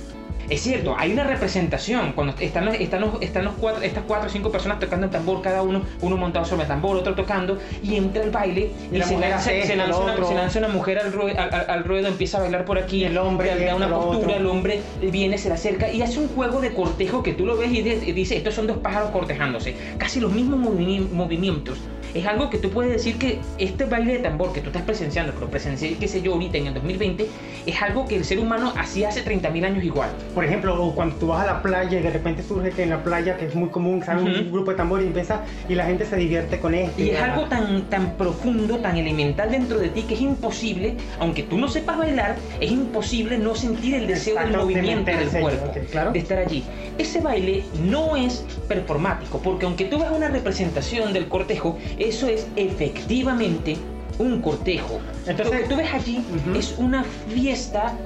Es 0.49 0.61
cierto, 0.63 0.95
hay 0.97 1.13
una 1.13 1.23
representación. 1.23 2.11
Cuando 2.11 2.33
están, 2.37 2.67
están, 2.75 2.99
los- 2.99 3.21
están 3.21 3.45
los 3.45 3.53
cuatro, 3.53 3.81
estas 3.83 4.03
cuatro 4.05 4.27
o 4.27 4.29
cinco 4.29 4.51
personas 4.51 4.79
tocando 4.79 5.05
el 5.05 5.11
tambor, 5.11 5.41
cada 5.41 5.61
uno, 5.61 5.81
uno 6.01 6.17
montado 6.17 6.43
sobre 6.43 6.63
el 6.63 6.67
tambor, 6.67 6.97
otro 6.97 7.15
tocando, 7.15 7.57
y 7.81 7.95
entra 7.95 8.21
el 8.23 8.31
baile 8.31 8.69
Y 8.91 9.01
se, 9.01 9.13
mujer 9.15 9.29
lanza, 9.29 9.49
se 9.49 9.75
lanza 9.77 9.97
una, 9.99 10.11
otro. 10.13 10.27
se 10.27 10.33
lanza 10.33 10.59
una 10.59 10.67
mujer 10.67 10.99
al, 10.99 11.13
rue- 11.13 11.37
al, 11.37 11.53
al- 11.53 11.69
al 11.69 11.83
ruedo, 11.85 12.07
empieza 12.09 12.37
a 12.37 12.41
bailar 12.41 12.65
por 12.65 12.77
aquí, 12.77 13.05
el 13.05 13.17
hombre 13.17 13.55
da- 13.55 13.65
da 13.65 13.75
una 13.75 13.87
postura, 13.89 14.17
otro. 14.17 14.35
el 14.35 14.45
hombre 14.47 14.81
viene, 15.01 15.37
se 15.37 15.47
le 15.47 15.53
acerca 15.53 15.89
y 15.89 16.01
hace 16.01 16.19
un 16.19 16.27
juego 16.27 16.59
de 16.59 16.73
cortejo 16.73 17.23
que 17.23 17.31
tú 17.31 17.45
lo 17.45 17.55
ves 17.55 17.71
y 17.71 17.81
de- 17.81 18.03
y 18.05 18.11
dice, 18.11 18.35
estos 18.35 18.53
son 18.53 18.67
dos 18.67 18.77
pájaros 18.79 19.11
cortejándose. 19.11 19.73
Casi 19.97 20.19
los 20.19 20.33
mismos 20.33 20.59
movi- 20.59 21.09
movimientos. 21.11 21.77
Es 22.13 22.25
algo 22.25 22.49
que 22.49 22.57
tú 22.57 22.69
puedes 22.69 22.91
decir 22.91 23.17
que 23.17 23.39
este 23.57 23.85
baile 23.85 24.13
de 24.13 24.19
tambor 24.19 24.51
que 24.51 24.61
tú 24.61 24.67
estás 24.67 24.83
presenciando, 24.83 25.33
que 25.33 25.39
lo 25.39 25.49
presencié, 25.49 25.97
qué 25.97 26.07
sé 26.07 26.21
yo, 26.21 26.33
ahorita 26.33 26.57
en 26.57 26.67
el 26.67 26.73
2020, 26.73 27.27
es 27.65 27.81
algo 27.81 28.05
que 28.07 28.17
el 28.17 28.25
ser 28.25 28.39
humano 28.39 28.73
hacía 28.77 29.09
hace 29.09 29.23
30.000 29.23 29.65
años 29.65 29.83
igual. 29.83 30.09
Por 30.33 30.43
ejemplo, 30.43 30.81
o 30.83 30.93
cuando 30.93 31.15
tú 31.15 31.27
vas 31.27 31.43
a 31.43 31.45
la 31.45 31.61
playa 31.61 31.99
y 31.99 32.03
de 32.03 32.09
repente 32.09 32.43
surge 32.43 32.71
que 32.71 32.83
en 32.83 32.89
la 32.89 33.03
playa, 33.03 33.37
que 33.37 33.45
es 33.45 33.55
muy 33.55 33.69
común, 33.69 34.03
sale 34.03 34.23
un 34.23 34.51
grupo 34.51 34.71
de 34.71 34.77
tambor 34.77 35.01
y 35.01 35.05
empieza 35.05 35.43
y 35.69 35.75
la 35.75 35.85
gente 35.85 36.05
se 36.05 36.15
divierte 36.17 36.59
con 36.59 36.73
esto. 36.73 37.01
Y 37.01 37.11
es 37.11 37.21
algo 37.21 37.45
tan, 37.47 37.83
tan 37.89 38.17
profundo, 38.17 38.77
tan 38.79 38.97
elemental 38.97 39.51
dentro 39.51 39.79
de 39.79 39.89
ti 39.89 40.03
que 40.03 40.15
es 40.15 40.21
imposible, 40.21 40.97
aunque 41.19 41.43
tú 41.43 41.57
no 41.57 41.67
sepas 41.67 41.97
bailar, 41.97 42.35
es 42.59 42.71
imposible 42.71 43.37
no 43.37 43.55
sentir 43.55 43.95
el 43.95 44.07
deseo 44.07 44.35
del 44.35 44.47
Exacto, 44.47 44.67
de 44.67 44.73
movimiento 44.73 45.11
del 45.11 45.29
cuerpo, 45.29 45.71
claro. 45.91 46.11
de 46.11 46.19
estar 46.19 46.39
allí. 46.39 46.63
Ese 46.97 47.21
baile 47.21 47.63
no 47.83 48.15
es 48.15 48.45
performático, 48.67 49.39
porque 49.39 49.65
aunque 49.65 49.85
tú 49.85 49.97
veas 49.97 50.11
una 50.11 50.27
representación 50.27 51.13
del 51.13 51.27
cortejo, 51.27 51.77
eso 52.07 52.27
es 52.27 52.47
efectivamente 52.55 53.77
un 54.19 54.41
cortejo. 54.41 54.99
Entonces- 55.25 55.45
Lo 55.55 55.61
que 55.61 55.67
tú 55.67 55.75
ves 55.77 55.93
allí 55.93 56.23
es 56.55 56.75
una 56.77 57.03
fiesta 57.03 57.97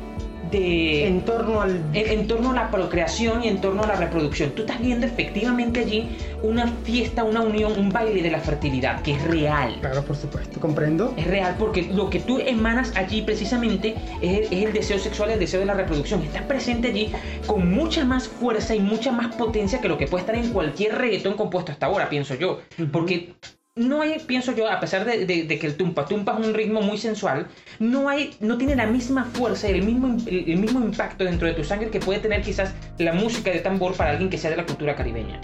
de 0.52 1.08
en 1.08 1.22
torno 1.26 1.60
al 1.60 1.84
en, 1.94 2.20
en 2.20 2.28
torno 2.28 2.52
a 2.52 2.54
la 2.54 2.70
procreación 2.70 3.44
y 3.44 3.48
en 3.48 3.60
torno 3.60 3.84
a 3.84 3.88
la 3.88 3.96
reproducción. 3.96 4.52
Tú 4.52 4.62
estás 4.62 4.80
viendo 4.80 5.08
efectivamente 5.08 5.80
allí 5.80 6.08
una 6.44 6.68
fiesta, 6.84 7.24
una 7.24 7.42
unión, 7.42 7.74
un 7.78 7.90
baile 7.90 8.22
de 8.22 8.30
la 8.30 8.40
fertilidad, 8.40 9.02
que 9.02 9.14
es 9.14 9.24
real. 9.24 9.76
Claro, 9.82 10.04
por 10.04 10.16
supuesto, 10.16 10.60
comprendo. 10.60 11.14
Es 11.18 11.26
real 11.26 11.56
porque 11.58 11.82
lo 11.92 12.12
que 12.12 12.20
tú 12.20 12.38
emanas 12.40 12.94
allí 12.96 13.24
precisamente 13.24 13.96
es 14.22 14.38
el, 14.38 14.44
es 14.60 14.66
el 14.68 14.72
deseo 14.74 15.00
sexual, 15.00 15.32
el 15.32 15.40
deseo 15.40 15.60
de 15.62 15.66
la 15.66 15.74
reproducción. 15.74 16.22
Estás 16.22 16.44
presente 16.44 16.90
allí 16.90 17.12
con 17.48 17.68
mucha 17.74 18.06
más 18.06 18.28
fuerza 18.28 18.76
y 18.76 18.80
mucha 18.80 19.12
más 19.12 19.36
potencia 19.36 19.82
que 19.82 19.88
lo 19.88 19.98
que 19.98 20.06
puede 20.06 20.22
estar 20.22 20.36
en 20.36 20.52
cualquier 20.52 20.96
reggaetón 20.96 21.34
compuesto 21.34 21.72
hasta 21.72 21.88
ahora, 21.88 22.08
pienso 22.08 22.36
yo. 22.36 22.60
Porque 22.92 23.34
no 23.77 24.02
hay, 24.02 24.19
pienso 24.26 24.53
yo, 24.53 24.69
a 24.72 24.80
pesar 24.80 25.03
de, 25.03 25.26
de- 25.26 25.43
de 25.43 25.60
que 25.60 25.68
el 25.68 25.76
tumpa 25.76 26.06
tumpa 26.06 26.38
es 26.39 26.47
un 26.47 26.53
ritmo 26.53 26.81
muy 26.81 26.97
sensual, 26.97 27.47
no 27.80 28.07
hay, 28.07 28.34
no 28.39 28.57
tiene 28.57 28.73
la 28.76 28.85
misma 28.85 29.26
fuerza 29.26 29.69
y 29.69 29.73
el 29.73 29.84
mismo, 29.84 30.15
el, 30.27 30.49
el 30.49 30.57
mismo 30.60 30.80
impacto 30.80 31.26
dentro 31.26 31.45
de 31.45 31.53
tu 31.56 31.64
sangre 31.65 31.89
que 31.89 31.99
puede 31.99 32.19
tener 32.19 32.41
quizás 32.41 32.73
la 32.99 33.11
música 33.11 33.52
de 33.52 33.60
tambor 33.60 33.93
para 33.93 34.11
alguien 34.11 34.30
que 34.30 34.38
sea 34.38 34.49
de 34.49 34.56
la 34.56 34.65
cultura 34.65 34.95
caribeña. 34.95 35.41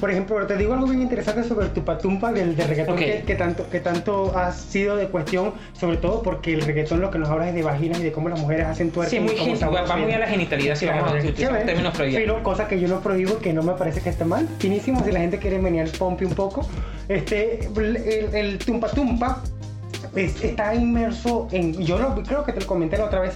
Por 0.00 0.10
ejemplo, 0.10 0.46
te 0.46 0.56
digo 0.56 0.72
algo 0.72 0.86
bien 0.86 1.02
interesante 1.02 1.42
sobre 1.44 1.66
el 1.66 1.72
tupatumpa 1.72 2.32
del 2.32 2.56
de 2.56 2.66
reggaetón 2.66 2.96
que, 2.96 3.22
que 3.26 3.34
tanto, 3.34 3.68
que 3.68 3.80
tanto 3.80 4.32
ha 4.38 4.50
sido 4.52 4.96
de 4.96 5.08
cuestión, 5.08 5.52
sobre 5.78 5.98
todo 5.98 6.22
porque 6.22 6.54
el 6.54 6.62
reggaetón 6.62 7.00
lo 7.00 7.10
que 7.10 7.18
nos 7.18 7.28
habla 7.28 7.48
es 7.50 7.54
de 7.54 7.62
vaginas 7.62 8.00
y 8.00 8.04
de 8.04 8.12
cómo 8.12 8.28
las 8.30 8.40
mujeres 8.40 8.66
hacen 8.66 8.90
tuerca. 8.92 9.10
Sí, 9.10 9.20
muy 9.20 9.34
cómo 9.34 9.44
gen- 9.46 9.56
se 9.58 9.66
va, 9.66 9.82
va 9.82 9.96
muy 9.96 10.12
a 10.12 10.18
la 10.20 10.26
genitalidad 10.28 10.74
si 10.76 10.86
vamos 10.86 11.12
a 11.12 11.16
utilizar 11.16 11.34
chévere. 11.48 11.64
términos 11.66 11.94
freudianos. 11.94 12.26
Pero 12.32 12.42
cosa 12.44 12.66
que 12.68 12.80
yo 12.80 12.88
no 12.88 13.00
prohíbo, 13.00 13.38
que 13.40 13.52
no 13.52 13.62
me 13.62 13.72
parece 13.74 14.00
que 14.00 14.08
esté 14.08 14.24
mal. 14.24 14.48
Finísimo, 14.58 15.04
si 15.04 15.10
la 15.12 15.20
gente 15.20 15.38
quiere 15.38 15.58
venir 15.58 15.82
el 15.82 15.90
pompi 15.90 16.24
un 16.24 16.32
poco. 16.34 16.66
Este, 17.08 17.60
el, 17.76 17.96
el 18.34 18.58
tumpa 18.58 18.88
tumpa 18.88 19.42
es- 20.14 20.42
está 20.44 20.74
inmerso 20.74 21.48
en, 21.52 21.72
yo 21.84 21.98
lo, 21.98 22.14
creo 22.22 22.44
que 22.44 22.52
te 22.52 22.60
lo 22.60 22.66
comenté 22.66 22.98
la 22.98 23.06
otra 23.06 23.20
vez, 23.20 23.34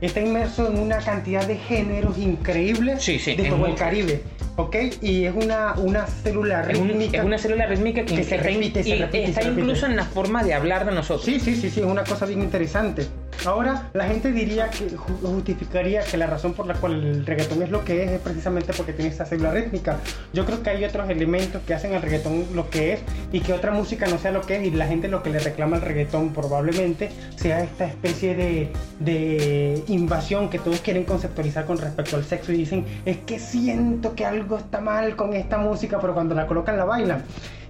está 0.00 0.20
inmerso 0.20 0.68
en 0.68 0.78
una 0.78 0.98
cantidad 0.98 1.46
de 1.46 1.56
géneros 1.56 2.18
increíbles 2.18 3.02
Sí, 3.02 3.18
sí, 3.18 3.34
de 3.36 3.44
todo 3.48 3.66
el. 3.66 3.74
Caribe. 3.74 4.22
¿Ok? 4.56 4.76
Y 5.00 5.24
es 5.24 5.34
una, 5.34 5.72
una 5.78 6.06
célula 6.06 6.66
Es, 6.68 6.78
un- 6.78 6.88
rítmica. 6.88 7.18
es 7.18 7.24
una 7.24 7.38
célula 7.38 7.66
rítmica 7.66 8.04
que, 8.04 8.16
que 8.16 8.24
se 8.24 8.34
está, 8.34 8.46
repite, 8.48 8.82
se 8.82 8.88
y 8.90 8.94
repite, 8.98 9.24
está 9.24 9.40
se 9.40 9.46
repite. 9.48 9.60
incluso 9.62 9.86
en 9.86 9.96
la 9.96 10.04
forma 10.04 10.42
de 10.44 10.52
hablar 10.52 10.84
de 10.84 10.92
nosotros. 10.92 11.24
Sí, 11.24 11.40
sí, 11.40 11.54
sí, 11.56 11.70
sí, 11.70 11.80
es 11.80 11.86
una 11.86 12.04
cosa 12.04 12.26
bien 12.26 12.42
interesante. 12.42 13.06
Ahora, 13.44 13.90
la 13.92 14.04
gente 14.06 14.30
diría 14.30 14.70
que 14.70 14.90
ju- 14.96 15.20
justificaría 15.20 16.02
que 16.04 16.16
la 16.16 16.26
razón 16.26 16.52
por 16.54 16.66
la 16.66 16.74
cual 16.74 17.04
el 17.04 17.26
reggaetón 17.26 17.62
es 17.62 17.70
lo 17.70 17.84
que 17.84 18.04
es 18.04 18.10
es 18.12 18.20
precisamente 18.20 18.72
porque 18.72 18.92
tiene 18.92 19.10
esta 19.10 19.24
célula 19.24 19.50
rítmica. 19.50 19.98
Yo 20.32 20.44
creo 20.46 20.62
que 20.62 20.70
hay 20.70 20.84
otros 20.84 21.10
elementos 21.10 21.60
que 21.66 21.74
hacen 21.74 21.94
al 21.94 22.02
reggaetón 22.02 22.46
lo 22.54 22.70
que 22.70 22.92
es 22.92 23.00
y 23.32 23.40
que 23.40 23.52
otra 23.52 23.72
música 23.72 24.06
no 24.06 24.18
sea 24.18 24.30
lo 24.30 24.42
que 24.42 24.56
es 24.56 24.64
y 24.66 24.70
la 24.70 24.86
gente 24.86 25.08
lo 25.08 25.22
que 25.24 25.30
le 25.30 25.40
reclama 25.40 25.76
al 25.76 25.82
reggaetón 25.82 26.32
probablemente 26.32 27.10
sea 27.36 27.62
esta 27.64 27.84
especie 27.86 28.36
de, 28.36 28.72
de 29.00 29.82
invasión 29.88 30.48
que 30.48 30.58
todos 30.58 30.80
quieren 30.80 31.04
conceptualizar 31.04 31.64
con 31.64 31.78
respecto 31.78 32.16
al 32.16 32.24
sexo 32.24 32.52
y 32.52 32.58
dicen 32.58 32.84
es 33.04 33.18
que 33.18 33.38
siento 33.40 34.14
que 34.14 34.24
algo 34.24 34.56
está 34.58 34.80
mal 34.80 35.16
con 35.16 35.32
esta 35.34 35.58
música 35.58 35.98
pero 36.00 36.14
cuando 36.14 36.34
la 36.34 36.46
colocan 36.46 36.76
la 36.76 36.84
bailan. 36.84 37.24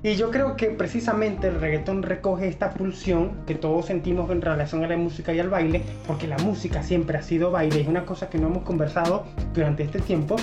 Y 0.04 0.16
yo 0.16 0.32
creo 0.32 0.56
que 0.56 0.66
precisamente 0.70 1.46
el 1.46 1.60
reggaetón 1.60 2.02
recoge 2.02 2.48
esta 2.48 2.74
pulsión 2.74 3.44
que 3.46 3.54
todos 3.54 3.86
sentimos 3.86 4.30
en 4.32 4.42
relación 4.42 4.82
a 4.84 4.88
la 4.88 4.96
música 4.96 5.32
y 5.32 5.38
al 5.38 5.48
baile, 5.48 5.82
porque 6.08 6.26
la 6.26 6.36
música 6.38 6.82
siempre 6.82 7.18
ha 7.18 7.22
sido 7.22 7.52
baile, 7.52 7.82
es 7.82 7.86
una 7.86 8.04
cosa 8.04 8.28
que 8.28 8.38
no 8.38 8.48
hemos 8.48 8.64
conversado 8.64 9.24
durante 9.54 9.84
este 9.84 10.00
tiempo 10.00 10.34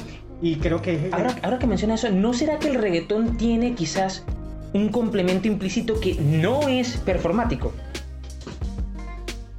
y 0.42 0.56
creo 0.58 0.82
que. 0.82 1.10
Ahora, 1.12 1.36
ahora 1.44 1.60
que 1.60 1.68
menciona 1.68 1.96
eso, 1.96 2.10
¿no 2.10 2.34
será 2.34 2.58
que 2.58 2.70
el 2.70 2.76
reggaetón 2.76 3.36
tiene 3.36 3.76
quizás 3.76 4.24
un 4.74 4.90
complemento 4.90 5.50
implícito 5.50 6.00
que 6.00 6.16
no 6.16 6.70
es 6.70 6.96
performático? 6.98 7.74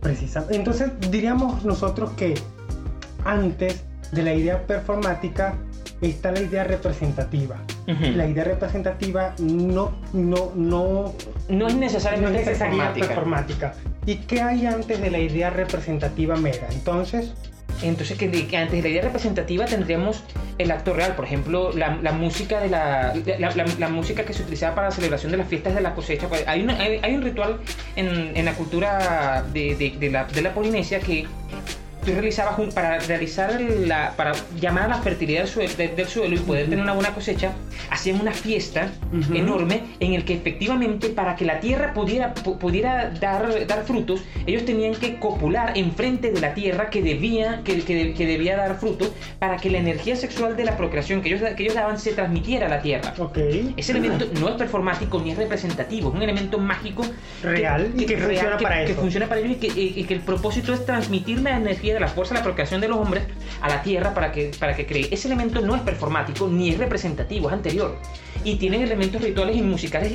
Precisa. 0.01 0.47
Entonces 0.51 0.93
diríamos 1.11 1.63
nosotros 1.67 2.13
que 2.13 2.35
antes 3.27 3.85
de 4.13 4.23
la 4.23 4.33
idea 4.33 4.67
performática 4.67 5.59
está 6.09 6.33
la 6.33 6.41
idea 6.41 6.65
representativa. 6.65 7.57
La 7.87 8.27
idea 8.27 8.45
representativa 8.45 9.35
no, 9.39 9.93
no, 10.13 10.53
no, 10.55 11.15
No 11.49 11.67
es 11.69 11.75
no 11.75 11.81
necesariamente 11.81 12.41
es 12.41 12.47
necesaria 12.47 12.93
performática. 12.93 13.07
performática. 13.09 13.75
¿Y 14.07 14.17
qué 14.17 14.41
hay 14.43 14.67
antes 14.67 15.01
de 15.01 15.11
la 15.11 15.19
idea 15.19 15.51
representativa 15.51 16.37
mera? 16.37 16.69
Entonces, 16.73 17.33
Entonces, 17.83 18.19
que, 18.19 18.31
que 18.47 18.57
antes 18.57 18.77
de 18.77 18.83
la 18.83 18.89
idea 18.89 19.03
representativa 19.03 19.65
tendríamos 19.65 20.23
el 20.59 20.71
acto 20.71 20.93
real, 20.93 21.15
por 21.17 21.25
ejemplo, 21.25 21.73
la, 21.73 21.97
la 22.03 22.13
música 22.13 22.61
de 22.61 22.69
la, 22.69 23.15
la, 23.79 23.89
música 23.89 24.25
que 24.25 24.33
se 24.35 24.43
utilizaba 24.43 24.75
para 24.75 24.89
la 24.89 24.95
celebración 24.95 25.33
de 25.33 25.39
las 25.39 25.49
fiestas 25.49 25.75
de 25.75 25.81
la 25.81 25.95
cosecha. 25.95 26.29
Pues, 26.29 26.47
hay, 26.47 26.63
una- 26.63 26.79
hay, 26.79 27.01
hay 27.03 27.15
un 27.15 27.23
ritual 27.23 27.59
en, 27.97 28.37
en 28.37 28.45
la 28.45 28.53
cultura 28.55 29.45
de, 29.53 29.75
de- 29.77 29.97
de 29.99 30.11
la, 30.11 30.25
de 30.25 30.43
la 30.43 30.53
Polinesia 30.53 31.01
que 31.01 31.27
tú 32.05 32.13
realizabas 32.13 32.59
un- 32.59 32.71
para 32.71 32.99
realizar 33.01 33.61
la, 33.61 34.13
para 34.17 34.33
llamar 34.61 34.85
a 34.85 34.89
la 34.89 34.99
fertilidad 35.03 35.41
del 35.43 35.49
suelo, 35.49 35.73
del 35.77 36.07
suelo 36.09 36.35
y 36.35 36.39
poder 36.39 36.65
tener 36.69 36.83
una 36.83 36.93
buena 36.95 37.15
cosecha, 37.15 37.53
hacían 37.91 38.21
una 38.21 38.33
fiesta 38.33 38.91
Ujú. 39.13 39.35
enorme 39.35 39.83
en 40.01 40.15
el 40.15 40.25
que 40.25 40.35
efectivamente 40.35 41.09
para 41.09 41.37
que 41.37 41.45
la 41.45 41.61
tierra 41.61 41.93
pudiera, 41.95 42.35
pu- 42.35 42.59
pudiera 42.59 43.11
dar, 43.11 43.67
dar 43.67 43.85
frutos, 43.85 44.23
ellos 44.47 44.65
tenían 44.65 44.95
que 44.95 45.19
copular 45.19 45.77
enfrente 45.77 46.31
de 46.31 46.41
la 46.41 46.55
tierra 46.55 46.91
que 46.91 47.03
debía, 47.03 47.61
que, 47.65 47.81
que- 47.83 48.15
que 48.15 48.27
debía 48.27 48.57
dar 48.57 48.79
frutos 48.79 49.11
para 49.39 49.57
que 49.57 49.71
la 49.71 49.79
energía 49.79 50.17
sexual 50.17 50.57
de 50.57 50.65
la 50.65 50.77
procreación 50.77 51.23
que 51.23 51.29
ellos, 51.35 51.43
que 51.57 51.63
ellos 51.63 51.75
daban 51.75 51.99
se 51.99 52.13
transmitiera 52.13 52.67
a 52.67 52.71
la 52.71 52.83
tierra. 52.83 53.15
ok. 53.19 53.39
Ese 53.77 53.93
elemento 53.93 54.27
no 54.41 54.49
es 54.49 54.55
performático 54.57 55.21
ni 55.21 55.33
es 55.33 55.39
representativo, 55.39 56.11
es 56.11 56.15
un 56.17 56.23
elemento 56.23 56.59
mágico 56.59 57.03
Real 57.43 57.93
y 57.97 58.05
que 58.07 58.17
funciona 58.19 58.59
para 58.59 58.85
que 58.85 58.93
eso. 58.93 59.01
funciona 59.01 59.27
para 59.27 59.41
ello 59.41 59.51
y 59.53 59.55
que, 59.57 59.67
y- 59.69 59.93
y 59.97 60.05
que 60.05 60.15
el 60.15 60.21
propósito 60.21 60.73
es 60.75 60.85
transmitir 60.85 61.41
la 61.41 61.57
energía 61.57 61.90
de 61.95 62.01
la 62.01 62.09
fuerza 62.09 62.35
de 62.35 62.41
la 62.41 62.45
procreación 62.45 62.81
de 62.81 62.89
los 62.89 62.99
hombres 62.99 63.25
a 63.61 63.69
la 63.69 63.83
tierra 63.83 64.15
para 64.15 64.33
que, 64.33 64.51
para 64.59 64.75
que 64.75 64.87
cree. 64.87 65.09
Ese 65.11 65.29
elemento 65.29 65.61
no 65.61 65.77
es 65.77 65.83
performático 65.83 66.49
ni 66.49 66.71
es 66.71 66.79
representativo, 66.79 67.49
es 67.49 67.55
anterior. 67.55 67.97
Y 68.45 68.57
tienen 68.57 68.83
elementos 68.83 69.21
rituales 69.23 69.57
y 69.57 69.63
musicales 69.63 70.15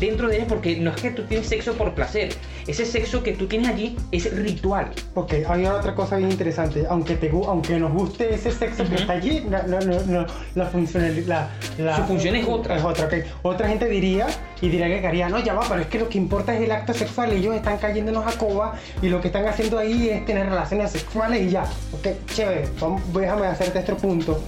dentro 0.00 0.28
de 0.28 0.36
ella 0.36 0.46
porque 0.48 0.76
no 0.76 0.90
es 0.90 1.00
que 1.00 1.10
tú 1.10 1.24
tienes 1.24 1.46
sexo 1.48 1.74
por 1.74 1.94
placer. 1.94 2.30
Ese 2.66 2.84
sexo 2.84 3.22
que 3.22 3.32
tú 3.32 3.46
tienes 3.46 3.68
allí 3.68 3.96
es 4.12 4.34
ritual. 4.36 4.90
Ok, 5.14 5.34
hay 5.48 5.66
otra 5.66 5.94
cosa 5.94 6.16
bien 6.16 6.30
interesante. 6.30 6.84
Aunque, 6.88 7.16
te, 7.16 7.30
aunque 7.30 7.78
nos 7.78 7.92
guste 7.92 8.34
ese 8.34 8.50
sexo 8.50 8.84
que 8.84 8.96
está 8.96 9.14
allí, 9.14 9.44
no, 9.48 9.62
no, 9.62 9.80
no, 9.80 10.26
la, 10.54 10.66
funcionalidad, 10.66 11.48
la, 11.78 11.96
Su 11.96 12.02
función 12.04 12.36
es 12.36 12.46
otra. 12.46 12.76
Es 12.76 12.84
otra, 12.84 13.06
okay. 13.06 13.24
Otra 13.42 13.68
gente 13.68 13.88
diría 13.88 14.26
y 14.60 14.68
diría 14.68 15.00
que 15.00 15.06
haría, 15.06 15.28
no, 15.28 15.38
ya 15.38 15.54
va, 15.54 15.66
pero 15.68 15.80
es 15.80 15.86
que 15.86 15.98
lo 15.98 16.08
que 16.08 16.18
importa 16.18 16.54
es 16.54 16.60
el 16.62 16.72
acto 16.72 16.92
sexual. 16.92 17.32
Ellos 17.32 17.54
están 17.54 17.78
cayéndonos 17.78 18.26
a 18.26 18.38
coba 18.38 18.74
y 19.00 19.08
lo 19.08 19.20
que 19.20 19.28
están 19.28 19.46
haciendo 19.46 19.78
ahí 19.78 20.10
es 20.10 20.24
tener 20.26 20.46
relaciones 20.46 20.90
sexuales 20.90 21.42
y 21.42 21.50
ya. 21.50 21.64
Ok, 21.92 22.08
chévere, 22.26 22.68
vamos, 22.80 23.02
déjame 23.12 23.46
hacerte 23.46 23.78
este 23.78 23.94
punto. 23.94 24.40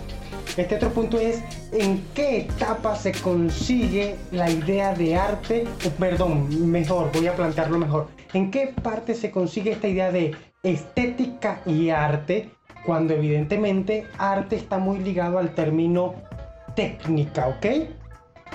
Este 0.60 0.74
otro 0.74 0.90
punto 0.90 1.18
es 1.18 1.42
en 1.72 2.04
qué 2.14 2.40
etapa 2.40 2.94
se 2.94 3.12
consigue 3.12 4.16
la 4.30 4.50
idea 4.50 4.92
de 4.92 5.16
arte, 5.16 5.64
perdón, 5.98 6.70
mejor, 6.70 7.10
voy 7.14 7.28
a 7.28 7.34
plantearlo 7.34 7.78
mejor. 7.78 8.08
¿En 8.34 8.50
qué 8.50 8.74
parte 8.82 9.14
se 9.14 9.30
consigue 9.30 9.72
esta 9.72 9.88
idea 9.88 10.12
de 10.12 10.36
estética 10.62 11.62
y 11.64 11.88
arte 11.88 12.50
cuando 12.84 13.14
evidentemente 13.14 14.06
arte 14.18 14.56
está 14.56 14.76
muy 14.76 14.98
ligado 14.98 15.38
al 15.38 15.54
término 15.54 16.14
técnica, 16.76 17.48
¿ok? 17.48 17.66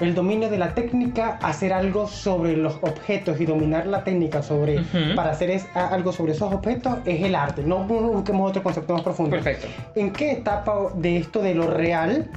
El 0.01 0.13
dominio 0.13 0.49
de 0.49 0.57
la 0.57 0.73
técnica, 0.73 1.39
hacer 1.41 1.71
algo 1.71 2.07
sobre 2.07 2.57
los 2.57 2.75
objetos 2.81 3.39
y 3.39 3.45
dominar 3.45 3.87
la 3.87 4.03
técnica 4.03 4.43
sobre 4.43 4.81
para 5.15 5.31
hacer 5.31 5.49
es, 5.49 5.65
algo 5.73 6.11
sobre 6.11 6.33
esos 6.33 6.53
objetos 6.53 6.97
es 7.05 7.23
el 7.23 7.35
arte. 7.35 7.63
No 7.63 7.83
busquemos 7.83 8.49
otro 8.49 8.63
concepto 8.63 8.93
más 8.93 9.03
profundo. 9.03 9.31
Perfecto. 9.31 9.67
¿En 9.95 10.11
qué 10.11 10.31
etapa 10.31 10.75
de 10.95 11.17
esto 11.17 11.41
de 11.41 11.55
lo 11.55 11.67
real, 11.67 12.29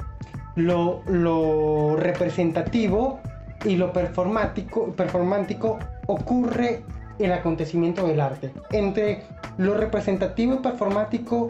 lo, 0.55 1.01
lo 1.07 1.95
representativo 1.97 3.19
y 3.65 3.75
lo 3.75 3.91
performático, 3.91 4.93
performático 4.93 5.79
ocurre 6.07 6.83
el 7.19 7.33
acontecimiento 7.33 8.07
del 8.07 8.21
arte? 8.21 8.53
Entre 8.71 9.23
lo 9.57 9.75
representativo 9.75 10.53
y 10.55 10.57
performático 10.57 11.49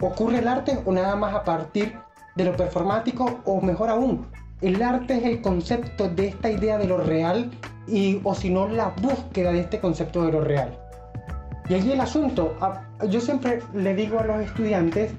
ocurre 0.00 0.38
el 0.38 0.48
arte 0.48 0.78
o 0.86 0.92
nada 0.92 1.16
más 1.16 1.34
a 1.34 1.44
partir 1.44 1.94
de 2.34 2.44
lo 2.44 2.56
performático 2.56 3.40
o 3.44 3.60
mejor 3.60 3.90
aún 3.90 4.26
el 4.62 4.82
arte 4.82 5.16
es 5.16 5.24
el 5.24 5.40
concepto 5.40 6.08
de 6.08 6.28
esta 6.28 6.50
idea 6.50 6.78
de 6.78 6.86
lo 6.86 6.98
real 6.98 7.50
y 7.86 8.20
o 8.24 8.34
si 8.34 8.50
no 8.50 8.68
la 8.68 8.88
búsqueda 9.00 9.52
de 9.52 9.60
este 9.60 9.80
concepto 9.80 10.24
de 10.24 10.32
lo 10.32 10.42
real. 10.42 10.78
Y 11.68 11.74
allí 11.74 11.92
el 11.92 12.00
asunto, 12.00 12.56
yo 13.08 13.20
siempre 13.20 13.60
le 13.74 13.94
digo 13.94 14.18
a 14.18 14.24
los 14.24 14.40
estudiantes, 14.40 15.12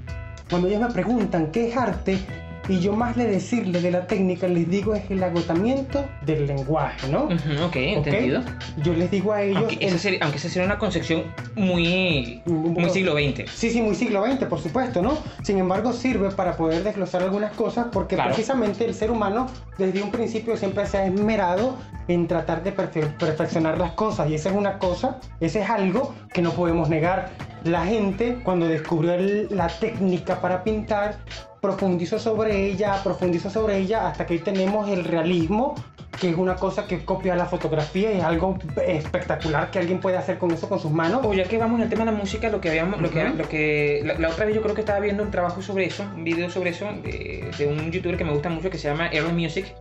cuando 0.50 0.68
ellos 0.68 0.82
me 0.82 0.90
preguntan 0.90 1.52
qué 1.52 1.70
es 1.70 1.78
arte, 1.78 2.20
y 2.68 2.80
yo 2.80 2.94
más 2.94 3.18
le 3.18 3.26
decirle 3.26 3.82
de 3.82 3.92
la 3.92 4.08
técnica, 4.08 4.48
les 4.48 4.70
digo 4.70 4.94
es 4.94 5.10
el 5.10 5.24
agotamiento 5.24 6.06
del 6.26 6.48
lenguaje, 6.48 7.08
¿no? 7.10 7.24
ok, 7.66 7.76
entendido. 7.76 8.42
Yo 8.78 8.94
les 8.94 9.10
digo 9.12 9.34
a 9.34 9.42
ellos... 9.42 9.58
Aunque, 9.58 9.86
esa 9.86 9.98
sería, 9.98 10.20
aunque 10.22 10.40
sería 10.40 10.66
una 10.66 10.78
concepción 10.78 11.24
muy, 11.56 12.42
muy 12.46 12.90
siglo 12.90 13.14
XX. 13.14 13.50
Sí, 13.52 13.70
sí, 13.72 13.82
muy 13.82 13.96
siglo 13.96 14.26
XX, 14.26 14.46
por 14.46 14.60
supuesto, 14.60 15.02
¿no? 15.02 15.18
Sin 15.44 15.58
embargo, 15.58 15.94
sirve 15.94 16.30
para 16.32 16.56
poder 16.56 16.84
desglosar 16.84 17.24
algunas 17.24 17.54
cosas 17.54 17.88
porque 17.92 18.16
precisamente 18.16 18.86
el 18.86 18.94
ser 18.94 19.12
humano 19.12 19.48
desde 19.78 20.02
un 20.02 20.12
principio 20.12 20.56
siempre 20.58 20.86
se 20.86 20.98
ha 20.98 21.06
esmerado 21.06 21.78
en 22.08 22.28
tratar 22.28 22.64
de 22.64 22.72
perfeccionar 22.72 23.78
las 23.78 23.92
cosas 23.94 24.30
y 24.30 24.36
esa 24.36 24.50
es 24.50 24.56
una 24.56 24.78
cosa, 24.80 25.20
ese 25.40 25.62
es 25.62 25.70
algo 25.70 26.14
que 26.34 26.42
no 26.42 26.52
podemos 26.52 26.90
negar. 26.90 27.30
La 27.64 27.86
gente 27.86 28.40
cuando 28.44 28.68
descubrió 28.68 29.16
la 29.50 29.68
técnica 29.68 30.42
para 30.42 30.64
pintar 30.64 31.18
profundizó 31.62 32.18
sobre 32.18 32.66
ella, 32.66 33.00
profundizó 33.04 33.50
sobre 33.52 33.78
ella 33.78 34.08
hasta 34.08 34.26
que 34.26 34.34
hoy 34.34 34.40
tenemos 34.40 34.90
el 34.90 35.06
realismo, 35.06 35.76
que 36.20 36.32
es 36.32 36.36
una 36.36 36.56
cosa 36.56 36.88
que 36.88 37.06
copia 37.06 37.36
la 37.36 37.46
fotografía 37.46 38.12
y 38.12 38.18
es 38.18 38.24
algo 38.24 38.58
espectacular 38.86 39.70
que 39.70 39.78
alguien 39.78 40.00
puede 40.00 40.18
hacer 40.18 40.40
con 40.40 40.52
eso 40.52 40.68
con 40.68 40.80
sus 40.80 40.92
manos. 40.92 41.22
O 41.24 41.34
ya 41.34 41.44
que 41.44 41.60
vamos 41.60 41.78
en 41.78 41.84
el 41.84 41.90
tema 41.90 42.04
de 42.04 42.12
la 42.12 42.18
música, 42.18 42.50
lo 42.50 42.60
que 42.60 42.70
habíamos, 42.70 43.00
lo 43.00 43.12
que, 43.12 43.30
lo 43.30 43.48
que 43.48 44.16
la, 44.20 44.30
otra 44.30 44.46
vez 44.46 44.56
yo 44.56 44.64
creo 44.64 44.74
que 44.74 44.82
estaba 44.82 45.00
viendo 45.00 45.22
un 45.22 45.30
trabajo 45.30 45.62
sobre 45.62 45.86
eso, 45.86 46.04
un 46.16 46.24
video 46.24 46.50
sobre 46.50 46.72
eso 46.72 46.86
de, 47.04 47.52
de 47.56 47.68
un 47.68 47.92
youtuber 47.92 48.18
que 48.18 48.26
me 48.26 48.32
gusta 48.32 48.50
mucho 48.50 48.72
que 48.72 48.80
se 48.80 48.90
llama 48.90 49.06
Aaron 49.14 49.36
Music, 49.36 49.76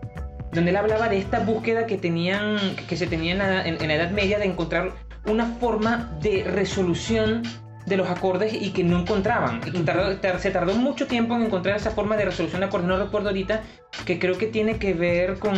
donde 0.52 0.70
él 0.70 0.76
hablaba 0.76 1.08
de 1.08 1.16
esta 1.16 1.40
búsqueda 1.40 1.86
que 1.86 1.96
tenían, 1.96 2.58
que 2.88 2.96
se 2.98 3.06
tenía 3.06 3.32
en 3.64 3.88
la 3.88 3.94
Edad 3.94 4.10
Media 4.10 4.38
de 4.38 4.44
encontrar 4.44 4.92
una 5.24 5.46
forma 5.46 6.10
de 6.20 6.44
resolución 6.44 7.42
de 7.86 7.96
los 7.96 8.08
acordes 8.08 8.52
y 8.52 8.70
que 8.70 8.84
no 8.84 9.00
encontraban. 9.00 9.60
Y 9.66 10.38
se 10.38 10.50
tardó 10.50 10.74
mucho 10.74 11.06
tiempo 11.06 11.34
en 11.36 11.42
encontrar 11.42 11.76
esa 11.76 11.90
forma 11.90 12.16
de 12.16 12.26
resolución 12.26 12.60
de 12.60 12.66
acordes. 12.66 12.88
No 12.88 12.98
recuerdo 12.98 13.28
ahorita, 13.28 13.62
que 14.04 14.18
creo 14.18 14.38
que 14.38 14.46
tiene 14.46 14.78
que 14.78 14.94
ver 14.94 15.38
con 15.38 15.54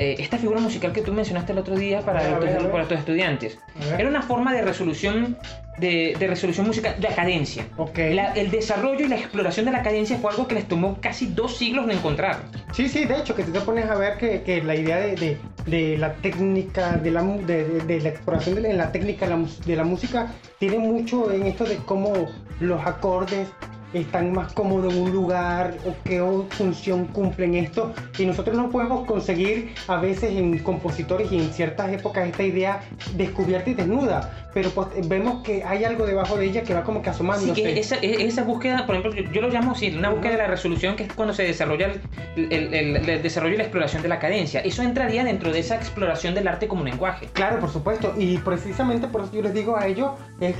eh, 0.00 0.16
esta 0.18 0.38
figura 0.38 0.60
musical 0.60 0.94
que 0.94 1.02
tú 1.02 1.12
mencionaste 1.12 1.52
el 1.52 1.58
otro 1.58 1.76
día 1.76 2.00
para, 2.00 2.40
para 2.40 2.88
tus 2.88 2.98
estudiantes. 2.98 3.58
Era 3.98 4.08
una 4.08 4.22
forma 4.22 4.54
de 4.54 4.62
resolución 4.62 5.36
de, 5.76 6.16
resolución 6.18 6.66
musical, 6.66 6.94
de 6.98 7.06
la 7.06 7.14
cadencia. 7.14 7.66
Okay. 7.76 8.18
el 8.36 8.50
desarrollo 8.50 9.04
y 9.04 9.08
la 9.08 9.16
exploración 9.16 9.66
de 9.66 9.72
la 9.72 9.82
cadencia 9.82 10.16
fue 10.16 10.30
algo 10.30 10.48
que 10.48 10.54
les 10.54 10.66
tomó 10.66 10.98
casi 11.02 11.26
dos 11.26 11.58
siglos 11.58 11.86
de 11.86 11.92
encontrar. 11.92 12.38
Sí, 12.72 12.88
sí, 12.88 13.04
de 13.04 13.18
hecho, 13.18 13.34
que 13.34 13.42
tú 13.42 13.52
te 13.52 13.60
pones 13.60 13.90
a 13.90 13.94
ver 13.94 14.16
que, 14.16 14.40
que 14.40 14.62
la 14.62 14.74
idea 14.74 14.96
de, 14.96 15.36
de, 15.66 15.98
la 15.98 16.14
técnica, 16.14 16.92
de 16.92 17.10
la, 17.10 17.22
de, 17.22 18.00
la 18.02 18.08
exploración 18.08 18.62
de 18.62 18.72
la, 18.72 18.92
técnica 18.92 19.26
de 19.26 19.76
la 19.76 19.84
música, 19.84 20.32
tiene 20.58 20.78
mucho 20.78 21.30
en 21.30 21.42
esto 21.42 21.64
de 21.64 21.76
cómo 21.76 22.12
los 22.58 22.86
acordes 22.86 23.48
están 23.92 24.32
más 24.32 24.52
cómodos 24.52 24.92
en 24.92 25.02
un 25.02 25.12
lugar 25.12 25.74
o 25.86 25.94
qué 26.04 26.20
función 26.50 27.06
cumplen 27.06 27.54
esto. 27.54 27.92
Y 28.18 28.26
nosotros 28.26 28.56
no 28.56 28.70
podemos 28.70 29.06
conseguir 29.06 29.74
a 29.88 29.96
veces 29.96 30.32
en 30.32 30.58
compositores 30.58 31.30
y 31.32 31.38
en 31.38 31.52
ciertas 31.52 31.92
épocas 31.92 32.28
esta 32.28 32.42
idea 32.42 32.80
descubierta 33.14 33.70
y 33.70 33.74
desnuda, 33.74 34.48
pero 34.54 34.70
pues 34.70 34.88
vemos 35.08 35.42
que 35.42 35.64
hay 35.64 35.84
algo 35.84 36.06
debajo 36.06 36.36
de 36.36 36.46
ella 36.46 36.62
que 36.62 36.74
va 36.74 36.82
como 36.82 37.02
que 37.02 37.10
asomándose. 37.10 37.54
Sí, 37.54 37.62
esa, 37.62 37.96
esa 37.96 38.44
búsqueda, 38.44 38.86
por 38.86 38.96
ejemplo, 38.96 39.22
yo, 39.32 39.40
lo 39.40 39.48
llamo 39.48 39.72
así, 39.72 39.94
una 39.94 40.10
búsqueda 40.10 40.32
de 40.32 40.38
la 40.38 40.46
resolución, 40.46 40.96
que 40.96 41.04
es 41.04 41.12
cuando 41.12 41.34
se 41.34 41.42
desarrolla 41.42 41.92
el, 42.36 42.52
el, 42.52 43.22
desarrollo 43.22 43.54
y 43.54 43.58
la 43.58 43.64
exploración 43.64 44.02
de 44.02 44.08
la 44.08 44.18
cadencia. 44.18 44.60
Eso 44.60 44.82
entraría 44.82 45.24
dentro 45.24 45.52
de 45.52 45.58
esa 45.58 45.76
exploración 45.76 46.34
del 46.34 46.48
arte 46.48 46.68
como 46.68 46.84
lenguaje. 46.84 47.28
Claro, 47.32 47.60
por 47.60 47.70
supuesto, 47.70 48.14
y 48.16 48.38
precisamente 48.38 49.06
por 49.08 49.22
eso 49.22 49.32
yo 49.32 49.42
les 49.42 49.54
digo 49.54 49.76
a 49.76 49.86
ellos, 49.86 50.12
el, 50.40 50.54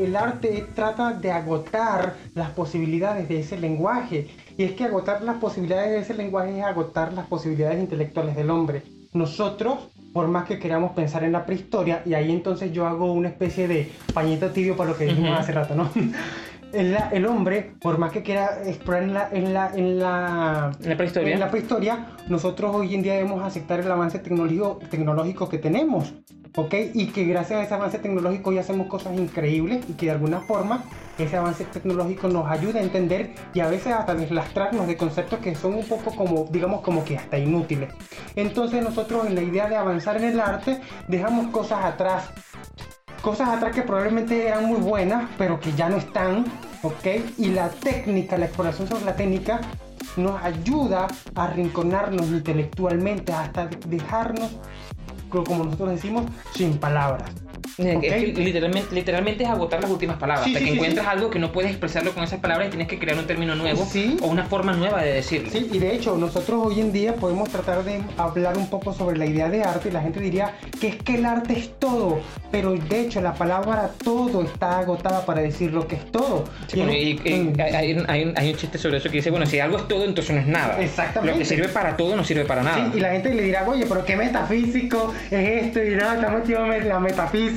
el 0.00 0.16
arte 0.16 0.66
trata 0.74 1.12
de 1.12 1.30
agotar 1.30 2.14
las 2.34 2.50
posibilidades 2.50 2.71
posibilidades 2.72 3.28
de 3.28 3.40
ese 3.40 3.58
lenguaje. 3.58 4.28
Y 4.56 4.62
es 4.62 4.72
que 4.72 4.84
agotar 4.84 5.20
las 5.22 5.36
posibilidades 5.36 5.90
de 5.90 5.98
ese 5.98 6.14
lenguaje 6.14 6.58
es 6.58 6.64
agotar 6.64 7.12
las 7.12 7.26
posibilidades 7.26 7.78
intelectuales 7.78 8.34
del 8.34 8.48
hombre. 8.48 8.82
Nosotros, 9.12 9.90
por 10.14 10.28
más 10.28 10.46
que 10.46 10.58
queramos 10.58 10.92
pensar 10.92 11.22
en 11.22 11.32
la 11.32 11.44
prehistoria, 11.44 12.02
y 12.06 12.14
ahí 12.14 12.32
entonces 12.32 12.72
yo 12.72 12.86
hago 12.86 13.12
una 13.12 13.28
especie 13.28 13.68
de 13.68 13.92
pañito 14.14 14.48
tibio 14.52 14.74
para 14.74 14.90
lo 14.92 14.96
que 14.96 15.04
dijimos 15.04 15.38
hace 15.38 15.52
rato, 15.52 15.74
¿no? 15.74 15.90
El, 16.72 16.96
el, 17.12 17.26
hombre, 17.26 17.74
por 17.80 17.98
más 17.98 18.12
que 18.12 18.22
quiera 18.22 18.62
explorar 18.64 19.02
en 19.02 19.14
la, 19.14 19.28
en 19.32 19.54
la, 19.54 19.70
en 19.74 19.98
la, 19.98 20.72
la 20.80 20.96
prehistoria. 20.96 21.34
en 21.34 21.40
la 21.40 21.50
prehistoria, 21.50 22.06
nosotros 22.28 22.74
hoy 22.74 22.94
en 22.94 23.02
día 23.02 23.14
debemos 23.14 23.42
aceptar 23.44 23.80
el 23.80 23.90
avance 23.90 24.18
tecnológico, 24.18 24.78
tecnológico 24.90 25.48
que 25.48 25.58
tenemos. 25.58 26.14
¿ok? 26.56 26.74
Y 26.94 27.06
que 27.08 27.24
gracias 27.24 27.60
a 27.60 27.62
ese 27.64 27.74
avance 27.74 27.98
tecnológico 27.98 28.52
ya 28.52 28.60
hacemos 28.60 28.86
cosas 28.86 29.18
increíbles 29.18 29.84
y 29.88 29.94
que 29.94 30.06
de 30.06 30.12
alguna 30.12 30.40
forma 30.40 30.84
ese 31.18 31.36
avance 31.36 31.64
tecnológico 31.64 32.28
nos 32.28 32.46
ayuda 32.50 32.80
a 32.80 32.82
entender 32.82 33.34
y 33.54 33.60
a 33.60 33.68
veces 33.68 33.92
hasta 33.92 34.14
deslastrarnos 34.14 34.86
de 34.86 34.96
conceptos 34.96 35.38
que 35.40 35.54
son 35.54 35.74
un 35.74 35.84
poco 35.84 36.14
como, 36.14 36.46
digamos, 36.50 36.80
como 36.82 37.04
que 37.04 37.16
hasta 37.16 37.38
inútiles. 37.38 37.92
Entonces 38.36 38.82
nosotros 38.82 39.26
en 39.26 39.34
la 39.34 39.42
idea 39.42 39.68
de 39.68 39.76
avanzar 39.76 40.16
en 40.16 40.24
el 40.24 40.40
arte 40.40 40.80
dejamos 41.08 41.48
cosas 41.48 41.84
atrás. 41.84 42.30
Cosas 43.20 43.48
atrás 43.48 43.74
que 43.74 43.82
probablemente 43.82 44.48
eran 44.48 44.66
muy 44.66 44.80
buenas, 44.80 45.28
pero 45.38 45.60
que 45.60 45.72
ya 45.72 45.88
no 45.88 45.96
están, 45.96 46.44
¿ok? 46.82 47.06
Y 47.38 47.48
la 47.50 47.68
técnica, 47.68 48.38
la 48.38 48.46
exploración 48.46 48.88
sobre 48.88 49.04
la 49.04 49.14
técnica 49.14 49.60
nos 50.16 50.42
ayuda 50.42 51.06
a 51.34 51.44
arrinconarnos 51.44 52.26
intelectualmente, 52.28 53.32
hasta 53.32 53.66
dejarnos 53.86 54.50
como 55.28 55.64
nosotros 55.64 55.90
decimos, 55.90 56.24
sin 56.54 56.78
palabras. 56.78 57.30
Literalmente, 57.78 58.94
literalmente 58.94 59.44
es 59.44 59.50
agotar 59.50 59.80
las 59.80 59.90
últimas 59.90 60.16
palabras. 60.16 60.46
hasta 60.46 60.58
que 60.58 60.68
encuentras 60.68 61.06
algo 61.06 61.30
que 61.30 61.38
no 61.38 61.52
puedes 61.52 61.70
expresarlo 61.70 62.12
con 62.12 62.24
esas 62.24 62.40
palabras 62.40 62.68
y 62.68 62.70
tienes 62.70 62.88
que 62.88 62.98
crear 62.98 63.18
un 63.18 63.26
término 63.26 63.54
nuevo 63.54 63.86
o 64.20 64.26
una 64.26 64.44
forma 64.44 64.72
nueva 64.72 65.02
de 65.02 65.14
decirlo. 65.14 65.50
Sí, 65.50 65.68
y 65.72 65.78
de 65.78 65.94
hecho, 65.94 66.16
nosotros 66.16 66.66
hoy 66.66 66.80
en 66.80 66.92
día 66.92 67.14
podemos 67.14 67.48
tratar 67.48 67.84
de 67.84 68.00
hablar 68.16 68.56
un 68.56 68.68
poco 68.68 68.92
sobre 68.92 69.16
la 69.16 69.26
idea 69.26 69.48
de 69.48 69.62
arte 69.62 69.88
y 69.88 69.92
la 69.92 70.02
gente 70.02 70.20
diría 70.20 70.54
que 70.80 70.88
es 70.88 70.96
que 70.96 71.14
el 71.14 71.24
arte 71.24 71.58
es 71.58 71.78
todo, 71.78 72.20
pero 72.50 72.72
de 72.72 73.00
hecho 73.00 73.20
la 73.20 73.34
palabra 73.34 73.90
todo 74.02 74.42
está 74.42 74.78
agotada 74.78 75.24
para 75.24 75.40
decir 75.40 75.72
lo 75.72 75.86
que 75.86 75.96
es 75.96 76.10
todo. 76.10 76.44
y, 76.72 76.80
hay, 76.80 78.50
un 78.50 78.56
chiste 78.56 78.78
sobre 78.78 78.98
eso 78.98 79.08
que 79.08 79.16
dice, 79.16 79.30
bueno, 79.30 79.46
si 79.46 79.58
algo 79.58 79.78
es 79.78 79.88
todo, 79.88 80.04
entonces 80.04 80.34
no 80.34 80.40
es 80.40 80.46
nada. 80.46 80.80
Exactamente. 80.80 81.32
Lo 81.32 81.38
que 81.38 81.44
sirve 81.44 81.68
para 81.68 81.96
todo 81.96 82.16
no 82.16 82.24
sirve 82.24 82.44
para 82.44 82.62
nada. 82.62 82.90
y 82.94 83.00
la 83.00 83.12
gente 83.12 83.34
le 83.34 83.42
dirá, 83.42 83.66
oye, 83.68 83.86
pero 83.86 84.04
qué 84.04 84.16
metafísico 84.16 85.12
es 85.30 85.64
esto 85.64 85.82
y 85.82 85.94
nada, 85.94 86.14
estamos 86.14 86.40
metidos 86.40 86.74
en 86.74 86.88
la 86.88 86.98
metafísica 86.98 87.51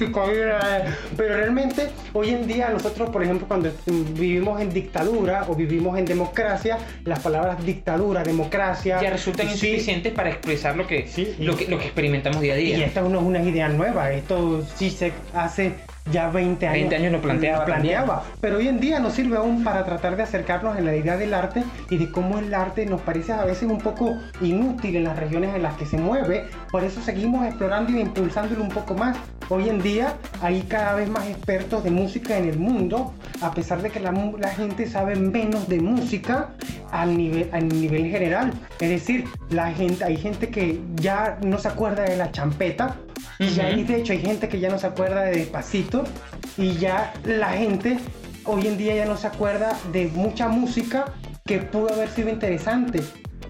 Pero 1.18 1.36
realmente, 1.36 1.90
hoy 2.14 2.30
en 2.30 2.48
día, 2.48 2.70
nosotros, 2.70 3.10
por 3.10 3.24
ejemplo, 3.24 3.48
cuando 3.48 3.72
vivimos 3.86 4.62
en 4.62 4.72
dictadura 4.72 5.46
o 5.48 5.56
vivimos 5.56 5.98
en 5.98 6.06
democracia, 6.06 6.78
las 7.04 7.20
palabras 7.20 7.66
dictadura, 7.66 8.24
democracia. 8.24 9.02
Ya 9.02 9.10
resultan 9.10 9.50
insuficientes 9.50 10.14
para 10.14 10.30
expresar 10.30 10.76
lo 10.76 10.88
que, 10.88 11.10
lo, 11.40 11.56
que, 11.56 11.68
lo 11.68 11.78
que 11.80 11.86
experimentamos 11.86 12.42
día 12.42 12.54
a 12.54 12.58
día. 12.58 12.78
Y 12.78 12.84
esta 12.84 13.02
no 13.02 13.20
es 13.20 13.26
una 13.26 13.42
idea 13.42 13.70
nueva. 13.70 14.12
Esto 14.12 14.64
sí 14.76 14.90
se 14.90 15.14
hace 15.34 15.74
ya 16.12 16.30
20 16.30 16.68
años, 16.68 16.80
20 16.90 16.96
años 16.96 17.12
lo 17.12 17.22
planteaba. 17.22 17.66
planteaba. 17.66 18.24
Pero 18.40 18.58
hoy 18.58 18.68
en 18.68 18.80
día 18.80 19.00
nos 19.00 19.14
sirve 19.14 19.38
aún 19.38 19.64
para 19.64 19.84
tratar 19.86 20.16
de 20.16 20.24
acercarnos 20.24 20.78
en 20.78 20.86
la 20.86 20.96
idea 20.96 21.18
del 21.18 21.34
arte 21.34 21.64
y 21.90 21.98
de 21.98 22.12
cómo 22.12 22.40
el 22.40 22.54
arte 22.54 22.86
nos 22.86 23.02
parece 23.02 23.34
a 23.34 23.44
veces 23.46 23.70
un 23.70 23.80
poco 23.80 24.16
inútil 24.42 24.96
en 24.98 25.06
las 25.06 25.18
regiones 25.18 25.56
en 25.56 25.64
las 25.64 25.76
que 25.76 25.86
se 25.86 25.98
mueve. 25.98 26.46
Por 26.72 26.84
eso 26.84 27.02
seguimos 27.02 27.46
explorando 27.46 27.92
y 27.92 28.00
impulsándolo 28.00 28.64
un 28.64 28.70
poco 28.70 28.94
más. 28.94 29.18
Hoy 29.50 29.70
en 29.70 29.82
día 29.82 30.14
hay 30.42 30.62
cada 30.64 30.96
vez 30.96 31.10
más 31.10 31.28
expertos 31.28 31.84
de 31.84 31.92
música 31.92 32.38
en 32.38 32.50
el 32.50 32.58
mundo, 32.58 33.14
a 33.42 33.52
pesar 33.54 33.82
de 33.82 33.90
que 33.90 34.00
la, 34.00 34.12
la 34.12 34.50
gente 34.50 34.88
sabe 34.88 35.16
menos 35.16 35.68
de 35.68 35.80
música 35.80 36.50
a 36.92 37.06
nivel, 37.06 37.50
a 37.52 37.60
nivel 37.60 38.10
general. 38.10 38.54
Es 38.80 38.90
decir, 38.90 39.26
la 39.50 39.72
gente, 39.72 40.04
hay 40.04 40.18
gente 40.18 40.50
que 40.50 40.82
ya 40.96 41.38
no 41.44 41.58
se 41.60 41.68
acuerda 41.68 42.04
de 42.04 42.18
la 42.18 42.32
champeta, 42.32 42.96
y 43.40 43.50
ya 43.50 43.66
de 43.76 43.96
hecho 43.96 44.14
hay 44.14 44.22
gente 44.22 44.48
que 44.48 44.60
ya 44.60 44.70
no 44.70 44.80
se 44.80 44.88
acuerda 44.88 45.24
de 45.24 45.32
Despacito 45.38 46.04
y 46.58 46.74
ya 46.78 47.14
la 47.26 47.50
gente 47.50 48.00
hoy 48.46 48.68
en 48.68 48.78
día 48.78 48.96
ya 48.96 49.06
no 49.06 49.18
se 49.18 49.28
acuerda 49.28 49.78
de 49.92 50.08
mucha 50.08 50.48
música 50.48 51.14
que 51.46 51.60
pudo 51.60 51.94
haber 51.94 52.10
sido 52.10 52.30
interesante. 52.30 53.02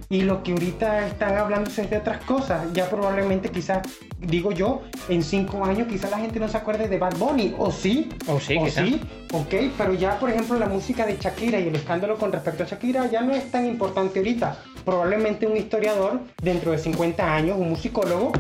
Y 0.08 0.22
lo 0.22 0.44
que 0.44 0.52
ahorita 0.52 1.08
están 1.08 1.36
hablando 1.36 1.70
es 1.70 1.90
de 1.90 1.98
otras 1.98 2.24
cosas. 2.26 2.72
Ya 2.74 2.90
probablemente 2.90 3.50
quizás, 3.50 3.88
digo 4.20 4.52
yo, 4.52 4.84
en 5.10 5.24
cinco 5.24 5.66
años 5.66 5.88
quizás 5.88 6.12
la 6.12 6.20
gente 6.20 6.40
no 6.40 6.48
se 6.48 6.58
acuerde 6.58 6.88
de 6.88 7.00
Bad 7.00 7.18
Bunny. 7.18 7.56
O 7.58 7.72
sí. 7.72 8.10
O 8.28 8.40
sí, 8.40 8.56
o 8.58 8.68
sí. 8.70 9.02
Ok, 9.34 9.54
pero 9.78 9.94
ya 9.94 10.20
por 10.20 10.30
ejemplo 10.30 10.60
la 10.60 10.68
música 10.68 11.06
de 11.06 11.18
Shakira 11.18 11.60
y 11.60 11.68
el 11.70 11.76
escándalo 11.76 12.18
con 12.18 12.32
respecto 12.32 12.64
a 12.64 12.66
Shakira 12.68 13.10
ya 13.10 13.22
no 13.22 13.34
es 13.34 13.50
tan 13.50 13.66
importante 13.66 14.20
ahorita. 14.20 14.58
Probablemente 14.84 15.48
un 15.48 15.58
historiador 15.58 16.22
dentro 16.42 16.72
de 16.72 16.78
50 16.78 17.34
años, 17.34 17.58
un 17.58 17.70
musicólogo, 17.70 18.32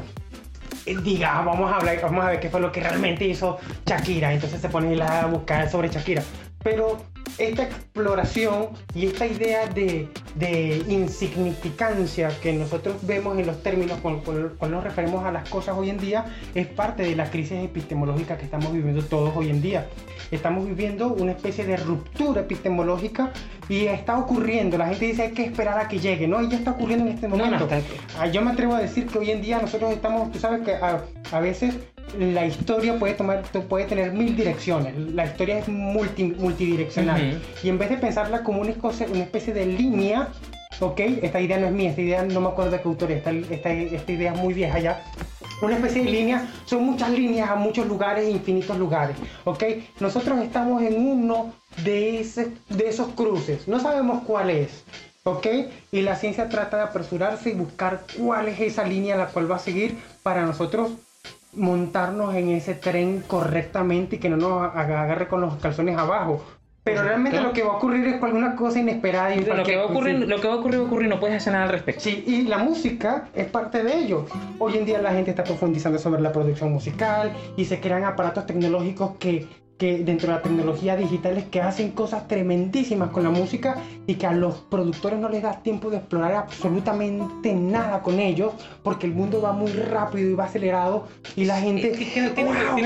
diga, 0.85 1.41
vamos 1.41 1.71
a 1.71 1.77
hablar, 1.77 1.99
vamos 2.01 2.23
a 2.23 2.29
ver 2.29 2.39
qué 2.39 2.49
fue 2.49 2.59
lo 2.59 2.71
que 2.71 2.79
realmente 2.79 3.25
hizo 3.25 3.57
Shakira. 3.85 4.33
Entonces 4.33 4.61
se 4.61 4.69
pone 4.69 5.01
a 5.01 5.25
buscar 5.25 5.69
sobre 5.69 5.89
Shakira. 5.89 6.23
Pero 6.65 6.97
esta 7.37 7.61
exploración 7.61 8.69
y 8.95 9.05
esta 9.05 9.27
idea 9.27 9.67
de, 9.67 10.09
de 10.33 10.83
insignificancia 10.87 12.31
que 12.41 12.53
nosotros 12.53 12.95
vemos 13.03 13.37
en 13.37 13.45
los 13.45 13.61
términos 13.61 13.99
con, 13.99 14.21
con, 14.21 14.71
nos 14.71 14.83
referimos 14.83 15.23
a 15.25 15.31
las 15.31 15.47
cosas 15.47 15.77
hoy 15.77 15.91
en 15.91 15.99
día 15.99 16.25
es 16.55 16.65
parte 16.65 17.03
de 17.03 17.15
la 17.15 17.29
crisis 17.29 17.63
epistemológica 17.63 18.39
que 18.39 18.45
estamos 18.45 18.73
viviendo 18.73 19.03
todos 19.03 19.35
hoy 19.35 19.51
en 19.51 19.61
día. 19.61 19.85
Estamos 20.31 20.65
viviendo 20.65 21.09
una 21.09 21.33
especie 21.33 21.67
de 21.67 21.77
ruptura 21.77 22.41
epistemológica 22.41 23.31
y 23.69 23.85
está 23.85 24.17
ocurriendo. 24.17 24.79
La 24.79 24.87
gente 24.87 25.05
dice 25.05 25.21
hay 25.21 25.33
que 25.33 25.43
esperar 25.43 25.77
a 25.77 25.87
que 25.87 25.99
llegue, 25.99 26.27
¿no? 26.27 26.41
Y 26.41 26.49
ya 26.49 26.57
está 26.57 26.71
ocurriendo 26.71 27.05
en 27.05 27.13
este 27.13 27.27
momento. 27.27 27.67
Ah, 28.17 28.25
yo 28.25 28.41
me 28.41 28.49
atrevo 28.49 28.73
a 28.73 28.79
decir 28.79 29.05
que 29.05 29.19
hoy 29.19 29.29
en 29.29 29.43
día 29.43 29.59
nosotros 29.61 29.91
estamos, 29.91 30.31
tú 30.31 30.39
sabes 30.39 30.61
que 30.61 30.73
a, 30.73 31.03
a 31.31 31.39
veces 31.39 31.75
la 32.17 32.45
historia 32.45 32.97
puede, 32.97 33.13
tomar, 33.13 33.43
puede 33.67 33.85
tener 33.85 34.11
mil 34.11 34.35
direcciones. 34.35 34.95
La 35.13 35.25
historia 35.25 35.59
es 35.59 35.67
multi, 35.67 36.23
multidireccional. 36.23 37.41
Y 37.63 37.69
en 37.69 37.77
vez 37.77 37.89
de 37.89 37.97
pensarla 37.97 38.43
como 38.43 38.61
una, 38.61 38.73
una 38.73 39.23
especie 39.23 39.53
de 39.53 39.65
línea, 39.65 40.29
ok, 40.79 40.99
esta 41.21 41.41
idea 41.41 41.57
no 41.59 41.67
es 41.67 41.73
mía, 41.73 41.89
esta 41.89 42.01
idea 42.01 42.23
no 42.23 42.41
me 42.41 42.47
acuerdo 42.49 42.71
de 42.71 42.81
qué 42.81 42.87
autor 42.87 43.11
es, 43.11 43.17
esta, 43.17 43.31
esta, 43.31 43.71
esta 43.71 44.11
idea 44.11 44.33
es 44.33 44.39
muy 44.39 44.53
vieja 44.53 44.79
ya. 44.79 45.03
Una 45.61 45.75
especie 45.75 46.03
de 46.03 46.11
línea, 46.11 46.49
son 46.65 46.83
muchas 46.83 47.09
líneas 47.11 47.49
a 47.49 47.55
muchos 47.55 47.87
lugares, 47.87 48.29
infinitos 48.29 48.77
lugares, 48.77 49.15
ok. 49.45 49.63
Nosotros 50.01 50.39
estamos 50.39 50.81
en 50.83 50.99
uno 50.99 51.53
de, 51.83 52.19
ese, 52.19 52.51
de 52.69 52.89
esos 52.89 53.09
cruces, 53.09 53.67
no 53.67 53.79
sabemos 53.79 54.23
cuál 54.25 54.49
es, 54.49 54.83
¿ok? 55.23 55.47
Y 55.93 56.01
la 56.01 56.17
ciencia 56.17 56.49
trata 56.49 56.77
de 56.77 56.83
apresurarse 56.83 57.51
y 57.51 57.53
buscar 57.53 58.01
cuál 58.17 58.49
es 58.49 58.59
esa 58.59 58.83
línea 58.83 59.15
a 59.15 59.17
la 59.17 59.27
cual 59.27 59.49
va 59.49 59.55
a 59.55 59.59
seguir 59.59 59.97
para 60.23 60.45
nosotros 60.45 60.91
montarnos 61.55 62.35
en 62.35 62.49
ese 62.49 62.75
tren 62.75 63.23
correctamente 63.25 64.17
y 64.17 64.19
que 64.19 64.29
no 64.29 64.37
nos 64.37 64.75
agarre 64.75 65.27
con 65.27 65.41
los 65.41 65.55
calzones 65.55 65.97
abajo. 65.97 66.43
Pero 66.85 67.01
realmente 67.01 67.41
lo 67.41 67.51
que 67.51 67.63
va 67.63 67.73
a 67.73 67.77
ocurrir 67.77 68.05
es 68.05 68.21
alguna 68.21 68.55
cosa 68.55 68.79
inesperada. 68.79 69.33
Y 69.33 69.43
lo, 69.43 69.63
que 69.63 69.75
va 69.75 69.83
a 69.83 69.85
ocurrir, 69.87 70.27
lo 70.27 70.39
que 70.39 70.47
va 70.47 70.53
a 70.53 70.57
ocurrir, 70.57 70.79
va 70.79 70.83
a 70.83 70.85
ocurrir, 70.85 71.09
no 71.09 71.19
puedes 71.19 71.37
hacer 71.37 71.53
nada 71.53 71.65
al 71.65 71.71
respecto. 71.71 72.03
Sí, 72.03 72.23
y 72.27 72.43
la 72.43 72.59
música 72.59 73.27
es 73.33 73.47
parte 73.47 73.83
de 73.83 73.97
ello. 73.97 74.27
Hoy 74.59 74.77
en 74.77 74.85
día 74.85 75.01
la 75.01 75.11
gente 75.11 75.31
está 75.31 75.43
profundizando 75.43 75.97
sobre 75.97 76.21
la 76.21 76.31
producción 76.31 76.71
musical 76.71 77.33
y 77.57 77.65
se 77.65 77.79
crean 77.79 78.03
aparatos 78.03 78.45
tecnológicos 78.45 79.17
que 79.17 79.47
que 79.77 79.99
dentro 79.99 80.29
de 80.29 80.35
la 80.35 80.41
tecnología 80.41 80.95
digital 80.95 81.37
es 81.37 81.45
que 81.45 81.61
hacen 81.61 81.91
cosas 81.91 82.29
tremendísimas 82.29 83.09
con 83.09 83.23
la 83.23 83.29
música 83.29 83.75
y 84.07 84.15
que 84.15 84.25
a 84.25 84.31
los 84.31 84.55
productores 84.55 85.19
no 85.19 85.27
les 85.27 85.41
da 85.41 85.61
tiempo 85.61 85.89
de 85.89 85.97
explorar 85.97 86.33
absolutamente 86.33 87.53
nada 87.53 88.01
con 88.01 88.19
ellos 88.19 88.53
porque 88.83 89.05
el 89.05 89.13
mundo 89.13 89.41
va 89.41 89.51
muy 89.51 89.71
rápido 89.71 90.29
y 90.29 90.33
va 90.33 90.45
acelerado 90.45 91.07
y 91.35 91.43
la 91.43 91.59
gente 91.59 91.89
tiene, 91.89 92.29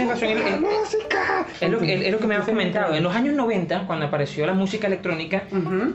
razón 0.07 0.29
es, 0.29 0.59
música 0.59 1.45
es 1.61 1.69
lo, 1.69 1.79
es, 1.81 2.11
lo, 2.11 2.17
que 2.17 2.27
me 2.27 2.35
has 2.35 2.45
comentado. 2.45 2.95
En 2.95 3.03
los 3.03 3.15
años 3.15 3.35
90 3.35 3.85
cuando 3.85 4.07
apareció 4.07 4.47
la 4.47 4.53
música 4.53 4.87
electrónica 4.87 5.43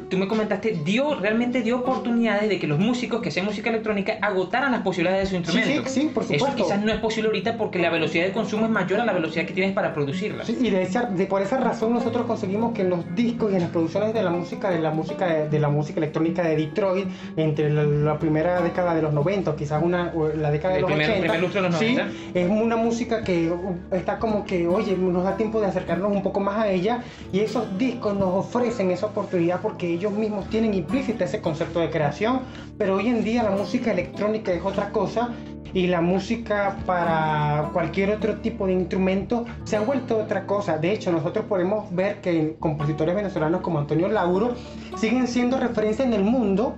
tú 0.09 0.17
me 0.17 0.29
comentaste 0.29 0.79
dio 0.85 1.17
realmente 1.17 1.63
dio 1.63 1.79
oportunidades 1.79 2.49
de 2.49 2.61
que 2.61 2.69
los 2.69 2.79
músicos 2.79 3.21
que 3.21 3.31
hacen 3.31 3.45
música 3.45 3.69
electrónica 3.71 4.19
agotaran 4.23 4.71
las 4.71 4.83
posibilidades 4.83 5.25
de 5.25 5.31
su 5.31 5.37
instrumento 5.37 5.89
sí, 5.89 6.03
sí, 6.03 6.11
por 6.15 6.23
supuesto. 6.23 6.47
eso 6.47 6.57
quizás 6.57 6.81
no 6.81 6.93
es 6.93 7.01
posible 7.01 7.29
ahorita 7.29 7.57
porque 7.57 7.81
la 7.81 7.91
velocidad 7.91 8.27
de 8.27 8.33
consumo 8.33 8.67
es 8.67 8.71
mayor 8.71 9.01
a 9.01 9.05
la 9.05 9.13
velocidad 9.13 9.45
que 9.45 9.55
tienes 9.55 9.75
para 9.75 9.93
producirla. 9.93 10.45
Y 10.49 10.71
de 10.71 10.84
por 11.29 11.43
esa 11.43 11.59
razón 11.59 11.93
nosotros 11.93 12.27
conseguimos 12.27 12.73
que 12.73 12.83
en 12.83 12.91
los 12.91 13.15
discos 13.15 13.53
y 13.53 13.57
en 13.57 13.63
las 13.63 13.71
producciones 13.71 14.15
de 14.15 14.23
la 14.23 14.31
música, 14.31 14.71
de 14.71 14.79
la 14.79 14.91
música, 14.91 15.27
de, 15.27 15.59
la 15.59 15.69
música 15.69 15.99
electrónica 15.99 16.43
de 16.43 16.57
Detroit, 16.57 17.09
entre 17.37 17.71
la, 17.71 18.19
primera 18.19 18.61
década 18.61 18.95
de 18.95 19.03
los 19.03 19.13
90, 19.13 19.57
quizás 19.57 19.83
una, 19.83 20.13
la 20.37 20.51
década 20.51 20.75
de 20.75 20.81
los 20.83 20.91
80, 20.91 21.73
sí, 21.73 21.97
es 22.35 22.51
una 22.51 22.77
música 22.77 23.23
que 23.23 23.51
uh, 23.51 23.77
está 23.95 24.19
como 24.19 24.45
que, 24.45 24.67
oye, 24.67 24.97
nos 24.97 25.25
da 25.25 25.37
tiempo 25.37 25.61
de 25.61 25.67
acercarnos 25.67 26.11
un 26.13 26.23
poco 26.23 26.41
más 26.41 26.59
a 26.59 26.69
ella 26.69 27.03
y 27.33 27.41
esos 27.41 27.77
discos 27.79 28.15
nos 28.15 28.47
ofrecen 28.47 28.91
esa 28.91 29.07
oportunidad 29.07 29.61
porque 29.61 29.89
ellos 29.89 30.13
mismos 30.13 30.49
tienen 30.49 30.75
implícita 30.75 31.25
ese 31.25 31.41
concepto 31.41 31.81
de 31.81 31.91
creación, 31.91 32.41
pero 32.79 32.97
hoy 32.97 33.09
en 33.09 33.25
día 33.25 33.43
la 33.43 33.51
música 33.51 33.93
electrónica 33.93 34.53
es 34.53 34.65
otra 34.65 34.91
cosa 34.91 35.31
y 35.75 35.89
la 35.89 36.01
música 36.01 36.77
para 36.87 37.71
cualquier 37.73 38.11
otro 38.11 38.37
tipo 38.37 38.67
de 38.67 38.73
instrumento 38.73 39.45
se 39.65 39.77
ha 39.77 39.81
vuelto 39.81 40.17
otra 40.17 40.47
cosa. 40.47 40.74
De 40.79 40.93
hecho, 40.93 41.13
nosotros 41.13 41.47
podemos 41.47 41.95
ver 41.95 42.21
que 42.21 42.57
compositores 42.59 43.15
venezolanos 43.15 43.61
como 43.61 43.79
Antonio 43.79 44.09
Lauro 44.09 44.55
siguen 44.97 45.27
siendo 45.27 45.59
referencia 45.59 46.05
en 46.05 46.13
el 46.13 46.25
mundo 46.25 46.77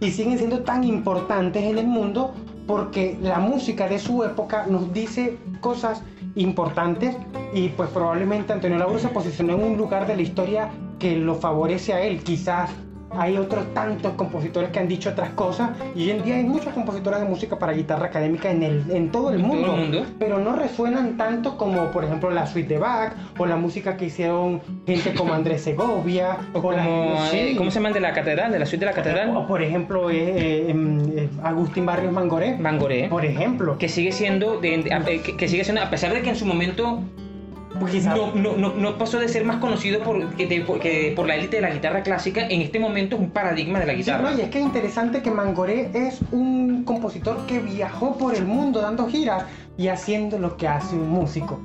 y 0.00 0.10
siguen 0.10 0.38
siendo 0.38 0.60
tan 0.60 0.84
importantes 0.84 1.62
en 1.62 1.78
el 1.78 1.86
mundo 1.86 2.34
porque 2.66 3.18
la 3.20 3.38
música 3.38 3.88
de 3.88 3.98
su 3.98 4.24
época 4.24 4.66
nos 4.68 4.92
dice 4.92 5.38
cosas 5.60 6.02
importantes 6.34 7.16
y 7.52 7.68
pues 7.70 7.88
probablemente 7.90 8.52
Antonio 8.52 8.78
Lauro 8.78 8.98
se 8.98 9.08
posicionó 9.08 9.54
en 9.54 9.64
un 9.64 9.76
lugar 9.76 10.06
de 10.06 10.16
la 10.16 10.22
historia 10.22 10.70
que 10.98 11.16
lo 11.16 11.34
favorece 11.34 11.92
a 11.92 12.00
él, 12.02 12.22
quizás 12.22 12.70
hay 13.10 13.36
otros 13.36 13.72
tantos 13.74 14.12
compositores 14.12 14.70
que 14.70 14.78
han 14.78 14.88
dicho 14.88 15.10
otras 15.10 15.30
cosas 15.30 15.70
y 15.94 16.04
hoy 16.04 16.10
en 16.10 16.24
día 16.24 16.36
hay 16.36 16.44
muchos 16.44 16.72
compositores 16.72 17.20
de 17.20 17.26
música 17.26 17.58
para 17.58 17.72
guitarra 17.72 18.06
académica 18.06 18.50
en, 18.50 18.62
el, 18.62 18.90
en 18.90 19.10
todo 19.10 19.30
el 19.30 19.38
mundo, 19.38 19.76
pero 20.18 20.38
no 20.38 20.54
resuenan 20.54 21.16
tanto 21.16 21.56
como 21.56 21.90
por 21.90 22.04
ejemplo 22.04 22.30
la 22.30 22.46
suite 22.46 22.74
de 22.74 22.78
Bach 22.78 23.12
o 23.38 23.46
la 23.46 23.56
música 23.56 23.96
que 23.96 24.06
hicieron 24.06 24.60
gente 24.86 25.14
como 25.14 25.32
Andrés 25.32 25.62
Segovia 25.62 26.36
o, 26.52 26.60
como, 26.60 26.76
eh, 27.32 27.54
¿cómo 27.56 27.70
se 27.70 27.80
llama 27.80 27.92
de 27.92 28.00
la 28.00 28.12
catedral, 28.12 28.52
de 28.52 28.58
la 28.58 28.66
suite 28.66 28.84
de 28.84 28.90
la 28.90 28.94
catedral? 28.94 29.36
O 29.36 29.46
por 29.46 29.62
ejemplo 29.62 30.10
eh, 30.10 30.16
eh, 30.18 30.70
em, 30.70 31.28
Agustín 31.42 31.86
Barrios 31.86 32.12
Mangoré. 32.12 32.56
Mangoré. 32.58 33.08
Por 33.08 33.24
ejemplo. 33.24 33.78
Que 33.78 33.88
sigue 33.88 34.12
siendo, 34.12 34.60
de, 34.60 34.82
que 35.36 35.48
sigue 35.48 35.64
siendo, 35.64 35.82
a 35.82 35.90
pesar 35.90 36.12
de 36.12 36.22
que 36.22 36.30
en 36.30 36.36
su 36.36 36.46
momento 36.46 37.00
no, 38.04 38.34
no, 38.34 38.56
no, 38.56 38.74
no, 38.74 38.98
pasó 38.98 39.18
de 39.18 39.28
ser 39.28 39.44
más 39.44 39.58
conocido 39.58 40.00
por, 40.00 40.34
que, 40.34 41.12
por 41.14 41.26
la 41.26 41.36
élite 41.36 41.56
de 41.56 41.62
la 41.62 41.70
guitarra 41.70 42.02
clásica, 42.02 42.46
en 42.48 42.62
este 42.62 42.78
momento 42.78 43.16
es 43.16 43.22
un 43.22 43.30
paradigma 43.30 43.78
de 43.80 43.86
la 43.86 43.94
guitarra. 43.94 44.32
y 44.32 44.40
es 44.40 44.48
que 44.48 44.58
es 44.58 44.64
interesante 44.64 45.22
que 45.22 45.30
Mangoré 45.30 45.90
es 45.94 46.20
un 46.32 46.84
compositor 46.84 47.46
que 47.46 47.60
viajó 47.60 48.16
por 48.16 48.34
el 48.34 48.46
mundo 48.46 48.80
dando 48.80 49.06
giras 49.06 49.44
y 49.76 49.88
haciendo 49.88 50.38
lo 50.38 50.56
que 50.56 50.66
hace 50.66 50.96
un 50.96 51.08
músico. 51.08 51.60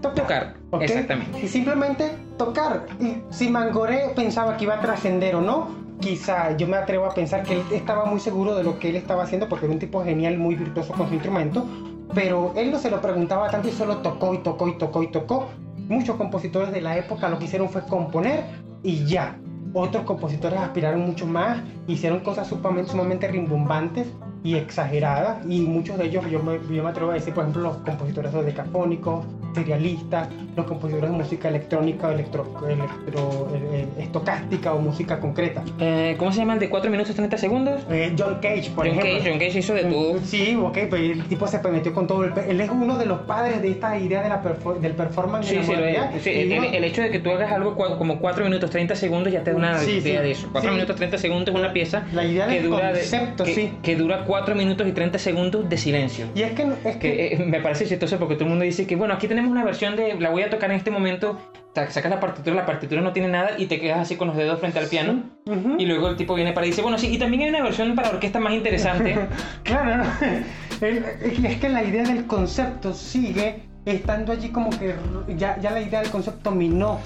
Tocar, 0.00 0.54
exactamente. 0.80 1.40
Y 1.40 1.48
simplemente 1.48 2.10
tocar. 2.36 2.86
Y 3.00 3.18
si 3.30 3.48
Mangoré 3.48 4.12
pensaba 4.16 4.56
que 4.56 4.64
iba 4.64 4.74
a 4.74 4.80
trascender 4.80 5.36
o 5.36 5.40
no, 5.40 5.82
quizá 6.00 6.56
yo 6.56 6.66
me 6.66 6.76
atrevo 6.76 7.06
a 7.06 7.14
pensar 7.14 7.44
que 7.44 7.54
él 7.54 7.62
estaba 7.72 8.04
muy 8.04 8.18
seguro 8.18 8.54
de 8.56 8.64
lo 8.64 8.78
que 8.78 8.90
él 8.90 8.96
estaba 8.96 9.22
haciendo 9.22 9.48
porque 9.48 9.66
era 9.66 9.74
un 9.74 9.78
tipo 9.78 10.02
genial, 10.04 10.38
muy 10.38 10.56
virtuoso 10.56 10.92
con 10.92 11.08
su 11.08 11.14
instrumento, 11.14 11.66
pero 12.14 12.52
él 12.56 12.70
no 12.70 12.78
se 12.78 12.90
lo 12.90 13.00
preguntaba 13.00 13.50
tanto 13.50 13.68
y 13.68 13.72
solo 13.72 13.98
tocó 13.98 14.34
y 14.34 14.38
tocó 14.38 14.68
y 14.68 14.78
tocó 14.78 15.02
y 15.02 15.10
tocó. 15.10 15.48
Muchos 15.88 16.16
compositores 16.16 16.72
de 16.72 16.80
la 16.80 16.96
época 16.96 17.28
lo 17.28 17.38
que 17.38 17.46
hicieron 17.46 17.68
fue 17.68 17.82
componer 17.82 18.44
y 18.82 19.04
ya. 19.04 19.38
Otros 19.74 20.04
compositores 20.04 20.60
aspiraron 20.60 21.00
mucho 21.00 21.26
más, 21.26 21.58
hicieron 21.86 22.20
cosas 22.20 22.46
sumamente, 22.46 22.90
sumamente 22.90 23.28
rimbombantes 23.28 24.06
y 24.44 24.56
exageradas 24.56 25.38
y 25.48 25.60
muchos 25.60 25.96
de 25.98 26.06
ellos 26.06 26.24
yo 26.30 26.42
me, 26.42 26.58
yo 26.74 26.82
me 26.82 26.90
atrevo 26.90 27.10
a 27.12 27.14
decir 27.14 27.32
por 27.32 27.44
ejemplo 27.44 27.62
los 27.62 27.76
compositores 27.78 28.32
decafónicos 28.44 29.24
serialistas 29.54 30.28
los 30.56 30.66
compositores 30.66 31.10
de 31.10 31.16
música 31.16 31.48
electrónica 31.48 32.08
o 32.08 32.10
electro, 32.12 32.44
electro 32.68 33.48
eh, 33.54 33.86
eh, 33.98 34.02
estocástica 34.02 34.72
o 34.74 34.80
música 34.80 35.20
concreta 35.20 35.62
Eh, 35.78 36.16
¿Cómo 36.18 36.32
se 36.32 36.38
llama 36.40 36.54
el 36.54 36.58
de 36.60 36.68
4 36.70 36.90
minutos 36.90 37.14
30 37.14 37.36
segundos? 37.38 37.82
Eh, 37.90 38.14
John 38.18 38.38
Cage 38.42 38.70
por 38.74 38.86
John 38.86 38.98
ejemplo 38.98 39.18
Cage, 39.18 39.30
John 39.30 39.38
Cage 39.38 39.58
hizo 39.58 39.74
de 39.74 39.84
todo. 39.84 40.18
Sí, 40.24 40.56
ok, 40.60 40.78
pero 40.90 40.96
el 40.96 41.24
tipo 41.24 41.46
se 41.46 41.58
metió 41.70 41.94
con 41.94 42.06
todo. 42.06 42.24
El, 42.24 42.32
él 42.48 42.60
es 42.60 42.70
uno 42.70 42.98
de 42.98 43.06
los 43.06 43.20
padres 43.20 43.62
de 43.62 43.70
esta 43.70 43.96
idea 43.98 44.22
de 44.22 44.28
la 44.28 44.42
perfor- 44.42 44.78
del 44.78 44.92
performance 44.94 45.46
Sí, 45.48 45.54
en 45.54 45.60
la 45.60 45.66
sí, 45.66 45.72
modernidad. 45.72 46.10
Sí, 46.20 46.30
el, 46.30 46.52
el 46.52 46.84
hecho 46.84 47.02
de 47.02 47.10
que 47.10 47.18
tú 47.18 47.30
hagas 47.30 47.52
algo 47.52 47.76
como 47.76 48.18
4 48.18 48.44
minutos 48.44 48.70
30 48.70 48.94
segundos 48.96 49.32
ya 49.32 49.42
te 49.44 49.52
da 49.52 49.56
una 49.56 49.82
idea 49.84 50.20
de 50.22 50.30
eso. 50.32 50.48
4 50.52 50.70
Sí. 50.70 50.74
minutos 50.74 50.96
30 50.96 51.18
segundos 51.18 51.48
es 51.54 51.60
una 51.60 51.72
pieza 51.72 52.04
La 52.12 52.24
idea 52.24 52.46
que 52.46 52.54
del 52.54 52.64
dura, 52.70 52.88
de- 52.92 53.00
concepto, 53.00 53.44
que, 53.44 53.54
sí. 53.54 53.72
que 53.82 53.96
dura 53.96 54.24
4 54.32 54.54
minutos 54.54 54.86
y 54.86 54.92
30 54.92 55.18
segundos 55.18 55.68
de 55.68 55.76
silencio. 55.76 56.24
Y 56.34 56.40
es 56.42 56.52
que, 56.52 56.62
es 56.84 56.96
que 56.96 56.98
Que 56.98 57.26
eh, 57.34 57.44
me 57.44 57.60
parece 57.60 57.86
chistoso 57.86 58.18
porque 58.18 58.34
todo 58.34 58.44
el 58.44 58.50
mundo 58.50 58.64
dice 58.64 58.86
que, 58.86 58.96
bueno, 58.96 59.12
aquí 59.12 59.28
tenemos 59.28 59.50
una 59.50 59.62
versión 59.62 59.94
de, 59.94 60.14
la 60.18 60.30
voy 60.30 60.42
a 60.42 60.48
tocar 60.48 60.70
en 60.70 60.76
este 60.78 60.90
momento, 60.90 61.38
sa- 61.74 61.90
sacas 61.90 62.10
la 62.10 62.18
partitura, 62.18 62.56
la 62.56 62.64
partitura 62.64 63.02
no 63.02 63.12
tiene 63.12 63.28
nada 63.28 63.50
y 63.58 63.66
te 63.66 63.78
quedas 63.78 63.98
así 63.98 64.16
con 64.16 64.28
los 64.28 64.36
dedos 64.38 64.58
frente 64.58 64.78
al 64.78 64.86
piano. 64.86 65.22
Ujú. 65.46 65.76
Y 65.78 65.84
luego 65.84 66.08
el 66.08 66.16
tipo 66.16 66.34
viene 66.34 66.52
para 66.54 66.66
y 66.66 66.70
dice, 66.70 66.80
bueno, 66.80 66.96
sí, 66.96 67.08
y 67.14 67.18
también 67.18 67.42
hay 67.42 67.48
una 67.50 67.62
versión 67.62 67.94
para 67.94 68.08
orquesta 68.08 68.40
más 68.40 68.54
interesante. 68.54 69.18
Claro, 69.64 69.98
¿no? 69.98 70.04
Es 70.80 71.58
que 71.58 71.68
la 71.68 71.84
idea 71.84 72.02
del 72.04 72.26
concepto 72.26 72.92
sigue 72.94 73.62
estando 73.84 74.32
allí 74.32 74.48
como 74.48 74.70
que 74.70 74.94
ya, 75.36 75.58
ya 75.60 75.70
la 75.70 75.80
idea 75.80 76.00
del 76.00 76.10
concepto 76.10 76.50
minó 76.50 76.98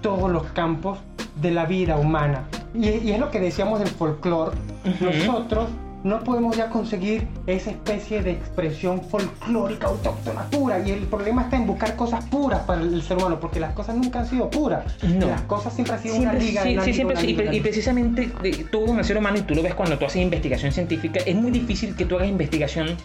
todos 0.00 0.30
los 0.30 0.44
campos 0.46 0.98
de 1.40 1.50
la 1.50 1.66
vida 1.66 1.96
humana. 1.96 2.44
Y, 2.74 2.88
y 2.88 3.12
es 3.12 3.18
lo 3.20 3.30
que 3.30 3.38
decíamos 3.38 3.78
del 3.80 3.88
folclore. 3.88 4.56
Ujú. 4.84 5.04
Nosotros 5.26 5.68
no 6.04 6.20
podemos 6.20 6.56
ya 6.56 6.70
conseguir 6.70 7.26
esa 7.46 7.70
especie 7.70 8.22
de 8.22 8.32
expresión 8.32 9.02
folclórica 9.02 9.88
autóctona 9.88 10.42
pura. 10.50 10.78
Y 10.86 10.90
el 10.90 11.00
problema 11.04 11.42
está 11.42 11.56
en 11.56 11.66
buscar 11.66 11.96
cosas 11.96 12.24
puras 12.26 12.60
para 12.60 12.82
el 12.82 13.02
ser 13.02 13.18
humano, 13.18 13.38
porque 13.40 13.60
las 13.60 13.74
cosas 13.74 13.96
nunca 13.96 14.20
han 14.20 14.26
sido 14.26 14.50
puras. 14.50 14.84
No. 15.02 15.26
Las 15.26 15.42
cosas 15.42 15.74
siempre 15.74 15.94
han 15.94 16.02
sido 16.02 16.16
una 16.16 16.32
liga. 16.32 16.62
sí, 16.62 16.74
una 16.74 16.84
sí, 16.84 16.92
liga, 16.92 17.16
siempre, 17.16 17.42
una 17.42 17.52
y, 17.52 17.56
y 17.56 17.60
precisamente 17.60 18.30
en 18.42 18.98
el 18.98 19.04
ser 19.04 19.18
humano, 19.18 19.38
y 19.38 19.42
tú 19.42 19.54
lo 19.54 19.62
ves 19.62 19.74
cuando 19.74 19.98
tú 19.98 20.06
haces 20.06 20.22
investigación 20.22 20.72
científica, 20.72 21.20
es 21.24 21.34
muy 21.34 21.50
difícil 21.50 21.94
que 21.94 22.04
tú 22.04 22.16
hagas 22.16 22.28
investigación 22.28 22.96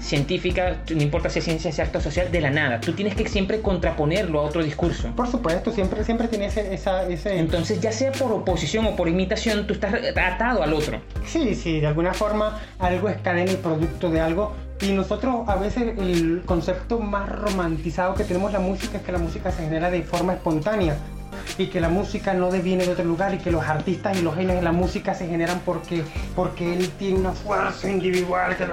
científica, 0.00 0.76
no 0.94 1.02
importa 1.02 1.28
si 1.30 1.38
es 1.40 1.44
ciencia, 1.44 1.72
sea 1.72 1.86
arte 1.86 1.98
o 1.98 2.00
social, 2.00 2.30
de 2.30 2.40
la 2.40 2.50
nada. 2.50 2.80
Tú 2.80 2.92
tienes 2.92 3.14
que 3.14 3.28
siempre 3.28 3.60
contraponerlo 3.60 4.40
a 4.40 4.42
otro 4.42 4.62
discurso. 4.62 5.10
Por 5.16 5.28
supuesto, 5.28 5.72
siempre, 5.72 6.04
siempre 6.04 6.28
tiene 6.28 6.46
ese, 6.46 6.74
esa, 6.74 7.08
ese... 7.08 7.38
Entonces, 7.38 7.80
ya 7.80 7.92
sea 7.92 8.12
por 8.12 8.32
oposición 8.32 8.86
o 8.86 8.96
por 8.96 9.08
imitación, 9.08 9.66
tú 9.66 9.74
estás 9.74 9.94
atado 10.16 10.62
al 10.62 10.72
otro. 10.72 11.00
Sí, 11.26 11.54
sí, 11.54 11.80
de 11.80 11.86
alguna 11.86 12.12
forma 12.20 12.60
algo 12.78 13.08
es 13.08 13.16
cadena 13.22 13.50
y 13.50 13.56
producto 13.56 14.10
de 14.10 14.20
algo. 14.20 14.52
Y 14.82 14.92
nosotros 14.92 15.48
a 15.48 15.56
veces 15.56 15.98
el 15.98 16.42
concepto 16.44 16.98
más 16.98 17.26
romantizado 17.30 18.14
que 18.14 18.24
tenemos 18.24 18.52
la 18.52 18.60
música 18.60 18.98
es 18.98 19.02
que 19.02 19.12
la 19.12 19.18
música 19.18 19.50
se 19.50 19.62
genera 19.64 19.90
de 19.90 20.02
forma 20.02 20.34
espontánea 20.34 20.96
y 21.56 21.68
que 21.68 21.80
la 21.80 21.88
música 21.88 22.34
no 22.34 22.50
deviene 22.50 22.84
de 22.84 22.92
otro 22.92 23.04
lugar 23.04 23.32
y 23.32 23.38
que 23.38 23.50
los 23.50 23.64
artistas 23.64 24.18
y 24.18 24.22
los 24.22 24.34
genios 24.34 24.56
de 24.56 24.62
la 24.62 24.72
música 24.72 25.14
se 25.14 25.28
generan 25.28 25.60
porque, 25.64 26.02
porque 26.36 26.74
él 26.74 26.90
tiene 26.98 27.20
una 27.20 27.32
fuerza 27.32 27.90
individual. 27.90 28.54
Que... 28.54 28.66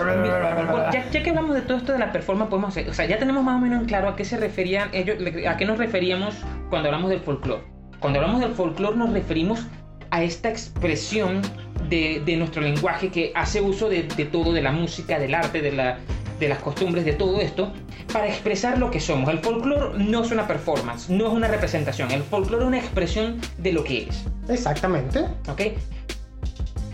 Ya, 0.91 1.10
ya 1.10 1.24
que 1.24 1.30
hablamos 1.30 1.56
de 1.56 1.61
todo 1.61 1.78
esto 1.78 1.94
de 1.94 1.99
la 1.99 2.11
performance, 2.11 2.49
podemos 2.49 2.72
hacer, 2.72 2.90
o 2.90 2.94
sea, 2.94 3.06
ya 3.06 3.18
tenemos 3.18 3.45
más 3.45 3.56
o 3.56 3.60
menos 3.60 3.82
en 3.82 3.88
claro 3.88 4.10
a 4.10 4.15
qué 4.18 4.26
se 4.26 4.36
referían 4.36 4.90
ellos, 4.91 5.18
a 5.48 5.56
qué 5.56 5.65
nos 5.65 5.78
referíamos 5.78 6.36
cuando 6.69 6.90
hablamos 6.90 7.10
del 7.10 7.22
folclore. 7.22 7.64
Cuando 7.99 8.19
hablamos 8.19 8.41
del 8.41 8.52
folclore 8.52 8.98
nos 8.98 9.11
referimos 9.14 9.65
a 10.11 10.24
esta 10.24 10.49
expresión 10.49 11.41
de, 11.90 12.22
de 12.26 12.36
nuestro 12.38 12.62
lenguaje 12.62 13.10
que 13.10 13.32
hace 13.36 13.62
uso 13.62 13.90
de, 13.90 14.04
de 14.04 14.26
todo, 14.26 14.54
de 14.54 14.62
la 14.62 14.72
música, 14.72 15.20
del 15.20 15.34
arte, 15.36 15.62
de, 15.62 15.72
la, 15.72 15.98
de 16.40 16.50
las 16.50 16.60
costumbres, 16.60 17.06
de 17.06 17.14
todo 17.14 17.40
esto, 17.42 17.72
para 18.12 18.28
expresar 18.28 18.78
lo 18.78 18.90
que 18.92 19.00
somos. 19.00 19.30
El 19.30 19.40
folclore 19.40 20.04
no 20.04 20.24
es 20.24 20.32
una 20.32 20.48
performance, 20.48 21.10
no 21.10 21.28
es 21.28 21.34
una 21.34 21.48
representación. 21.48 22.12
El 22.12 22.24
folclore 22.24 22.64
es 22.64 22.68
una 22.68 22.78
expresión 22.80 23.40
de 23.58 23.72
lo 23.74 23.84
que 23.84 24.04
es. 24.10 24.24
Exactamente. 24.50 25.20
¿ok? 25.50 25.62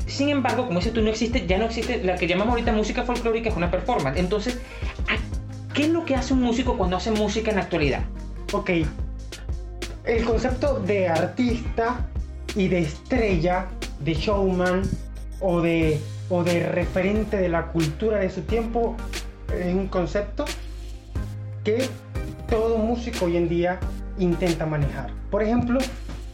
Sin 0.08 0.30
embargo, 0.30 0.66
como 0.68 0.80
dices 0.80 0.94
tú, 0.94 1.02
no 1.02 1.10
existe, 1.10 1.46
ya 1.48 1.58
no 1.58 1.66
existe 1.66 2.04
la 2.04 2.16
que 2.16 2.28
llamamos 2.28 2.52
ahorita 2.54 2.72
música 2.72 3.04
folclórica, 3.04 3.50
es 3.50 3.56
una 3.56 3.72
performance. 3.72 4.20
Entonces, 4.20 4.60
¿a- 5.08 5.74
¿qué 5.74 5.84
es 5.84 5.90
lo 5.90 6.06
que 6.06 6.16
hace 6.16 6.34
un 6.34 6.42
músico 6.42 6.78
cuando 6.78 6.98
hace 6.98 7.10
música 7.12 7.50
en 7.50 7.58
la 7.58 7.64
actualidad? 7.64 8.02
Ok. 8.52 8.70
El 10.06 10.24
concepto 10.26 10.80
de 10.82 11.08
artista 11.08 12.06
y 12.56 12.68
de 12.68 12.80
estrella, 12.80 13.68
de 14.00 14.14
showman 14.14 14.82
o 15.40 15.62
de, 15.62 16.00
o 16.30 16.44
de 16.44 16.68
referente 16.70 17.38
de 17.38 17.50
la 17.50 17.68
cultura 17.68 18.20
de 18.20 18.30
su 18.30 18.42
tiempo 18.42 18.96
es 19.58 19.74
un 19.74 19.88
concepto 19.88 20.46
que 21.64 21.88
todo 22.50 22.78
músico 22.78 23.26
hoy 23.26 23.38
en 23.38 23.50
día 23.50 23.80
intenta 24.20 24.66
manejar. 24.66 25.12
Por 25.32 25.44
ejemplo, 25.44 25.80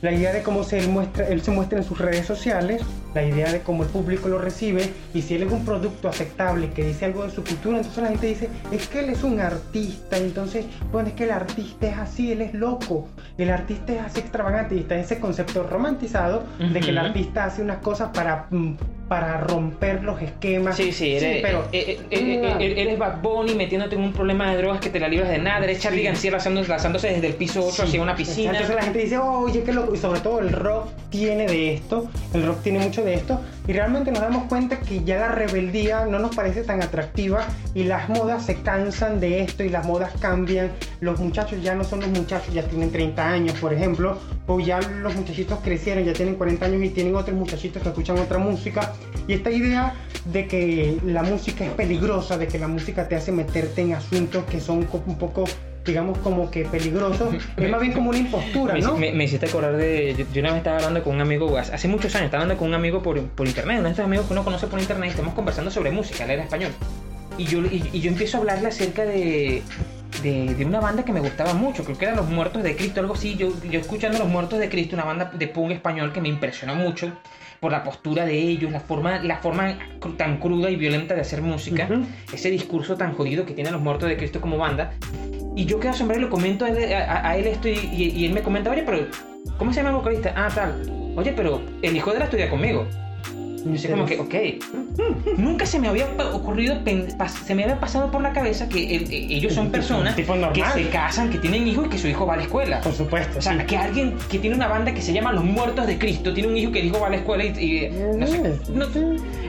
la 0.02 0.12
idea 0.12 0.34
de 0.34 0.44
cómo 0.44 0.64
se 0.64 0.80
él 0.80 0.90
muestra, 0.90 1.28
él 1.28 1.42
se 1.42 1.52
muestra 1.52 1.80
en 1.80 1.84
sus 1.84 1.98
redes 1.98 2.26
sociales, 2.26 2.82
la 3.14 3.24
idea 3.24 3.52
de 3.52 3.62
cómo 3.62 3.84
el 3.84 3.90
público 3.90 4.28
lo 4.30 4.38
recibe 4.40 4.90
y 5.14 5.22
si 5.22 5.36
él 5.36 5.44
es 5.44 5.52
un 5.52 5.66
producto 5.66 6.08
aceptable 6.10 6.70
que 6.72 6.84
dice 6.84 7.06
algo 7.06 7.24
de 7.24 7.32
su 7.32 7.44
cultura, 7.44 7.78
entonces 7.78 8.04
la 8.04 8.10
gente 8.10 8.28
dice, 8.28 8.50
es 8.72 8.88
que 8.88 9.00
él 9.00 9.10
es 9.10 9.24
un 9.24 9.40
artista, 9.40 10.18
entonces, 10.18 10.66
bueno, 10.92 11.10
es 11.10 11.16
que 11.16 11.24
el 11.26 11.32
artista 11.32 11.88
es 11.88 11.98
así, 11.98 12.32
él 12.32 12.42
es 12.42 12.54
loco, 12.54 13.08
el 13.38 13.50
artista 13.50 13.94
es 13.94 14.00
así 14.02 14.20
extravagante 14.20 14.76
y 14.76 14.80
está 14.80 14.96
ese 14.98 15.20
concepto 15.20 15.64
romantizado 15.64 16.44
de 16.60 16.80
que 16.80 16.90
el 16.90 16.98
artista 16.98 17.46
hace 17.46 17.62
unas 17.62 17.78
cosas 17.78 18.10
para, 18.14 18.46
mm, 18.52 18.74
para 19.08 19.38
romper 19.40 20.04
los 20.04 20.22
esquemas. 20.22 20.76
Sí, 20.78 20.92
sí, 20.92 21.16
eres, 21.16 21.42
pero... 21.42 21.68
eh, 21.72 22.00
eh, 22.00 22.08
eh, 22.12 22.40
No. 22.44 22.60
eh, 22.60 22.74
eres 22.82 23.00
Bad 23.00 23.22
Bunny 23.24 23.56
metiéndote 23.56 23.96
en 23.96 24.02
un 24.02 24.14
problema 24.14 24.52
de 24.52 24.58
drogas 24.58 24.80
que 24.80 24.92
te 24.92 25.00
la 25.00 25.08
libras 25.08 25.30
de 25.30 25.40
nada, 25.40 25.64
eres 25.64 25.80
Charlie 25.80 26.02
Sí. 26.02 26.06
García 26.06 26.32
lanzándose, 26.32 26.70
lanzándose 26.70 27.08
desde 27.08 27.26
el 27.28 27.34
piso 27.34 27.66
8 27.66 27.84
hacia 27.84 28.02
una 28.04 28.16
piscina. 28.16 28.52
Entonces 28.52 28.76
la 28.76 28.84
gente 28.84 29.00
dice, 29.00 29.18
oye, 29.18 29.64
qué 29.64 29.74
loco. 29.74 29.96
Y 29.96 29.98
sobre 29.98 30.20
todo 30.20 30.40
el 30.42 30.52
rock 30.52 30.90
tiene 31.10 31.48
de 31.48 31.74
esto, 31.74 32.08
el 32.36 32.46
rock 32.46 32.62
tiene 32.62 32.80
mucho 32.80 32.99
de 33.04 33.16
esto. 33.16 33.40
Y 33.68 33.74
realmente 33.74 34.12
nos 34.12 34.22
damos 34.22 34.46
cuenta 34.46 34.80
que 34.80 35.04
ya 35.04 35.18
la 35.18 35.30
rebeldía 35.30 36.06
no 36.06 36.20
nos 36.20 36.36
parece 36.36 36.64
tan 36.64 36.82
atractiva 36.82 37.46
y 37.74 37.84
las 37.84 38.10
modas 38.10 38.46
se 38.46 38.62
cansan 38.62 39.20
de 39.20 39.42
esto 39.42 39.64
y 39.64 39.70
las 39.70 39.86
modas 39.86 40.12
cambian. 40.20 40.72
Los 41.02 41.20
muchachos 41.20 41.62
ya 41.62 41.76
no 41.76 41.84
son 41.84 42.02
los 42.02 42.10
muchachos, 42.10 42.54
ya 42.54 42.64
tienen 42.64 42.92
30 42.92 43.30
años, 43.30 43.60
por 43.60 43.74
ejemplo. 43.74 44.18
O 44.48 44.60
ya 44.60 44.80
los 44.82 45.16
muchachitos 45.16 45.60
crecieron, 45.60 46.04
ya 46.04 46.14
tienen 46.14 46.36
40 46.36 46.66
años 46.66 46.84
y 46.84 46.90
tienen 46.90 47.16
otros 47.16 47.38
muchachitos 47.38 47.82
que 47.84 47.90
escuchan 47.90 48.18
otra 48.18 48.40
música. 48.40 48.94
Y 49.28 49.34
esta 49.34 49.52
idea 49.52 49.94
de 50.26 50.48
que 50.48 50.98
la 51.06 51.24
música 51.24 51.66
es 51.66 51.72
peligrosa, 51.72 52.38
de 52.38 52.48
que 52.48 52.60
la 52.60 52.68
música 52.68 53.08
te 53.08 53.16
hace 53.16 53.32
meterte 53.32 53.82
en 53.82 53.94
asuntos 53.94 54.44
que 54.46 54.60
son 54.60 54.88
un 55.06 55.18
poco 55.18 55.46
digamos 55.86 56.18
como 56.20 56.52
que 56.52 56.66
peligrosos, 56.66 57.34
es 57.58 57.70
más 57.70 57.82
bien 57.82 57.94
como 57.94 58.10
una 58.10 58.20
impostura, 58.20 58.76
¿no? 58.78 58.98
me- 58.98 59.12
me 59.12 59.24
hiciste 59.24 59.46
acordar 59.48 59.78
de. 59.78 60.16
Yo, 60.18 60.26
yo 60.34 60.42
una 60.42 60.50
vez 60.52 60.58
estaba 60.60 60.78
hablando 60.78 61.04
con 61.04 61.16
un 61.16 61.22
amigo, 61.22 61.58
hace 61.58 61.74
hace 61.74 61.88
muchos 61.88 62.14
años, 62.16 62.26
estaba 62.26 62.44
hablando 62.44 62.60
con 62.60 62.68
un 62.70 62.76
amigo 62.76 63.02
por, 63.02 63.22
por 63.22 63.48
internet, 63.48 63.78
uno 63.80 63.86
de 63.86 63.92
estos 63.92 64.06
amigos 64.06 64.26
que 64.28 64.34
uno 64.34 64.44
conoce 64.44 64.68
por 64.68 64.80
internet, 64.80 65.08
y 65.08 65.12
estamos 65.12 65.34
conversando 65.34 65.72
sobre 65.72 65.92
música, 65.92 66.24
él 66.26 66.32
era 66.32 66.44
español. 66.44 66.72
Y 67.38 67.46
yo, 67.46 67.60
y, 67.62 67.90
y 67.94 68.02
yo 68.02 68.10
empiezo 68.12 68.38
a 68.38 68.40
hablarle 68.42 68.68
acerca 68.68 69.06
de, 69.06 69.62
de, 70.24 70.54
de 70.56 70.66
una 70.66 70.80
banda 70.80 71.04
que 71.06 71.14
me 71.14 71.20
gustaba 71.20 71.54
mucho, 71.54 71.84
creo 71.84 71.98
que 71.98 72.06
eran 72.06 72.18
Los 72.18 72.30
Muertos 72.30 72.64
de 72.64 72.76
Cristo, 72.76 73.00
algo 73.00 73.14
así. 73.14 73.36
Yo, 73.36 73.50
yo 73.70 73.80
escuchando 73.80 74.18
Los 74.20 74.28
Muertos 74.28 74.60
de 74.60 74.70
Cristo, 74.70 74.96
una 74.96 75.06
banda 75.06 75.32
de 75.34 75.48
punk 75.48 75.72
español 75.72 76.12
que 76.14 76.22
me 76.22 76.30
impresionó 76.30 76.76
mucho 76.76 77.12
por 77.60 77.72
la 77.72 77.84
postura 77.84 78.26
de 78.26 78.38
ellos, 78.38 78.72
la 78.72 78.80
forma, 78.80 79.20
la 79.20 79.38
forma 79.38 79.78
tan 80.18 80.38
cruda 80.40 80.70
y 80.70 80.76
violenta 80.78 81.14
de 81.14 81.22
hacer 81.22 81.42
música, 81.42 81.88
Ujú. 81.92 82.06
ese 82.34 82.50
discurso 82.50 82.96
tan 82.96 83.14
jodido 83.14 83.46
que 83.46 83.54
tienen 83.54 83.74
Los 83.74 83.82
Muertos 83.82 84.08
de 84.10 84.18
Cristo 84.18 84.40
como 84.42 84.58
banda. 84.58 84.94
Y 85.56 85.66
yo 85.66 85.80
quedo 85.80 85.92
asombrado 85.92 86.22
y 86.22 86.26
le 86.26 86.30
comento 86.30 86.64
a 86.66 86.70
él, 86.70 86.94
a- 86.94 87.30
a 87.30 87.38
él 87.38 87.48
esto 87.48 87.68
y, 87.68 87.74
y- 87.74 88.14
y 88.16 88.26
él 88.26 88.34
me 88.34 88.42
comenta, 88.42 88.72
oye, 88.72 88.84
pero 88.84 89.08
¿cómo 89.58 89.72
se 89.74 89.78
llama 89.78 89.90
el 89.90 89.96
vocalista? 89.98 90.34
Ah, 90.38 90.48
tal. 90.54 91.14
Oye, 91.18 91.34
pero 91.36 91.62
el 91.82 91.96
hijo 91.98 92.12
de 92.12 92.18
él 92.18 92.24
estudia 92.24 92.50
conmigo. 92.50 92.88
Y 93.66 93.72
yo 93.74 93.78
sé 93.78 93.90
como 93.90 94.06
que, 94.06 94.20
ok. 94.20 94.36
Nunca 95.38 95.66
se 95.66 95.80
me 95.80 95.88
había 95.88 96.08
ocurrido, 96.34 96.76
se 97.46 97.56
me 97.56 97.64
había 97.64 97.80
pasado 97.80 98.12
por 98.12 98.22
la 98.22 98.32
cabeza 98.34 98.68
que 98.70 98.96
el- 98.96 99.12
eh, 99.12 99.28
ellos 99.30 99.54
son 99.54 99.70
personas 99.72 100.16
tipo 100.16 100.34
que 100.54 100.64
se 100.74 100.90
casan, 100.90 101.30
que 101.30 101.38
tienen 101.38 101.68
hijos 101.68 101.88
y 101.88 101.90
que 101.90 101.98
su 101.98 102.08
hijo 102.08 102.26
va 102.26 102.34
a 102.34 102.38
la 102.38 102.44
escuela. 102.44 102.82
Por 102.82 102.94
supuesto. 102.94 103.40
O 103.40 103.42
sea, 103.42 103.60
sí. 103.60 103.66
que 103.66 103.78
alguien 103.78 104.16
que 104.30 104.40
tiene 104.40 104.56
una 104.56 104.68
banda 104.68 104.94
que 104.94 105.02
se 105.02 105.14
llama 105.14 105.32
Los 105.34 105.44
Muertos 105.44 105.88
de 105.88 105.98
Cristo 105.98 106.34
tiene 106.34 106.50
un 106.50 106.58
hijo 106.58 106.72
que 106.72 106.80
el 106.80 106.88
hijo 106.88 107.00
va 107.00 107.08
a 107.08 107.10
la 107.12 107.18
escuela 107.18 107.44
y, 107.46 107.48
y- 107.50 107.90
no 108.18 108.28
sé, 108.28 108.56
no- 108.74 108.86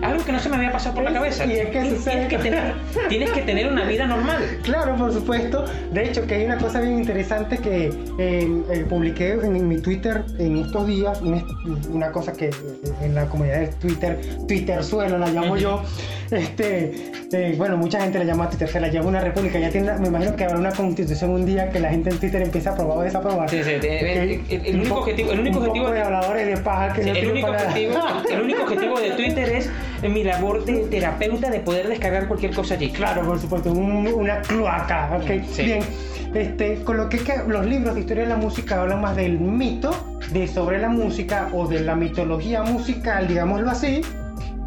algo 0.07 0.24
que 0.24 0.32
no 0.32 0.39
se 0.39 0.49
me 0.49 0.57
había 0.57 0.73
pasado 0.73 0.95
por 0.95 1.05
la 1.05 1.12
cabeza. 1.12 1.47
Y 1.47 1.53
es 1.53 1.66
que 1.66 1.81
Tienes 1.81 1.99
sucede- 1.99 2.28
que 2.28 2.39
tener, 2.39 2.74
tienes 3.09 3.31
que 3.31 3.43
tener 3.43 3.69
una 3.70 3.85
vida 3.85 4.07
normal. 4.07 4.43
Claro, 4.62 4.97
por 4.97 5.12
supuesto. 5.12 5.65
De 5.93 6.05
hecho, 6.09 6.27
que 6.27 6.35
hay 6.37 6.45
una 6.45 6.59
cosa 6.59 6.81
bien 6.81 6.99
interesante 6.99 7.59
que 7.59 7.87
eh, 8.19 8.62
eh, 8.70 8.87
publiqué 8.89 9.32
en, 9.32 9.57
en 9.57 9.69
mi 9.69 9.81
Twitter 9.81 10.24
en 10.39 10.59
estos 10.59 10.87
días, 10.87 11.20
un 11.20 11.35
est- 11.35 11.47
una 11.91 12.11
cosa 12.12 12.32
que 12.32 12.47
eh, 12.49 12.53
en 13.03 13.15
la 13.15 13.27
comunidad 13.27 13.61
de, 13.61 13.70
Twi- 13.74 13.99
Twitter, 14.01 14.20
Twitter 14.47 14.82
suelo, 14.85 15.18
la 15.18 15.28
llamo 15.28 15.56
yo. 15.56 15.82
Este, 16.31 16.93
eh, 17.32 17.55
bueno, 17.59 17.77
mucha 17.77 18.01
gente 18.01 18.18
la 18.18 18.24
llama 18.24 18.48
Twitter, 18.48 18.68
se 18.68 18.81
la 18.81 18.89
llama 18.89 19.09
una 19.09 19.20
república. 19.20 19.59
Ya 19.59 19.68
tiene, 19.70 19.93
me 19.98 20.09
imagino 20.09 20.35
que 20.36 20.44
habrá 20.44 20.59
una 20.59 20.70
constitución 20.72 21.31
un 21.31 21.44
día 21.44 21.70
que 21.70 21.81
la 21.81 21.90
gente 21.90 22.10
en 22.10 22.18
Twitter 22.18 22.40
empieza 22.43 22.70
a 22.70 22.74
probar 22.77 22.98
o 22.98 23.02
desaprobar. 23.02 23.51
Sí, 23.51 23.62
sí, 23.62 23.70
el, 23.70 23.85
el- 23.85 24.66
el 24.66 24.77
único 24.81 24.94
objetivo, 25.01 25.32
el 25.32 25.40
único 25.40 25.59
objetivo 25.59 25.90
de 25.90 26.01
habladores 26.01 26.47
de 26.47 26.56
paja 26.59 26.93
que 26.93 27.02
Sí, 27.02 27.10
no 27.10 27.16
el, 27.16 27.31
único 27.31 27.48
objetivo, 27.48 27.93
el 28.31 28.43
único 28.43 28.62
objetivo 28.62 29.01
de 29.01 29.10
Twitter 29.10 29.48
es 29.51 29.70
mi 30.09 30.24
labor 30.24 30.64
de 30.64 30.78
terapeuta 30.85 31.51
de 31.51 31.60
poder 31.60 31.89
descargar 31.89 32.27
cualquier 32.28 32.55
cosa 32.55 32.74
allí. 32.74 32.90
Claro, 32.90 33.22
por 33.22 33.39
supuesto, 33.39 33.72
un- 33.72 34.06
una 34.06 34.40
cloaca. 34.43 35.10
ok. 35.20 35.43
Sí. 35.51 35.62
Bien, 35.64 35.81
este, 36.35 36.82
con 36.85 36.97
lo 36.97 37.09
que, 37.09 37.19
es 37.19 37.23
que 37.24 37.43
los 37.47 37.66
libros 37.66 37.94
de 37.94 38.01
historia 38.01 38.23
de 38.23 38.28
la 38.28 38.36
música 38.36 38.81
hablan 38.81 39.01
más 39.01 39.16
del 39.16 39.39
mito 39.40 40.19
de 40.32 40.47
sobre 40.47 40.78
la 40.78 40.89
música 40.89 41.48
o 41.52 41.66
de 41.66 41.81
la 41.81 41.97
mitología 41.97 42.62
musical, 42.62 43.27
digámoslo 43.27 43.70
así, 43.70 44.02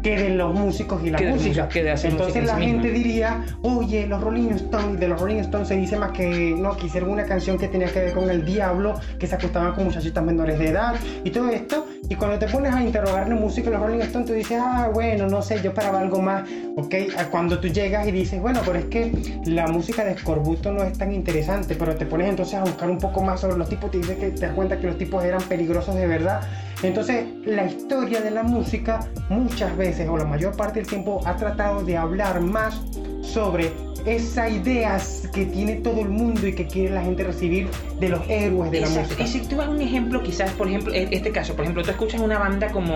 que 0.04 0.16
de 0.18 0.28
los 0.36 0.54
músicos 0.54 1.02
y 1.02 1.10
la 1.10 1.18
Que 1.18 1.28
música. 1.30 1.46
música- 1.48 1.68
que 1.68 1.82
de 1.82 1.90
hacer 1.90 2.10
Entonces 2.12 2.36
música 2.36 2.52
en 2.52 2.58
la 2.60 2.64
sí 2.66 2.70
gente 2.70 2.88
misma. 2.90 2.98
diría, 3.08 3.44
oye, 3.62 4.06
los 4.06 4.20
Rolling 4.20 4.50
Stones, 4.50 5.00
de 5.00 5.08
los 5.08 5.18
Rolling 5.20 5.36
Stones 5.40 5.66
se 5.68 5.76
dice 5.76 5.96
más 5.96 6.12
que 6.12 6.54
no, 6.56 6.76
que 6.76 6.86
hicieron 6.86 7.08
una 7.10 7.24
canción 7.24 7.56
que 7.58 7.68
tenía 7.68 7.88
que 7.88 7.98
ver 8.00 8.12
con 8.12 8.28
el 8.30 8.44
diablo, 8.44 8.94
que 9.18 9.26
se 9.26 9.34
acostaban 9.34 9.72
con 9.74 9.84
muchachitas 9.84 10.22
menores 10.22 10.58
de 10.58 10.68
edad 10.68 10.94
y 11.24 11.30
todo 11.30 11.48
esto. 11.48 11.86
Y 12.08 12.16
cuando 12.16 12.38
te 12.38 12.46
pones 12.48 12.74
a 12.74 12.82
interrogar 12.84 13.26
la 13.28 13.34
música 13.34 13.70
de 13.70 13.76
los 13.78 13.86
Rolling 13.86 14.02
Stones, 14.02 14.28
tú 14.28 14.34
dices, 14.34 14.58
ah, 14.62 14.90
bueno, 14.92 15.26
no 15.26 15.40
sé, 15.40 15.60
yo 15.62 15.70
esperaba 15.70 16.00
algo 16.00 16.20
más, 16.20 16.42
¿ok? 16.76 16.94
Cuando 17.30 17.58
tú 17.58 17.68
llegas 17.68 18.06
y 18.06 18.12
dices, 18.12 18.42
bueno, 18.42 18.60
pero 18.64 18.78
es 18.78 18.84
que 18.84 19.10
la 19.46 19.66
música 19.68 20.04
de 20.04 20.12
Escorbuto 20.12 20.70
no 20.70 20.82
es 20.84 20.98
tan 20.98 21.12
interesante, 21.12 21.74
pero 21.76 21.96
te 21.96 22.04
pones 22.04 22.28
entonces 22.28 22.56
a 22.56 22.60
buscar 22.62 22.90
un 22.90 22.98
poco 22.98 23.22
más 23.22 23.40
sobre 23.40 23.56
los 23.56 23.70
tipos, 23.70 23.90
te 23.90 23.96
dices 23.98 24.18
que 24.18 24.30
te 24.32 24.40
das 24.46 24.54
cuenta 24.54 24.78
que 24.78 24.86
los 24.86 24.98
tipos 24.98 25.24
eran 25.24 25.40
peligrosos 25.44 25.94
de 25.94 26.06
verdad. 26.06 26.42
Entonces, 26.88 27.26
la 27.46 27.66
historia 27.66 28.20
de 28.20 28.30
la 28.30 28.42
música 28.42 29.00
muchas 29.28 29.76
veces, 29.76 30.08
o 30.08 30.16
la 30.16 30.24
mayor 30.24 30.56
parte 30.56 30.80
del 30.80 30.88
tiempo, 30.88 31.20
ha 31.24 31.36
tratado 31.36 31.82
de 31.84 31.96
hablar 31.96 32.40
más 32.40 32.80
sobre 33.22 33.72
esas 34.06 34.52
ideas 34.52 35.28
que 35.32 35.46
tiene 35.46 35.76
todo 35.76 36.00
el 36.02 36.10
mundo 36.10 36.46
y 36.46 36.54
que 36.54 36.66
quiere 36.66 36.90
la 36.94 37.02
gente 37.02 37.24
recibir 37.24 37.68
de 38.00 38.10
los 38.10 38.20
héroes 38.28 38.70
de 38.70 38.80
la 38.82 38.88
música. 38.88 39.22
Y 39.22 39.26
si 39.26 39.40
tú 39.40 39.56
das 39.56 39.68
un 39.68 39.80
ejemplo, 39.80 40.22
quizás, 40.22 40.50
por 40.52 40.68
ejemplo, 40.68 40.92
en 40.92 41.10
este 41.12 41.30
caso, 41.30 41.54
por 41.54 41.64
ejemplo, 41.64 41.82
tú 41.82 41.90
escuchas 41.90 42.20
una 42.20 42.38
banda 42.38 42.68
como. 42.70 42.92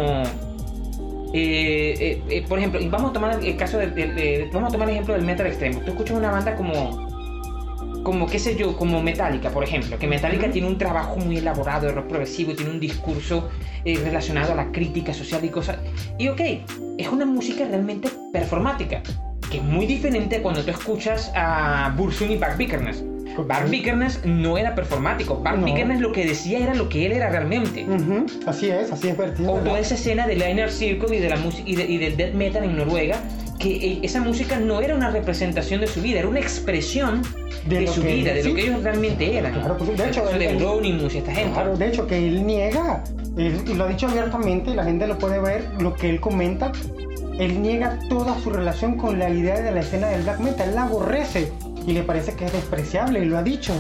eh, 1.35 1.95
eh, 1.99 2.23
eh, 2.31 2.45
por 2.49 2.59
ejemplo, 2.59 2.81
vamos 2.91 3.11
a 3.11 3.13
tomar 3.15 3.43
el 3.45 3.57
caso 3.57 3.79
del, 3.79 3.95
del- 3.95 4.15
de- 4.15 4.51
vamos 4.53 4.69
a 4.71 4.73
tomar 4.73 4.89
el 4.89 4.95
ejemplo 4.95 5.15
del 5.15 5.25
metal 5.25 5.47
extremo. 5.47 5.81
Tú 5.81 5.91
escuchas 5.93 6.17
una 6.17 6.31
banda 6.31 6.55
como 6.57 7.08
como 8.05 8.27
qué 8.27 8.39
sé 8.39 8.57
yo, 8.57 8.77
como 8.77 9.03
Metallica, 9.03 9.51
por 9.51 9.65
ejemplo, 9.65 9.99
que 9.99 10.07
Metallica 10.07 10.51
tiene 10.51 10.67
un 10.69 10.79
trabajo 10.79 11.17
muy 11.17 11.39
elaborado 11.39 11.87
de 11.87 11.93
rock 11.93 12.07
progresivo, 12.09 12.55
tiene 12.55 12.71
un 12.71 12.81
discurso 12.81 13.49
eh, 13.85 13.99
relacionado 14.03 14.53
a 14.53 14.55
la 14.57 14.71
crítica 14.73 15.13
social 15.13 15.45
y 15.45 15.49
cosas. 15.51 15.79
Y 16.19 16.29
ok, 16.29 16.41
es 16.99 17.09
una 17.09 17.27
música 17.27 17.65
realmente 17.65 18.09
performática, 18.33 19.03
que 19.51 19.59
es 19.59 19.63
muy 19.63 19.87
diferente 19.87 20.41
cuando 20.43 20.63
tú 20.65 20.71
escuchas 20.71 21.31
a 21.35 21.93
Burzum 21.97 22.31
y 22.31 22.37
Bart 22.37 22.57
Vikernes. 22.57 23.05
Bart 23.47 23.71
Vikernes 23.71 24.25
no 24.25 24.59
era 24.59 24.75
performático, 24.75 25.41
Bart 25.41 25.59
No. 25.59 25.65
Vikernes 25.67 26.01
lo 26.01 26.11
que 26.11 26.27
decía 26.27 26.59
era 26.59 26.75
lo 26.75 26.89
que 26.89 27.07
él 27.07 27.13
era 27.13 27.31
realmente. 27.31 27.85
Ujú, 27.85 28.27
Así 28.47 28.69
es, 28.69 28.91
así 28.91 29.09
es, 29.09 29.17
Bertie, 29.17 29.45
es 29.45 29.49
O 29.51 29.55
toda 29.59 29.79
esa 29.79 29.95
escena 29.95 30.27
del 30.27 30.39
Inner 30.43 30.71
Circle 30.73 31.17
y, 31.17 31.21
de 31.21 31.29
la 31.29 31.37
música 31.37 31.63
y, 31.69 31.77
de- 31.77 31.85
y 31.87 31.99
del 31.99 32.17
death 32.17 32.35
metal 32.35 32.65
en 32.65 32.77
Noruega, 32.77 33.17
que 33.59 33.99
esa 34.03 34.21
música 34.21 34.59
no 34.61 34.81
era 34.81 34.95
una 34.95 35.11
representación 35.11 35.81
de 35.81 35.87
su 35.87 36.01
vida, 36.01 36.21
era 36.21 36.29
una 36.29 36.41
expresión 36.41 37.23
de, 37.67 37.81
De 37.81 37.87
su 37.89 38.03
que- 38.03 38.15
vida, 38.15 38.33
de 38.35 38.43
sí. 38.43 38.49
lo 38.51 38.55
que 38.55 38.63
ellos 38.63 38.83
realmente 38.83 39.37
eran. 39.37 39.53
Claro, 39.53 39.77
pues, 39.77 39.97
de 39.99 40.09
hecho, 40.09 40.29
El 40.31 40.39
de 40.39 40.45
y 41.13 41.17
esta 41.19 41.33
gente. 41.33 41.53
Claro, 41.53 41.77
de 41.77 41.89
hecho, 41.89 42.07
que 42.07 42.17
él 42.29 42.47
niega, 42.47 43.03
y 43.37 43.75
lo 43.75 43.85
ha 43.85 43.89
dicho 43.89 44.07
abiertamente, 44.07 44.75
la 44.75 44.85
gente 44.85 45.07
lo 45.07 45.19
puede 45.19 45.41
ver, 45.41 45.65
lo 45.81 45.95
que 45.95 46.09
él 46.11 46.21
comenta, 46.21 46.73
él 47.39 47.61
niega 47.63 47.99
toda 48.09 48.39
su 48.41 48.51
relación 48.51 48.97
con 48.97 49.19
la 49.19 49.29
idea 49.31 49.61
de 49.61 49.71
la 49.73 49.81
escena 49.81 50.09
del 50.09 50.23
black 50.23 50.39
metal, 50.41 50.69
él 50.71 50.75
la 50.75 50.83
aborrece 50.85 51.53
y 51.87 51.93
le 51.93 52.03
parece 52.03 52.35
que 52.35 52.45
es 52.47 52.53
despreciable, 52.53 53.21
y 53.21 53.25
lo 53.25 53.39
ha 53.39 53.43
dicho, 53.43 53.73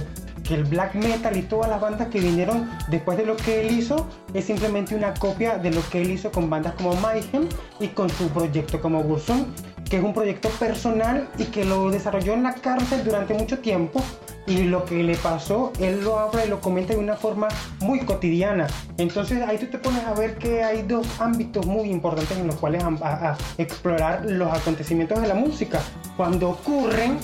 que 0.48 0.54
el 0.54 0.64
black 0.64 0.94
metal 0.94 1.36
y 1.36 1.42
todas 1.42 1.68
las 1.68 1.78
bandas 1.78 2.08
que 2.08 2.20
vinieron 2.20 2.70
después 2.88 3.18
de 3.18 3.26
lo 3.26 3.36
que 3.36 3.60
él 3.60 3.78
hizo 3.78 4.08
es 4.32 4.46
simplemente 4.46 4.94
una 4.94 5.12
copia 5.12 5.58
de 5.58 5.70
lo 5.70 5.86
que 5.90 6.00
él 6.00 6.10
hizo 6.10 6.32
con 6.32 6.48
bandas 6.48 6.72
como 6.72 6.94
Mayhem 6.94 7.46
y 7.78 7.88
con 7.88 8.08
su 8.08 8.28
proyecto 8.30 8.80
como 8.80 9.02
Burzum, 9.02 9.44
que 9.90 9.98
es 9.98 10.02
un 10.02 10.14
proyecto 10.14 10.48
personal 10.50 11.28
y 11.36 11.44
que 11.44 11.66
lo 11.66 11.90
desarrolló 11.90 12.32
en 12.32 12.44
la 12.44 12.54
cárcel 12.54 13.04
durante 13.04 13.34
mucho 13.34 13.58
tiempo 13.58 14.02
y 14.46 14.62
lo 14.62 14.86
que 14.86 15.02
le 15.02 15.14
pasó, 15.16 15.72
él 15.78 16.02
lo 16.02 16.18
habla 16.18 16.46
y 16.46 16.48
lo 16.48 16.60
comenta 16.60 16.94
de 16.94 16.98
una 16.98 17.16
forma 17.16 17.48
muy 17.80 18.00
cotidiana. 18.00 18.66
Entonces 18.96 19.42
ahí 19.42 19.58
tú 19.58 19.66
te 19.66 19.76
pones 19.76 20.02
a 20.04 20.14
ver 20.14 20.36
que 20.38 20.64
hay 20.64 20.82
dos 20.82 21.06
ámbitos 21.20 21.66
muy 21.66 21.90
importantes 21.90 22.38
en 22.38 22.46
los 22.46 22.56
cuales 22.56 22.82
a, 22.82 23.36
explorar 23.58 24.24
los 24.24 24.50
acontecimientos 24.50 25.20
de 25.20 25.28
la 25.28 25.34
música. 25.34 25.80
Cuando 26.16 26.48
ocurren 26.48 27.18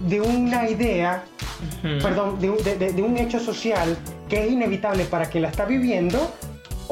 de 0.00 0.20
una 0.20 0.68
idea, 0.68 1.24
perdón, 2.02 2.40
de, 2.40 2.50
un- 2.50 2.62
de- 2.62 2.76
de- 2.76 2.92
de 2.92 3.02
un 3.02 3.16
hecho 3.18 3.38
social 3.38 3.96
que 4.28 4.44
es 4.46 4.50
inevitable 4.52 5.04
para 5.04 5.26
quien 5.26 5.42
la 5.42 5.48
está 5.50 5.64
viviendo, 5.64 6.32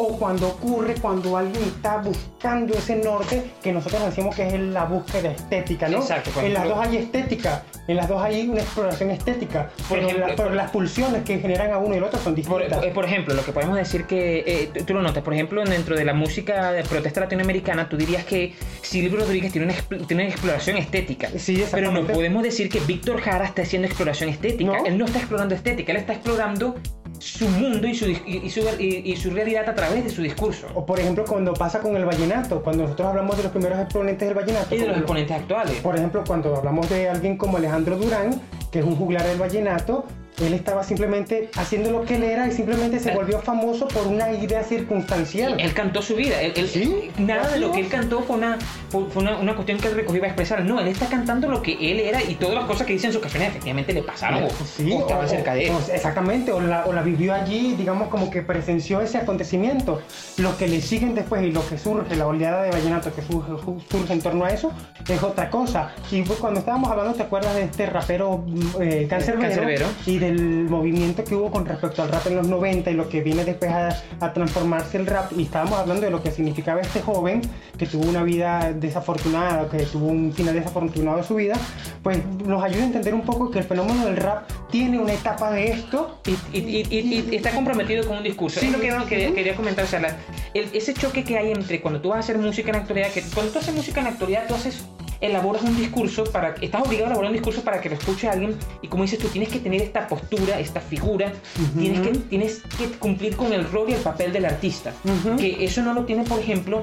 o 0.02 0.16
cuando 0.16 0.48
ocurre 0.48 0.94
cuando 0.94 1.36
alguien 1.36 1.62
está 1.62 1.98
buscando 1.98 2.72
ese 2.72 2.96
norte 2.96 3.50
que 3.62 3.70
nosotros 3.70 4.02
decimos 4.06 4.34
que 4.34 4.46
es 4.46 4.58
la 4.58 4.84
búsqueda 4.86 5.30
estética, 5.30 5.88
¿no? 5.88 5.98
Exacto, 5.98 6.30
en 6.40 6.54
las 6.54 6.64
dos 6.64 6.78
hay 6.78 6.96
estética, 6.96 7.64
en 7.86 7.96
las 7.96 8.08
dos 8.08 8.22
hay 8.22 8.48
una 8.48 8.60
exploración 8.62 9.10
estética, 9.10 9.68
Por 9.88 9.98
pero, 9.98 10.08
ejemplo- 10.08 10.28
la- 10.28 10.36
pero 10.36 10.54
las 10.54 10.70
pulsiones 10.70 11.22
que 11.24 11.38
generan 11.38 11.70
a 11.72 11.76
uno 11.78 11.94
y 11.94 11.98
el 11.98 12.04
otro 12.04 12.18
son 12.18 12.34
distintas. 12.34 12.78
por- 12.78 12.92
por 12.94 13.04
ejemplo, 13.04 13.34
lo 13.34 13.44
que 13.44 13.52
podemos 13.52 13.76
decir 13.76 14.04
que, 14.04 14.42
eh, 14.74 14.84
tú- 14.86 14.94
lo 14.94 15.02
notas, 15.02 15.22
por 15.22 15.34
ejemplo, 15.34 15.62
dentro 15.64 15.94
de 15.94 16.04
la 16.06 16.14
música 16.14 16.72
de 16.72 16.82
protesta 16.82 17.20
latinoamericana, 17.20 17.88
tú 17.90 17.98
dirías 17.98 18.24
que 18.24 18.54
Silvio 18.80 19.18
Rodríguez 19.20 19.52
tiene 19.52 19.66
una, 19.66 20.06
tiene 20.06 20.22
una 20.24 20.32
exploración 20.32 20.78
estética. 20.78 21.28
Sí, 21.36 21.62
Pero 21.70 21.92
no 21.92 22.06
podemos 22.06 22.42
decir 22.42 22.70
que 22.70 22.80
Víctor 22.80 23.20
Jara 23.20 23.44
está 23.44 23.62
haciendo 23.62 23.86
exploración 23.86 24.30
estética. 24.30 24.78
No. 24.78 24.86
Él 24.86 24.96
no 24.96 25.04
está 25.04 25.18
explorando 25.18 25.54
estética, 25.54 25.92
él 25.92 25.98
está 25.98 26.14
explorando 26.14 26.76
su 27.20 27.48
mundo 27.48 27.86
y 27.86 27.94
su, 27.94 28.06
y, 28.08 28.40
y 28.44 28.50
su, 28.50 28.60
y- 28.78 29.02
y 29.12 29.16
su 29.16 29.30
realidad 29.30 29.68
a 29.68 29.74
través 29.74 30.02
de 30.04 30.10
su 30.10 30.22
discurso. 30.22 30.66
O 30.74 30.84
por 30.84 30.98
ejemplo 30.98 31.24
cuando 31.26 31.52
pasa 31.54 31.80
con 31.80 31.94
el 31.96 32.04
vallenato, 32.04 32.62
cuando 32.62 32.82
nosotros 32.84 33.08
hablamos 33.08 33.36
de 33.36 33.42
los 33.44 33.52
primeros 33.52 33.78
exponentes 33.78 34.26
del 34.26 34.36
vallenato, 34.36 34.74
Y 34.74 34.78
de 34.78 34.86
los 34.88 34.96
exponentes 34.96 35.36
actuales. 35.36 35.76
Por 35.80 35.96
ejemplo, 35.96 36.24
cuando 36.26 36.56
hablamos 36.56 36.88
de 36.90 37.08
alguien 37.08 37.36
como 37.36 37.56
Alejandro 37.58 37.96
Durán, 37.96 38.40
que 38.72 38.80
es 38.80 38.84
un 38.84 38.96
juglar 38.96 39.26
del 39.26 39.38
vallenato, 39.38 40.04
él 40.40 40.54
estaba 40.54 40.82
simplemente 40.84 41.50
haciendo 41.56 41.90
lo 41.90 42.04
que 42.04 42.14
él 42.16 42.22
era 42.22 42.46
y 42.46 42.52
simplemente 42.52 42.98
se 42.98 43.10
Eh. 43.10 43.14
volvió 43.14 43.40
famoso 43.40 43.88
por 43.88 44.06
una 44.06 44.32
idea 44.32 44.62
circunstancial. 44.62 45.60
Él 45.60 45.72
cantó 45.74 46.02
su 46.02 46.14
vida. 46.16 46.40
Él, 46.40 46.52
él- 46.56 46.68
Sí, 46.68 47.10
nada 47.18 47.48
de 47.50 47.58
lo 47.60 47.72
que 47.72 47.80
él 47.80 47.88
cantó 47.88 48.20
fue 48.22 48.36
una, 48.36 48.58
fue 48.90 49.04
una, 49.16 49.36
una 49.38 49.54
cuestión 49.54 49.78
que 49.78 49.88
él 49.88 49.94
recogió 49.94 50.20
para 50.20 50.32
expresar. 50.32 50.64
No, 50.64 50.80
él 50.80 50.88
está 50.88 51.06
cantando 51.06 51.48
lo 51.48 51.60
que 51.62 51.72
él 51.72 52.00
era 52.00 52.22
y 52.22 52.34
todas 52.36 52.54
las 52.54 52.64
cosas 52.64 52.86
que 52.86 52.92
dice 52.94 53.08
en 53.08 53.12
sus 53.12 53.20
canciones 53.22 53.48
efectivamente 53.50 53.92
le 53.92 54.02
pasaron 54.02 54.44
o, 54.44 54.48
Sí, 54.64 54.90
o 54.92 55.00
estaban 55.00 55.28
cerca 55.28 55.54
de 55.54 55.66
él. 55.68 55.72
o- 55.74 55.92
exactamente, 55.92 56.52
o 56.52 56.60
la, 56.60 56.86
o 56.86 56.92
la 56.92 57.02
vivió 57.02 57.34
allí, 57.34 57.74
digamos 57.76 58.08
como 58.08 58.30
que 58.30 58.42
presenció 58.42 59.00
ese 59.00 59.18
acontecimiento. 59.18 60.00
Lo 60.38 60.56
que 60.56 60.68
le 60.68 60.80
siguen 60.80 61.14
después 61.14 61.42
y 61.42 61.50
lo 61.52 61.66
que 61.68 61.76
surge, 61.76 62.16
la 62.16 62.26
oleada 62.26 62.62
de 62.62 62.70
vallenato 62.70 63.12
que 63.14 63.22
surge, 63.22 63.52
surge 63.90 64.12
en 64.12 64.22
torno 64.22 64.44
a 64.44 64.50
eso, 64.50 64.72
es 65.08 65.22
otra 65.22 65.50
cosa. 65.50 65.92
Y 66.10 66.22
pues, 66.22 66.38
cuando 66.38 66.60
estábamos 66.60 66.90
hablando, 66.90 67.14
¿te 67.14 67.22
acuerdas 67.22 67.54
de 67.54 67.62
este 67.64 67.86
rapero 67.86 68.38
mm, 68.46 68.60
eh, 68.80 69.06
Cancerbero? 69.08 69.40
Canserbero. 69.48 69.86
Y 70.06 70.18
del 70.20 70.68
movimiento 70.68 71.24
que 71.24 71.34
hubo 71.34 71.50
con 71.50 71.66
respecto 71.66 72.02
al 72.02 72.08
rap 72.10 72.26
en 72.26 72.36
los 72.36 72.46
90 72.48 72.90
y 72.90 72.94
lo 72.94 73.08
que 73.08 73.20
viene 73.22 73.44
después 73.44 73.70
a, 73.70 73.88
a 74.20 74.32
transformarse 74.32 74.98
el 74.98 75.06
rap. 75.06 75.32
Y 75.36 75.42
estábamos 75.44 75.78
hablando 75.78 76.02
de 76.04 76.10
lo 76.10 76.22
que 76.22 76.30
significaba 76.30 76.80
este 76.80 77.00
joven 77.00 77.40
que 77.78 77.86
tuvo 77.86 78.08
una 78.08 78.22
vida 78.22 78.72
desafortunada, 78.72 79.68
que 79.68 79.78
tuvo 79.84 80.06
un 80.06 80.32
final 80.32 80.54
desafortunado 80.54 81.16
de 81.16 81.24
su 81.24 81.34
vida. 81.34 81.54
Pues 82.02 82.18
nos 82.46 82.62
ayuda 82.62 82.82
a 82.82 82.86
entender 82.86 83.14
un 83.14 83.22
poco 83.22 83.50
que 83.50 83.58
el 83.58 83.64
fenómeno 83.64 84.04
del 84.04 84.16
rap 84.16 84.48
tiene 84.70 84.98
una 84.98 85.12
etapa 85.12 85.50
de 85.50 85.72
esto 85.72 86.20
Y, 86.52 86.56
y- 86.56 86.86
y- 86.90 87.26
y- 87.30 87.34
está 87.36 87.50
comprometido 87.50 88.06
con 88.06 88.18
un 88.18 88.22
discurso. 88.22 88.60
Sí. 88.60 88.66
es 88.66 88.72
lo 88.72 88.78
que, 88.80 88.88
que- 89.06 89.32
quería 89.34 89.56
comentar. 89.56 89.84
O 89.84 89.88
sea, 89.88 90.00
la- 90.00 90.16
el- 90.54 90.68
ese 90.72 90.94
choque 90.94 91.24
que 91.24 91.38
hay 91.38 91.50
entre 91.50 91.80
cuando 91.80 92.00
tú 92.00 92.10
vas 92.10 92.16
a 92.18 92.20
hacer 92.20 92.38
música 92.38 92.68
en 92.70 92.76
la 92.76 92.80
actualidad, 92.82 93.08
que 93.12 93.22
cuando 93.34 93.52
tú 93.52 93.58
haces 93.58 93.74
música 93.74 94.00
en 94.00 94.04
la 94.04 94.10
actualidad, 94.12 94.44
tú 94.46 94.54
haces, 94.54 94.82
elaboras 95.20 95.62
un 95.62 95.76
discurso 95.76 96.24
para, 96.24 96.54
estás 96.60 96.82
obligado 96.82 97.06
a 97.06 97.08
elaborar 97.08 97.30
un 97.30 97.36
discurso 97.36 97.62
para 97.62 97.80
que 97.80 97.88
lo 97.88 97.96
escuche 97.96 98.28
alguien. 98.28 98.56
Y 98.82 98.88
como 98.88 99.02
dices 99.04 99.18
tú, 99.18 99.28
tienes 99.28 99.50
que 99.50 99.58
tener 99.58 99.82
esta 99.82 100.06
postura, 100.08 100.58
esta 100.58 100.80
figura, 100.80 101.32
tienes, 101.78 102.00
que, 102.00 102.18
tienes 102.18 102.62
que 102.78 102.86
cumplir 102.98 103.36
con 103.36 103.52
el 103.52 103.70
rol 103.70 103.90
y 103.90 103.94
el 103.94 104.00
papel 104.00 104.32
del 104.32 104.46
artista. 104.46 104.92
Que 105.38 105.64
eso 105.64 105.82
no 105.82 105.94
lo 105.94 106.04
tiene, 106.04 106.24
por 106.24 106.38
ejemplo, 106.38 106.82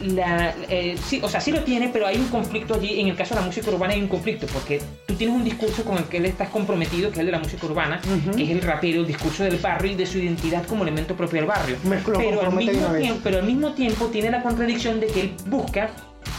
la, 0.00 0.54
eh, 0.68 0.96
sí, 1.02 1.20
o 1.22 1.28
sea, 1.28 1.40
sí 1.40 1.52
lo 1.52 1.60
tiene, 1.60 1.88
pero 1.88 2.06
hay 2.06 2.16
un 2.16 2.28
conflicto 2.28 2.74
allí. 2.74 3.00
En 3.00 3.08
el 3.08 3.16
caso 3.16 3.34
de 3.34 3.40
la 3.40 3.46
música 3.46 3.70
urbana 3.70 3.94
hay 3.94 4.00
un 4.00 4.08
conflicto, 4.08 4.46
porque 4.46 4.80
tú 5.06 5.14
tienes 5.14 5.34
un 5.34 5.44
discurso 5.44 5.84
con 5.84 5.98
el 5.98 6.04
que 6.04 6.18
él 6.18 6.26
estás 6.26 6.48
comprometido, 6.50 7.10
que 7.10 7.14
es 7.14 7.20
el 7.20 7.26
de 7.26 7.32
la 7.32 7.38
música 7.38 7.66
urbana, 7.66 8.00
que 8.36 8.42
es 8.42 8.50
el 8.50 8.62
rapero, 8.62 9.00
el 9.00 9.06
discurso 9.06 9.44
del 9.44 9.56
barrio 9.56 9.92
y 9.92 9.94
de 9.94 10.06
su 10.06 10.18
identidad 10.18 10.66
como 10.66 10.82
elemento 10.82 11.16
propio 11.16 11.40
del 11.40 11.46
barrio. 11.46 11.76
Pero 12.04 12.42
al, 12.42 12.54
mismo 12.54 12.88
tiempo, 12.88 13.20
pero 13.22 13.38
al 13.38 13.44
mismo 13.44 13.72
tiempo 13.72 14.06
tiene 14.06 14.30
la 14.30 14.42
contradicción 14.42 15.00
de 15.00 15.06
que 15.06 15.20
él 15.22 15.34
busca 15.46 15.90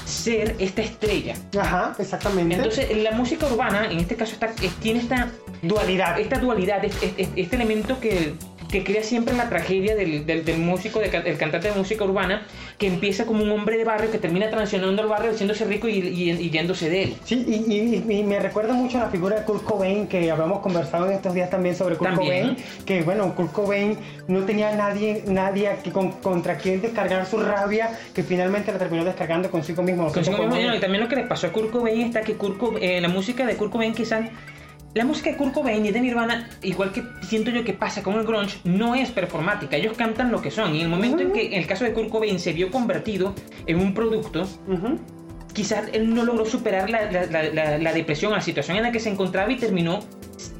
ser 0.05 0.55
esta 0.59 0.81
estrella. 0.81 1.35
Ajá, 1.59 1.95
exactamente. 1.99 2.55
Entonces, 2.55 2.95
la 2.97 3.11
música 3.11 3.47
urbana, 3.47 3.85
en 3.91 3.99
este 3.99 4.15
caso, 4.15 4.33
está, 4.33 4.47
es- 4.61 4.73
tiene 4.75 4.99
esta 4.99 5.29
dualidad. 5.61 6.19
esta 6.19 6.39
dualidad, 6.39 6.83
este, 6.85 7.13
este- 7.17 7.41
este 7.41 7.55
elemento 7.55 7.99
que, 7.99 8.33
que 8.71 8.83
crea 8.83 9.01
siempre 9.01 9.33
la 9.35 9.47
tragedia 9.49 9.95
del, 9.95 10.25
del, 10.25 10.43
del 10.43 10.57
músico, 10.59 10.99
del, 10.99 11.09
del 11.11 11.37
cantante 11.37 11.69
de 11.71 11.75
música 11.75 12.03
urbana, 12.03 12.41
que 12.77 12.87
empieza 12.87 13.25
como 13.25 13.41
un 13.43 13.49
hombre 13.51 13.77
de 13.77 13.85
barrio 13.85 14.11
que 14.11 14.17
termina 14.17 14.49
transicionando 14.49 15.01
al 15.01 15.07
barrio, 15.07 15.31
haciéndose 15.31 15.63
rico 15.65 15.87
y, 15.87 15.93
y- 15.99 16.31
y 16.31 16.49
yéndose 16.49 16.89
de 16.89 17.03
él. 17.03 17.15
Sí, 17.23 17.45
y, 17.47 17.73
y- 17.73 18.19
y 18.19 18.23
me 18.23 18.39
recuerda 18.39 18.73
mucho 18.73 18.97
a 18.97 19.03
la 19.05 19.09
figura 19.09 19.37
de 19.39 19.45
Kurt 19.45 19.63
Cobain, 19.63 20.07
que 20.07 20.29
habíamos 20.29 20.59
conversado 20.59 21.05
en 21.07 21.13
estos 21.13 21.33
días 21.33 21.49
también 21.49 21.75
sobre 21.75 21.95
Kurt 21.95 22.11
También. 22.15 22.49
Cobain, 22.55 22.57
que 22.85 23.01
bueno, 23.03 23.33
Kurt 23.35 23.53
Cobain 23.53 23.97
no 24.27 24.41
tenía 24.43 24.75
nadie, 24.75 25.23
nadie 25.27 25.71
que 25.83 25.91
con- 25.91 26.11
contra 26.11 26.57
quien 26.57 26.81
descargar 26.81 27.25
su 27.25 27.37
rabia, 27.39 27.97
que 28.13 28.21
finalmente 28.23 28.71
la 28.73 28.77
terminó 28.79 29.05
descargando 29.05 29.49
consigo 29.49 29.81
mismo. 29.81 30.11
Consigo 30.11 30.39
mismo, 30.45 30.73
y 30.75 30.79
también 30.79 31.01
lo 31.03 31.09
que 31.09 31.15
le 31.15 31.23
pasó 31.23 31.47
a 31.47 31.51
Kurt 31.51 31.71
Cobain 31.71 32.01
está 32.01 32.21
que 32.21 32.33
Kurt 32.35 32.57
Co- 32.57 32.75
eh, 32.81 32.99
la 32.99 33.07
música 33.07 33.45
de 33.45 33.55
Kurt 33.55 33.71
Cobain 33.71 33.93
quizás 33.93 34.29
la 34.97 35.05
música 35.05 35.29
de 35.29 35.37
Kurt 35.37 35.53
Cobain 35.53 35.85
y 35.85 35.91
de 35.91 36.01
Nirvana, 36.01 36.49
igual 36.63 36.91
que 36.91 37.03
siento 37.21 37.51
yo 37.51 37.63
que 37.63 37.73
pasa 37.73 38.01
con 38.01 38.15
el 38.15 38.25
grunge, 38.25 38.57
no 38.63 38.95
es 38.95 39.11
performática. 39.11 39.77
Ellos 39.77 39.95
cantan 39.95 40.31
lo 40.31 40.41
que 40.41 40.49
son. 40.49 40.73
Y 40.73 40.79
en 40.79 40.85
el 40.85 40.89
momento 40.89 41.21
en 41.21 41.31
que 41.31 41.47
en 41.47 41.53
el 41.53 41.67
caso 41.67 41.83
de 41.83 41.93
Kurt 41.93 42.09
Cobain 42.09 42.39
se 42.39 42.51
vio 42.51 42.71
convertido 42.71 43.35
en 43.67 43.79
un 43.79 43.93
producto. 43.93 44.47
Quizás 45.57 45.85
él 45.91 46.13
no 46.13 46.23
logró 46.23 46.45
superar 46.45 46.87
la, 46.87 47.07
depresión, 47.93 48.31
la 48.31 48.41
situación 48.41 48.77
en 48.77 48.83
la 48.83 48.91
que 48.91 48.99
se 48.99 49.09
encontraba 49.09 49.51
y 49.51 49.55
terminó 49.55 50.01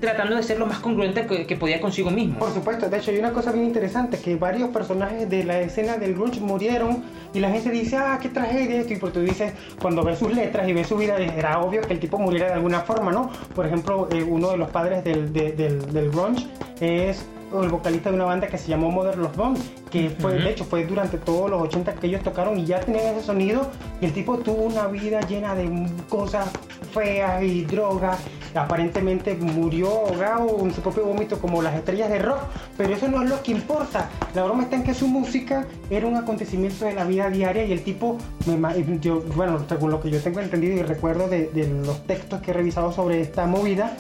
tratando 0.02 0.36
de 0.36 0.42
ser 0.42 0.58
lo 0.58 0.66
más 0.66 0.80
congruente 0.80 1.28
que, 1.28 1.56
podía 1.56 1.80
consigo 1.80 2.10
mismo. 2.10 2.40
Por 2.40 2.52
supuesto, 2.52 2.90
de 2.90 2.98
hecho 2.98 3.12
hay 3.12 3.20
una 3.20 3.32
cosa 3.32 3.52
bien 3.52 3.66
interesante, 3.66 4.18
que 4.18 4.36
varios 4.36 4.70
personajes 4.70 5.30
de 5.30 5.44
la 5.44 5.60
escena 5.60 5.98
del 5.98 6.16
grunge 6.16 6.40
murieron 6.40 7.04
y 7.32 7.40
la 7.40 7.52
gente 7.52 7.70
dice, 7.70 7.96
ah, 7.96 8.18
qué 8.20 8.30
tragedia 8.30 8.80
esto, 8.82 8.94
y 8.94 8.98
tú 8.98 9.20
dices, 9.22 9.54
cuando 9.80 10.04
ves 10.04 10.18
sus 10.18 10.34
letras 10.34 10.68
y 10.68 10.74
ves 10.74 10.88
su 10.88 10.98
vida, 10.98 11.16
era 11.20 11.60
obvio 11.62 11.82
que 11.82 11.94
el 11.94 12.00
tipo 12.00 12.18
muriera 12.18 12.48
de 12.48 12.54
alguna 12.54 12.80
forma, 12.80 13.12
¿no? 13.12 13.30
Por 13.54 13.68
ejemplo, 13.68 14.10
eh, 14.12 14.24
uno 14.24 14.50
de 14.50 14.58
los 14.58 14.72
padres 14.72 15.04
del, 15.04 15.32
de- 15.32 15.52
del 15.52 16.10
grunge 16.10 16.48
es 16.82 17.24
el 17.54 17.70
vocalista 17.70 18.10
de 18.10 18.16
una 18.16 18.26
banda 18.26 18.48
que 18.48 18.58
se 18.58 18.68
llamó 18.68 18.92
Mother 18.92 19.18
Love 19.18 19.36
Bone, 19.36 19.60
que 19.90 20.10
fue, 20.10 20.34
de 20.34 20.50
hecho, 20.50 20.66
fue 20.66 20.86
durante 20.86 21.18
todos 21.18 21.50
los 21.50 21.62
80 21.62 21.94
que 21.96 22.08
ellos 22.08 22.24
tocaron 22.24 22.60
y 22.60 22.66
ya 22.66 22.80
tenían 22.80 23.06
ese 23.16 23.24
sonido, 23.24 23.70
y 24.02 24.06
el 24.06 24.14
tipo 24.14 24.38
tuvo 24.40 24.64
una 24.64 24.88
vida 24.88 25.22
llena 25.22 25.56
de 25.56 25.88
cosas 26.10 26.50
feas 26.94 27.44
y 27.44 27.64
drogas, 27.66 28.20
aparentemente 28.56 29.36
murió 29.36 29.88
ahogado 30.08 30.60
en 30.62 30.74
su 30.74 30.82
propio 30.82 31.06
vómito 31.06 31.40
como 31.40 31.62
las 31.62 31.76
estrellas 31.76 32.10
de 32.10 32.20
rock, 32.20 32.40
pero 32.76 32.94
eso 32.94 33.08
no 33.08 33.24
es 33.24 33.30
lo 33.30 33.42
que 33.44 33.52
importa. 33.52 34.10
La 34.34 34.44
broma 34.44 34.64
está 34.64 34.76
en 34.78 34.84
que 34.84 34.94
su 34.94 35.08
música 35.08 35.66
era 35.90 36.08
un 36.08 36.16
acontecimiento 36.16 36.86
de 36.86 36.94
la 36.94 37.04
vida 37.06 37.30
diaria 37.30 37.66
y 37.66 37.72
el 37.72 37.84
tipo, 37.84 38.18
me 38.46 38.58
yo, 39.00 39.22
bueno, 39.36 39.64
según 39.68 39.92
lo 39.92 40.02
que 40.02 40.10
yo 40.10 40.22
tengo 40.22 40.40
entendido 40.40 40.76
y 40.76 40.82
recuerdo 40.82 41.28
de, 41.28 41.48
de 41.48 41.68
los 41.68 42.06
textos 42.06 42.42
que 42.42 42.52
he 42.52 42.54
revisado 42.54 42.92
sobre 42.92 43.22
esta 43.22 43.46
movida, 43.46 43.96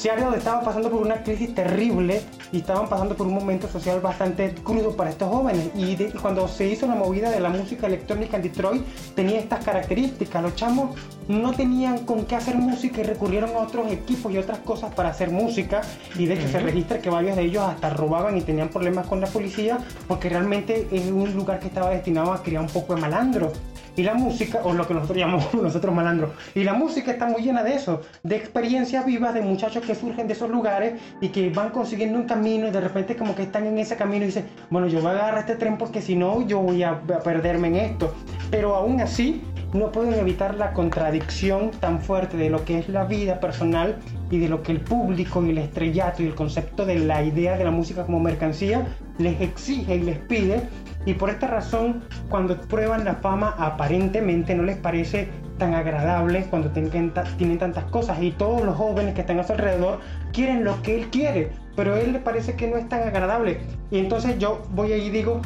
Seattle 0.00 0.34
estaba 0.38 0.62
pasando 0.62 0.88
por 0.90 1.02
una 1.02 1.22
crisis 1.22 1.54
terrible 1.54 2.22
y 2.52 2.60
estaban 2.60 2.88
pasando 2.88 3.14
por 3.14 3.26
un 3.26 3.34
momento 3.34 3.68
social 3.68 4.00
bastante 4.00 4.54
crudo 4.64 4.96
para 4.96 5.10
estos 5.10 5.28
jóvenes. 5.28 5.68
Y 5.74 5.94
de- 5.94 6.10
cuando 6.12 6.48
se 6.48 6.66
hizo 6.68 6.86
la 6.86 6.94
movida 6.94 7.28
de 7.30 7.38
la 7.38 7.50
música 7.50 7.86
electrónica 7.86 8.38
en 8.38 8.44
Detroit, 8.44 8.82
tenía 9.14 9.38
estas 9.38 9.62
características. 9.62 10.42
Los 10.42 10.54
chamos 10.56 10.96
no 11.28 11.52
tenían 11.52 12.06
con 12.06 12.24
qué 12.24 12.34
hacer 12.34 12.56
música 12.56 13.02
y 13.02 13.04
recurrieron 13.04 13.50
a 13.50 13.58
otros 13.58 13.92
equipos 13.92 14.32
y 14.32 14.38
otras 14.38 14.60
cosas 14.60 14.94
para 14.94 15.10
hacer 15.10 15.30
música. 15.30 15.82
Y 16.18 16.24
de 16.24 16.32
hecho 16.32 16.48
se 16.48 16.60
registra 16.60 17.00
que 17.00 17.10
varios 17.10 17.36
de 17.36 17.42
ellos 17.42 17.62
hasta 17.62 17.90
robaban 17.90 18.38
y 18.38 18.40
tenían 18.40 18.70
problemas 18.70 19.06
con 19.06 19.20
la 19.20 19.26
policía 19.26 19.76
porque 20.08 20.30
realmente 20.30 20.88
es 20.90 21.10
un 21.10 21.34
lugar 21.34 21.60
que 21.60 21.66
estaba 21.66 21.90
destinado 21.90 22.32
a 22.32 22.42
criar 22.42 22.62
un 22.62 22.70
poco 22.70 22.94
de 22.94 23.02
malandros. 23.02 23.52
Y 23.96 24.02
la 24.02 24.14
música, 24.14 24.60
o 24.64 24.72
lo 24.72 24.86
que 24.86 24.94
nosotros 24.94 25.18
llamamos 25.18 25.52
nosotros 25.62 25.94
malandros, 25.94 26.30
y 26.54 26.64
la 26.64 26.74
música 26.74 27.10
está 27.10 27.26
muy 27.26 27.42
llena 27.42 27.62
de 27.62 27.74
eso, 27.74 28.02
de 28.22 28.36
experiencias 28.36 29.04
vivas 29.04 29.34
de 29.34 29.40
muchachos 29.40 29.84
que 29.84 29.94
surgen 29.94 30.26
de 30.26 30.34
esos 30.34 30.50
lugares 30.50 31.00
y 31.20 31.28
que 31.28 31.50
van 31.50 31.70
consiguiendo 31.70 32.18
un 32.18 32.24
camino 32.24 32.68
y 32.68 32.70
de 32.70 32.80
repente 32.80 33.16
como 33.16 33.34
que 33.34 33.42
están 33.42 33.66
en 33.66 33.78
ese 33.78 33.96
camino 33.96 34.24
y 34.24 34.26
dicen, 34.26 34.46
bueno, 34.70 34.86
yo 34.86 35.00
voy 35.00 35.08
a 35.08 35.10
agarrar 35.12 35.40
este 35.40 35.56
tren 35.56 35.78
porque 35.78 36.02
si 36.02 36.16
no 36.16 36.46
yo 36.46 36.60
voy 36.60 36.82
a, 36.82 37.00
perderme 37.00 37.68
en 37.68 37.76
esto. 37.76 38.14
Pero 38.50 38.74
aún 38.74 39.00
así 39.00 39.42
no 39.72 39.92
pueden 39.92 40.14
evitar 40.14 40.56
la 40.56 40.72
contradicción 40.72 41.70
tan 41.70 42.00
fuerte 42.00 42.36
de 42.36 42.50
lo 42.50 42.64
que 42.64 42.78
es 42.78 42.88
la 42.88 43.04
vida 43.04 43.40
personal 43.40 43.96
y 44.30 44.38
de 44.38 44.48
lo 44.48 44.62
que 44.62 44.72
el 44.72 44.80
público 44.80 45.44
y 45.44 45.50
el 45.50 45.58
estrellato 45.58 46.22
y 46.22 46.26
el 46.26 46.34
concepto 46.34 46.84
de 46.86 46.98
la 46.98 47.22
idea 47.22 47.56
de 47.56 47.64
la 47.64 47.70
música 47.70 48.04
como 48.04 48.20
mercancía 48.20 48.86
les 49.18 49.40
exige 49.40 49.96
y 49.96 50.00
les 50.00 50.18
pide 50.18 50.62
y 51.06 51.14
por 51.14 51.30
esta 51.30 51.46
razón, 51.46 52.02
cuando 52.28 52.60
prueban 52.60 53.04
la 53.04 53.14
fama, 53.14 53.54
aparentemente 53.58 54.54
no 54.54 54.64
les 54.64 54.76
parece 54.76 55.28
tan 55.56 55.74
agradable 55.74 56.44
cuando 56.50 56.70
tienen, 56.70 57.12
tienen 57.38 57.58
tantas 57.58 57.84
cosas. 57.84 58.22
Y 58.22 58.32
todos 58.32 58.62
los 58.62 58.76
jóvenes 58.76 59.14
que 59.14 59.22
están 59.22 59.40
a 59.40 59.44
su 59.44 59.52
alrededor 59.52 60.00
quieren 60.32 60.62
lo 60.62 60.80
que 60.82 61.00
él 61.00 61.08
quiere, 61.08 61.52
pero 61.74 61.94
a 61.94 62.00
él 62.00 62.12
le 62.12 62.18
parece 62.18 62.54
que 62.54 62.68
no 62.68 62.76
es 62.76 62.86
tan 62.88 63.02
agradable. 63.02 63.60
Y 63.90 63.98
entonces 63.98 64.38
yo 64.38 64.62
voy 64.74 64.92
ahí 64.92 65.06
y 65.06 65.10
digo, 65.10 65.40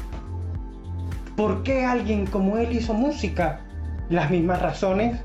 ¿por 1.37 1.63
qué 1.63 1.85
alguien 1.85 2.27
como 2.27 2.59
él 2.59 2.73
hizo 2.73 2.93
música? 2.93 3.61
Las 4.11 4.31
mismas 4.31 4.61
razones 4.61 5.21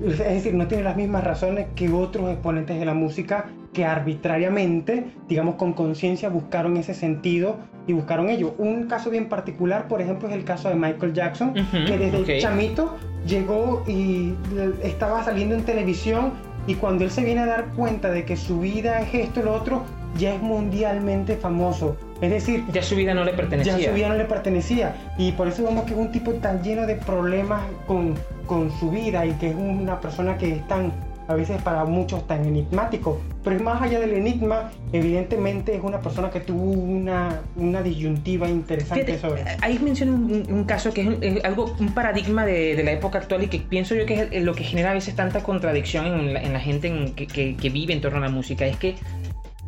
es 0.00 0.18
decir, 0.18 0.54
no 0.54 0.66
tiene 0.66 0.82
las 0.82 0.96
mismas 0.96 1.22
razones 1.22 1.66
que 1.76 1.88
otros 1.92 2.30
exponentes 2.30 2.78
de 2.78 2.84
la 2.84 2.94
música 2.94 3.46
que 3.72 3.84
arbitrariamente, 3.84 5.06
digamos 5.28 5.56
con 5.56 5.72
conciencia, 5.72 6.28
buscaron 6.28 6.76
ese 6.76 6.94
sentido 6.94 7.56
y 7.86 7.92
buscaron 7.92 8.28
ello. 8.28 8.54
Un 8.58 8.86
caso 8.86 9.10
bien 9.10 9.28
particular, 9.28 9.88
por 9.88 10.00
ejemplo, 10.00 10.28
es 10.28 10.34
el 10.34 10.44
caso 10.44 10.68
de 10.68 10.74
Michael 10.74 11.12
Jackson, 11.12 11.54
que 11.54 11.98
desde 11.98 12.22
ok. 12.22 12.40
chamito 12.40 12.96
llegó 13.26 13.84
y 13.86 14.34
estaba 14.82 15.24
saliendo 15.24 15.54
en 15.54 15.62
televisión 15.62 16.32
y 16.66 16.74
cuando 16.74 17.04
él 17.04 17.10
se 17.10 17.24
viene 17.24 17.42
a 17.42 17.46
dar 17.46 17.66
cuenta 17.76 18.10
de 18.10 18.24
que 18.24 18.36
su 18.36 18.60
vida 18.60 19.00
es 19.00 19.14
esto 19.14 19.40
y 19.40 19.42
lo 19.44 19.54
otro, 19.54 19.84
ya 20.18 20.34
es 20.34 20.42
mundialmente 20.42 21.36
famoso. 21.36 21.96
Es 22.20 22.30
decir, 22.30 22.64
Ya 22.72 22.82
su 22.82 22.96
vida 22.96 23.12
no 23.14 23.24
le 23.24 23.32
pertenecía. 23.32 23.76
ya 23.78 23.88
su 23.88 23.94
vida 23.94 24.08
no 24.08 24.14
le 24.16 24.24
pertenecía. 24.24 24.94
Y 25.18 25.32
por 25.32 25.48
eso 25.48 25.64
vemos 25.64 25.84
que 25.84 25.92
es 25.92 25.98
un 25.98 26.10
tipo 26.12 26.32
tan 26.34 26.62
lleno 26.62 26.86
de 26.86 26.94
problemas 26.94 27.62
con, 27.86 28.14
con 28.46 28.70
su 28.78 28.90
vida 28.90 29.26
y 29.26 29.32
que 29.32 29.50
es 29.50 29.56
una 29.56 30.00
persona 30.00 30.38
que 30.38 30.52
es 30.52 30.68
tan, 30.68 30.92
a 31.28 31.34
veces 31.34 31.60
para 31.62 31.84
muchos, 31.84 32.26
tan 32.26 32.44
enigmático. 32.46 33.20
Pero 33.42 33.56
es 33.56 33.62
más 33.62 33.82
allá 33.82 34.00
del 34.00 34.14
enigma, 34.14 34.70
evidentemente 34.92 35.74
es 35.76 35.82
una 35.82 36.00
persona 36.00 36.30
que 36.30 36.40
tuvo 36.40 36.62
una, 36.70 37.40
una 37.56 37.82
disyuntiva 37.82 38.48
interesante 38.48 39.04
Fíjate, 39.04 39.20
sobre... 39.20 39.44
ahí 39.60 39.78
menciona 39.82 40.12
un, 40.12 40.46
un 40.48 40.64
caso 40.64 40.94
que 40.94 41.02
es, 41.02 41.06
un- 41.08 41.18
es 41.22 41.44
algo, 41.44 41.74
un 41.78 41.92
paradigma 41.92 42.46
de, 42.46 42.74
de 42.74 42.82
la 42.84 42.92
época 42.92 43.18
actual 43.18 43.42
y 43.42 43.48
que 43.48 43.58
pienso 43.58 43.94
yo 43.94 44.06
que 44.06 44.28
es 44.30 44.42
lo 44.42 44.54
que 44.54 44.64
genera 44.64 44.92
a 44.92 44.94
veces 44.94 45.14
tanta 45.14 45.42
contradicción 45.42 46.06
en 46.06 46.32
la, 46.34 46.42
en 46.42 46.52
la 46.54 46.60
gente 46.60 46.88
en 46.88 47.12
que, 47.14 47.26
que- 47.26 47.54
que 47.56 47.68
vive 47.68 47.92
en 47.92 48.00
torno 48.00 48.18
a 48.18 48.22
la 48.22 48.30
música. 48.30 48.64
Es 48.64 48.76
que 48.78 48.94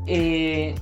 eh, 0.06 0.74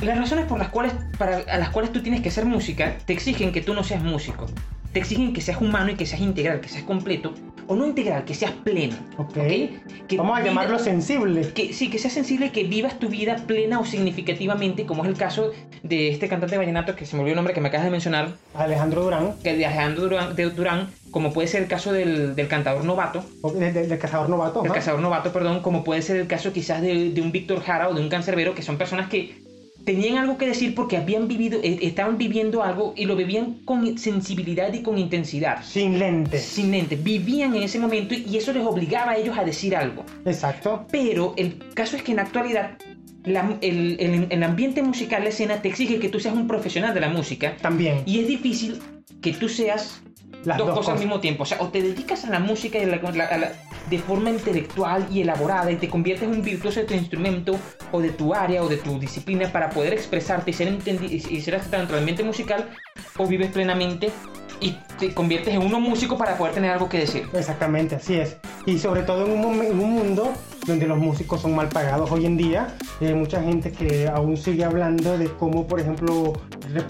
las 0.00 0.18
razones 0.18 0.46
por 0.46 0.58
las 0.58 0.68
cuales, 0.68 0.94
para, 1.18 1.38
a 1.38 1.58
las 1.58 1.70
cuales 1.70 1.92
tú 1.92 2.02
tienes 2.02 2.20
que 2.22 2.28
hacer 2.28 2.44
música 2.44 2.96
te 3.04 3.12
exigen 3.12 3.52
que 3.52 3.60
tú 3.60 3.74
no 3.74 3.84
seas 3.84 4.02
músico. 4.02 4.46
Te 4.92 4.98
exigen 4.98 5.32
que 5.32 5.40
seas 5.40 5.60
humano 5.60 5.90
y 5.90 5.94
que 5.94 6.04
seas 6.04 6.20
integral, 6.20 6.60
que 6.60 6.68
seas 6.68 6.84
completo. 6.84 7.32
O 7.66 7.76
no 7.76 7.86
integral, 7.86 8.24
que 8.24 8.34
seas 8.34 8.50
pleno. 8.50 8.94
Ok. 9.16 9.32
Que 9.34 10.16
Vamos 10.18 10.36
a 10.36 10.40
vida- 10.40 10.50
llamarlo 10.50 10.78
sensible. 10.78 11.48
que 11.54 11.72
sí, 11.72 11.88
que 11.88 11.98
seas 11.98 12.12
sensible 12.12 12.50
que 12.50 12.64
vivas 12.64 12.98
tu 12.98 13.08
vida 13.08 13.36
plena 13.46 13.78
o 13.78 13.86
significativamente, 13.86 14.84
como 14.84 15.04
es 15.04 15.08
el 15.10 15.16
caso 15.16 15.52
de 15.82 16.10
este 16.10 16.28
cantante 16.28 16.54
de 16.56 16.58
vallenato 16.58 16.94
que 16.96 17.06
se 17.06 17.16
me 17.16 17.22
olvidó 17.22 17.32
el 17.32 17.36
nombre 17.36 17.54
que 17.54 17.60
me 17.62 17.68
acabas 17.68 17.84
de 17.86 17.90
mencionar, 17.90 18.32
Alejandro 18.54 19.04
Durán, 19.04 19.34
que 19.42 19.56
de 19.56 19.64
Alejandro 19.64 20.02
Durán, 20.02 20.36
de 20.36 20.50
Durán, 20.50 20.90
como 21.12 21.32
puede 21.32 21.46
ser 21.46 21.62
el 21.62 21.68
caso 21.68 21.92
del, 21.92 22.34
del 22.34 22.48
cantador 22.48 22.84
novato, 22.84 23.24
del 23.54 23.98
cazador 23.98 24.28
novato. 24.28 24.62
el 24.62 24.68
¿no? 24.68 24.74
cazador 24.74 25.00
novato, 25.00 25.32
perdón, 25.32 25.60
como 25.62 25.84
puede 25.84 26.02
ser 26.02 26.16
el 26.16 26.26
caso 26.26 26.52
quizás 26.52 26.82
de, 26.82 27.10
de 27.10 27.20
un 27.20 27.30
Víctor 27.30 27.60
Jara 27.62 27.88
o 27.88 27.94
de 27.94 28.00
un 28.00 28.08
cancerbero, 28.08 28.54
que 28.54 28.62
son 28.62 28.76
personas 28.78 29.08
que 29.08 29.40
tenían 29.84 30.16
algo 30.16 30.38
que 30.38 30.46
decir 30.46 30.74
porque 30.74 30.96
habían 30.96 31.26
vivido, 31.28 31.58
eh, 31.62 31.78
estaban 31.82 32.16
viviendo 32.16 32.62
algo 32.62 32.94
y 32.96 33.04
lo 33.04 33.14
vivían 33.16 33.58
con 33.64 33.98
sensibilidad 33.98 34.72
y 34.72 34.80
con 34.82 34.96
intensidad. 34.96 35.62
Sin 35.64 35.98
lentes. 35.98 36.42
Sin 36.42 36.70
mente, 36.70 36.96
vivían 36.96 37.54
en 37.56 37.64
ese 37.64 37.78
momento 37.78 38.14
y 38.14 38.36
eso 38.36 38.52
les 38.52 38.64
obligaba 38.64 39.12
a 39.12 39.16
ellos 39.16 39.36
a 39.36 39.44
decir 39.44 39.74
algo. 39.76 40.04
Exacto. 40.24 40.86
Pero 40.90 41.34
el 41.36 41.58
caso 41.74 41.96
es 41.96 42.02
que 42.02 42.12
en 42.12 42.16
la 42.18 42.22
actualidad 42.22 42.78
la- 43.24 43.58
el, 43.60 43.96
el- 44.00 44.26
el 44.30 44.42
ambiente 44.42 44.82
musical, 44.82 45.24
la 45.24 45.28
escena, 45.30 45.60
te 45.62 45.68
exige 45.68 45.98
que 45.98 46.08
tú 46.08 46.20
seas 46.20 46.34
un 46.34 46.46
profesional 46.48 46.94
de 46.94 47.00
la 47.00 47.08
música 47.08 47.56
También. 47.60 48.02
y 48.06 48.20
es 48.20 48.28
difícil 48.28 48.80
que 49.20 49.32
tú 49.32 49.48
seas 49.48 50.00
Las 50.44 50.58
dos, 50.58 50.68
dos 50.68 50.76
cosas 50.78 50.94
al 50.94 50.98
mismo 51.00 51.20
tiempo. 51.20 51.44
O 51.44 51.46
sea, 51.46 51.58
o 51.60 51.68
te 51.68 51.82
dedicas 51.82 52.24
a 52.24 52.30
la 52.30 52.40
música 52.40 52.78
y 52.78 52.82
a 52.82 52.86
la- 52.86 53.24
a 53.26 53.38
la- 53.38 53.52
de 53.88 53.98
forma 53.98 54.30
intelectual 54.30 55.06
y 55.12 55.20
elaborada 55.22 55.70
y 55.70 55.76
te 55.76 55.88
conviertes 55.88 56.28
en 56.28 56.34
un 56.36 56.42
virtuoso 56.42 56.80
de 56.80 56.86
tu 56.86 56.94
instrumento 56.94 57.56
o 57.92 58.00
de 58.00 58.10
tu 58.10 58.34
área 58.34 58.62
o 58.62 58.68
de 58.68 58.76
tu 58.76 58.98
disciplina 58.98 59.50
para 59.52 59.70
poder 59.70 59.92
expresarte 59.92 60.50
y 60.50 60.54
ser, 60.54 60.68
entendi- 60.68 61.10
y 61.30 61.40
ser 61.40 61.56
aceptado 61.56 61.82
dentro 61.82 61.96
del 61.96 62.02
ambiente 62.02 62.22
musical 62.24 62.68
o 63.18 63.26
vives 63.26 63.50
plenamente 63.50 64.10
y 64.60 64.76
te 64.98 65.12
conviertes 65.12 65.54
en 65.54 65.62
uno 65.62 65.80
músico 65.80 66.16
para 66.16 66.36
poder 66.36 66.54
tener 66.54 66.70
algo 66.70 66.88
que 66.88 66.98
decir. 67.00 67.26
Exactamente, 67.34 67.96
así 67.96 68.14
es. 68.14 68.36
Y 68.66 68.78
sobre 68.78 69.02
todo 69.02 69.26
en 69.26 69.44
un, 69.44 69.62
en 69.62 69.78
un 69.80 69.90
mundo 69.90 70.32
donde 70.66 70.86
los 70.86 70.98
músicos 70.98 71.40
son 71.40 71.54
mal 71.56 71.68
pagados 71.68 72.10
hoy 72.10 72.26
en 72.26 72.36
día, 72.36 72.68
hay 73.00 73.14
mucha 73.14 73.42
gente 73.42 73.72
que 73.72 74.06
aún 74.08 74.36
sigue 74.36 74.64
hablando 74.64 75.18
de 75.18 75.26
cómo, 75.26 75.66
por 75.66 75.80
ejemplo, 75.80 76.34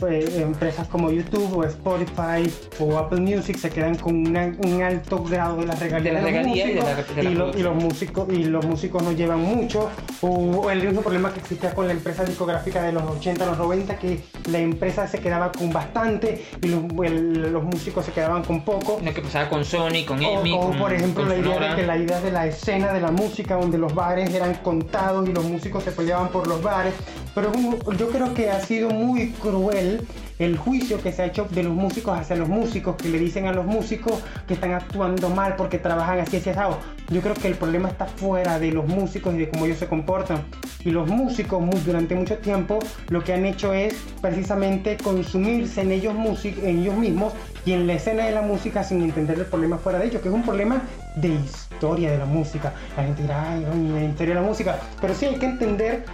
eh, 0.08 0.42
empresas 0.42 0.86
como 0.88 1.10
YouTube 1.10 1.56
o 1.56 1.64
Spotify 1.64 2.48
o 2.78 2.98
Apple 2.98 3.20
Music 3.20 3.56
se 3.56 3.70
quedan 3.70 3.94
con 3.96 4.14
una- 4.28 4.52
un 4.64 4.82
alto 4.82 5.22
grado 5.24 5.56
de 5.56 5.66
las 5.66 5.80
regalías 5.80 6.04
De 6.04 6.12
las 6.12 6.22
los 6.22 6.30
regalías 6.32 6.68
y 6.68 6.72
de 6.74 6.80
la- 6.82 6.94
de 7.02 7.22
la 7.22 7.30
y, 7.30 7.34
lo- 7.34 7.48
y 7.48 7.50
producción. 7.52 7.64
los 7.64 7.82
músicos 7.84 8.28
y 8.32 8.44
los 8.44 8.66
músicos 8.66 9.02
no 9.02 9.12
llevan 9.12 9.40
mucho. 9.40 9.88
O 10.20 10.70
el 10.70 10.82
mismo 10.84 11.00
problema 11.00 11.32
que 11.32 11.40
existía 11.40 11.74
con 11.74 11.86
la 11.86 11.92
empresa 11.94 12.24
discográfica 12.24 12.82
de 12.82 12.92
los 12.92 13.02
80 13.04 13.46
los 13.46 13.58
90 13.58 13.98
que 13.98 14.20
la 14.50 14.58
empresa 14.58 15.08
se 15.08 15.18
quedaba 15.18 15.50
con 15.50 15.72
bastante 15.72 16.44
y 16.62 16.68
los, 16.68 16.82
el- 17.04 17.52
los 17.52 17.64
músicos 17.64 18.04
se 18.04 18.12
quedaban 18.12 18.44
con 18.44 18.64
poco. 18.64 19.00
Lo 19.02 19.14
que 19.14 19.22
pasaba 19.22 19.48
con 19.48 19.64
Sony, 19.64 20.04
con 20.06 20.22
o, 20.22 20.40
Emmy, 20.40 20.52
o, 20.52 20.60
con, 20.60 20.78
por 20.78 20.92
ejemplo 20.92 21.22
con 21.24 21.30
la 21.30 21.38
idea 21.38 21.70
de 21.70 21.76
que 21.76 21.86
la 21.86 21.96
idea 21.96 22.20
de 22.20 22.30
la 22.30 22.46
escena 22.46 22.92
de 22.92 23.00
la 23.00 23.10
música 23.10 23.56
donde 23.62 23.78
los 23.78 23.94
bares 23.94 24.34
eran 24.34 24.54
contados 24.54 25.28
y 25.28 25.32
los 25.32 25.44
músicos 25.44 25.84
se 25.84 25.92
peleaban 25.92 26.28
por 26.28 26.46
los 26.46 26.62
bares 26.62 26.94
pero 27.34 27.50
yo 27.96 28.08
creo 28.10 28.34
que 28.34 28.50
ha 28.50 28.60
sido 28.60 28.90
muy 28.90 29.30
cruel 29.32 30.06
el 30.38 30.56
juicio 30.56 31.02
que 31.02 31.12
se 31.12 31.22
ha 31.22 31.26
hecho 31.26 31.46
de 31.50 31.62
los 31.62 31.74
músicos 31.74 32.18
hacia 32.18 32.36
los 32.36 32.48
músicos 32.48 32.96
que 32.96 33.08
le 33.08 33.18
dicen 33.18 33.46
a 33.46 33.52
los 33.52 33.66
músicos 33.66 34.22
que 34.46 34.54
están 34.54 34.72
actuando 34.72 35.28
mal 35.30 35.56
porque 35.56 35.78
trabajan 35.78 36.20
así 36.20 36.36
así 36.36 36.50
asado. 36.50 36.78
yo 37.10 37.20
creo 37.20 37.34
que 37.34 37.48
el 37.48 37.54
problema 37.54 37.88
está 37.88 38.06
fuera 38.06 38.58
de 38.58 38.72
los 38.72 38.86
músicos 38.86 39.34
y 39.34 39.38
de 39.38 39.48
cómo 39.48 39.66
ellos 39.66 39.78
se 39.78 39.86
comportan 39.86 40.44
y 40.84 40.90
los 40.90 41.08
músicos 41.08 41.62
durante 41.84 42.14
mucho 42.14 42.38
tiempo 42.38 42.78
lo 43.08 43.22
que 43.22 43.32
han 43.32 43.44
hecho 43.44 43.72
es 43.72 43.94
precisamente 44.20 44.96
consumirse 44.96 45.82
en 45.82 45.92
ellos, 45.92 46.14
en 46.44 46.78
ellos 46.78 46.94
mismos 46.96 47.32
y 47.64 47.72
en 47.72 47.86
la 47.86 47.94
escena 47.94 48.24
de 48.24 48.32
la 48.32 48.42
música 48.42 48.82
sin 48.82 49.02
entender 49.02 49.38
el 49.38 49.46
problema 49.46 49.78
fuera 49.78 49.98
de 49.98 50.06
ellos, 50.06 50.22
que 50.22 50.28
es 50.28 50.34
un 50.34 50.42
problema 50.42 50.82
de 51.16 51.28
historia 51.28 52.10
de 52.10 52.18
la 52.18 52.26
música. 52.26 52.72
La 52.96 53.04
gente 53.04 53.22
dirá, 53.22 53.52
ay, 53.52 53.64
la 53.64 54.04
historia 54.04 54.34
de 54.34 54.40
la 54.40 54.46
música, 54.46 54.78
pero 55.00 55.14
sí 55.14 55.26
hay 55.26 55.36
que 55.36 55.46
entender 55.46 56.04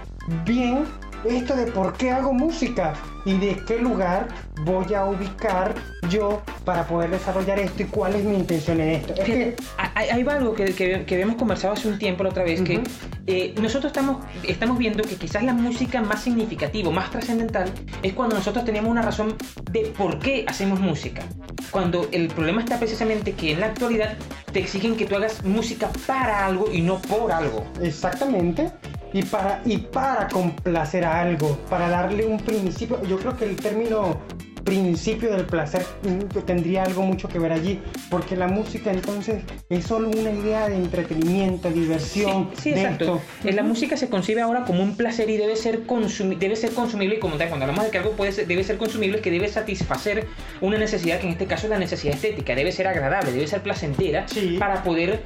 bien 0.45 0.85
esto 1.25 1.57
de 1.57 1.67
por 1.67 1.95
qué 1.97 2.11
hago 2.11 2.33
música 2.33 2.95
y 3.25 3.37
de 3.39 3.57
qué 3.67 3.79
lugar 3.79 4.29
voy 4.65 4.95
a 4.95 5.05
ubicar 5.05 5.75
yo 6.09 6.43
para 6.65 6.87
poder 6.87 7.11
desarrollar 7.11 7.59
esto 7.59 7.83
y 7.83 7.87
cuál 7.87 8.15
es 8.15 8.25
mi 8.25 8.37
intención 8.37 8.81
en 8.81 8.89
esto. 8.91 9.15
Es 9.15 9.25
que 9.25 9.57
hay, 9.95 10.09
hay 10.09 10.27
algo 10.29 10.55
que, 10.55 10.67
que, 10.75 11.05
que 11.05 11.15
habíamos 11.15 11.37
conversado 11.37 11.75
hace 11.75 11.89
un 11.89 11.99
tiempo 11.99 12.23
la 12.23 12.31
otra 12.31 12.45
vez, 12.45 12.63
que 12.63 12.79
Ujú. 12.79 12.87
eh, 13.27 13.55
nosotros 13.61 13.91
estamos, 13.91 14.25
estamos 14.45 14.79
viendo 14.79 15.03
que 15.03 15.17
quizás 15.17 15.43
la 15.43 15.53
música 15.53 16.01
más 16.01 16.23
significativa, 16.23 16.91
más 16.91 17.11
trascendental, 17.11 17.71
es 18.03 18.13
cuando 18.15 18.37
nosotros 18.37 18.65
tenemos 18.65 18.91
una 18.91 19.03
razón 19.03 19.37
de 19.71 19.93
por 19.97 20.19
qué 20.19 20.45
hacemos 20.47 20.81
música. 20.81 21.23
Cuando 21.71 22.09
el 22.13 22.29
problema 22.29 22.63
está 22.63 22.79
precisamente 22.79 23.33
que 23.33 23.53
en 23.53 23.61
la 23.61 23.67
actualidad 23.67 24.17
te 24.53 24.61
exigen 24.61 24.97
que 24.97 25.05
tú 25.05 25.17
hagas 25.17 25.45
música 25.45 25.91
para 26.07 26.47
algo 26.47 26.73
y 26.73 26.81
no 26.81 26.99
por 27.03 27.31
algo. 27.33 27.65
Exactamente. 27.83 28.71
Y 29.13 29.23
para, 29.23 29.63
y 29.65 29.79
para 29.79 30.29
complacer 30.29 31.05
a 31.05 31.21
algo, 31.21 31.57
para 31.71 31.89
darle 31.89 32.27
un 32.27 32.39
principio, 32.39 33.03
yo 33.05 33.19
creo 33.19 33.37
que 33.37 33.45
el 33.47 33.57
término 33.57 34.19
principio 34.65 35.31
del 35.31 35.47
placer 35.47 35.83
mm, 36.03 36.41
tendría 36.45 36.83
algo 36.83 37.01
mucho 37.01 37.27
que 37.27 37.39
ver 37.39 37.53
allí, 37.53 37.81
porque 38.11 38.37
la 38.37 38.49
música 38.49 38.91
entonces 38.91 39.43
es 39.71 39.85
solo 39.87 40.11
una 40.11 40.31
idea 40.31 40.69
de 40.69 40.77
entretenimiento, 40.77 41.71
diversión, 41.71 42.51
Sí, 42.55 42.65
sí, 42.65 42.71
de 42.73 42.83
exacto. 42.83 43.05
esto. 43.05 43.49
Eh, 43.49 43.53
La 43.55 43.63
música 43.63 43.97
se 43.97 44.11
concibe 44.11 44.43
ahora 44.43 44.65
como 44.65 44.83
un 44.83 44.95
placer 44.95 45.31
y 45.31 45.39
debe 45.39 45.57
ser, 45.57 45.87
consumi- 45.87 46.37
debe 46.37 46.55
ser 46.55 46.73
consumible. 46.73 47.15
Y 47.17 47.19
como 47.19 47.37
tal, 47.37 47.49
cuando 47.49 47.65
hablamos 47.65 47.87
de 47.87 47.91
que 47.91 47.97
algo 47.97 48.11
puede 48.13 48.33
ser- 48.33 48.47
debe 48.47 48.63
ser 48.63 48.77
consumible, 48.77 49.17
es 49.17 49.23
que 49.23 49.31
debe 49.31 49.49
satisfacer 49.49 50.27
una 50.61 50.77
necesidad, 50.77 51.19
que 51.19 51.29
en 51.29 51.33
este 51.33 51.47
caso 51.47 51.65
es 51.67 51.71
la 51.71 51.79
necesidad 51.79 52.15
estética. 52.17 52.55
Debe 52.55 52.71
ser 52.73 52.89
agradable, 52.89 53.33
debe 53.33 53.47
ser 53.47 53.63
placentera 53.63 54.29
Sí. 54.29 54.57
para 54.59 54.83
poder 54.83 55.23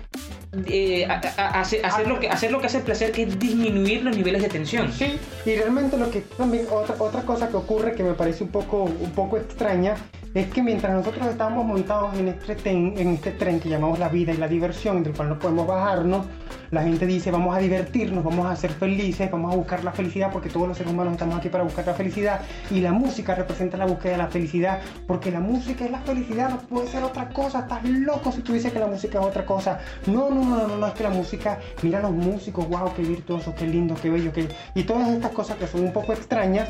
eh, 0.66 1.06
a- 1.06 1.20
a- 1.38 1.60
hacer, 1.60 1.84
hacer 1.84 2.06
lo 2.06 2.20
que, 2.20 2.28
hacer 2.28 2.52
lo 2.52 2.60
que 2.60 2.66
hace 2.66 2.78
el 2.78 2.82
placer, 2.84 3.10
que 3.12 3.22
es 3.22 3.38
disminuir 3.38 4.04
los 4.04 4.16
niveles 4.16 4.42
de 4.42 4.48
tensión. 4.48 4.92
Sí, 4.92 5.18
y 5.46 5.54
realmente 5.56 5.96
lo 5.96 6.10
que 6.10 6.20
también, 6.20 6.66
otra, 6.70 6.94
otra 6.98 7.22
cosa 7.22 7.48
que 7.48 7.56
ocurre 7.56 7.92
que 7.94 8.02
me 8.04 8.12
parece 8.14 8.44
un 8.44 8.50
poco, 8.50 8.82
un 8.84 9.10
poco 9.12 9.38
extraña, 9.38 9.94
es 10.34 10.46
que 10.48 10.62
mientras 10.62 10.94
nosotros 10.94 11.26
estábamos 11.26 11.66
montados 11.66 12.14
en 12.18 12.28
este, 12.28 12.54
tren, 12.54 12.94
en 12.96 13.08
este 13.14 13.32
tren 13.32 13.60
que 13.60 13.68
llamamos 13.68 13.98
la 13.98 14.08
vida 14.08 14.32
y 14.32 14.38
la 14.38 14.48
diversión, 14.48 15.02
del 15.02 15.12
cual 15.12 15.28
no 15.28 15.38
podemos 15.38 15.66
bajarnos, 15.66 16.24
la 16.70 16.82
gente 16.82 17.04
dice 17.04 17.30
vamos 17.30 17.54
a 17.54 17.58
divertirnos, 17.58 18.24
vamos 18.24 18.50
a 18.50 18.56
ser 18.56 18.70
felices, 18.70 19.30
vamos 19.30 19.52
a 19.52 19.56
buscar 19.56 19.84
la 19.84 19.92
felicidad, 19.92 20.30
porque 20.32 20.48
todos 20.48 20.66
los 20.66 20.78
seres 20.78 20.90
humanos 20.90 21.12
estamos 21.12 21.36
aquí 21.36 21.50
para 21.50 21.64
buscar 21.64 21.86
la 21.86 21.92
felicidad, 21.92 22.40
y 22.70 22.80
la 22.80 22.92
música 22.92 23.34
representa 23.34 23.76
la 23.76 23.84
búsqueda 23.84 24.12
de 24.12 24.18
la 24.18 24.28
felicidad, 24.28 24.80
porque 25.06 25.30
la 25.30 25.40
música 25.40 25.84
es 25.84 25.90
la 25.90 26.00
felicidad, 26.00 26.48
no 26.48 26.58
puede 26.60 26.88
ser 26.88 27.02
otra 27.04 27.28
cosa, 27.28 27.60
estás 27.60 27.84
loco 27.84 28.32
si 28.32 28.40
tú 28.40 28.54
dices 28.54 28.72
que 28.72 28.78
la 28.78 28.86
música 28.86 29.20
es 29.20 29.26
otra 29.26 29.44
cosa. 29.44 29.80
No, 30.06 30.30
no, 30.30 30.41
no, 30.44 30.68
no, 30.68 30.76
no, 30.76 30.86
es 30.86 30.92
que 30.94 31.02
la 31.02 31.10
música, 31.10 31.58
mira 31.82 32.00
los 32.00 32.10
músicos, 32.12 32.68
wow, 32.68 32.92
qué 32.94 33.02
virtuoso, 33.02 33.54
qué 33.56 33.66
lindo, 33.66 33.94
qué 34.00 34.10
bello, 34.10 34.32
qué... 34.32 34.48
y 34.74 34.82
todas 34.84 35.08
estas 35.08 35.32
cosas 35.32 35.56
que 35.56 35.66
son 35.66 35.82
un 35.84 35.92
poco 35.92 36.12
extrañas, 36.12 36.68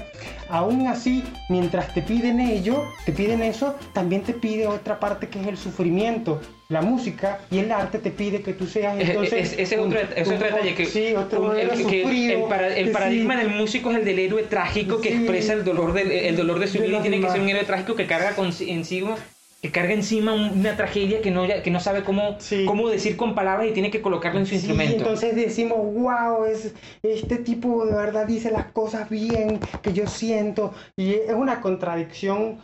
aún 0.49 0.87
así, 0.87 1.25
mientras 1.49 1.93
te 1.95 2.03
piden 2.03 2.41
ello, 2.41 2.85
te 3.05 3.13
piden 3.13 3.43
eso, 3.43 3.75
también 3.93 4.23
te 4.23 4.33
pide 4.35 4.67
otra 4.67 4.99
parte 5.01 5.29
que 5.29 5.41
es 5.41 5.47
el 5.47 5.57
sufrimiento. 5.57 6.41
La 6.69 6.81
música 6.81 7.39
y 7.51 7.59
el 7.59 7.71
arte 7.71 7.99
te 7.99 8.11
pide 8.11 8.41
que 8.41 8.55
tú 8.55 8.67
seas 8.67 8.99
Es- 8.99 9.11
entonces... 9.11 9.53
es- 9.53 9.59
ese 9.59 9.75
es 9.75 9.81
otro, 9.81 9.99
es 10.17 10.27
un- 10.27 10.35
otro 10.35 10.47
detalle 10.47 10.75
que, 10.75 10.87
sí, 10.87 11.15
otro 11.15 11.43
un- 11.51 11.57
el, 11.59 11.69
que 11.69 11.77
sufrido, 12.03 12.33
el 12.45 12.49
para- 12.49 12.75
el 12.75 12.91
paradigma 12.93 13.35
sí. 13.39 13.41
del 13.47 13.55
músico 13.57 13.91
es 13.91 13.99
el 13.99 14.05
del 14.07 14.19
héroe 14.19 14.43
trágico 14.45 15.01
que 15.03 15.11
Sí. 15.11 15.17
expresa 15.17 15.53
el 15.53 15.65
dolor 15.65 15.93
del 15.93 16.11
el 16.11 16.35
dolor 16.35 16.59
de 16.61 16.69
su 16.69 16.79
vida 16.79 16.99
y 16.99 17.03
tiene 17.03 17.21
que 17.21 17.29
ser 17.29 17.41
un 17.43 17.49
héroe 17.51 17.65
trágico 17.65 17.95
que 17.95 18.07
carga 18.07 18.31
con, 18.35 18.51
encima 18.61 19.17
que 19.63 19.71
carga 19.71 19.95
encima 19.95 20.33
un- 20.35 20.59
una 20.59 20.77
tragedia 20.77 21.23
que 21.23 21.31
no, 21.31 21.45
que 21.47 21.71
no 21.71 21.79
sabe 21.79 22.03
cómo, 22.03 22.35
Sí. 22.41 22.65
cómo 22.67 22.89
decir 22.89 23.17
con 23.17 23.37
palabras 23.37 23.69
y 23.69 23.73
tiene 23.73 23.93
que 23.93 24.03
colocarlo 24.03 24.41
en 24.41 24.45
su 24.47 24.51
Sí, 24.51 24.57
instrumento. 24.57 24.97
entonces 24.97 25.37
decimos, 25.37 25.79
wow, 25.95 26.45
es, 26.47 26.75
este 27.05 27.37
tipo 27.37 27.87
de 27.87 27.95
verdad 27.95 28.27
dice 28.27 28.51
las 28.51 28.73
cosas 28.73 29.09
bien, 29.09 29.61
que 29.81 29.93
yo 29.93 30.09
siento. 30.09 30.75
Y 30.97 31.13
es 31.13 31.33
una 31.35 31.61
contradicción 31.61 32.59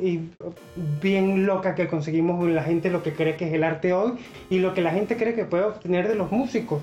y 0.00 0.20
bien 1.02 1.44
loca 1.44 1.74
que 1.74 1.88
conseguimos 1.88 2.48
la 2.48 2.62
gente 2.62 2.88
lo 2.88 3.02
que 3.02 3.12
cree 3.14 3.34
que 3.36 3.48
es 3.48 3.52
el 3.52 3.64
arte 3.64 3.92
hoy 3.92 4.12
y 4.48 4.60
lo 4.60 4.72
que 4.74 4.80
la 4.80 4.92
gente 4.92 5.16
cree 5.16 5.34
que 5.34 5.44
puede 5.44 5.64
obtener 5.64 6.06
de 6.06 6.14
los 6.14 6.30
músicos. 6.30 6.80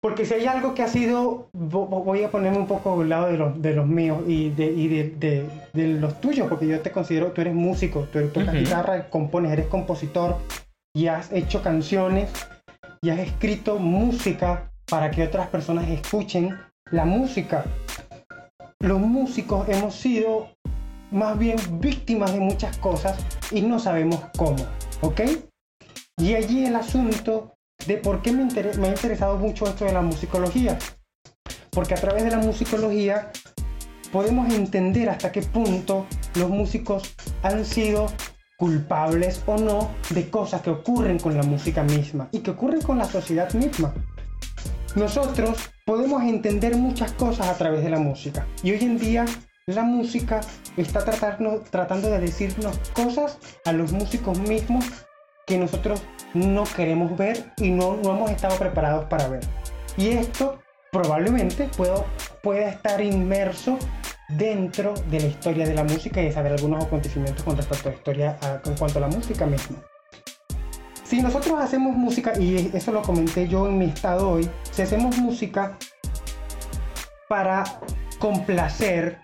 Porque 0.00 0.24
si 0.24 0.34
hay 0.34 0.46
algo 0.46 0.74
que 0.74 0.82
ha 0.82 0.88
sido, 0.88 1.48
vo- 1.52 1.88
vo- 1.88 2.04
voy 2.04 2.22
a 2.22 2.30
ponerme 2.30 2.58
un 2.58 2.68
poco 2.68 3.00
al 3.00 3.08
lado 3.08 3.26
de 3.26 3.36
los, 3.36 3.60
de 3.60 3.74
los 3.74 3.86
míos 3.86 4.22
y, 4.28 4.50
de, 4.50 4.66
y 4.66 4.86
de, 4.88 5.04
de- 5.18 5.50
de 5.72 5.88
los 6.00 6.20
tuyos, 6.20 6.46
porque 6.48 6.68
yo 6.68 6.80
te 6.80 6.92
considero, 6.92 7.32
tú 7.32 7.40
eres 7.40 7.54
músico, 7.54 8.06
tú 8.12 8.20
tocas 8.28 8.48
Ujú. 8.54 8.58
guitarra, 8.58 9.08
compones, 9.10 9.50
eres 9.52 9.66
compositor 9.66 10.36
y 10.94 11.08
has 11.08 11.32
hecho 11.32 11.62
canciones 11.62 12.30
y 13.02 13.10
has 13.10 13.18
escrito 13.18 13.78
música 13.78 14.70
para 14.88 15.10
que 15.10 15.24
otras 15.24 15.48
personas 15.48 15.88
escuchen 15.88 16.56
la 16.92 17.04
música. 17.04 17.64
Los 18.80 19.00
músicos 19.00 19.68
hemos 19.68 19.94
sido 19.96 20.48
más 21.10 21.36
bien 21.38 21.56
víctimas 21.80 22.32
de 22.32 22.38
muchas 22.40 22.78
cosas 22.78 23.18
y 23.50 23.62
no 23.62 23.78
sabemos 23.80 24.20
cómo, 24.36 24.64
¿ok? 25.00 25.22
Y 26.18 26.34
allí 26.34 26.64
el 26.66 26.76
asunto 26.76 27.54
de 27.86 27.96
por 27.96 28.22
qué 28.22 28.32
me, 28.32 28.42
inter- 28.42 28.72
ha 28.82 28.86
interesado 28.88 29.36
mucho 29.38 29.66
esto 29.66 29.84
de 29.84 29.92
la 29.92 30.02
musicología. 30.02 30.78
Porque 31.70 31.94
a 31.94 31.98
través 31.98 32.24
de 32.24 32.30
la 32.30 32.38
musicología 32.38 33.30
podemos 34.12 34.52
entender 34.52 35.08
hasta 35.10 35.30
qué 35.32 35.42
punto 35.42 36.06
los 36.34 36.48
músicos 36.50 37.14
han 37.42 37.64
sido 37.64 38.06
culpables 38.58 39.42
o 39.46 39.56
no 39.56 39.90
de 40.10 40.28
cosas 40.30 40.62
que 40.62 40.70
ocurren 40.70 41.18
con 41.18 41.36
la 41.36 41.42
música 41.44 41.84
misma 41.84 42.28
y 42.32 42.40
que 42.40 42.50
ocurren 42.50 42.82
con 42.82 42.98
la 42.98 43.04
sociedad 43.04 43.52
misma. 43.52 43.94
Nosotros 44.96 45.58
podemos 45.86 46.22
entender 46.24 46.76
muchas 46.76 47.12
cosas 47.12 47.46
a 47.48 47.56
través 47.56 47.84
de 47.84 47.90
la 47.90 48.00
música 48.00 48.46
y 48.62 48.72
hoy 48.72 48.78
en 48.82 48.98
día 48.98 49.26
la 49.66 49.82
música 49.82 50.40
está 50.76 51.04
tratando 51.04 52.10
de 52.10 52.18
decirnos 52.18 52.78
cosas 52.94 53.38
a 53.64 53.72
los 53.72 53.92
músicos 53.92 54.38
mismos 54.40 54.84
que 55.48 55.58
nosotros 55.58 56.02
no 56.34 56.64
queremos 56.64 57.16
ver 57.16 57.52
y 57.56 57.70
no, 57.70 57.96
no 57.96 58.10
hemos 58.14 58.30
estado 58.30 58.56
preparados 58.56 59.06
para 59.06 59.28
ver. 59.28 59.40
Y 59.96 60.10
esto 60.10 60.58
probablemente 60.92 61.68
puedo, 61.76 62.04
pueda 62.42 62.68
estar 62.68 63.00
inmerso 63.00 63.78
dentro 64.28 64.92
de 65.10 65.20
la 65.20 65.26
historia 65.26 65.66
de 65.66 65.74
la 65.74 65.84
música 65.84 66.22
y 66.22 66.30
saber 66.30 66.52
algunos 66.52 66.84
acontecimientos 66.84 67.42
con 67.42 67.56
respecto 67.56 67.88
a 67.88 67.92
la 67.92 67.98
historia 67.98 68.36
a- 68.42 68.60
en 68.68 68.76
cuanto 68.76 68.98
a 68.98 69.00
la 69.00 69.08
música 69.08 69.46
misma. 69.46 69.78
Si 71.02 71.22
nosotros 71.22 71.58
hacemos 71.58 71.96
música, 71.96 72.38
y 72.38 72.70
eso 72.74 72.92
lo 72.92 73.00
comenté 73.00 73.48
yo 73.48 73.66
en 73.66 73.78
mi 73.78 73.86
estado 73.86 74.30
hoy, 74.30 74.50
si 74.70 74.82
hacemos 74.82 75.16
música 75.16 75.78
para 77.28 77.64
complacer, 78.18 79.18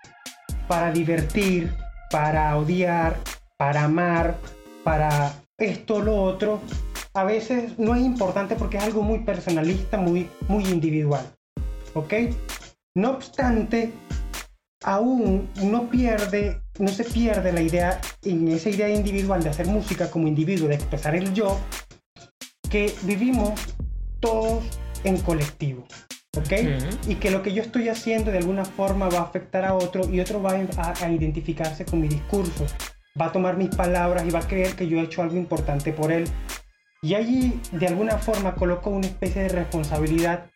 para 0.66 0.90
divertir, 0.90 1.76
para 2.10 2.56
odiar, 2.56 3.16
para 3.58 3.84
amar, 3.84 4.36
para 4.82 5.32
esto 5.58 6.00
lo 6.00 6.22
otro, 6.22 6.60
a 7.14 7.24
veces 7.24 7.78
no 7.78 7.94
es 7.94 8.02
importante 8.02 8.56
porque 8.56 8.76
es 8.76 8.82
algo 8.82 9.02
muy 9.02 9.20
personalista, 9.20 9.98
muy, 9.98 10.28
muy 10.48 10.64
individual. 10.64 11.24
¿Ok? 11.94 12.12
No 12.96 13.12
obstante, 13.12 13.92
aún 14.84 15.48
no 15.62 15.88
pierde, 15.88 16.60
no 16.78 16.88
se 16.88 17.04
pierde 17.04 17.52
la 17.52 17.62
idea, 17.62 18.00
en 18.22 18.48
esa 18.48 18.70
idea 18.70 18.88
individual 18.88 19.42
de 19.42 19.50
hacer 19.50 19.66
música 19.66 20.10
como 20.10 20.26
individuo, 20.26 20.68
de 20.68 20.74
expresar 20.74 21.14
el 21.14 21.32
yo, 21.34 21.58
que 22.68 22.92
vivimos 23.02 23.52
todos 24.20 24.64
en 25.04 25.18
colectivo. 25.18 25.86
¿ok? 26.36 26.52
Y 27.06 27.14
que 27.16 27.30
lo 27.30 27.42
que 27.42 27.52
yo 27.52 27.62
estoy 27.62 27.88
haciendo 27.88 28.32
de 28.32 28.38
alguna 28.38 28.64
forma 28.64 29.08
va 29.08 29.20
a 29.20 29.22
afectar 29.22 29.64
a 29.64 29.74
otro 29.74 30.08
y 30.10 30.18
otro 30.18 30.42
va 30.42 30.52
a, 30.52 31.04
a, 31.04 31.10
identificarse 31.12 31.84
con 31.84 32.00
mi 32.00 32.08
discurso, 32.08 32.66
va 33.20 33.26
a 33.26 33.32
tomar 33.32 33.56
mis 33.56 33.68
palabras 33.68 34.24
y 34.26 34.30
va 34.30 34.40
a 34.40 34.48
creer 34.48 34.74
que 34.74 34.88
yo 34.88 34.98
he 34.98 35.02
hecho 35.02 35.22
algo 35.22 35.36
importante 35.36 35.92
por 35.92 36.10
él. 36.10 36.24
Y 37.02 37.14
allí 37.14 37.60
de 37.72 37.86
alguna 37.86 38.18
forma 38.18 38.54
coloco 38.54 38.90
una 38.90 39.06
especie 39.06 39.42
de 39.42 39.48
responsabilidad 39.50 40.46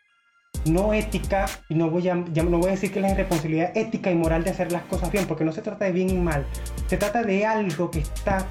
no 0.64 0.92
ética, 0.92 1.46
y 1.68 1.74
no 1.74 1.90
voy, 1.90 2.08
a, 2.08 2.14
no 2.14 2.58
voy 2.58 2.68
a 2.68 2.70
decir 2.72 2.90
que 2.90 2.98
es 2.98 3.02
la 3.02 3.14
responsabilidad 3.14 3.76
ética 3.76 4.10
y 4.10 4.14
moral 4.14 4.44
de 4.44 4.50
hacer 4.50 4.72
las 4.72 4.82
cosas 4.84 5.12
bien, 5.12 5.26
porque 5.26 5.44
no 5.44 5.52
se 5.52 5.62
trata 5.62 5.84
de 5.84 5.92
bien 5.92 6.10
y 6.10 6.14
mal, 6.14 6.46
se 6.86 6.96
trata 6.96 7.22
de 7.22 7.46
algo 7.46 7.90
que 7.90 8.00
está 8.00 8.46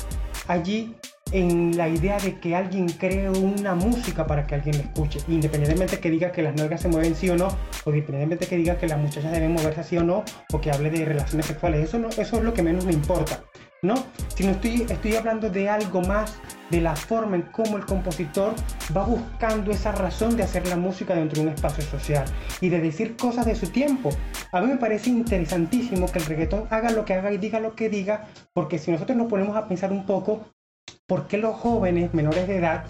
allí 0.47 0.95
en 1.31 1.75
la 1.75 1.89
idea 1.89 2.17
de 2.19 2.39
que 2.39 2.55
alguien 2.55 2.88
cree 2.88 3.29
una 3.29 3.75
música 3.75 4.25
para 4.25 4.47
que 4.47 4.55
alguien 4.55 4.77
la 4.77 4.84
escuche, 4.84 5.19
independientemente 5.27 5.99
que 5.99 6.09
diga 6.09 6.31
que 6.31 6.41
las 6.41 6.55
nalgas 6.55 6.81
se 6.81 6.88
mueven 6.88 7.15
sí 7.15 7.29
o 7.29 7.35
no, 7.35 7.49
o 7.84 7.89
independientemente 7.89 8.47
que 8.47 8.57
diga 8.57 8.77
que 8.77 8.88
las 8.88 8.99
muchachas 8.99 9.31
deben 9.31 9.53
moverse 9.53 9.81
así 9.81 9.97
o 9.97 10.03
no, 10.03 10.23
o 10.53 10.61
que 10.61 10.71
hable 10.71 10.89
de 10.89 11.03
relaciones 11.03 11.45
sexuales, 11.45 11.84
eso, 11.84 11.99
no, 11.99 12.09
eso 12.09 12.38
es 12.38 12.43
lo 12.43 12.53
que 12.53 12.63
menos 12.63 12.85
me 12.85 12.93
importa, 12.93 13.43
¿no? 13.81 13.95
Sino 14.35 14.51
estoy, 14.51 14.85
estoy 14.89 15.15
hablando 15.15 15.49
de 15.49 15.69
algo 15.69 16.01
más, 16.01 16.35
de 16.69 16.81
la 16.81 16.95
forma 16.95 17.37
en 17.37 17.43
cómo 17.43 17.77
el 17.77 17.85
compositor 17.85 18.53
va 18.95 19.05
buscando 19.05 19.71
esa 19.71 19.91
razón 19.91 20.35
de 20.35 20.43
hacer 20.43 20.67
la 20.67 20.75
música 20.75 21.15
dentro 21.15 21.41
de 21.41 21.47
un 21.47 21.53
espacio 21.53 21.83
social 21.83 22.25
y 22.59 22.69
de 22.69 22.81
decir 22.81 23.15
cosas 23.15 23.45
de 23.45 23.55
su 23.55 23.67
tiempo. 23.67 24.09
A 24.51 24.61
mí 24.61 24.67
me 24.67 24.77
parece 24.77 25.09
interesantísimo 25.09 26.11
que 26.11 26.19
el 26.19 26.25
reggaetón 26.25 26.65
haga 26.69 26.91
lo 26.91 27.05
que 27.05 27.13
haga 27.13 27.31
y 27.31 27.37
diga 27.37 27.59
lo 27.59 27.75
que 27.75 27.89
diga, 27.89 28.25
porque 28.53 28.79
si 28.79 28.91
nosotros 28.91 29.17
nos 29.17 29.27
ponemos 29.27 29.55
a 29.55 29.67
pensar 29.67 29.91
un 29.91 30.05
poco, 30.05 30.45
¿por 31.05 31.27
qué 31.27 31.37
los 31.37 31.55
jóvenes 31.55 32.13
menores 32.13 32.47
de 32.47 32.57
edad 32.57 32.83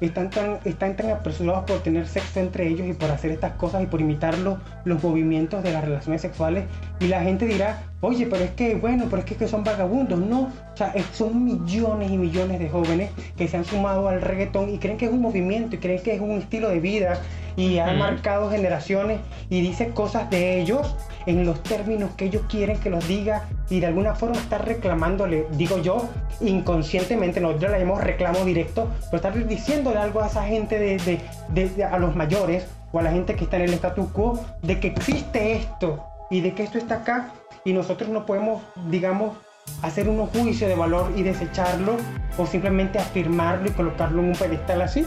están 0.00 0.30
tan, 0.30 0.58
están 0.64 0.96
tan 0.96 1.10
apresurados 1.10 1.64
por 1.64 1.82
tener 1.82 2.06
sexo 2.06 2.40
entre 2.40 2.68
ellos 2.68 2.86
y 2.86 2.92
por 2.92 3.10
hacer 3.10 3.30
estas 3.30 3.52
cosas 3.52 3.82
y 3.82 3.86
por 3.86 4.00
imitar 4.00 4.36
los, 4.38 4.58
los 4.84 5.02
movimientos 5.02 5.62
de 5.62 5.72
las 5.72 5.84
relaciones 5.84 6.20
sexuales. 6.20 6.66
Y 7.00 7.08
la 7.08 7.22
gente 7.22 7.46
dirá, 7.46 7.82
oye, 8.04 8.26
pero 8.26 8.44
es 8.44 8.50
que, 8.52 8.74
bueno, 8.74 9.06
pero 9.10 9.22
es 9.22 9.24
que, 9.24 9.48
son 9.48 9.64
vagabundos. 9.64 10.18
No, 10.18 10.42
o 10.42 10.76
sea, 10.76 10.94
son 11.12 11.44
millones 11.44 12.10
y 12.10 12.18
millones 12.18 12.58
de 12.58 12.68
jóvenes 12.68 13.10
que 13.36 13.48
se 13.48 13.56
han 13.56 13.64
sumado 13.64 14.08
al 14.08 14.20
reggaetón 14.20 14.72
y 14.72 14.78
creen 14.78 14.96
que 14.96 15.06
es 15.06 15.12
un 15.12 15.20
movimiento 15.20 15.76
y 15.76 15.78
creen 15.78 16.02
que 16.02 16.14
es 16.14 16.20
un 16.20 16.32
estilo 16.32 16.68
de 16.68 16.80
vida 16.80 17.20
y 17.56 17.78
han 17.78 17.98
marcado 17.98 18.50
generaciones 18.50 19.20
y 19.48 19.60
dice 19.60 19.90
cosas 19.90 20.28
de 20.30 20.60
ellos 20.60 20.96
en 21.26 21.46
los 21.46 21.62
términos 21.62 22.10
que 22.16 22.26
ellos 22.26 22.42
quieren 22.48 22.78
que 22.78 22.90
los 22.90 23.06
diga 23.06 23.44
y 23.70 23.80
de 23.80 23.86
alguna 23.86 24.14
forma 24.14 24.36
está 24.36 24.58
reclamándole, 24.58 25.46
digo 25.52 25.78
yo, 25.78 26.08
inconscientemente, 26.40 27.40
nosotros 27.40 27.72
le 27.72 27.78
llamamos 27.78 28.04
reclamo 28.04 28.44
directo, 28.44 28.88
pero 29.10 29.16
está 29.16 29.30
diciéndole 29.30 29.98
algo 29.98 30.20
a 30.20 30.26
esa 30.26 30.44
gente 30.44 30.78
de, 30.78 31.20
de, 31.52 31.84
a 31.84 31.98
los 31.98 32.14
mayores 32.16 32.66
o 32.92 32.98
a 32.98 33.02
la 33.02 33.12
gente 33.12 33.34
que 33.34 33.44
está 33.44 33.56
en 33.56 33.62
el 33.62 33.74
status 33.74 34.08
quo 34.12 34.44
de 34.62 34.80
que 34.80 34.88
existe 34.88 35.56
esto 35.56 36.04
y 36.30 36.40
de 36.40 36.52
que 36.54 36.64
esto 36.64 36.78
está 36.78 36.96
acá 36.96 37.32
y 37.64 37.72
nosotros 37.72 38.10
no 38.10 38.26
podemos, 38.26 38.62
digamos, 38.90 39.36
hacer 39.82 40.08
un 40.08 40.26
juicio 40.26 40.68
de 40.68 40.74
valor 40.74 41.12
y 41.16 41.22
desecharlo 41.22 41.96
o 42.36 42.46
simplemente 42.46 42.98
afirmarlo 42.98 43.68
y 43.68 43.70
colocarlo 43.70 44.20
en 44.20 44.28
un 44.28 44.34
pedestal 44.34 44.82
así. 44.82 45.06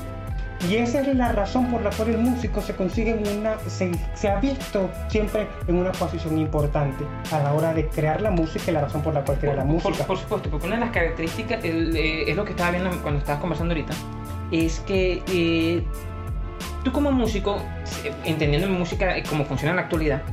Y 0.68 0.78
esa 0.78 1.02
es 1.02 1.16
la 1.16 1.32
razón 1.34 1.68
por 1.68 1.84
la 1.84 1.92
cual 1.92 2.10
el 2.10 2.18
músico 2.18 2.62
se 2.62 2.76
consigue 2.76 3.12
en 3.12 3.40
una, 3.40 3.58
se, 3.68 3.92
ha 4.28 4.40
visto 4.40 4.90
siempre 5.08 5.48
en 5.68 5.76
una 5.76 5.92
posición 5.92 6.40
importante 6.40 7.06
a 7.32 7.40
la 7.40 7.54
hora 7.54 7.76
de 7.76 7.88
crear 7.88 8.22
la 8.22 8.32
música 8.32 8.72
y 8.72 8.74
la 8.74 8.82
razón 8.82 9.04
por 9.04 9.14
la 9.14 9.24
cual 9.24 9.38
crea 9.38 9.54
la 9.54 9.64
música. 9.64 10.04
Por, 10.06 10.18
supuesto, 10.18 10.50
porque 10.50 10.66
una 10.66 10.78
de 10.78 10.82
las 10.82 10.92
características, 10.92 11.64
eh, 11.64 12.24
es 12.28 12.36
lo 12.36 12.44
que 12.44 12.52
estaba 12.52 12.72
viendo 12.72 12.90
cuando 13.04 13.20
estabas 13.20 13.40
conversando 13.40 13.76
ahorita, 13.76 13.94
es 14.52 14.80
que 14.80 15.22
eh, 15.28 15.84
tú 16.84 16.92
como 16.92 17.12
músico, 17.12 17.62
entendiendo 18.26 18.68
música 18.68 19.14
como 19.30 19.46
funciona 19.46 19.72
en 19.72 19.76
la 19.76 19.84
actualidad, 19.84 20.24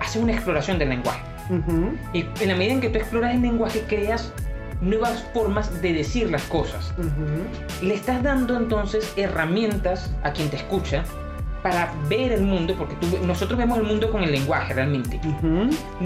haces 0.00 0.22
una 0.22 0.32
exploración 0.32 0.78
del 0.78 0.88
lenguaje. 0.88 1.20
Y 2.12 2.26
en 2.40 2.48
la 2.48 2.56
medida 2.56 2.74
en 2.74 2.80
que 2.80 2.90
tú 2.90 2.98
exploras 2.98 3.34
el 3.34 3.42
lenguaje, 3.42 3.84
creas 3.88 4.32
nuevas 4.80 5.24
formas 5.34 5.82
de 5.82 5.92
decir 5.92 6.30
las 6.30 6.42
cosas. 6.44 6.94
Le 7.82 7.94
estás 7.94 8.22
dando 8.22 8.56
entonces 8.56 9.12
herramientas 9.16 10.14
a 10.22 10.32
quien 10.32 10.48
te 10.50 10.56
escucha 10.56 11.04
para 11.62 11.92
ver 12.08 12.32
el 12.32 12.42
mundo, 12.42 12.74
porque 12.78 12.94
nosotros 13.26 13.58
vemos 13.58 13.78
el 13.78 13.84
mundo 13.84 14.10
con 14.10 14.22
el 14.22 14.32
lenguaje 14.32 14.74
realmente. 14.74 15.20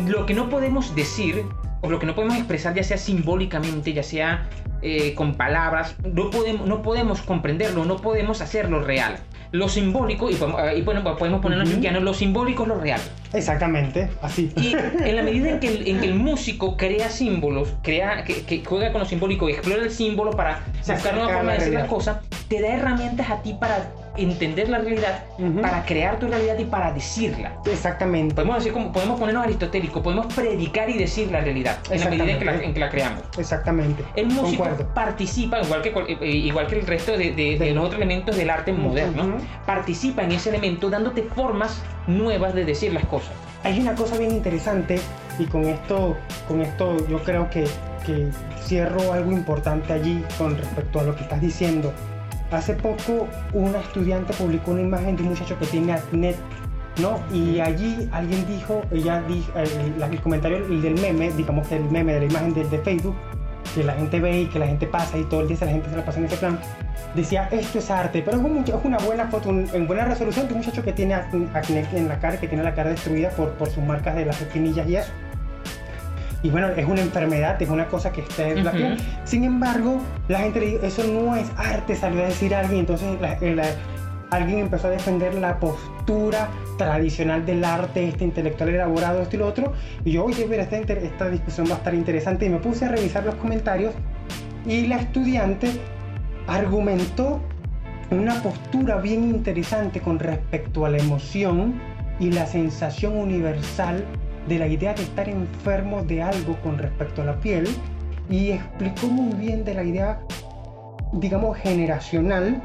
Lo 0.07 0.27
que 0.27 0.35
no 0.35 0.49
podemos 0.49 0.95
decir, 0.95 1.45
o 1.83 1.91
lo 1.91 1.99
que 1.99 2.07
no 2.07 2.15
podemos 2.15 2.37
expresar, 2.37 2.75
ya 2.75 2.83
sea 2.83 2.97
simbólicamente, 2.97 3.93
ya 3.93 4.03
sea 4.03 4.49
eh, 4.81 5.15
con 5.15 5.35
palabras, 5.35 5.97
no 6.05 6.31
podemos, 6.31 6.67
no 6.67 6.83
podemos 6.83 7.21
comprenderlo, 7.23 7.85
no 7.85 7.97
podemos 7.97 8.41
hacerlo 8.41 8.83
real 8.83 9.19
lo 9.53 9.69
simbólico, 9.69 10.31
y, 10.31 10.35
y 10.35 10.83
bueno, 10.83 11.17
podemos 11.17 11.41
ponernos 11.41 11.69
uh 11.69 12.01
lo 12.01 12.15
simbólico 12.15 12.63
es 12.63 12.69
lo 12.71 12.79
real. 12.79 13.01
Exactamente, 13.35 14.09
así. 14.23 14.51
Y 14.57 14.75
en 15.05 15.17
la 15.17 15.23
medida 15.23 15.51
en 15.51 15.61
que 15.61 15.69
el, 15.69 15.87
en 15.87 16.01
que 16.01 16.07
el 16.07 16.15
músico 16.15 16.77
crea 16.77 17.11
símbolos, 17.11 17.69
crea, 17.83 18.25
que, 18.25 18.45
que, 18.45 18.65
juega 18.65 18.93
con 18.93 19.03
lo 19.03 19.07
simbólico 19.07 19.49
y 19.49 19.53
explora 19.53 19.83
el 19.83 19.91
símbolo 19.91 20.33
para 20.33 20.63
buscar 20.87 21.15
una 21.15 21.29
forma 21.29 21.53
de 21.53 21.59
decir 21.59 21.75
las 21.75 21.89
cosas, 21.89 22.19
te 22.49 22.61
da 22.61 22.69
herramientas 22.69 23.31
a 23.31 23.43
ti 23.43 23.55
para 23.55 23.91
entender 24.17 24.69
la 24.69 24.79
realidad, 24.79 25.25
para 25.61 25.85
crear 25.85 26.19
tu 26.19 26.29
realidad 26.29 26.59
y 26.59 26.65
para 26.65 26.93
decirla. 26.93 27.53
Exactamente. 27.65 28.35
Podemos 28.35 28.57
decir 28.57 28.73
como 28.73 28.93
podemos 28.93 29.19
ponernos 29.19 29.45
aristotélicos, 29.45 30.03
podemos 30.03 30.33
predicar 30.35 30.91
y 30.91 30.99
decir 30.99 31.31
la 31.31 31.41
realidad 31.41 31.79
en 31.91 32.01
la 32.01 32.11
medida 32.11 32.31
en 32.33 32.39
que 32.39 32.45
la, 32.45 32.55
en 32.63 32.75
que 32.75 32.81
la 32.81 32.91
creamos. 32.91 33.23
Exactamente. 33.39 34.05
El 34.15 34.27
músico 34.27 34.65
participa, 34.95 35.63
igual 35.63 35.83
que, 35.83 35.89
eh, 36.21 36.29
igual 36.29 36.67
que 36.67 36.79
el 36.79 36.87
resto 36.87 37.17
de, 37.17 37.33
de, 37.33 37.73
los 37.73 37.85
otros 37.85 38.01
elementos 38.01 38.37
del 38.37 38.51
arte 38.51 38.73
moderno, 38.73 39.39
participa 39.67 40.23
en 40.23 40.33
ese 40.33 40.51
elemento 40.51 40.91
dándote 40.91 41.23
formas 41.23 41.83
nuevas 42.07 42.55
de 42.55 42.65
decir 42.65 42.93
las 42.93 43.07
cosas. 43.07 43.33
Hay 43.65 43.81
una 43.81 43.95
cosa 43.95 44.19
bien 44.19 44.33
interesante 44.33 45.01
y 45.39 45.45
con 45.47 45.65
esto, 45.65 46.17
con 46.49 46.61
esto 46.61 47.07
yo 47.09 47.23
creo 47.23 47.49
que, 47.49 47.65
que 48.05 48.29
cierro 48.65 49.13
algo 49.13 49.33
importante 49.33 49.93
allí 49.93 50.25
con 50.37 50.57
respecto 50.57 51.01
a 51.01 51.05
lo 51.05 51.15
que 51.15 51.23
estás 51.23 51.41
diciendo 51.41 51.93
Hace 52.53 52.75
poco 52.75 53.29
una 53.55 53.79
estudiante 53.81 54.35
publicó 54.35 54.73
una 54.73 54.83
imagen 54.83 55.17
de 55.17 55.23
un 55.23 55.31
muchacho 55.31 55.59
que 55.59 55.65
tiene 55.67 55.95
acné, 55.95 56.35
¿no? 57.01 57.19
Y 57.33 57.61
allí 57.61 58.07
alguien 58.13 58.47
dijo, 58.47 58.83
ella 58.91 59.23
dijo, 59.23 59.51
el, 59.59 60.21
comentario 60.21 60.63
del 60.69 61.01
meme, 61.01 61.31
digamos 61.33 61.67
que 61.67 61.77
el 61.77 61.85
meme 61.85 62.13
de 62.13 62.21
la 62.21 62.27
imagen 62.27 62.53
de, 62.53 62.65
de, 62.69 62.79
Facebook, 62.81 63.17
que 63.75 63.83
la 63.83 63.95
gente 63.95 64.21
ve 64.21 64.43
y 64.43 64.47
que 64.47 64.59
la 64.59 64.67
gente 64.67 64.87
pasa 64.87 65.17
y 65.17 65.25
todo 65.25 65.41
el 65.41 65.49
día 65.49 65.57
la 65.63 65.69
gente 65.69 65.89
se 65.89 65.97
la 65.97 66.05
pasa 66.05 66.19
en 66.19 66.27
ese 66.27 66.37
plan, 66.37 66.59
decía, 67.15 67.49
esto 67.51 67.79
es 67.79 67.91
arte, 67.91 68.23
pero 68.23 68.37
es, 68.37 68.69
es 68.69 68.85
una 68.85 68.99
buena 68.99 69.29
foto, 69.29 69.49
en 69.49 69.87
buena 69.87 70.05
resolución 70.05 70.47
de 70.47 70.53
un 70.53 70.61
muchacho 70.61 70.83
que 70.83 70.93
tiene 70.93 71.15
acné 71.15 71.87
en 71.95 72.07
la 72.07 72.19
cara, 72.19 72.39
que 72.39 72.49
tiene 72.49 72.63
la 72.65 72.75
cara 72.75 72.91
destruida 72.91 73.31
por, 73.31 73.53
por 73.53 73.71
sus 73.71 73.83
marcas 73.83 74.15
de 74.15 74.27
las 74.27 74.43
espinillas 74.43 74.87
y 74.87 74.97
eso 74.97 75.11
y 76.43 76.51
bueno, 76.51 76.69
es 76.69 76.87
una 76.87 77.01
enfermedad, 77.01 77.61
es 77.61 77.69
una 77.69 77.87
cosa 77.87 78.13
que 78.13 78.23
está 78.23 78.49
en 78.49 78.65
la 78.65 78.73
piel. 78.73 78.97
Sin 79.25 79.45
embargo, 79.45 80.01
la 80.29 80.41
gente 80.41 80.61
le 80.61 80.67
dice, 80.67 80.87
eso 80.87 81.05
no 81.05 81.37
es 81.37 81.51
arte, 81.57 81.95
salió 81.95 82.23
a 82.23 82.27
decir 82.27 82.55
alguien, 82.55 82.81
entonces 82.81 83.09
alguien 84.31 84.59
empezó 84.59 84.89
a 84.89 84.91
defender 84.91 85.35
la 85.35 85.61
postura 85.61 86.49
tradicional 86.79 87.47
del 87.47 87.65
arte, 87.65 88.09
este 88.09 88.25
intelectual 88.25 88.71
elaborado, 88.71 89.23
esto 89.23 89.37
y 89.37 89.39
lo 89.39 89.47
otro, 89.47 89.73
y 90.05 90.13
yo, 90.13 90.25
oye, 90.25 90.47
mira, 90.47 90.63
esta, 90.63 90.79
esta 90.79 91.31
discusión 91.31 91.67
va 91.69 91.75
a 91.75 91.79
estar 91.79 91.95
interesante, 91.95 92.47
y 92.47 92.49
me 92.49 92.59
puse 92.59 92.87
a 92.87 92.89
revisar 92.89 93.25
los 93.25 93.37
comentarios, 93.37 93.95
y 94.67 94.87
la 94.87 94.97
estudiante 94.97 95.71
argumentó 96.49 97.41
una 98.11 98.43
postura 98.43 98.97
bien 98.97 99.25
interesante 99.25 100.01
con 100.01 100.19
respecto 100.19 100.85
a 100.87 100.91
la 100.91 100.99
emoción 100.99 101.81
y 102.19 102.31
la 102.31 102.47
sensación 102.47 103.17
universal 103.17 104.05
de 104.49 104.59
la 104.59 104.67
idea 104.67 104.95
de 104.95 105.03
estar 105.03 105.29
enfermo 105.29 106.03
de 106.03 106.23
algo 106.23 106.57
con 106.63 106.79
respecto 106.79 107.23
a 107.23 107.27
la 107.27 107.41
piel 107.41 107.69
y 108.29 108.51
explicó 108.51 109.07
muy 109.09 109.35
bien 109.35 109.65
de 109.65 109.75
la 109.75 109.85
idea, 109.85 110.21
digamos, 111.13 111.57
generacional, 111.59 112.63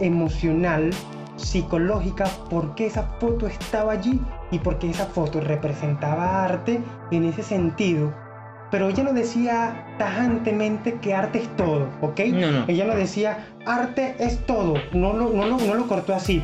emocional, 0.00 0.90
psicológica, 1.36 2.26
por 2.48 2.74
qué 2.74 2.86
esa 2.86 3.02
foto 3.20 3.46
estaba 3.46 3.92
allí 3.92 4.20
y 4.50 4.58
por 4.58 4.78
qué 4.78 4.90
esa 4.90 5.06
foto 5.06 5.40
representaba 5.40 6.44
arte 6.44 6.80
en 7.10 7.24
ese 7.24 7.42
sentido. 7.42 8.14
Pero 8.70 8.88
ella 8.88 9.04
no 9.04 9.12
decía 9.12 9.86
tajantemente 9.98 10.94
que 10.94 11.14
arte 11.14 11.40
es 11.40 11.56
todo, 11.56 11.88
¿ok? 12.00 12.18
Ella 12.66 12.84
no 12.86 12.96
decía 12.96 13.46
arte 13.66 14.16
es 14.18 14.44
todo, 14.46 14.74
no 14.92 15.12
no, 15.12 15.30
no 15.30 15.74
lo 15.74 15.86
cortó 15.86 16.14
así 16.14 16.42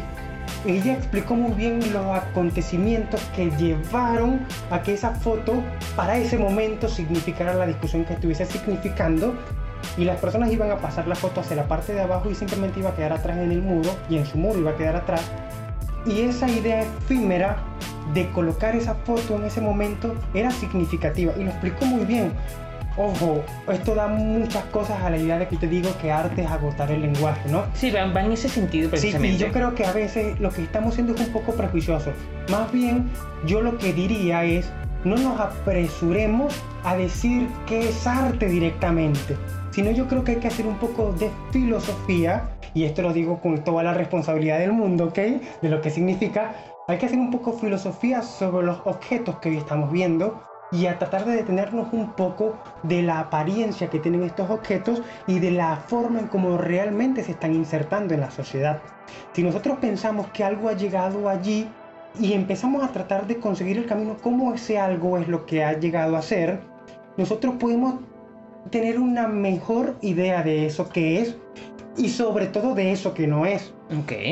ella 0.67 0.93
explicó 0.93 1.35
muy 1.35 1.53
bien 1.53 1.81
los 1.93 2.07
acontecimientos 2.07 3.21
que 3.35 3.51
llevaron 3.53 4.47
a 4.71 4.83
que 4.83 4.95
esa 4.95 5.13
foto 5.13 5.63
para 5.97 6.19
ese 6.19 6.39
momento 6.39 6.89
significara 6.89 7.55
la 7.55 7.67
discusión 7.67 8.05
que 8.05 8.15
estuviese 8.15 8.47
significando 8.47 9.35
y 9.97 10.05
las 10.05 10.19
personas 10.21 10.53
iban 10.53 10.71
a 10.71 10.77
pasar 10.77 11.09
la 11.09 11.15
foto 11.15 11.41
hacia 11.41 11.57
la 11.57 11.67
parte 11.67 11.93
de 11.95 12.01
abajo 12.01 12.31
y 12.31 12.35
simplemente 12.35 12.81
iba 12.81 12.91
a 12.91 12.95
quedar 12.95 13.13
atrás 13.13 13.39
en 13.39 13.51
el 13.51 13.63
muro 13.63 13.91
y 14.09 14.17
en 14.17 14.27
su 14.27 14.39
muro 14.39 14.59
iba 14.59 14.73
a 14.73 14.77
quedar 14.77 14.97
atrás. 14.97 15.23
Y 16.07 16.21
esa 16.23 16.49
idea 16.49 16.83
efímera 16.83 17.57
de 18.15 18.31
colocar 18.31 18.75
esa 18.75 18.95
foto 18.95 19.37
en 19.37 19.45
ese 19.45 19.61
momento 19.61 20.15
era 20.35 20.51
significativa 20.51 21.33
y 21.39 21.45
lo 21.45 21.51
explicó 21.51 21.85
muy 21.87 22.05
bien 22.05 22.33
Ojo, 22.97 23.43
esto 23.71 23.95
da 23.95 24.09
muchas 24.09 24.65
cosas 24.65 25.01
a 25.03 25.11
la 25.11 25.17
idea 25.17 25.39
de 25.39 25.47
que 25.49 25.57
te 25.57 25.67
digo 25.69 25.91
que 26.01 26.11
arte 26.11 26.43
es 26.43 26.51
agotar 26.51 26.91
el 26.91 27.03
lenguaje, 27.03 27.49
¿no? 27.49 27.65
Sí, 27.75 27.91
va, 27.91 28.05
va 28.07 28.23
en 28.23 28.33
ese 28.33 28.49
sentido 28.49 28.87
Sí, 28.87 28.91
precisamente. 28.91 29.37
y 29.37 29.39
yo 29.39 29.53
creo 29.53 29.75
que 29.75 29.85
a 29.85 29.93
veces 29.93 30.39
lo 30.41 30.51
que 30.51 30.63
estamos 30.63 30.93
haciendo 30.93 31.15
es 31.15 31.21
un 31.21 31.33
poco 31.33 31.53
prejuicioso. 31.53 32.13
Más 32.51 32.71
bien, 32.73 33.09
yo 33.47 33.61
lo 33.63 33.79
que 33.79 33.93
diría 33.93 34.45
es, 34.45 34.71
no 35.05 35.17
nos 35.17 35.39
apresuremos 35.41 36.55
a 36.85 36.97
decir 36.97 37.47
que 37.67 37.89
es 37.89 38.07
arte 38.07 38.47
directamente, 38.47 39.37
sino 39.71 39.93
yo 39.93 40.07
creo 40.09 40.25
que 40.25 40.33
hay 40.33 40.39
que 40.39 40.49
hacer 40.49 40.67
un 40.67 40.77
poco 40.77 41.13
de 41.13 41.31
filosofía, 41.53 42.51
y 42.75 42.85
esto 42.85 43.03
lo 43.03 43.13
digo 43.13 43.41
con 43.41 43.63
toda 43.65 43.83
la 43.83 43.95
responsabilidad 43.95 44.59
del 44.59 44.73
mundo, 44.73 45.07
¿ok? 45.07 45.19
De 45.63 45.69
lo 45.69 45.81
que 45.81 45.91
significa, 45.91 46.55
hay 46.89 46.99
que 46.99 47.07
hacer 47.07 47.19
un 47.19 47.31
poco 47.31 47.53
filosofía 47.53 48.21
sobre 48.23 48.67
los 48.67 48.79
objetos 48.85 49.39
que 49.39 49.51
hoy 49.51 49.57
estamos 49.59 49.91
viendo 49.93 50.43
y 50.73 50.87
a 50.87 50.99
tratar 50.99 51.25
de 51.25 51.37
detenernos 51.37 51.89
un 51.93 52.13
poco 52.13 52.59
de 52.83 53.03
la 53.03 53.19
apariencia 53.19 53.91
que 53.91 53.99
tienen 53.99 54.23
estos 54.23 54.51
objetos 54.51 55.03
y 55.27 55.39
de 55.39 55.51
la 55.51 55.77
forma 55.77 56.21
en 56.21 56.29
cómo 56.29 56.57
realmente 56.57 57.25
se 57.25 57.33
están 57.33 57.55
insertando 57.55 58.15
en 58.15 58.21
la 58.21 58.31
sociedad. 58.31 58.81
Si 59.33 59.43
nosotros 59.43 59.79
pensamos 59.81 60.29
que 60.29 60.45
algo 60.45 60.69
ha 60.69 60.75
llegado 60.75 61.29
allí 61.29 61.69
y 62.19 62.33
empezamos 62.33 62.85
a 62.85 62.93
tratar 62.93 63.27
de 63.27 63.39
conseguir 63.39 63.79
el 63.79 63.87
camino 63.87 64.17
como 64.23 64.55
ese 64.55 64.79
algo 64.79 65.19
es 65.19 65.29
lo 65.29 65.47
que 65.47 65.65
ha 65.65 65.79
llegado 65.79 66.17
a 66.17 66.23
ser, 66.23 66.61
nosotros 67.17 67.55
podemos 67.59 68.01
tener 68.71 69.01
una 69.01 69.27
mejor 69.27 69.97
idea 70.03 70.43
de 70.43 70.67
eso 70.67 70.89
que 70.89 71.21
es 71.21 71.37
y 71.97 72.09
sobre 72.09 72.47
todo 72.47 72.75
de 72.75 72.93
eso 72.93 73.15
que 73.15 73.27
no 73.27 73.47
es. 73.47 73.73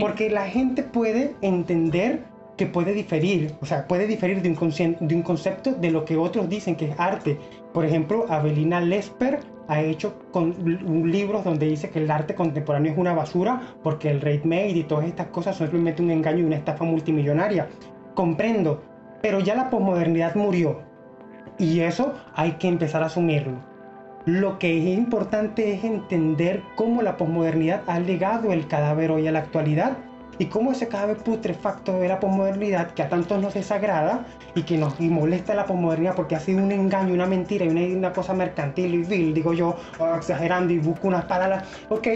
Porque 0.00 0.30
la 0.30 0.46
gente 0.46 0.82
puede 0.82 1.34
entender 1.42 2.22
que 2.58 2.66
puede 2.66 2.92
diferir, 2.92 3.54
o 3.62 3.66
sea, 3.66 3.86
puede 3.86 4.06
diferir 4.06 4.42
de 4.42 4.50
un, 4.50 4.98
de 5.08 5.14
un 5.14 5.22
concepto 5.22 5.72
de 5.72 5.90
lo 5.90 6.04
que 6.04 6.16
otros 6.18 6.50
dicen 6.50 6.76
que 6.76 6.90
es 6.90 7.00
arte. 7.00 7.38
Por 7.72 7.86
ejemplo, 7.86 8.26
Avelina 8.28 8.80
Lesper 8.80 9.40
ha 9.68 9.80
hecho 9.80 10.18
con, 10.32 10.54
libros 11.10 11.44
donde 11.44 11.66
dice 11.66 11.88
que 11.88 12.00
el 12.00 12.10
arte 12.10 12.34
contemporáneo 12.34 12.92
es 12.92 12.98
una 12.98 13.14
basura 13.14 13.62
porque 13.82 14.10
el 14.10 14.20
rate 14.20 14.42
made 14.44 14.70
y 14.70 14.82
todas 14.82 15.06
estas 15.06 15.28
cosas 15.28 15.56
son 15.56 15.68
simplemente 15.68 16.02
un 16.02 16.10
engaño 16.10 16.40
y 16.40 16.44
una 16.44 16.56
estafa 16.56 16.84
multimillonaria. 16.84 17.68
Comprendo, 18.14 18.82
pero 19.22 19.38
ya 19.38 19.54
la 19.54 19.70
posmodernidad 19.70 20.34
murió 20.34 20.80
y 21.58 21.80
eso 21.80 22.14
hay 22.34 22.52
que 22.52 22.68
empezar 22.68 23.02
a 23.02 23.06
asumirlo. 23.06 23.58
Lo 24.26 24.58
que 24.58 24.76
es 24.76 24.98
importante 24.98 25.72
es 25.72 25.84
entender 25.84 26.62
cómo 26.74 27.02
la 27.02 27.16
posmodernidad 27.16 27.82
ha 27.86 28.00
legado 28.00 28.52
el 28.52 28.66
cadáver 28.66 29.12
hoy 29.12 29.28
a 29.28 29.32
la 29.32 29.38
actualidad 29.38 29.96
y 30.38 30.46
cómo 30.46 30.72
ese 30.72 30.88
cadáver 30.88 31.18
putrefacto 31.18 31.98
de 31.98 32.08
la 32.08 32.20
posmodernidad 32.20 32.92
que 32.92 33.02
a 33.02 33.08
tantos 33.08 33.40
nos 33.40 33.54
desagrada 33.54 34.24
y 34.54 34.62
que 34.62 34.78
nos 34.78 35.00
y 35.00 35.08
molesta 35.08 35.54
la 35.54 35.66
posmodernidad 35.66 36.14
porque 36.14 36.36
ha 36.36 36.40
sido 36.40 36.62
un 36.62 36.72
engaño, 36.72 37.14
una 37.14 37.26
mentira 37.26 37.64
y 37.64 37.68
una, 37.68 37.80
una 37.80 38.12
cosa 38.12 38.34
mercantil 38.34 38.94
y 38.94 39.02
vil, 39.04 39.34
digo 39.34 39.52
yo, 39.52 39.76
exagerando 40.16 40.72
y 40.72 40.78
busco 40.78 41.08
unas 41.08 41.24
palabras, 41.24 41.64
ok, 41.88 42.08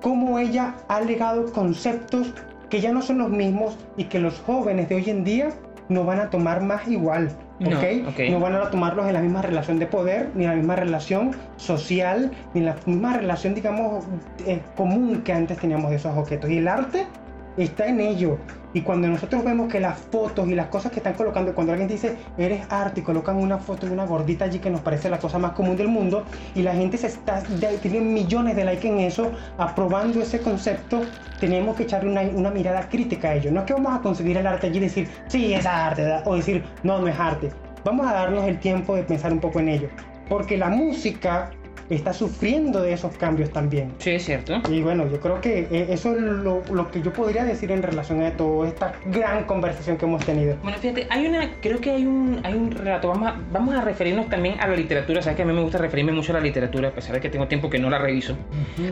cómo 0.00 0.38
ella 0.38 0.74
ha 0.88 1.00
legado 1.00 1.52
conceptos 1.52 2.32
que 2.68 2.80
ya 2.80 2.92
no 2.92 3.02
son 3.02 3.18
los 3.18 3.30
mismos 3.30 3.76
y 3.96 4.04
que 4.04 4.18
los 4.18 4.40
jóvenes 4.40 4.88
de 4.88 4.96
hoy 4.96 5.10
en 5.10 5.24
día 5.24 5.50
no 5.88 6.04
van 6.04 6.20
a 6.20 6.30
tomar 6.30 6.62
más 6.62 6.88
igual. 6.88 7.30
No, 7.60 7.78
¿ok? 7.78 8.08
ok. 8.08 8.20
No 8.30 8.40
van 8.40 8.54
a 8.54 8.70
tomarlos 8.70 9.06
en 9.06 9.14
la 9.14 9.20
misma 9.20 9.42
relación 9.42 9.78
de 9.78 9.86
poder, 9.86 10.30
ni 10.34 10.44
en 10.44 10.50
la 10.50 10.56
misma 10.56 10.76
relación 10.76 11.32
social, 11.56 12.32
ni 12.52 12.60
en 12.60 12.66
la 12.66 12.76
misma 12.86 13.16
relación, 13.16 13.54
digamos, 13.54 14.04
eh, 14.46 14.60
común 14.76 15.22
que 15.22 15.32
antes 15.32 15.58
teníamos 15.58 15.90
de 15.90 15.96
esos 15.96 16.16
objetos. 16.16 16.50
Y 16.50 16.58
el 16.58 16.68
arte 16.68 17.06
está 17.56 17.86
en 17.86 18.00
ello. 18.00 18.38
Y 18.72 18.80
cuando 18.80 19.06
nosotros 19.06 19.44
vemos 19.44 19.70
que 19.70 19.78
las 19.78 19.96
fotos 19.98 20.48
y 20.48 20.54
las 20.54 20.66
cosas 20.66 20.90
que 20.90 20.98
están 20.98 21.14
colocando, 21.14 21.54
cuando 21.54 21.72
alguien 21.72 21.88
dice 21.88 22.16
eres 22.36 22.66
arte 22.70 23.04
colocan 23.04 23.36
una 23.36 23.58
foto 23.58 23.86
de 23.86 23.92
una 23.92 24.04
gordita 24.04 24.46
allí 24.46 24.58
que 24.58 24.68
nos 24.68 24.80
parece 24.80 25.08
la 25.08 25.18
cosa 25.18 25.38
más 25.38 25.52
común 25.52 25.76
del 25.76 25.86
mundo, 25.86 26.24
y 26.56 26.62
la 26.62 26.74
gente 26.74 26.98
se 26.98 27.06
está, 27.06 27.42
tiene 27.80 28.00
millones 28.00 28.56
de 28.56 28.64
likes 28.64 28.88
en 28.88 28.98
eso, 28.98 29.30
aprobando 29.58 30.20
ese 30.20 30.40
concepto, 30.40 31.02
tenemos 31.38 31.76
que 31.76 31.84
echarle 31.84 32.10
una, 32.10 32.22
una 32.22 32.50
mirada 32.50 32.88
crítica 32.88 33.28
a 33.28 33.34
ello. 33.36 33.52
No 33.52 33.60
es 33.60 33.66
que 33.66 33.74
vamos 33.74 33.94
a 33.94 34.00
conseguir 34.00 34.36
el 34.36 34.46
arte 34.46 34.66
allí 34.66 34.78
y 34.78 34.80
decir, 34.80 35.08
sí, 35.28 35.54
es 35.54 35.64
arte, 35.66 36.04
o 36.24 36.34
decir, 36.34 36.64
no, 36.82 36.98
no 36.98 37.06
es 37.06 37.18
arte. 37.18 37.50
Vamos 37.84 38.06
a 38.06 38.14
darnos 38.14 38.44
el 38.44 38.58
tiempo 38.58 38.96
de 38.96 39.04
pensar 39.04 39.32
un 39.32 39.40
poco 39.40 39.60
en 39.60 39.68
ello. 39.68 39.88
Porque 40.28 40.56
la 40.56 40.70
música 40.70 41.50
está 41.90 42.12
sufriendo 42.12 42.82
de 42.82 42.92
esos 42.92 43.16
cambios 43.16 43.50
también. 43.50 43.92
Sí, 43.98 44.10
es 44.10 44.24
cierto. 44.24 44.60
Y 44.70 44.82
bueno, 44.82 45.08
yo 45.10 45.20
creo 45.20 45.40
que 45.40 45.66
eh, 45.70 45.86
eso 45.90 46.14
es 46.14 46.20
lo, 46.20 46.62
lo 46.72 46.90
que 46.90 47.02
yo 47.02 47.12
podría 47.12 47.44
decir 47.44 47.70
en 47.70 47.82
relación 47.82 48.22
a 48.22 48.36
toda 48.36 48.68
esta 48.68 48.94
gran 49.06 49.44
conversación 49.44 49.96
que 49.96 50.06
hemos 50.06 50.24
tenido. 50.24 50.56
Bueno, 50.62 50.78
fíjate, 50.78 51.06
hay 51.10 51.26
una, 51.26 51.50
creo 51.60 51.80
que 51.80 51.90
hay 51.90 52.06
un, 52.06 52.40
hay 52.42 52.54
un 52.54 52.70
relato, 52.70 53.08
vamos 53.08 53.28
a, 53.28 53.36
vamos 53.52 53.74
a 53.74 53.80
referirnos 53.80 54.28
también 54.28 54.60
a 54.60 54.66
la 54.66 54.76
literatura, 54.76 55.22
sabes 55.22 55.36
que 55.36 55.42
a 55.42 55.46
mí 55.46 55.52
me 55.52 55.62
gusta 55.62 55.78
referirme 55.78 56.12
mucho 56.12 56.32
a 56.32 56.34
la 56.34 56.40
literatura, 56.40 56.88
a 56.88 56.92
pesar 56.92 57.14
de 57.14 57.20
que 57.20 57.28
tengo 57.28 57.46
tiempo 57.48 57.70
que 57.70 57.78
no 57.78 57.90
la 57.90 57.98
reviso. 57.98 58.36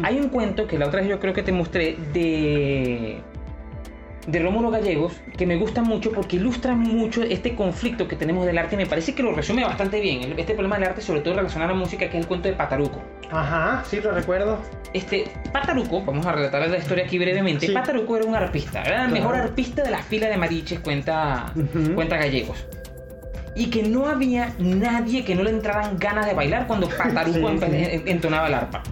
Hay 0.03 0.19
un 0.19 0.29
cuento 0.29 0.67
que 0.67 0.79
la 0.79 0.87
otra 0.87 1.01
vez 1.01 1.09
yo 1.09 1.19
creo 1.19 1.33
que 1.33 1.43
te 1.43 1.53
mostré 1.53 1.97
de 2.13 3.19
de 4.27 4.39
Rómulo 4.39 4.71
Gallegos 4.71 5.15
que 5.37 5.47
me 5.47 5.57
gusta 5.57 5.83
mucho 5.83 6.13
porque 6.13 6.37
ilustra 6.37 6.75
mucho 6.75 7.23
este 7.23 7.55
conflicto 7.57 8.07
que 8.07 8.15
tenemos 8.17 8.47
del 8.47 8.57
arte 8.59 8.75
y 8.77 8.79
me 8.79 8.87
parece 8.87 9.15
que 9.15 9.23
lo 9.23 9.33
resume 9.35 9.65
bastante 9.65 10.01
bien. 10.01 10.35
Este 10.39 10.55
problema 10.55 10.77
del 10.79 10.89
arte, 10.89 11.01
sobre 11.01 11.21
todo 11.23 11.35
relacionado 11.35 11.71
a 11.71 11.75
la 11.75 11.79
música, 11.81 12.09
que 12.09 12.17
es 12.19 12.23
el 12.23 12.29
cuento 12.29 12.49
de 12.49 12.55
Pataruco. 12.55 13.03
Ajá, 13.31 13.83
sí, 13.87 14.01
lo 14.01 14.13
recuerdo. 14.13 14.59
Este, 14.93 15.25
Pataruco, 15.53 16.03
vamos 16.05 16.25
a 16.27 16.33
relatar 16.33 16.69
la 16.69 16.77
historia 16.79 17.05
aquí 17.05 17.19
brevemente. 17.19 17.67
Sí. 17.67 17.73
Pataruco 17.73 18.17
era 18.17 18.27
un 18.27 18.35
arpista, 18.37 18.81
era 18.83 18.91
el 18.91 18.97
Claro. 19.09 19.13
mejor 19.13 19.35
arpista 19.37 19.83
de 19.83 19.91
la 19.91 20.03
fila 20.03 20.29
de 20.29 20.37
mariches, 20.37 20.81
cuenta, 20.81 21.53
cuenta 21.95 22.17
Gallegos. 22.17 22.65
Y 23.55 23.67
que 23.67 23.83
no 23.83 24.07
había 24.07 24.55
nadie 24.59 25.25
que 25.25 25.35
no 25.35 25.43
le 25.43 25.51
entraran 25.51 25.99
ganas 25.99 26.25
de 26.27 26.33
bailar 26.35 26.67
cuando 26.67 26.89
Pataruco 26.89 27.49
Sí, 27.61 27.67
sí. 27.69 28.03
entonaba 28.07 28.47
el 28.49 28.55
arpa. 28.55 28.83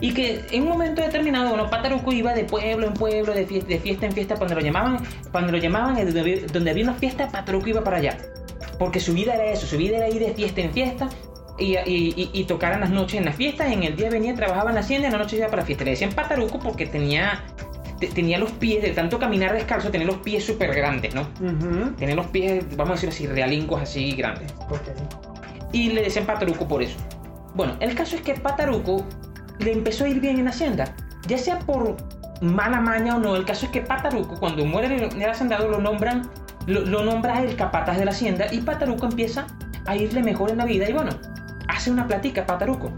Y 0.00 0.12
que 0.14 0.44
en 0.52 0.62
un 0.62 0.68
momento 0.68 1.02
determinado, 1.02 1.48
bueno, 1.50 1.68
Pataruco 1.70 2.12
iba 2.12 2.32
de 2.32 2.44
pueblo 2.44 2.86
en 2.86 2.94
pueblo, 2.94 3.32
de 3.34 3.46
fiesta, 3.46 3.68
de 3.68 3.78
fiesta 3.80 4.06
en 4.06 4.12
fiesta, 4.12 4.36
cuando 4.36 4.54
lo 4.54 4.60
llamaban, 4.60 4.98
cuando 5.32 5.50
lo 5.52 5.58
llamaban, 5.58 5.96
donde 5.96 6.20
había- 6.20 6.46
donde 6.52 6.70
había 6.70 6.84
una 6.84 6.94
fiesta, 6.94 7.28
Pataruco 7.28 7.68
iba 7.68 7.82
para 7.82 7.96
allá. 7.96 8.16
Porque 8.78 9.00
su 9.00 9.12
vida 9.12 9.34
era 9.34 9.46
eso, 9.46 9.66
su 9.66 9.76
vida 9.76 9.96
era 9.96 10.08
ir 10.08 10.20
de 10.20 10.32
fiesta 10.34 10.60
en 10.60 10.72
fiesta 10.72 11.08
y, 11.58 11.76
y, 11.78 12.14
y- 12.16 12.30
y 12.32 12.44
tocar 12.44 12.74
en 12.74 12.80
las 12.80 12.90
noches 12.90 13.18
en 13.18 13.24
las 13.24 13.34
fiestas, 13.34 13.72
en 13.72 13.82
el 13.82 13.96
día 13.96 14.08
venía, 14.08 14.34
trabajaba 14.36 14.70
en 14.70 14.76
la 14.76 14.82
hacienda 14.82 15.06
y 15.08 15.10
en 15.10 15.12
la 15.14 15.18
noche 15.24 15.36
iba 15.36 15.46
para 15.48 15.62
la 15.62 15.66
fiesta. 15.66 15.84
Le 15.84 15.90
decían 15.90 16.12
Pataruco 16.12 16.60
porque 16.60 16.86
tenía, 16.86 17.42
te- 17.98 18.06
tenía 18.06 18.38
los 18.38 18.52
pies, 18.52 18.80
de 18.82 18.90
tanto 18.90 19.18
caminar 19.18 19.52
descalzo, 19.52 19.90
tenía 19.90 20.06
los 20.06 20.18
pies 20.18 20.44
súper 20.44 20.72
grandes, 20.76 21.12
¿no? 21.12 21.22
Ujú. 21.40 21.90
Tenía 21.98 22.14
los 22.14 22.26
pies, 22.28 22.64
vamos 22.76 22.90
a 22.90 22.94
decir 22.94 23.08
así, 23.08 23.26
realingos 23.26 23.82
así 23.82 24.12
grandes. 24.12 24.52
Ok. 24.70 24.82
Y 25.72 25.88
le 25.90 26.02
decían 26.02 26.24
Pataruco 26.24 26.68
por 26.68 26.84
eso. 26.84 26.96
Bueno, 27.54 27.74
el 27.80 27.96
caso 27.96 28.14
es 28.14 28.22
que 28.22 28.34
Pataruco 28.34 29.04
le 29.58 29.72
empezó 29.72 30.04
a 30.04 30.08
ir 30.08 30.20
bien 30.20 30.38
en 30.38 30.44
la 30.44 30.50
hacienda. 30.50 30.94
Ya 31.26 31.38
sea 31.38 31.58
por 31.58 31.96
mala 32.40 32.80
maña 32.80 33.16
o 33.16 33.18
no, 33.18 33.36
el 33.36 33.44
caso 33.44 33.66
es 33.66 33.72
que 33.72 33.80
Pataruco, 33.80 34.38
cuando 34.38 34.64
muere 34.64 35.10
el, 35.10 35.24
hacendado, 35.30 35.68
lo 35.68 35.80
nombran, 35.80 36.28
lo, 36.66 36.80
lo 36.82 37.04
nombra 37.04 37.42
el 37.42 37.56
capataz 37.56 37.98
de 37.98 38.04
la 38.04 38.12
hacienda 38.12 38.46
y 38.52 38.60
Pataruco 38.60 39.06
empieza 39.06 39.46
a 39.86 39.96
irle 39.96 40.22
mejor 40.22 40.50
en 40.50 40.58
la 40.58 40.64
vida 40.64 40.88
y 40.88 40.92
bueno, 40.92 41.10
hace 41.68 41.90
una 41.90 42.06
platica 42.06 42.46
Pataruco. 42.46 42.92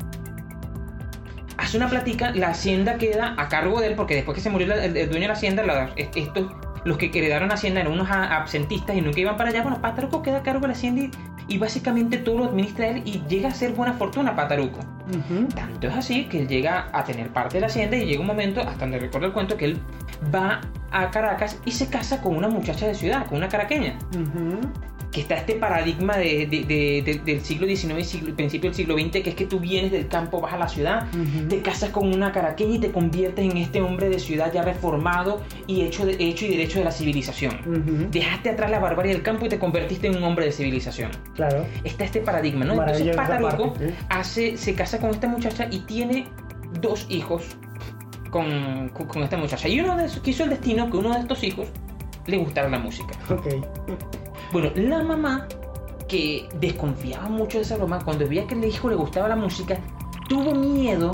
Hace 1.57 1.77
una 1.77 1.89
platica, 1.89 2.31
la 2.33 2.49
hacienda 2.49 2.97
queda 2.97 3.35
a 3.37 3.49
cargo 3.49 3.81
de 3.81 3.89
él 3.89 3.95
porque 3.95 4.15
después 4.15 4.35
que 4.35 4.41
se 4.41 4.51
murió 4.51 4.73
el, 4.75 4.93
dueño 4.95 5.21
de 5.21 5.29
la 5.29 5.35
hacienda, 5.35 5.63
la- 5.63 5.91
los 6.85 6.97
que 6.99 7.07
heredaron 7.07 7.53
hacienda 7.53 7.81
eran 7.81 7.93
unos 7.93 8.09
absentistas 8.11 8.97
y 8.97 9.01
nunca 9.01 9.21
iban 9.21 9.37
para 9.37 9.51
allá. 9.51 9.63
Bueno, 9.63 9.81
Pataruco 9.81 10.23
queda 10.23 10.39
a 10.39 10.43
cargo 10.43 10.61
de 10.61 10.69
la 10.69 10.73
hacienda 10.73 11.03
y, 11.03 11.11
y 11.49 11.59
básicamente 11.59 12.19
todo 12.19 12.39
lo 12.39 12.45
administra 12.45 12.89
él 12.89 13.03
y 13.05 13.23
llega 13.29 13.49
a 13.49 13.55
ser 13.55 13.73
buena 13.73 13.95
fortuna 13.95 14.35
Pataruco. 14.35 14.81
Tanto 15.55 15.89
es 15.89 15.95
así 15.95 16.27
que 16.27 16.41
él 16.41 16.49
llega 16.49 16.89
a 16.93 17.05
tener 17.05 17.31
parte 17.31 17.57
de 17.57 17.63
la 17.63 17.67
hacienda 17.67 17.97
y 17.97 18.07
llega 18.07 18.21
un 18.21 18.27
momento, 18.27 18.61
hasta 18.61 18.81
donde 18.81 18.99
recuerdo 18.99 19.27
el 19.27 19.33
cuento, 19.33 19.57
que 19.57 19.67
él 19.67 19.79
va 20.35 20.61
a 20.93 21.11
Caracas 21.11 21.59
y 21.65 21.73
se 21.73 21.89
casa 21.89 22.21
con 22.21 22.37
una 22.37 22.49
muchacha 22.49 22.87
de 22.87 22.95
ciudad, 22.95 23.27
con 23.27 23.39
una 23.39 23.49
caraqueña. 23.49 23.99
Ujú. 24.11 24.61
Que 25.13 25.23
está 25.23 25.35
este 25.35 25.55
paradigma 25.55 26.17
de- 26.17 26.47
de- 26.47 26.63
de- 26.65 27.03
de- 27.05 27.21
del 27.25 27.41
siglo 27.41 27.67
XIX 27.67 27.99
y 28.01 28.05
siglo- 28.05 28.37
principio 28.37 28.71
del 28.71 28.77
siglo 28.77 28.95
XX, 28.97 29.23
que 29.23 29.31
es 29.31 29.35
que 29.35 29.45
tú 29.45 29.59
vienes 29.59 29.91
del 29.91 30.07
campo, 30.07 30.41
vas 30.41 30.53
a 30.53 30.57
la 30.59 30.69
ciudad, 30.69 31.09
Ujú. 31.13 31.49
te 31.49 31.61
casas 31.63 31.91
con 31.91 32.15
una 32.15 32.31
caraqueña 32.31 32.77
y 32.77 32.79
te 32.79 32.93
conviertes 32.93 33.45
en 33.51 33.57
este 33.57 33.81
hombre 33.83 34.09
de 34.09 34.21
ciudad 34.21 34.53
ya 34.53 34.63
reformado 34.63 35.41
y 35.67 35.81
hecho, 35.83 36.07
de, 36.07 36.13
hecho 36.21 36.45
y 36.45 36.51
derecho 36.51 36.79
de 36.79 36.85
la 36.85 36.93
civilización. 36.93 38.09
Dejaste 38.13 38.51
atrás 38.51 38.71
la 38.71 38.79
barbarie 38.79 39.13
del 39.13 39.23
campo 39.23 39.47
y 39.47 39.49
te 39.49 39.59
convertiste 39.59 40.07
en 40.07 40.17
un 40.17 40.23
hombre 40.23 40.45
de 40.47 40.53
civilización 40.53 41.11
Claro. 41.35 41.65
está 41.83 42.05
este 42.05 42.21
paradigma, 42.21 42.65
¿no? 42.65 42.75
Entonces 42.75 43.17
Pataruco 43.17 43.75
sí. 43.79 43.87
hace, 44.11 44.57
se 44.57 44.75
casa 44.77 44.99
con 45.01 45.11
esta 45.11 45.27
muchacha 45.27 45.67
y 45.73 45.81
tiene 45.81 46.29
dos 46.81 47.07
hijos 47.09 47.43
con, 48.31 48.91
con- 48.91 49.09
con 49.09 49.23
esta 49.25 49.37
muchacha. 49.37 49.67
Y 49.67 49.81
uno 49.81 49.97
de 49.97 50.07
quiso 50.23 50.45
el 50.45 50.51
destino 50.51 50.89
que 50.89 50.97
uno 50.99 51.13
de 51.15 51.19
estos 51.19 51.43
hijos 51.43 51.67
le 52.29 52.37
gustara 52.37 52.69
la 52.69 52.79
música. 52.79 53.13
Ok. 53.29 53.47
Bueno, 54.53 54.71
la 54.75 55.03
mamá, 55.03 55.47
que 56.09 56.49
desconfiaba 56.61 57.29
mucho 57.29 57.59
de 57.59 57.65
esa 57.65 57.77
broma, 57.77 58.05
cuando 58.05 58.27
veía 58.27 58.47
que 58.47 58.55
el 58.55 58.65
hijo 58.65 58.89
le 58.89 58.97
gustaba 58.97 59.29
la 59.29 59.37
música, 59.37 59.79
tuvo 60.29 60.55
miedo 60.55 61.13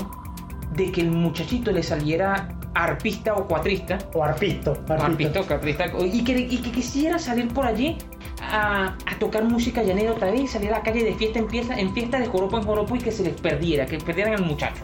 de 0.73 0.91
que 0.91 1.01
el 1.01 1.11
muchachito 1.11 1.71
le 1.71 1.83
saliera 1.83 2.57
arpista 2.73 3.33
o 3.33 3.47
cuatrista 3.47 3.97
O 4.13 4.23
arpisto. 4.23 4.77
arpista 4.87 5.41
o 5.41 5.45
caprista, 5.45 5.85
y 6.03 6.23
que, 6.23 6.37
y 6.37 6.57
que 6.57 6.71
quisiera 6.71 7.17
salir 7.17 7.47
por 7.53 7.65
allí 7.65 7.97
a, 8.41 8.95
a 9.05 9.19
tocar 9.19 9.43
música 9.43 9.83
llanera 9.83 10.11
otra 10.11 10.31
vez, 10.31 10.51
salir 10.51 10.69
a 10.69 10.77
la 10.77 10.83
calle 10.83 11.03
de 11.03 11.13
fiesta 11.15 11.39
en 11.39 11.49
fiesta, 11.49 11.79
en 11.79 11.93
fiesta 11.93 12.19
de 12.19 12.27
joropo 12.27 12.57
en 12.57 12.63
joropo 12.63 12.95
y 12.95 12.99
que 12.99 13.11
se 13.11 13.23
les 13.23 13.39
perdiera, 13.39 13.85
que 13.85 13.97
perdieran 13.97 14.33
al 14.33 14.45
muchacho. 14.45 14.83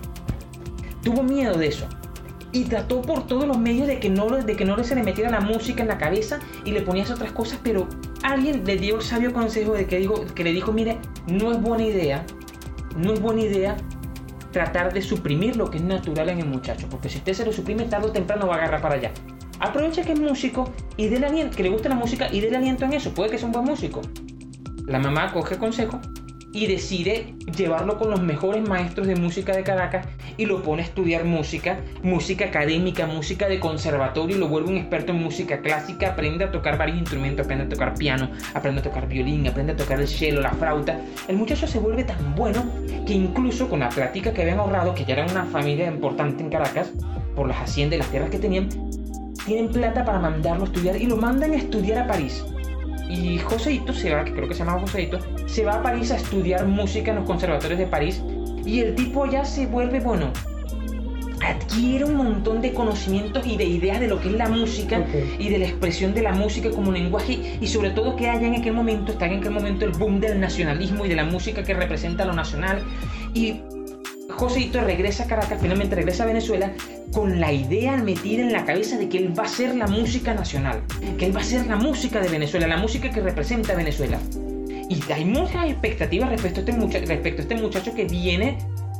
Tuvo 1.04 1.24
miedo 1.24 1.58
de 1.58 1.68
eso 1.68 1.86
y 2.52 2.66
trató 2.66 3.02
por 3.02 3.26
todos 3.28 3.46
los 3.46 3.58
medios 3.58 3.88
de 3.88 4.00
que 4.00 4.10
no, 4.10 4.28
de 4.30 4.56
que 4.56 4.64
no 4.64 4.82
se 4.84 4.96
le 4.96 5.04
metiera 5.04 5.30
la 5.30 5.42
música 5.42 5.82
en 5.82 5.90
la 5.90 5.98
cabeza 5.98 6.40
y 6.64 6.72
le 6.72 6.82
ponías 6.82 7.12
otras 7.12 7.32
cosas, 7.32 7.60
pero 7.64 7.88
alguien 8.24 8.64
le 8.66 8.78
dio 8.78 8.96
el 8.96 9.02
sabio 9.02 9.34
consejo 9.34 9.74
de 9.74 9.86
que, 9.86 10.00
dijo, 10.00 10.26
que 10.34 10.44
le 10.44 10.52
dijo, 10.52 10.72
mire, 10.72 10.98
no 11.28 11.52
es 11.52 11.62
buena 11.62 11.84
idea, 11.84 12.26
no 12.98 13.14
es 13.14 13.22
buena 13.22 13.42
idea 13.42 13.78
tratar 14.52 14.94
de 14.94 15.02
suprimir 15.02 15.56
lo 15.56 15.70
que 15.70 15.78
es 15.78 15.84
natural 15.84 16.30
en 16.30 16.40
el 16.40 16.48
muchacho, 16.48 16.88
porque 16.90 17.10
si 17.10 17.18
usted 17.18 17.34
se 17.34 17.46
lo 17.46 17.52
suprime 17.52 17.86
tarde 17.86 18.08
o 18.08 18.12
temprano 18.12 18.48
va 18.48 18.56
a 18.56 18.58
agarrar 18.60 18.82
para 18.82 18.96
allá. 18.96 19.12
Aprovecha 19.60 20.04
que 20.04 20.14
es 20.14 20.20
músico 20.20 20.72
y 20.98 21.08
déle 21.08 21.28
aliento, 21.28 21.56
que 21.56 21.64
le 21.64 21.70
gusta 21.70 21.90
la 21.90 21.96
música 21.96 22.28
y 22.32 22.40
déle 22.40 22.58
aliento 22.58 22.86
en 22.86 22.94
eso, 22.94 23.14
puede 23.14 23.32
que 23.32 23.38
sea 23.38 23.48
un 23.48 23.54
buen 23.54 23.66
músico. 23.66 24.02
La 24.86 25.00
mamá 25.00 25.32
coge 25.32 25.58
consejo 25.58 26.00
y 26.54 26.68
decide 26.68 27.34
llevarlo 27.58 27.98
con 27.98 28.12
los 28.12 28.22
mejores 28.22 28.68
maestros 28.68 29.08
de 29.08 29.16
música 29.16 29.56
de 29.56 29.64
Caracas 29.64 30.08
y 30.38 30.46
lo 30.46 30.62
pone 30.62 30.84
a 30.84 30.86
estudiar 30.86 31.26
música, 31.26 31.80
música 32.04 32.46
académica, 32.46 33.08
música 33.08 33.50
de 33.50 33.60
conservatorio 33.60 34.38
y 34.38 34.40
lo 34.40 34.48
vuelve 34.48 34.70
un 34.70 34.78
experto 34.78 35.12
en 35.12 35.24
música 35.24 35.62
clásica, 35.62 36.10
aprende 36.10 36.46
a 36.46 36.52
tocar 36.52 36.78
varios 36.78 37.00
instrumentos, 37.00 37.46
aprende 37.46 37.66
a 37.66 37.70
tocar 37.70 37.96
piano, 37.96 38.30
aprende 38.54 38.82
a 38.82 38.84
tocar 38.84 39.08
violín, 39.08 39.48
aprende 39.48 39.74
a 39.74 39.76
tocar 39.76 40.00
el 40.00 40.08
cello, 40.08 40.42
la 40.42 40.52
flauta. 40.52 41.02
El 41.28 41.38
muchacho 41.38 41.68
se 41.68 41.80
vuelve 41.80 42.04
tan 42.04 42.36
bueno 42.36 42.64
que 43.06 43.14
incluso 43.14 43.68
con 43.68 43.80
la 43.80 43.90
plática 43.90 44.32
que 44.32 44.44
habían 44.44 44.60
ahorrado, 44.60 44.94
que 44.94 45.06
ya 45.06 45.16
era 45.16 45.26
una 45.26 45.46
familia 45.46 45.88
importante 45.88 46.44
en 46.44 46.50
Caracas, 46.50 46.92
por 47.36 47.48
las 47.48 47.58
haciendas 47.58 47.98
y 47.98 48.00
las 48.00 48.12
tierras 48.12 48.30
que 48.30 48.38
tenían, 48.38 48.70
tienen 49.46 49.70
plata 49.70 50.06
para 50.06 50.20
mandarlo 50.20 50.64
a 50.64 50.68
estudiar 50.68 50.96
y 51.02 51.08
lo 51.08 51.18
mandan 51.18 51.52
a 51.52 51.56
estudiar 51.56 51.98
a 52.04 52.08
París. 52.08 52.46
Y 53.14 53.38
Joseito 53.38 53.94
se 53.94 54.14
va, 54.14 54.26
que 54.26 54.34
creo 54.34 54.48
que 54.48 54.56
se 54.56 54.66
llama 54.66 54.80
Joseito, 54.80 55.20
se 55.46 55.64
va 55.64 55.76
a 55.76 55.84
París 55.84 56.12
a 56.12 56.18
estudiar 56.18 56.66
música 56.66 57.12
en 57.12 57.18
los 57.18 57.26
conservatorios 57.26 57.80
de 57.80 57.86
París. 57.86 58.22
Y 58.66 58.80
el 58.80 58.96
tipo 58.96 59.26
ya 59.26 59.46
se 59.46 59.68
vuelve, 59.68 60.00
bueno, 60.00 60.32
adquiere 61.46 62.06
un 62.06 62.16
montón 62.16 62.62
de 62.62 62.74
conocimientos 62.74 63.46
y 63.46 63.58
de 63.58 63.66
ideas 63.66 64.00
de 64.00 64.08
lo 64.08 64.20
que 64.20 64.30
es 64.30 64.36
la 64.36 64.50
música 64.50 65.06
y 65.38 65.50
de 65.50 65.60
la 65.60 65.66
expresión 65.66 66.14
de 66.14 66.22
la 66.22 66.32
música 66.32 66.72
como 66.72 66.92
lenguaje 66.92 67.58
y 67.60 67.68
sobre 67.68 67.92
todo 67.92 68.16
que 68.16 68.30
haya 68.30 68.48
en 68.48 68.56
aquel 68.56 68.74
momento, 68.74 69.12
está 69.12 69.28
en 69.28 69.40
aquel 69.40 69.52
momento 69.52 69.86
el 69.86 69.92
boom 69.92 70.20
del 70.20 70.40
nacionalismo 70.40 71.06
y 71.06 71.10
de 71.10 71.16
la 71.16 71.26
música 71.26 71.64
que 71.64 71.74
representa 71.74 72.26
lo 72.26 72.34
nacional 72.34 72.82
y 73.34 73.62
Joseito 74.30 74.82
regresa 74.82 75.24
a 75.24 75.28
Caracas, 75.28 75.60
finalmente 75.62 75.96
regresa 75.96 76.24
a 76.24 76.28
Venezuela 76.28 76.72
con 77.12 77.40
la 77.40 77.52
idea 77.52 77.98
metida 77.98 78.42
en 78.42 78.52
la 78.52 78.66
cabeza 78.66 78.98
de 78.98 79.10
que 79.10 79.18
él 79.18 79.38
va 79.38 79.44
a 79.44 79.48
ser 79.48 79.76
la 79.76 79.88
música 79.88 80.34
nacional, 80.34 80.82
que 81.18 81.26
él 81.26 81.36
va 81.36 81.42
a 81.42 81.44
ser 81.44 81.68
la 81.68 81.76
música 81.76 82.20
de 82.20 82.30
Venezuela, 82.30 82.68
la 82.68 82.78
música 82.78 83.10
que 83.12 83.20
representa 83.22 83.74
a 83.74 83.76
Venezuela. 83.76 84.18
Y 84.90 85.00
hay 85.12 85.26
muchas 85.26 85.66
expectativas 85.70 86.30
respecto 86.30 86.60
a 86.60 86.64
este, 86.64 86.74
mucha- 86.74 87.00
respecto 87.00 87.42
a 87.42 87.44
este 87.44 87.56
muchacho 87.56 87.94
que 87.94 88.06
viene 88.06 88.58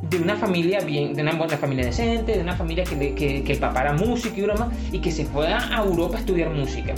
de 0.10 0.18
una 0.18 0.36
familia 0.36 0.82
bien, 0.82 1.14
de 1.14 1.22
una 1.22 1.34
buena 1.34 1.58
familia 1.58 1.86
decente, 1.86 2.34
de 2.34 2.42
una 2.42 2.56
familia 2.56 2.84
que, 2.84 3.16
que, 3.16 3.44
que 3.44 3.52
el 3.54 3.60
papá 3.60 3.82
era 3.82 3.94
músico 3.94 4.36
y 4.38 4.42
broma, 4.44 4.72
y 4.92 5.00
que 5.00 5.12
se 5.12 5.26
fue 5.26 5.48
a 5.48 5.78
Europa 5.84 6.18
a 6.18 6.20
estudiar 6.20 6.50
música. 6.50 6.94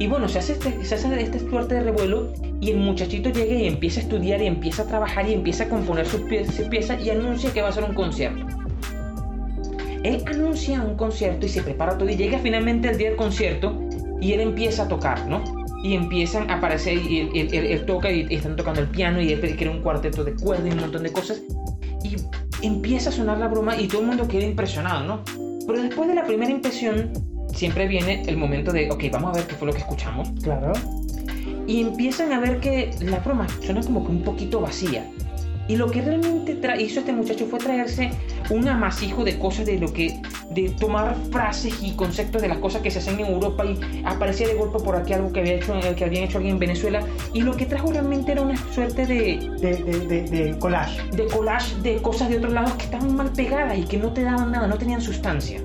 Y 0.00 0.06
bueno, 0.06 0.28
se 0.30 0.38
hace, 0.38 0.54
este, 0.54 0.82
se 0.82 0.94
hace 0.94 1.20
este 1.22 1.38
suerte 1.40 1.74
de 1.74 1.82
revuelo 1.82 2.32
y 2.58 2.70
el 2.70 2.78
muchachito 2.78 3.28
llega 3.30 3.54
y 3.54 3.66
empieza 3.66 4.00
a 4.00 4.02
estudiar 4.04 4.40
y 4.40 4.46
empieza 4.46 4.82
a 4.82 4.86
trabajar 4.86 5.28
y 5.28 5.34
empieza 5.34 5.64
a 5.64 5.68
componer 5.68 6.06
sus 6.06 6.22
pie- 6.22 6.46
sus 6.46 6.66
piezas 6.68 7.04
y 7.04 7.10
anuncia 7.10 7.52
que 7.52 7.60
va 7.60 7.66
a 7.68 7.70
hacer 7.70 7.84
un 7.84 7.94
concierto. 7.94 8.46
Él 10.02 10.22
anuncia 10.26 10.80
un 10.82 10.96
concierto 10.96 11.44
y 11.44 11.50
se 11.50 11.62
prepara 11.62 11.98
todo 11.98 12.08
y 12.08 12.16
llega 12.16 12.38
finalmente 12.38 12.88
el 12.88 12.96
día 12.96 13.08
del 13.08 13.18
concierto 13.18 13.78
y 14.22 14.32
él 14.32 14.40
empieza 14.40 14.84
a 14.84 14.88
tocar, 14.88 15.26
¿no? 15.28 15.44
Y 15.84 15.94
empiezan 15.94 16.50
a 16.50 16.54
aparecer 16.54 16.96
y 16.96 17.20
él, 17.20 17.30
él- 17.34 17.48
él- 17.52 17.66
él 17.66 17.84
toca 17.84 18.10
y 18.10 18.26
están 18.34 18.56
tocando 18.56 18.80
el 18.80 18.88
piano 18.88 19.20
y 19.20 19.32
él 19.32 19.56
crea 19.58 19.70
un 19.70 19.82
cuarteto 19.82 20.24
de 20.24 20.32
cuerdas 20.34 20.66
y 20.66 20.70
un 20.70 20.80
montón 20.80 21.02
de 21.02 21.12
cosas. 21.12 21.42
Y 22.02 22.16
empieza 22.66 23.10
a 23.10 23.12
sonar 23.12 23.36
la 23.36 23.48
broma 23.48 23.78
y 23.78 23.86
todo 23.86 24.00
el 24.00 24.06
mundo 24.06 24.26
queda 24.26 24.44
impresionado, 24.46 25.04
¿no? 25.04 25.20
Pero 25.66 25.82
después 25.82 26.08
de 26.08 26.14
la 26.14 26.24
primera 26.24 26.50
impresión 26.50 27.10
siempre 27.60 27.86
viene 27.86 28.22
el 28.26 28.38
momento 28.38 28.72
de, 28.72 28.90
ok, 28.90 29.04
vamos 29.12 29.32
a 29.32 29.38
ver 29.38 29.46
qué 29.46 29.54
fue 29.54 29.66
lo 29.66 29.74
que 29.74 29.80
escuchamos 29.80 30.30
Claro. 30.42 30.72
y 31.66 31.82
empiezan 31.82 32.32
a 32.32 32.40
ver 32.40 32.58
que 32.58 32.90
la 33.00 33.18
broma 33.18 33.46
suena 33.62 33.82
como 33.82 34.02
que 34.04 34.12
un 34.12 34.22
poquito 34.22 34.60
vacía. 34.62 35.04
Y 35.68 35.76
lo 35.76 35.88
que 35.90 36.00
realmente 36.00 36.58
hizo 36.80 37.00
este 37.00 37.12
muchacho 37.12 37.46
fue 37.46 37.58
traerse 37.60 38.10
un 38.48 38.66
amasijo 38.66 39.24
de 39.24 39.38
cosas 39.38 39.66
de 39.66 39.78
lo 39.78 39.92
que, 39.92 40.20
de 40.52 40.70
tomar 40.70 41.14
frases 41.30 41.74
y 41.82 41.90
conceptos 41.92 42.40
de 42.42 42.48
las 42.48 42.58
cosas 42.58 42.80
que 42.82 42.90
se 42.90 42.98
hacen 42.98 43.20
en 43.20 43.26
Europa 43.26 43.64
y 43.66 43.78
aparecía 44.04 44.48
de 44.48 44.54
golpe 44.54 44.78
por 44.82 44.96
aquí 44.96 45.12
algo 45.12 45.30
que 45.30 45.40
había 45.40 45.54
hecho, 45.56 45.74
que 45.96 46.04
habían 46.04 46.24
hecho 46.24 46.38
alguien 46.38 46.54
en 46.54 46.58
Venezuela 46.60 47.02
y 47.34 47.42
lo 47.42 47.54
que 47.56 47.66
trajo 47.66 47.92
realmente 47.92 48.32
era 48.32 48.40
una 48.40 48.56
suerte 48.72 49.04
de, 49.06 49.38
De, 49.60 50.22
de, 50.28 50.58
collage. 50.58 50.98
de 51.12 51.26
collage 51.26 51.76
de 51.82 51.96
cosas 52.02 52.30
de 52.30 52.38
otros 52.38 52.52
lados 52.52 52.72
que 52.72 52.84
estaban 52.86 53.14
mal 53.14 53.30
pegadas 53.30 53.78
y 53.78 53.84
que 53.84 53.98
no 53.98 54.12
te 54.12 54.22
daban 54.22 54.50
nada, 54.50 54.66
no 54.66 54.76
tenían 54.78 55.00
sustancia. 55.02 55.60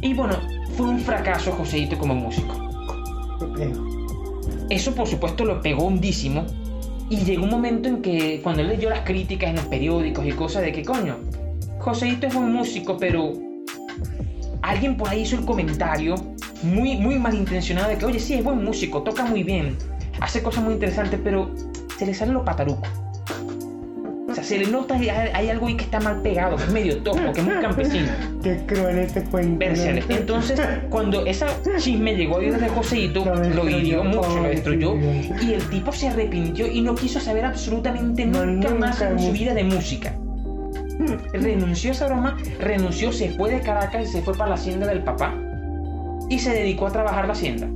Y 0.00 0.14
bueno, 0.14 0.36
fue 0.80 0.88
un 0.88 1.00
fracaso 1.00 1.52
Joseito 1.52 1.98
como 1.98 2.14
músico. 2.14 2.54
Eso 4.70 4.94
por 4.94 5.06
supuesto 5.06 5.44
lo 5.44 5.60
pegó 5.60 5.84
hondísimo 5.84 6.46
y 7.10 7.18
llegó 7.18 7.44
un 7.44 7.50
momento 7.50 7.90
en 7.90 8.00
que 8.00 8.40
cuando 8.42 8.62
él 8.62 8.68
leyó 8.68 8.88
las 8.88 9.00
críticas 9.00 9.50
en 9.50 9.56
los 9.56 9.66
periódicos 9.66 10.24
y 10.24 10.32
cosas 10.32 10.62
de 10.62 10.72
que 10.72 10.82
coño, 10.82 11.18
Joseito 11.80 12.28
es 12.28 12.34
buen 12.34 12.50
músico, 12.50 12.96
pero 12.96 13.34
alguien 14.62 14.96
por 14.96 15.10
ahí 15.10 15.20
hizo 15.20 15.36
el 15.36 15.44
comentario 15.44 16.14
muy, 16.62 16.96
muy 16.96 17.18
malintencionado 17.18 17.90
de 17.90 17.98
que 17.98 18.06
oye, 18.06 18.18
sí, 18.18 18.34
es 18.34 18.44
buen 18.44 18.64
músico, 18.64 19.02
toca 19.02 19.26
muy 19.26 19.42
bien, 19.42 19.76
hace 20.18 20.42
cosas 20.42 20.64
muy 20.64 20.72
interesantes, 20.72 21.20
pero 21.22 21.50
se 21.98 22.06
le 22.06 22.14
sale 22.14 22.32
lo 22.32 22.42
pataruco. 22.42 22.88
Sea, 24.40 24.58
se 24.58 24.58
le 24.64 24.70
nota 24.70 24.94
hay, 24.94 25.08
hay 25.08 25.48
algo 25.50 25.66
ahí 25.66 25.76
que 25.76 25.84
está 25.84 26.00
mal 26.00 26.20
pegado, 26.22 26.56
que 26.56 26.64
es 26.64 26.70
medio 26.72 26.98
topo, 26.98 27.32
que 27.32 27.40
es 27.40 27.46
muy 27.46 27.56
campesino. 27.60 28.08
Qué 28.42 28.56
cruel 28.66 28.98
este 28.98 29.22
cuento. 29.24 29.64
Entonces, 30.08 30.60
cuando 30.88 31.26
esa 31.26 31.48
chisme 31.78 32.14
llegó 32.16 32.36
a 32.36 32.38
oídos 32.38 32.60
de 32.60 32.68
Joseito, 32.68 33.24
Lo 33.24 33.68
hirió 33.68 34.04
mucho, 34.04 34.36
lo 34.36 34.48
destruyó. 34.48 34.94
Y 35.40 35.52
el 35.54 35.62
tipo 35.68 35.92
se 35.92 36.08
arrepintió 36.08 36.66
y 36.66 36.80
no 36.80 36.94
quiso 36.94 37.20
saber 37.20 37.44
absolutamente 37.44 38.26
No, 38.26 38.44
nunca, 38.46 38.70
nunca 38.70 38.86
más 38.86 39.00
en 39.02 39.18
su 39.18 39.32
vida 39.32 39.54
de 39.54 39.64
música. 39.64 40.14
Renunció 41.32 41.90
a 41.90 41.92
esa 41.92 42.06
broma, 42.06 42.36
renunció, 42.60 43.12
se 43.12 43.30
fue 43.30 43.50
de 43.50 43.60
Caracas 43.60 44.02
y 44.08 44.12
se 44.12 44.22
fue 44.22 44.34
para 44.34 44.50
la 44.50 44.54
hacienda 44.56 44.86
del 44.86 45.02
papá. 45.02 45.34
Y 46.28 46.38
se 46.38 46.50
dedicó 46.52 46.86
a 46.86 46.92
trabajar 46.92 47.26
la 47.26 47.32
hacienda. 47.32 47.68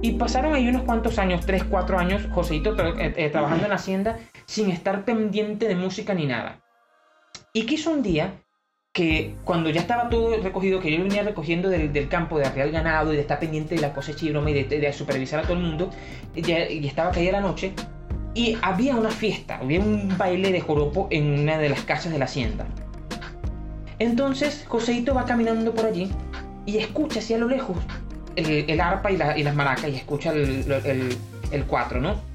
Y 0.00 0.12
pasaron 0.12 0.54
ahí 0.54 0.68
unos 0.68 0.82
cuantos 0.82 1.18
años, 1.18 1.44
3, 1.44 1.64
4 1.64 1.98
años, 1.98 2.22
Joseito 2.30 2.76
tra- 2.76 2.94
eh, 2.98 3.12
eh, 3.16 3.30
trabajando 3.30 3.64
en 3.64 3.70
la 3.70 3.76
hacienda 3.76 4.16
sin 4.48 4.70
estar 4.70 5.04
pendiente 5.04 5.68
de 5.68 5.76
música 5.76 6.14
ni 6.14 6.26
nada. 6.26 6.64
Y 7.52 7.66
quiso 7.66 7.90
un 7.90 8.02
día 8.02 8.42
que 8.92 9.36
cuando 9.44 9.68
ya 9.68 9.82
estaba 9.82 10.08
todo 10.08 10.34
recogido, 10.42 10.80
que 10.80 10.90
yo 10.90 11.02
venía 11.02 11.22
recogiendo 11.22 11.68
del, 11.68 12.08
campo 12.08 12.38
de 12.38 12.46
arrear 12.46 12.70
ganado 12.70 13.12
y 13.12 13.16
de 13.16 13.22
estar 13.22 13.38
pendiente 13.38 13.74
de 13.74 13.82
la 13.82 13.92
cosecha 13.92 14.24
y 14.24 14.30
broma 14.30 14.50
y 14.50 14.64
de, 14.64 14.92
supervisar 14.92 15.40
a 15.40 15.42
todo 15.42 15.52
el 15.52 15.62
mundo, 15.62 15.90
ya, 16.34 16.68
y 16.68 16.84
estaba 16.86 17.10
caída 17.10 17.32
la 17.32 17.40
noche, 17.42 17.74
y 18.34 18.56
había 18.62 18.96
una 18.96 19.10
fiesta, 19.10 19.58
había 19.58 19.80
un 19.80 20.16
baile 20.16 20.50
de 20.50 20.60
joropo 20.60 21.08
en 21.10 21.40
una 21.40 21.58
de 21.58 21.68
las 21.68 21.82
casas 21.82 22.10
de 22.10 22.18
la 22.18 22.24
hacienda. 22.24 22.66
Entonces 23.98 24.64
Joseito 24.66 25.14
va 25.14 25.26
caminando 25.26 25.74
por 25.74 25.84
allí 25.84 26.10
y 26.64 26.78
escucha 26.78 27.18
hacia 27.18 27.36
lo 27.36 27.48
lejos 27.48 27.76
el, 28.36 28.80
arpa 28.80 29.10
y 29.10 29.42
las 29.42 29.54
maracas 29.54 29.90
y 29.90 29.96
escucha 29.96 30.32
el, 30.32 30.64
el, 30.84 31.16
el 31.50 31.64
cuatro, 31.64 32.00
¿no? 32.00 32.27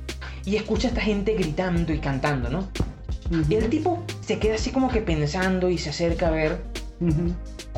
Y 0.46 0.56
escucha 0.58 0.88
a 0.88 0.92
esta 0.92 1.02
gente 1.02 1.34
gritando 1.36 1.94
y 1.94 2.00
cantando, 2.00 2.50
¿no? 2.50 2.68
Y 3.50 3.56
el 3.56 3.70
tipo 3.70 4.04
se 4.22 4.38
queda 4.40 4.56
así 4.56 4.72
como 4.72 4.90
que 4.90 5.02
pensando 5.02 5.70
y 5.70 5.78
se 5.78 5.90
acerca 5.90 6.28
a 6.28 6.32
ver, 6.32 6.62
Ujú. 7.00 7.34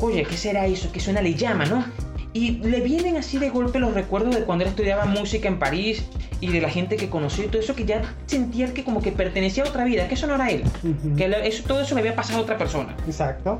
oye, 0.06 0.24
¿qué 0.24 0.36
será 0.36 0.66
eso? 0.66 0.90
Que 0.92 1.00
suena, 1.00 1.22
le 1.22 1.34
llama, 1.34 1.64
¿no? 1.66 1.84
Y 2.32 2.58
le 2.58 2.80
vienen 2.80 3.16
así 3.16 3.38
de 3.38 3.48
golpe 3.48 3.78
los 3.78 3.94
recuerdos 3.94 4.34
de 4.34 4.42
cuando 4.42 4.64
él 4.64 4.70
estudiaba 4.70 5.06
música 5.06 5.48
en 5.48 5.58
París 5.58 6.04
y 6.40 6.48
de 6.48 6.60
la 6.60 6.68
gente 6.68 6.96
que 6.96 7.08
conoció 7.08 7.44
y 7.44 7.46
todo 7.46 7.62
eso 7.62 7.74
que 7.74 7.86
ya 7.86 8.02
sentía 8.26 8.74
que 8.74 8.84
como 8.84 9.00
que 9.00 9.12
pertenecía 9.12 9.64
a 9.64 9.68
otra 9.68 9.84
vida, 9.84 10.06
que 10.08 10.14
eso 10.14 10.26
no 10.26 10.34
era 10.34 10.50
él, 10.50 10.64
Ujú. 10.82 11.16
que 11.16 11.28
le- 11.28 11.48
eso, 11.48 11.62
todo 11.66 11.80
eso 11.80 11.94
le 11.94 12.00
había 12.02 12.14
pasado 12.14 12.40
a 12.40 12.42
otra 12.42 12.58
persona. 12.58 12.94
Exacto. 13.06 13.58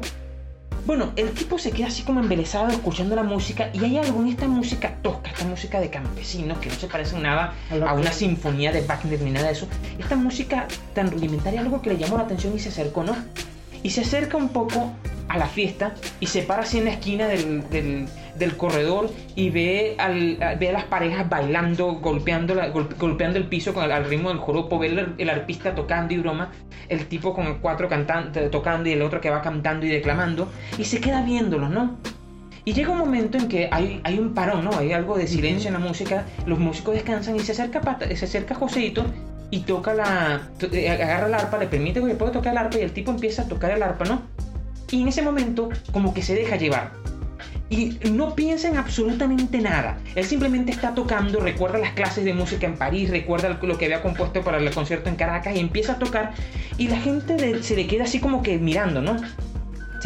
Bueno, 0.86 1.10
el 1.16 1.32
tipo 1.32 1.58
se 1.58 1.72
queda 1.72 1.88
así 1.88 2.04
como 2.04 2.20
embelesado 2.20 2.68
escuchando 2.68 3.16
la 3.16 3.24
música 3.24 3.70
y 3.72 3.84
hay 3.84 3.98
algo 3.98 4.22
en 4.22 4.28
esta 4.28 4.46
música 4.46 4.94
tosca, 5.02 5.30
esta 5.30 5.44
música 5.44 5.80
de 5.80 5.90
campesinos 5.90 6.58
que 6.58 6.68
no 6.68 6.76
se 6.76 6.86
parece 6.86 7.18
nada 7.18 7.54
A 7.84 7.92
una 7.94 8.12
sinfonía 8.12 8.70
de 8.70 8.82
Wagner 8.82 9.20
ni 9.20 9.32
nada 9.32 9.46
de 9.46 9.52
eso. 9.52 9.66
Esta 9.98 10.14
música 10.14 10.68
tan 10.94 11.10
rudimentaria, 11.10 11.60
algo 11.60 11.82
que 11.82 11.90
le 11.90 11.98
llamó 11.98 12.18
la 12.18 12.22
atención 12.22 12.54
y 12.54 12.60
se 12.60 12.68
acercó, 12.68 13.02
¿no? 13.02 13.16
Y 13.82 13.90
se 13.90 14.02
acerca 14.02 14.36
un 14.36 14.50
poco 14.50 14.92
a 15.28 15.38
la 15.38 15.46
fiesta 15.46 15.94
y 16.20 16.26
se 16.26 16.42
para 16.42 16.62
así 16.62 16.78
en 16.78 16.84
la 16.84 16.92
esquina 16.92 17.26
del, 17.26 17.68
del- 17.70 18.08
corredor 18.56 19.10
y 19.34 19.50
ve, 19.50 19.96
al, 19.98 20.36
ve 20.58 20.68
a 20.68 20.72
las 20.72 20.84
parejas 20.84 21.28
bailando, 21.28 21.94
golpeando, 21.94 22.54
golpeando 22.98 23.38
el 23.38 23.44
piso 23.46 23.74
con 23.74 23.84
el, 23.84 23.92
al 23.92 24.04
ritmo 24.04 24.28
del 24.28 24.38
joropo, 24.38 24.78
ve 24.78 24.88
el, 24.88 25.14
el 25.18 25.30
arpista 25.30 25.74
tocando 25.74 26.14
y 26.14 26.18
broma, 26.18 26.52
el 26.88 27.06
tipo 27.06 27.34
con 27.34 27.58
cuatro 27.60 27.88
cantantes 27.88 28.50
tocando 28.50 28.88
y 28.88 28.92
el 28.92 29.02
otro 29.02 29.20
que 29.20 29.30
va 29.30 29.42
cantando 29.42 29.86
y 29.86 29.88
declamando, 29.88 30.48
y 30.78 30.84
se 30.84 31.00
queda 31.00 31.22
viéndolos, 31.22 31.70
¿no? 31.70 31.96
Y 32.64 32.72
llega 32.72 32.90
un 32.90 32.98
momento 32.98 33.38
en 33.38 33.48
que 33.48 33.68
hay, 33.70 34.00
hay 34.04 34.18
un 34.18 34.34
parón, 34.34 34.64
¿no? 34.64 34.76
Hay 34.76 34.92
algo 34.92 35.16
de 35.16 35.26
silencio 35.26 35.68
en 35.68 35.74
la 35.74 35.80
música, 35.80 36.24
los 36.46 36.58
músicos 36.58 36.94
descansan 36.94 37.36
y 37.36 37.40
se 37.40 37.52
acerca, 37.52 37.98
se 38.14 38.24
acerca 38.24 38.54
Joseito 38.54 39.06
y 39.50 39.60
toca 39.60 39.94
la. 39.94 40.48
Eh, 40.72 40.90
agarra 40.90 41.28
el 41.28 41.34
arpa, 41.34 41.58
le 41.58 41.68
permite 41.68 42.02
que 42.02 42.14
pueda 42.14 42.32
tocar 42.32 42.52
el 42.52 42.58
arpa 42.58 42.78
y 42.78 42.82
el 42.82 42.92
tipo 42.92 43.12
empieza 43.12 43.42
a 43.42 43.48
tocar 43.48 43.70
el 43.70 43.82
arpa, 43.82 44.04
¿no? 44.04 44.22
Y 44.90 45.02
en 45.02 45.08
ese 45.08 45.22
momento, 45.22 45.68
como 45.92 46.14
que 46.14 46.22
se 46.22 46.34
deja 46.34 46.56
llevar. 46.56 46.92
Y 47.68 47.98
no 48.12 48.36
piensa 48.36 48.68
en 48.68 48.76
absolutamente 48.76 49.58
nada. 49.60 49.98
Él 50.14 50.24
simplemente 50.24 50.70
está 50.70 50.94
tocando, 50.94 51.40
recuerda 51.40 51.78
las 51.78 51.94
clases 51.94 52.24
de 52.24 52.32
música 52.32 52.66
en 52.66 52.76
París, 52.76 53.10
recuerda 53.10 53.58
lo 53.60 53.76
que 53.76 53.86
había 53.86 54.02
compuesto 54.02 54.42
para 54.42 54.58
el 54.58 54.70
concierto 54.70 55.08
en 55.08 55.16
Caracas 55.16 55.56
y 55.56 55.58
empieza 55.58 55.94
a 55.94 55.98
tocar. 55.98 56.32
Y 56.78 56.86
la 56.88 56.98
gente 56.98 57.62
se 57.62 57.74
le 57.74 57.86
queda 57.88 58.04
así 58.04 58.20
como 58.20 58.42
que 58.42 58.58
mirando, 58.58 59.02
¿no? 59.02 59.16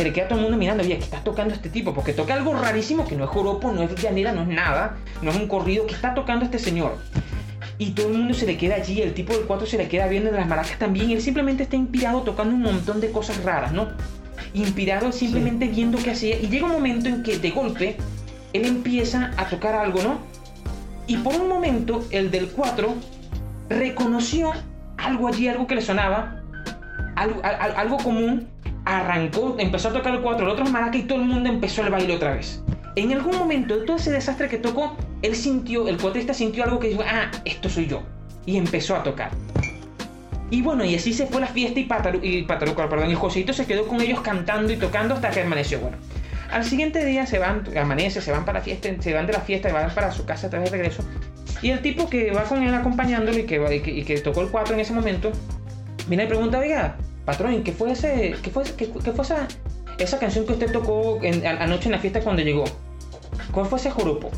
se 0.01 0.05
le 0.05 0.13
queda 0.13 0.29
todo 0.29 0.39
el 0.39 0.43
mundo 0.45 0.57
mirando, 0.57 0.83
oye, 0.83 0.97
¿qué 0.97 1.05
está 1.05 1.23
tocando 1.23 1.53
este 1.53 1.69
tipo? 1.69 1.93
Porque 1.93 2.15
toca 2.15 2.33
algo 2.33 2.55
rarísimo 2.55 3.07
que 3.07 3.17
no 3.17 3.25
es 3.25 3.31
joropo, 3.31 3.73
no 3.73 3.83
es 3.83 3.95
llanera, 3.97 4.33
no 4.33 4.43
es 4.43 4.49
nada, 4.49 4.97
no 5.21 5.31
es 5.31 5.37
un 5.37 5.47
corrido, 5.47 5.87
que 5.87 5.95
está 5.95 6.15
tocando 6.15 6.45
este 6.45 6.59
señor? 6.59 6.97
Y 7.77 7.91
todo 7.91 8.09
el 8.09 8.15
mundo 8.15 8.33
se 8.33 8.47
le 8.47 8.57
queda 8.57 8.77
allí, 8.77 9.03
el 9.03 9.13
tipo 9.13 9.35
del 9.35 9.43
4 9.43 9.67
se 9.67 9.77
le 9.77 9.89
queda 9.89 10.07
viendo 10.07 10.31
las 10.31 10.47
maracas 10.47 10.79
también, 10.79 11.11
él 11.11 11.21
simplemente 11.21 11.65
está 11.65 11.77
inspirado 11.77 12.23
tocando 12.23 12.55
un 12.55 12.63
montón 12.63 13.01
de 13.01 13.11
cosas 13.11 13.43
raras, 13.45 13.73
¿no? 13.73 13.89
Inspirado 14.55 15.13
simplemente 15.13 15.69
viendo 15.69 15.99
qué 15.99 16.11
hacía, 16.11 16.39
y 16.41 16.49
llega 16.49 16.67
un 16.67 16.73
momento 16.73 17.09
en 17.09 17.23
que 17.23 17.39
de 17.39 17.51
golpe 17.51 17.97
él 18.53 18.67
empieza 18.67 19.31
a 19.37 19.47
tocar 19.49 19.75
algo, 19.75 20.03
¿no? 20.03 20.19
Y 21.07 21.17
por 21.19 21.35
un 21.35 21.49
momento 21.49 22.05
el 22.11 22.31
del 22.31 22.49
4 22.49 22.95
reconoció 23.69 24.53
algo 24.97 25.29
allí, 25.29 25.49
algo 25.49 25.67
que 25.67 25.77
le 25.77 25.83
sonaba, 25.83 26.43
algo, 27.17 27.41
algo 27.45 27.97
común, 27.99 28.49
arrancó, 28.85 29.57
empezó 29.59 29.89
a 29.89 29.93
tocar 29.93 30.15
el 30.15 30.21
cuatro, 30.21 30.47
el 30.47 30.53
otro 30.53 30.65
maraca 30.67 30.97
y 30.97 31.03
todo 31.03 31.19
el 31.19 31.25
mundo 31.25 31.49
empezó 31.49 31.83
el 31.83 31.91
baile 31.91 32.17
otra 32.17 32.35
vez. 32.35 32.63
En 32.97 33.13
algún 33.13 33.37
momento 33.37 33.79
de 33.79 33.87
todo 33.87 33.97
ese 33.97 34.11
desastre 34.11 34.49
que 34.49 34.59
tocó, 34.59 34.97
él 35.23 35.35
sintió, 35.37 35.87
el 35.89 35.97
cuatrista 35.97 36.35
sintió 36.35 36.65
algo 36.65 36.81
que 36.81 36.89
dijo, 36.89 37.03
ah, 37.07 37.31
esto 37.45 37.69
soy 37.69 37.87
yo. 37.87 38.03
Y 38.47 38.57
empezó 38.57 38.97
a 38.97 39.03
tocar. 39.03 39.31
Y 40.51 40.63
bueno, 40.63 40.85
y 40.85 40.97
así 40.97 41.13
se 41.13 41.27
fue 41.27 41.41
la 41.41 41.47
fiesta 41.47 41.79
y 41.79 41.85
Pataruco, 41.85 42.85
y 42.85 42.89
perdón, 42.89 43.11
y 43.11 43.15
Josito 43.15 43.53
se 43.53 43.67
quedó 43.67 43.87
con 43.87 44.01
ellos 44.01 44.21
cantando 44.21 44.73
y 44.73 44.77
tocando 44.77 45.15
hasta 45.15 45.31
que 45.31 45.43
amaneció. 45.43 45.79
Bueno, 45.81 45.97
al 46.51 46.65
siguiente 46.65 47.05
día 47.05 47.25
se 47.27 47.39
van, 47.39 47.65
amanece, 47.79 48.21
se 48.21 48.33
van 48.33 48.45
para 48.45 48.59
la 48.59 48.65
fiesta, 48.65 48.89
se 48.99 49.15
van 49.15 49.27
de 49.27 49.33
la 49.33 49.41
fiesta 49.41 49.69
y 49.69 49.73
van 49.73 49.95
para 49.95 50.11
su 50.11 50.25
casa 50.25 50.49
vez 50.49 50.65
de 50.65 50.71
regreso. 50.71 51.05
Y 51.63 51.71
el 51.71 51.81
tipo 51.81 52.09
que 52.09 52.33
va 52.33 52.43
con 52.45 52.63
él 52.63 52.75
acompañándolo 52.75 53.39
y 53.39 53.45
que, 53.45 53.63
y 53.77 53.81
que, 53.81 53.91
y 53.93 54.03
que 54.05 54.19
tocó 54.21 54.41
el 54.41 54.49
4 54.49 54.75
en 54.75 54.81
ese 54.81 54.93
momento, 54.93 55.31
viene 56.09 56.25
y 56.25 56.27
pregunta, 56.27 56.59
oiga, 56.59 56.97
patrón, 57.25 57.63
¿qué 57.63 57.71
fue, 57.71 57.93
ese, 57.93 58.35
qué 58.43 58.51
fue, 58.51 58.65
qué, 58.77 58.87
fue 58.87 59.25
esa, 59.25 59.47
esa 59.99 60.19
canción 60.19 60.47
que 60.47 60.55
usted 60.55 60.73
tocó 60.73 61.21
anoche 61.61 61.87
en 61.87 61.93
la 61.93 61.99
fiesta 61.99 62.21
cuando 62.21 62.43
llegó? 62.43 62.65
¿Cuál 63.53 63.67
fue 63.67 63.79
ese 63.79 63.91
joropo? 63.91 64.31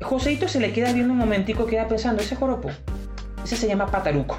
Joseito 0.00 0.48
se 0.48 0.60
le 0.60 0.72
queda 0.72 0.92
viendo 0.92 1.12
un 1.12 1.18
momentico, 1.18 1.66
queda 1.66 1.88
pensando, 1.88 2.22
ese 2.22 2.36
joropo, 2.36 2.70
ese 3.44 3.56
se 3.56 3.68
llama 3.68 3.86
Pataruco. 3.86 4.38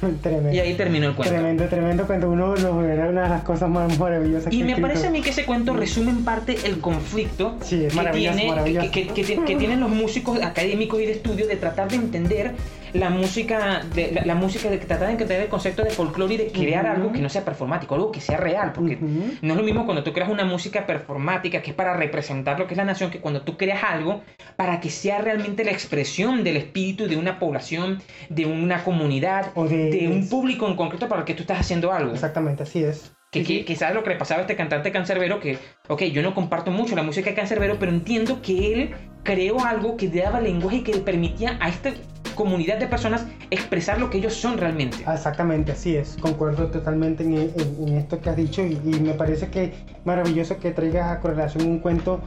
Tremendo. 0.22 0.52
Y 0.52 0.60
ahí 0.60 0.74
terminó 0.74 1.08
el 1.08 1.14
cuento. 1.14 1.34
Tremendo, 1.34 1.64
tremendo 1.66 2.06
cuento. 2.06 2.30
Uno 2.30 2.54
lo 2.56 2.84
era 2.84 3.08
una 3.08 3.24
de 3.24 3.28
las 3.28 3.42
cosas 3.42 3.68
más 3.68 3.98
maravillosas. 3.98 4.52
Y 4.52 4.62
me 4.62 4.76
parece 4.76 5.06
a 5.06 5.10
mí 5.10 5.22
que 5.22 5.30
ese 5.30 5.44
cuento 5.44 5.74
resume 5.74 6.10
en 6.10 6.24
parte 6.24 6.56
el 6.64 6.80
conflicto 6.80 7.56
que, 7.68 7.88
tiene, 8.12 8.90
Que, 8.92 9.08
que, 9.08 9.56
tienen 9.56 9.80
los 9.80 9.90
músicos 9.90 10.42
académicos 10.42 11.00
y 11.00 11.06
de 11.06 11.12
estudio 11.12 11.46
de 11.46 11.56
tratar 11.56 11.88
de 11.88 11.96
entender 11.96 12.54
la 12.98 13.10
música, 13.10 13.82
de, 13.94 14.22
la, 14.24 14.34
música 14.34 14.68
de 14.68 14.78
tratar 14.78 15.06
de 15.06 15.12
entender 15.12 15.42
el 15.42 15.48
concepto 15.48 15.82
de 15.82 15.90
folclore 15.90 16.34
y 16.34 16.36
de 16.36 16.46
crear 16.48 16.86
algo 16.86 17.12
que 17.12 17.20
no 17.20 17.28
sea 17.28 17.44
performático, 17.44 17.94
algo 17.94 18.12
que 18.12 18.20
sea 18.20 18.36
real, 18.36 18.72
porque 18.72 18.96
no 18.96 19.52
es 19.52 19.56
lo 19.56 19.62
mismo 19.62 19.84
cuando 19.84 20.02
tú 20.02 20.12
creas 20.12 20.30
una 20.30 20.44
música 20.44 20.86
performática 20.86 21.62
que 21.62 21.70
es 21.70 21.76
para 21.76 21.94
representar 21.94 22.58
lo 22.58 22.66
que 22.66 22.74
es 22.74 22.78
la 22.78 22.84
nación, 22.84 23.10
que 23.10 23.20
cuando 23.20 23.42
tú 23.42 23.56
creas 23.56 23.82
algo 23.84 24.22
para 24.56 24.80
que 24.80 24.90
sea 24.90 25.20
realmente 25.20 25.64
la 25.64 25.70
expresión 25.70 26.44
del 26.44 26.56
espíritu 26.56 27.06
de 27.06 27.16
una 27.16 27.38
población, 27.38 28.02
de 28.28 28.46
una 28.46 28.84
comunidad, 28.84 29.52
o 29.54 29.66
de, 29.66 30.08
un 30.12 30.28
público 30.28 30.66
en 30.66 30.76
concreto 30.76 31.08
para 31.08 31.20
el 31.20 31.24
que 31.26 31.34
tú 31.34 31.42
estás 31.42 31.60
haciendo 31.60 31.92
algo. 31.92 32.12
Exactamente, 32.12 32.62
así 32.62 32.82
es. 32.82 33.12
Que, 33.30 33.64
quizás 33.64 33.92
lo 33.92 34.02
que 34.02 34.10
le 34.10 34.16
pasaba 34.16 34.40
a 34.40 34.42
este 34.42 34.56
cantante 34.56 34.90
cancerbero, 34.92 35.40
que, 35.40 35.58
ok, 35.88 36.04
yo 36.04 36.22
no 36.22 36.34
comparto 36.34 36.70
mucho 36.70 36.96
la 36.96 37.02
música 37.02 37.28
de 37.28 37.36
cancerbero, 37.36 37.76
pero 37.78 37.92
entiendo 37.92 38.40
que 38.40 38.72
él 38.72 38.94
creó 39.24 39.62
algo 39.64 39.96
que 39.96 40.08
daba 40.08 40.40
lenguaje 40.40 40.78
y 40.78 40.82
que 40.82 40.94
le 40.94 41.00
permitía 41.00 41.58
a 41.60 41.68
esta 41.68 41.92
comunidad 42.36 42.78
de 42.78 42.86
personas 42.86 43.26
expresar 43.50 43.98
lo 43.98 44.10
que 44.10 44.18
ellos 44.18 44.34
son 44.34 44.58
realmente. 44.58 44.98
Ah, 45.06 45.14
exactamente, 45.14 45.72
así 45.72 45.96
es. 45.96 46.16
Concuerdo 46.20 46.68
totalmente 46.68 47.24
en, 47.24 47.96
esto 47.96 48.20
que 48.20 48.30
has 48.30 48.36
dicho 48.36 48.64
y, 48.64 48.76
me 49.00 49.14
parece 49.14 49.48
que 49.48 49.72
maravilloso 50.04 50.58
que 50.58 50.70
traigas 50.70 51.10
a 51.10 51.20
correlación 51.20 51.66
un 51.66 51.78
cuento 51.80 52.20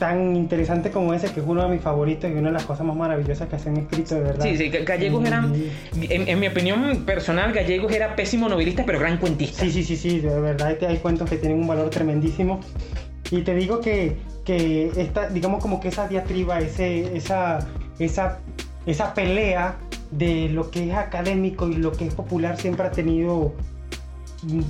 tan 0.00 0.36
interesante 0.36 0.90
como 0.90 1.14
ese, 1.14 1.32
que 1.32 1.40
es 1.40 1.46
uno 1.46 1.62
de 1.62 1.68
mis 1.68 1.80
favoritos 1.80 2.30
y 2.30 2.34
una 2.34 2.48
de 2.48 2.54
las 2.54 2.64
cosas 2.64 2.84
más 2.84 2.96
maravillosas 2.96 3.48
que 3.48 3.58
se 3.58 3.68
han 3.68 3.76
escrito, 3.78 4.16
de 4.16 4.20
verdad. 4.22 4.44
Sí, 4.44 4.56
sí, 4.56 4.68
Gallegos 4.68 5.24
era, 5.24 5.48
en, 5.94 6.40
mi 6.40 6.48
opinión 6.48 7.04
personal, 7.06 7.52
Gallegos 7.52 7.92
era 7.92 8.14
pésimo 8.14 8.48
novelista, 8.48 8.84
pero 8.84 8.98
gran 8.98 9.18
cuentista. 9.18 9.62
Sí, 9.62 9.70
sí, 9.70 9.84
sí, 9.84 9.96
sí, 9.96 10.20
de 10.20 10.40
verdad 10.40 10.76
hay 10.86 10.96
cuentos 10.98 11.30
que 11.30 11.36
tienen 11.36 11.60
un 11.60 11.66
valor 11.66 11.88
tremendísimo. 11.90 12.60
Y 13.30 13.42
te 13.42 13.54
digo 13.54 13.80
que, 13.80 14.16
que 14.44 14.92
esta, 14.96 15.28
digamos 15.28 15.60
como 15.60 15.80
que 15.80 15.88
esa 15.88 16.06
diatriba, 16.06 16.60
ese, 16.60 17.16
esa, 17.16 17.58
esa, 17.98 18.38
esa 18.86 19.14
pelea 19.14 19.76
de 20.10 20.48
lo 20.48 20.70
que 20.70 20.88
es 20.90 20.94
académico 20.94 21.68
y 21.68 21.74
lo 21.74 21.92
que 21.92 22.06
es 22.06 22.14
popular 22.14 22.56
siempre 22.58 22.86
ha 22.86 22.90
tenido 22.90 23.52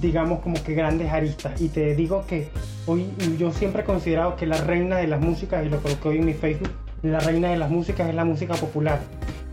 digamos 0.00 0.40
como 0.40 0.62
que 0.62 0.74
grandes 0.74 1.12
aristas. 1.12 1.60
Y 1.60 1.68
te 1.68 1.94
digo 1.94 2.24
que 2.26 2.48
hoy 2.86 3.06
yo 3.38 3.52
siempre 3.52 3.82
he 3.82 3.84
considerado 3.84 4.36
que 4.36 4.46
la 4.46 4.58
reina 4.58 4.96
de 4.96 5.06
las 5.06 5.20
músicas 5.20 5.64
y 5.64 5.68
lo 5.68 5.80
coloqué 5.80 6.08
hoy 6.08 6.18
en 6.18 6.24
mi 6.24 6.34
Facebook 6.34 6.70
la 7.02 7.20
reina 7.20 7.50
de 7.50 7.56
las 7.56 7.70
músicas 7.70 8.08
es 8.08 8.14
la 8.14 8.24
música 8.24 8.54
popular 8.54 9.00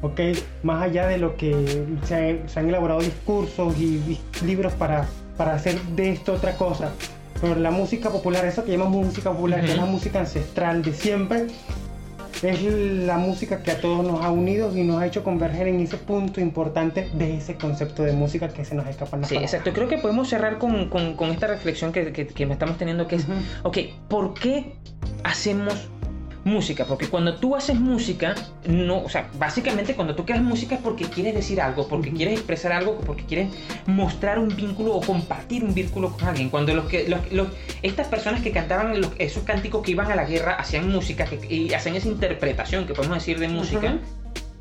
ok 0.02 0.20
más 0.64 0.82
allá 0.82 1.08
de 1.08 1.18
lo 1.18 1.36
que 1.36 1.86
se, 2.04 2.42
han 2.56 2.70
elaborado 2.70 3.02
discursos 3.02 3.78
y, 3.78 4.20
libros 4.46 4.74
para, 4.74 5.06
para 5.38 5.56
hacer 5.56 5.80
de 5.96 6.12
esto 6.12 6.34
otra 6.34 6.56
cosa 6.56 6.92
pero 7.42 7.56
la 7.56 7.72
música 7.72 8.10
popular, 8.10 8.46
eso 8.46 8.64
que 8.64 8.72
llamamos 8.72 9.06
música 9.06 9.30
popular, 9.32 9.60
que 9.60 9.72
es 9.72 9.76
la 9.76 9.84
música 9.84 10.22
ancestral 10.22 10.82
de 10.82 10.94
siempre, 10.94 11.48
es 12.42 12.64
la 12.64 13.18
música 13.18 13.62
que 13.62 13.72
a 13.72 13.80
todos 13.80 14.06
nos 14.06 14.24
ha 14.24 14.32
unido 14.32 14.76
y 14.76 14.84
nos 14.84 15.02
ha 15.02 15.06
hecho 15.06 15.24
converger 15.24 15.68
en 15.68 15.80
ese 15.80 15.98
punto 15.98 16.42
importante 16.42 17.10
de 17.14 17.38
ese 17.38 17.56
concepto 17.56 18.04
de 18.04 18.14
música 18.14 18.50
que 18.50 18.66
se 18.66 18.76
nos 18.76 18.88
escapa 18.88 19.18
en 19.18 19.26
Sí, 19.26 19.36
exacto. 19.36 19.72
Creo 19.74 19.88
que 19.88 19.98
podemos 19.98 20.30
cerrar 20.30 20.58
con, 20.58 20.90
con, 20.90 21.30
esta 21.32 21.48
reflexión 21.48 21.92
que, 21.92 22.12
que, 22.12 22.28
que, 22.28 22.44
estamos 22.44 22.78
teniendo, 22.78 23.08
que 23.08 23.18
es, 23.18 23.26
ok, 23.64 23.78
¿por 24.08 24.34
qué 24.34 24.76
hacemos 25.24 25.90
música, 26.44 26.86
porque 26.86 27.08
cuando 27.08 27.36
tú 27.36 27.56
haces 27.56 27.80
música, 27.80 28.36
no, 28.66 29.04
o 29.04 29.10
sea, 29.10 29.30
básicamente 29.38 29.96
cuando 29.96 30.16
tú 30.16 30.26
creas 30.26 30.42
música 30.42 30.76
es 30.76 30.82
porque 30.82 31.06
quieres 31.06 31.34
decir 31.34 31.62
algo, 31.62 31.88
porque 31.88 32.12
quieres 32.12 32.36
expresar 32.36 32.72
algo, 32.72 33.00
porque 33.06 33.24
quieres 33.24 33.50
mostrar 33.86 34.40
un 34.40 34.50
vínculo 34.56 34.94
o 34.94 35.02
compartir 35.02 35.64
un 35.64 35.74
vínculo 35.74 36.12
con 36.12 36.28
alguien. 36.28 36.50
Cuando 36.50 36.74
los 36.74 36.86
que, 36.86 37.08
los, 37.08 37.48
estas 37.82 38.08
personas 38.08 38.42
que 38.42 38.52
cantaban 38.52 38.94
esos 39.20 39.44
cánticos 39.44 39.84
que 39.84 39.92
iban 39.92 40.12
a 40.12 40.16
la 40.16 40.26
guerra 40.26 40.54
hacían 40.56 40.92
música 40.92 41.28
y 41.50 41.74
hacían 41.74 41.96
esa 41.96 42.08
interpretación 42.08 42.86
que 42.86 42.94
podemos 42.94 43.18
decir 43.18 43.40
de 43.40 43.48
música, 43.48 43.98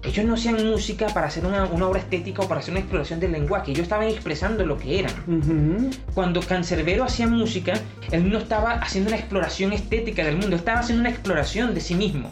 ellos 0.04 0.26
no 0.26 0.34
hacían 0.34 0.66
música 0.66 1.06
para 1.08 1.28
hacer 1.28 1.46
una, 1.46 1.64
obra 1.64 2.00
estética 2.00 2.42
o 2.42 2.48
para 2.48 2.60
hacer 2.60 2.72
una 2.72 2.80
exploración 2.80 3.20
del 3.20 3.32
lenguaje, 3.32 3.70
ellos 3.70 3.84
estaban 3.84 4.08
expresando 4.08 4.66
lo 4.66 4.76
que 4.76 4.98
eran. 4.98 5.92
Cuando 6.14 6.40
Cancerbero 6.40 7.04
hacía 7.04 7.26
música, 7.26 7.74
él 8.10 8.30
no 8.30 8.38
estaba 8.38 8.72
haciendo 8.72 9.08
una 9.08 9.18
exploración 9.18 9.72
estética 9.72 10.24
del 10.24 10.36
mundo, 10.36 10.56
estaba 10.56 10.80
haciendo 10.80 11.00
una 11.00 11.10
exploración 11.10 11.74
de 11.74 11.80
sí 11.80 11.94
mismo. 11.94 12.30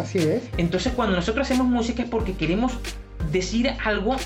Así 0.00 0.18
es. 0.18 0.42
Entonces 0.56 0.92
cuando 0.94 1.16
nosotros 1.16 1.46
hacemos 1.46 1.66
música 1.66 2.02
es 2.02 2.08
porque 2.08 2.34
queremos 2.34 2.72
decir 3.32 3.70
algo 3.84 4.16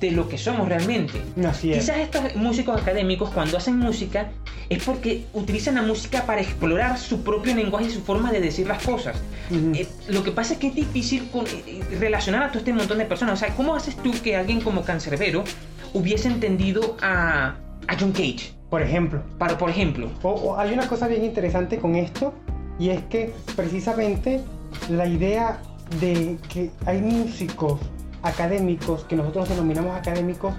de 0.00 0.10
lo 0.12 0.28
que 0.28 0.38
somos 0.38 0.68
realmente. 0.68 1.20
Así 1.46 1.72
es. 1.72 1.80
Quizás 1.80 1.98
estos 1.98 2.36
músicos 2.36 2.80
académicos 2.80 3.30
cuando 3.30 3.56
hacen 3.56 3.78
música 3.78 4.30
es 4.68 4.82
porque 4.84 5.26
utilizan 5.32 5.74
la 5.74 5.82
música 5.82 6.24
para 6.24 6.40
explorar 6.40 6.98
su 6.98 7.22
propio 7.22 7.54
lenguaje 7.54 7.86
y 7.86 7.90
su 7.90 8.02
forma 8.02 8.32
de 8.32 8.40
decir 8.40 8.66
las 8.66 8.82
cosas. 8.82 9.16
Eh, 9.50 9.86
lo 10.08 10.22
que 10.22 10.30
pasa 10.30 10.54
es 10.54 10.58
que 10.58 10.68
es 10.68 10.74
difícil 10.74 11.28
eh, 11.34 11.62
eh, 11.66 11.96
relacionar 11.98 12.44
a 12.44 12.48
todo 12.48 12.58
este 12.58 12.72
montón 12.72 12.98
de 12.98 13.04
personas. 13.04 13.34
O 13.34 13.44
sea, 13.44 13.54
¿cómo 13.54 13.74
haces 13.74 13.96
tú 13.96 14.12
que 14.22 14.36
alguien 14.36 14.60
como 14.60 14.82
Cancerbero 14.82 15.44
hubiese 15.92 16.28
entendido 16.28 16.96
a, 17.02 17.56
a 17.88 17.98
John 17.98 18.12
Cage? 18.12 18.54
Por 18.70 18.80
ejemplo. 18.80 19.22
Para, 19.38 19.58
por 19.58 19.68
ejemplo. 19.68 20.10
O, 20.22 20.56
hay 20.56 20.72
una 20.72 20.88
cosa 20.88 21.06
bien 21.06 21.24
interesante 21.24 21.78
con 21.78 21.94
esto 21.94 22.32
y 22.78 22.88
es 22.88 23.02
que 23.10 23.34
precisamente 23.54 24.40
la 24.88 25.06
idea 25.06 25.60
de 26.00 26.38
que 26.48 26.70
hay 26.86 27.02
músicos 27.02 27.78
académicos, 28.22 29.04
que 29.04 29.16
nosotros 29.16 29.48
denominamos 29.48 29.96
académicos, 29.96 30.54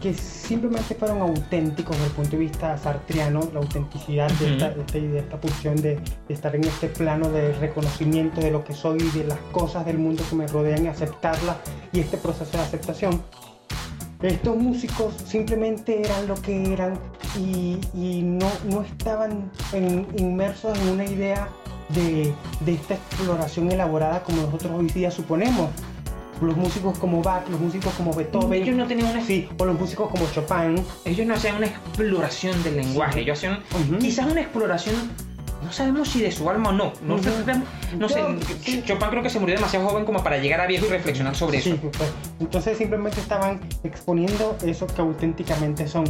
que 0.00 0.14
simplemente 0.14 0.94
fueron 0.94 1.20
auténticos 1.20 1.96
desde 1.96 2.06
el 2.10 2.12
punto 2.12 2.30
de 2.30 2.36
vista 2.38 2.78
sartriano, 2.78 3.40
la 3.52 3.58
autenticidad 3.58 4.30
de, 4.32 4.52
esta, 4.52 4.70
de, 4.70 5.18
esta, 5.18 5.40
pulsión 5.40 5.74
de, 5.76 6.00
estar 6.28 6.54
en 6.54 6.64
este 6.64 6.86
plano 6.88 7.28
de 7.30 7.52
reconocimiento 7.54 8.40
de 8.40 8.52
lo 8.52 8.62
que 8.64 8.74
soy 8.74 8.98
y 9.02 9.18
de 9.18 9.24
las 9.24 9.38
cosas 9.50 9.84
del 9.84 9.98
mundo 9.98 10.22
que 10.30 10.36
me 10.36 10.46
rodean 10.46 10.84
y 10.84 10.88
aceptarlas 10.88 11.56
y 11.92 11.98
este 12.00 12.16
proceso 12.16 12.56
de 12.56 12.62
aceptación. 12.62 13.20
estos 14.22 14.56
músicos 14.56 15.14
simplemente 15.26 16.00
eran 16.00 16.28
lo 16.28 16.34
que 16.36 16.72
eran 16.72 16.98
y, 17.36 17.78
y 17.92 18.22
no, 18.22 18.46
no 18.70 18.82
estaban 18.82 19.50
en- 19.72 20.06
inmersos 20.16 20.78
en 20.78 20.88
una 20.90 21.04
idea 21.04 21.48
de, 21.88 22.32
de 22.60 22.74
esta 22.74 22.94
exploración 22.94 23.72
elaborada 23.72 24.22
como 24.22 24.42
nosotros 24.42 24.72
hoy 24.76 24.86
día 24.88 25.10
suponemos. 25.10 25.70
Los 26.40 26.56
músicos 26.56 26.98
como 26.98 27.22
Bach, 27.22 27.48
los 27.48 27.60
músicos 27.60 27.92
como 27.94 28.14
Beethoven, 28.14 28.62
Ellos 28.62 28.76
no 28.76 28.86
tenían 28.86 29.08
una 29.10 29.24
sí, 29.24 29.48
o 29.58 29.64
los 29.64 29.78
músicos 29.78 30.08
como 30.10 30.24
Chopin, 30.30 30.84
ellos 31.04 31.26
no 31.26 31.34
hacían 31.34 31.56
una 31.56 31.66
exploración 31.66 32.62
del 32.62 32.76
lenguaje, 32.76 33.20
ellos 33.20 33.38
hacían 33.38 33.60
quizás 33.98 34.30
una 34.30 34.40
exploración, 34.42 34.94
no 35.64 35.72
sabemos 35.72 36.08
si 36.08 36.20
de 36.20 36.30
su 36.30 36.48
alma 36.48 36.70
o 36.70 36.72
no, 36.72 36.92
no, 37.02 37.18
sé, 37.20 37.30
Ujú. 37.30 37.98
no 37.98 38.08
sé, 38.08 38.20
Yo- 38.20 38.36
sí. 38.62 38.82
Chopin 38.86 39.08
creo 39.08 39.22
que 39.24 39.30
se 39.30 39.40
murió 39.40 39.56
demasiado 39.56 39.88
joven 39.88 40.04
como 40.04 40.22
para 40.22 40.38
llegar 40.38 40.60
a 40.60 40.66
viejo 40.66 40.86
y 40.86 40.90
reflexionar 40.90 41.34
sobre 41.34 41.60
Sí, 41.60 41.70
eso. 41.70 41.80
pues, 41.90 42.10
entonces 42.38 42.78
simplemente 42.78 43.20
estaban 43.20 43.60
exponiendo 43.82 44.56
eso 44.64 44.86
que 44.86 45.00
auténticamente 45.00 45.88
son, 45.88 46.04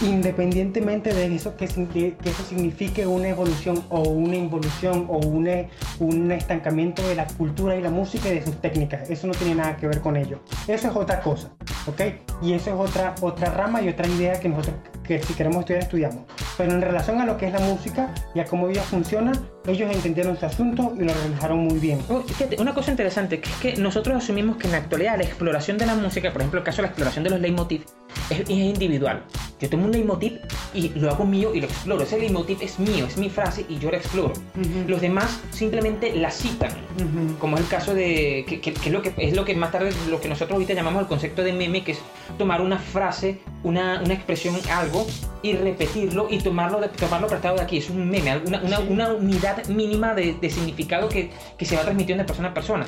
independientemente 0.00 1.14
de 1.14 1.34
eso 1.34 1.56
que, 1.56 1.64
eso 1.64 2.44
signifique 2.48 3.06
una 3.06 3.28
evolución 3.28 3.84
o 3.88 4.02
una 4.02 4.36
involución 4.36 5.06
o 5.08 5.18
un 5.18 6.32
estancamiento 6.32 7.06
de 7.06 7.14
la 7.14 7.26
cultura 7.26 7.76
y 7.76 7.80
la 7.80 7.90
música 7.90 8.28
y 8.28 8.34
de 8.34 8.44
sus 8.44 8.60
técnicas. 8.60 9.08
Eso 9.10 9.26
no 9.26 9.34
tiene 9.34 9.54
nada 9.54 9.76
que 9.76 9.86
ver 9.86 10.00
con 10.00 10.16
ello. 10.16 10.40
Eso 10.68 10.88
es 10.88 10.96
otra 10.96 11.20
cosa, 11.20 11.50
¿ok? 11.86 12.00
Y 12.42 12.52
eso 12.52 12.70
es 12.70 12.90
otra, 12.90 13.14
otra 13.20 13.50
rama 13.50 13.80
y 13.82 13.88
otra 13.88 14.06
idea 14.06 14.38
que 14.38 14.48
nosotros, 14.48 14.76
que 15.02 15.22
si 15.22 15.34
queremos 15.34 15.60
estudiar, 15.60 15.82
estudiamos. 15.82 16.24
Pero 16.56 16.72
en 16.72 16.82
relación 16.82 17.20
a 17.20 17.26
lo 17.26 17.36
que 17.36 17.46
es 17.46 17.52
la 17.52 17.60
música 17.60 18.12
y 18.34 18.40
a 18.40 18.44
cómo 18.44 18.68
ella 18.68 18.82
funciona, 18.82 19.32
ellos 19.66 19.90
entendieron 19.92 20.36
su 20.36 20.46
asunto 20.46 20.94
y 20.96 21.04
lo 21.04 21.12
realizaron 21.12 21.58
muy 21.58 21.78
bien. 21.78 22.00
Oh, 22.08 22.22
una 22.58 22.74
cosa 22.74 22.90
interesante 22.90 23.40
que 23.40 23.50
es 23.50 23.56
que 23.56 23.76
nosotros 23.80 24.16
asumimos 24.16 24.56
que 24.56 24.66
en 24.66 24.72
la 24.72 24.78
actualidad 24.78 25.16
la 25.16 25.24
exploración 25.24 25.78
de 25.78 25.86
la 25.86 25.94
música, 25.94 26.32
por 26.32 26.42
ejemplo, 26.42 26.60
el 26.60 26.64
caso 26.64 26.78
de 26.78 26.82
la 26.82 26.88
exploración 26.88 27.24
de 27.24 27.30
los 27.30 27.40
leitmotiv, 27.40 27.84
es, 28.30 28.40
es 28.40 28.50
individual. 28.50 29.22
Yo 29.58 29.70
tomo 29.70 29.86
un 29.86 29.92
leitmotiv 29.92 30.38
y 30.74 30.90
lo 30.90 31.10
hago 31.10 31.24
mío 31.24 31.54
y 31.54 31.60
lo 31.60 31.66
exploro. 31.66 32.02
Ese 32.02 32.18
leitmotiv 32.18 32.58
es 32.60 32.78
mío, 32.78 33.06
es 33.06 33.16
mi 33.16 33.30
frase 33.30 33.64
y 33.68 33.78
yo 33.78 33.90
la 33.90 33.96
exploro. 33.96 34.32
Ujú. 34.32 34.84
Los 34.88 35.00
demás 35.00 35.40
simplemente 35.50 36.14
la 36.14 36.30
citan. 36.30 36.70
Ujú. 36.96 37.38
Como 37.38 37.56
es 37.56 37.62
el 37.62 37.68
caso 37.68 37.94
de. 37.94 38.44
Que, 38.46 38.60
que- 38.60 38.74
que 38.74 38.88
es, 38.88 38.92
lo 38.92 39.00
que, 39.00 39.14
es 39.16 39.34
lo 39.34 39.44
que 39.46 39.54
más 39.54 39.72
tarde, 39.72 39.92
lo 40.10 40.20
que 40.20 40.28
nosotros 40.28 40.52
ahorita 40.56 40.74
llamamos 40.74 41.00
el 41.02 41.08
concepto 41.08 41.42
de 41.42 41.54
meme, 41.54 41.82
que 41.84 41.92
es 41.92 41.98
tomar 42.36 42.60
una 42.60 42.78
frase, 42.78 43.38
una, 43.62 44.02
una 44.04 44.12
expresión, 44.12 44.54
algo, 44.70 45.06
y 45.42 45.54
repetirlo 45.54 46.26
y 46.30 46.38
tomarlo, 46.38 46.80
de- 46.80 46.88
tomarlo 46.88 47.26
prestado 47.26 47.56
de 47.56 47.62
aquí. 47.62 47.78
Es 47.78 47.88
un 47.88 48.10
meme, 48.10 48.36
una, 48.46 48.60
una, 48.62 48.78
una 48.80 49.08
unidad 49.14 49.64
mínima 49.68 50.14
de, 50.14 50.34
de 50.34 50.50
significado 50.50 51.08
que, 51.08 51.30
que 51.56 51.64
se 51.64 51.76
va 51.76 51.82
transmitiendo 51.82 52.22
de 52.24 52.26
persona 52.26 52.48
a 52.48 52.54
persona. 52.54 52.84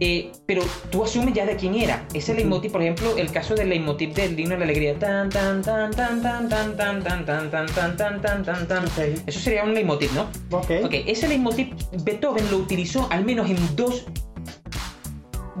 Eh, 0.00 0.32
pero 0.44 0.62
tú 0.90 1.04
asumes 1.04 1.34
ya 1.34 1.46
de 1.46 1.54
quién 1.56 1.74
era. 1.76 2.04
Ese 2.14 2.34
leitmotiv, 2.34 2.72
por 2.72 2.82
ejemplo, 2.82 3.16
el 3.16 3.30
caso 3.30 3.54
del 3.54 3.68
leitmotiv 3.68 4.12
del 4.14 4.38
himno 4.38 4.54
de 4.54 4.58
la 4.58 4.64
alegría. 4.64 4.98
Tan, 4.98 5.28
tan, 5.30 5.62
tan, 5.62 5.92
tan, 5.92 6.20
tan, 6.20 6.48
tan, 6.48 6.76
tan, 6.76 7.02
tan, 7.02 7.24
tan, 7.24 7.44
tan, 7.54 7.96
tan, 7.96 7.96
tan, 7.96 8.20
tan, 8.20 8.44
tan, 8.44 8.66
tan. 8.66 8.84
Ok. 8.84 9.20
Eso 9.26 9.38
sería 9.40 9.62
un 9.62 9.72
leitmotiv, 9.72 10.10
¿no? 10.14 10.22
Ok. 10.50 10.70
Ok, 10.84 10.94
ese 11.06 11.28
leitmotiv 11.28 11.68
Beethoven 12.02 12.50
lo 12.50 12.56
utilizó 12.58 13.06
al 13.10 13.24
menos 13.24 13.48
en 13.48 13.56
dos, 13.76 14.04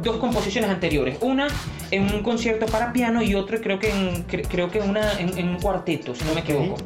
dos 0.02 0.16
composiciones 0.16 0.68
anteriores. 0.70 1.16
Una 1.20 1.46
en 1.90 2.12
un 2.12 2.22
concierto 2.24 2.66
para 2.66 2.92
piano 2.92 3.22
y 3.22 3.36
otro 3.36 3.60
creo 3.60 3.78
que 3.78 3.90
en, 3.90 4.26
cre- 4.26 4.46
creo 4.48 4.68
que 4.70 4.80
una 4.80 5.12
en, 5.20 5.38
en 5.38 5.48
un 5.48 5.60
cuarteto, 5.60 6.14
si 6.14 6.24
no 6.24 6.34
me 6.34 6.40
equivoco. 6.40 6.76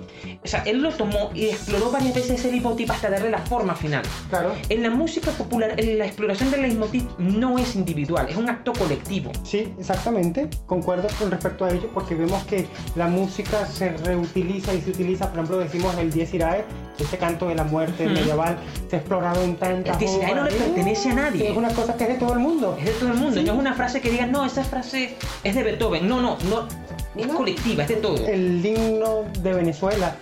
O 0.44 0.47
sea, 0.47 0.62
él 0.66 0.81
lo 0.81 0.93
tomó 0.93 1.31
y 1.35 1.47
exploró 1.47 1.90
varias 1.90 2.15
veces 2.15 2.39
ese 2.39 2.51
leitmotiv 2.51 2.90
hasta 2.93 3.10
darle 3.10 3.28
la 3.31 3.39
forma 3.39 3.74
final. 3.74 4.02
Claro. 4.31 4.52
En 4.69 4.82
la 4.82 4.90
música 4.90 5.31
popular, 5.32 5.74
en 5.77 5.98
la 5.98 6.06
exploración 6.06 6.51
del 6.51 6.62
leitmotiv 6.62 7.05
no 7.19 7.59
es 7.59 7.74
individual, 7.74 8.27
es 8.28 8.36
un 8.36 8.48
acto 8.48 8.73
colectivo. 8.73 9.32
Sí, 9.43 9.74
exactamente. 9.78 10.48
Concuerdo 10.66 11.09
con 11.19 11.31
respecto 11.31 11.65
a 11.65 11.70
ello 11.70 11.90
porque 11.93 12.15
vemos 12.15 12.43
que 12.44 12.66
la 12.94 13.09
música 13.09 13.66
se 13.66 13.90
reutiliza 13.98 14.73
y 14.74 14.81
se 14.81 14.90
utiliza, 14.90 15.27
por 15.28 15.39
ejemplo, 15.39 15.59
decimos 15.59 15.97
el 15.98 16.12
Dies 16.12 16.32
Irae, 16.32 16.65
este 16.98 17.19
canto 17.19 17.48
de 17.48 17.55
la 17.56 17.65
muerte 17.65 18.06
medieval, 18.06 18.59
se 18.89 18.97
ha 18.97 18.98
explorado 19.01 19.43
en 19.43 19.56
tantas 19.56 19.94
El 19.94 19.98
Dies 20.01 20.16
Irae 20.16 20.35
no 20.35 20.44
le 20.44 20.52
pertenece 20.52 21.10
a 21.10 21.15
nadie. 21.15 21.51
Es 21.51 21.56
una 21.56 21.69
cosa 21.70 21.97
que 21.97 22.05
es 22.05 22.10
de 22.10 22.15
todo 22.16 22.32
el 22.32 22.39
mundo. 22.39 22.77
Es 22.78 22.85
de 22.86 22.93
todo 22.93 23.10
el 23.10 23.16
mundo, 23.19 23.40
Sí. 23.40 23.44
no 23.44 23.52
es 23.55 23.59
una 23.59 23.74
frase 23.74 24.01
que 24.01 24.10
diga, 24.10 24.27
no, 24.27 24.44
esa 24.47 24.62
frase 24.65 25.16
es 25.43 25.55
de 25.55 25.62
Beethoven. 25.65 26.09
No, 26.09 26.20
no, 26.23 26.39
no. 26.48 26.69
Es 27.16 27.26
colectiva, 27.26 27.82
es 27.82 27.89
de 27.89 27.97
todo. 27.97 28.26
El 28.26 28.64
himno 28.64 29.24
de 29.40 29.55
Venezuela, 29.55 30.16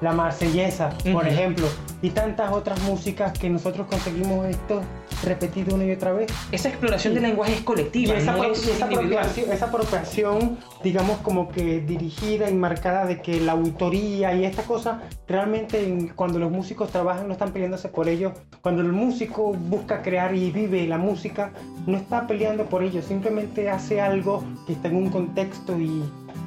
la 0.00 0.12
marsellesa, 0.12 0.90
por 1.12 1.26
ejemplo, 1.26 1.66
y 2.02 2.10
tantas 2.10 2.52
otras 2.52 2.80
músicas 2.82 3.36
que 3.36 3.50
nosotros 3.50 3.86
conseguimos 3.88 4.46
esto 4.46 4.80
repetido 5.24 5.74
una 5.74 5.84
y 5.84 5.90
otra 5.90 6.12
vez. 6.12 6.30
Esa 6.52 6.68
exploración 6.68 7.12
Sí. 7.12 7.18
del 7.18 7.28
lenguaje 7.30 7.54
es 7.54 7.60
Y 7.60 7.64
colectiva, 7.64 8.14
esa, 8.14 8.36
no 8.36 8.44
es 8.44 8.66
esa 8.68 8.84
apropiación, 8.84 9.50
esa 9.52 9.64
apropiación, 9.66 10.58
digamos, 10.84 11.18
como 11.18 11.48
que 11.48 11.80
dirigida 11.80 12.48
y 12.48 12.54
marcada 12.54 13.04
de 13.06 13.20
que 13.20 13.40
la 13.40 13.52
autoría 13.52 14.32
y 14.36 14.44
esta 14.44 14.62
cosa, 14.62 15.00
realmente 15.26 15.82
en- 15.82 16.08
cuando 16.08 16.38
los 16.38 16.52
músicos 16.52 16.90
trabajan 16.90 17.26
no 17.26 17.32
están 17.32 17.52
peleándose 17.52 17.88
por 17.88 18.08
ello. 18.08 18.32
Cuando 18.60 18.82
el 18.82 18.92
músico 18.92 19.52
busca 19.52 20.02
crear 20.02 20.34
y 20.36 20.52
vive 20.52 20.86
la 20.86 20.98
música, 20.98 21.50
no 21.86 21.96
está 21.96 22.28
peleando 22.28 22.66
por 22.66 22.84
ello, 22.84 23.02
simplemente 23.02 23.68
hace 23.70 24.00
algo 24.00 24.44
que 24.68 24.74
está 24.74 24.86
en 24.88 24.96
un 24.96 25.10
contexto 25.10 25.76
y 25.80 26.04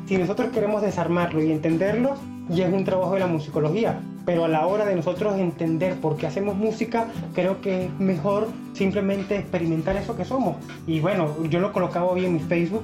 si 0.08 0.18
nosotros 0.18 0.50
queremos 0.54 0.82
desarmarlo 0.82 1.44
y 1.44 1.52
entenderlo, 1.52 2.16
ya 2.54 2.68
es 2.68 2.74
un 2.74 2.84
trabajo 2.84 3.14
de 3.14 3.20
la 3.22 3.28
musicología. 3.28 4.00
Pero 4.26 4.46
a 4.46 4.48
la 4.48 4.68
hora 4.68 4.86
de 4.86 4.96
nosotros 4.96 5.38
entender 5.40 5.96
por 5.96 6.16
qué 6.16 6.28
hacemos 6.28 6.56
música, 6.56 7.08
creo 7.34 7.60
que 7.62 7.86
es 7.86 8.00
mejor 8.00 8.48
simplemente 8.74 9.36
experimentar 9.36 9.96
eso 9.98 10.16
que 10.16 10.26
somos. 10.26 10.58
Y 10.86 11.00
bueno, 11.00 11.28
yo 11.50 11.60
lo 11.60 11.74
colocaba 11.74 12.06
hoy 12.06 12.26
en 12.26 12.34
mi 12.34 12.40
Facebook. 12.40 12.84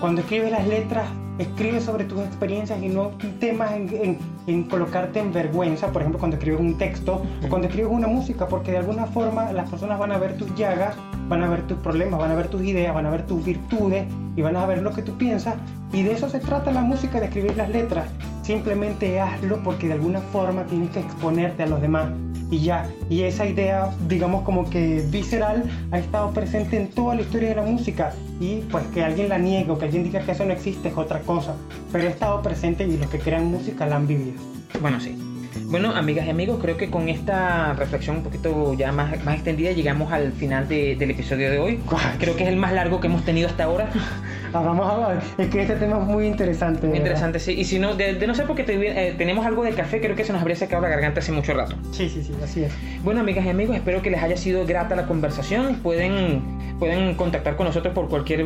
Cuando 0.00 0.22
escribes 0.22 0.50
las 0.50 0.66
letras, 0.66 1.04
escribe 1.38 1.80
sobre 1.80 2.04
tus 2.04 2.20
experiencias 2.20 2.82
y 2.82 2.88
no 2.88 3.10
temas 3.38 3.72
en, 3.72 3.88
en- 3.94 4.18
en 4.46 4.64
colocarte 4.64 5.20
en 5.20 5.32
vergüenza, 5.32 5.88
por 5.92 6.02
ejemplo, 6.02 6.18
cuando 6.18 6.36
escribes 6.36 6.60
un 6.60 6.76
texto 6.78 7.22
o 7.44 7.48
cuando 7.48 7.68
escribes 7.68 7.92
una 7.92 8.08
música, 8.08 8.48
porque 8.48 8.72
de 8.72 8.78
alguna 8.78 9.06
forma 9.06 9.52
las 9.52 9.68
personas 9.70 9.98
van 9.98 10.10
a 10.12 10.18
ver 10.18 10.36
tus 10.36 10.52
llagas, 10.56 10.96
van 11.32 11.42
a 11.42 11.48
ver 11.48 11.62
tus 11.66 11.78
problemas, 11.78 12.20
van 12.20 12.30
a 12.30 12.34
ver 12.34 12.48
tus 12.48 12.62
ideas, 12.62 12.94
van 12.94 13.06
a 13.06 13.10
ver 13.10 13.26
tus 13.26 13.42
virtudes 13.42 14.04
y 14.36 14.42
van 14.42 14.54
a 14.54 14.66
ver 14.66 14.82
lo 14.82 14.92
que 14.92 15.00
tú 15.00 15.16
piensas. 15.16 15.54
Y 15.90 16.02
de 16.02 16.12
eso 16.12 16.28
se 16.28 16.40
trata 16.40 16.70
la 16.70 16.82
música, 16.82 17.20
de 17.20 17.26
escribir 17.26 17.56
las 17.56 17.70
letras. 17.70 18.06
Simplemente 18.42 19.18
hazlo 19.18 19.62
porque 19.62 19.86
de 19.86 19.94
alguna 19.94 20.20
forma 20.20 20.64
tienes 20.64 20.90
que 20.90 21.00
exponerte 21.00 21.62
a 21.62 21.66
los 21.66 21.80
demás. 21.80 22.10
Y 22.50 22.58
ya, 22.58 22.86
y 23.08 23.22
esa 23.22 23.46
idea, 23.46 23.88
digamos 24.08 24.42
como 24.42 24.68
que 24.68 25.02
visceral, 25.10 25.64
ha 25.90 25.98
estado 25.98 26.32
presente 26.32 26.76
en 26.76 26.90
toda 26.90 27.14
la 27.14 27.22
historia 27.22 27.48
de 27.48 27.54
la 27.54 27.62
música. 27.62 28.12
Y 28.38 28.56
pues 28.70 28.84
que 28.88 29.02
alguien 29.02 29.30
la 29.30 29.38
niegue 29.38 29.70
o 29.70 29.78
que 29.78 29.86
alguien 29.86 30.04
diga 30.04 30.20
que 30.20 30.32
eso 30.32 30.44
no 30.44 30.52
existe 30.52 30.88
es 30.88 30.96
otra 30.98 31.20
cosa. 31.20 31.54
Pero 31.90 32.08
ha 32.08 32.10
estado 32.10 32.42
presente 32.42 32.86
y 32.86 32.98
los 32.98 33.08
que 33.08 33.18
crean 33.18 33.46
música 33.46 33.86
la 33.86 33.96
han 33.96 34.06
vivido. 34.06 34.38
Bueno, 34.82 35.00
sí. 35.00 35.31
Bueno, 35.66 35.94
amigas 35.94 36.26
y 36.26 36.30
amigos, 36.30 36.58
creo 36.60 36.76
que 36.76 36.90
con 36.90 37.08
esta 37.08 37.72
reflexión 37.74 38.16
un 38.16 38.22
poquito 38.22 38.74
ya 38.74 38.92
más, 38.92 39.22
más 39.24 39.34
extendida 39.34 39.72
llegamos 39.72 40.12
al 40.12 40.32
final 40.32 40.68
de- 40.68 40.96
del 40.96 41.10
episodio 41.10 41.50
de 41.50 41.58
hoy. 41.58 41.80
Creo 42.18 42.36
que 42.36 42.44
es 42.44 42.48
el 42.48 42.56
más 42.56 42.72
largo 42.72 43.00
que 43.00 43.06
hemos 43.06 43.24
tenido 43.24 43.48
hasta 43.48 43.64
ahora. 43.64 43.88
Ah, 44.54 44.60
vamos 44.60 44.86
a 44.86 45.08
ver, 45.08 45.22
es 45.38 45.48
que 45.48 45.62
este 45.62 45.76
tema 45.76 45.96
es 45.98 46.04
muy 46.06 46.26
interesante. 46.26 46.86
Muy 46.86 46.98
interesante, 46.98 47.38
sí. 47.38 47.52
Y 47.52 47.64
si 47.64 47.78
no, 47.78 47.94
de, 47.94 48.16
de 48.16 48.26
no 48.26 48.34
ser 48.34 48.46
porque 48.46 48.64
te- 48.64 49.08
eh, 49.08 49.14
tenemos 49.16 49.46
algo 49.46 49.62
de 49.64 49.70
café, 49.70 49.98
creo 49.98 50.14
que 50.14 50.24
se 50.26 50.32
nos 50.34 50.42
habría 50.42 50.56
secado 50.56 50.82
la 50.82 50.90
garganta 50.90 51.20
hace 51.20 51.32
mucho 51.32 51.54
rato. 51.54 51.74
Sí, 51.90 52.10
sí, 52.10 52.22
sí, 52.22 52.34
así 52.44 52.64
es. 52.64 52.72
Bueno, 53.02 53.20
amigas 53.20 53.46
y 53.46 53.48
amigos, 53.48 53.74
espero 53.76 54.02
que 54.02 54.10
les 54.10 54.22
haya 54.22 54.36
sido 54.36 54.66
grata 54.66 54.94
la 54.94 55.06
conversación. 55.06 55.76
Pueden, 55.76 56.42
pueden 56.78 57.14
contactar 57.14 57.56
con 57.56 57.64
nosotros 57.66 57.94
por 57.94 58.10
cualquier. 58.10 58.44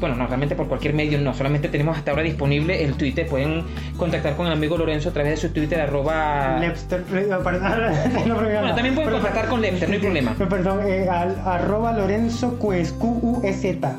Bueno, 0.00 0.16
no, 0.16 0.26
realmente 0.26 0.54
por 0.54 0.66
cualquier 0.66 0.94
medio 0.94 1.18
no, 1.20 1.34
solamente 1.34 1.68
tenemos 1.68 1.96
hasta 1.96 2.10
ahora 2.10 2.22
disponible 2.22 2.82
el 2.82 2.94
Twitter. 2.94 3.26
Pueden 3.26 3.64
contactar 3.96 4.34
con 4.34 4.46
el 4.46 4.52
amigo 4.52 4.78
Lorenzo 4.78 5.10
a 5.10 5.12
través 5.12 5.32
de 5.32 5.48
su 5.48 5.52
Twitter, 5.52 5.80
arroba. 5.80 6.58
Lepster, 6.58 7.00
eh, 7.00 7.28
perdón, 7.44 7.62
no, 8.26 8.36
perdón, 8.36 8.60
Bueno, 8.60 8.74
también 8.74 8.94
pueden 8.94 9.10
contactar 9.10 9.48
con 9.48 9.60
Lepster, 9.60 9.88
no 9.88 9.94
hay 9.94 10.00
problema. 10.10 10.34
Perdón, 10.34 10.80
eh, 10.86 11.08
al, 11.08 11.38
arroba 11.44 11.92
Lorenzo 11.92 12.58
Q-U-E-Z. 12.58 13.96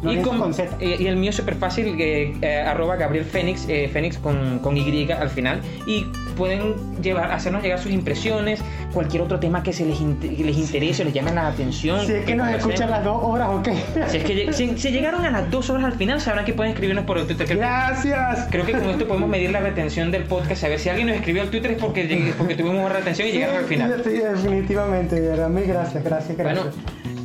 Y, 0.00 0.04
Lorenzo 0.06 0.30
con- 0.30 0.38
con 0.38 0.54
Z. 0.54 0.76
eh, 0.80 0.96
y 1.00 1.06
el 1.06 1.16
mío 1.16 1.30
es 1.30 1.36
súper 1.36 1.56
fácil, 1.56 1.96
eh, 1.98 2.32
eh, 2.40 2.60
arroba 2.60 2.94
Gabriel 2.96 3.24
Fénix, 3.24 3.66
eh, 3.68 3.88
Fénix 3.92 4.16
con, 4.18 4.60
con 4.60 4.76
Y 4.76 5.10
al 5.10 5.28
final. 5.28 5.60
Y 5.86 6.06
pueden 6.36 6.74
llevar, 7.02 7.32
hacernos 7.32 7.64
llegar 7.64 7.80
sus 7.80 7.90
impresiones, 7.90 8.60
cualquier 8.92 9.22
otro 9.24 9.40
tema 9.40 9.64
que 9.64 9.72
se 9.72 9.84
les, 9.84 10.00
inte- 10.00 10.36
que 10.36 10.44
les 10.44 10.56
interese 10.56 11.02
o 11.02 11.04
les 11.04 11.14
llame 11.14 11.32
la 11.32 11.48
atención. 11.48 12.06
Si 12.06 12.12
es 12.12 12.24
que 12.24 12.36
nos 12.36 12.48
escuchan 12.48 12.90
las 12.90 13.02
dos 13.02 13.18
horas, 13.24 13.48
ok. 13.50 13.68
Si 14.08 14.18
es 14.18 14.22
que 14.24 14.52
si, 14.52 14.78
si 14.78 14.90
llegaron 14.92 15.24
a 15.24 15.30
las 15.32 15.50
dos 15.50 15.68
horas 15.68 15.86
al 15.86 15.94
final, 15.94 16.20
sabrán 16.20 16.44
que 16.44 16.52
pueden 16.52 16.72
escribirnos 16.74 17.04
por 17.04 17.18
el 17.18 17.26
Twitter. 17.26 17.46
Creo, 17.46 17.58
Gracias. 17.58 18.46
creo 18.50 18.64
que 18.64 18.72
con 18.72 18.88
esto 18.90 19.08
podemos 19.08 19.28
medir 19.28 19.50
la 19.50 19.58
retención 19.60 20.12
del 20.12 20.22
podcast. 20.24 20.62
A 20.62 20.68
ver 20.68 20.78
si 20.78 20.88
alguien 20.90 21.08
nos 21.08 21.16
escribió 21.16 21.42
al 21.42 21.50
Twitter 21.50 21.72
es 21.72 21.78
porque, 21.78 22.32
porque 22.38 22.54
tuvimos 22.54 22.84
más 22.84 22.92
retención 22.92 23.26
y 23.28 23.32
llegaron 23.32 23.56
al 23.56 23.64
final. 23.64 24.00
Sí, 24.04 24.10
sí, 24.10 24.16
definitivamente, 24.18 25.20
de 25.20 25.28
verdad. 25.28 25.48
Mil 25.48 25.64
gracias, 25.64 26.04
gracias, 26.04 26.36
gracias. 26.38 26.64
Bueno, 26.66 26.76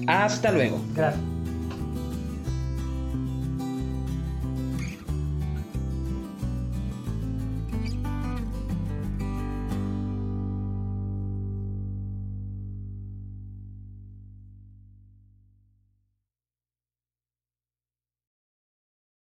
hasta 0.07 0.51
luego. 0.51 0.81
Gracias. 0.95 1.32